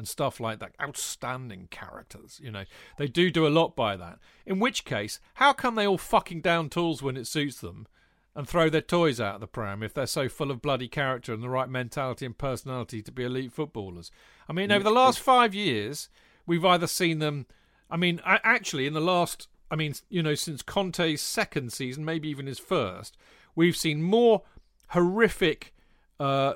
and 0.00 0.08
stuff 0.08 0.40
like 0.40 0.60
that. 0.60 0.72
Outstanding 0.82 1.68
characters, 1.70 2.40
you 2.42 2.50
know. 2.50 2.64
They 2.96 3.06
do 3.06 3.30
do 3.30 3.46
a 3.46 3.48
lot 3.48 3.76
by 3.76 3.98
that. 3.98 4.18
In 4.46 4.58
which 4.58 4.86
case, 4.86 5.20
how 5.34 5.52
come 5.52 5.74
they 5.74 5.86
all 5.86 5.98
fucking 5.98 6.40
down 6.40 6.70
tools 6.70 7.02
when 7.02 7.18
it 7.18 7.26
suits 7.26 7.60
them 7.60 7.86
and 8.34 8.48
throw 8.48 8.70
their 8.70 8.80
toys 8.80 9.20
out 9.20 9.34
of 9.34 9.40
the 9.42 9.46
pram 9.46 9.82
if 9.82 9.92
they're 9.92 10.06
so 10.06 10.26
full 10.26 10.50
of 10.50 10.62
bloody 10.62 10.88
character 10.88 11.34
and 11.34 11.42
the 11.42 11.50
right 11.50 11.68
mentality 11.68 12.24
and 12.24 12.38
personality 12.38 13.02
to 13.02 13.12
be 13.12 13.24
elite 13.24 13.52
footballers? 13.52 14.10
I 14.48 14.54
mean, 14.54 14.72
over 14.72 14.82
the 14.82 14.90
last 14.90 15.20
five 15.20 15.54
years, 15.54 16.08
we've 16.46 16.64
either 16.64 16.86
seen 16.86 17.18
them. 17.18 17.44
I 17.90 17.98
mean, 17.98 18.22
actually, 18.24 18.86
in 18.86 18.94
the 18.94 19.02
last, 19.02 19.48
I 19.70 19.76
mean, 19.76 19.92
you 20.08 20.22
know, 20.22 20.34
since 20.34 20.62
Conte's 20.62 21.20
second 21.20 21.74
season, 21.74 22.06
maybe 22.06 22.30
even 22.30 22.46
his 22.46 22.58
first, 22.58 23.18
we've 23.54 23.76
seen 23.76 24.02
more 24.02 24.44
horrific, 24.88 25.74
uh, 26.18 26.54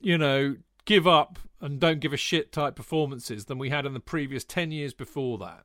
you 0.00 0.16
know, 0.16 0.56
give 0.86 1.06
up 1.06 1.38
and 1.66 1.80
don't 1.80 1.98
give 1.98 2.12
a 2.12 2.16
shit 2.16 2.52
type 2.52 2.76
performances 2.76 3.46
than 3.46 3.58
we 3.58 3.70
had 3.70 3.84
in 3.84 3.92
the 3.92 4.00
previous 4.00 4.44
10 4.44 4.70
years 4.70 4.94
before 4.94 5.36
that. 5.38 5.64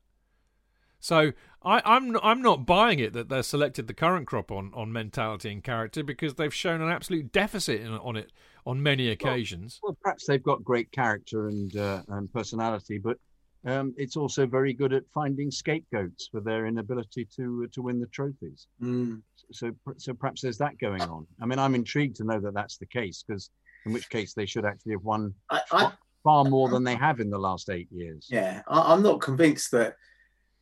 So 0.99 1.31
I, 1.63 1.81
I'm 1.85 2.17
I'm 2.21 2.41
not 2.41 2.65
buying 2.65 2.99
it 2.99 3.13
that 3.13 3.29
they're 3.29 3.43
selected 3.43 3.87
the 3.87 3.93
current 3.93 4.27
crop 4.27 4.51
on, 4.51 4.71
on 4.75 4.91
mentality 4.91 5.51
and 5.51 5.63
character 5.63 6.03
because 6.03 6.35
they've 6.35 6.53
shown 6.53 6.81
an 6.81 6.89
absolute 6.89 7.31
deficit 7.31 7.81
in, 7.81 7.93
on 7.93 8.15
it 8.15 8.31
on 8.65 8.83
many 8.83 9.09
occasions. 9.09 9.79
Well, 9.81 9.91
well 9.91 9.97
perhaps 10.03 10.25
they've 10.25 10.43
got 10.43 10.63
great 10.63 10.91
character 10.91 11.47
and 11.47 11.75
uh, 11.75 12.03
and 12.07 12.31
personality, 12.31 12.99
but 12.99 13.17
um, 13.65 13.93
it's 13.97 14.15
also 14.15 14.45
very 14.45 14.73
good 14.73 14.93
at 14.93 15.03
finding 15.13 15.49
scapegoats 15.49 16.27
for 16.31 16.39
their 16.39 16.67
inability 16.67 17.27
to 17.35 17.63
uh, 17.65 17.67
to 17.73 17.81
win 17.81 17.99
the 17.99 18.07
trophies. 18.07 18.67
Mm. 18.81 19.21
So 19.51 19.71
so 19.97 20.13
perhaps 20.13 20.41
there's 20.41 20.59
that 20.59 20.77
going 20.79 21.01
on. 21.01 21.25
I 21.41 21.47
mean, 21.47 21.57
I'm 21.57 21.73
intrigued 21.73 22.17
to 22.17 22.23
know 22.23 22.39
that 22.39 22.53
that's 22.53 22.77
the 22.77 22.87
case 22.87 23.23
because 23.27 23.49
in 23.85 23.93
which 23.93 24.09
case 24.09 24.33
they 24.33 24.45
should 24.45 24.65
actually 24.65 24.93
have 24.93 25.03
won 25.03 25.33
I, 25.49 25.61
I, 25.71 25.91
far 26.23 26.45
more 26.45 26.69
than 26.69 26.83
they 26.83 26.95
have 26.95 27.19
in 27.19 27.29
the 27.29 27.39
last 27.39 27.69
eight 27.69 27.87
years. 27.91 28.27
Yeah, 28.29 28.61
I, 28.67 28.93
am 28.93 29.03
not 29.03 29.21
convinced 29.21 29.71
that. 29.71 29.95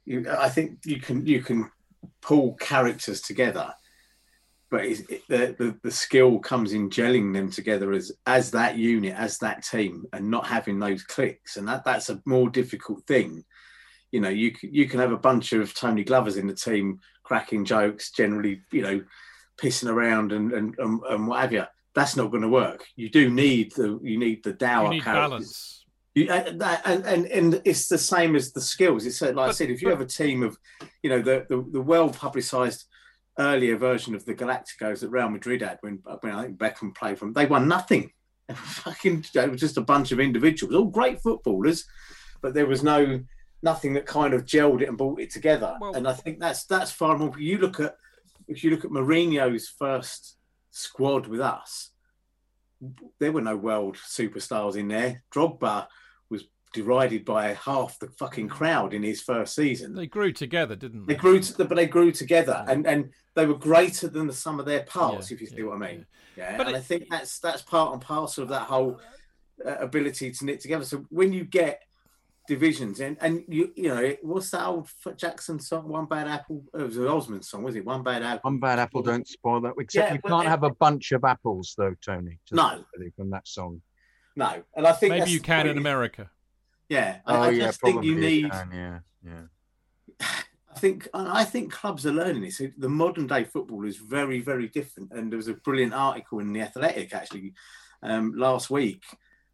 You, 0.05 0.25
I 0.29 0.49
think 0.49 0.79
you 0.85 0.99
can 0.99 1.25
you 1.25 1.41
can 1.41 1.69
pull 2.21 2.53
characters 2.55 3.21
together, 3.21 3.73
but 4.71 4.85
it, 4.85 5.27
the, 5.27 5.55
the 5.57 5.77
the 5.83 5.91
skill 5.91 6.39
comes 6.39 6.73
in 6.73 6.89
gelling 6.89 7.33
them 7.33 7.51
together 7.51 7.91
as 7.91 8.11
as 8.25 8.51
that 8.51 8.77
unit, 8.77 9.15
as 9.15 9.37
that 9.39 9.63
team, 9.63 10.05
and 10.13 10.31
not 10.31 10.47
having 10.47 10.79
those 10.79 11.03
clicks, 11.03 11.57
and 11.57 11.67
that 11.67 11.83
that's 11.83 12.09
a 12.09 12.21
more 12.25 12.49
difficult 12.49 13.05
thing. 13.05 13.43
You 14.11 14.21
know, 14.21 14.29
you 14.29 14.55
you 14.61 14.87
can 14.87 14.99
have 14.99 15.11
a 15.11 15.17
bunch 15.17 15.53
of 15.53 15.73
Tony 15.73 16.03
Glovers 16.03 16.37
in 16.37 16.47
the 16.47 16.55
team 16.55 16.99
cracking 17.23 17.65
jokes, 17.65 18.11
generally, 18.11 18.61
you 18.71 18.81
know, 18.81 19.03
pissing 19.61 19.91
around 19.91 20.31
and 20.31 20.51
and, 20.53 20.75
and, 20.79 21.01
and 21.03 21.27
what 21.27 21.41
have 21.41 21.53
you 21.53 21.65
that's 21.99 22.15
not 22.15 22.31
going 22.31 22.43
to 22.43 22.49
work. 22.49 22.85
You 22.95 23.09
do 23.09 23.29
need 23.29 23.73
the 23.75 23.99
you 24.01 24.17
need 24.17 24.43
the 24.43 24.51
you 24.51 24.89
need 24.89 25.03
balance. 25.05 25.85
You, 26.15 26.29
uh, 26.29 26.43
and, 26.47 26.63
and, 26.85 27.05
and 27.05 27.25
and 27.27 27.61
it's 27.65 27.87
the 27.87 27.97
same 27.97 28.35
as 28.35 28.51
the 28.51 28.61
skills. 28.61 29.05
It's 29.05 29.21
like 29.21 29.35
But- 29.35 29.49
I 29.49 29.51
said, 29.51 29.69
if 29.69 29.81
you 29.81 29.89
have 29.89 30.01
a 30.01 30.05
team 30.05 30.43
of, 30.43 30.57
you 31.03 31.09
know, 31.09 31.21
the 31.21 31.45
the, 31.49 31.65
the 31.71 31.81
well 31.81 32.09
publicised 32.09 32.85
earlier 33.37 33.77
version 33.77 34.15
of 34.15 34.25
the 34.25 34.33
Galacticos 34.33 34.99
that 34.99 35.09
Real 35.09 35.29
Madrid 35.29 35.61
had 35.61 35.77
when 35.81 36.01
when 36.21 36.33
I 36.33 36.43
think 36.43 36.57
Beckham 36.57 36.95
played 36.95 37.19
from, 37.19 37.33
they 37.33 37.45
won 37.45 37.67
nothing. 37.67 38.11
Fucking, 38.53 39.25
it 39.35 39.51
was 39.51 39.61
just 39.61 39.77
a 39.77 39.81
bunch 39.81 40.11
of 40.11 40.19
individuals, 40.19 40.73
all 40.73 40.85
great 40.85 41.21
footballers, 41.21 41.85
but 42.41 42.53
there 42.55 42.65
was 42.65 42.81
no 42.81 43.21
nothing 43.61 43.93
that 43.93 44.05
kind 44.05 44.33
of 44.33 44.45
gelled 44.45 44.81
it 44.81 44.89
and 44.89 44.97
brought 44.97 45.19
it 45.19 45.29
together. 45.31 45.77
Well- 45.79 45.95
and 45.95 46.07
I 46.07 46.13
think 46.13 46.39
that's 46.39 46.63
that's 46.65 46.91
far 46.91 47.17
more. 47.17 47.37
You 47.39 47.57
look 47.59 47.79
at 47.79 47.95
if 48.47 48.63
you 48.63 48.71
look 48.71 48.85
at 48.85 48.91
Mourinho's 48.91 49.69
first 49.69 50.38
squad 50.71 51.27
with 51.27 51.41
us, 51.41 51.91
there 53.19 53.31
were 53.31 53.41
no 53.41 53.57
world 53.57 53.97
superstars 53.97 54.75
in 54.75 54.87
there. 54.87 55.23
Drogba 55.33 55.87
was 56.29 56.45
derided 56.73 57.25
by 57.25 57.53
half 57.53 57.99
the 57.99 58.07
fucking 58.07 58.47
crowd 58.47 58.93
in 58.93 59.03
his 59.03 59.21
first 59.21 59.55
season. 59.55 59.93
They 59.93 60.07
grew 60.07 60.31
together, 60.31 60.75
didn't 60.75 61.05
they? 61.05 61.13
They 61.13 61.19
grew, 61.19 61.39
to, 61.39 61.65
but 61.65 61.75
they 61.75 61.87
grew 61.87 62.11
together, 62.11 62.63
and 62.67 62.85
and 62.87 63.11
they 63.35 63.45
were 63.45 63.57
greater 63.57 64.07
than 64.07 64.27
the 64.27 64.33
sum 64.33 64.59
of 64.59 64.65
their 64.65 64.83
parts. 64.83 65.29
Yeah, 65.29 65.35
if 65.35 65.41
you 65.41 65.47
see 65.47 65.57
yeah, 65.57 65.63
what 65.63 65.75
I 65.75 65.91
mean, 65.91 66.05
yeah. 66.37 66.57
But 66.57 66.67
and 66.67 66.75
it- 66.75 66.79
I 66.79 66.81
think 66.81 67.05
that's 67.09 67.39
that's 67.39 67.61
part 67.61 67.93
and 67.93 68.01
parcel 68.01 68.43
of 68.43 68.49
that 68.49 68.63
whole 68.63 68.99
uh, 69.65 69.75
ability 69.79 70.31
to 70.31 70.45
knit 70.45 70.61
together. 70.61 70.85
So 70.85 71.05
when 71.09 71.33
you 71.33 71.43
get 71.43 71.81
divisions, 72.49 72.99
and 72.99 73.15
and 73.21 73.43
you 73.47 73.71
you 73.77 73.87
know 73.89 74.15
what's 74.23 74.49
that 74.51 74.65
old 74.65 74.89
F- 75.05 75.15
Jackson 75.15 75.59
song? 75.59 75.87
One 75.87 76.05
bad 76.05 76.27
apple. 76.27 76.65
It 76.73 76.81
was 76.83 76.97
an 76.97 77.07
Osmond 77.07 77.45
song, 77.45 77.63
was 77.63 77.75
it? 77.77 77.85
One 77.85 78.03
bad 78.03 78.23
apple. 78.23 78.49
One 78.51 78.59
bad 78.59 78.79
apple 78.79 79.01
don't 79.03 79.25
spoil 79.27 79.61
that. 79.61 79.75
Except 79.79 80.09
Yeah, 80.09 80.13
you 80.15 80.19
but 80.21 80.29
can't 80.29 80.45
it- 80.47 80.49
have 80.49 80.63
a 80.63 80.71
bunch 80.71 81.13
of 81.13 81.23
apples, 81.23 81.75
though, 81.77 81.95
Tony. 82.05 82.39
just 82.45 82.55
No. 82.57 82.83
From 83.15 83.29
that 83.29 83.47
song. 83.47 83.81
No, 84.35 84.63
and 84.75 84.85
I 84.85 84.91
think 84.93 85.11
Maybe 85.13 85.31
you 85.31 85.39
can 85.39 85.67
in 85.67 85.77
America. 85.77 86.29
Yeah, 86.89 87.19
I, 87.25 87.35
Oh 87.37 87.41
I 87.43 87.49
yeah, 87.51 87.65
just 87.67 87.81
think 87.81 88.03
you 88.03 88.15
need. 88.15 88.51
can, 88.51 88.69
yeah, 88.73 88.99
yeah. 89.23 89.43
I 90.75 90.79
think 90.79 91.07
I 91.13 91.43
think 91.43 91.71
clubs 91.71 92.05
are 92.05 92.11
learning 92.13 92.41
this. 92.43 92.61
The 92.77 92.89
modern 92.89 93.27
day 93.27 93.43
football 93.43 93.85
is 93.85 93.97
very, 93.97 94.39
very 94.39 94.67
different. 94.69 95.11
And 95.11 95.31
there 95.31 95.37
was 95.37 95.47
a 95.49 95.53
brilliant 95.55 95.93
article 95.93 96.39
in 96.39 96.53
the 96.53 96.61
Athletic 96.61 97.13
actually 97.13 97.53
um, 98.01 98.33
last 98.35 98.69
week, 98.69 99.03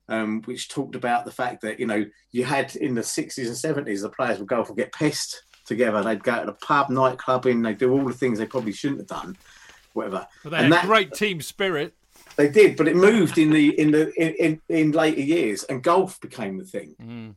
um, 0.10 0.42
which 0.44 0.70
talked 0.70 0.96
about 0.96 1.26
the 1.26 1.32
fact 1.32 1.62
that 1.62 1.80
you 1.80 1.88
know 1.88 2.06
you 2.32 2.44
had 2.44 2.76
in 2.76 2.96
the 2.96 3.04
sixties 3.04 3.48
and 3.48 3.58
seventies 3.58 4.02
the 4.02 4.10
players 4.10 4.40
would 4.40 4.48
go 4.48 4.62
off 4.62 4.70
and 4.70 4.78
get 4.78 4.92
pissed 4.94 5.44
together. 5.66 6.04
They'd 6.04 6.24
go 6.24 6.40
to 6.40 6.46
the 6.46 6.54
pub, 6.54 6.88
nightclubbing. 6.90 7.64
They'd 7.64 7.78
do 7.78 7.92
all 7.92 8.06
the 8.06 8.14
things 8.14 8.38
they 8.40 8.46
probably 8.46 8.72
shouldn't 8.74 9.00
have 9.00 9.08
done, 9.08 9.36
whatever. 9.94 10.28
But 10.44 10.50
they 10.52 10.58
And 10.58 10.66
had 10.66 10.74
that- 10.74 10.86
great 10.86 11.14
team 11.14 11.42
spirit. 11.42 11.94
They 12.38 12.50
did, 12.50 12.76
but 12.76 12.88
it 12.88 12.96
moved 12.98 13.38
in 13.38 13.50
the 13.52 13.80
in 13.80 13.92
the 13.92 14.12
in, 14.22 14.34
in, 14.36 14.62
in 14.68 14.92
later 14.92 15.22
years, 15.22 15.64
and 15.64 15.82
golf 15.82 16.20
became 16.20 16.58
the 16.58 16.66
thing. 16.66 16.96
Mm. 17.02 17.36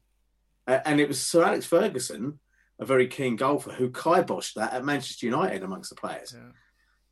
Uh, 0.66 0.81
and 0.85 1.01
it 1.01 1.09
was 1.09 1.20
Sir 1.20 1.45
Alex 1.45 1.65
Ferguson, 1.66 2.40
a 2.81 2.85
very 2.85 3.07
keen 3.07 3.36
golfer, 3.36 3.70
who 3.73 3.90
kiboshed 3.90 4.55
that 4.55 4.73
at 4.74 4.85
Manchester 4.85 5.24
United 5.27 5.62
amongst 5.62 5.90
the 5.90 5.97
players. 5.97 6.35
Yeah, 6.36 6.51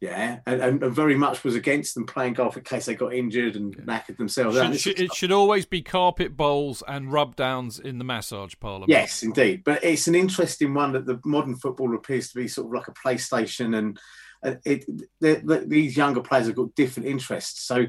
and, 0.02 0.40
and, 0.46 0.82
and 0.82 0.94
very 0.94 1.16
much 1.16 1.42
was 1.42 1.54
against 1.54 1.94
them 1.94 2.06
playing 2.06 2.34
golf 2.34 2.56
in 2.56 2.64
case 2.64 2.86
they 2.86 2.94
got 2.94 3.14
injured 3.14 3.56
and 3.56 3.76
knackered 3.78 4.18
themselves. 4.18 4.56
Should, 4.56 4.80
should, 4.80 5.00
it 5.00 5.14
should 5.14 5.32
always 5.32 5.64
be 5.64 5.82
carpet 5.82 6.36
bowls 6.36 6.82
and 6.86 7.12
rub 7.12 7.36
downs 7.36 7.78
in 7.78 7.98
the 7.98 8.04
massage 8.04 8.54
parlour. 8.60 8.84
Yes, 8.88 9.22
indeed. 9.22 9.62
But 9.64 9.82
it's 9.82 10.06
an 10.06 10.14
interesting 10.14 10.74
one 10.74 10.92
that 10.92 11.06
the 11.06 11.20
modern 11.24 11.56
football 11.56 11.94
appears 11.94 12.30
to 12.32 12.38
be 12.38 12.48
sort 12.48 12.66
of 12.66 12.72
like 12.74 12.88
a 12.88 12.92
PlayStation, 12.92 13.76
and 13.76 13.98
and 14.42 14.60
it, 14.64 14.84
the, 15.20 15.40
the, 15.42 15.64
these 15.66 15.96
younger 15.96 16.20
players 16.20 16.46
have 16.46 16.56
got 16.56 16.74
different 16.74 17.08
interests. 17.08 17.62
So 17.62 17.86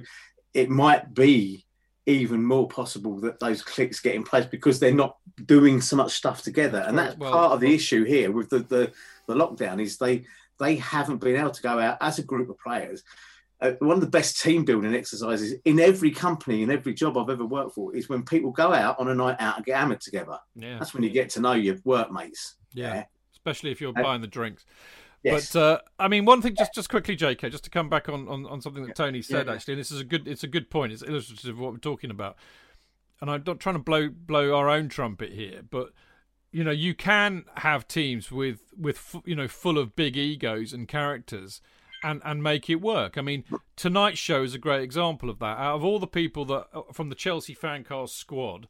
it 0.54 0.70
might 0.70 1.14
be 1.14 1.66
even 2.06 2.42
more 2.44 2.70
possible 2.70 3.20
that 3.20 3.40
those 3.40 3.62
clicks 3.62 4.00
get 4.00 4.16
in 4.16 4.24
place 4.24 4.46
because 4.46 4.80
they're 4.80 4.94
not 4.94 5.18
doing 5.46 5.82
so 5.82 5.98
much 5.98 6.14
stuff 6.14 6.42
together. 6.42 6.80
And 6.88 6.98
that's 6.98 7.18
Well- 7.18 7.34
part 7.34 7.52
of 7.52 7.60
the 7.60 7.74
issue 7.74 8.06
here 8.06 8.32
with 8.32 8.50
the, 8.50 8.60
the, 8.60 8.94
the 9.28 9.36
lockdown 9.36 9.82
is 9.82 9.98
they 9.98 10.26
they 10.60 10.76
haven't 10.76 11.18
been 11.22 11.36
able 11.36 11.52
to 11.52 11.62
go 11.62 11.80
out 11.80 11.98
as 12.02 12.20
a 12.20 12.24
group 12.24 12.50
of 12.50 12.58
players. 12.60 13.04
Uh, 13.60 13.72
one 13.80 13.94
of 13.96 14.02
the 14.02 14.08
best 14.10 14.40
team 14.42 14.64
building 14.64 14.94
exercises 14.94 15.56
in 15.66 15.80
every 15.80 16.12
company, 16.12 16.62
in 16.62 16.70
every 16.70 16.94
job 16.94 17.18
I've 17.18 17.30
ever 17.30 17.46
worked 17.46 17.74
for, 17.74 17.96
is 17.96 18.08
when 18.08 18.24
people 18.24 18.52
go 18.52 18.72
out 18.72 19.00
on 19.00 19.08
a 19.08 19.16
night 19.16 19.38
out 19.40 19.58
and 19.58 19.66
get 19.66 19.78
hammered 19.78 20.02
together. 20.02 20.38
Yeah. 20.56 20.78
That's 20.78 20.94
when 20.94 21.02
you 21.04 21.10
get 21.10 21.30
to 21.32 21.40
know 21.40 21.54
your 21.54 21.78
workmates. 21.84 22.56
Yeah. 22.74 23.06
Especially 23.34 23.72
if 23.72 23.82
you're 23.82 23.98
Uh, 23.98 24.04
buying 24.04 24.22
the 24.22 24.28
drinks. 24.28 24.64
yes. 25.24 25.52
But 25.54 25.60
uh, 25.60 25.80
I 25.98 26.08
mean, 26.08 26.26
one 26.26 26.44
thing, 26.44 26.56
just 26.56 26.76
just 26.76 26.90
quickly, 26.90 27.16
J.K., 27.16 27.50
just 27.50 27.64
to 27.64 27.72
come 27.72 27.90
back 27.90 28.10
on, 28.10 28.28
on, 28.28 28.46
on 28.46 28.62
something 28.62 28.86
that 28.86 28.96
Tony 28.96 29.24
said, 29.24 29.48
yeah. 29.48 29.54
actually, 29.54 29.74
and 29.74 29.80
this 29.80 29.92
is 29.92 30.02
a 30.02 30.06
good 30.06 30.28
it's 30.28 30.44
a 30.44 30.48
good 30.48 30.70
point. 30.70 30.94
It's 30.94 31.02
illustrative 31.02 31.56
of 31.56 31.60
what 31.60 31.72
we're 31.72 31.80
talking 31.80 32.12
about. 32.12 32.36
And 33.22 33.32
I'm 33.32 33.42
not 33.44 33.60
trying 33.60 33.74
to 33.76 33.80
blow 33.82 34.10
blow 34.10 34.56
our 34.56 34.70
own 34.70 34.88
trumpet 34.90 35.32
here, 35.34 35.62
but 35.68 35.94
you 36.52 36.64
know, 36.64 36.72
you 36.72 36.94
can 36.94 37.46
have 37.56 37.88
teams 37.88 38.32
with 38.32 38.62
with 38.78 39.16
you 39.26 39.36
know 39.36 39.48
full 39.48 39.78
of 39.78 39.96
big 39.96 40.18
egos 40.18 40.74
and 40.74 40.88
characters. 40.88 41.62
And, 42.04 42.22
and 42.24 42.44
make 42.44 42.70
it 42.70 42.76
work. 42.76 43.18
I 43.18 43.22
mean, 43.22 43.44
tonight's 43.76 44.20
show 44.20 44.44
is 44.44 44.54
a 44.54 44.60
great 44.60 44.84
example 44.84 45.32
of 45.32 45.40
that. 45.40 45.58
Out 45.58 45.78
of 45.78 45.84
all 45.84 45.98
the 45.98 46.06
people 46.06 46.46
that 46.46 46.68
uh, 46.72 46.84
from 46.94 47.10
the 47.10 47.16
Chelsea 47.16 47.56
Fancast 47.56 48.10
squad, 48.10 48.68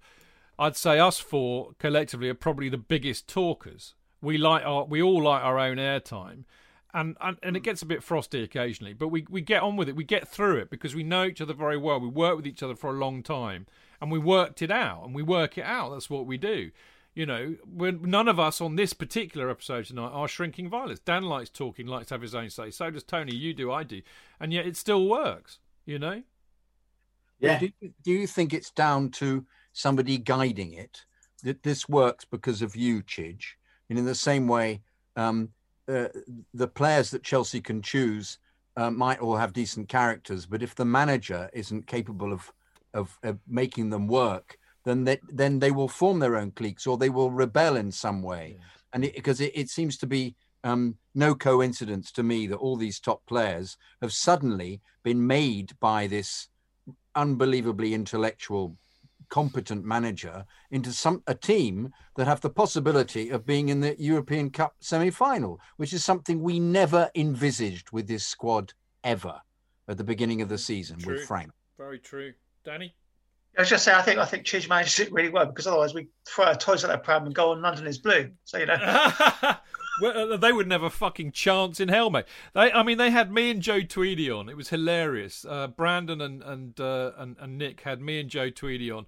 I'd 0.57 0.77
say 0.77 0.97
us 0.97 1.19
four 1.19 1.73
collectively 1.77 2.29
are 2.29 2.33
probably 2.33 2.69
the 2.69 2.77
biggest 2.77 3.27
talkers. 3.27 3.95
We 4.21 4.37
like 4.37 4.65
our, 4.65 4.85
we 4.85 5.01
all 5.01 5.21
like 5.21 5.43
our 5.43 5.59
own 5.59 5.75
airtime, 5.75 6.45
and, 6.93 7.17
and 7.19 7.37
and 7.43 7.57
it 7.57 7.63
gets 7.63 7.81
a 7.81 7.85
bit 7.85 8.01
frosty 8.01 8.41
occasionally, 8.41 8.93
but 8.93 9.09
we 9.09 9.25
we 9.29 9.41
get 9.41 9.61
on 9.61 9.75
with 9.75 9.89
it. 9.89 9.95
We 9.97 10.05
get 10.05 10.27
through 10.27 10.57
it 10.57 10.69
because 10.69 10.95
we 10.95 11.03
know 11.03 11.25
each 11.25 11.41
other 11.41 11.53
very 11.53 11.77
well. 11.77 11.99
We 11.99 12.07
work 12.07 12.37
with 12.37 12.47
each 12.47 12.63
other 12.63 12.75
for 12.75 12.89
a 12.89 12.97
long 12.97 13.23
time, 13.23 13.67
and 14.01 14.09
we 14.09 14.19
worked 14.19 14.61
it 14.61 14.71
out, 14.71 15.03
and 15.05 15.13
we 15.13 15.21
work 15.21 15.57
it 15.57 15.65
out. 15.65 15.91
That's 15.91 16.09
what 16.09 16.25
we 16.25 16.37
do. 16.37 16.71
You 17.17 17.25
know, 17.25 17.55
when 17.65 18.03
none 18.03 18.27
of 18.27 18.39
us 18.39 18.61
on 18.61 18.75
this 18.75 18.93
particular 18.93 19.49
episode 19.49 19.85
tonight 19.85 20.11
are 20.11 20.27
shrinking 20.27 20.69
violets. 20.69 20.99
Dan 20.99 21.23
likes 21.23 21.49
talking, 21.49 21.87
likes 21.87 22.09
to 22.09 22.13
have 22.13 22.21
his 22.21 22.35
own 22.35 22.51
say. 22.51 22.69
So 22.69 22.91
does 22.91 23.01
Tony. 23.01 23.33
You 23.35 23.55
do, 23.55 23.71
I 23.71 23.81
do, 23.81 24.03
and 24.39 24.53
yet 24.53 24.67
it 24.67 24.77
still 24.77 25.07
works. 25.09 25.57
You 25.83 25.97
know. 25.97 26.21
Yeah. 27.39 27.57
Do, 27.57 27.69
you- 27.81 27.93
do 28.03 28.11
you 28.11 28.27
think 28.27 28.53
it's 28.53 28.69
down 28.69 29.09
to 29.13 29.47
somebody 29.73 30.19
guiding 30.19 30.73
it 30.73 31.05
that 31.41 31.63
this 31.63 31.89
works 31.89 32.23
because 32.23 32.61
of 32.61 32.75
you, 32.75 33.01
Chidge? 33.01 33.55
And 33.89 33.97
in 33.97 34.05
the 34.05 34.13
same 34.13 34.47
way, 34.47 34.81
um, 35.15 35.49
uh, 35.87 36.09
the 36.53 36.67
players 36.67 37.09
that 37.09 37.23
Chelsea 37.23 37.61
can 37.61 37.81
choose 37.81 38.37
uh, 38.75 38.91
might 38.91 39.21
all 39.21 39.37
have 39.37 39.53
decent 39.53 39.89
characters, 39.89 40.45
but 40.45 40.61
if 40.61 40.75
the 40.75 40.85
manager 40.85 41.49
isn't 41.51 41.87
capable 41.87 42.31
of 42.31 42.53
of, 42.93 43.17
of 43.23 43.39
making 43.47 43.89
them 43.89 44.05
work, 44.07 44.59
then 44.87 45.03
they, 45.03 45.19
then 45.27 45.59
they 45.59 45.71
will 45.71 45.89
form 45.89 46.19
their 46.19 46.37
own 46.37 46.51
cliques 46.51 46.87
or 46.87 46.97
they 46.97 47.09
will 47.09 47.29
rebel 47.29 47.75
in 47.75 47.91
some 47.91 48.21
way. 48.21 48.57
And 48.93 49.03
because 49.03 49.41
it, 49.41 49.51
it 49.53 49.69
seems 49.69 49.97
to 49.97 50.07
be 50.07 50.35
um, 50.63 50.95
no 51.13 51.35
coincidence 51.35 52.11
to 52.13 52.23
me 52.23 52.47
that 52.47 52.55
all 52.55 52.77
these 52.77 52.99
top 52.99 53.25
players 53.25 53.77
have 54.01 54.13
suddenly 54.13 54.81
been 55.03 55.27
made 55.27 55.73
by 55.79 56.07
this 56.07 56.47
unbelievably 57.15 57.93
intellectual 57.93 58.77
competent 59.29 59.83
manager 59.83 60.45
into 60.71 60.93
some 60.93 61.21
a 61.27 61.35
team 61.35 61.91
that 62.15 62.27
have 62.27 62.39
the 62.39 62.49
possibility 62.49 63.29
of 63.29 63.45
being 63.45 63.67
in 63.67 63.81
the 63.81 63.93
European 63.99 64.49
Cup 64.49 64.73
semi-final 64.79 65.59
which 65.75 65.91
is 65.91 66.01
something 66.01 66.41
we 66.41 66.61
never 66.61 67.09
envisaged 67.13 67.91
with 67.91 68.07
this 68.07 68.25
squad 68.25 68.71
ever 69.03 69.41
at 69.89 69.97
the 69.97 70.03
beginning 70.03 70.41
of 70.41 70.47
the 70.47 70.57
season 70.57 70.97
with 71.05 71.25
Frank 71.25 71.51
Very 71.77 71.99
true, 71.99 72.31
Danny. 72.63 72.95
I 73.57 73.61
was 73.61 73.69
just 73.69 73.83
saying, 73.83 73.97
I 73.97 74.03
think 74.03 74.19
I 74.19 74.25
think 74.25 74.45
Chidge 74.45 74.69
manages 74.69 74.99
it 74.99 75.11
really 75.11 75.29
well 75.29 75.47
because 75.47 75.65
otherwise 75.65 75.93
we 75.93 76.09
throw 76.27 76.45
our 76.45 76.55
toys 76.55 76.83
at 76.83 76.89
that 76.89 77.03
pram 77.03 77.25
and 77.25 77.33
go 77.33 77.51
on 77.51 77.61
London 77.61 77.87
is 77.87 77.97
blue. 77.97 78.29
So 78.45 78.59
you 78.59 78.67
know, 78.67 78.77
well, 80.01 80.33
uh, 80.33 80.37
they 80.37 80.53
would 80.53 80.67
never 80.67 80.91
fucking 80.91 81.31
chance 81.31 81.79
in 81.79 81.89
hell, 81.89 82.11
mate. 82.11 82.25
They, 82.53 82.71
I 82.71 82.83
mean, 82.83 82.99
they 82.99 83.09
had 83.09 83.31
me 83.31 83.49
and 83.49 83.61
Joe 83.61 83.81
Tweedy 83.81 84.29
on. 84.29 84.47
It 84.47 84.55
was 84.55 84.69
hilarious. 84.69 85.43
Uh, 85.43 85.67
Brandon 85.67 86.21
and 86.21 86.43
and, 86.43 86.79
uh, 86.79 87.13
and 87.17 87.35
and 87.39 87.57
Nick 87.57 87.81
had 87.81 87.99
me 87.99 88.19
and 88.19 88.29
Joe 88.29 88.51
Tweedy 88.51 88.91
on. 88.91 89.07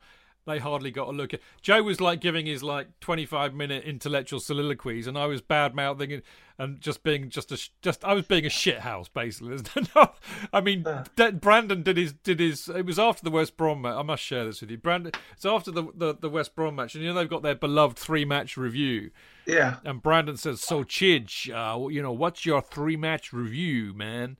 They 0.49 0.59
hardly 0.59 0.91
got 0.91 1.07
a 1.07 1.11
look 1.11 1.33
at. 1.33 1.39
Joe 1.61 1.83
was 1.83 2.01
like 2.01 2.19
giving 2.19 2.45
his 2.45 2.63
like 2.63 2.99
twenty-five 2.99 3.53
minute 3.53 3.83
intellectual 3.85 4.39
soliloquies, 4.39 5.07
and 5.07 5.17
I 5.17 5.25
was 5.27 5.41
bad 5.41 5.75
mouthing 5.75 6.11
and, 6.11 6.23
and 6.57 6.81
just 6.81 7.03
being 7.03 7.29
just 7.29 7.51
a 7.51 7.69
just 7.81 8.03
I 8.03 8.13
was 8.13 8.25
being 8.25 8.45
a 8.45 8.49
shit 8.49 8.79
house 8.79 9.07
basically. 9.07 9.57
No- 9.95 10.11
I 10.51 10.61
mean, 10.61 10.85
D- 11.15 11.31
Brandon 11.31 11.83
did 11.83 11.97
his 11.97 12.13
did 12.13 12.39
his. 12.39 12.67
It 12.69 12.85
was 12.85 12.99
after 12.99 13.23
the 13.23 13.31
West 13.31 13.55
Brom 13.57 13.81
match. 13.83 13.95
I 13.95 14.01
must 14.01 14.23
share 14.23 14.45
this 14.45 14.61
with 14.61 14.71
you, 14.71 14.77
Brandon. 14.77 15.11
It's 15.33 15.45
after 15.45 15.71
the, 15.71 15.83
the 15.95 16.15
the 16.15 16.29
West 16.29 16.55
Brom 16.55 16.75
match, 16.75 16.95
and 16.95 17.03
you 17.03 17.09
know 17.13 17.19
they've 17.19 17.29
got 17.29 17.43
their 17.43 17.55
beloved 17.55 17.97
three 17.97 18.25
match 18.25 18.57
review. 18.57 19.11
yeah. 19.45 19.77
And 19.85 20.01
Brandon 20.01 20.35
says, 20.37 20.61
"So 20.61 20.83
Chidge, 20.83 21.49
uh, 21.49 21.87
you 21.89 22.01
know, 22.01 22.11
what's 22.11 22.45
your 22.45 22.61
three 22.61 22.97
match 22.97 23.31
review, 23.31 23.93
man?" 23.93 24.37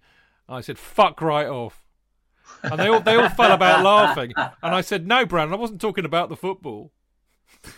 I 0.48 0.62
said, 0.62 0.80
"Fuck 0.80 1.22
right 1.22 1.48
off," 1.48 1.86
and 2.64 2.80
they 2.80 2.88
all 2.88 3.00
they 3.00 3.16
all 3.16 3.30
fell 3.30 3.52
about 3.52 3.84
laughing. 3.84 4.34
And 4.38 4.76
I 4.76 4.82
said, 4.82 5.08
"No, 5.08 5.26
Brandon, 5.26 5.54
I 5.54 5.58
wasn't 5.58 5.82
talking 5.82 6.06
about 6.06 6.30
the 6.30 6.36
football." 6.36 6.92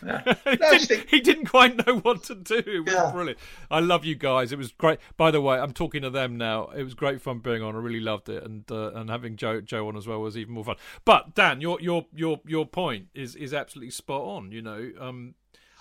Yeah. 0.05 0.35
he, 0.43 0.55
didn't, 0.57 1.09
he, 1.09 1.19
didn't, 1.21 1.45
quite 1.45 1.87
know 1.87 1.97
what 1.99 2.23
to 2.25 2.35
do. 2.35 2.57
It 2.57 2.85
was 2.85 2.93
yeah. 2.93 3.11
brilliant. 3.11 3.39
I 3.69 3.79
love 3.79 4.05
you 4.05 4.15
guys. 4.15 4.51
It 4.51 4.57
was 4.57 4.71
great. 4.71 4.99
By 5.17 5.31
the 5.31 5.41
way, 5.41 5.57
I'm 5.57 5.73
talking 5.73 6.03
to 6.03 6.09
them 6.09 6.37
now. 6.37 6.69
It 6.69 6.83
was 6.83 6.93
great 6.93 7.21
fun 7.21 7.39
being 7.39 7.63
on. 7.63 7.75
I 7.75 7.79
really 7.79 7.99
loved 7.99 8.29
it, 8.29 8.43
and 8.43 8.69
uh, 8.71 8.91
and 8.93 9.09
having 9.09 9.37
Joe 9.37 9.61
Joe 9.61 9.87
on 9.87 9.97
as 9.97 10.07
well 10.07 10.21
was 10.21 10.37
even 10.37 10.53
more 10.53 10.63
fun. 10.63 10.75
But 11.05 11.33
Dan, 11.35 11.61
your 11.61 11.79
your 11.81 12.05
your 12.13 12.39
your 12.45 12.65
point 12.65 13.07
is 13.13 13.35
is 13.35 13.53
absolutely 13.53 13.91
spot 13.91 14.21
on. 14.21 14.51
You 14.51 14.61
know, 14.61 14.91
um, 14.99 15.35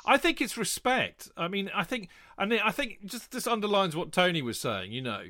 I 0.06 0.16
think 0.16 0.40
it's 0.40 0.56
respect. 0.56 1.30
I 1.36 1.48
mean, 1.48 1.70
I 1.74 1.84
think, 1.84 2.08
and 2.38 2.54
I 2.54 2.70
think 2.70 3.04
just 3.04 3.32
this 3.32 3.46
underlines 3.46 3.94
what 3.94 4.12
Tony 4.12 4.42
was 4.42 4.58
saying. 4.58 4.92
You 4.92 5.02
know, 5.02 5.24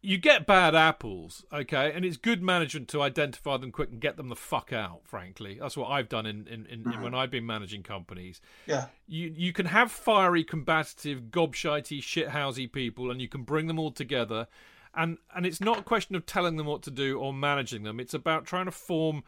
you 0.00 0.16
get 0.16 0.46
bad 0.46 0.74
apples, 0.74 1.44
okay, 1.52 1.92
and 1.92 2.04
it's 2.04 2.16
good 2.16 2.42
management 2.42 2.88
to 2.88 3.02
identify 3.02 3.56
them 3.56 3.72
quick 3.72 3.90
and 3.90 4.00
get 4.00 4.16
them 4.16 4.28
the 4.28 4.36
fuck 4.36 4.72
out. 4.72 5.00
Frankly, 5.04 5.58
that's 5.60 5.76
what 5.76 5.88
I've 5.88 6.08
done 6.08 6.24
in, 6.24 6.46
in, 6.46 6.66
in, 6.66 6.84
mm-hmm. 6.84 7.02
when 7.02 7.14
I've 7.14 7.30
been 7.30 7.46
managing 7.46 7.82
companies. 7.82 8.40
Yeah, 8.66 8.86
you 9.08 9.32
you 9.34 9.52
can 9.52 9.66
have 9.66 9.90
fiery, 9.90 10.44
combative, 10.44 11.24
gobshitey, 11.30 12.00
shithousey 12.00 12.70
people, 12.70 13.10
and 13.10 13.20
you 13.20 13.28
can 13.28 13.42
bring 13.42 13.66
them 13.66 13.78
all 13.78 13.90
together, 13.90 14.46
and 14.94 15.18
and 15.34 15.44
it's 15.44 15.60
not 15.60 15.78
a 15.78 15.82
question 15.82 16.14
of 16.14 16.26
telling 16.26 16.56
them 16.56 16.66
what 16.66 16.82
to 16.82 16.90
do 16.92 17.18
or 17.18 17.32
managing 17.32 17.82
them. 17.82 17.98
It's 17.98 18.14
about 18.14 18.44
trying 18.44 18.66
to 18.66 18.72
form 18.72 19.24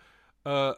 a, 0.46 0.74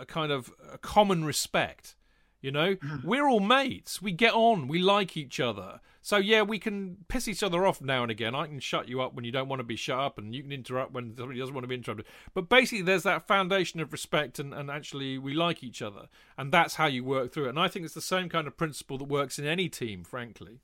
a 0.00 0.06
kind 0.06 0.32
of 0.32 0.52
a 0.72 0.78
common 0.78 1.24
respect 1.24 1.94
you 2.40 2.50
know, 2.50 2.76
mm-hmm. 2.76 3.06
we're 3.06 3.28
all 3.28 3.40
mates. 3.40 4.00
We 4.00 4.12
get 4.12 4.34
on. 4.34 4.68
We 4.68 4.78
like 4.78 5.16
each 5.16 5.40
other. 5.40 5.80
So 6.02 6.18
yeah, 6.18 6.42
we 6.42 6.60
can 6.60 6.98
piss 7.08 7.26
each 7.26 7.42
other 7.42 7.66
off 7.66 7.80
now 7.80 8.02
and 8.02 8.12
again. 8.12 8.34
I 8.34 8.46
can 8.46 8.60
shut 8.60 8.88
you 8.88 9.00
up 9.02 9.14
when 9.14 9.24
you 9.24 9.32
don't 9.32 9.48
want 9.48 9.58
to 9.58 9.64
be 9.64 9.74
shut 9.74 9.98
up, 9.98 10.18
and 10.18 10.34
you 10.34 10.42
can 10.42 10.52
interrupt 10.52 10.92
when 10.92 11.16
somebody 11.16 11.40
doesn't 11.40 11.54
want 11.54 11.64
to 11.64 11.68
be 11.68 11.74
interrupted. 11.74 12.06
But 12.32 12.48
basically, 12.48 12.82
there's 12.82 13.02
that 13.02 13.26
foundation 13.26 13.80
of 13.80 13.90
respect, 13.90 14.38
and, 14.38 14.54
and 14.54 14.70
actually 14.70 15.18
we 15.18 15.34
like 15.34 15.64
each 15.64 15.82
other, 15.82 16.08
and 16.38 16.52
that's 16.52 16.76
how 16.76 16.86
you 16.86 17.02
work 17.02 17.32
through 17.32 17.46
it. 17.46 17.50
And 17.50 17.58
I 17.58 17.66
think 17.66 17.84
it's 17.84 17.94
the 17.94 18.00
same 18.00 18.28
kind 18.28 18.46
of 18.46 18.56
principle 18.56 18.98
that 18.98 19.08
works 19.08 19.38
in 19.38 19.46
any 19.46 19.68
team, 19.68 20.04
frankly. 20.04 20.60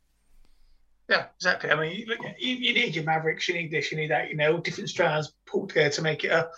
Yeah, 1.09 1.27
exactly. 1.37 1.71
I 1.71 1.75
mean, 1.75 2.07
you, 2.39 2.55
you, 2.57 2.75
need 2.75 2.95
your 2.95 3.05
Mavericks, 3.05 3.49
you 3.49 3.55
need 3.55 3.71
this, 3.71 3.91
you 3.91 3.99
need 3.99 4.11
that. 4.11 4.31
You 4.31 4.37
know, 4.37 4.59
different 4.59 4.89
strands 4.89 5.33
pulled 5.47 5.71
together 5.71 5.91
to 5.91 6.03
make 6.03 6.25
it 6.25 6.31
a, 6.31 6.49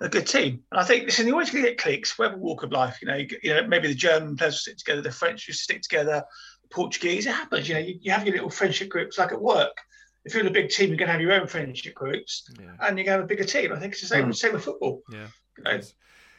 a 0.00 0.08
good 0.08 0.26
team. 0.26 0.62
And 0.72 0.80
I 0.80 0.84
think 0.84 1.04
listen, 1.04 1.26
you 1.26 1.32
always 1.32 1.50
get 1.50 1.78
cliques, 1.78 2.18
whatever 2.18 2.38
walk 2.38 2.62
of 2.62 2.72
life. 2.72 2.98
You 3.02 3.08
know, 3.08 3.16
you, 3.16 3.28
you 3.42 3.54
know, 3.54 3.66
maybe 3.66 3.88
the 3.88 3.94
German 3.94 4.36
players 4.36 4.60
stick 4.60 4.78
together, 4.78 5.02
the 5.02 5.12
French 5.12 5.46
will 5.46 5.54
stick 5.54 5.82
together, 5.82 6.24
the 6.62 6.68
Portuguese. 6.68 7.26
It 7.26 7.34
happens. 7.34 7.68
You 7.68 7.74
know, 7.74 7.80
you, 7.80 7.98
you 8.00 8.12
have 8.12 8.26
your 8.26 8.34
little 8.34 8.50
friendship 8.50 8.88
groups, 8.88 9.18
like 9.18 9.32
at 9.32 9.40
work. 9.40 9.76
If 10.24 10.32
you're 10.32 10.40
in 10.40 10.48
a 10.48 10.50
big 10.50 10.70
team, 10.70 10.88
you're 10.88 10.96
going 10.96 11.08
to 11.08 11.12
have 11.12 11.20
your 11.20 11.34
own 11.34 11.46
friendship 11.46 11.94
groups, 11.94 12.48
yeah. 12.58 12.70
and 12.80 12.96
you're 12.96 13.04
going 13.04 13.06
to 13.06 13.10
have 13.12 13.24
a 13.24 13.26
bigger 13.26 13.44
team. 13.44 13.72
I 13.72 13.78
think 13.78 13.92
it's 13.92 14.00
the 14.00 14.08
same, 14.08 14.26
mm. 14.26 14.34
same 14.34 14.54
with 14.54 14.64
football. 14.64 15.02
Yeah. 15.12 15.26
You 15.58 15.64
know, 15.64 15.80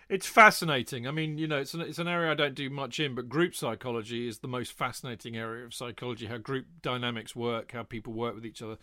it's 0.08 0.28
fascinating. 0.28 1.08
I 1.08 1.12
mean, 1.12 1.38
you 1.38 1.48
know, 1.48 1.58
it's 1.58 1.74
an 1.74 1.82
it's 1.82 1.98
an 1.98 2.08
area 2.08 2.32
I 2.32 2.36
don't 2.36 2.56
do 2.56 2.70
much 2.70 3.00
in, 3.00 3.16
but 3.16 3.30
group 3.30 3.56
psychology 3.56 4.28
is 4.28 4.40
the 4.40 4.48
most 4.48 4.74
fascinating 4.74 5.36
area 5.36 5.66
of 5.66 5.74
psychology. 5.74 6.28
How 6.28 6.38
group 6.38 6.66
dynamics 6.82 7.36
work, 7.36 7.72
how 7.72 7.84
people 7.84 8.14
work 8.14 8.36
with 8.36 8.46
each 8.46 8.62
other, 8.62 8.78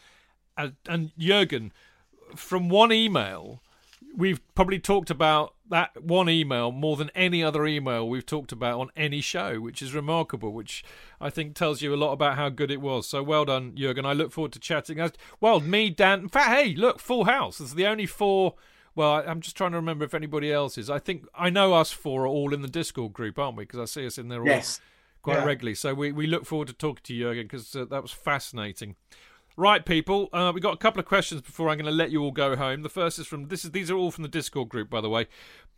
and, 0.56 0.74
and 0.88 1.12
Jurgen, 1.16 1.72
from 2.34 2.68
one 2.68 2.92
email, 2.92 3.62
we've 4.16 4.40
probably 4.54 4.80
talked 4.80 5.10
about 5.10 5.54
that 5.70 6.02
one 6.02 6.28
email 6.28 6.72
more 6.72 6.96
than 6.96 7.10
any 7.14 7.42
other 7.42 7.66
email 7.66 8.08
we've 8.08 8.26
talked 8.26 8.50
about 8.50 8.80
on 8.80 8.90
any 8.96 9.20
show, 9.20 9.60
which 9.60 9.80
is 9.80 9.94
remarkable. 9.94 10.52
Which 10.52 10.84
I 11.20 11.30
think 11.30 11.54
tells 11.54 11.82
you 11.82 11.94
a 11.94 11.96
lot 11.96 12.12
about 12.12 12.36
how 12.36 12.48
good 12.48 12.72
it 12.72 12.80
was. 12.80 13.06
So 13.06 13.22
well 13.22 13.44
done, 13.44 13.76
Jurgen. 13.76 14.04
I 14.04 14.12
look 14.12 14.32
forward 14.32 14.52
to 14.52 14.58
chatting. 14.58 15.00
Well, 15.40 15.60
me, 15.60 15.88
Dan. 15.88 16.20
In 16.20 16.28
fact, 16.28 16.48
hey, 16.48 16.74
look, 16.74 16.98
full 16.98 17.24
house. 17.24 17.60
It's 17.60 17.74
the 17.74 17.86
only 17.86 18.06
four 18.06 18.54
well, 18.94 19.22
I'm 19.26 19.40
just 19.40 19.56
trying 19.56 19.72
to 19.72 19.76
remember 19.76 20.04
if 20.04 20.14
anybody 20.14 20.52
else 20.52 20.76
is. 20.76 20.90
I 20.90 20.98
think 20.98 21.26
I 21.34 21.50
know 21.50 21.74
us 21.74 21.92
four 21.92 22.24
are 22.24 22.26
all 22.26 22.52
in 22.52 22.62
the 22.62 22.68
Discord 22.68 23.12
group, 23.12 23.38
aren't 23.38 23.56
we? 23.56 23.64
Because 23.64 23.80
I 23.80 23.84
see 23.86 24.06
us 24.06 24.18
in 24.18 24.28
there 24.28 24.44
yes. 24.44 24.80
quite 25.22 25.38
yeah. 25.38 25.44
regularly. 25.44 25.74
So 25.74 25.94
we, 25.94 26.12
we 26.12 26.26
look 26.26 26.44
forward 26.44 26.68
to 26.68 26.74
talking 26.74 27.02
to 27.04 27.14
you 27.14 27.30
again 27.30 27.44
because 27.44 27.74
uh, 27.74 27.84
that 27.86 28.02
was 28.02 28.12
fascinating. 28.12 28.96
Right, 29.54 29.84
people, 29.84 30.30
uh, 30.32 30.50
we 30.54 30.62
got 30.62 30.72
a 30.72 30.78
couple 30.78 30.98
of 30.98 31.04
questions 31.04 31.42
before 31.42 31.68
I'm 31.68 31.76
going 31.76 31.84
to 31.84 31.92
let 31.92 32.10
you 32.10 32.22
all 32.22 32.30
go 32.30 32.56
home. 32.56 32.82
The 32.82 32.88
first 32.88 33.18
is 33.18 33.26
from 33.26 33.48
this 33.48 33.66
is 33.66 33.72
these 33.72 33.90
are 33.90 33.96
all 33.96 34.10
from 34.10 34.22
the 34.22 34.28
Discord 34.28 34.70
group, 34.70 34.88
by 34.88 35.02
the 35.02 35.10
way. 35.10 35.26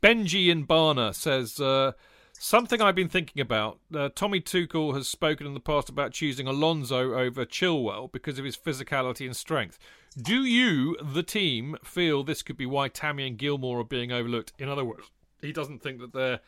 Benji 0.02 0.48
in 0.48 0.66
Barna 0.66 1.14
says. 1.14 1.60
Uh, 1.60 1.92
Something 2.38 2.82
I've 2.82 2.94
been 2.94 3.08
thinking 3.08 3.40
about. 3.40 3.78
Uh, 3.94 4.10
Tommy 4.14 4.40
Tuchel 4.40 4.94
has 4.94 5.08
spoken 5.08 5.46
in 5.46 5.54
the 5.54 5.60
past 5.60 5.88
about 5.88 6.12
choosing 6.12 6.46
Alonso 6.46 7.14
over 7.14 7.46
Chilwell 7.46 8.10
because 8.12 8.38
of 8.38 8.44
his 8.44 8.56
physicality 8.56 9.24
and 9.24 9.36
strength. 9.36 9.78
Do 10.20 10.44
you, 10.44 10.96
the 11.02 11.22
team, 11.22 11.76
feel 11.82 12.22
this 12.22 12.42
could 12.42 12.56
be 12.56 12.66
why 12.66 12.88
Tammy 12.88 13.26
and 13.26 13.38
Gilmour 13.38 13.80
are 13.80 13.84
being 13.84 14.12
overlooked? 14.12 14.52
In 14.58 14.68
other 14.68 14.84
words, 14.84 15.10
he 15.40 15.52
doesn't 15.52 15.82
think 15.82 16.00
that 16.00 16.12
they're 16.12 16.40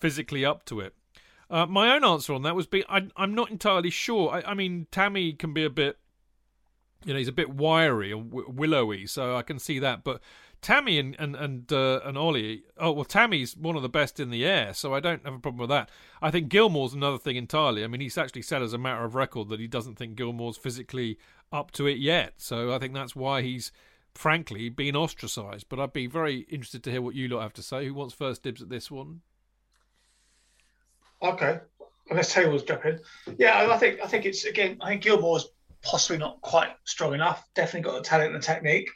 physically 0.00 0.44
up 0.44 0.64
to 0.66 0.80
it. 0.80 0.94
Uh, 1.50 1.66
my 1.66 1.94
own 1.94 2.02
answer 2.02 2.32
on 2.32 2.42
that 2.42 2.56
was 2.56 2.66
be 2.66 2.84
I, 2.88 3.08
am 3.16 3.34
not 3.34 3.50
entirely 3.50 3.90
sure. 3.90 4.30
I, 4.30 4.52
I, 4.52 4.54
mean, 4.54 4.86
Tammy 4.90 5.34
can 5.34 5.52
be 5.52 5.64
a 5.64 5.70
bit, 5.70 5.98
you 7.04 7.12
know, 7.12 7.18
he's 7.18 7.28
a 7.28 7.32
bit 7.32 7.50
wiry 7.50 8.10
and 8.10 8.30
w- 8.30 8.50
willowy, 8.50 9.06
so 9.06 9.36
I 9.36 9.42
can 9.42 9.58
see 9.58 9.78
that. 9.80 10.02
But 10.02 10.22
Tammy 10.62 11.00
and 11.00 11.16
and 11.18 11.34
and, 11.34 11.72
uh, 11.72 12.00
and 12.04 12.16
Ollie. 12.16 12.62
Oh 12.78 12.92
well, 12.92 13.04
Tammy's 13.04 13.56
one 13.56 13.74
of 13.76 13.82
the 13.82 13.88
best 13.88 14.20
in 14.20 14.30
the 14.30 14.44
air, 14.44 14.72
so 14.72 14.94
I 14.94 15.00
don't 15.00 15.24
have 15.24 15.34
a 15.34 15.38
problem 15.40 15.60
with 15.60 15.70
that. 15.70 15.90
I 16.22 16.30
think 16.30 16.48
Gilmour's 16.48 16.94
another 16.94 17.18
thing 17.18 17.36
entirely. 17.36 17.82
I 17.82 17.88
mean, 17.88 18.00
he's 18.00 18.16
actually 18.16 18.42
said 18.42 18.62
as 18.62 18.72
a 18.72 18.78
matter 18.78 19.04
of 19.04 19.16
record 19.16 19.48
that 19.48 19.58
he 19.58 19.66
doesn't 19.66 19.96
think 19.96 20.14
Gilmour's 20.14 20.56
physically 20.56 21.18
up 21.52 21.72
to 21.72 21.86
it 21.86 21.98
yet. 21.98 22.34
So 22.36 22.72
I 22.72 22.78
think 22.78 22.94
that's 22.94 23.16
why 23.16 23.42
he's 23.42 23.72
frankly 24.14 24.68
been 24.68 24.94
ostracised. 24.94 25.68
But 25.68 25.80
I'd 25.80 25.92
be 25.92 26.06
very 26.06 26.46
interested 26.48 26.84
to 26.84 26.92
hear 26.92 27.02
what 27.02 27.16
you 27.16 27.26
lot 27.26 27.42
have 27.42 27.54
to 27.54 27.62
say. 27.62 27.84
Who 27.84 27.94
wants 27.94 28.14
first 28.14 28.44
dibs 28.44 28.62
at 28.62 28.68
this 28.68 28.88
one? 28.88 29.20
Okay, 31.20 31.58
unless 32.08 32.32
Taylor's 32.32 32.62
jump 32.62 32.84
in. 32.84 33.00
Yeah, 33.36 33.68
I 33.68 33.78
think 33.78 34.00
I 34.00 34.06
think 34.06 34.26
it's 34.26 34.44
again. 34.44 34.78
I 34.80 34.90
think 34.90 35.02
Gilmour's 35.02 35.48
possibly 35.82 36.18
not 36.18 36.40
quite 36.40 36.70
strong 36.84 37.14
enough. 37.14 37.44
Definitely 37.54 37.90
got 37.90 37.96
the 37.96 38.08
talent 38.08 38.32
and 38.32 38.40
the 38.40 38.46
technique. 38.46 38.90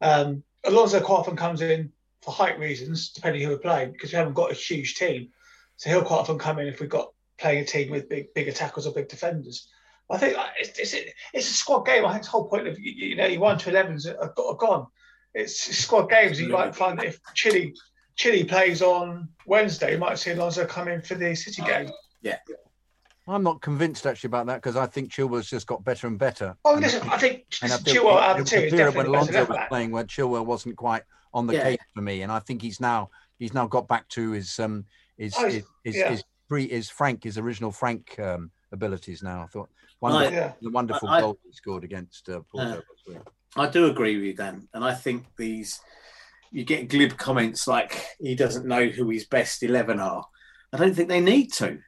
Um, 0.00 0.42
Alonso 0.64 1.00
quite 1.00 1.18
often 1.18 1.36
comes 1.36 1.60
in 1.60 1.92
for 2.22 2.32
height 2.32 2.58
reasons, 2.58 3.10
depending 3.10 3.42
who 3.42 3.48
we're 3.48 3.58
playing, 3.58 3.92
because 3.92 4.12
we 4.12 4.18
haven't 4.18 4.34
got 4.34 4.50
a 4.50 4.54
huge 4.54 4.96
team. 4.96 5.28
So 5.76 5.90
he'll 5.90 6.02
quite 6.02 6.18
often 6.18 6.38
come 6.38 6.58
in 6.58 6.66
if 6.66 6.80
we've 6.80 6.88
got 6.88 7.12
playing 7.38 7.62
a 7.62 7.64
team 7.64 7.90
with 7.90 8.08
big 8.08 8.34
bigger 8.34 8.52
tackles 8.52 8.86
or 8.86 8.92
big 8.92 9.08
defenders. 9.08 9.68
I 10.10 10.18
think 10.18 10.36
uh, 10.36 10.46
it's, 10.58 10.78
it's, 10.78 10.94
it's 11.34 11.50
a 11.50 11.54
squad 11.54 11.84
game. 11.86 12.04
I 12.04 12.12
think 12.12 12.24
the 12.24 12.30
whole 12.30 12.48
point 12.48 12.66
of 12.66 12.78
you 12.78 13.14
know 13.14 13.26
you 13.26 13.40
one 13.40 13.58
to 13.58 13.70
elevens 13.70 14.06
are, 14.06 14.32
are 14.36 14.54
gone. 14.54 14.86
It's 15.34 15.76
squad 15.76 16.08
games. 16.08 16.40
You 16.40 16.48
might 16.48 16.74
find 16.74 16.98
that 16.98 17.06
if 17.06 17.20
Chile 17.34 17.74
Chile 18.16 18.44
plays 18.44 18.82
on 18.82 19.28
Wednesday, 19.46 19.92
you 19.92 19.98
might 19.98 20.18
see 20.18 20.32
Alonso 20.32 20.66
come 20.66 20.88
in 20.88 21.02
for 21.02 21.14
the 21.14 21.34
City 21.34 21.62
game. 21.62 21.90
Yeah. 22.22 22.38
I'm 23.28 23.42
not 23.42 23.60
convinced 23.60 24.06
actually 24.06 24.28
about 24.28 24.46
that 24.46 24.56
because 24.56 24.76
I 24.76 24.86
think 24.86 25.12
Chilwell's 25.12 25.50
just 25.50 25.66
got 25.66 25.84
better 25.84 26.06
and 26.06 26.18
better. 26.18 26.56
Oh, 26.64 26.74
listen, 26.74 27.06
I 27.08 27.18
think 27.18 27.48
Chilwell 27.50 28.20
out 28.20 28.40
of 28.40 28.46
two 28.46 28.56
is 28.56 28.72
definitely 28.72 28.96
when 28.96 29.06
Alonso 29.06 29.44
was 29.44 29.58
playing 29.68 29.90
where 29.90 30.04
Chilwell 30.04 30.46
wasn't 30.46 30.76
quite 30.76 31.02
on 31.34 31.46
the 31.46 31.54
yeah. 31.54 31.62
case 31.62 31.78
for 31.94 32.00
me, 32.00 32.22
and 32.22 32.32
I 32.32 32.38
think 32.38 32.62
he's 32.62 32.80
now 32.80 33.10
he's 33.38 33.52
now 33.52 33.66
got 33.66 33.86
back 33.86 34.08
to 34.10 34.30
his 34.30 34.58
um 34.58 34.86
his 35.18 35.34
oh, 35.36 35.44
his, 35.44 35.64
his, 35.84 35.96
yeah. 35.96 36.10
his, 36.10 36.24
his, 36.50 36.70
his 36.70 36.90
Frank 36.90 37.24
his 37.24 37.38
original 37.38 37.70
Frank 37.70 38.18
um, 38.18 38.50
abilities 38.72 39.22
now. 39.22 39.42
I 39.42 39.46
thought 39.46 39.68
wonderful, 40.00 40.32
yeah. 40.32 40.52
the 40.62 40.70
wonderful 40.70 41.08
I, 41.08 41.20
goal 41.20 41.38
he 41.44 41.52
scored 41.52 41.84
against 41.84 42.28
uh, 42.28 42.40
Porto. 42.50 42.82
Uh, 43.10 43.18
I 43.56 43.68
do 43.68 43.86
agree 43.86 44.16
with 44.16 44.24
you, 44.24 44.34
Dan, 44.34 44.68
and 44.72 44.84
I 44.84 44.94
think 44.94 45.24
these 45.36 45.80
you 46.50 46.64
get 46.64 46.88
glib 46.88 47.18
comments 47.18 47.68
like 47.68 48.06
he 48.18 48.34
doesn't 48.34 48.66
know 48.66 48.86
who 48.86 49.10
his 49.10 49.26
best 49.26 49.62
eleven 49.62 50.00
are. 50.00 50.24
I 50.72 50.78
don't 50.78 50.94
think 50.94 51.08
they 51.08 51.20
need 51.20 51.52
to. 51.54 51.78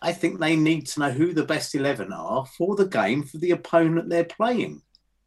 I 0.00 0.12
think 0.12 0.38
they 0.38 0.56
need 0.56 0.86
to 0.88 1.00
know 1.00 1.10
who 1.10 1.32
the 1.32 1.44
best 1.44 1.74
11 1.74 2.12
are 2.12 2.46
for 2.46 2.76
the 2.76 2.86
game 2.86 3.24
for 3.24 3.38
the 3.38 3.50
opponent 3.50 4.08
they're 4.08 4.24
playing. 4.24 4.82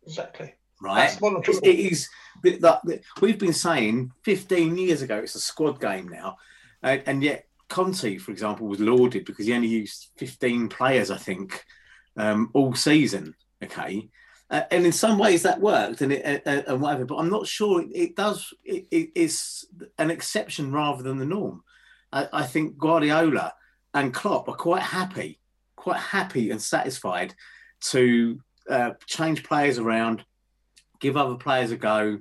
Exactly. 0.06 0.54
Right? 0.82 1.18
It 1.22 1.66
is, 1.66 2.10
we've 3.22 3.38
been 3.38 3.54
saying 3.54 4.12
15 4.24 4.78
years 4.78 5.02
ago 5.02 5.18
it's 5.18 5.36
a 5.36 5.40
squad 5.40 5.80
game 5.80 6.08
now. 6.08 6.38
Uh, 6.84 6.98
and 7.06 7.24
yet, 7.24 7.46
Conte, 7.70 8.18
for 8.18 8.32
example, 8.32 8.68
was 8.68 8.80
lauded 8.80 9.26
because 9.26 9.46
he 9.46 9.54
only 9.54 9.68
used 9.68 10.10
15 10.18 10.70
players, 10.70 11.12
I 11.12 11.18
think, 11.18 11.64
um, 12.18 12.50
all 12.54 12.74
season. 12.74 13.36
Okay. 13.64 14.10
Uh, 14.50 14.64
and 14.72 14.86
in 14.86 14.92
some 14.92 15.18
ways 15.18 15.44
that 15.44 15.62
worked 15.62 16.02
and, 16.02 16.12
it, 16.12 16.46
uh, 16.46 16.62
and 16.68 16.82
whatever, 16.82 17.06
but 17.06 17.18
I'm 17.18 17.30
not 17.30 17.48
sure 17.48 17.82
it, 17.82 17.90
it 17.94 18.16
does, 18.16 18.54
it, 18.66 18.88
it 18.92 19.12
is 19.16 19.66
an 19.98 20.12
exception 20.12 20.74
rather 20.74 21.04
than 21.04 21.20
the 21.20 21.26
norm. 21.26 21.64
I, 22.12 22.28
I 22.34 22.44
think 22.44 22.78
Guardiola 22.78 23.54
and 23.94 24.14
Klopp 24.14 24.48
are 24.48 24.56
quite 24.56 24.84
happy, 24.84 25.40
quite 25.76 26.00
happy 26.00 26.52
and 26.52 26.62
satisfied 26.62 27.34
to 27.82 28.40
uh, 28.70 28.92
change 29.06 29.44
players 29.44 29.80
around, 29.80 30.24
give 31.00 31.18
other 31.18 31.36
players 31.36 31.72
a 31.72 31.78
go. 31.78 32.20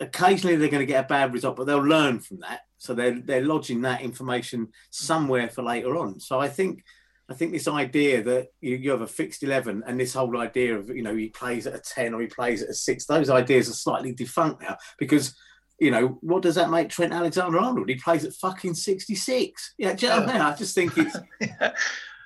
Occasionally, 0.00 0.56
they're 0.56 0.68
going 0.68 0.80
to 0.80 0.86
get 0.86 1.04
a 1.04 1.08
bad 1.08 1.32
result, 1.32 1.56
but 1.56 1.64
they'll 1.66 1.78
learn 1.78 2.20
from 2.20 2.40
that. 2.40 2.60
So 2.78 2.94
they're 2.94 3.20
they're 3.20 3.44
lodging 3.44 3.82
that 3.82 4.02
information 4.02 4.68
somewhere 4.90 5.48
for 5.48 5.62
later 5.62 5.96
on. 5.96 6.20
So 6.20 6.40
I 6.40 6.48
think 6.48 6.84
I 7.30 7.34
think 7.34 7.52
this 7.52 7.68
idea 7.68 8.22
that 8.22 8.48
you, 8.60 8.76
you 8.76 8.90
have 8.90 9.02
a 9.02 9.06
fixed 9.06 9.42
eleven 9.42 9.82
and 9.86 9.98
this 9.98 10.14
whole 10.14 10.38
idea 10.38 10.76
of 10.76 10.88
you 10.88 11.02
know 11.02 11.14
he 11.14 11.28
plays 11.28 11.66
at 11.66 11.74
a 11.74 11.80
ten 11.80 12.14
or 12.14 12.20
he 12.20 12.26
plays 12.26 12.62
at 12.62 12.70
a 12.70 12.74
six, 12.74 13.04
those 13.04 13.30
ideas 13.30 13.68
are 13.68 13.74
slightly 13.74 14.12
defunct 14.12 14.62
now 14.62 14.76
because 14.98 15.34
you 15.78 15.90
know, 15.90 16.18
what 16.20 16.42
does 16.42 16.56
that 16.56 16.70
make 16.70 16.88
Trent 16.88 17.12
Alexander 17.12 17.58
Arnold? 17.58 17.88
He 17.88 17.94
plays 17.94 18.24
at 18.24 18.34
fucking 18.34 18.74
66. 18.74 19.74
Yeah, 19.78 19.94
do 19.94 20.06
you 20.06 20.12
know 20.12 20.20
what 20.20 20.28
I 20.28 20.32
mean? 20.32 20.42
I 20.42 20.56
just 20.56 20.74
think 20.74 20.96
it's, 20.98 21.16
yeah. 21.40 21.72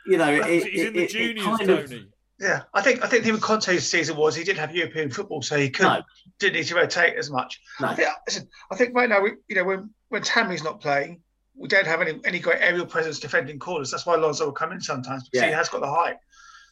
you 0.06 0.16
know, 0.16 0.32
it, 0.32 0.64
he's 0.66 0.80
it, 0.82 0.86
in 0.88 0.92
the 0.94 1.02
it, 1.02 1.10
juniors, 1.10 1.44
kind 1.44 1.60
Tony. 1.60 1.82
of, 1.82 1.92
Yeah, 2.40 2.62
I 2.72 2.80
think 2.80 3.04
I 3.04 3.08
think 3.08 3.22
the 3.22 3.26
thing 3.26 3.34
with 3.34 3.42
Conte's 3.42 3.88
season 3.88 4.16
was 4.16 4.34
he 4.34 4.44
didn't 4.44 4.60
have 4.60 4.74
European 4.74 5.10
football, 5.10 5.42
so 5.42 5.58
he 5.58 5.68
couldn't 5.68 5.92
No. 5.92 6.02
didn't 6.38 6.54
need 6.54 6.66
to 6.66 6.74
rotate 6.76 7.16
as 7.16 7.30
much. 7.30 7.60
No. 7.80 7.88
I 7.88 7.94
think, 7.94 8.08
listen, 8.26 8.48
I 8.70 8.76
think 8.76 8.94
right 8.94 9.08
now, 9.08 9.20
we, 9.20 9.32
you 9.48 9.56
know, 9.56 9.64
when 9.64 9.90
when 10.08 10.22
Tammy's 10.22 10.64
not 10.64 10.80
playing, 10.80 11.20
we 11.54 11.68
don't 11.68 11.86
have 11.86 12.00
any 12.00 12.18
any 12.24 12.38
great 12.38 12.58
aerial 12.60 12.86
presence 12.86 13.20
defending 13.20 13.58
corners. 13.58 13.90
That's 13.90 14.06
why 14.06 14.16
Lonzo 14.16 14.46
will 14.46 14.52
come 14.52 14.72
in 14.72 14.80
sometimes 14.80 15.28
because 15.28 15.46
he 15.46 15.52
has 15.52 15.68
got 15.68 15.82
the 15.82 15.90
height. 15.90 16.16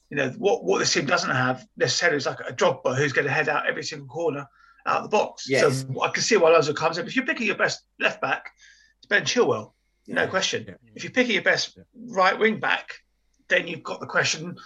You 0.09 0.17
know 0.17 0.31
what 0.39 0.65
what 0.65 0.79
this 0.79 0.95
team 0.95 1.05
doesn't 1.05 1.31
have 1.31 1.67
necessarily 1.77 2.17
is 2.17 2.27
like 2.27 2.41
a 2.41 2.53
Drogba 2.55 2.97
who's 2.97 3.13
going 3.13 3.27
to 3.27 3.33
head 3.33 3.51
out 3.51 3.69
every 3.69 3.85
single 3.85 4.09
corner 4.09 4.47
out 4.87 4.99
of 4.99 5.03
the 5.05 5.09
box. 5.09 5.49
Yes. 5.49 5.83
So 5.83 6.03
I 6.03 6.09
can 6.09 6.23
see 6.23 6.37
why 6.37 6.51
Lonzo 6.51 6.73
comes 6.73 6.99
in. 6.99 7.07
If 7.07 7.17
you're 7.17 7.27
picking 7.27 7.47
your 7.47 7.57
best 7.57 7.83
left 7.99 8.21
back, 8.21 8.51
it's 8.99 9.07
Ben 9.07 9.23
Chilwell, 9.25 9.73
no 10.07 10.27
question. 10.27 10.65
Yeah. 10.69 10.75
If 10.95 11.05
you're 11.05 11.13
picking 11.13 11.35
your 11.35 11.43
best 11.43 11.79
right 12.09 12.39
wing 12.39 12.61
back, 12.61 12.95
then 13.49 13.67
you've 13.67 13.83
got 13.83 14.01
the 14.01 14.07
question 14.07 14.57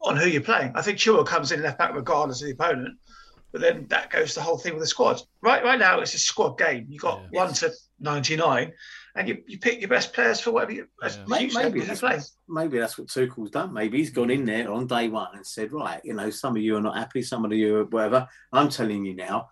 on 0.00 0.16
who 0.16 0.28
you're 0.28 0.42
playing. 0.42 0.72
I 0.74 0.82
think 0.82 0.98
Chilwell 0.98 1.26
comes 1.26 1.52
in 1.52 1.62
left 1.62 1.78
back 1.78 1.94
regardless 1.94 2.40
of 2.40 2.46
the 2.46 2.52
opponent, 2.52 2.96
but 3.52 3.60
then 3.60 3.86
that 3.88 4.10
goes 4.10 4.34
the 4.34 4.40
whole 4.40 4.58
thing 4.58 4.74
with 4.74 4.82
the 4.82 4.86
squad. 4.86 5.20
Right, 5.42 5.64
right 5.64 5.78
now 5.78 6.00
it's 6.00 6.14
a 6.14 6.18
squad 6.18 6.58
game. 6.58 6.86
You've 6.88 7.02
got 7.02 7.22
Yeah. 7.32 7.44
one 7.44 7.52
to 7.54 7.72
ninety 7.98 8.36
nine, 8.36 8.72
and 9.18 9.28
you, 9.28 9.42
you 9.46 9.58
pick 9.58 9.80
your 9.80 9.88
best 9.88 10.12
players 10.12 10.40
for 10.40 10.52
whatever 10.52 10.72
you. 10.72 10.86
as 11.02 11.16
Yeah. 11.16 11.24
Maybe, 11.26 11.54
maybe, 11.54 11.80
that's 11.80 12.00
play. 12.00 12.16
what, 12.16 12.30
maybe 12.48 12.78
that's 12.78 12.96
what 12.96 13.08
Tuchel's 13.08 13.50
done. 13.50 13.72
Maybe 13.72 13.98
he's 13.98 14.10
gone 14.10 14.30
in 14.30 14.44
there 14.44 14.70
on 14.72 14.86
day 14.86 15.08
one 15.08 15.34
and 15.34 15.46
said, 15.46 15.72
right, 15.72 16.00
you 16.04 16.14
know, 16.14 16.30
some 16.30 16.56
of 16.56 16.62
you 16.62 16.76
are 16.76 16.80
not 16.80 16.96
happy, 16.96 17.22
some 17.22 17.44
of 17.44 17.52
you 17.52 17.76
are 17.78 17.84
whatever. 17.84 18.28
I'm 18.52 18.68
telling 18.68 19.04
you 19.04 19.14
now, 19.16 19.50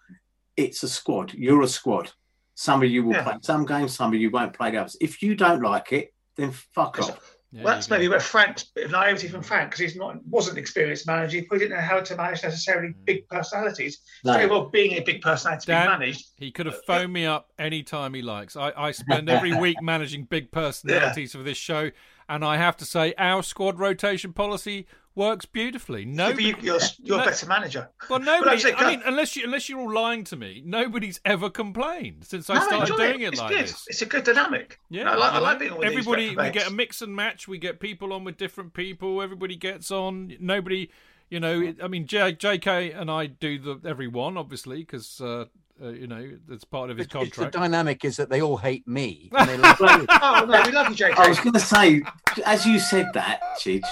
it's 0.56 0.82
a 0.82 0.88
squad. 0.88 1.34
You're 1.34 1.62
a 1.62 1.68
squad. 1.68 2.12
Some 2.55 2.82
of 2.82 2.88
you 2.88 3.05
will 3.05 3.12
Yeah. 3.14 3.24
play 3.24 3.34
some 3.43 3.66
games, 3.66 3.94
some 3.94 4.14
of 4.14 4.20
you 4.20 4.30
won't 4.30 4.55
play 4.55 4.70
the 4.70 4.78
others. 4.78 4.97
If 5.01 5.22
you 5.22 5.34
don't 5.34 5.62
like 5.62 5.93
it, 5.93 6.14
then 6.36 6.52
fuck 6.52 6.98
off. 7.01 7.35
Yeah, 7.57 7.62
well, 7.62 7.74
that's 7.74 7.89
maybe 7.89 8.07
where 8.09 8.20
Frank's 8.20 8.65
bit 8.65 8.85
of 8.85 8.91
naivety 8.91 9.28
from 9.28 9.43
Frank 9.43 9.70
because 9.70 9.81
he's 9.81 9.97
not 9.97 10.23
wasn't 10.27 10.59
an 10.59 10.61
experienced 10.61 11.07
manager. 11.07 11.39
He 11.39 11.47
didn't 11.59 11.70
know 11.70 11.81
how 11.81 12.01
to 12.01 12.15
manage 12.15 12.43
necessarily 12.43 12.89
mm. 12.89 13.05
big 13.07 13.27
personalities. 13.28 14.01
No. 14.24 14.35
Very 14.35 14.47
well 14.47 14.69
being 14.69 14.93
a 14.93 15.01
big 15.01 15.23
personality 15.23 15.73
Dan, 15.73 15.87
managed. 15.87 16.33
He 16.37 16.51
could 16.51 16.66
have 16.66 16.74
uh, 16.74 16.87
phoned 16.87 17.15
me 17.15 17.24
up 17.24 17.51
any 17.59 17.83
time 17.83 18.12
he 18.12 18.20
likes. 18.20 18.57
I, 18.57 18.73
I 18.77 18.91
spend 18.91 19.31
every 19.31 19.57
week 19.59 19.81
managing 19.81 20.24
big 20.24 20.51
personalities 20.51 21.33
for 21.33 21.43
this 21.43 21.57
show, 21.57 21.93
and 22.28 22.45
I 22.45 22.59
have 22.59 22.77
to 22.77 22.85
say 22.85 23.15
our 23.16 23.43
squad 23.43 23.78
rotation 23.78 24.35
policy 24.35 24.87
works 25.16 25.44
beautifully. 25.47 26.05
No, 26.05 26.28
Maybe 26.28 26.44
you, 26.44 26.55
you're 26.60 26.78
you're 27.02 27.16
no- 27.16 27.22
a 27.24 27.26
better 27.26 27.47
manager. 27.47 27.88
well, 28.09 28.20
But 28.20 28.24
nobody. 28.26 28.51
I'm 28.52 28.59
saying, 28.60 28.74
I 28.78 28.90
mean, 28.90 29.02
unless 29.05 29.34
you 29.34 29.43
unless 29.44 29.68
you're 29.68 29.80
all 29.80 29.93
lying 29.93 30.22
to 30.24 30.36
me, 30.36 30.62
nobody's 30.64 31.18
ever 31.24 31.51
complained 31.51 32.24
since 32.24 32.48
I 32.48 32.55
No, 32.55 32.60
started 32.60 32.80
enjoy 32.93 32.97
doing 33.09 33.20
it, 33.22 33.28
It's 33.32 33.40
like 33.40 33.51
good. 33.51 33.64
this. 33.64 33.84
It's 33.88 34.02
a 34.02 34.06
good 34.06 34.22
dynamic. 34.24 34.78
Yeah, 34.90 35.10
I 35.10 35.16
like, 35.16 35.32
I 35.32 35.38
like 35.38 35.59
being 35.59 35.72
with 35.72 35.80
these 35.88 35.90
everybody. 35.98 36.36
We 36.36 36.51
get 36.51 36.68
a 36.68 36.72
mix 36.72 37.02
and 37.02 37.16
match. 37.16 37.48
We 37.48 37.59
get 37.59 37.80
people 37.80 38.12
on 38.12 38.22
with 38.22 38.36
different 38.36 38.74
people. 38.74 39.20
Everybody 39.22 39.56
gets 39.56 39.90
on. 39.90 40.36
Nobody, 40.38 40.90
you 41.30 41.40
know. 41.40 41.60
it- 41.60 41.82
I 41.82 41.88
mean, 41.88 42.06
J, 42.06 42.32
J.K. 42.32 42.93
and 42.93 43.10
I 43.10 43.26
do 43.26 43.59
the 43.59 43.80
every 43.88 44.06
one, 44.09 44.36
obviously, 44.36 44.78
because 44.78 45.20
uh, 45.20 45.47
uh, 45.82 45.88
you 45.88 46.06
know 46.06 46.30
that's 46.48 46.64
part 46.64 46.90
of 46.90 46.98
his 46.98 47.06
contract. 47.06 47.36
it's 47.38 47.55
the 47.56 47.60
dynamic 47.60 48.05
is 48.05 48.16
that 48.18 48.28
they 48.30 48.40
all 48.43 48.56
hate 48.59 48.86
me. 48.86 49.30
And 49.38 49.48
they 49.48 49.56
love. 49.56 49.76
Oh 49.80 50.47
no, 50.48 50.62
we 50.64 50.72
love 50.72 50.88
you, 50.90 50.94
JK. 50.97 51.16
I 51.18 51.28
was 51.28 51.38
going 51.40 51.52
to 51.55 51.60
say, 51.60 52.02
as 52.44 52.64
you 52.66 52.78
said 52.78 53.09
that, 53.14 53.40
Chidge, 53.60 53.82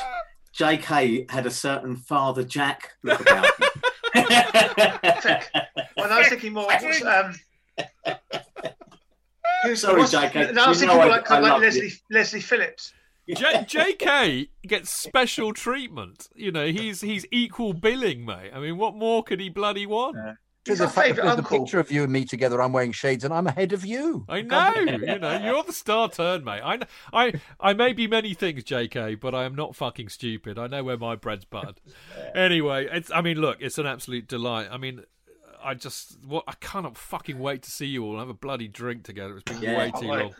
JK 0.58 1.30
had 1.30 1.46
a 1.46 1.50
certain 1.50 1.96
Father 1.96 2.44
Jack 2.44 2.92
look 3.02 3.20
about 3.20 3.44
him. 3.46 3.68
Well, 5.96 6.12
I 6.12 6.18
was 6.18 6.28
thinking 6.28 6.52
more. 6.52 6.66
What's, 6.66 7.02
um, 7.04 7.34
who's, 9.62 9.80
Sorry, 9.80 10.00
what's- 10.00 10.14
JK. 10.14 10.52
No, 10.54 10.64
I 10.64 10.68
was 10.68 10.80
You 10.80 10.88
thinking 10.88 10.96
more 10.98 11.06
I- 11.06 11.16
like, 11.16 11.30
I 11.30 11.38
like 11.38 11.52
love 11.52 11.60
you. 11.62 11.66
Leslie 11.68 11.92
Leslie 12.10 12.40
Phillips. 12.40 12.92
J- 13.28 13.64
J.K. 13.66 14.48
gets 14.66 14.90
special 14.90 15.54
treatment. 15.54 16.28
You 16.34 16.52
know, 16.52 16.66
he's 16.66 17.00
he's 17.00 17.24
equal 17.32 17.72
billing, 17.72 18.26
mate. 18.26 18.50
I 18.54 18.60
mean, 18.60 18.76
what 18.76 18.94
more 18.94 19.22
could 19.22 19.40
he 19.40 19.48
bloody 19.48 19.86
want? 19.86 20.16
He's 20.16 20.34
the 20.64 20.84
our 20.84 20.90
fact 20.90 21.06
favourite 21.08 21.26
there's 21.26 21.38
a 21.38 21.42
picture 21.48 21.78
of 21.78 21.90
you 21.90 22.02
and 22.02 22.12
me 22.12 22.24
together. 22.24 22.62
I'm 22.62 22.72
wearing 22.72 22.92
shades 22.92 23.24
and 23.24 23.32
I'm 23.34 23.46
ahead 23.46 23.72
of 23.72 23.84
you. 23.84 24.24
I 24.28 24.40
know, 24.42 24.72
you 24.76 25.18
know, 25.18 25.38
you're 25.44 25.62
the 25.62 25.72
star 25.72 26.08
turn, 26.08 26.44
mate. 26.44 26.62
I, 26.64 26.76
kn- 26.78 26.88
I, 27.12 27.40
I 27.60 27.72
may 27.74 27.92
be 27.92 28.06
many 28.06 28.34
things, 28.34 28.64
J.K., 28.64 29.16
but 29.16 29.34
I 29.34 29.44
am 29.44 29.54
not 29.54 29.76
fucking 29.76 30.08
stupid. 30.08 30.58
I 30.58 30.66
know 30.66 30.82
where 30.82 30.96
my 30.96 31.16
bread's 31.16 31.44
buttered. 31.44 31.80
Anyway, 32.34 32.88
it's. 32.90 33.12
I 33.12 33.20
mean, 33.20 33.40
look, 33.40 33.58
it's 33.60 33.78
an 33.78 33.86
absolute 33.86 34.26
delight. 34.26 34.66
I 34.70 34.76
mean, 34.76 35.04
I 35.64 35.74
just, 35.74 36.18
what, 36.24 36.44
I 36.46 36.52
cannot 36.60 36.96
fucking 36.96 37.38
wait 37.38 37.62
to 37.62 37.70
see 37.70 37.86
you 37.86 38.04
all 38.04 38.18
have 38.18 38.28
a 38.28 38.34
bloody 38.34 38.68
drink 38.68 39.02
together. 39.04 39.36
It's 39.38 39.50
been 39.50 39.62
Yeah. 39.62 39.78
way 39.78 39.92
too 39.98 40.06
long. 40.06 40.34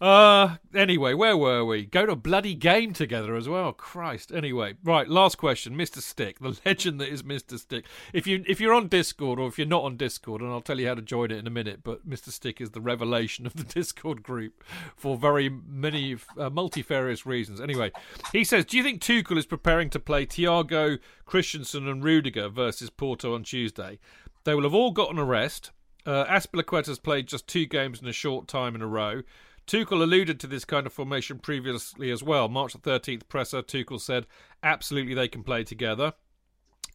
Uh, 0.00 0.56
anyway, 0.74 1.14
where 1.14 1.36
were 1.36 1.64
we? 1.64 1.86
Go 1.86 2.06
to 2.06 2.12
a 2.12 2.16
bloody 2.16 2.54
game 2.54 2.92
together 2.92 3.34
as 3.34 3.48
well. 3.48 3.72
Christ. 3.72 4.30
Anyway, 4.32 4.74
right. 4.84 5.08
Last 5.08 5.36
question, 5.38 5.76
Mr. 5.76 5.98
Stick, 6.00 6.38
the 6.38 6.58
legend 6.66 7.00
that 7.00 7.08
is 7.08 7.22
Mr. 7.22 7.58
Stick. 7.58 7.86
If 8.12 8.26
you 8.26 8.44
if 8.46 8.60
you're 8.60 8.74
on 8.74 8.88
Discord 8.88 9.38
or 9.38 9.48
if 9.48 9.58
you're 9.58 9.66
not 9.66 9.82
on 9.84 9.96
Discord, 9.96 10.42
and 10.42 10.50
I'll 10.50 10.60
tell 10.60 10.78
you 10.78 10.86
how 10.86 10.94
to 10.94 11.02
join 11.02 11.30
it 11.30 11.38
in 11.38 11.46
a 11.46 11.50
minute. 11.50 11.80
But 11.82 12.08
Mr. 12.08 12.28
Stick 12.30 12.60
is 12.60 12.70
the 12.70 12.80
revelation 12.80 13.46
of 13.46 13.54
the 13.54 13.64
Discord 13.64 14.22
group 14.22 14.62
for 14.96 15.16
very 15.16 15.48
many 15.48 16.16
uh, 16.36 16.50
multifarious 16.50 17.24
reasons. 17.26 17.60
Anyway, 17.60 17.90
he 18.32 18.44
says, 18.44 18.64
"Do 18.64 18.76
you 18.76 18.82
think 18.82 19.00
Tuchel 19.00 19.38
is 19.38 19.46
preparing 19.46 19.90
to 19.90 19.98
play 19.98 20.26
Thiago, 20.26 20.98
Christensen, 21.24 21.88
and 21.88 22.04
Rudiger 22.04 22.48
versus 22.48 22.90
Porto 22.90 23.34
on 23.34 23.42
Tuesday? 23.42 23.98
They 24.48 24.54
will 24.54 24.62
have 24.62 24.72
all 24.72 24.92
gotten 24.92 25.18
a 25.18 25.26
rest." 25.26 25.72
Uh, 26.06 26.24
Azpilicueta's 26.24 26.98
played 26.98 27.28
just 27.28 27.46
two 27.46 27.66
games 27.66 28.00
in 28.00 28.08
a 28.08 28.14
short 28.14 28.48
time 28.48 28.74
in 28.74 28.80
a 28.80 28.86
row. 28.86 29.20
Tuchel 29.66 30.02
alluded 30.02 30.40
to 30.40 30.46
this 30.46 30.64
kind 30.64 30.86
of 30.86 30.92
formation 30.94 31.38
previously 31.38 32.10
as 32.10 32.22
well. 32.22 32.48
March 32.48 32.72
the 32.72 32.78
13th 32.78 33.28
presser, 33.28 33.60
Tuchel 33.60 34.00
said, 34.00 34.26
absolutely 34.62 35.12
they 35.12 35.28
can 35.28 35.42
play 35.42 35.64
together. 35.64 36.14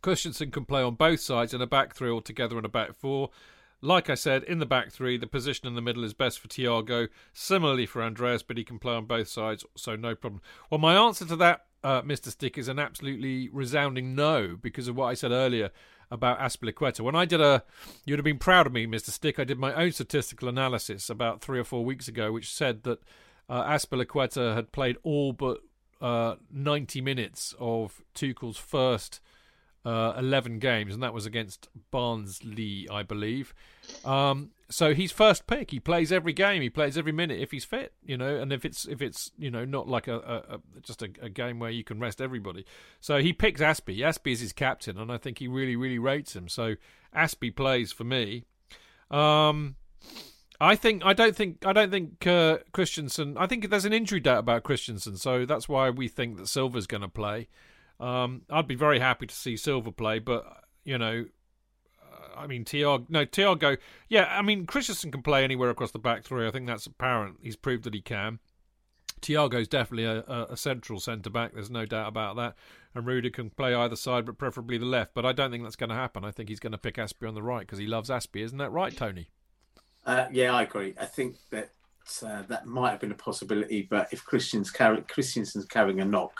Christensen 0.01 0.49
can 0.49 0.65
play 0.65 0.81
on 0.81 0.95
both 0.95 1.19
sides 1.19 1.53
in 1.53 1.61
a 1.61 1.67
back 1.67 1.93
three 1.93 2.09
or 2.09 2.23
together 2.23 2.57
in 2.57 2.65
a 2.65 2.69
back 2.69 2.95
four. 2.95 3.29
Like 3.81 4.09
I 4.09 4.15
said, 4.15 4.41
in 4.45 4.57
the 4.57 4.65
back 4.65 4.91
three, 4.91 5.17
the 5.17 5.27
position 5.27 5.67
in 5.67 5.75
the 5.75 5.81
middle 5.83 6.03
is 6.03 6.15
best 6.15 6.39
for 6.39 6.47
Thiago. 6.47 7.07
Similarly 7.33 7.85
for 7.85 8.01
Andreas, 8.01 8.41
but 8.41 8.57
he 8.57 8.63
can 8.63 8.79
play 8.79 8.95
on 8.95 9.05
both 9.05 9.27
sides, 9.27 9.63
so 9.77 9.95
no 9.95 10.15
problem. 10.15 10.41
Well, 10.71 10.79
my 10.79 10.95
answer 10.95 11.25
to 11.25 11.35
that, 11.35 11.67
uh, 11.83 12.01
Mr. 12.01 12.29
Stick, 12.29 12.57
is 12.57 12.67
an 12.67 12.79
absolutely 12.79 13.47
resounding 13.49 14.15
no 14.15 14.57
because 14.59 14.87
of 14.87 14.95
what 14.95 15.09
I 15.09 15.13
said 15.13 15.29
earlier 15.29 15.69
about 16.13 16.39
Azpilicueta. 16.39 17.01
When 17.01 17.15
I 17.15 17.25
did 17.25 17.41
a, 17.41 17.63
you'd 18.05 18.19
have 18.19 18.23
been 18.23 18.37
proud 18.37 18.67
of 18.67 18.71
me, 18.71 18.85
Mr. 18.85 19.09
Stick. 19.09 19.39
I 19.39 19.43
did 19.43 19.57
my 19.57 19.73
own 19.73 19.91
statistical 19.91 20.47
analysis 20.47 21.09
about 21.09 21.41
three 21.41 21.59
or 21.59 21.63
four 21.63 21.83
weeks 21.83 22.07
ago, 22.07 22.31
which 22.31 22.53
said 22.53 22.83
that 22.83 23.01
uh, 23.49 23.63
Azpilicueta 23.63 24.55
had 24.55 24.71
played 24.71 24.97
all 25.03 25.33
but 25.33 25.61
uh, 25.99 26.35
90 26.51 27.01
minutes 27.01 27.55
of 27.59 28.03
Tuchel's 28.13 28.57
first 28.57 29.19
uh, 29.83 30.13
11 30.17 30.59
games, 30.59 30.93
and 30.93 31.01
that 31.01 31.13
was 31.13 31.25
against 31.25 31.67
Barnsley, 31.91 32.87
I 32.89 33.01
believe. 33.01 33.53
Um, 34.05 34.51
so 34.73 34.93
he's 34.93 35.11
first 35.11 35.47
pick. 35.47 35.71
He 35.71 35.79
plays 35.79 36.11
every 36.11 36.33
game. 36.33 36.61
He 36.61 36.69
plays 36.69 36.97
every 36.97 37.11
minute 37.11 37.39
if 37.39 37.51
he's 37.51 37.65
fit, 37.65 37.93
you 38.03 38.17
know, 38.17 38.35
and 38.35 38.51
if 38.51 38.65
it's 38.65 38.85
if 38.85 39.01
it's 39.01 39.31
you 39.37 39.51
know 39.51 39.65
not 39.65 39.87
like 39.87 40.07
a, 40.07 40.17
a, 40.17 40.55
a 40.55 40.59
just 40.81 41.01
a, 41.01 41.09
a 41.21 41.29
game 41.29 41.59
where 41.59 41.69
you 41.69 41.83
can 41.83 41.99
rest 41.99 42.19
everybody. 42.19 42.65
So 42.99 43.19
he 43.19 43.33
picks 43.33 43.61
Aspie. 43.61 43.99
Aspie 43.99 44.33
is 44.33 44.39
his 44.39 44.53
captain, 44.53 44.97
and 44.97 45.11
I 45.11 45.17
think 45.17 45.39
he 45.39 45.47
really 45.47 45.75
really 45.75 45.99
rates 45.99 46.35
him. 46.35 46.49
So 46.49 46.75
Aspie 47.15 47.55
plays 47.55 47.91
for 47.91 48.03
me. 48.03 48.45
Um, 49.11 49.75
I 50.59 50.75
think 50.75 51.05
I 51.05 51.13
don't 51.13 51.35
think 51.35 51.65
I 51.65 51.73
don't 51.73 51.91
think 51.91 52.25
uh, 52.25 52.59
Christensen. 52.71 53.37
I 53.37 53.47
think 53.47 53.69
there's 53.69 53.85
an 53.85 53.93
injury 53.93 54.19
doubt 54.19 54.39
about 54.39 54.63
Christensen, 54.63 55.17
so 55.17 55.45
that's 55.45 55.69
why 55.69 55.89
we 55.89 56.07
think 56.07 56.37
that 56.37 56.47
Silva's 56.47 56.87
going 56.87 57.01
to 57.01 57.09
play. 57.09 57.47
Um, 57.99 58.41
I'd 58.49 58.67
be 58.67 58.75
very 58.75 58.99
happy 58.99 59.27
to 59.27 59.35
see 59.35 59.55
Silver 59.55 59.91
play, 59.91 60.19
but 60.19 60.45
you 60.83 60.97
know, 60.97 61.25
I 62.35 62.47
mean, 62.47 62.65
Thiago. 62.65 63.05
No, 63.09 63.25
Thiago. 63.25 63.77
Yeah, 64.09 64.27
I 64.29 64.41
mean, 64.41 64.65
Christensen 64.65 65.11
can 65.11 65.21
play 65.21 65.43
anywhere 65.43 65.69
across 65.69 65.91
the 65.91 65.99
back 65.99 66.23
three. 66.23 66.47
I 66.47 66.51
think 66.51 66.67
that's 66.67 66.85
apparent. 66.85 67.37
He's 67.41 67.55
proved 67.55 67.83
that 67.83 67.93
he 67.93 68.01
can. 68.01 68.39
Thiago's 69.21 69.67
definitely 69.67 70.05
a, 70.05 70.19
a, 70.27 70.47
a 70.51 70.57
central 70.57 70.99
centre 70.99 71.29
back. 71.29 71.53
There's 71.53 71.69
no 71.69 71.85
doubt 71.85 72.09
about 72.09 72.35
that. 72.35 72.55
And 72.93 73.07
Rudy 73.07 73.29
can 73.29 73.49
play 73.49 73.73
either 73.73 73.95
side, 73.95 74.25
but 74.25 74.37
preferably 74.37 74.77
the 74.77 74.85
left. 74.85 75.13
But 75.13 75.25
I 75.25 75.31
don't 75.31 75.49
think 75.49 75.63
that's 75.63 75.75
going 75.75 75.89
to 75.89 75.95
happen. 75.95 76.25
I 76.25 76.31
think 76.31 76.49
he's 76.49 76.59
going 76.59 76.73
to 76.73 76.77
pick 76.77 76.95
Aspie 76.95 77.27
on 77.27 77.33
the 77.33 77.41
right 77.41 77.61
because 77.61 77.79
he 77.79 77.87
loves 77.87 78.09
Aspie. 78.09 78.43
Isn't 78.43 78.57
that 78.57 78.71
right, 78.71 78.95
Tony? 78.95 79.29
Uh, 80.05 80.27
yeah, 80.31 80.53
I 80.53 80.63
agree. 80.63 80.93
I 80.99 81.05
think 81.05 81.37
that 81.51 81.69
uh, 82.21 82.43
that 82.43 82.65
might 82.65 82.91
have 82.91 82.99
been 82.99 83.11
a 83.11 83.15
possibility, 83.15 83.87
but 83.89 84.09
if 84.11 84.25
Christian's 84.25 84.69
carry, 84.69 85.01
Christensen's 85.03 85.65
carrying 85.65 86.01
a 86.01 86.05
knock, 86.05 86.37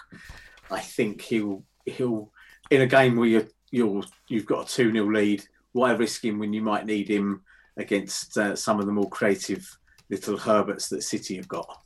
I 0.69 0.79
think 0.79 1.21
he'll 1.21 1.63
he'll 1.85 2.31
in 2.69 2.81
a 2.81 2.87
game 2.87 3.15
where 3.15 3.27
you're, 3.27 3.47
you're 3.71 4.03
you've 4.27 4.45
got 4.45 4.69
a 4.69 4.73
two 4.73 4.91
0 4.91 5.09
lead. 5.11 5.43
Why 5.73 5.91
risk 5.91 6.23
him 6.23 6.39
when 6.39 6.53
you 6.53 6.61
might 6.61 6.85
need 6.85 7.07
him 7.09 7.43
against 7.77 8.37
uh, 8.37 8.55
some 8.55 8.79
of 8.79 8.85
the 8.85 8.91
more 8.91 9.09
creative 9.09 9.77
little 10.09 10.37
Herberts 10.37 10.89
that 10.89 11.03
City 11.03 11.35
have 11.35 11.47
got? 11.47 11.83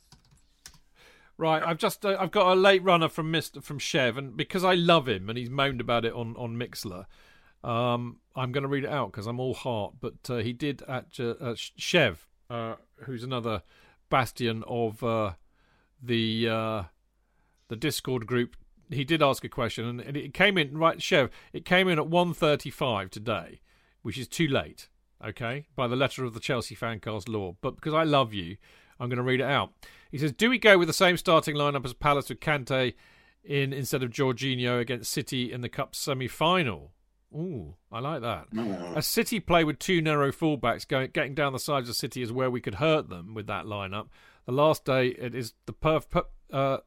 Right, 1.36 1.62
I've 1.64 1.78
just 1.78 2.04
uh, 2.04 2.16
I've 2.18 2.32
got 2.32 2.52
a 2.52 2.54
late 2.54 2.82
runner 2.82 3.08
from 3.08 3.30
Mister 3.30 3.60
from 3.60 3.78
Chev, 3.78 4.16
and 4.16 4.36
because 4.36 4.64
I 4.64 4.74
love 4.74 5.08
him 5.08 5.28
and 5.28 5.38
he's 5.38 5.50
moaned 5.50 5.80
about 5.80 6.04
it 6.04 6.12
on 6.12 6.34
on 6.36 6.56
Mixlr, 6.56 7.06
Um, 7.62 8.18
I'm 8.34 8.52
going 8.52 8.62
to 8.62 8.68
read 8.68 8.84
it 8.84 8.90
out 8.90 9.12
because 9.12 9.26
I'm 9.26 9.40
all 9.40 9.54
heart. 9.54 9.94
But 10.00 10.28
uh, 10.28 10.36
he 10.38 10.52
did 10.52 10.82
at 10.82 11.18
uh, 11.20 11.54
Chev, 11.54 12.26
uh, 12.50 12.74
who's 13.04 13.22
another 13.22 13.62
bastion 14.10 14.64
of 14.66 15.02
uh, 15.02 15.32
the 16.02 16.48
uh, 16.48 16.82
the 17.68 17.76
Discord 17.76 18.26
group. 18.26 18.56
He 18.90 19.04
did 19.04 19.22
ask 19.22 19.44
a 19.44 19.48
question, 19.48 20.00
and 20.00 20.16
it 20.16 20.32
came 20.34 20.56
in 20.58 20.76
right, 20.78 21.00
Chev. 21.00 21.30
It 21.52 21.64
came 21.64 21.88
in 21.88 21.98
at 21.98 22.06
1:35 22.06 23.10
today, 23.10 23.60
which 24.02 24.18
is 24.18 24.28
too 24.28 24.48
late. 24.48 24.88
Okay, 25.24 25.66
by 25.74 25.88
the 25.88 25.96
letter 25.96 26.24
of 26.24 26.34
the 26.34 26.40
Chelsea 26.40 26.76
fancast 26.76 27.28
law. 27.28 27.56
But 27.60 27.74
because 27.74 27.94
I 27.94 28.04
love 28.04 28.32
you, 28.32 28.56
I'm 29.00 29.08
going 29.08 29.16
to 29.16 29.22
read 29.22 29.40
it 29.40 29.46
out. 29.46 29.72
He 30.10 30.18
says, 30.18 30.32
"Do 30.32 30.48
we 30.48 30.58
go 30.58 30.78
with 30.78 30.88
the 30.88 30.94
same 30.94 31.16
starting 31.16 31.56
lineup 31.56 31.84
as 31.84 31.92
Palace 31.92 32.28
with 32.28 32.40
Kante 32.40 32.94
in 33.42 33.72
instead 33.72 34.02
of 34.02 34.10
Jorginho 34.10 34.80
against 34.80 35.10
City 35.10 35.52
in 35.52 35.60
the 35.60 35.68
Cup 35.68 35.94
semi-final?" 35.94 36.92
Ooh, 37.34 37.74
I 37.92 38.00
like 38.00 38.22
that. 38.22 38.46
A 38.96 39.02
City 39.02 39.38
play 39.40 39.64
with 39.64 39.78
two 39.78 40.00
narrow 40.00 40.32
fullbacks 40.32 40.86
going 40.86 41.10
getting 41.12 41.34
down 41.34 41.52
the 41.52 41.58
sides 41.58 41.88
of 41.88 41.96
City 41.96 42.22
is 42.22 42.32
where 42.32 42.50
we 42.50 42.60
could 42.60 42.76
hurt 42.76 43.08
them 43.10 43.34
with 43.34 43.46
that 43.48 43.66
lineup. 43.66 44.06
The 44.46 44.52
last 44.52 44.84
day 44.84 45.08
it 45.08 45.34
is 45.34 45.52
the 45.66 45.74
perf 45.74 46.24
uh, 46.52 46.78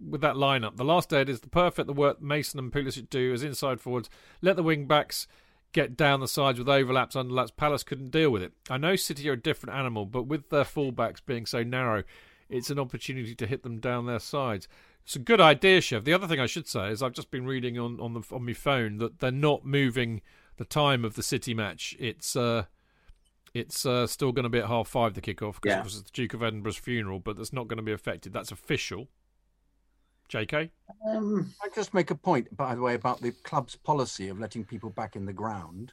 with 0.00 0.20
that 0.22 0.34
lineup. 0.34 0.76
The 0.76 0.84
last 0.84 1.10
day 1.10 1.20
it 1.20 1.28
is 1.28 1.40
the 1.40 1.48
perfect 1.48 1.86
the 1.86 1.92
work 1.92 2.20
Mason 2.20 2.58
and 2.58 2.72
Pulisic 2.72 3.08
do 3.08 3.32
as 3.32 3.44
inside 3.44 3.80
forwards. 3.80 4.10
Let 4.42 4.56
the 4.56 4.64
wing 4.64 4.86
backs 4.86 5.28
get 5.74 5.96
down 5.96 6.20
the 6.20 6.28
sides 6.28 6.58
with 6.58 6.68
overlaps, 6.68 7.16
underlaps. 7.16 7.54
Palace 7.54 7.82
couldn't 7.82 8.10
deal 8.10 8.30
with 8.30 8.42
it. 8.42 8.52
I 8.70 8.78
know 8.78 8.96
City 8.96 9.28
are 9.28 9.34
a 9.34 9.40
different 9.40 9.76
animal, 9.76 10.06
but 10.06 10.22
with 10.22 10.48
their 10.48 10.64
fullbacks 10.64 11.20
being 11.24 11.44
so 11.44 11.62
narrow, 11.62 12.04
it's 12.48 12.70
an 12.70 12.78
opportunity 12.78 13.34
to 13.34 13.46
hit 13.46 13.62
them 13.62 13.80
down 13.80 14.06
their 14.06 14.20
sides. 14.20 14.68
It's 15.04 15.16
a 15.16 15.18
good 15.18 15.40
idea, 15.40 15.82
Chev. 15.82 16.04
The 16.04 16.14
other 16.14 16.26
thing 16.26 16.40
I 16.40 16.46
should 16.46 16.66
say 16.66 16.88
is 16.88 17.02
I've 17.02 17.12
just 17.12 17.30
been 17.30 17.44
reading 17.44 17.78
on 17.78 18.00
on 18.00 18.14
the 18.14 18.22
on 18.32 18.46
my 18.46 18.54
phone 18.54 18.96
that 18.98 19.18
they're 19.18 19.30
not 19.30 19.66
moving 19.66 20.22
the 20.56 20.64
time 20.64 21.04
of 21.04 21.14
the 21.14 21.22
City 21.22 21.52
match. 21.52 21.94
It's 21.98 22.36
uh, 22.36 22.64
it's 23.52 23.84
uh, 23.84 24.06
still 24.06 24.32
going 24.32 24.44
to 24.44 24.48
be 24.48 24.60
at 24.60 24.66
half 24.66 24.88
five 24.88 25.12
the 25.12 25.20
kickoff 25.20 25.60
because 25.60 25.60
yeah. 25.66 25.80
it 25.80 25.84
was 25.84 26.02
the 26.02 26.10
Duke 26.12 26.32
of 26.32 26.42
Edinburgh's 26.42 26.76
funeral, 26.76 27.18
but 27.18 27.36
that's 27.36 27.52
not 27.52 27.68
going 27.68 27.76
to 27.76 27.82
be 27.82 27.92
affected. 27.92 28.32
That's 28.32 28.52
official. 28.52 29.08
JK, 30.30 30.70
um, 31.08 31.52
I 31.62 31.68
just 31.74 31.94
make 31.94 32.10
a 32.10 32.14
point, 32.14 32.54
by 32.56 32.74
the 32.74 32.80
way, 32.80 32.94
about 32.94 33.20
the 33.20 33.32
club's 33.44 33.76
policy 33.76 34.28
of 34.28 34.40
letting 34.40 34.64
people 34.64 34.90
back 34.90 35.16
in 35.16 35.26
the 35.26 35.32
ground 35.32 35.92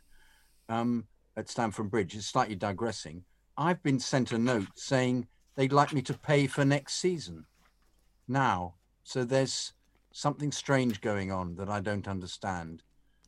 um, 0.69 1.05
at 1.37 1.49
Stamford 1.49 1.91
Bridge. 1.91 2.15
It's 2.15 2.27
slightly 2.27 2.55
digressing. 2.55 3.23
I've 3.57 3.83
been 3.83 3.99
sent 3.99 4.31
a 4.31 4.37
note 4.37 4.67
saying 4.75 5.27
they'd 5.55 5.73
like 5.73 5.93
me 5.93 6.01
to 6.03 6.13
pay 6.13 6.47
for 6.47 6.65
next 6.65 6.95
season. 6.95 7.45
Now, 8.27 8.75
so 9.03 9.23
there's 9.23 9.73
something 10.13 10.51
strange 10.51 11.01
going 11.01 11.31
on 11.31 11.55
that 11.55 11.69
I 11.69 11.79
don't 11.79 12.07
understand. 12.07 12.83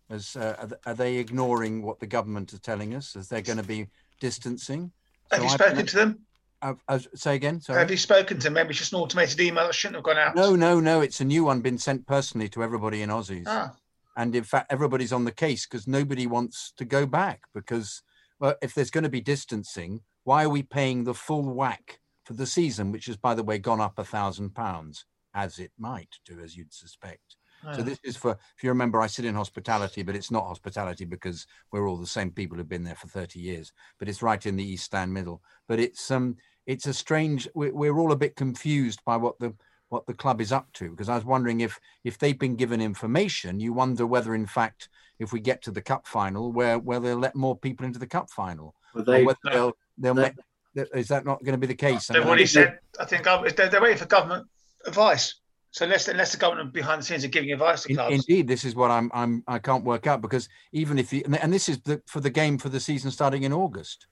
As 0.09 0.35
uh, 0.35 0.69
are, 0.85 0.93
they 0.93 1.17
ignoring 1.17 1.81
what 1.81 1.99
the 1.99 2.07
government 2.07 2.53
are 2.53 2.59
telling 2.59 2.93
us? 2.93 3.15
Is 3.15 3.27
there 3.27 3.41
going 3.41 3.57
to 3.57 3.63
be 3.63 3.88
distancing? 4.19 4.91
Have 5.31 5.39
so 5.39 5.43
you 5.43 5.49
spoken 5.49 5.77
I've, 5.80 5.85
to 5.88 5.95
them? 5.95 6.19
I've, 6.64 6.84
I've, 6.88 7.07
say 7.14 7.35
again. 7.35 7.60
Sorry. 7.60 7.80
Have 7.80 7.91
you 7.91 7.98
spoken 7.98 8.38
to 8.38 8.44
them? 8.44 8.53
Maybe 8.53 8.69
it's 8.69 8.80
just 8.80 8.94
an 8.94 8.99
automated 8.99 9.40
email 9.40 9.65
that 9.65 9.76
shouldn't 9.76 9.98
have 9.98 10.03
gone 10.03 10.18
out. 10.18 10.35
No, 10.35 10.56
no, 10.56 10.80
no. 10.80 11.02
It's 11.02 11.19
a 11.19 11.26
new 11.26 11.44
one 11.44 11.61
been 11.61 11.77
sent 11.77 12.07
personally 12.07 12.49
to 12.49 12.64
everybody 12.64 13.02
in 13.02 13.10
Aussies. 13.10 13.44
Ah. 13.45 13.76
And 14.15 14.35
in 14.35 14.44
fact, 14.44 14.72
everybody's 14.72 15.14
on 15.14 15.26
the 15.26 15.31
case 15.31 15.65
because 15.65 15.88
nobody 15.88 16.27
wants 16.27 16.73
to 16.77 16.85
go 16.85 17.06
back 17.06 17.41
because, 17.53 18.02
well, 18.40 18.56
if 18.61 18.73
there's 18.73 18.91
going 18.91 19.03
to 19.03 19.10
be 19.10 19.22
distancing, 19.22 20.02
why 20.23 20.45
are 20.45 20.49
we 20.49 20.64
paying 20.64 21.03
the 21.03 21.14
full 21.14 21.44
whack 21.44 21.99
for 22.23 22.34
the 22.34 22.45
season, 22.45 22.91
which 22.91 23.07
has, 23.07 23.18
by 23.18 23.34
the 23.34 23.44
way, 23.44 23.57
gone 23.57 23.81
up 23.81 23.99
a 23.99 24.03
thousand 24.03 24.56
pounds? 24.56 25.06
as 25.34 25.60
it 25.60 25.72
might 25.77 26.19
do, 26.26 26.40
as 26.40 26.56
you'd 26.56 26.73
suspect. 26.73 27.35
So 27.76 27.81
this 27.81 27.99
is 28.03 28.18
for, 28.18 28.31
if 28.31 28.61
you 28.61 28.68
remember, 28.68 28.99
I 28.99 29.07
sit 29.07 29.23
in 29.23 29.35
hospitality, 29.35 30.03
but 30.03 30.18
it's 30.18 30.30
not 30.30 30.45
hospitality 30.45 31.06
because 31.06 31.48
we're 31.72 31.88
all 31.88 31.95
the 31.95 32.06
same 32.06 32.30
people 32.30 32.57
who've 32.57 32.68
been 32.68 32.84
there 32.84 32.94
for 32.94 33.07
30 33.07 33.40
years. 33.40 33.72
But 33.98 34.10
it's 34.10 34.22
right 34.22 34.45
in 34.45 34.57
the 34.57 34.65
East 34.65 34.84
Stand 34.84 35.14
middle. 35.14 35.41
But 35.65 35.80
it's 35.80 36.11
um, 36.11 36.35
it's 36.65 36.88
a 36.88 36.94
strange. 36.94 37.48
We're, 37.53 37.73
we're 37.73 37.98
all 37.98 38.11
a 38.11 38.18
bit 38.18 38.35
confused 38.35 39.02
by 39.06 39.18
what 39.18 39.40
the 39.40 39.53
what 39.90 40.07
the 40.07 40.14
club 40.14 40.41
is 40.41 40.52
up 40.52 40.72
to 40.73 40.90
because 40.90 41.07
I 41.07 41.15
was 41.15 41.23
wondering 41.26 41.61
if 41.61 41.80
if 42.03 42.18
they've 42.18 42.38
been 42.38 42.56
given 42.56 42.81
information, 42.81 43.60
you 43.60 43.73
wonder 43.73 44.07
whether 44.07 44.34
in 44.34 44.48
fact 44.48 44.90
if 45.19 45.31
we 45.31 45.40
get 45.40 45.61
to 45.64 45.72
the 45.72 45.81
cup 45.81 46.07
final, 46.07 46.52
where 46.52 46.80
where 46.80 46.99
they'll 46.99 47.18
let 47.18 47.35
more 47.35 47.57
people 47.57 47.85
into 47.85 47.99
the 47.99 48.07
cup 48.07 48.30
final, 48.30 48.76
well, 48.94 49.03
they, 49.03 49.23
whether 49.23 49.40
they'll 49.45 49.73
they'll 49.98 50.14
make, 50.14 50.34
is 50.76 51.07
that 51.10 51.26
not 51.26 51.44
going 51.44 51.53
to 51.53 51.60
be 51.60 51.68
the 51.68 51.76
case? 51.76 52.07
They've 52.07 52.26
already 52.26 52.45
said. 52.45 52.80
I 52.99 53.06
think 53.06 53.27
uh, 53.27 53.44
they're, 53.56 53.69
they're 53.69 53.81
waiting 53.81 53.98
for 53.98 54.06
government 54.06 54.48
advice. 54.85 55.35
So 55.72 55.85
unless 55.85 56.07
unless 56.07 56.31
the 56.31 56.38
government 56.38 56.73
behind 56.73 57.02
the 57.02 57.06
scenes 57.06 57.23
are 57.23 57.30
giving 57.30 57.52
advice 57.52 57.84
to 57.84 57.95
clubs. 57.95 58.14
Indeed, 58.14 58.48
this 58.48 58.64
is 58.64 58.76
what 58.76 58.91
I'm 58.91 59.10
I'm 59.14 59.44
I 59.48 59.60
can't 59.60 59.84
work 59.84 60.06
out 60.07 60.22
because 60.22 60.48
even 60.72 60.99
if 60.99 61.11
you 61.11 61.23
and 61.41 61.52
this 61.52 61.68
is 61.69 61.80
the, 61.81 62.02
for 62.06 62.19
the 62.19 62.30
game 62.30 62.57
for 62.57 62.69
the 62.69 62.80
season 62.80 63.10
starting 63.10 63.44
in 63.44 63.53
August, 63.53 64.07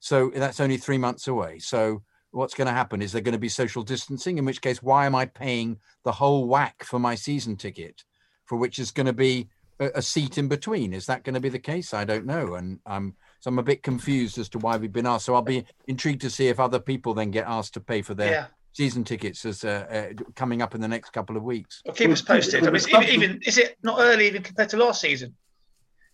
so 0.00 0.30
that's 0.34 0.60
only 0.60 0.76
three 0.76 0.98
months 0.98 1.28
away. 1.28 1.58
So 1.58 2.02
what's 2.30 2.54
going 2.54 2.66
to 2.66 2.72
happen? 2.72 3.02
Is 3.02 3.12
there 3.12 3.22
going 3.22 3.32
to 3.32 3.38
be 3.38 3.48
social 3.48 3.82
distancing? 3.82 4.38
In 4.38 4.44
which 4.44 4.60
case, 4.60 4.82
why 4.82 5.06
am 5.06 5.14
I 5.14 5.26
paying 5.26 5.78
the 6.04 6.12
whole 6.12 6.46
whack 6.46 6.84
for 6.84 6.98
my 6.98 7.14
season 7.14 7.56
ticket, 7.56 8.04
for 8.46 8.56
which 8.56 8.78
is 8.78 8.90
going 8.90 9.06
to 9.06 9.12
be 9.12 9.48
a, 9.80 9.90
a 9.96 10.02
seat 10.02 10.38
in 10.38 10.48
between? 10.48 10.92
Is 10.92 11.06
that 11.06 11.24
going 11.24 11.34
to 11.34 11.40
be 11.40 11.48
the 11.48 11.58
case? 11.58 11.94
I 11.94 12.04
don't 12.04 12.26
know, 12.26 12.54
and 12.54 12.78
I'm 12.86 13.14
so 13.40 13.48
I'm 13.48 13.58
a 13.58 13.62
bit 13.62 13.82
confused 13.82 14.38
as 14.38 14.48
to 14.50 14.58
why 14.58 14.76
we've 14.76 14.92
been 14.92 15.06
asked. 15.06 15.26
So 15.26 15.34
I'll 15.34 15.42
be 15.42 15.64
intrigued 15.86 16.22
to 16.22 16.30
see 16.30 16.48
if 16.48 16.58
other 16.58 16.80
people 16.80 17.14
then 17.14 17.30
get 17.30 17.46
asked 17.46 17.74
to 17.74 17.80
pay 17.80 18.02
for 18.02 18.14
their 18.14 18.32
yeah 18.32 18.46
season 18.78 19.02
tickets 19.02 19.44
as 19.44 19.64
uh, 19.64 19.86
uh, 19.90 20.22
coming 20.36 20.62
up 20.62 20.72
in 20.72 20.80
the 20.80 20.86
next 20.86 21.10
couple 21.10 21.36
of 21.36 21.42
weeks. 21.42 21.82
Well, 21.84 21.96
keep 21.96 22.10
us 22.10 22.22
posted. 22.22 22.64
I 22.64 22.70
mean, 22.70 22.80
even, 22.88 23.02
even, 23.08 23.40
is 23.44 23.58
it 23.58 23.76
not 23.82 23.98
early 23.98 24.28
even 24.28 24.42
compared 24.42 24.68
to 24.68 24.76
last 24.76 25.00
season? 25.00 25.34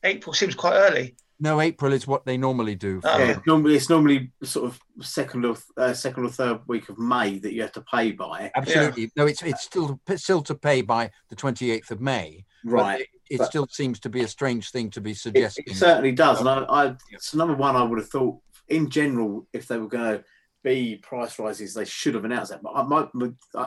April 0.02 0.32
seems 0.32 0.54
quite 0.54 0.74
early. 0.74 1.14
No, 1.40 1.60
April 1.60 1.92
is 1.92 2.06
what 2.06 2.24
they 2.24 2.36
normally 2.36 2.76
do. 2.76 3.00
Oh. 3.04 3.18
Yeah, 3.18 3.38
normally 3.46 3.74
it's 3.74 3.90
normally 3.90 4.30
sort 4.42 4.66
of 4.66 4.80
second 5.04 5.44
or 5.44 5.56
uh, 5.76 5.92
second 5.92 6.24
or 6.24 6.30
third 6.30 6.60
week 6.66 6.88
of 6.88 6.98
May 6.98 7.38
that 7.38 7.52
you 7.52 7.62
have 7.62 7.72
to 7.72 7.82
pay 7.82 8.12
by. 8.12 8.50
Absolutely. 8.54 9.02
Yeah. 9.02 9.08
No, 9.16 9.26
it's 9.26 9.42
it's 9.42 9.62
still 9.62 10.00
still 10.16 10.42
to 10.42 10.54
pay 10.54 10.82
by 10.82 11.10
the 11.28 11.36
twenty 11.36 11.70
eighth 11.70 11.90
of 11.90 12.00
May. 12.00 12.44
Right. 12.64 13.00
It, 13.00 13.08
it 13.30 13.38
but 13.38 13.46
still 13.46 13.66
seems 13.66 13.98
to 14.00 14.08
be 14.08 14.20
a 14.20 14.28
strange 14.28 14.70
thing 14.70 14.90
to 14.90 15.00
be 15.00 15.14
suggesting. 15.14 15.64
It, 15.66 15.72
it 15.72 15.76
certainly 15.76 16.12
does, 16.12 16.40
and 16.40 16.48
I, 16.48 16.64
I, 16.68 16.94
it's 17.10 17.34
number 17.34 17.54
one. 17.54 17.74
I 17.74 17.82
would 17.82 17.98
have 17.98 18.08
thought, 18.08 18.38
in 18.68 18.88
general, 18.90 19.46
if 19.52 19.66
they 19.66 19.78
were 19.78 19.88
going 19.88 20.18
to 20.18 20.24
be 20.62 20.96
price 20.96 21.38
rises, 21.38 21.74
they 21.74 21.84
should 21.84 22.14
have 22.14 22.24
announced 22.24 22.52
that. 22.52 22.62
But 22.62 22.74
I 22.74 22.82
might, 22.82 23.08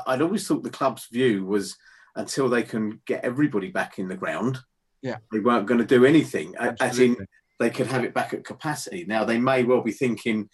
I'd 0.08 0.22
always 0.22 0.48
thought 0.48 0.64
the 0.64 0.70
club's 0.70 1.08
view 1.12 1.46
was 1.46 1.76
until 2.16 2.50
they 2.50 2.64
can 2.64 3.02
get 3.06 3.24
everybody 3.24 3.70
back 3.70 4.00
in 4.00 4.08
the 4.08 4.16
ground, 4.16 4.60
yeah, 5.02 5.18
they 5.32 5.40
weren't 5.40 5.68
going 5.68 5.80
to 5.80 5.86
do 5.86 6.06
anything. 6.06 6.56
Absolutely. 6.58 6.88
As 6.88 7.00
in, 7.00 7.28
they 7.60 7.70
could 7.70 7.88
have 7.88 8.04
it 8.04 8.14
back 8.14 8.34
at 8.34 8.44
capacity. 8.44 9.06
Now 9.08 9.26
they 9.26 9.40
may 9.40 9.64
well 9.64 9.82
be 9.82 9.92
thinking, 9.92 10.50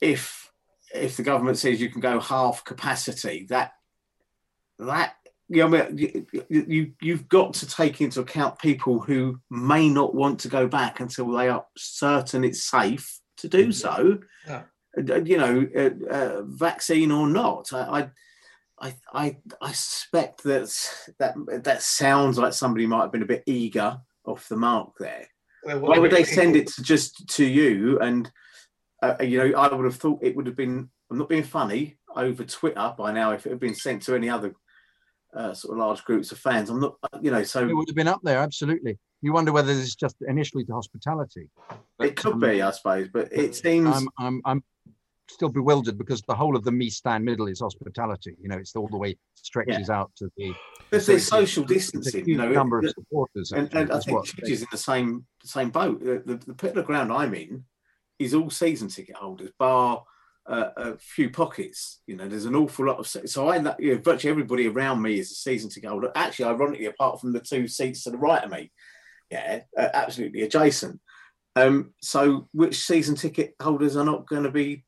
if 0.00 0.50
if 0.94 1.16
the 1.16 1.22
government 1.22 1.58
says 1.58 1.80
you 1.80 1.90
can 1.90 2.00
go 2.00 2.20
half 2.20 2.64
capacity, 2.64 3.46
that 3.50 3.72
that 4.78 5.14
you 5.48 5.68
know, 5.68 5.88
you, 5.94 6.26
you 6.48 6.92
you've 7.00 7.28
got 7.28 7.54
to 7.54 7.66
take 7.66 8.00
into 8.00 8.20
account 8.20 8.58
people 8.58 8.98
who 8.98 9.40
may 9.50 9.88
not 9.88 10.14
want 10.14 10.40
to 10.40 10.48
go 10.48 10.66
back 10.66 11.00
until 11.00 11.30
they 11.30 11.48
are 11.48 11.64
certain 11.76 12.44
it's 12.44 12.64
safe 12.64 13.20
to 13.38 13.48
do 13.48 13.70
so. 13.70 14.18
Yeah. 14.46 14.62
Uh, 14.98 15.22
you 15.22 15.36
know, 15.36 15.66
uh, 15.76 16.12
uh, 16.12 16.42
vaccine 16.42 17.12
or 17.12 17.28
not. 17.28 17.72
I, 17.72 18.08
I, 18.80 18.94
I, 19.12 19.36
I 19.60 19.72
suspect 19.72 20.42
that 20.44 21.14
that 21.18 21.34
that 21.64 21.82
sounds 21.82 22.38
like 22.38 22.52
somebody 22.52 22.86
might 22.86 23.02
have 23.02 23.12
been 23.12 23.22
a 23.22 23.26
bit 23.26 23.44
eager 23.46 23.98
off 24.24 24.48
the 24.48 24.56
mark 24.56 24.94
there. 24.98 25.28
Well, 25.66 25.80
Why 25.80 25.98
would 25.98 26.12
they 26.12 26.24
send 26.24 26.56
it 26.56 26.68
to 26.68 26.82
just 26.82 27.28
to 27.36 27.44
you? 27.44 27.98
And 27.98 28.30
uh, 29.02 29.16
you 29.20 29.38
know, 29.38 29.58
I 29.58 29.74
would 29.74 29.84
have 29.84 29.96
thought 29.96 30.22
it 30.22 30.36
would 30.36 30.46
have 30.46 30.56
been. 30.56 30.88
I'm 31.10 31.18
not 31.18 31.28
being 31.28 31.42
funny 31.42 31.98
over 32.14 32.44
Twitter 32.44 32.94
by 32.96 33.12
now. 33.12 33.32
If 33.32 33.46
it 33.46 33.50
had 33.50 33.60
been 33.60 33.74
sent 33.74 34.02
to 34.02 34.14
any 34.14 34.28
other 34.28 34.54
uh, 35.34 35.54
sort 35.54 35.72
of 35.72 35.78
large 35.78 36.04
groups 36.04 36.32
of 36.32 36.38
fans, 36.38 36.70
I'm 36.70 36.80
not. 36.80 36.96
You 37.20 37.30
know, 37.30 37.42
so 37.42 37.66
it 37.66 37.74
would 37.74 37.88
have 37.88 37.96
been 37.96 38.08
up 38.08 38.20
there 38.22 38.38
absolutely. 38.38 38.98
You 39.22 39.32
wonder 39.32 39.52
whether 39.52 39.68
this 39.68 39.82
is 39.84 39.96
just 39.96 40.16
initially 40.28 40.64
to 40.64 40.72
hospitality. 40.72 41.48
It 42.00 42.16
could 42.16 42.34
um, 42.34 42.40
be, 42.40 42.62
I 42.62 42.70
suppose, 42.70 43.08
but 43.12 43.32
it 43.32 43.54
seems. 43.54 43.88
I'm, 43.88 44.08
I'm, 44.18 44.42
I'm 44.44 44.64
still 45.28 45.48
bewildered 45.48 45.98
because 45.98 46.22
the 46.22 46.34
whole 46.34 46.56
of 46.56 46.64
the 46.64 46.72
me 46.72 46.90
stand 46.90 47.24
middle 47.24 47.46
is 47.46 47.60
hospitality. 47.60 48.36
You 48.40 48.48
know, 48.48 48.56
it's 48.56 48.74
all 48.76 48.88
the 48.88 48.96
way 48.96 49.16
stretches 49.34 49.88
yeah. 49.88 49.98
out 49.98 50.10
to 50.18 50.30
the. 50.36 50.54
There's 50.90 51.06
so 51.06 51.18
social 51.18 51.64
distancing. 51.64 52.28
You 52.28 52.36
know, 52.36 52.50
number 52.50 52.78
of 52.78 52.90
supporters, 52.90 53.52
and, 53.52 53.72
and 53.74 53.90
I 53.90 54.00
think 54.00 54.26
Chidge 54.26 54.50
is 54.50 54.62
in 54.62 54.68
the 54.70 54.78
same 54.78 55.26
same 55.42 55.70
boat. 55.70 56.00
The, 56.00 56.22
the, 56.24 56.36
the 56.46 56.54
pit 56.54 56.70
of 56.70 56.76
the 56.76 56.82
ground 56.82 57.12
I'm 57.12 57.34
in 57.34 57.64
is 58.18 58.34
all 58.34 58.50
season 58.50 58.88
ticket 58.88 59.16
holders, 59.16 59.50
bar 59.58 60.04
uh, 60.48 60.70
a 60.76 60.98
few 60.98 61.30
pockets. 61.30 62.00
You 62.06 62.16
know, 62.16 62.28
there's 62.28 62.44
an 62.44 62.56
awful 62.56 62.86
lot 62.86 62.98
of 62.98 63.06
so 63.06 63.48
I 63.48 63.56
you 63.78 63.94
know, 63.94 64.00
virtually 64.02 64.30
everybody 64.30 64.68
around 64.68 65.02
me 65.02 65.18
is 65.18 65.30
a 65.30 65.34
season 65.34 65.70
ticket 65.70 65.90
holder. 65.90 66.12
Actually, 66.14 66.46
ironically, 66.46 66.86
apart 66.86 67.20
from 67.20 67.32
the 67.32 67.40
two 67.40 67.68
seats 67.68 68.04
to 68.04 68.10
the 68.10 68.18
right 68.18 68.44
of 68.44 68.50
me, 68.50 68.70
yeah, 69.30 69.60
uh, 69.76 69.88
absolutely 69.92 70.42
adjacent. 70.42 71.00
Um, 71.56 71.94
so 72.02 72.48
which 72.52 72.76
season 72.84 73.16
ticket 73.16 73.54
holders 73.60 73.96
are 73.96 74.04
not 74.04 74.28
going 74.28 74.44
to 74.44 74.50
be 74.50 74.84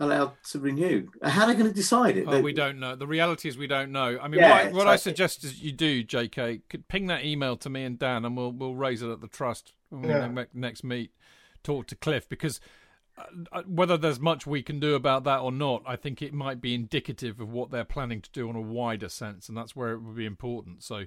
allowed 0.00 0.32
to 0.50 0.58
renew. 0.58 1.08
How 1.22 1.42
are 1.42 1.48
they 1.48 1.54
going 1.54 1.68
to 1.68 1.74
decide 1.74 2.16
it? 2.16 2.24
Oh, 2.26 2.40
we 2.40 2.52
don't 2.52 2.78
know. 2.78 2.94
The 2.94 3.06
reality 3.06 3.48
is 3.48 3.58
we 3.58 3.66
don't 3.66 3.90
know. 3.90 4.18
I 4.20 4.28
mean, 4.28 4.40
yeah, 4.40 4.64
what, 4.66 4.72
what 4.74 4.86
I 4.88 4.96
suggest 4.96 5.44
is 5.44 5.60
you 5.60 5.72
do, 5.72 6.02
J.K. 6.02 6.62
Could 6.68 6.88
ping 6.88 7.06
that 7.06 7.24
email 7.24 7.56
to 7.58 7.70
me 7.70 7.84
and 7.84 7.98
Dan, 7.98 8.24
and 8.24 8.36
we'll 8.36 8.52
we'll 8.52 8.74
raise 8.74 9.02
it 9.02 9.10
at 9.10 9.20
the 9.20 9.28
trust 9.28 9.72
when 9.90 10.04
yeah. 10.04 10.28
we 10.28 10.44
next 10.54 10.84
meet. 10.84 11.12
Talk 11.64 11.88
to 11.88 11.96
Cliff 11.96 12.28
because 12.28 12.60
uh, 13.18 13.24
uh, 13.50 13.62
whether 13.66 13.96
there's 13.96 14.20
much 14.20 14.46
we 14.46 14.62
can 14.62 14.78
do 14.78 14.94
about 14.94 15.24
that 15.24 15.40
or 15.40 15.50
not, 15.50 15.82
I 15.84 15.96
think 15.96 16.22
it 16.22 16.32
might 16.32 16.60
be 16.60 16.74
indicative 16.74 17.40
of 17.40 17.50
what 17.50 17.70
they're 17.70 17.84
planning 17.84 18.20
to 18.20 18.30
do 18.30 18.48
on 18.48 18.54
a 18.54 18.60
wider 18.60 19.08
sense, 19.08 19.48
and 19.48 19.58
that's 19.58 19.74
where 19.74 19.90
it 19.92 20.00
would 20.00 20.16
be 20.16 20.26
important. 20.26 20.84
So, 20.84 21.04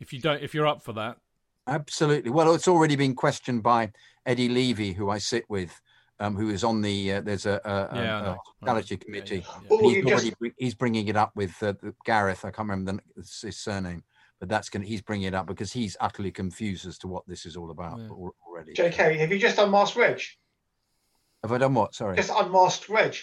if 0.00 0.12
you 0.12 0.20
don't, 0.20 0.42
if 0.42 0.54
you're 0.54 0.66
up 0.66 0.82
for 0.82 0.94
that, 0.94 1.18
absolutely. 1.66 2.30
Well, 2.30 2.54
it's 2.54 2.68
already 2.68 2.96
been 2.96 3.14
questioned 3.14 3.62
by 3.62 3.92
Eddie 4.24 4.48
Levy, 4.48 4.94
who 4.94 5.10
I 5.10 5.18
sit 5.18 5.44
with 5.48 5.82
um, 6.20 6.36
who 6.36 6.50
is 6.50 6.64
on 6.64 6.80
the 6.80 7.14
uh, 7.14 7.20
there's 7.20 7.46
a, 7.46 7.60
a, 7.64 7.96
yeah, 7.96 8.20
a 8.20 8.36
hospitality 8.36 8.96
committee. 8.96 9.36
Yeah, 9.36 9.66
yeah, 9.70 9.78
he's, 9.80 10.04
already, 10.04 10.30
just... 10.30 10.54
he's 10.58 10.74
bringing 10.74 11.08
it 11.08 11.16
up 11.16 11.32
with 11.34 11.60
uh, 11.62 11.74
Gareth. 12.04 12.44
I 12.44 12.50
can't 12.50 12.68
remember 12.68 13.02
the, 13.16 13.22
his 13.42 13.56
surname, 13.56 14.04
but 14.40 14.48
that's 14.48 14.68
going. 14.68 14.84
He's 14.84 15.02
bringing 15.02 15.26
it 15.26 15.34
up 15.34 15.46
because 15.46 15.72
he's 15.72 15.96
utterly 16.00 16.30
confused 16.30 16.86
as 16.86 16.98
to 16.98 17.08
what 17.08 17.24
this 17.26 17.46
is 17.46 17.56
all 17.56 17.70
about 17.70 18.00
already. 18.10 18.74
JK, 18.74 19.18
have 19.18 19.32
you 19.32 19.38
just 19.38 19.58
unmasked 19.58 19.96
Reg? 19.96 20.20
Have 21.42 21.52
I 21.52 21.58
done 21.58 21.74
what? 21.74 21.94
Sorry. 21.94 22.16
Just 22.16 22.32
unmasked 22.34 22.88
Reg. 22.88 23.16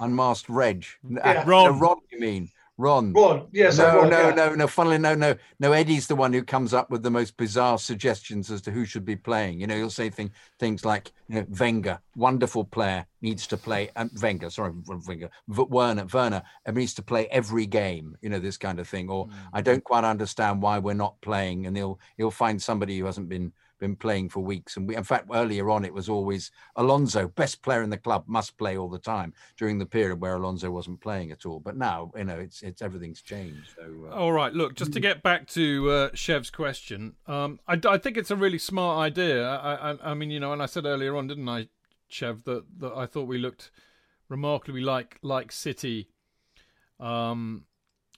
Unmasked 0.00 0.48
Reg. 0.48 0.86
Yeah. 1.08 1.42
Uh, 1.42 1.44
Ron. 1.44 1.78
Ron, 1.78 1.98
you 2.10 2.20
mean? 2.20 2.50
Ron. 2.78 3.12
Ron, 3.12 3.46
yes. 3.52 3.78
No, 3.78 4.00
Ron, 4.00 4.10
no, 4.10 4.28
yeah. 4.28 4.34
no, 4.34 4.54
no. 4.54 4.66
Funnily, 4.66 4.98
no, 4.98 5.14
no, 5.14 5.34
no. 5.58 5.72
Eddie's 5.72 6.06
the 6.06 6.16
one 6.16 6.32
who 6.32 6.42
comes 6.42 6.74
up 6.74 6.90
with 6.90 7.02
the 7.02 7.10
most 7.10 7.36
bizarre 7.36 7.78
suggestions 7.78 8.50
as 8.50 8.60
to 8.62 8.70
who 8.70 8.84
should 8.84 9.04
be 9.04 9.16
playing. 9.16 9.60
You 9.60 9.66
know, 9.66 9.76
he'll 9.76 9.90
say 9.90 10.10
thing, 10.10 10.30
things 10.58 10.84
like, 10.84 11.12
you 11.28 11.36
know, 11.36 11.46
Wenger, 11.58 11.98
wonderful 12.16 12.64
player, 12.64 13.06
needs 13.22 13.46
to 13.46 13.56
play. 13.56 13.90
And 13.96 14.10
Wenger, 14.20 14.50
sorry, 14.50 14.72
Wenger, 15.06 15.30
Werner, 15.48 16.06
Werner 16.12 16.42
needs 16.70 16.92
to 16.94 17.02
play 17.02 17.26
every 17.28 17.66
game. 17.66 18.16
You 18.20 18.28
know, 18.28 18.38
this 18.38 18.58
kind 18.58 18.78
of 18.78 18.86
thing. 18.86 19.08
Or 19.08 19.26
mm. 19.26 19.32
I 19.54 19.62
don't 19.62 19.82
quite 19.82 20.04
understand 20.04 20.60
why 20.60 20.78
we're 20.78 20.94
not 20.94 21.20
playing. 21.22 21.66
And 21.66 21.76
he'll 21.76 21.98
he'll 22.18 22.30
find 22.30 22.60
somebody 22.60 22.98
who 22.98 23.06
hasn't 23.06 23.30
been 23.30 23.52
been 23.78 23.96
playing 23.96 24.28
for 24.28 24.40
weeks. 24.40 24.76
And 24.76 24.88
we, 24.88 24.96
in 24.96 25.04
fact, 25.04 25.28
earlier 25.32 25.70
on, 25.70 25.84
it 25.84 25.92
was 25.92 26.08
always 26.08 26.50
Alonso, 26.76 27.28
best 27.28 27.62
player 27.62 27.82
in 27.82 27.90
the 27.90 27.96
club, 27.96 28.24
must 28.26 28.56
play 28.58 28.76
all 28.76 28.88
the 28.88 28.98
time 28.98 29.34
during 29.56 29.78
the 29.78 29.86
period 29.86 30.20
where 30.20 30.34
Alonso 30.34 30.70
wasn't 30.70 31.00
playing 31.00 31.30
at 31.30 31.46
all. 31.46 31.60
But 31.60 31.76
now, 31.76 32.10
you 32.16 32.24
know, 32.24 32.38
it's 32.38 32.62
it's 32.62 32.82
everything's 32.82 33.22
changed. 33.22 33.70
So, 33.76 34.08
uh... 34.10 34.14
all 34.14 34.32
right, 34.32 34.52
look, 34.52 34.74
just 34.74 34.92
to 34.94 35.00
get 35.00 35.22
back 35.22 35.46
to 35.48 35.90
uh, 35.90 36.08
Chev's 36.14 36.50
question, 36.50 37.14
um, 37.26 37.60
I, 37.66 37.80
I 37.88 37.98
think 37.98 38.16
it's 38.16 38.30
a 38.30 38.36
really 38.36 38.58
smart 38.58 38.98
idea. 38.98 39.48
I, 39.48 39.92
I, 39.92 40.10
I 40.10 40.14
mean, 40.14 40.30
you 40.30 40.40
know, 40.40 40.52
and 40.52 40.62
I 40.62 40.66
said 40.66 40.84
earlier 40.84 41.16
on, 41.16 41.26
didn't 41.26 41.48
I, 41.48 41.68
Chev, 42.08 42.44
that 42.44 42.64
that 42.78 42.92
I 42.94 43.06
thought 43.06 43.28
we 43.28 43.38
looked 43.38 43.70
remarkably 44.28 44.80
like 44.80 45.18
like 45.22 45.52
City. 45.52 46.08
Um, 46.98 47.66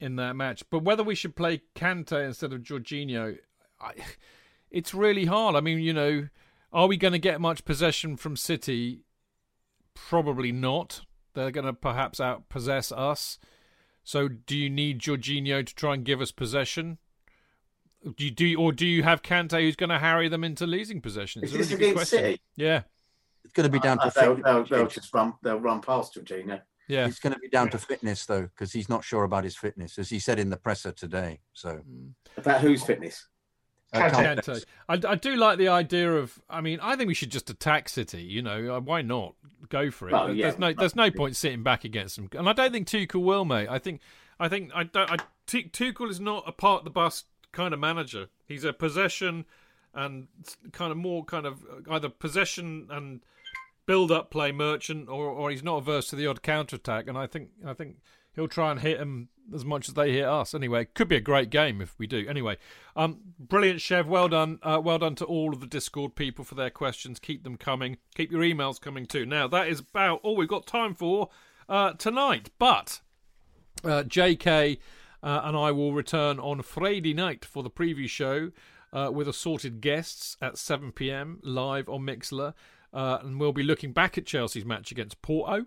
in 0.00 0.14
that 0.14 0.36
match, 0.36 0.62
but 0.70 0.84
whether 0.84 1.02
we 1.02 1.16
should 1.16 1.34
play 1.34 1.62
Kante 1.74 2.24
instead 2.24 2.52
of 2.52 2.60
Jorginho, 2.60 3.36
I, 3.80 3.94
it's 4.70 4.94
really 4.94 5.26
hard. 5.26 5.54
I 5.54 5.60
mean, 5.60 5.78
you 5.78 5.92
know, 5.92 6.28
are 6.72 6.86
we 6.86 6.96
going 6.96 7.12
to 7.12 7.18
get 7.18 7.40
much 7.40 7.64
possession 7.64 8.16
from 8.16 8.36
City? 8.36 9.02
Probably 9.94 10.52
not. 10.52 11.02
They're 11.34 11.50
going 11.50 11.66
to 11.66 11.72
perhaps 11.72 12.20
outpossess 12.20 12.92
us. 12.96 13.38
So, 14.04 14.28
do 14.28 14.56
you 14.56 14.70
need 14.70 15.00
Jorginho 15.00 15.64
to 15.66 15.74
try 15.74 15.94
and 15.94 16.04
give 16.04 16.20
us 16.20 16.32
possession? 16.32 16.98
Do 18.16 18.24
you 18.24 18.30
do, 18.30 18.54
or 18.58 18.72
do 18.72 18.86
you 18.86 19.02
have 19.02 19.22
Kante 19.22 19.60
who's 19.60 19.76
going 19.76 19.90
to 19.90 19.98
harry 19.98 20.28
them 20.28 20.44
into 20.44 20.66
losing 20.66 21.00
possession? 21.00 21.42
It's 21.42 21.52
Is 21.52 21.68
this 21.68 21.78
against 21.78 22.10
City? 22.10 22.40
Yeah, 22.56 22.82
it's 23.44 23.52
going 23.52 23.70
to 23.70 23.72
be 23.72 23.80
down 23.80 23.98
to 23.98 24.12
they'll, 24.14 24.36
they'll, 24.36 24.64
they'll, 24.64 24.86
just 24.86 25.12
run. 25.12 25.34
They'll 25.42 25.60
run 25.60 25.80
past 25.82 26.14
Jorginho. 26.14 26.60
Yeah, 26.88 27.06
it's 27.06 27.18
going 27.18 27.34
to 27.34 27.38
be 27.38 27.48
down 27.48 27.68
to 27.70 27.78
fitness 27.78 28.24
though, 28.24 28.42
because 28.42 28.72
he's 28.72 28.88
not 28.88 29.04
sure 29.04 29.24
about 29.24 29.44
his 29.44 29.56
fitness, 29.56 29.98
as 29.98 30.08
he 30.08 30.18
said 30.18 30.38
in 30.38 30.48
the 30.48 30.56
presser 30.56 30.92
today. 30.92 31.40
So, 31.52 31.82
about 32.36 32.60
whose 32.60 32.82
fitness? 32.82 33.26
Kante. 33.94 34.64
I, 34.88 35.00
I 35.06 35.14
do 35.14 35.36
like 35.36 35.58
the 35.58 35.68
idea 35.68 36.12
of. 36.12 36.38
I 36.48 36.60
mean, 36.60 36.78
I 36.80 36.96
think 36.96 37.08
we 37.08 37.14
should 37.14 37.30
just 37.30 37.48
attack 37.50 37.88
City. 37.88 38.22
You 38.22 38.42
know, 38.42 38.76
uh, 38.76 38.80
why 38.80 39.02
not 39.02 39.34
go 39.68 39.90
for 39.90 40.08
it? 40.08 40.12
Well, 40.12 40.32
yeah, 40.32 40.46
there's 40.46 40.58
no, 40.58 40.72
there's 40.72 40.96
no 40.96 41.10
point 41.10 41.36
sitting 41.36 41.62
back 41.62 41.84
against 41.84 42.16
them, 42.16 42.28
and 42.32 42.48
I 42.48 42.52
don't 42.52 42.72
think 42.72 42.86
Tuchel 42.86 43.22
will, 43.22 43.44
mate. 43.44 43.68
I 43.70 43.78
think, 43.78 44.00
I 44.38 44.48
think, 44.48 44.70
I 44.74 44.84
don't. 44.84 45.10
I, 45.10 45.16
Tuchel 45.46 46.10
is 46.10 46.20
not 46.20 46.44
a 46.46 46.52
part 46.52 46.84
the 46.84 46.90
bus 46.90 47.24
kind 47.52 47.72
of 47.72 47.80
manager. 47.80 48.28
He's 48.46 48.64
a 48.64 48.72
possession 48.72 49.46
and 49.94 50.28
kind 50.72 50.92
of 50.92 50.98
more 50.98 51.24
kind 51.24 51.46
of 51.46 51.64
uh, 51.64 51.94
either 51.94 52.08
possession 52.08 52.88
and 52.90 53.20
build 53.86 54.12
up 54.12 54.30
play 54.30 54.52
merchant, 54.52 55.08
or 55.08 55.26
or 55.26 55.50
he's 55.50 55.62
not 55.62 55.78
averse 55.78 56.08
to 56.08 56.16
the 56.16 56.26
odd 56.26 56.42
counter 56.42 56.76
attack. 56.76 57.08
And 57.08 57.16
I 57.16 57.26
think, 57.26 57.48
I 57.66 57.72
think 57.72 57.96
he'll 58.38 58.48
try 58.48 58.70
and 58.70 58.80
hit 58.80 58.98
them 58.98 59.28
as 59.52 59.64
much 59.64 59.88
as 59.88 59.94
they 59.94 60.12
hit 60.12 60.24
us. 60.24 60.54
Anyway, 60.54 60.86
could 60.94 61.08
be 61.08 61.16
a 61.16 61.20
great 61.20 61.50
game 61.50 61.80
if 61.80 61.98
we 61.98 62.06
do. 62.06 62.24
Anyway, 62.28 62.56
um, 62.94 63.18
brilliant, 63.38 63.80
Chev. 63.80 64.06
Well 64.06 64.28
done. 64.28 64.58
Uh, 64.62 64.80
well 64.82 64.98
done 64.98 65.16
to 65.16 65.24
all 65.24 65.52
of 65.52 65.60
the 65.60 65.66
Discord 65.66 66.14
people 66.14 66.44
for 66.44 66.54
their 66.54 66.70
questions. 66.70 67.18
Keep 67.18 67.42
them 67.42 67.56
coming. 67.56 67.96
Keep 68.14 68.30
your 68.30 68.42
emails 68.42 68.80
coming 68.80 69.06
too. 69.06 69.26
Now, 69.26 69.48
that 69.48 69.68
is 69.68 69.80
about 69.80 70.20
all 70.22 70.36
we've 70.36 70.48
got 70.48 70.66
time 70.66 70.94
for 70.94 71.30
uh, 71.68 71.94
tonight. 71.94 72.50
But 72.58 73.00
uh, 73.82 74.04
JK 74.04 74.78
uh, 75.22 75.40
and 75.44 75.56
I 75.56 75.72
will 75.72 75.92
return 75.92 76.38
on 76.38 76.62
Friday 76.62 77.14
night 77.14 77.44
for 77.44 77.62
the 77.62 77.70
preview 77.70 78.08
show 78.08 78.52
uh, 78.92 79.10
with 79.12 79.26
assorted 79.26 79.80
guests 79.80 80.36
at 80.40 80.58
7 80.58 80.92
pm 80.92 81.40
live 81.42 81.88
on 81.88 82.02
Mixlr. 82.02 82.54
Uh, 82.92 83.18
and 83.22 83.38
we'll 83.38 83.52
be 83.52 83.62
looking 83.62 83.92
back 83.92 84.16
at 84.16 84.24
Chelsea's 84.24 84.64
match 84.64 84.90
against 84.90 85.20
Porto 85.20 85.66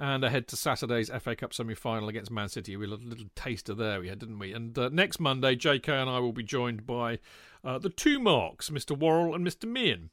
and 0.00 0.24
ahead 0.24 0.48
to 0.48 0.56
Saturday's 0.56 1.10
FA 1.20 1.36
Cup 1.36 1.52
semi 1.52 1.74
final 1.74 2.08
against 2.08 2.30
Man 2.30 2.48
City. 2.48 2.74
We 2.74 2.88
had 2.88 2.98
a 2.98 3.02
little 3.04 3.26
taster 3.36 3.74
there, 3.74 4.00
we 4.00 4.08
had, 4.08 4.18
didn't 4.18 4.38
we? 4.38 4.54
And 4.54 4.76
uh, 4.76 4.88
next 4.90 5.20
Monday, 5.20 5.54
JK 5.54 5.88
and 5.90 6.08
I 6.08 6.18
will 6.18 6.32
be 6.32 6.42
joined 6.42 6.86
by 6.86 7.18
uh, 7.62 7.78
the 7.78 7.90
two 7.90 8.18
marks, 8.18 8.70
Mr. 8.70 8.98
Worrell 8.98 9.34
and 9.34 9.46
Mr. 9.46 9.68
Meehan, 9.68 10.08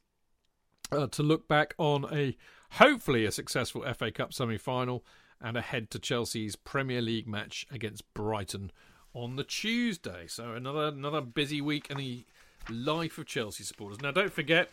uh, 0.92 1.06
to 1.06 1.22
look 1.22 1.48
back 1.48 1.74
on 1.78 2.04
a 2.12 2.36
hopefully 2.72 3.24
a 3.24 3.32
successful 3.32 3.82
FA 3.94 4.10
Cup 4.10 4.34
semi 4.34 4.58
final 4.58 5.04
and 5.40 5.56
ahead 5.56 5.90
to 5.90 5.98
Chelsea's 5.98 6.54
Premier 6.54 7.00
League 7.00 7.26
match 7.26 7.66
against 7.70 8.12
Brighton 8.12 8.70
on 9.14 9.36
the 9.36 9.44
Tuesday. 9.44 10.26
So 10.26 10.52
another 10.52 10.88
another 10.88 11.22
busy 11.22 11.62
week 11.62 11.90
in 11.90 11.96
the 11.96 12.26
life 12.68 13.16
of 13.16 13.24
Chelsea 13.24 13.64
supporters. 13.64 14.02
Now, 14.02 14.10
don't 14.10 14.32
forget, 14.32 14.70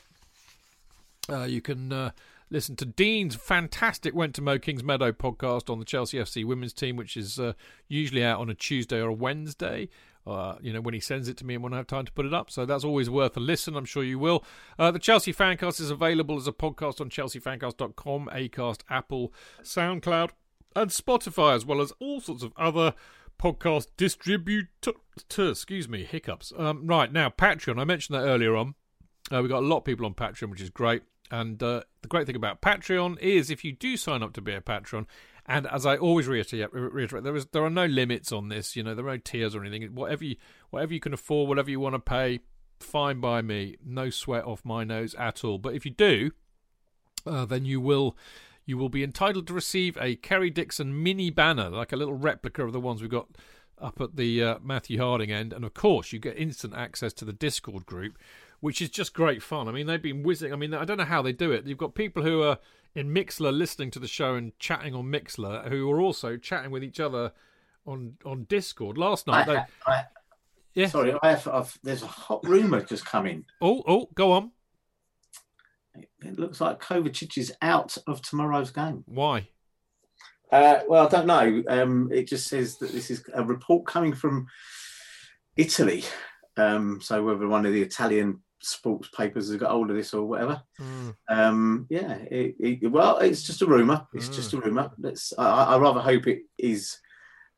uh, 1.30 1.44
you 1.44 1.62
can 1.62 1.94
uh, 1.94 2.12
listen 2.50 2.76
to 2.78 2.86
Dean's 2.86 3.36
fantastic 3.36 4.14
Went 4.14 4.36
to 4.36 4.42
Mo 4.42 4.60
Kings 4.60 4.84
Meadow 4.84 5.12
podcast 5.12 5.70
on 5.70 5.80
the 5.80 5.86
Chelsea 5.86 6.18
FC 6.18 6.46
women's 6.46 6.74
team, 6.74 6.96
which 6.96 7.18
is 7.18 7.40
uh, 7.40 7.54
usually 7.88 8.24
out 8.24 8.40
on 8.40 8.50
a 8.50 8.56
Tuesday 8.56 9.00
or 9.00 9.10
a 9.10 9.14
Wednesday. 9.14 9.90
Uh, 10.28 10.56
you 10.60 10.74
know, 10.74 10.82
when 10.82 10.96
he 10.96 11.00
sends 11.00 11.28
it 11.28 11.38
to 11.38 11.46
me 11.46 11.54
and 11.54 11.64
when 11.64 11.72
I 11.72 11.78
have 11.78 11.86
time 11.86 12.06
to 12.06 12.12
put 12.12 12.26
it 12.26 12.34
up. 12.34 12.50
So 12.50 12.66
that's 12.66 12.84
always 12.84 13.12
worth 13.12 13.38
a 13.38 13.40
listen. 13.40 13.76
I'm 13.76 13.86
sure 13.86 14.04
you 14.04 14.18
will. 14.18 14.44
Uh, 14.80 14.90
the 14.90 14.98
Chelsea 14.98 15.32
Fancast 15.32 15.80
is 15.80 15.92
available 15.92 16.36
as 16.38 16.48
a 16.48 16.52
podcast 16.52 17.00
on 17.00 17.12
chelseafancast.com, 17.12 18.30
Acast, 18.34 18.80
Apple, 18.90 19.32
SoundCloud, 19.62 20.32
and 20.76 20.90
Spotify, 20.90 21.56
as 21.56 21.64
well 21.64 21.80
as 21.80 21.94
all 22.00 22.22
sorts 22.22 22.42
of 22.42 22.54
other 22.58 22.96
podcast 23.40 23.88
distributors. 23.98 24.96
Excuse 25.38 25.88
me, 25.88 26.04
hiccups. 26.04 26.52
Um, 26.58 26.88
right, 26.88 27.12
now, 27.12 27.30
Patreon. 27.30 27.80
I 27.80 27.84
mentioned 27.84 28.18
that 28.18 28.26
earlier 28.26 28.56
on. 28.56 28.74
Uh, 29.32 29.42
we've 29.42 29.52
got 29.52 29.64
a 29.64 29.68
lot 29.68 29.78
of 29.78 29.86
people 29.86 30.08
on 30.08 30.16
Patreon, 30.16 30.50
which 30.50 30.62
is 30.62 30.72
great. 30.72 31.04
And 31.32 31.62
uh, 31.62 31.82
the 32.02 32.08
great 32.08 32.28
thing 32.28 32.36
about 32.36 32.62
Patreon 32.62 33.20
is 33.20 33.50
if 33.50 33.64
you 33.64 33.72
do 33.72 33.98
sign 33.98 34.22
up 34.22 34.34
to 34.34 34.42
be 34.42 34.54
a 34.54 34.62
patron, 34.62 35.08
and 35.48 35.68
as 35.68 35.86
I 35.86 35.98
always 35.98 36.28
reiterate, 36.28 36.72
reiterate 36.74 37.24
there 37.24 37.36
is 37.36 37.48
there 37.48 37.64
are 37.64 37.70
no 37.70 37.86
limits 37.86 38.32
on 38.32 38.50
this. 38.50 38.76
You 38.76 38.84
know, 38.84 38.96
there 38.96 39.08
are 39.08 39.14
no 39.14 39.18
tiers 39.18 39.56
or 39.56 39.62
anything. 39.64 39.94
Whatever 39.96 40.24
you 40.24 40.36
whatever 40.70 40.94
you 40.94 41.00
can 41.00 41.14
afford, 41.14 41.50
whatever 41.50 41.70
you 41.70 41.80
want 41.80 41.96
to 41.96 42.00
pay, 42.00 42.40
fine 42.80 43.20
by 43.20 43.42
me. 43.42 43.76
No 43.84 44.10
sweat 44.10 44.46
off 44.46 44.64
my 44.64 44.84
nose 44.84 45.16
at 45.16 45.44
all. 45.44 45.58
But 45.58 45.74
if 45.74 45.86
you 45.86 45.92
do, 45.92 46.32
uh, 47.26 47.46
then 47.46 47.66
you 47.66 47.82
will 47.82 48.16
you 48.66 48.78
will 48.78 48.90
be 48.90 49.04
entitled 49.04 49.48
to 49.48 49.54
receive 49.54 49.98
a 50.00 50.16
Kerry 50.16 50.50
Dixon 50.50 51.02
mini 51.04 51.30
banner, 51.30 51.70
like 51.70 51.92
a 51.92 51.98
little 51.98 52.16
replica 52.16 52.66
of 52.66 52.74
the 52.74 52.80
ones 52.80 53.02
we've 53.02 53.12
got 53.12 53.28
up 53.80 54.00
at 54.02 54.16
the 54.16 54.44
uh, 54.44 54.58
Matthew 54.64 55.00
Harding 55.00 55.32
end, 55.32 55.54
and 55.54 55.66
of 55.66 55.74
course 55.74 56.12
you 56.12 56.20
get 56.20 56.38
instant 56.38 56.74
access 56.76 57.14
to 57.14 57.26
the 57.26 57.34
Discord 57.34 57.86
group 57.86 58.18
which 58.66 58.82
is 58.82 58.90
just 58.90 59.14
great 59.14 59.44
fun. 59.44 59.68
I 59.68 59.72
mean, 59.72 59.86
they've 59.86 60.02
been 60.02 60.24
whizzing. 60.24 60.52
I 60.52 60.56
mean, 60.56 60.74
I 60.74 60.86
don't 60.86 60.98
know 60.98 61.06
how 61.06 61.22
they 61.22 61.34
do 61.34 61.52
it. 61.52 61.68
You've 61.68 61.78
got 61.78 61.94
people 61.94 62.24
who 62.24 62.42
are 62.42 62.58
in 62.96 63.14
Mixlr 63.14 63.56
listening 63.56 63.92
to 63.92 64.00
the 64.00 64.08
show 64.08 64.34
and 64.34 64.58
chatting 64.58 64.96
on 64.96 65.06
Mixlr, 65.06 65.70
who 65.70 65.88
are 65.92 66.02
also 66.02 66.36
chatting 66.36 66.72
with 66.72 66.84
each 66.84 67.00
other 67.00 67.32
on 67.86 68.18
on 68.26 68.46
Discord. 68.46 68.98
Last 68.98 69.28
night, 69.28 69.48
I, 69.48 69.54
they, 69.54 69.60
I, 69.86 70.04
yeah. 70.74 70.88
Sorry, 70.88 71.14
I 71.22 71.30
have, 71.30 71.48
I've, 71.48 71.78
there's 71.84 72.02
a 72.02 72.08
hot 72.08 72.40
rumor 72.44 72.82
just 72.82 73.06
coming. 73.06 73.46
Oh, 73.62 73.84
oh, 73.88 74.10
go 74.16 74.32
on. 74.32 74.50
It 76.24 76.40
looks 76.40 76.60
like 76.60 76.82
Kovacic 76.82 77.38
is 77.38 77.54
out 77.62 77.96
of 78.08 78.24
tomorrow's 78.24 78.72
game. 78.72 79.04
Why? 79.06 79.48
Uh, 80.52 80.80
well, 80.90 81.06
I 81.06 81.10
don't 81.10 81.28
know. 81.28 81.64
Um, 81.68 82.10
it 82.12 82.28
just 82.28 82.48
says 82.48 82.80
that 82.80 82.92
this 82.92 83.12
is 83.12 83.24
a 83.36 83.44
report 83.44 83.86
coming 83.86 84.16
from 84.16 84.48
Italy. 85.56 86.04
Um, 86.58 87.00
so 87.00 87.24
whether 87.24 87.48
one 87.48 87.68
of 87.68 87.74
the 87.74 87.82
Italian 87.84 88.42
sports 88.66 89.10
papers 89.16 89.50
have 89.52 89.60
got 89.60 89.72
hold 89.72 89.90
of 89.90 89.96
this 89.96 90.14
or 90.14 90.26
whatever. 90.26 90.62
Mm. 90.80 91.16
Um, 91.30 91.88
yeah, 91.90 92.14
it, 92.14 92.56
it, 92.60 92.92
well, 92.92 93.20
it's 93.20 93.44
just 93.44 93.62
a 93.62 93.66
rumor. 93.66 94.06
It's 94.14 94.30
mm. 94.30 94.36
just 94.36 94.54
a 94.54 94.58
rumor. 94.60 94.92
Let's. 94.98 95.34
I, 95.38 95.76
I 95.76 95.78
rather 95.78 96.00
hope 96.00 96.28
it 96.28 96.44
is 96.58 96.98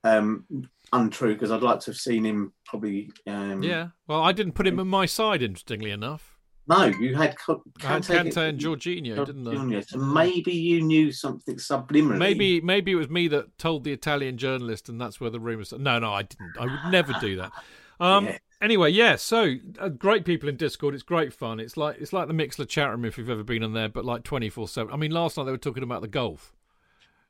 um, 0.04 0.46
untrue 0.94 1.34
because 1.34 1.52
I'd 1.52 1.62
like 1.62 1.80
to 1.82 1.92
have 1.92 1.98
seen 1.98 2.26
him 2.26 2.54
probably. 2.66 3.12
Um, 3.26 3.64
yeah. 3.64 3.88
Well, 4.08 4.22
I 4.22 4.32
didn't 4.32 4.54
put 4.54 4.68
him 4.68 4.80
on 4.80 4.88
my 4.88 5.06
side. 5.06 5.42
Interestingly 5.42 5.92
enough. 5.92 6.38
No, 6.70 6.84
you 6.84 7.16
had 7.16 7.38
Kante, 7.38 7.64
Kante 7.80 8.50
and 8.50 8.60
Jorginho, 8.60 9.26
didn't 9.26 9.74
I? 9.74 9.80
So 9.82 10.00
maybe 10.00 10.52
you 10.52 10.82
knew 10.82 11.14
something 11.14 11.56
subliminally. 11.56 12.18
Maybe, 12.18 12.60
maybe 12.60 12.92
it 12.92 12.96
was 12.96 13.10
me 13.10 13.30
that 13.30 13.58
told 13.58 13.86
the 13.86 13.94
Italian 13.94 14.38
journalist, 14.38 14.90
and 14.90 15.00
that's 15.00 15.22
where 15.22 15.30
the 15.30 15.40
rumours. 15.40 15.72
No, 15.72 15.98
no, 15.98 16.12
I 16.12 16.24
didn't. 16.24 16.58
I 16.60 16.64
would 16.64 16.92
never 16.92 17.14
do 17.22 17.38
that. 17.38 17.52
Um, 18.00 18.26
yeah. 18.26 18.38
Anyway, 18.62 18.92
yeah. 18.92 19.16
So 19.16 19.56
uh, 19.80 19.90
great 19.90 20.26
people 20.26 20.50
in 20.50 20.56
Discord. 20.56 20.94
It's 20.94 21.04
great 21.04 21.34
fun. 21.34 21.60
It's 21.60 21.78
like 21.78 21.98
it's 22.00 22.14
like 22.14 22.28
the 22.28 22.34
Mixlr 22.34 22.68
chat 22.68 22.90
room 22.90 23.06
if 23.06 23.18
you've 23.18 23.30
ever 23.30 23.44
been 23.44 23.64
on 23.64 23.74
there, 23.74 23.90
but 23.90 24.06
like 24.06 24.24
twenty 24.24 24.50
four 24.50 24.68
seven. 24.68 24.94
I 24.94 24.98
mean, 24.98 25.12
last 25.12 25.38
night 25.38 25.44
they 25.44 25.52
were 25.52 25.58
talking 25.58 25.84
about 25.84 26.02
the 26.02 26.08
golf. 26.08 26.54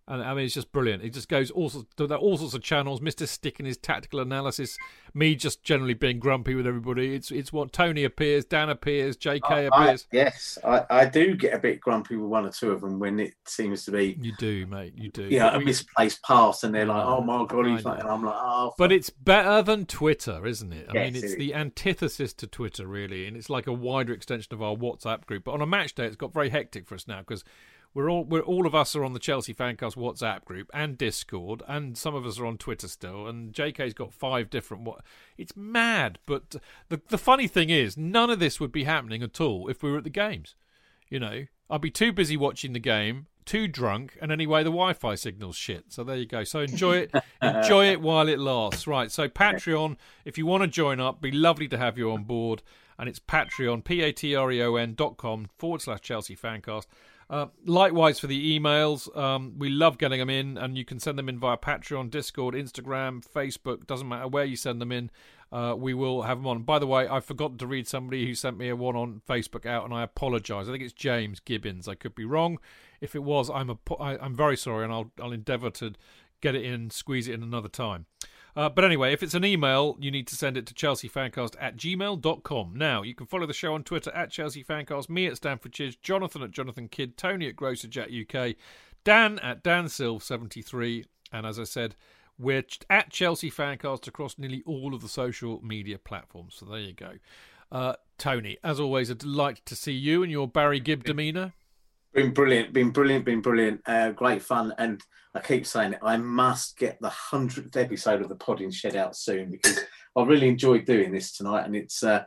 And 0.09 0.23
I 0.23 0.33
mean, 0.33 0.45
it's 0.45 0.53
just 0.53 0.71
brilliant. 0.71 1.03
It 1.03 1.09
just 1.09 1.27
goes 1.27 1.51
all 1.51 1.69
sorts, 1.69 1.89
all 1.99 2.37
sorts 2.37 2.53
of 2.53 2.61
channels. 2.61 3.01
Mister 3.01 3.27
Stick 3.27 3.59
and 3.59 3.67
his 3.67 3.77
tactical 3.77 4.21
analysis. 4.21 4.77
Me 5.13 5.35
just 5.35 5.63
generally 5.63 5.95
being 5.95 6.19
grumpy 6.19 6.55
with 6.55 6.65
everybody. 6.65 7.13
It's 7.13 7.29
it's 7.29 7.51
what 7.51 7.73
Tony 7.73 8.05
appears, 8.05 8.45
Dan 8.45 8.69
appears, 8.69 9.17
J.K. 9.17 9.65
appears. 9.65 10.07
I, 10.13 10.15
yes, 10.15 10.57
I, 10.63 10.85
I 10.89 11.05
do 11.05 11.35
get 11.35 11.53
a 11.53 11.59
bit 11.59 11.81
grumpy 11.81 12.15
with 12.15 12.29
one 12.29 12.45
or 12.45 12.51
two 12.51 12.71
of 12.71 12.79
them 12.81 12.99
when 12.99 13.19
it 13.19 13.33
seems 13.45 13.83
to 13.85 13.91
be. 13.91 14.17
You 14.21 14.33
do, 14.37 14.65
mate. 14.67 14.93
You 14.95 15.09
do. 15.09 15.23
Yeah, 15.23 15.55
a 15.55 15.59
misplaced 15.59 16.23
pass, 16.23 16.63
and 16.63 16.73
they're 16.73 16.85
like, 16.85 17.05
"Oh 17.05 17.21
my 17.21 17.45
god," 17.45 17.65
he's 17.67 17.83
like, 17.83 17.99
and 17.99 18.07
I'm 18.07 18.23
like, 18.23 18.35
"Oh." 18.37 18.73
But 18.77 18.93
it's 18.93 19.09
better 19.09 19.61
than 19.61 19.85
Twitter, 19.85 20.45
isn't 20.45 20.71
it? 20.71 20.87
I 20.89 20.93
yes, 20.93 21.13
mean, 21.13 21.23
it's 21.23 21.33
it 21.33 21.39
the 21.39 21.53
antithesis 21.53 22.33
to 22.35 22.47
Twitter, 22.47 22.87
really, 22.87 23.27
and 23.27 23.35
it's 23.35 23.49
like 23.49 23.67
a 23.67 23.73
wider 23.73 24.13
extension 24.13 24.53
of 24.53 24.61
our 24.61 24.75
WhatsApp 24.75 25.25
group. 25.25 25.43
But 25.43 25.51
on 25.51 25.61
a 25.61 25.65
match 25.65 25.95
day, 25.95 26.05
it's 26.05 26.15
got 26.15 26.33
very 26.33 26.49
hectic 26.49 26.87
for 26.87 26.95
us 26.95 27.09
now 27.09 27.19
because 27.19 27.43
we're 27.97 28.11
all 28.11 28.25
we're 28.25 28.41
all 28.41 28.67
of 28.67 28.75
us 28.75 28.95
are 28.95 29.03
on 29.03 29.13
the 29.13 29.19
Chelsea 29.19 29.55
Fancast 29.55 29.95
WhatsApp 29.95 30.45
group 30.45 30.69
and 30.71 30.99
Discord, 30.99 31.63
and 31.67 31.97
some 31.97 32.13
of 32.13 32.27
us 32.27 32.37
are 32.37 32.45
on 32.45 32.59
Twitter 32.59 32.87
still. 32.87 33.25
And 33.25 33.51
JK's 33.53 33.95
got 33.95 34.13
five 34.13 34.51
different. 34.51 34.83
What 34.83 35.01
it's 35.35 35.57
mad, 35.57 36.19
but 36.27 36.57
the 36.89 37.01
the 37.09 37.17
funny 37.17 37.47
thing 37.47 37.71
is, 37.71 37.97
none 37.97 38.29
of 38.29 38.37
this 38.37 38.59
would 38.59 38.71
be 38.71 38.83
happening 38.83 39.23
at 39.23 39.41
all 39.41 39.67
if 39.67 39.81
we 39.81 39.91
were 39.91 39.97
at 39.97 40.03
the 40.03 40.11
games. 40.11 40.53
You 41.09 41.19
know, 41.19 41.45
I'd 41.71 41.81
be 41.81 41.89
too 41.89 42.13
busy 42.13 42.37
watching 42.37 42.73
the 42.73 42.79
game, 42.79 43.25
too 43.45 43.67
drunk, 43.67 44.15
and 44.21 44.31
anyway, 44.31 44.59
the 44.59 44.69
Wi-Fi 44.69 45.15
signal's 45.15 45.55
shit. 45.55 45.85
So 45.87 46.03
there 46.03 46.17
you 46.17 46.27
go. 46.27 46.43
So 46.43 46.59
enjoy 46.59 46.97
it, 46.97 47.11
enjoy 47.41 47.87
it 47.87 47.99
while 47.99 48.29
it 48.29 48.37
lasts. 48.37 48.85
Right. 48.85 49.11
So 49.11 49.27
Patreon, 49.27 49.97
if 50.23 50.37
you 50.37 50.45
want 50.45 50.61
to 50.61 50.67
join 50.67 50.99
up, 50.99 51.19
be 51.19 51.31
lovely 51.31 51.67
to 51.69 51.79
have 51.79 51.97
you 51.97 52.11
on 52.11 52.25
board. 52.25 52.61
And 52.99 53.09
it's 53.09 53.19
Patreon, 53.19 53.83
p 53.83 54.03
a 54.03 54.11
t 54.11 54.35
r 54.35 54.51
e 54.51 54.61
o 54.61 54.75
n 54.75 54.93
dot 54.93 55.17
com 55.17 55.49
forward 55.57 55.81
slash 55.81 56.01
Chelsea 56.01 56.35
Fancast. 56.35 56.85
Uh, 57.29 57.47
likewise 57.65 58.19
for 58.19 58.27
the 58.27 58.57
emails, 58.57 59.15
um, 59.17 59.53
we 59.57 59.69
love 59.69 59.97
getting 59.97 60.19
them 60.19 60.29
in, 60.29 60.57
and 60.57 60.77
you 60.77 60.85
can 60.85 60.99
send 60.99 61.19
them 61.19 61.27
in 61.27 61.37
via 61.37 61.57
Patreon, 61.57 62.09
Discord, 62.09 62.55
Instagram, 62.55 63.21
Facebook. 63.25 63.85
Doesn't 63.85 64.07
matter 64.07 64.27
where 64.27 64.45
you 64.45 64.55
send 64.55 64.79
them 64.79 64.91
in. 64.91 65.11
Uh, 65.51 65.75
we 65.77 65.93
will 65.93 66.23
have 66.23 66.37
them 66.39 66.47
on. 66.47 66.63
By 66.63 66.79
the 66.79 66.87
way, 66.87 67.07
I 67.07 67.19
forgot 67.19 67.57
to 67.59 67.67
read 67.67 67.87
somebody 67.87 68.25
who 68.25 68.33
sent 68.33 68.57
me 68.57 68.69
a 68.69 68.75
one 68.75 68.95
on 68.95 69.21
Facebook 69.27 69.65
out, 69.65 69.83
and 69.83 69.93
I 69.93 70.03
apologise. 70.03 70.67
I 70.67 70.71
think 70.71 70.83
it's 70.83 70.93
James 70.93 71.39
Gibbons. 71.39 71.87
I 71.87 71.95
could 71.95 72.15
be 72.15 72.25
wrong. 72.25 72.59
If 73.01 73.15
it 73.15 73.23
was, 73.23 73.49
I'm 73.49 73.69
a, 73.69 73.77
I, 73.99 74.17
I'm 74.17 74.35
very 74.35 74.57
sorry, 74.57 74.85
and 74.85 74.93
I'll 74.93 75.11
I'll 75.21 75.31
endeavour 75.31 75.69
to 75.71 75.93
get 76.41 76.55
it 76.55 76.63
in, 76.63 76.89
squeeze 76.89 77.27
it 77.27 77.33
in 77.33 77.43
another 77.43 77.69
time. 77.69 78.05
Uh, 78.57 78.67
but 78.67 78.83
anyway, 78.83 79.13
if 79.13 79.21
it's 79.21 79.35
an 79.35 79.45
email, 79.45 79.95
you 79.99 80.09
need 80.09 80.25
to 80.25 80.35
send 80.35 80.57
it 80.57 80.65
to 80.65 80.73
chelseafancast 80.73 81.55
at 81.59 81.77
gmail.com. 81.77 82.73
Now, 82.75 83.03
you 83.03 83.13
can 83.13 83.27
follow 83.27 83.45
the 83.45 83.53
show 83.53 83.75
on 83.75 83.83
Twitter 83.83 84.11
at 84.15 84.31
chelseafancast, 84.31 85.09
me 85.09 85.27
at 85.27 85.37
Stamford 85.37 85.79
Jonathan 86.01 86.41
at 86.41 86.49
Jonathan 86.49 86.87
Kydd, 86.89 87.17
Tony 87.17 87.47
at 87.47 87.55
Grosserjack 87.55 88.09
UK, 88.09 88.55
Dan 89.03 89.37
at 89.39 89.63
DanSilv73, 89.63 91.05
and 91.31 91.45
as 91.45 91.59
I 91.59 91.65
said, 91.65 91.95
we're 92.39 92.63
at 92.89 93.11
Chelsea 93.11 93.51
Fancast 93.51 94.07
across 94.07 94.39
nearly 94.39 94.63
all 94.65 94.95
of 94.95 95.03
the 95.03 95.07
social 95.07 95.61
media 95.63 95.99
platforms. 95.99 96.55
So 96.55 96.65
there 96.65 96.79
you 96.79 96.93
go. 96.93 97.11
Uh, 97.71 97.93
Tony, 98.17 98.57
as 98.63 98.79
always, 98.79 99.11
a 99.11 99.15
delight 99.15 99.61
to 99.65 99.75
see 99.75 99.93
you 99.93 100.23
and 100.23 100.31
your 100.31 100.47
Barry 100.47 100.79
Gibb 100.79 101.03
demeanour. 101.03 101.53
Been 102.17 102.33
brilliant, 102.33 102.73
been 102.73 102.89
brilliant, 102.89 103.25
been 103.25 103.41
brilliant. 103.41 103.79
Uh, 103.85 104.09
great 104.09 104.41
fun, 104.41 104.73
and 104.79 104.99
I 105.35 105.39
keep 105.39 105.67
saying 105.67 105.93
it. 105.93 105.99
I 106.01 106.17
must 106.17 106.75
get 106.75 106.99
the 106.99 107.11
hundredth 107.11 107.77
episode 107.77 108.23
of 108.23 108.29
the 108.29 108.33
Podding 108.35 108.71
Shed 108.71 108.95
out 108.95 109.15
soon 109.15 109.51
because 109.51 109.81
I 110.15 110.23
really 110.23 110.47
enjoyed 110.47 110.85
doing 110.85 111.11
this 111.11 111.37
tonight, 111.37 111.67
and 111.67 111.75
it's 111.75 112.01
uh, 112.01 112.23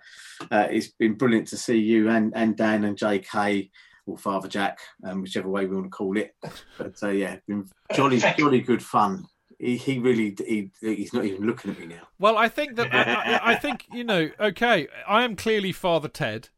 uh, 0.48 0.68
it's 0.70 0.92
been 0.92 1.14
brilliant 1.14 1.48
to 1.48 1.56
see 1.56 1.76
you 1.76 2.08
and 2.08 2.32
and 2.36 2.56
Dan 2.56 2.84
and 2.84 2.96
J.K. 2.96 3.68
or 4.06 4.16
Father 4.16 4.46
Jack, 4.46 4.78
um, 5.02 5.22
whichever 5.22 5.48
way 5.48 5.66
we 5.66 5.74
want 5.74 5.86
to 5.86 5.90
call 5.90 6.16
it. 6.16 6.36
But 6.78 6.94
uh, 7.02 7.08
yeah, 7.08 7.38
been 7.48 7.68
jolly 7.92 8.22
jolly 8.38 8.60
good 8.60 8.84
fun. 8.84 9.26
He, 9.58 9.76
he 9.76 9.98
really 9.98 10.36
he, 10.38 10.70
he's 10.80 11.12
not 11.12 11.24
even 11.24 11.44
looking 11.44 11.72
at 11.72 11.80
me 11.80 11.86
now. 11.86 12.06
Well, 12.16 12.38
I 12.38 12.48
think 12.48 12.76
that 12.76 12.94
I, 12.94 13.54
I 13.54 13.54
think 13.56 13.86
you 13.92 14.04
know. 14.04 14.30
Okay, 14.38 14.86
I 15.08 15.24
am 15.24 15.34
clearly 15.34 15.72
Father 15.72 16.06
Ted, 16.06 16.50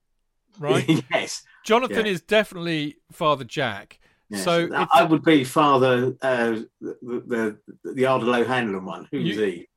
right? 0.58 1.02
yes. 1.10 1.44
Jonathan 1.64 2.06
yeah. 2.06 2.12
is 2.12 2.22
definitely 2.22 2.96
Father 3.10 3.44
Jack. 3.44 3.98
Yes. 4.28 4.44
So 4.44 4.68
I 4.72 5.02
would 5.04 5.22
be 5.22 5.44
Father 5.44 6.16
uh, 6.22 6.60
the, 6.80 6.96
the 7.02 7.58
the 7.84 8.02
Ardal 8.06 8.34
O'Hanlon 8.34 8.84
one. 8.84 9.08
Who's 9.10 9.36
you, 9.36 9.42
he? 9.42 9.68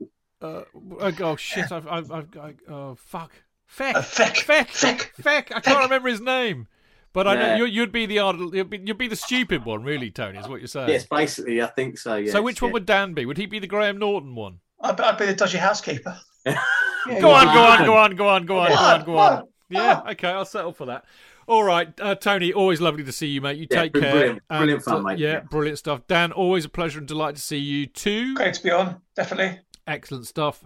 Uh, 0.41 0.63
oh, 0.99 1.13
oh 1.19 1.35
shit! 1.35 1.71
I've, 1.71 1.87
I've, 1.87 2.11
I've, 2.11 2.37
i 2.37 2.53
oh 2.69 2.95
fuck! 2.95 3.31
Feck. 3.67 3.95
Uh, 3.95 4.01
feck. 4.01 4.37
Feck. 4.37 4.69
Feck. 4.69 5.13
Feck. 5.15 5.51
I 5.53 5.59
can't 5.59 5.83
remember 5.83 6.07
his 6.07 6.21
name. 6.21 6.67
But 7.15 7.29
I 7.29 7.35
know 7.35 7.63
you, 7.63 7.79
would 7.81 7.93
be 7.93 8.05
the 8.05 8.17
Ardal, 8.17 8.53
you'd 8.53 8.69
be, 8.69 8.77
you'd 8.77 8.97
be 8.97 9.07
the 9.07 9.15
stupid 9.15 9.63
one, 9.63 9.83
really, 9.83 10.11
Tony. 10.11 10.37
Is 10.37 10.49
what 10.49 10.59
you're 10.59 10.67
saying? 10.67 10.89
Yes, 10.89 11.05
basically, 11.05 11.61
I 11.61 11.67
think 11.67 11.97
so. 11.97 12.15
Yes, 12.17 12.33
so 12.33 12.41
which 12.41 12.61
one 12.61 12.73
would 12.73 12.85
Dan 12.85 13.13
be? 13.13 13.25
Would 13.25 13.37
he 13.37 13.45
be 13.45 13.57
the 13.57 13.67
Graham 13.67 13.97
Norton 13.97 14.35
one? 14.35 14.59
I'd, 14.81 14.99
I'd 14.99 15.17
be 15.17 15.25
the 15.27 15.33
dodgy 15.33 15.57
housekeeper. 15.57 16.19
yeah, 16.45 16.61
go, 17.21 17.31
on, 17.31 17.45
go 17.45 17.63
on, 17.63 17.85
go 17.85 17.95
on, 17.95 18.15
go 18.15 18.27
on, 18.27 18.45
go 18.45 18.57
on, 18.57 18.67
go 18.67 18.75
on, 18.75 19.05
go 19.05 19.17
on. 19.17 19.47
Yeah, 19.69 20.01
okay, 20.09 20.27
I'll 20.27 20.43
settle 20.43 20.73
for 20.73 20.87
that. 20.87 21.05
All 21.47 21.63
right, 21.63 21.87
uh, 21.99 22.15
Tony, 22.15 22.51
always 22.51 22.81
lovely 22.81 23.03
to 23.03 23.11
see 23.11 23.27
you, 23.27 23.39
mate. 23.39 23.57
You 23.57 23.67
yeah, 23.69 23.81
take 23.81 23.93
care. 23.93 24.11
Brilliant, 24.11 24.47
brilliant 24.47 24.83
fun, 24.83 25.03
mate. 25.03 25.19
Yeah, 25.19 25.31
yeah, 25.31 25.39
brilliant 25.41 25.77
stuff. 25.77 26.07
Dan, 26.07 26.31
always 26.31 26.65
a 26.65 26.69
pleasure 26.69 26.97
and 26.97 27.07
delight 27.07 27.35
to 27.35 27.41
see 27.41 27.57
you 27.57 27.85
too. 27.85 28.35
Great 28.35 28.55
to 28.55 28.63
be 28.63 28.71
on, 28.71 29.01
definitely. 29.15 29.59
Excellent 29.85 30.25
stuff. 30.25 30.63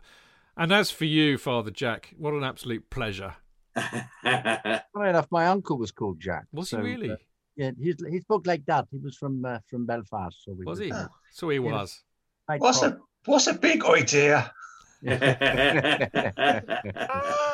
And 0.56 0.72
as 0.72 0.90
for 0.90 1.06
you, 1.06 1.38
Father 1.38 1.72
Jack, 1.72 2.14
what 2.18 2.34
an 2.34 2.46
absolute 2.46 2.90
pleasure. 2.90 3.36
Funny 3.76 5.10
enough, 5.10 5.28
my 5.32 5.48
uncle 5.48 5.78
was 5.78 5.92
called 5.92 6.20
Jack. 6.20 6.46
Was 6.54 6.70
so, 6.70 6.78
he 6.78 6.84
really? 6.84 7.12
Uh, 7.12 7.18
yeah, 7.58 7.72
he's 7.78 7.96
he 8.10 8.22
spoke 8.22 8.48
like 8.48 8.66
that. 8.68 8.88
He 8.90 9.00
was 9.00 9.18
from 9.18 9.44
uh, 9.44 9.60
from 9.70 9.86
Belfast, 9.86 10.46
so 10.46 10.54
we 10.54 10.66
was 10.66 10.80
he? 10.80 10.94
So 11.32 11.50
he 11.50 11.60
was. 11.60 12.04
What's 12.58 12.82
a 12.84 12.98
what's 13.26 13.48
a 13.48 13.54
big 13.54 13.86
idea? 13.86 14.52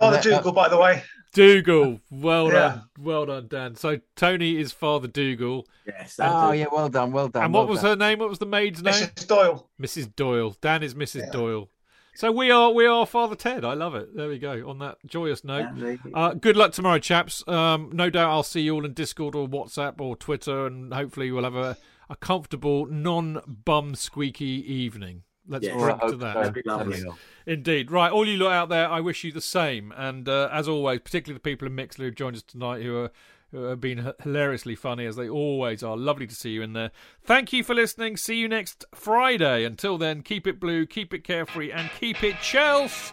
oh, 0.00 0.10
the 0.10 0.18
Dougal, 0.18 0.52
by 0.52 0.68
the 0.68 0.78
way. 0.78 1.02
Dougal, 1.32 2.00
well 2.10 2.48
yeah. 2.48 2.52
done, 2.52 2.82
well 2.98 3.26
done, 3.26 3.46
Dan. 3.46 3.74
So 3.76 4.00
Tony 4.16 4.58
is 4.58 4.72
Father 4.72 5.06
Dougal. 5.06 5.66
Yes. 5.86 6.18
Oh 6.18 6.50
yeah, 6.50 6.66
well 6.72 6.88
done, 6.88 7.12
well 7.12 7.28
done. 7.28 7.44
And 7.44 7.54
well 7.54 7.62
what 7.62 7.70
was 7.70 7.82
done. 7.82 7.90
her 7.90 7.96
name? 7.96 8.18
What 8.18 8.28
was 8.28 8.40
the 8.40 8.46
maid's 8.46 8.82
name? 8.82 8.94
Mrs. 8.94 9.26
Doyle. 9.28 9.68
Mrs. 9.80 10.16
Doyle. 10.16 10.56
Dan 10.60 10.82
is 10.82 10.94
Mrs. 10.94 11.20
Yeah. 11.20 11.30
Doyle. 11.30 11.68
So 12.16 12.32
we 12.32 12.50
are 12.50 12.72
we 12.72 12.84
are 12.84 13.06
Father 13.06 13.36
Ted. 13.36 13.64
I 13.64 13.74
love 13.74 13.94
it. 13.94 14.14
There 14.14 14.28
we 14.28 14.38
go. 14.38 14.68
On 14.68 14.78
that 14.80 14.98
joyous 15.06 15.44
note, 15.44 15.68
uh, 16.12 16.34
good 16.34 16.56
luck 16.56 16.72
tomorrow, 16.72 16.98
chaps. 16.98 17.46
Um, 17.46 17.90
no 17.92 18.10
doubt 18.10 18.30
I'll 18.30 18.42
see 18.42 18.62
you 18.62 18.74
all 18.74 18.84
in 18.84 18.92
Discord 18.92 19.36
or 19.36 19.48
WhatsApp 19.48 20.00
or 20.00 20.16
Twitter, 20.16 20.66
and 20.66 20.92
hopefully 20.92 21.30
we'll 21.30 21.44
have 21.44 21.54
a, 21.54 21.76
a 22.08 22.16
comfortable, 22.16 22.86
non-bum 22.86 23.94
squeaky 23.94 24.44
evening. 24.46 25.22
Let's 25.50 25.64
yes, 25.64 25.76
drink 25.76 26.00
to 26.00 26.16
that. 26.16 27.16
Indeed. 27.44 27.90
Right, 27.90 28.12
all 28.12 28.26
you 28.26 28.36
lot 28.36 28.52
out 28.52 28.68
there, 28.68 28.88
I 28.88 29.00
wish 29.00 29.24
you 29.24 29.32
the 29.32 29.40
same. 29.40 29.92
And 29.96 30.28
uh, 30.28 30.48
as 30.52 30.68
always, 30.68 31.00
particularly 31.00 31.34
the 31.34 31.40
people 31.42 31.66
in 31.66 31.74
Mixlr 31.74 32.04
who've 32.04 32.14
joined 32.14 32.36
us 32.36 32.42
tonight, 32.42 32.82
who 32.82 32.96
are 32.96 33.10
who 33.50 33.64
have 33.64 33.80
been 33.80 34.12
hilariously 34.22 34.76
funny 34.76 35.04
as 35.06 35.16
they 35.16 35.28
always 35.28 35.82
are. 35.82 35.96
Lovely 35.96 36.28
to 36.28 36.34
see 36.36 36.50
you 36.50 36.62
in 36.62 36.72
there. 36.72 36.92
Thank 37.20 37.52
you 37.52 37.64
for 37.64 37.74
listening. 37.74 38.16
See 38.16 38.36
you 38.36 38.46
next 38.46 38.84
Friday. 38.94 39.64
Until 39.64 39.98
then, 39.98 40.22
keep 40.22 40.46
it 40.46 40.60
blue, 40.60 40.86
keep 40.86 41.12
it 41.12 41.24
carefree, 41.24 41.72
and 41.72 41.90
keep 41.98 42.22
it 42.22 42.36
Chelsea. 42.40 43.12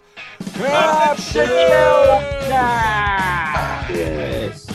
Chelsea. 3.87 4.73